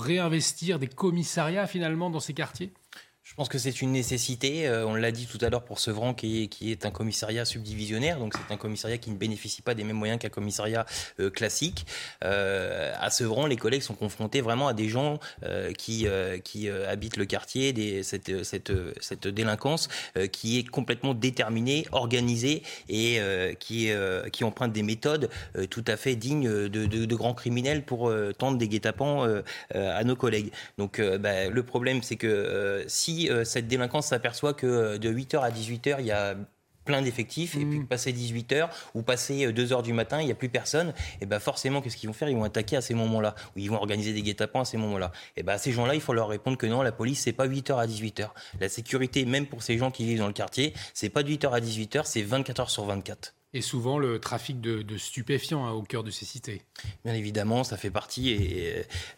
réinvestir 0.01 0.79
des 0.79 0.89
commissariats 0.89 1.67
finalement 1.67 2.09
dans 2.09 2.21
ces 2.21 2.35
quartiers? 2.35 2.73
Je 3.33 3.37
pense 3.37 3.49
que 3.49 3.57
c'est 3.57 3.81
une 3.81 3.93
nécessité. 3.93 4.69
Euh, 4.69 4.87
on 4.87 4.95
l'a 4.95 5.11
dit 5.11 5.25
tout 5.25 5.39
à 5.41 5.49
l'heure 5.49 5.65
pour 5.65 5.81
Sevran, 5.81 6.13
qui 6.13 6.51
est, 6.61 6.85
un 6.85 6.91
commissariat 6.91 7.47
subdivisionnaire. 7.47 8.19
Donc, 8.19 8.35
c'est 8.35 8.53
un 8.53 8.59
commissariat 8.59 8.99
qui 8.99 9.11
ne 9.11 9.17
bénéficie 9.17 9.63
pas 9.63 9.73
des 9.73 9.85
mêmes 9.85 9.97
moyens 9.97 10.21
qu'un 10.21 10.29
commissariat 10.29 10.85
euh, 11.19 11.31
classique. 11.31 11.87
Euh, 12.25 12.93
à 13.01 13.09
Sevran, 13.09 13.47
les 13.47 13.57
collègues 13.57 13.81
sont 13.81 13.95
confrontés 13.95 14.43
vraiment 14.43 14.69
à 14.69 14.75
des 14.75 14.91
gens 14.91 15.19
qui, 15.79 16.07
habitent 16.07 17.17
le 17.17 17.25
quartier, 17.25 18.03
cette, 18.03 19.27
délinquance 19.27 19.89
qui 20.31 20.59
est 20.59 20.69
complètement 20.69 21.15
déterminée, 21.15 21.87
organisée 21.93 22.63
et 22.91 23.19
qui, 23.59 24.45
emprunte 24.45 24.73
des 24.73 24.83
méthodes 24.83 25.31
tout 25.71 25.85
à 25.87 25.97
fait 25.97 26.17
dignes 26.17 26.69
de, 26.69 26.85
de, 26.87 27.15
grands 27.15 27.35
criminels 27.35 27.83
pour 27.83 28.13
tendre 28.37 28.59
des 28.59 28.69
guet-apens 28.69 29.43
à 29.75 30.05
nos 30.05 30.17
collègues. 30.17 30.53
Donc, 30.77 31.01
bah, 31.01 31.49
le 31.49 31.63
problème, 31.63 32.03
c'est 32.03 32.17
que 32.17 32.85
si 32.89 33.22
euh, 33.31 33.45
cette 33.45 33.69
délinquance 33.69 34.07
s'aperçoit 34.07 34.55
que 34.55 34.67
euh, 34.67 34.99
de 34.99 35.13
8h 35.13 35.41
à 35.41 35.51
18h, 35.51 35.97
il 36.01 36.07
y 36.07 36.11
a 36.11 36.37
plein 36.85 37.03
d'effectifs 37.03 37.55
et 37.55 37.65
puis 37.65 37.81
mm. 37.81 37.87
passer 37.87 38.13
18 38.13 38.53
h 38.53 38.69
ou 38.95 39.03
passer 39.03 39.53
2 39.53 39.73
euh, 39.73 39.77
h 39.77 39.83
du 39.83 39.93
matin, 39.93 40.21
il 40.21 40.27
n'y 40.27 40.33
a 40.33 40.35
plus 40.35 40.49
personne, 40.49 40.93
et 41.21 41.27
ben 41.27 41.39
forcément, 41.39 41.81
qu'est-ce 41.81 41.97
qu'ils 41.97 42.09
vont 42.09 42.13
faire? 42.13 42.29
Ils 42.29 42.37
vont 42.37 42.45
attaquer 42.45 42.77
à 42.77 42.81
ces 42.81 42.95
moments-là, 42.95 43.35
ou 43.55 43.61
ils 43.61 43.71
vont 43.71 43.77
organiser 43.77 44.13
des 44.13 44.23
guet-apens 44.23 44.63
à 44.63 44.65
ces 44.65 44.77
moments-là. 44.79 45.13
Et 45.37 45.43
ben 45.43 45.55
à 45.55 45.59
ces 45.59 45.73
gens-là, 45.73 45.95
il 45.95 46.01
faut 46.01 46.13
leur 46.13 46.29
répondre 46.29 46.57
que 46.57 46.67
non, 46.67 46.83
la 46.83 46.93
police, 46.93 47.21
c'est 47.21 47.33
pas 47.33 47.45
8 47.45 47.71
h 47.71 47.79
à 47.79 47.87
18 47.87 48.21
h 48.21 48.31
La 48.61 48.69
sécurité, 48.69 49.25
même 49.25 49.47
pour 49.47 49.63
ces 49.63 49.79
gens 49.79 49.91
qui 49.91 50.05
vivent 50.05 50.19
dans 50.19 50.27
le 50.27 50.33
quartier, 50.33 50.75
c'est 50.95 51.11
pas 51.11 51.23
de 51.23 51.29
8 51.29 51.45
h 51.45 51.53
à 51.53 51.61
18 51.61 51.97
h 51.97 52.03
c'est 52.05 52.23
24 52.23 52.63
h 52.63 52.69
sur 52.69 52.85
24. 52.85 53.35
Et 53.55 53.61
souvent 53.61 53.99
le 53.99 54.19
trafic 54.19 54.61
de, 54.61 54.97
stupéfiants 54.97 55.67
hein, 55.67 55.73
au 55.73 55.83
cœur 55.83 56.03
de 56.05 56.11
ces 56.11 56.25
cités. 56.25 56.63
Bien 57.05 57.15
évidemment, 57.15 57.65
ça 57.65 57.77
fait 57.77 57.91
partie 57.91 58.39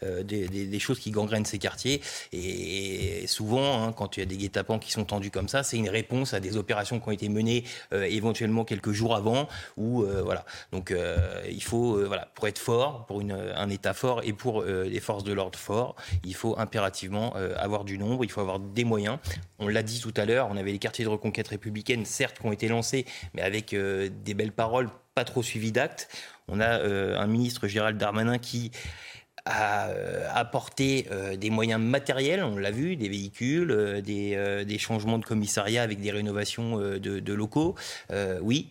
euh, 0.02 0.22
des, 0.22 0.78
choses 0.78 0.98
qui 0.98 1.10
gangrènent 1.10 1.44
ces 1.44 1.58
quartiers. 1.58 2.00
Et, 2.32 3.26
souvent, 3.26 3.84
hein, 3.84 3.92
quand 3.92 4.16
il 4.16 4.20
y 4.20 4.22
a 4.22 4.26
des 4.26 4.36
guet-apens 4.36 4.78
qui 4.78 4.90
sont 4.90 5.04
tendus 5.04 5.30
comme 5.30 5.48
ça, 5.48 5.62
c'est 5.62 5.76
une 5.76 5.88
réponse 5.88 6.34
à 6.34 6.40
des 6.40 6.56
opérations 6.56 6.98
qui 7.00 7.08
ont 7.08 7.12
été 7.12 7.28
menées 7.28 7.64
euh, 7.92 8.02
éventuellement 8.04 8.64
quelques 8.64 8.92
jours 8.92 9.14
avant. 9.14 9.48
Ou 9.76 10.02
euh, 10.02 10.22
voilà. 10.22 10.44
Donc, 10.72 10.92
il 11.48 11.62
faut, 11.62 12.04
voilà, 12.06 12.28
pour 12.34 12.48
être 12.48 12.58
fort, 12.58 13.06
pour 13.06 13.20
une, 13.20 13.32
un 13.32 13.68
État 13.70 13.94
fort 13.94 14.22
et 14.24 14.32
pour 14.32 14.62
les 14.62 15.00
forces 15.00 15.24
de 15.24 15.32
l'ordre 15.32 15.58
fort, 15.58 15.96
il 16.24 16.34
faut 16.34 16.58
impérativement 16.58 17.34
avoir 17.56 17.84
du 17.84 17.98
nombre, 17.98 18.24
il 18.24 18.30
faut 18.30 18.40
avoir 18.40 18.58
des 18.58 18.84
moyens. 18.84 19.18
On 19.58 19.68
l'a 19.68 19.82
dit 19.82 20.00
tout 20.00 20.12
à 20.16 20.24
l'heure, 20.24 20.48
on 20.50 20.56
avait 20.56 20.72
les 20.72 20.78
quartiers 20.78 21.04
de 21.04 21.10
reconquête 21.10 21.48
républicaine, 21.48 22.04
certes, 22.04 22.38
qui 22.38 22.46
ont 22.46 22.52
été 22.52 22.68
lancés, 22.68 23.06
mais 23.34 23.42
avec 23.42 23.74
des 24.24 24.34
belles 24.34 24.52
paroles, 24.52 24.88
pas 25.14 25.24
trop 25.24 25.42
suivies 25.42 25.72
d'actes. 25.72 26.08
On 26.48 26.60
a 26.60 26.80
euh, 26.80 27.18
un 27.18 27.26
ministre, 27.26 27.68
Gérald 27.68 27.96
Darmanin, 27.98 28.38
qui 28.38 28.70
a 29.46 29.88
euh, 29.88 30.26
apporté 30.32 31.06
euh, 31.10 31.36
des 31.36 31.50
moyens 31.50 31.80
matériels, 31.80 32.42
on 32.42 32.56
l'a 32.56 32.70
vu, 32.70 32.96
des 32.96 33.08
véhicules, 33.08 34.02
des, 34.02 34.78
changements 34.78 35.18
de 35.18 35.24
commissariat 35.24 35.82
avec 35.82 36.00
des 36.00 36.10
rénovations 36.10 36.78
de, 36.78 37.32
locaux. 37.32 37.74
oui, 38.40 38.70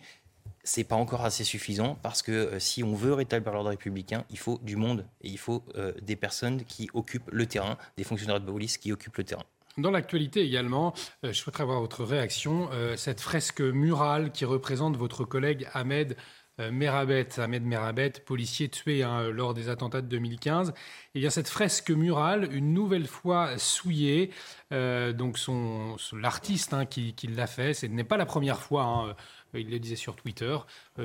c'est 0.66 0.84
pas 0.84 0.96
encore 0.96 1.24
assez 1.24 1.44
suffisant 1.44 1.98
parce 2.02 2.22
que 2.22 2.58
si 2.58 2.82
on 2.82 2.94
veut 2.94 3.12
rétablir 3.12 3.52
l'ordre 3.52 3.70
républicain, 3.70 4.24
il 4.30 4.38
faut 4.38 4.58
du 4.62 4.76
monde 4.76 5.04
et 5.22 5.28
il 5.28 5.38
faut 5.38 5.62
des 6.00 6.16
personnes 6.16 6.64
qui 6.64 6.88
occupent 6.94 7.30
le 7.30 7.46
terrain, 7.46 7.76
des 7.96 8.04
fonctionnaires 8.04 8.40
de 8.40 8.50
police 8.50 8.78
qui 8.78 8.92
occupent 8.92 9.18
le 9.18 9.24
terrain. 9.24 9.44
Dans 9.76 9.90
l'actualité 9.90 10.40
également, 10.40 10.94
euh, 11.24 11.32
je 11.32 11.38
souhaiterais 11.38 11.64
avoir 11.64 11.80
votre 11.80 12.04
réaction. 12.04 12.68
Euh, 12.72 12.96
cette 12.96 13.20
fresque 13.20 13.60
murale 13.60 14.30
qui 14.30 14.44
représente 14.44 14.96
votre 14.96 15.24
collègue 15.24 15.68
Ahmed 15.72 16.16
euh, 16.60 16.70
Merabet, 16.70 17.40
Ahmed 17.40 17.64
Merabet, 17.64 18.12
policier 18.24 18.68
tué 18.68 19.02
hein, 19.02 19.30
lors 19.30 19.52
des 19.52 19.68
attentats 19.68 20.00
de 20.00 20.06
2015. 20.06 20.72
Eh 21.16 21.20
bien, 21.20 21.30
cette 21.30 21.48
fresque 21.48 21.90
murale, 21.90 22.54
une 22.54 22.72
nouvelle 22.72 23.08
fois 23.08 23.58
souillée, 23.58 24.30
donc 24.70 25.38
son, 25.38 25.96
l'artiste 26.12 26.72
hein, 26.72 26.86
qui, 26.86 27.14
l'a 27.28 27.48
fait, 27.48 27.74
ce 27.74 27.86
n'est 27.86 28.04
pas 28.04 28.16
la 28.16 28.26
première 28.26 28.60
fois, 28.60 28.84
hein, 28.84 29.16
il 29.54 29.70
le 29.70 29.78
disait 29.80 29.96
sur 29.96 30.14
Twitter, 30.16 30.56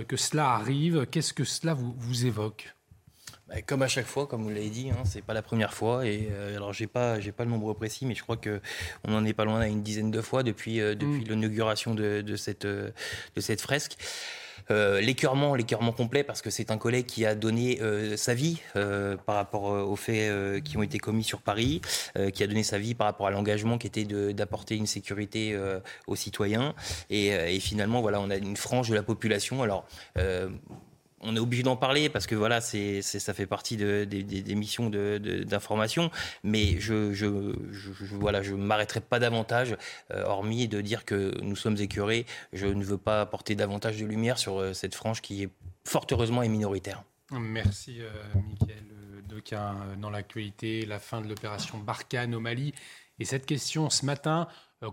que 0.08 0.18
cela 0.18 0.52
arrive. 0.52 1.08
Qu'est-ce 1.08 1.34
que 1.34 1.44
cela 1.44 1.74
vous 1.76 2.26
évoque? 2.26 2.74
Bah, 3.50 3.62
comme 3.64 3.82
à 3.82 3.88
chaque 3.88 4.06
fois, 4.06 4.28
comme 4.28 4.44
vous 4.44 4.50
l'avez 4.50 4.70
dit, 4.70 4.90
hein, 4.92 5.04
c'est 5.06 5.24
pas 5.24 5.34
la 5.34 5.42
première 5.42 5.74
fois. 5.74 6.06
Et 6.06 6.30
euh, 6.32 6.56
alors 6.56 6.72
j'ai 6.72 6.88
pas, 6.88 7.20
j'ai 7.20 7.32
pas 7.32 7.46
le 7.46 7.50
nombre 7.50 7.74
précis, 7.74 8.06
mais 8.06 8.14
je 8.14 8.22
crois 8.22 8.38
que 8.38 8.62
on 9.08 9.16
en 9.16 9.26
est 9.26 9.34
pas 9.34 9.46
loin 9.46 9.60
à 9.60 9.68
une 9.68 9.82
dizaine 9.82 10.12
de 10.12 10.22
fois 10.22 10.44
depuis 10.44 10.80
euh, 10.80 10.94
depuis 10.94 11.22
mm. 11.22 11.30
l'inauguration 11.30 11.96
de, 11.96 12.22
de, 12.22 12.36
cette 12.36 12.66
euh, 12.66 12.92
de 13.36 13.42
cette 13.42 13.62
fresque. 13.62 13.98
Euh, 14.72 15.02
l'écœurement, 15.02 15.56
l'écœurement 15.56 15.92
complet, 15.92 16.24
parce 16.24 16.44
que 16.44 16.52
c'est 16.52 16.70
un 16.70 16.78
collègue 16.78 17.08
qui 17.08 17.26
a 17.26 17.34
donné 17.34 17.80
sa 18.18 18.36
vie 18.36 18.62
par 18.76 19.36
rapport 19.36 19.64
aux 19.64 19.96
faits 19.96 20.64
qui 20.64 20.78
ont 20.78 20.84
été 20.84 21.00
commis 21.00 21.24
sur 21.24 21.42
Paris, 21.42 21.82
qui 22.34 22.44
a 22.44 22.48
donné 22.48 22.62
sa 22.62 22.78
vie 22.78 22.94
par 22.94 23.08
rapport 23.08 23.26
à 23.26 23.32
l'engagement 23.32 23.80
qui 23.80 23.88
était 23.88 24.06
d'apporter 24.06 24.76
une 24.76 24.86
sécurité 24.86 25.60
aux 26.06 26.16
citoyens. 26.16 26.76
Et, 27.10 27.30
et, 27.30 27.60
finalement, 27.60 28.02
voilà, 28.02 28.22
on 28.22 28.30
a 28.30 28.36
une 28.36 28.58
frange 28.58 28.90
de 28.90 28.96
la 28.96 29.02
population. 29.02 29.64
Alors, 29.64 29.88
on 31.22 31.36
est 31.36 31.40
obligé 31.40 31.64
d'en 31.64 31.76
parler 31.76 32.10
parce 32.10 32.28
que 32.28 32.36
voilà, 32.36 32.62
c'est, 32.62 33.02
ça 33.02 33.34
fait 33.34 33.46
partie 33.46 33.78
des 33.78 34.56
missions 34.56 34.90
d'information. 34.90 36.12
Mais 36.44 36.80
je, 36.80 37.14
je, 37.14 37.28
voilà, 38.16 38.42
je 38.42 38.54
m'arrêterai 38.54 39.02
pas 39.02 39.20
davantage, 39.20 39.76
euh, 40.12 40.24
hormis 40.26 40.68
de 40.68 40.82
dire 40.82 41.06
que 41.06 41.40
nous 41.42 41.56
sommes 41.56 41.78
écœurés. 41.78 42.26
Je 42.54 42.68
ne 42.68 42.84
veux 42.84 42.98
pas 42.98 43.22
apporter 43.22 43.56
davantage 43.56 43.98
de 43.98 44.06
lumière 44.06 44.38
sur 44.38 44.60
euh, 44.60 44.74
cette 44.74 44.96
frange 44.96 45.22
qui 45.22 45.44
est 45.44 45.50
fort 45.86 46.06
heureusement 46.12 46.44
est 46.44 46.50
minoritaire. 46.50 47.04
Merci, 47.32 48.02
euh, 48.02 48.10
Michael 48.36 48.84
Dequin. 49.28 49.76
Dans 50.02 50.10
l'actualité, 50.10 50.86
la 50.86 51.00
fin 51.00 51.22
de 51.22 51.28
l'opération 51.28 51.78
Barkhane 51.78 52.34
au 52.34 52.40
Mali. 52.40 52.74
Et 53.20 53.26
cette 53.26 53.46
question 53.46 53.90
ce 53.90 54.06
matin, 54.06 54.48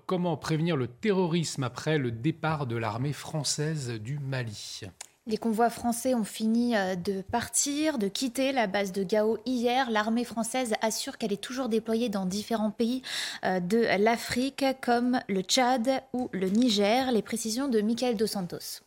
comment 0.06 0.36
prévenir 0.36 0.76
le 0.76 0.88
terrorisme 0.88 1.62
après 1.62 1.96
le 1.96 2.10
départ 2.10 2.66
de 2.66 2.76
l'armée 2.76 3.12
française 3.12 3.90
du 3.90 4.18
Mali? 4.18 4.82
Les 5.26 5.38
convois 5.38 5.70
français 5.70 6.14
ont 6.14 6.24
fini 6.24 6.76
euh, 6.76 6.94
de 6.94 7.20
partir, 7.20 7.98
de 7.98 8.06
quitter 8.06 8.52
la 8.52 8.66
base 8.66 8.92
de 8.92 9.02
Gao 9.02 9.38
hier. 9.44 9.90
L'armée 9.90 10.24
française 10.24 10.74
assure 10.82 11.18
qu'elle 11.18 11.32
est 11.32 11.42
toujours 11.42 11.68
déployée 11.68 12.08
dans 12.08 12.26
différents 12.26 12.70
pays 12.70 13.02
euh, 13.44 13.58
de 13.58 13.78
l'Afrique 14.02 14.64
comme 14.80 15.20
le 15.28 15.40
Tchad 15.42 16.02
ou 16.12 16.28
le 16.32 16.48
Niger. 16.48 17.10
Les 17.10 17.22
précisions 17.22 17.68
de 17.68 17.80
Michael 17.80 18.16
Dos 18.16 18.28
Santos. 18.28 18.82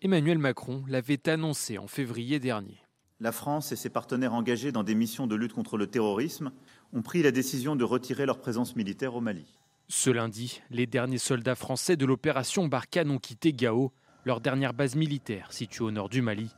Emmanuel 0.00 0.38
Macron 0.38 0.82
l'avait 0.88 1.28
annoncé 1.28 1.78
en 1.78 1.86
février 1.86 2.38
dernier. 2.38 2.78
La 3.20 3.32
France 3.32 3.70
et 3.72 3.76
ses 3.76 3.90
partenaires 3.90 4.34
engagés 4.34 4.72
dans 4.72 4.82
des 4.82 4.94
missions 4.94 5.26
de 5.26 5.34
lutte 5.34 5.52
contre 5.52 5.76
le 5.76 5.86
terrorisme 5.86 6.52
ont 6.92 7.02
pris 7.02 7.22
la 7.22 7.30
décision 7.30 7.76
de 7.76 7.84
retirer 7.84 8.26
leur 8.26 8.38
présence 8.38 8.76
militaire 8.76 9.14
au 9.14 9.20
Mali. 9.20 9.46
Ce 9.88 10.10
lundi, 10.10 10.62
les 10.70 10.86
derniers 10.86 11.18
soldats 11.18 11.54
français 11.54 11.96
de 11.96 12.06
l'opération 12.06 12.66
Barkhane 12.66 13.10
ont 13.10 13.18
quitté 13.18 13.52
Gao 13.52 13.92
leur 14.24 14.40
dernière 14.40 14.74
base 14.74 14.96
militaire 14.96 15.52
située 15.52 15.84
au 15.84 15.90
nord 15.90 16.08
du 16.08 16.22
Mali. 16.22 16.50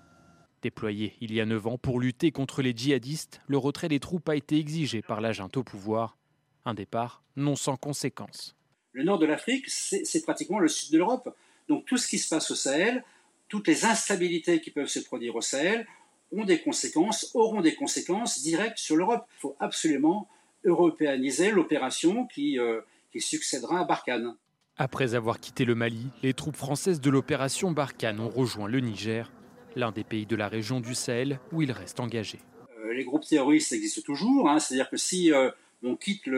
Déployée 0.62 1.14
il 1.20 1.34
y 1.34 1.40
a 1.40 1.46
9 1.46 1.66
ans 1.66 1.78
pour 1.78 2.00
lutter 2.00 2.30
contre 2.30 2.62
les 2.62 2.72
djihadistes, 2.74 3.40
le 3.46 3.58
retrait 3.58 3.88
des 3.88 4.00
troupes 4.00 4.28
a 4.28 4.36
été 4.36 4.58
exigé 4.58 5.02
par 5.02 5.20
l'agent 5.20 5.48
au 5.56 5.62
pouvoir. 5.62 6.16
Un 6.64 6.74
départ 6.74 7.22
non 7.36 7.56
sans 7.56 7.76
conséquences. 7.76 8.56
Le 8.92 9.04
nord 9.04 9.18
de 9.18 9.26
l'Afrique, 9.26 9.68
c'est 9.68 10.22
pratiquement 10.22 10.58
le 10.58 10.68
sud 10.68 10.92
de 10.92 10.98
l'Europe. 10.98 11.36
Donc 11.68 11.84
tout 11.84 11.98
ce 11.98 12.08
qui 12.08 12.18
se 12.18 12.28
passe 12.28 12.50
au 12.50 12.54
Sahel, 12.54 13.04
toutes 13.48 13.68
les 13.68 13.84
instabilités 13.84 14.60
qui 14.60 14.70
peuvent 14.70 14.88
se 14.88 15.00
produire 15.00 15.36
au 15.36 15.40
Sahel 15.40 15.86
ont 16.32 16.44
des 16.44 16.60
conséquences, 16.60 17.30
auront 17.34 17.60
des 17.60 17.74
conséquences 17.74 18.42
directes 18.42 18.78
sur 18.78 18.96
l'Europe. 18.96 19.26
Il 19.36 19.40
faut 19.40 19.56
absolument 19.60 20.28
européaniser 20.64 21.50
l'opération 21.50 22.26
qui, 22.26 22.58
euh, 22.58 22.80
qui 23.12 23.20
succédera 23.20 23.80
à 23.80 23.84
Barkhane. 23.84 24.34
Après 24.78 25.14
avoir 25.14 25.40
quitté 25.40 25.64
le 25.64 25.74
Mali, 25.74 26.08
les 26.22 26.34
troupes 26.34 26.56
françaises 26.56 27.00
de 27.00 27.08
l'opération 27.08 27.70
Barkhane 27.70 28.20
ont 28.20 28.28
rejoint 28.28 28.68
le 28.68 28.80
Niger, 28.80 29.32
l'un 29.74 29.90
des 29.90 30.04
pays 30.04 30.26
de 30.26 30.36
la 30.36 30.48
région 30.48 30.80
du 30.80 30.94
Sahel 30.94 31.40
où 31.50 31.62
ils 31.62 31.72
restent 31.72 31.98
engagés. 31.98 32.40
Euh, 32.84 32.92
les 32.92 33.04
groupes 33.04 33.24
terroristes 33.24 33.72
existent 33.72 34.02
toujours, 34.04 34.50
hein. 34.50 34.58
c'est-à-dire 34.58 34.90
que 34.90 34.98
si 34.98 35.32
euh, 35.32 35.50
on, 35.82 35.96
quitte 35.96 36.28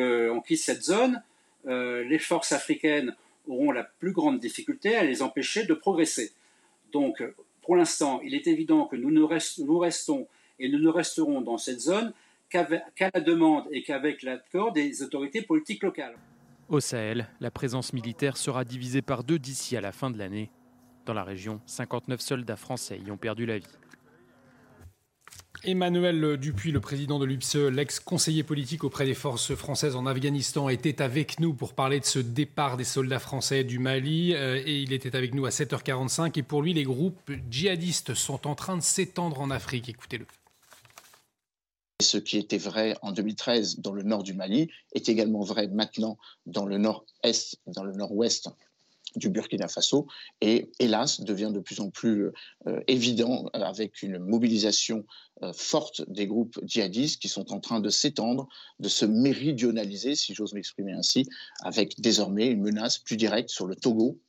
cette 0.56 0.84
zone, 0.84 1.20
euh, 1.66 2.04
les 2.04 2.20
forces 2.20 2.52
africaines 2.52 3.16
auront 3.48 3.72
la 3.72 3.82
plus 3.82 4.12
grande 4.12 4.38
difficulté 4.38 4.94
à 4.94 5.02
les 5.02 5.20
empêcher 5.20 5.64
de 5.64 5.74
progresser. 5.74 6.30
Donc, 6.92 7.24
pour 7.62 7.74
l'instant, 7.74 8.20
il 8.22 8.36
est 8.36 8.46
évident 8.46 8.84
que 8.86 8.94
nous, 8.94 9.10
nous 9.10 9.26
restons 9.26 10.28
et 10.60 10.68
nous 10.68 10.78
ne 10.78 10.88
resterons 10.88 11.40
dans 11.40 11.58
cette 11.58 11.80
zone 11.80 12.12
qu'à 12.50 12.68
la 13.12 13.20
demande 13.20 13.64
et 13.72 13.82
qu'avec 13.82 14.22
l'accord 14.22 14.70
des 14.72 15.02
autorités 15.02 15.42
politiques 15.42 15.82
locales. 15.82 16.16
Au 16.68 16.80
Sahel, 16.80 17.26
la 17.40 17.50
présence 17.50 17.94
militaire 17.94 18.36
sera 18.36 18.62
divisée 18.62 19.00
par 19.00 19.24
deux 19.24 19.38
d'ici 19.38 19.74
à 19.74 19.80
la 19.80 19.90
fin 19.90 20.10
de 20.10 20.18
l'année. 20.18 20.50
Dans 21.06 21.14
la 21.14 21.24
région, 21.24 21.62
59 21.64 22.20
soldats 22.20 22.56
français 22.56 23.00
y 23.06 23.10
ont 23.10 23.16
perdu 23.16 23.46
la 23.46 23.56
vie. 23.56 23.64
Emmanuel 25.64 26.36
Dupuis, 26.36 26.70
le 26.70 26.80
président 26.80 27.18
de 27.18 27.24
l'UPSE, 27.24 27.56
l'ex-conseiller 27.56 28.42
politique 28.42 28.84
auprès 28.84 29.06
des 29.06 29.14
forces 29.14 29.54
françaises 29.54 29.96
en 29.96 30.04
Afghanistan, 30.04 30.68
était 30.68 31.00
avec 31.00 31.40
nous 31.40 31.54
pour 31.54 31.72
parler 31.72 32.00
de 32.00 32.04
ce 32.04 32.18
départ 32.18 32.76
des 32.76 32.84
soldats 32.84 33.18
français 33.18 33.64
du 33.64 33.78
Mali. 33.78 34.34
Euh, 34.34 34.62
et 34.64 34.82
il 34.82 34.92
était 34.92 35.16
avec 35.16 35.34
nous 35.34 35.46
à 35.46 35.48
7h45. 35.48 36.38
Et 36.38 36.42
pour 36.42 36.60
lui, 36.60 36.74
les 36.74 36.84
groupes 36.84 37.32
djihadistes 37.50 38.12
sont 38.12 38.46
en 38.46 38.54
train 38.54 38.76
de 38.76 38.82
s'étendre 38.82 39.40
en 39.40 39.50
Afrique. 39.50 39.88
Écoutez-le. 39.88 40.26
Ce 42.00 42.16
qui 42.16 42.38
était 42.38 42.58
vrai 42.58 42.94
en 43.02 43.10
2013 43.10 43.80
dans 43.80 43.92
le 43.92 44.04
nord 44.04 44.22
du 44.22 44.32
Mali 44.32 44.68
est 44.94 45.08
également 45.08 45.42
vrai 45.42 45.66
maintenant 45.66 46.16
dans 46.46 46.64
le 46.64 46.78
nord-est, 46.78 47.58
dans 47.66 47.82
le 47.82 47.92
nord-ouest 47.92 48.50
du 49.16 49.30
Burkina 49.30 49.66
Faso 49.66 50.06
et 50.40 50.70
hélas 50.78 51.22
devient 51.22 51.50
de 51.52 51.58
plus 51.58 51.80
en 51.80 51.90
plus 51.90 52.30
euh, 52.68 52.80
évident 52.86 53.50
avec 53.52 54.02
une 54.02 54.18
mobilisation 54.18 55.06
euh, 55.42 55.52
forte 55.52 56.08
des 56.08 56.28
groupes 56.28 56.60
djihadistes 56.62 57.20
qui 57.20 57.28
sont 57.28 57.52
en 57.52 57.58
train 57.58 57.80
de 57.80 57.88
s'étendre, 57.88 58.48
de 58.78 58.88
se 58.88 59.04
méridionaliser, 59.04 60.14
si 60.14 60.34
j'ose 60.34 60.52
m'exprimer 60.52 60.92
ainsi, 60.92 61.26
avec 61.64 62.00
désormais 62.00 62.46
une 62.46 62.60
menace 62.60 62.98
plus 63.00 63.16
directe 63.16 63.50
sur 63.50 63.66
le 63.66 63.74
Togo. 63.74 64.20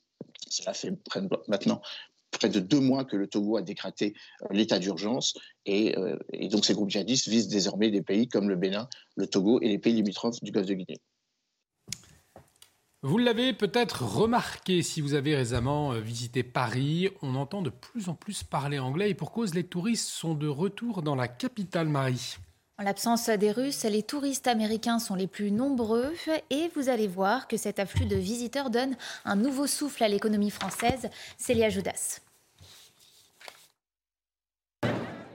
Cela 0.50 0.74
fait 0.74 0.94
maintenant 1.48 1.82
près 2.32 2.50
de 2.50 2.60
deux 2.60 2.80
mois 2.80 3.06
que 3.06 3.16
le 3.16 3.28
Togo 3.28 3.58
a 3.58 3.62
décrété 3.62 4.14
euh, 4.44 4.48
l'état 4.52 4.80
d'urgence 4.80 5.34
euh, 5.68 6.18
et, 6.34 6.48
donc 6.50 6.66
ces 6.66 6.74
groupes 6.74 6.90
djihadistes 6.90 7.28
visent 7.28 7.48
désormais 7.48 7.92
des 7.92 8.02
pays 8.02 8.28
comme 8.28 8.50
le 8.50 8.56
Bénin, 8.56 8.88
le 9.16 9.28
Togo 9.28 9.60
et 9.62 9.68
les 9.68 9.80
pays 9.80 9.94
limitrophes 9.94 10.42
du 10.42 10.52
Golfe 10.52 10.68
de 10.68 10.74
Guinée. 10.74 11.00
Vous 13.02 13.18
l'avez 13.18 13.54
peut-être 13.54 14.04
remarqué 14.04 14.82
si 14.82 15.00
vous 15.00 15.14
avez 15.14 15.36
récemment 15.36 15.94
euh, 15.94 16.00
visité 16.00 16.44
Paris, 16.44 17.10
on 17.22 17.36
entend 17.36 17.62
de 17.62 17.70
plus 17.70 18.10
en 18.10 18.14
plus 18.14 18.44
parler 18.44 18.80
anglais 18.80 19.12
et 19.12 19.16
pour 19.16 19.32
cause 19.32 19.54
les 19.54 19.64
touristes 19.64 20.10
sont 20.10 20.34
de 20.34 20.48
retour 20.48 21.02
dans 21.02 21.16
la 21.16 21.28
capitale 21.28 21.88
Marie. 21.88 22.38
En 22.80 22.84
l'absence 22.84 23.28
des 23.28 23.52
Russes, 23.52 23.84
les 23.84 24.04
touristes 24.04 24.48
américains 24.48 25.00
sont 25.00 25.16
les 25.16 25.28
plus 25.28 25.52
nombreux 25.52 26.14
et 26.50 26.72
vous 26.78 26.88
allez 26.88 27.10
voir 27.10 27.50
que 27.50 27.58
cet 27.58 27.78
afflux 27.78 28.06
de 28.06 28.16
visiteurs 28.16 28.70
donne 28.70 28.96
un 29.26 29.36
nouveau 29.36 29.68
souffle 29.68 30.02
à 30.02 30.08
l'économie 30.08 30.50
française. 30.50 31.10
Célia 31.38 31.68
Judas. 31.68 32.22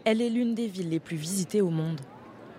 Elle 0.07 0.23
est 0.23 0.31
l'une 0.31 0.55
des 0.55 0.69
villes 0.69 0.89
les 0.89 1.01
plus 1.01 1.19
visitées 1.19 1.61
au 1.61 1.69
monde. 1.69 2.01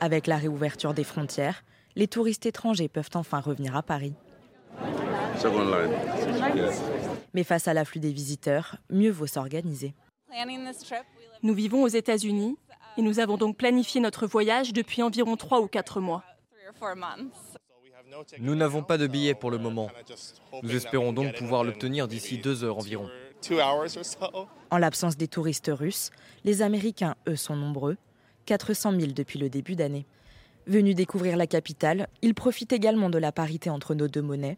Avec 0.01 0.27
la 0.27 0.38
réouverture 0.38 0.93
des 0.93 1.03
frontières, 1.03 1.64
les 1.95 2.07
touristes 2.07 2.45
étrangers 2.45 2.88
peuvent 2.88 3.09
enfin 3.15 3.39
revenir 3.39 3.75
à 3.75 3.81
Paris. 3.81 4.14
Mais 7.33 7.43
face 7.43 7.67
à 7.67 7.73
l'afflux 7.73 7.99
des 7.99 8.14
visiteurs, 8.14 8.77
mieux 8.91 9.09
vaut 9.09 9.25
s'organiser. 9.25 9.95
Nous 11.41 11.53
vivons 11.53 11.83
aux 11.83 11.88
États-Unis 11.88 12.55
et 12.98 13.01
nous 13.01 13.19
avons 13.19 13.38
donc 13.38 13.57
planifié 13.57 14.01
notre 14.01 14.27
voyage 14.27 14.74
depuis 14.74 15.01
environ 15.01 15.38
trois 15.38 15.61
ou 15.61 15.67
quatre 15.67 15.99
mois. 15.99 16.24
Nous 18.40 18.56
n'avons 18.56 18.83
pas 18.83 18.98
de 18.98 19.07
billets 19.07 19.33
pour 19.33 19.51
le 19.51 19.57
moment. 19.57 19.90
Nous 20.64 20.75
espérons 20.75 21.14
donc 21.14 21.35
pouvoir 21.35 21.64
l'obtenir 21.64 22.07
d'ici 22.07 22.38
deux 22.38 22.64
heures 22.64 22.77
environ. 22.77 23.09
En 24.72 24.77
l'absence 24.77 25.17
des 25.17 25.27
touristes 25.27 25.72
russes, 25.74 26.11
les 26.43 26.61
Américains, 26.61 27.15
eux, 27.27 27.35
sont 27.35 27.56
nombreux, 27.56 27.98
400 28.45 28.99
000 28.99 29.11
depuis 29.11 29.40
le 29.40 29.49
début 29.49 29.75
d'année. 29.75 30.06
Venus 30.67 30.95
découvrir 30.95 31.38
la 31.38 31.45
capitale, 31.45 32.07
ils 32.22 32.33
profitent 32.33 32.74
également 32.74 33.09
de 33.09 33.19
la 33.19 33.32
parité 33.32 33.69
entre 33.69 33.93
nos 33.93 34.07
deux 34.07 34.22
monnaies. 34.22 34.57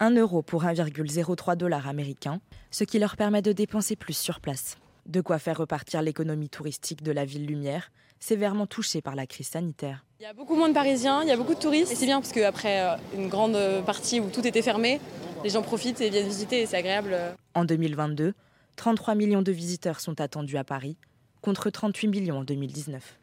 1 0.00 0.14
euro 0.16 0.42
pour 0.42 0.64
1,03 0.64 1.56
dollars 1.56 1.88
américains, 1.88 2.40
ce 2.70 2.84
qui 2.84 2.98
leur 2.98 3.16
permet 3.16 3.42
de 3.42 3.52
dépenser 3.52 3.96
plus 3.96 4.16
sur 4.16 4.40
place. 4.40 4.76
De 5.06 5.20
quoi 5.20 5.38
faire 5.38 5.58
repartir 5.58 6.02
l'économie 6.02 6.48
touristique 6.48 7.02
de 7.02 7.12
la 7.12 7.24
ville 7.24 7.46
lumière, 7.46 7.90
sévèrement 8.18 8.66
touchée 8.66 9.00
par 9.00 9.14
la 9.14 9.26
crise 9.26 9.48
sanitaire. 9.48 10.04
Il 10.18 10.24
y 10.24 10.26
a 10.26 10.32
beaucoup 10.32 10.56
moins 10.56 10.68
de 10.68 10.74
Parisiens, 10.74 11.22
il 11.22 11.28
y 11.28 11.32
a 11.32 11.36
beaucoup 11.36 11.54
de 11.54 11.60
touristes, 11.60 11.92
et 11.92 11.94
c'est 11.94 12.06
bien 12.06 12.20
parce 12.20 12.32
qu'après 12.32 12.80
euh, 12.80 12.96
une 13.14 13.28
grande 13.28 13.56
partie 13.84 14.18
où 14.18 14.30
tout 14.30 14.46
était 14.46 14.62
fermé, 14.62 15.00
les 15.44 15.50
gens 15.50 15.62
profitent 15.62 16.00
et 16.00 16.10
viennent 16.10 16.26
visiter 16.26 16.62
et 16.62 16.66
c'est 16.66 16.76
agréable. 16.76 17.16
En 17.54 17.64
2022, 17.64 18.34
33 18.76 19.14
millions 19.14 19.42
de 19.42 19.52
visiteurs 19.52 20.00
sont 20.00 20.20
attendus 20.20 20.58
à 20.58 20.64
Paris, 20.64 20.96
contre 21.40 21.70
38 21.70 22.08
millions 22.08 22.38
en 22.38 22.44
2019. 22.44 23.18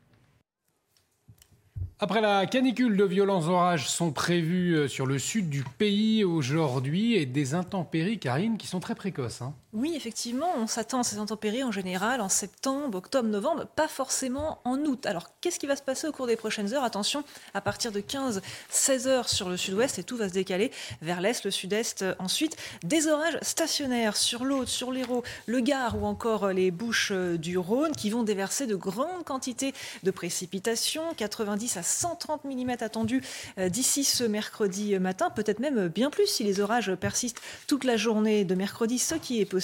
Après 1.99 2.21
la 2.21 2.45
canicule, 2.45 2.97
de 2.97 3.03
violents 3.05 3.47
orages 3.47 3.89
sont 3.89 4.11
prévus 4.11 4.75
euh, 4.75 4.87
sur 4.87 5.05
le 5.05 5.19
sud 5.19 5.49
du 5.49 5.63
pays 5.63 6.23
aujourd'hui 6.23 7.15
et 7.15 7.25
des 7.25 7.53
intempéries, 7.53 8.19
Karine, 8.19 8.57
qui 8.57 8.67
sont 8.67 8.79
très 8.79 8.95
précoces. 8.95 9.41
Hein. 9.41 9.53
Oui, 9.73 9.93
effectivement, 9.95 10.49
on 10.55 10.67
s'attend 10.67 10.99
à 10.99 11.03
ces 11.03 11.17
intempéries 11.17 11.63
en 11.63 11.71
général 11.71 12.21
en 12.21 12.29
septembre, 12.29 12.95
octobre, 12.95 13.27
novembre, 13.27 13.65
pas 13.75 13.87
forcément 13.87 14.59
en 14.65 14.77
août. 14.81 15.07
Alors, 15.07 15.31
qu'est-ce 15.41 15.57
qui 15.57 15.65
va 15.65 15.75
se 15.75 15.81
passer 15.81 16.07
au 16.07 16.11
cours 16.11 16.27
des 16.27 16.35
prochaines 16.35 16.75
heures? 16.75 16.83
Attention, 16.83 17.23
à 17.55 17.61
partir 17.61 17.91
de 17.91 17.99
15-16 17.99 19.07
heures 19.07 19.29
sur 19.29 19.49
le 19.49 19.57
sud-ouest, 19.57 19.97
et 19.97 20.03
tout 20.03 20.15
va 20.15 20.29
se 20.29 20.33
décaler 20.35 20.69
vers 21.01 21.21
l'est, 21.21 21.43
le 21.43 21.49
sud-est. 21.49 22.05
Ensuite, 22.19 22.55
des 22.83 23.07
orages 23.07 23.39
stationnaires 23.41 24.15
sur 24.15 24.45
l'Aude, 24.45 24.67
sur 24.67 24.91
l'Hérault, 24.91 25.23
le 25.47 25.59
Gard 25.59 25.99
ou 25.99 26.05
encore 26.05 26.49
les 26.49 26.69
Bouches 26.69 27.11
du 27.11 27.57
Rhône 27.57 27.93
qui 27.93 28.11
vont 28.11 28.21
déverser 28.21 28.67
de 28.67 28.75
grandes 28.75 29.25
quantités 29.25 29.73
de 30.03 30.11
précipitations, 30.11 31.15
90 31.17 31.77
à 31.77 31.83
130 31.83 32.43
mm 32.43 32.69
attendus 32.81 33.23
euh, 33.57 33.69
d'ici 33.69 34.03
ce 34.03 34.23
mercredi 34.23 34.99
matin, 34.99 35.31
peut-être 35.31 35.59
même 35.59 35.87
bien 35.87 36.11
plus 36.11 36.27
si 36.27 36.43
les 36.43 36.59
orages 36.59 36.93
persistent 36.93 37.41
toute 37.65 37.85
la 37.85 37.97
journée 37.97 38.45
de 38.45 38.53
mercredi, 38.53 38.99
ce 38.99 39.15
qui 39.15 39.41
est 39.41 39.45
possible 39.45 39.62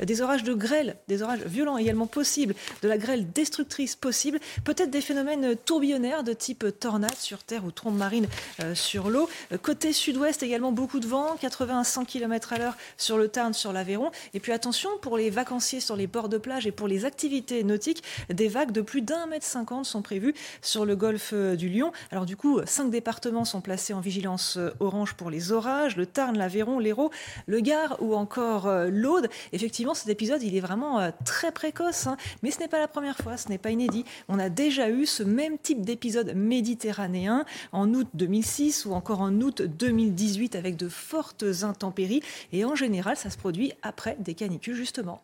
des 0.00 0.20
orages 0.20 0.42
de 0.42 0.54
grêle, 0.54 0.96
des 1.08 1.22
orages 1.22 1.40
violents 1.44 1.78
également 1.78 2.06
possibles, 2.06 2.54
de 2.82 2.88
la 2.88 2.98
grêle 2.98 3.30
destructrice 3.32 3.96
possible, 3.96 4.38
peut-être 4.64 4.90
des 4.90 5.00
phénomènes 5.00 5.56
tourbillonnaires 5.64 6.24
de 6.24 6.32
type 6.32 6.66
tornade 6.78 7.14
sur 7.16 7.42
terre 7.42 7.64
ou 7.64 7.70
trombe 7.70 7.96
marine 7.96 8.26
euh, 8.60 8.74
sur 8.74 9.10
l'eau. 9.10 9.28
Côté 9.62 9.92
sud-ouest 9.92 10.42
également 10.42 10.72
beaucoup 10.72 11.00
de 11.00 11.06
vent, 11.06 11.36
80 11.40 11.80
à 11.80 11.84
100 11.84 12.04
km 12.04 12.52
à 12.52 12.58
l'heure 12.58 12.76
sur 12.96 13.18
le 13.18 13.28
Tarn, 13.28 13.52
sur 13.52 13.72
l'Aveyron. 13.72 14.10
Et 14.32 14.40
puis 14.40 14.52
attention 14.52 14.90
pour 15.00 15.16
les 15.16 15.30
vacanciers 15.30 15.80
sur 15.80 15.96
les 15.96 16.06
bords 16.06 16.28
de 16.28 16.38
plage 16.38 16.66
et 16.66 16.72
pour 16.72 16.88
les 16.88 17.04
activités 17.04 17.64
nautiques, 17.64 18.02
des 18.28 18.48
vagues 18.48 18.72
de 18.72 18.80
plus 18.80 19.02
d'un 19.02 19.26
mètre 19.26 19.46
cinquante 19.46 19.86
sont 19.86 20.02
prévues 20.02 20.34
sur 20.62 20.84
le 20.84 20.96
golfe 20.96 21.30
euh, 21.32 21.56
du 21.56 21.68
Lion. 21.68 21.92
Alors 22.10 22.26
du 22.26 22.36
coup, 22.36 22.60
cinq 22.66 22.90
départements 22.90 23.44
sont 23.44 23.60
placés 23.60 23.92
en 23.92 24.00
vigilance 24.00 24.56
euh, 24.56 24.70
orange 24.80 25.14
pour 25.14 25.30
les 25.30 25.52
orages, 25.52 25.96
le 25.96 26.06
Tarn, 26.06 26.36
l'Aveyron, 26.36 26.78
l'Hérault, 26.78 27.10
le 27.46 27.60
Gard 27.60 27.96
ou 28.00 28.14
encore 28.14 28.68
l'Aude. 28.88 29.28
Effectivement, 29.52 29.94
cet 29.94 30.08
épisode, 30.08 30.42
il 30.42 30.56
est 30.56 30.60
vraiment 30.60 31.00
euh, 31.00 31.10
très 31.24 31.52
précoce, 31.52 32.06
hein. 32.06 32.16
mais 32.42 32.50
ce 32.50 32.60
n'est 32.60 32.68
pas 32.68 32.78
la 32.78 32.88
première 32.88 33.16
fois, 33.16 33.36
ce 33.36 33.48
n'est 33.48 33.58
pas 33.58 33.70
inédit. 33.70 34.04
On 34.28 34.38
a 34.38 34.48
déjà 34.48 34.90
eu 34.90 35.06
ce 35.06 35.22
même 35.22 35.58
type 35.58 35.82
d'épisode 35.82 36.34
méditerranéen 36.34 37.44
en 37.72 37.92
août 37.94 38.08
2006 38.14 38.86
ou 38.86 38.92
encore 38.92 39.20
en 39.20 39.32
août 39.40 39.62
2018 39.62 40.56
avec 40.56 40.76
de 40.76 40.88
fortes 40.88 41.44
intempéries. 41.62 42.22
Et 42.52 42.64
en 42.64 42.74
général, 42.74 43.16
ça 43.16 43.30
se 43.30 43.38
produit 43.38 43.72
après 43.82 44.16
des 44.18 44.34
canicules, 44.34 44.74
justement. 44.74 45.22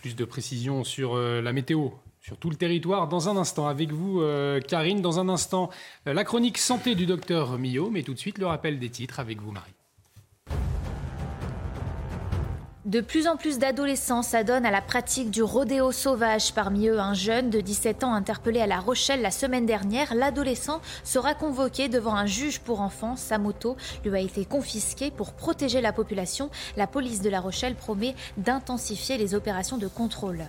plus 0.00 0.16
de 0.16 0.24
précisions 0.24 0.84
sur 0.84 1.14
euh, 1.14 1.40
la 1.40 1.52
météo 1.52 1.90
sur 2.20 2.36
tout 2.36 2.50
le 2.50 2.56
territoire. 2.56 3.08
Dans 3.08 3.28
un 3.28 3.36
instant, 3.36 3.66
avec 3.66 3.90
vous, 3.90 4.20
euh, 4.20 4.60
Karine, 4.60 5.02
dans 5.02 5.18
un 5.18 5.28
instant, 5.28 5.70
la 6.06 6.24
chronique 6.24 6.58
santé 6.58 6.94
du 6.94 7.04
docteur 7.04 7.58
Millot, 7.58 7.90
mais 7.90 8.02
tout 8.02 8.14
de 8.14 8.18
suite 8.18 8.38
le 8.38 8.46
rappel 8.46 8.78
des 8.78 8.90
titres 8.90 9.18
avec 9.18 9.40
vous, 9.40 9.50
Marie. 9.50 9.72
De 12.84 13.00
plus 13.00 13.28
en 13.28 13.36
plus 13.36 13.60
d'adolescents 13.60 14.22
s'adonnent 14.22 14.66
à 14.66 14.72
la 14.72 14.80
pratique 14.80 15.30
du 15.30 15.40
rodéo 15.40 15.92
sauvage. 15.92 16.52
Parmi 16.52 16.88
eux, 16.88 16.98
un 16.98 17.14
jeune 17.14 17.48
de 17.48 17.60
17 17.60 18.02
ans 18.02 18.12
interpellé 18.12 18.60
à 18.60 18.66
La 18.66 18.80
Rochelle 18.80 19.22
la 19.22 19.30
semaine 19.30 19.66
dernière. 19.66 20.16
L'adolescent 20.16 20.80
sera 21.04 21.34
convoqué 21.34 21.88
devant 21.88 22.16
un 22.16 22.26
juge 22.26 22.58
pour 22.58 22.80
enfants. 22.80 23.14
Sa 23.14 23.38
moto 23.38 23.76
lui 24.04 24.16
a 24.16 24.20
été 24.20 24.44
confisquée 24.44 25.12
pour 25.12 25.32
protéger 25.32 25.80
la 25.80 25.92
population. 25.92 26.50
La 26.76 26.88
police 26.88 27.22
de 27.22 27.30
La 27.30 27.40
Rochelle 27.40 27.76
promet 27.76 28.16
d'intensifier 28.36 29.16
les 29.16 29.36
opérations 29.36 29.78
de 29.78 29.86
contrôle. 29.86 30.44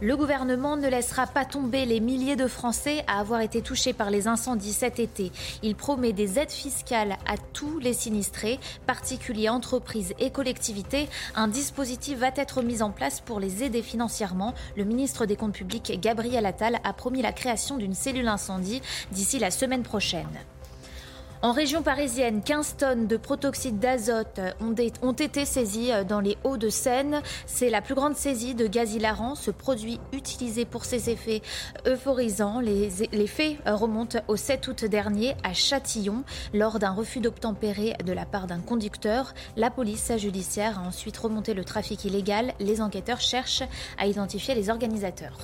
Le 0.00 0.16
gouvernement 0.16 0.76
ne 0.76 0.86
laissera 0.86 1.26
pas 1.26 1.44
tomber 1.44 1.84
les 1.84 1.98
milliers 1.98 2.36
de 2.36 2.46
Français 2.46 3.02
à 3.08 3.18
avoir 3.18 3.40
été 3.40 3.62
touchés 3.62 3.92
par 3.92 4.10
les 4.10 4.28
incendies 4.28 4.72
cet 4.72 5.00
été. 5.00 5.32
Il 5.64 5.74
promet 5.74 6.12
des 6.12 6.38
aides 6.38 6.52
fiscales 6.52 7.16
à 7.26 7.36
tous 7.52 7.80
les 7.80 7.94
sinistrés, 7.94 8.60
particuliers, 8.86 9.48
entreprises 9.48 10.14
et 10.20 10.30
collectivités. 10.30 11.08
Un 11.34 11.48
dispositif 11.48 12.18
va 12.18 12.30
être 12.36 12.62
mis 12.62 12.80
en 12.80 12.92
place 12.92 13.20
pour 13.20 13.40
les 13.40 13.64
aider 13.64 13.82
financièrement. 13.82 14.54
Le 14.76 14.84
ministre 14.84 15.26
des 15.26 15.34
Comptes 15.34 15.54
publics, 15.54 15.98
Gabriel 16.00 16.46
Attal, 16.46 16.78
a 16.84 16.92
promis 16.92 17.20
la 17.20 17.32
création 17.32 17.76
d'une 17.76 17.94
cellule 17.94 18.28
incendie 18.28 18.82
d'ici 19.10 19.40
la 19.40 19.50
semaine 19.50 19.82
prochaine. 19.82 20.28
En 21.40 21.52
région 21.52 21.82
parisienne, 21.82 22.42
15 22.42 22.76
tonnes 22.78 23.06
de 23.06 23.16
protoxyde 23.16 23.78
d'azote 23.78 24.40
ont, 24.60 25.12
été 25.12 25.44
saisies 25.44 25.92
dans 26.08 26.18
les 26.18 26.36
Hauts-de-Seine. 26.42 27.22
C'est 27.46 27.70
la 27.70 27.80
plus 27.80 27.94
grande 27.94 28.16
saisie 28.16 28.56
de 28.56 28.66
gaz 28.66 28.94
hilarant, 28.94 29.36
ce 29.36 29.52
produit 29.52 30.00
utilisé 30.12 30.64
pour 30.64 30.84
ses 30.84 31.10
effets 31.10 31.40
euphorisants. 31.86 32.58
Les, 32.58 32.88
les 33.12 33.26
faits 33.28 33.56
remontent 33.66 34.18
au 34.26 34.34
7 34.34 34.66
août 34.66 34.84
dernier 34.84 35.36
à 35.44 35.54
Châtillon. 35.54 36.24
Lors 36.52 36.80
d'un 36.80 36.92
refus 36.92 37.20
d'obtempérer 37.20 37.94
de 38.04 38.12
la 38.12 38.26
part 38.26 38.48
d'un 38.48 38.60
conducteur, 38.60 39.32
la 39.56 39.70
police 39.70 40.10
judiciaire 40.16 40.80
a 40.80 40.88
ensuite 40.88 41.18
remonté 41.18 41.54
le 41.54 41.64
trafic 41.64 42.04
illégal. 42.04 42.52
Les 42.58 42.80
enquêteurs 42.80 43.20
cherchent 43.20 43.62
à 43.96 44.08
identifier 44.08 44.56
les 44.56 44.70
organisateurs. 44.70 45.38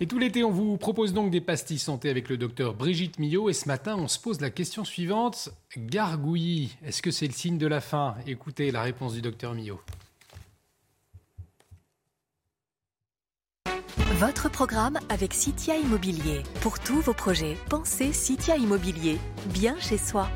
Et 0.00 0.06
tout 0.06 0.18
l'été, 0.18 0.42
on 0.42 0.50
vous 0.50 0.76
propose 0.76 1.12
donc 1.12 1.30
des 1.30 1.40
pastilles 1.40 1.78
santé 1.78 2.10
avec 2.10 2.28
le 2.28 2.36
docteur 2.36 2.74
Brigitte 2.74 3.18
Millot. 3.20 3.48
Et 3.48 3.52
ce 3.52 3.68
matin, 3.68 3.96
on 3.96 4.08
se 4.08 4.18
pose 4.18 4.40
la 4.40 4.50
question 4.50 4.84
suivante. 4.84 5.50
Gargouillis, 5.76 6.76
est-ce 6.84 7.00
que 7.00 7.12
c'est 7.12 7.26
le 7.26 7.32
signe 7.32 7.58
de 7.58 7.66
la 7.66 7.80
fin? 7.80 8.16
Écoutez 8.26 8.72
la 8.72 8.82
réponse 8.82 9.14
du 9.14 9.22
docteur 9.22 9.54
Millot. 9.54 9.80
Votre 14.18 14.48
programme 14.48 14.98
avec 15.08 15.32
Citia 15.32 15.76
Immobilier. 15.76 16.42
Pour 16.60 16.78
tous 16.80 17.00
vos 17.00 17.14
projets, 17.14 17.56
pensez 17.68 18.12
Citia 18.12 18.56
Immobilier. 18.56 19.18
Bien 19.46 19.78
chez 19.80 19.98
soi. 19.98 20.28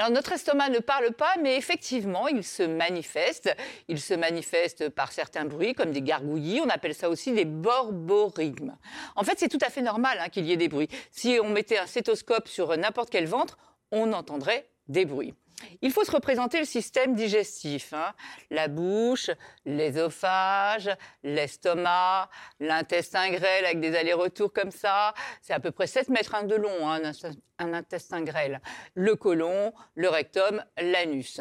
Alors 0.00 0.12
notre 0.12 0.32
estomac 0.32 0.70
ne 0.70 0.78
parle 0.78 1.12
pas, 1.12 1.34
mais 1.42 1.58
effectivement, 1.58 2.26
il 2.26 2.42
se 2.42 2.62
manifeste. 2.62 3.54
Il 3.86 4.00
se 4.00 4.14
manifeste 4.14 4.88
par 4.88 5.12
certains 5.12 5.44
bruits, 5.44 5.74
comme 5.74 5.92
des 5.92 6.00
gargouillis. 6.00 6.62
On 6.64 6.70
appelle 6.70 6.94
ça 6.94 7.10
aussi 7.10 7.32
des 7.32 7.44
borborigmes. 7.44 8.78
En 9.14 9.24
fait, 9.24 9.38
c'est 9.38 9.48
tout 9.48 9.58
à 9.60 9.68
fait 9.68 9.82
normal 9.82 10.16
hein, 10.18 10.30
qu'il 10.30 10.46
y 10.46 10.52
ait 10.52 10.56
des 10.56 10.68
bruits. 10.68 10.88
Si 11.10 11.38
on 11.44 11.50
mettait 11.50 11.76
un 11.76 11.84
stéthoscope 11.84 12.48
sur 12.48 12.74
n'importe 12.78 13.10
quel 13.10 13.26
ventre, 13.26 13.58
on 13.92 14.14
entendrait 14.14 14.70
des 14.88 15.04
bruits. 15.04 15.34
Il 15.82 15.90
faut 15.90 16.04
se 16.04 16.10
représenter 16.10 16.58
le 16.58 16.64
système 16.64 17.14
digestif. 17.14 17.92
Hein. 17.92 18.12
La 18.50 18.68
bouche, 18.68 19.30
l'ésophage, 19.64 20.90
l'estomac, 21.22 22.30
l'intestin 22.58 23.30
grêle 23.30 23.64
avec 23.64 23.80
des 23.80 23.94
allers-retours 23.96 24.52
comme 24.52 24.70
ça. 24.70 25.14
C'est 25.42 25.52
à 25.52 25.60
peu 25.60 25.70
près 25.70 25.86
7 25.86 26.08
mètres 26.08 26.30
de 26.46 26.54
long, 26.54 26.88
hein, 26.88 27.12
un, 27.58 27.72
intestin 27.72 28.22
grêle. 28.22 28.60
Le 28.94 29.16
côlon, 29.16 29.72
le 29.94 30.08
rectum, 30.08 30.64
l'anus. 30.80 31.40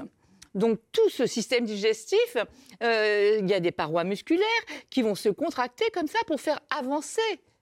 Donc 0.56 0.80
tout 0.92 1.10
ce 1.10 1.28
système 1.28 1.66
digestif, 1.66 2.38
euh, 2.82 3.38
il 3.40 3.48
y 3.48 3.54
a 3.54 3.60
des 3.60 3.72
parois 3.72 4.04
musculaires 4.04 4.46
qui 4.90 5.04
vont 5.04 5.16
se 5.16 5.30
contracter 5.30 5.86
comme 5.94 6.08
ça 6.08 6.20
pour 6.26 6.42
faire 6.42 6.60
avancer 6.72 7.22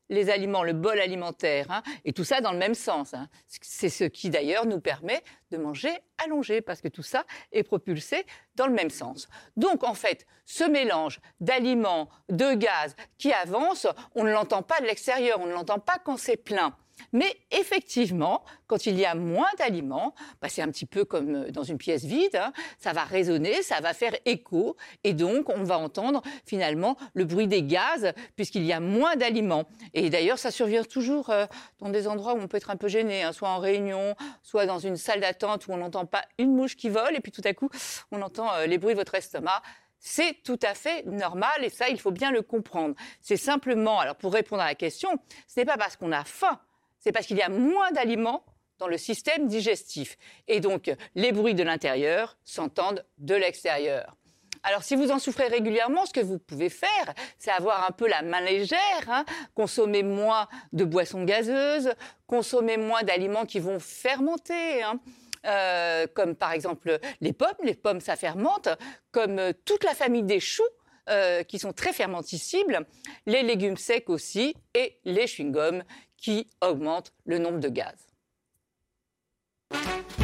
les 0.10 0.30
aliments, 0.30 0.64
le 0.64 0.74
bol 0.74 1.00
alimentaire, 1.00 1.70
hein, 1.70 1.84
et 2.06 2.14
tout 2.14 2.24
ça 2.24 2.42
dans 2.42 2.52
le 2.52 2.58
même 2.58 2.76
sens. 2.76 3.14
Hein. 3.14 3.28
C'est 3.62 3.90
ce 3.90 4.04
qui 4.04 4.30
d'ailleurs 4.30 4.66
nous 4.66 4.80
permet 4.80 5.22
de 5.52 5.58
manger 5.58 5.92
allongé, 6.24 6.62
parce 6.62 6.82
que 6.82 6.88
tout 6.88 7.04
ça 7.04 7.26
est 7.52 7.64
propulsé 7.64 8.26
dans 8.56 8.68
le 8.68 8.74
même 8.74 8.90
sens. 8.90 9.28
Donc 9.56 9.84
en 9.84 9.94
fait, 9.94 10.26
ce 10.46 10.64
mélange 10.64 11.20
d'aliments, 11.40 12.10
de 12.30 12.54
gaz 12.54 12.96
qui 13.18 13.32
avance, 13.32 13.88
on 14.16 14.24
ne 14.24 14.32
l'entend 14.32 14.64
pas 14.64 14.80
de 14.80 14.86
l'extérieur, 14.86 15.40
on 15.42 15.48
ne 15.48 15.54
l'entend 15.54 15.80
pas 15.80 16.00
quand 16.04 16.18
c'est 16.18 16.38
plein. 16.38 16.76
Mais 17.14 17.38
effectivement, 17.52 18.44
quand 18.68 18.86
il 18.86 18.98
y 18.98 19.06
a 19.06 19.16
moins 19.16 19.50
d'aliments, 19.58 20.14
bah, 20.42 20.50
c'est 20.50 20.62
un 20.62 20.70
petit 20.70 20.86
peu 20.86 21.06
comme 21.06 21.36
euh, 21.36 21.52
dans 21.52 21.64
une 21.64 21.78
pièce 21.78 22.04
vide, 22.04 22.36
hein, 22.36 22.52
ça 22.80 22.94
va 22.94 23.04
résonner, 23.04 23.62
ça 23.64 23.80
va 23.80 23.94
faire 23.94 24.14
écho, 24.26 24.76
et 25.04 25.14
donc 25.14 25.50
on 25.50 25.64
va 25.64 25.78
entendre 25.78 26.22
finalement 26.46 26.98
le 27.14 27.26
bruit 27.26 27.48
des 27.48 27.64
gaz, 27.64 28.14
puisqu'il 28.36 28.66
y 28.66 28.74
a 28.74 28.80
moins 28.80 29.16
d'aliments. 29.16 29.66
Et 29.94 30.10
d'ailleurs, 30.10 30.40
ça 30.40 30.52
survient 30.52 30.84
toujours 30.84 31.30
euh, 31.30 31.46
dans 31.80 31.90
des 31.90 32.08
endroits 32.08 32.34
où 32.34 32.40
on 32.40 32.48
peut 32.48 32.58
être 32.58 32.70
un 32.70 32.78
peu 32.78 32.88
gêné, 32.88 33.24
hein, 33.24 33.32
soit 33.32 33.50
en 33.50 33.60
réunion, 33.60 34.16
soit 34.44 34.66
dans 34.66 34.80
une 34.80 34.98
salle 34.98 35.22
d'attente 35.22 35.68
où 35.68 35.72
on 35.72 35.78
n'entend 35.78 36.06
pas 36.06 36.24
une 36.38 36.56
mouche 36.56 36.76
qui 36.76 36.90
vole, 36.90 37.16
et 37.16 37.20
puis 37.20 37.32
tout 37.32 37.42
à 37.44 37.54
coup, 37.54 37.70
on 38.12 38.22
entend 38.22 38.54
euh, 38.54 38.66
les 38.66 38.78
bruits 38.78 38.94
de 38.94 39.00
votre 39.00 39.16
estomac. 39.16 39.62
C'est 40.00 40.44
tout 40.44 40.60
à 40.62 40.76
fait 40.76 41.06
normal 41.06 41.64
et 41.64 41.70
ça, 41.70 41.90
il 41.90 42.00
faut 42.00 42.12
bien 42.12 42.32
le 42.32 42.44
comprendre. 42.44 42.96
C'est 43.22 43.38
simplement, 43.38 44.00
alors 44.00 44.16
pour 44.16 44.32
répondre 44.32 44.62
à 44.62 44.68
la 44.68 44.76
question, 44.76 45.10
ce 45.48 45.60
n'est 45.60 45.66
pas 45.66 45.78
parce 45.78 45.96
qu'on 45.96 46.12
a 46.12 46.24
faim 46.24 46.60
c'est 47.00 47.12
parce 47.12 47.26
qu'il 47.26 47.38
y 47.38 47.42
a 47.42 47.50
moins 47.50 47.92
d'aliments 47.92 48.44
dans 48.80 48.88
le 48.88 48.98
système 48.98 49.48
digestif. 49.48 50.18
Et 50.48 50.60
donc, 50.60 50.92
les 51.16 51.32
bruits 51.32 51.56
de 51.56 51.64
l'intérieur 51.64 52.38
s'entendent 52.44 53.04
de 53.18 53.36
l'extérieur. 53.36 54.16
Alors, 54.64 54.84
si 54.84 54.96
vous 54.96 55.12
en 55.12 55.20
souffrez 55.20 55.48
régulièrement, 55.48 56.06
ce 56.06 56.14
que 56.14 56.20
vous 56.20 56.40
pouvez 56.40 56.70
faire, 56.70 57.14
c'est 57.40 57.52
avoir 57.52 57.88
un 57.88 57.92
peu 57.92 58.08
la 58.08 58.22
main 58.22 58.42
légère, 58.42 58.80
hein, 59.08 59.24
consommer 59.56 60.04
moins 60.04 60.48
de 60.74 60.84
boissons 60.84 61.24
gazeuses, 61.24 61.94
consommer 62.26 62.78
moins 62.78 63.04
d'aliments 63.04 63.46
qui 63.46 63.60
vont 63.60 63.80
fermenter. 63.80 64.84
Hein. 64.84 65.00
Euh, 65.46 66.08
comme 66.14 66.36
par 66.36 66.52
exemple 66.52 67.00
les 67.22 67.32
pommes, 67.32 67.48
les 67.64 67.76
pommes 67.76 68.02
ça 68.02 68.16
fermente, 68.16 68.68
comme 69.12 69.40
euh, 69.40 69.54
toute 69.66 69.84
la 69.84 69.94
famille 69.94 70.24
des 70.24 70.40
choux, 70.40 70.64
euh, 71.10 71.44
qui 71.44 71.58
sont 71.58 71.72
très 71.72 71.94
fermenticibles, 71.94 72.86
les 73.26 73.42
légumes 73.44 73.78
secs 73.78 74.10
aussi, 74.10 74.58
et 74.74 74.98
les 75.06 75.26
chewing-gums 75.26 75.84
qui 76.18 76.48
augmente 76.62 77.14
le 77.26 77.38
nombre 77.40 77.60
de 77.60 77.70
gaz. 77.70 77.96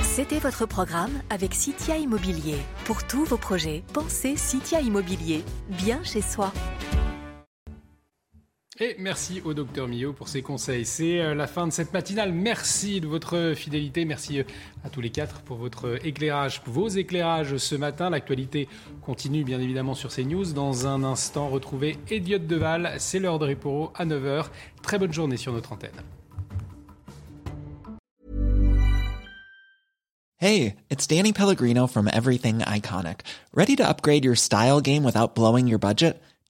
C'était 0.03 0.39
votre 0.39 0.67
programme 0.67 1.21
avec 1.29 1.55
Citia 1.55 1.97
Immobilier. 1.97 2.57
Pour 2.85 3.07
tous 3.07 3.23
vos 3.23 3.37
projets, 3.37 3.83
pensez 3.93 4.35
Citia 4.37 4.79
Immobilier, 4.79 5.43
bien 5.69 6.03
chez 6.03 6.21
soi. 6.21 6.53
Et 8.79 8.95
merci 8.97 9.39
au 9.45 9.53
docteur 9.53 9.87
Millot 9.87 10.13
pour 10.13 10.27
ses 10.27 10.41
conseils. 10.41 10.83
C'est 10.83 11.19
euh, 11.19 11.35
la 11.35 11.45
fin 11.45 11.67
de 11.67 11.71
cette 11.71 11.93
matinale. 11.93 12.33
Merci 12.33 13.01
de 13.01 13.07
votre 13.07 13.53
fidélité. 13.55 14.03
Merci 14.03 14.39
euh, 14.39 14.43
à 14.83 14.89
tous 14.89 14.99
les 14.99 15.11
quatre 15.11 15.41
pour 15.41 15.57
votre 15.57 16.03
éclairage, 16.03 16.63
vos 16.65 16.87
éclairages 16.87 17.57
ce 17.57 17.75
matin. 17.75 18.09
L'actualité 18.09 18.67
continue 19.03 19.43
bien 19.43 19.59
évidemment 19.59 19.93
sur 19.93 20.11
CNews. 20.11 20.53
Dans 20.53 20.87
un 20.87 21.03
instant, 21.03 21.49
retrouvez 21.49 21.97
Elliot 22.09 22.39
Deval. 22.39 22.95
C'est 22.97 23.19
l'heure 23.19 23.37
de 23.37 23.45
Riporo 23.45 23.91
à 23.93 24.07
9h. 24.07 24.45
Très 24.81 24.97
bonne 24.97 25.13
journée 25.13 25.37
sur 25.37 25.53
notre 25.53 25.71
antenne. 25.71 25.91
Hey, 30.39 30.75
it's 30.89 31.05
Danny 31.05 31.31
Pellegrino 31.31 31.85
from 31.85 32.09
Everything 32.11 32.63
Iconic. 32.65 33.19
Ready 33.53 33.75
to 33.75 33.87
upgrade 33.87 34.25
your 34.25 34.35
style 34.35 34.81
game 34.81 35.05
without 35.05 35.35
blowing 35.35 35.67
your 35.67 35.79
budget? 35.79 36.15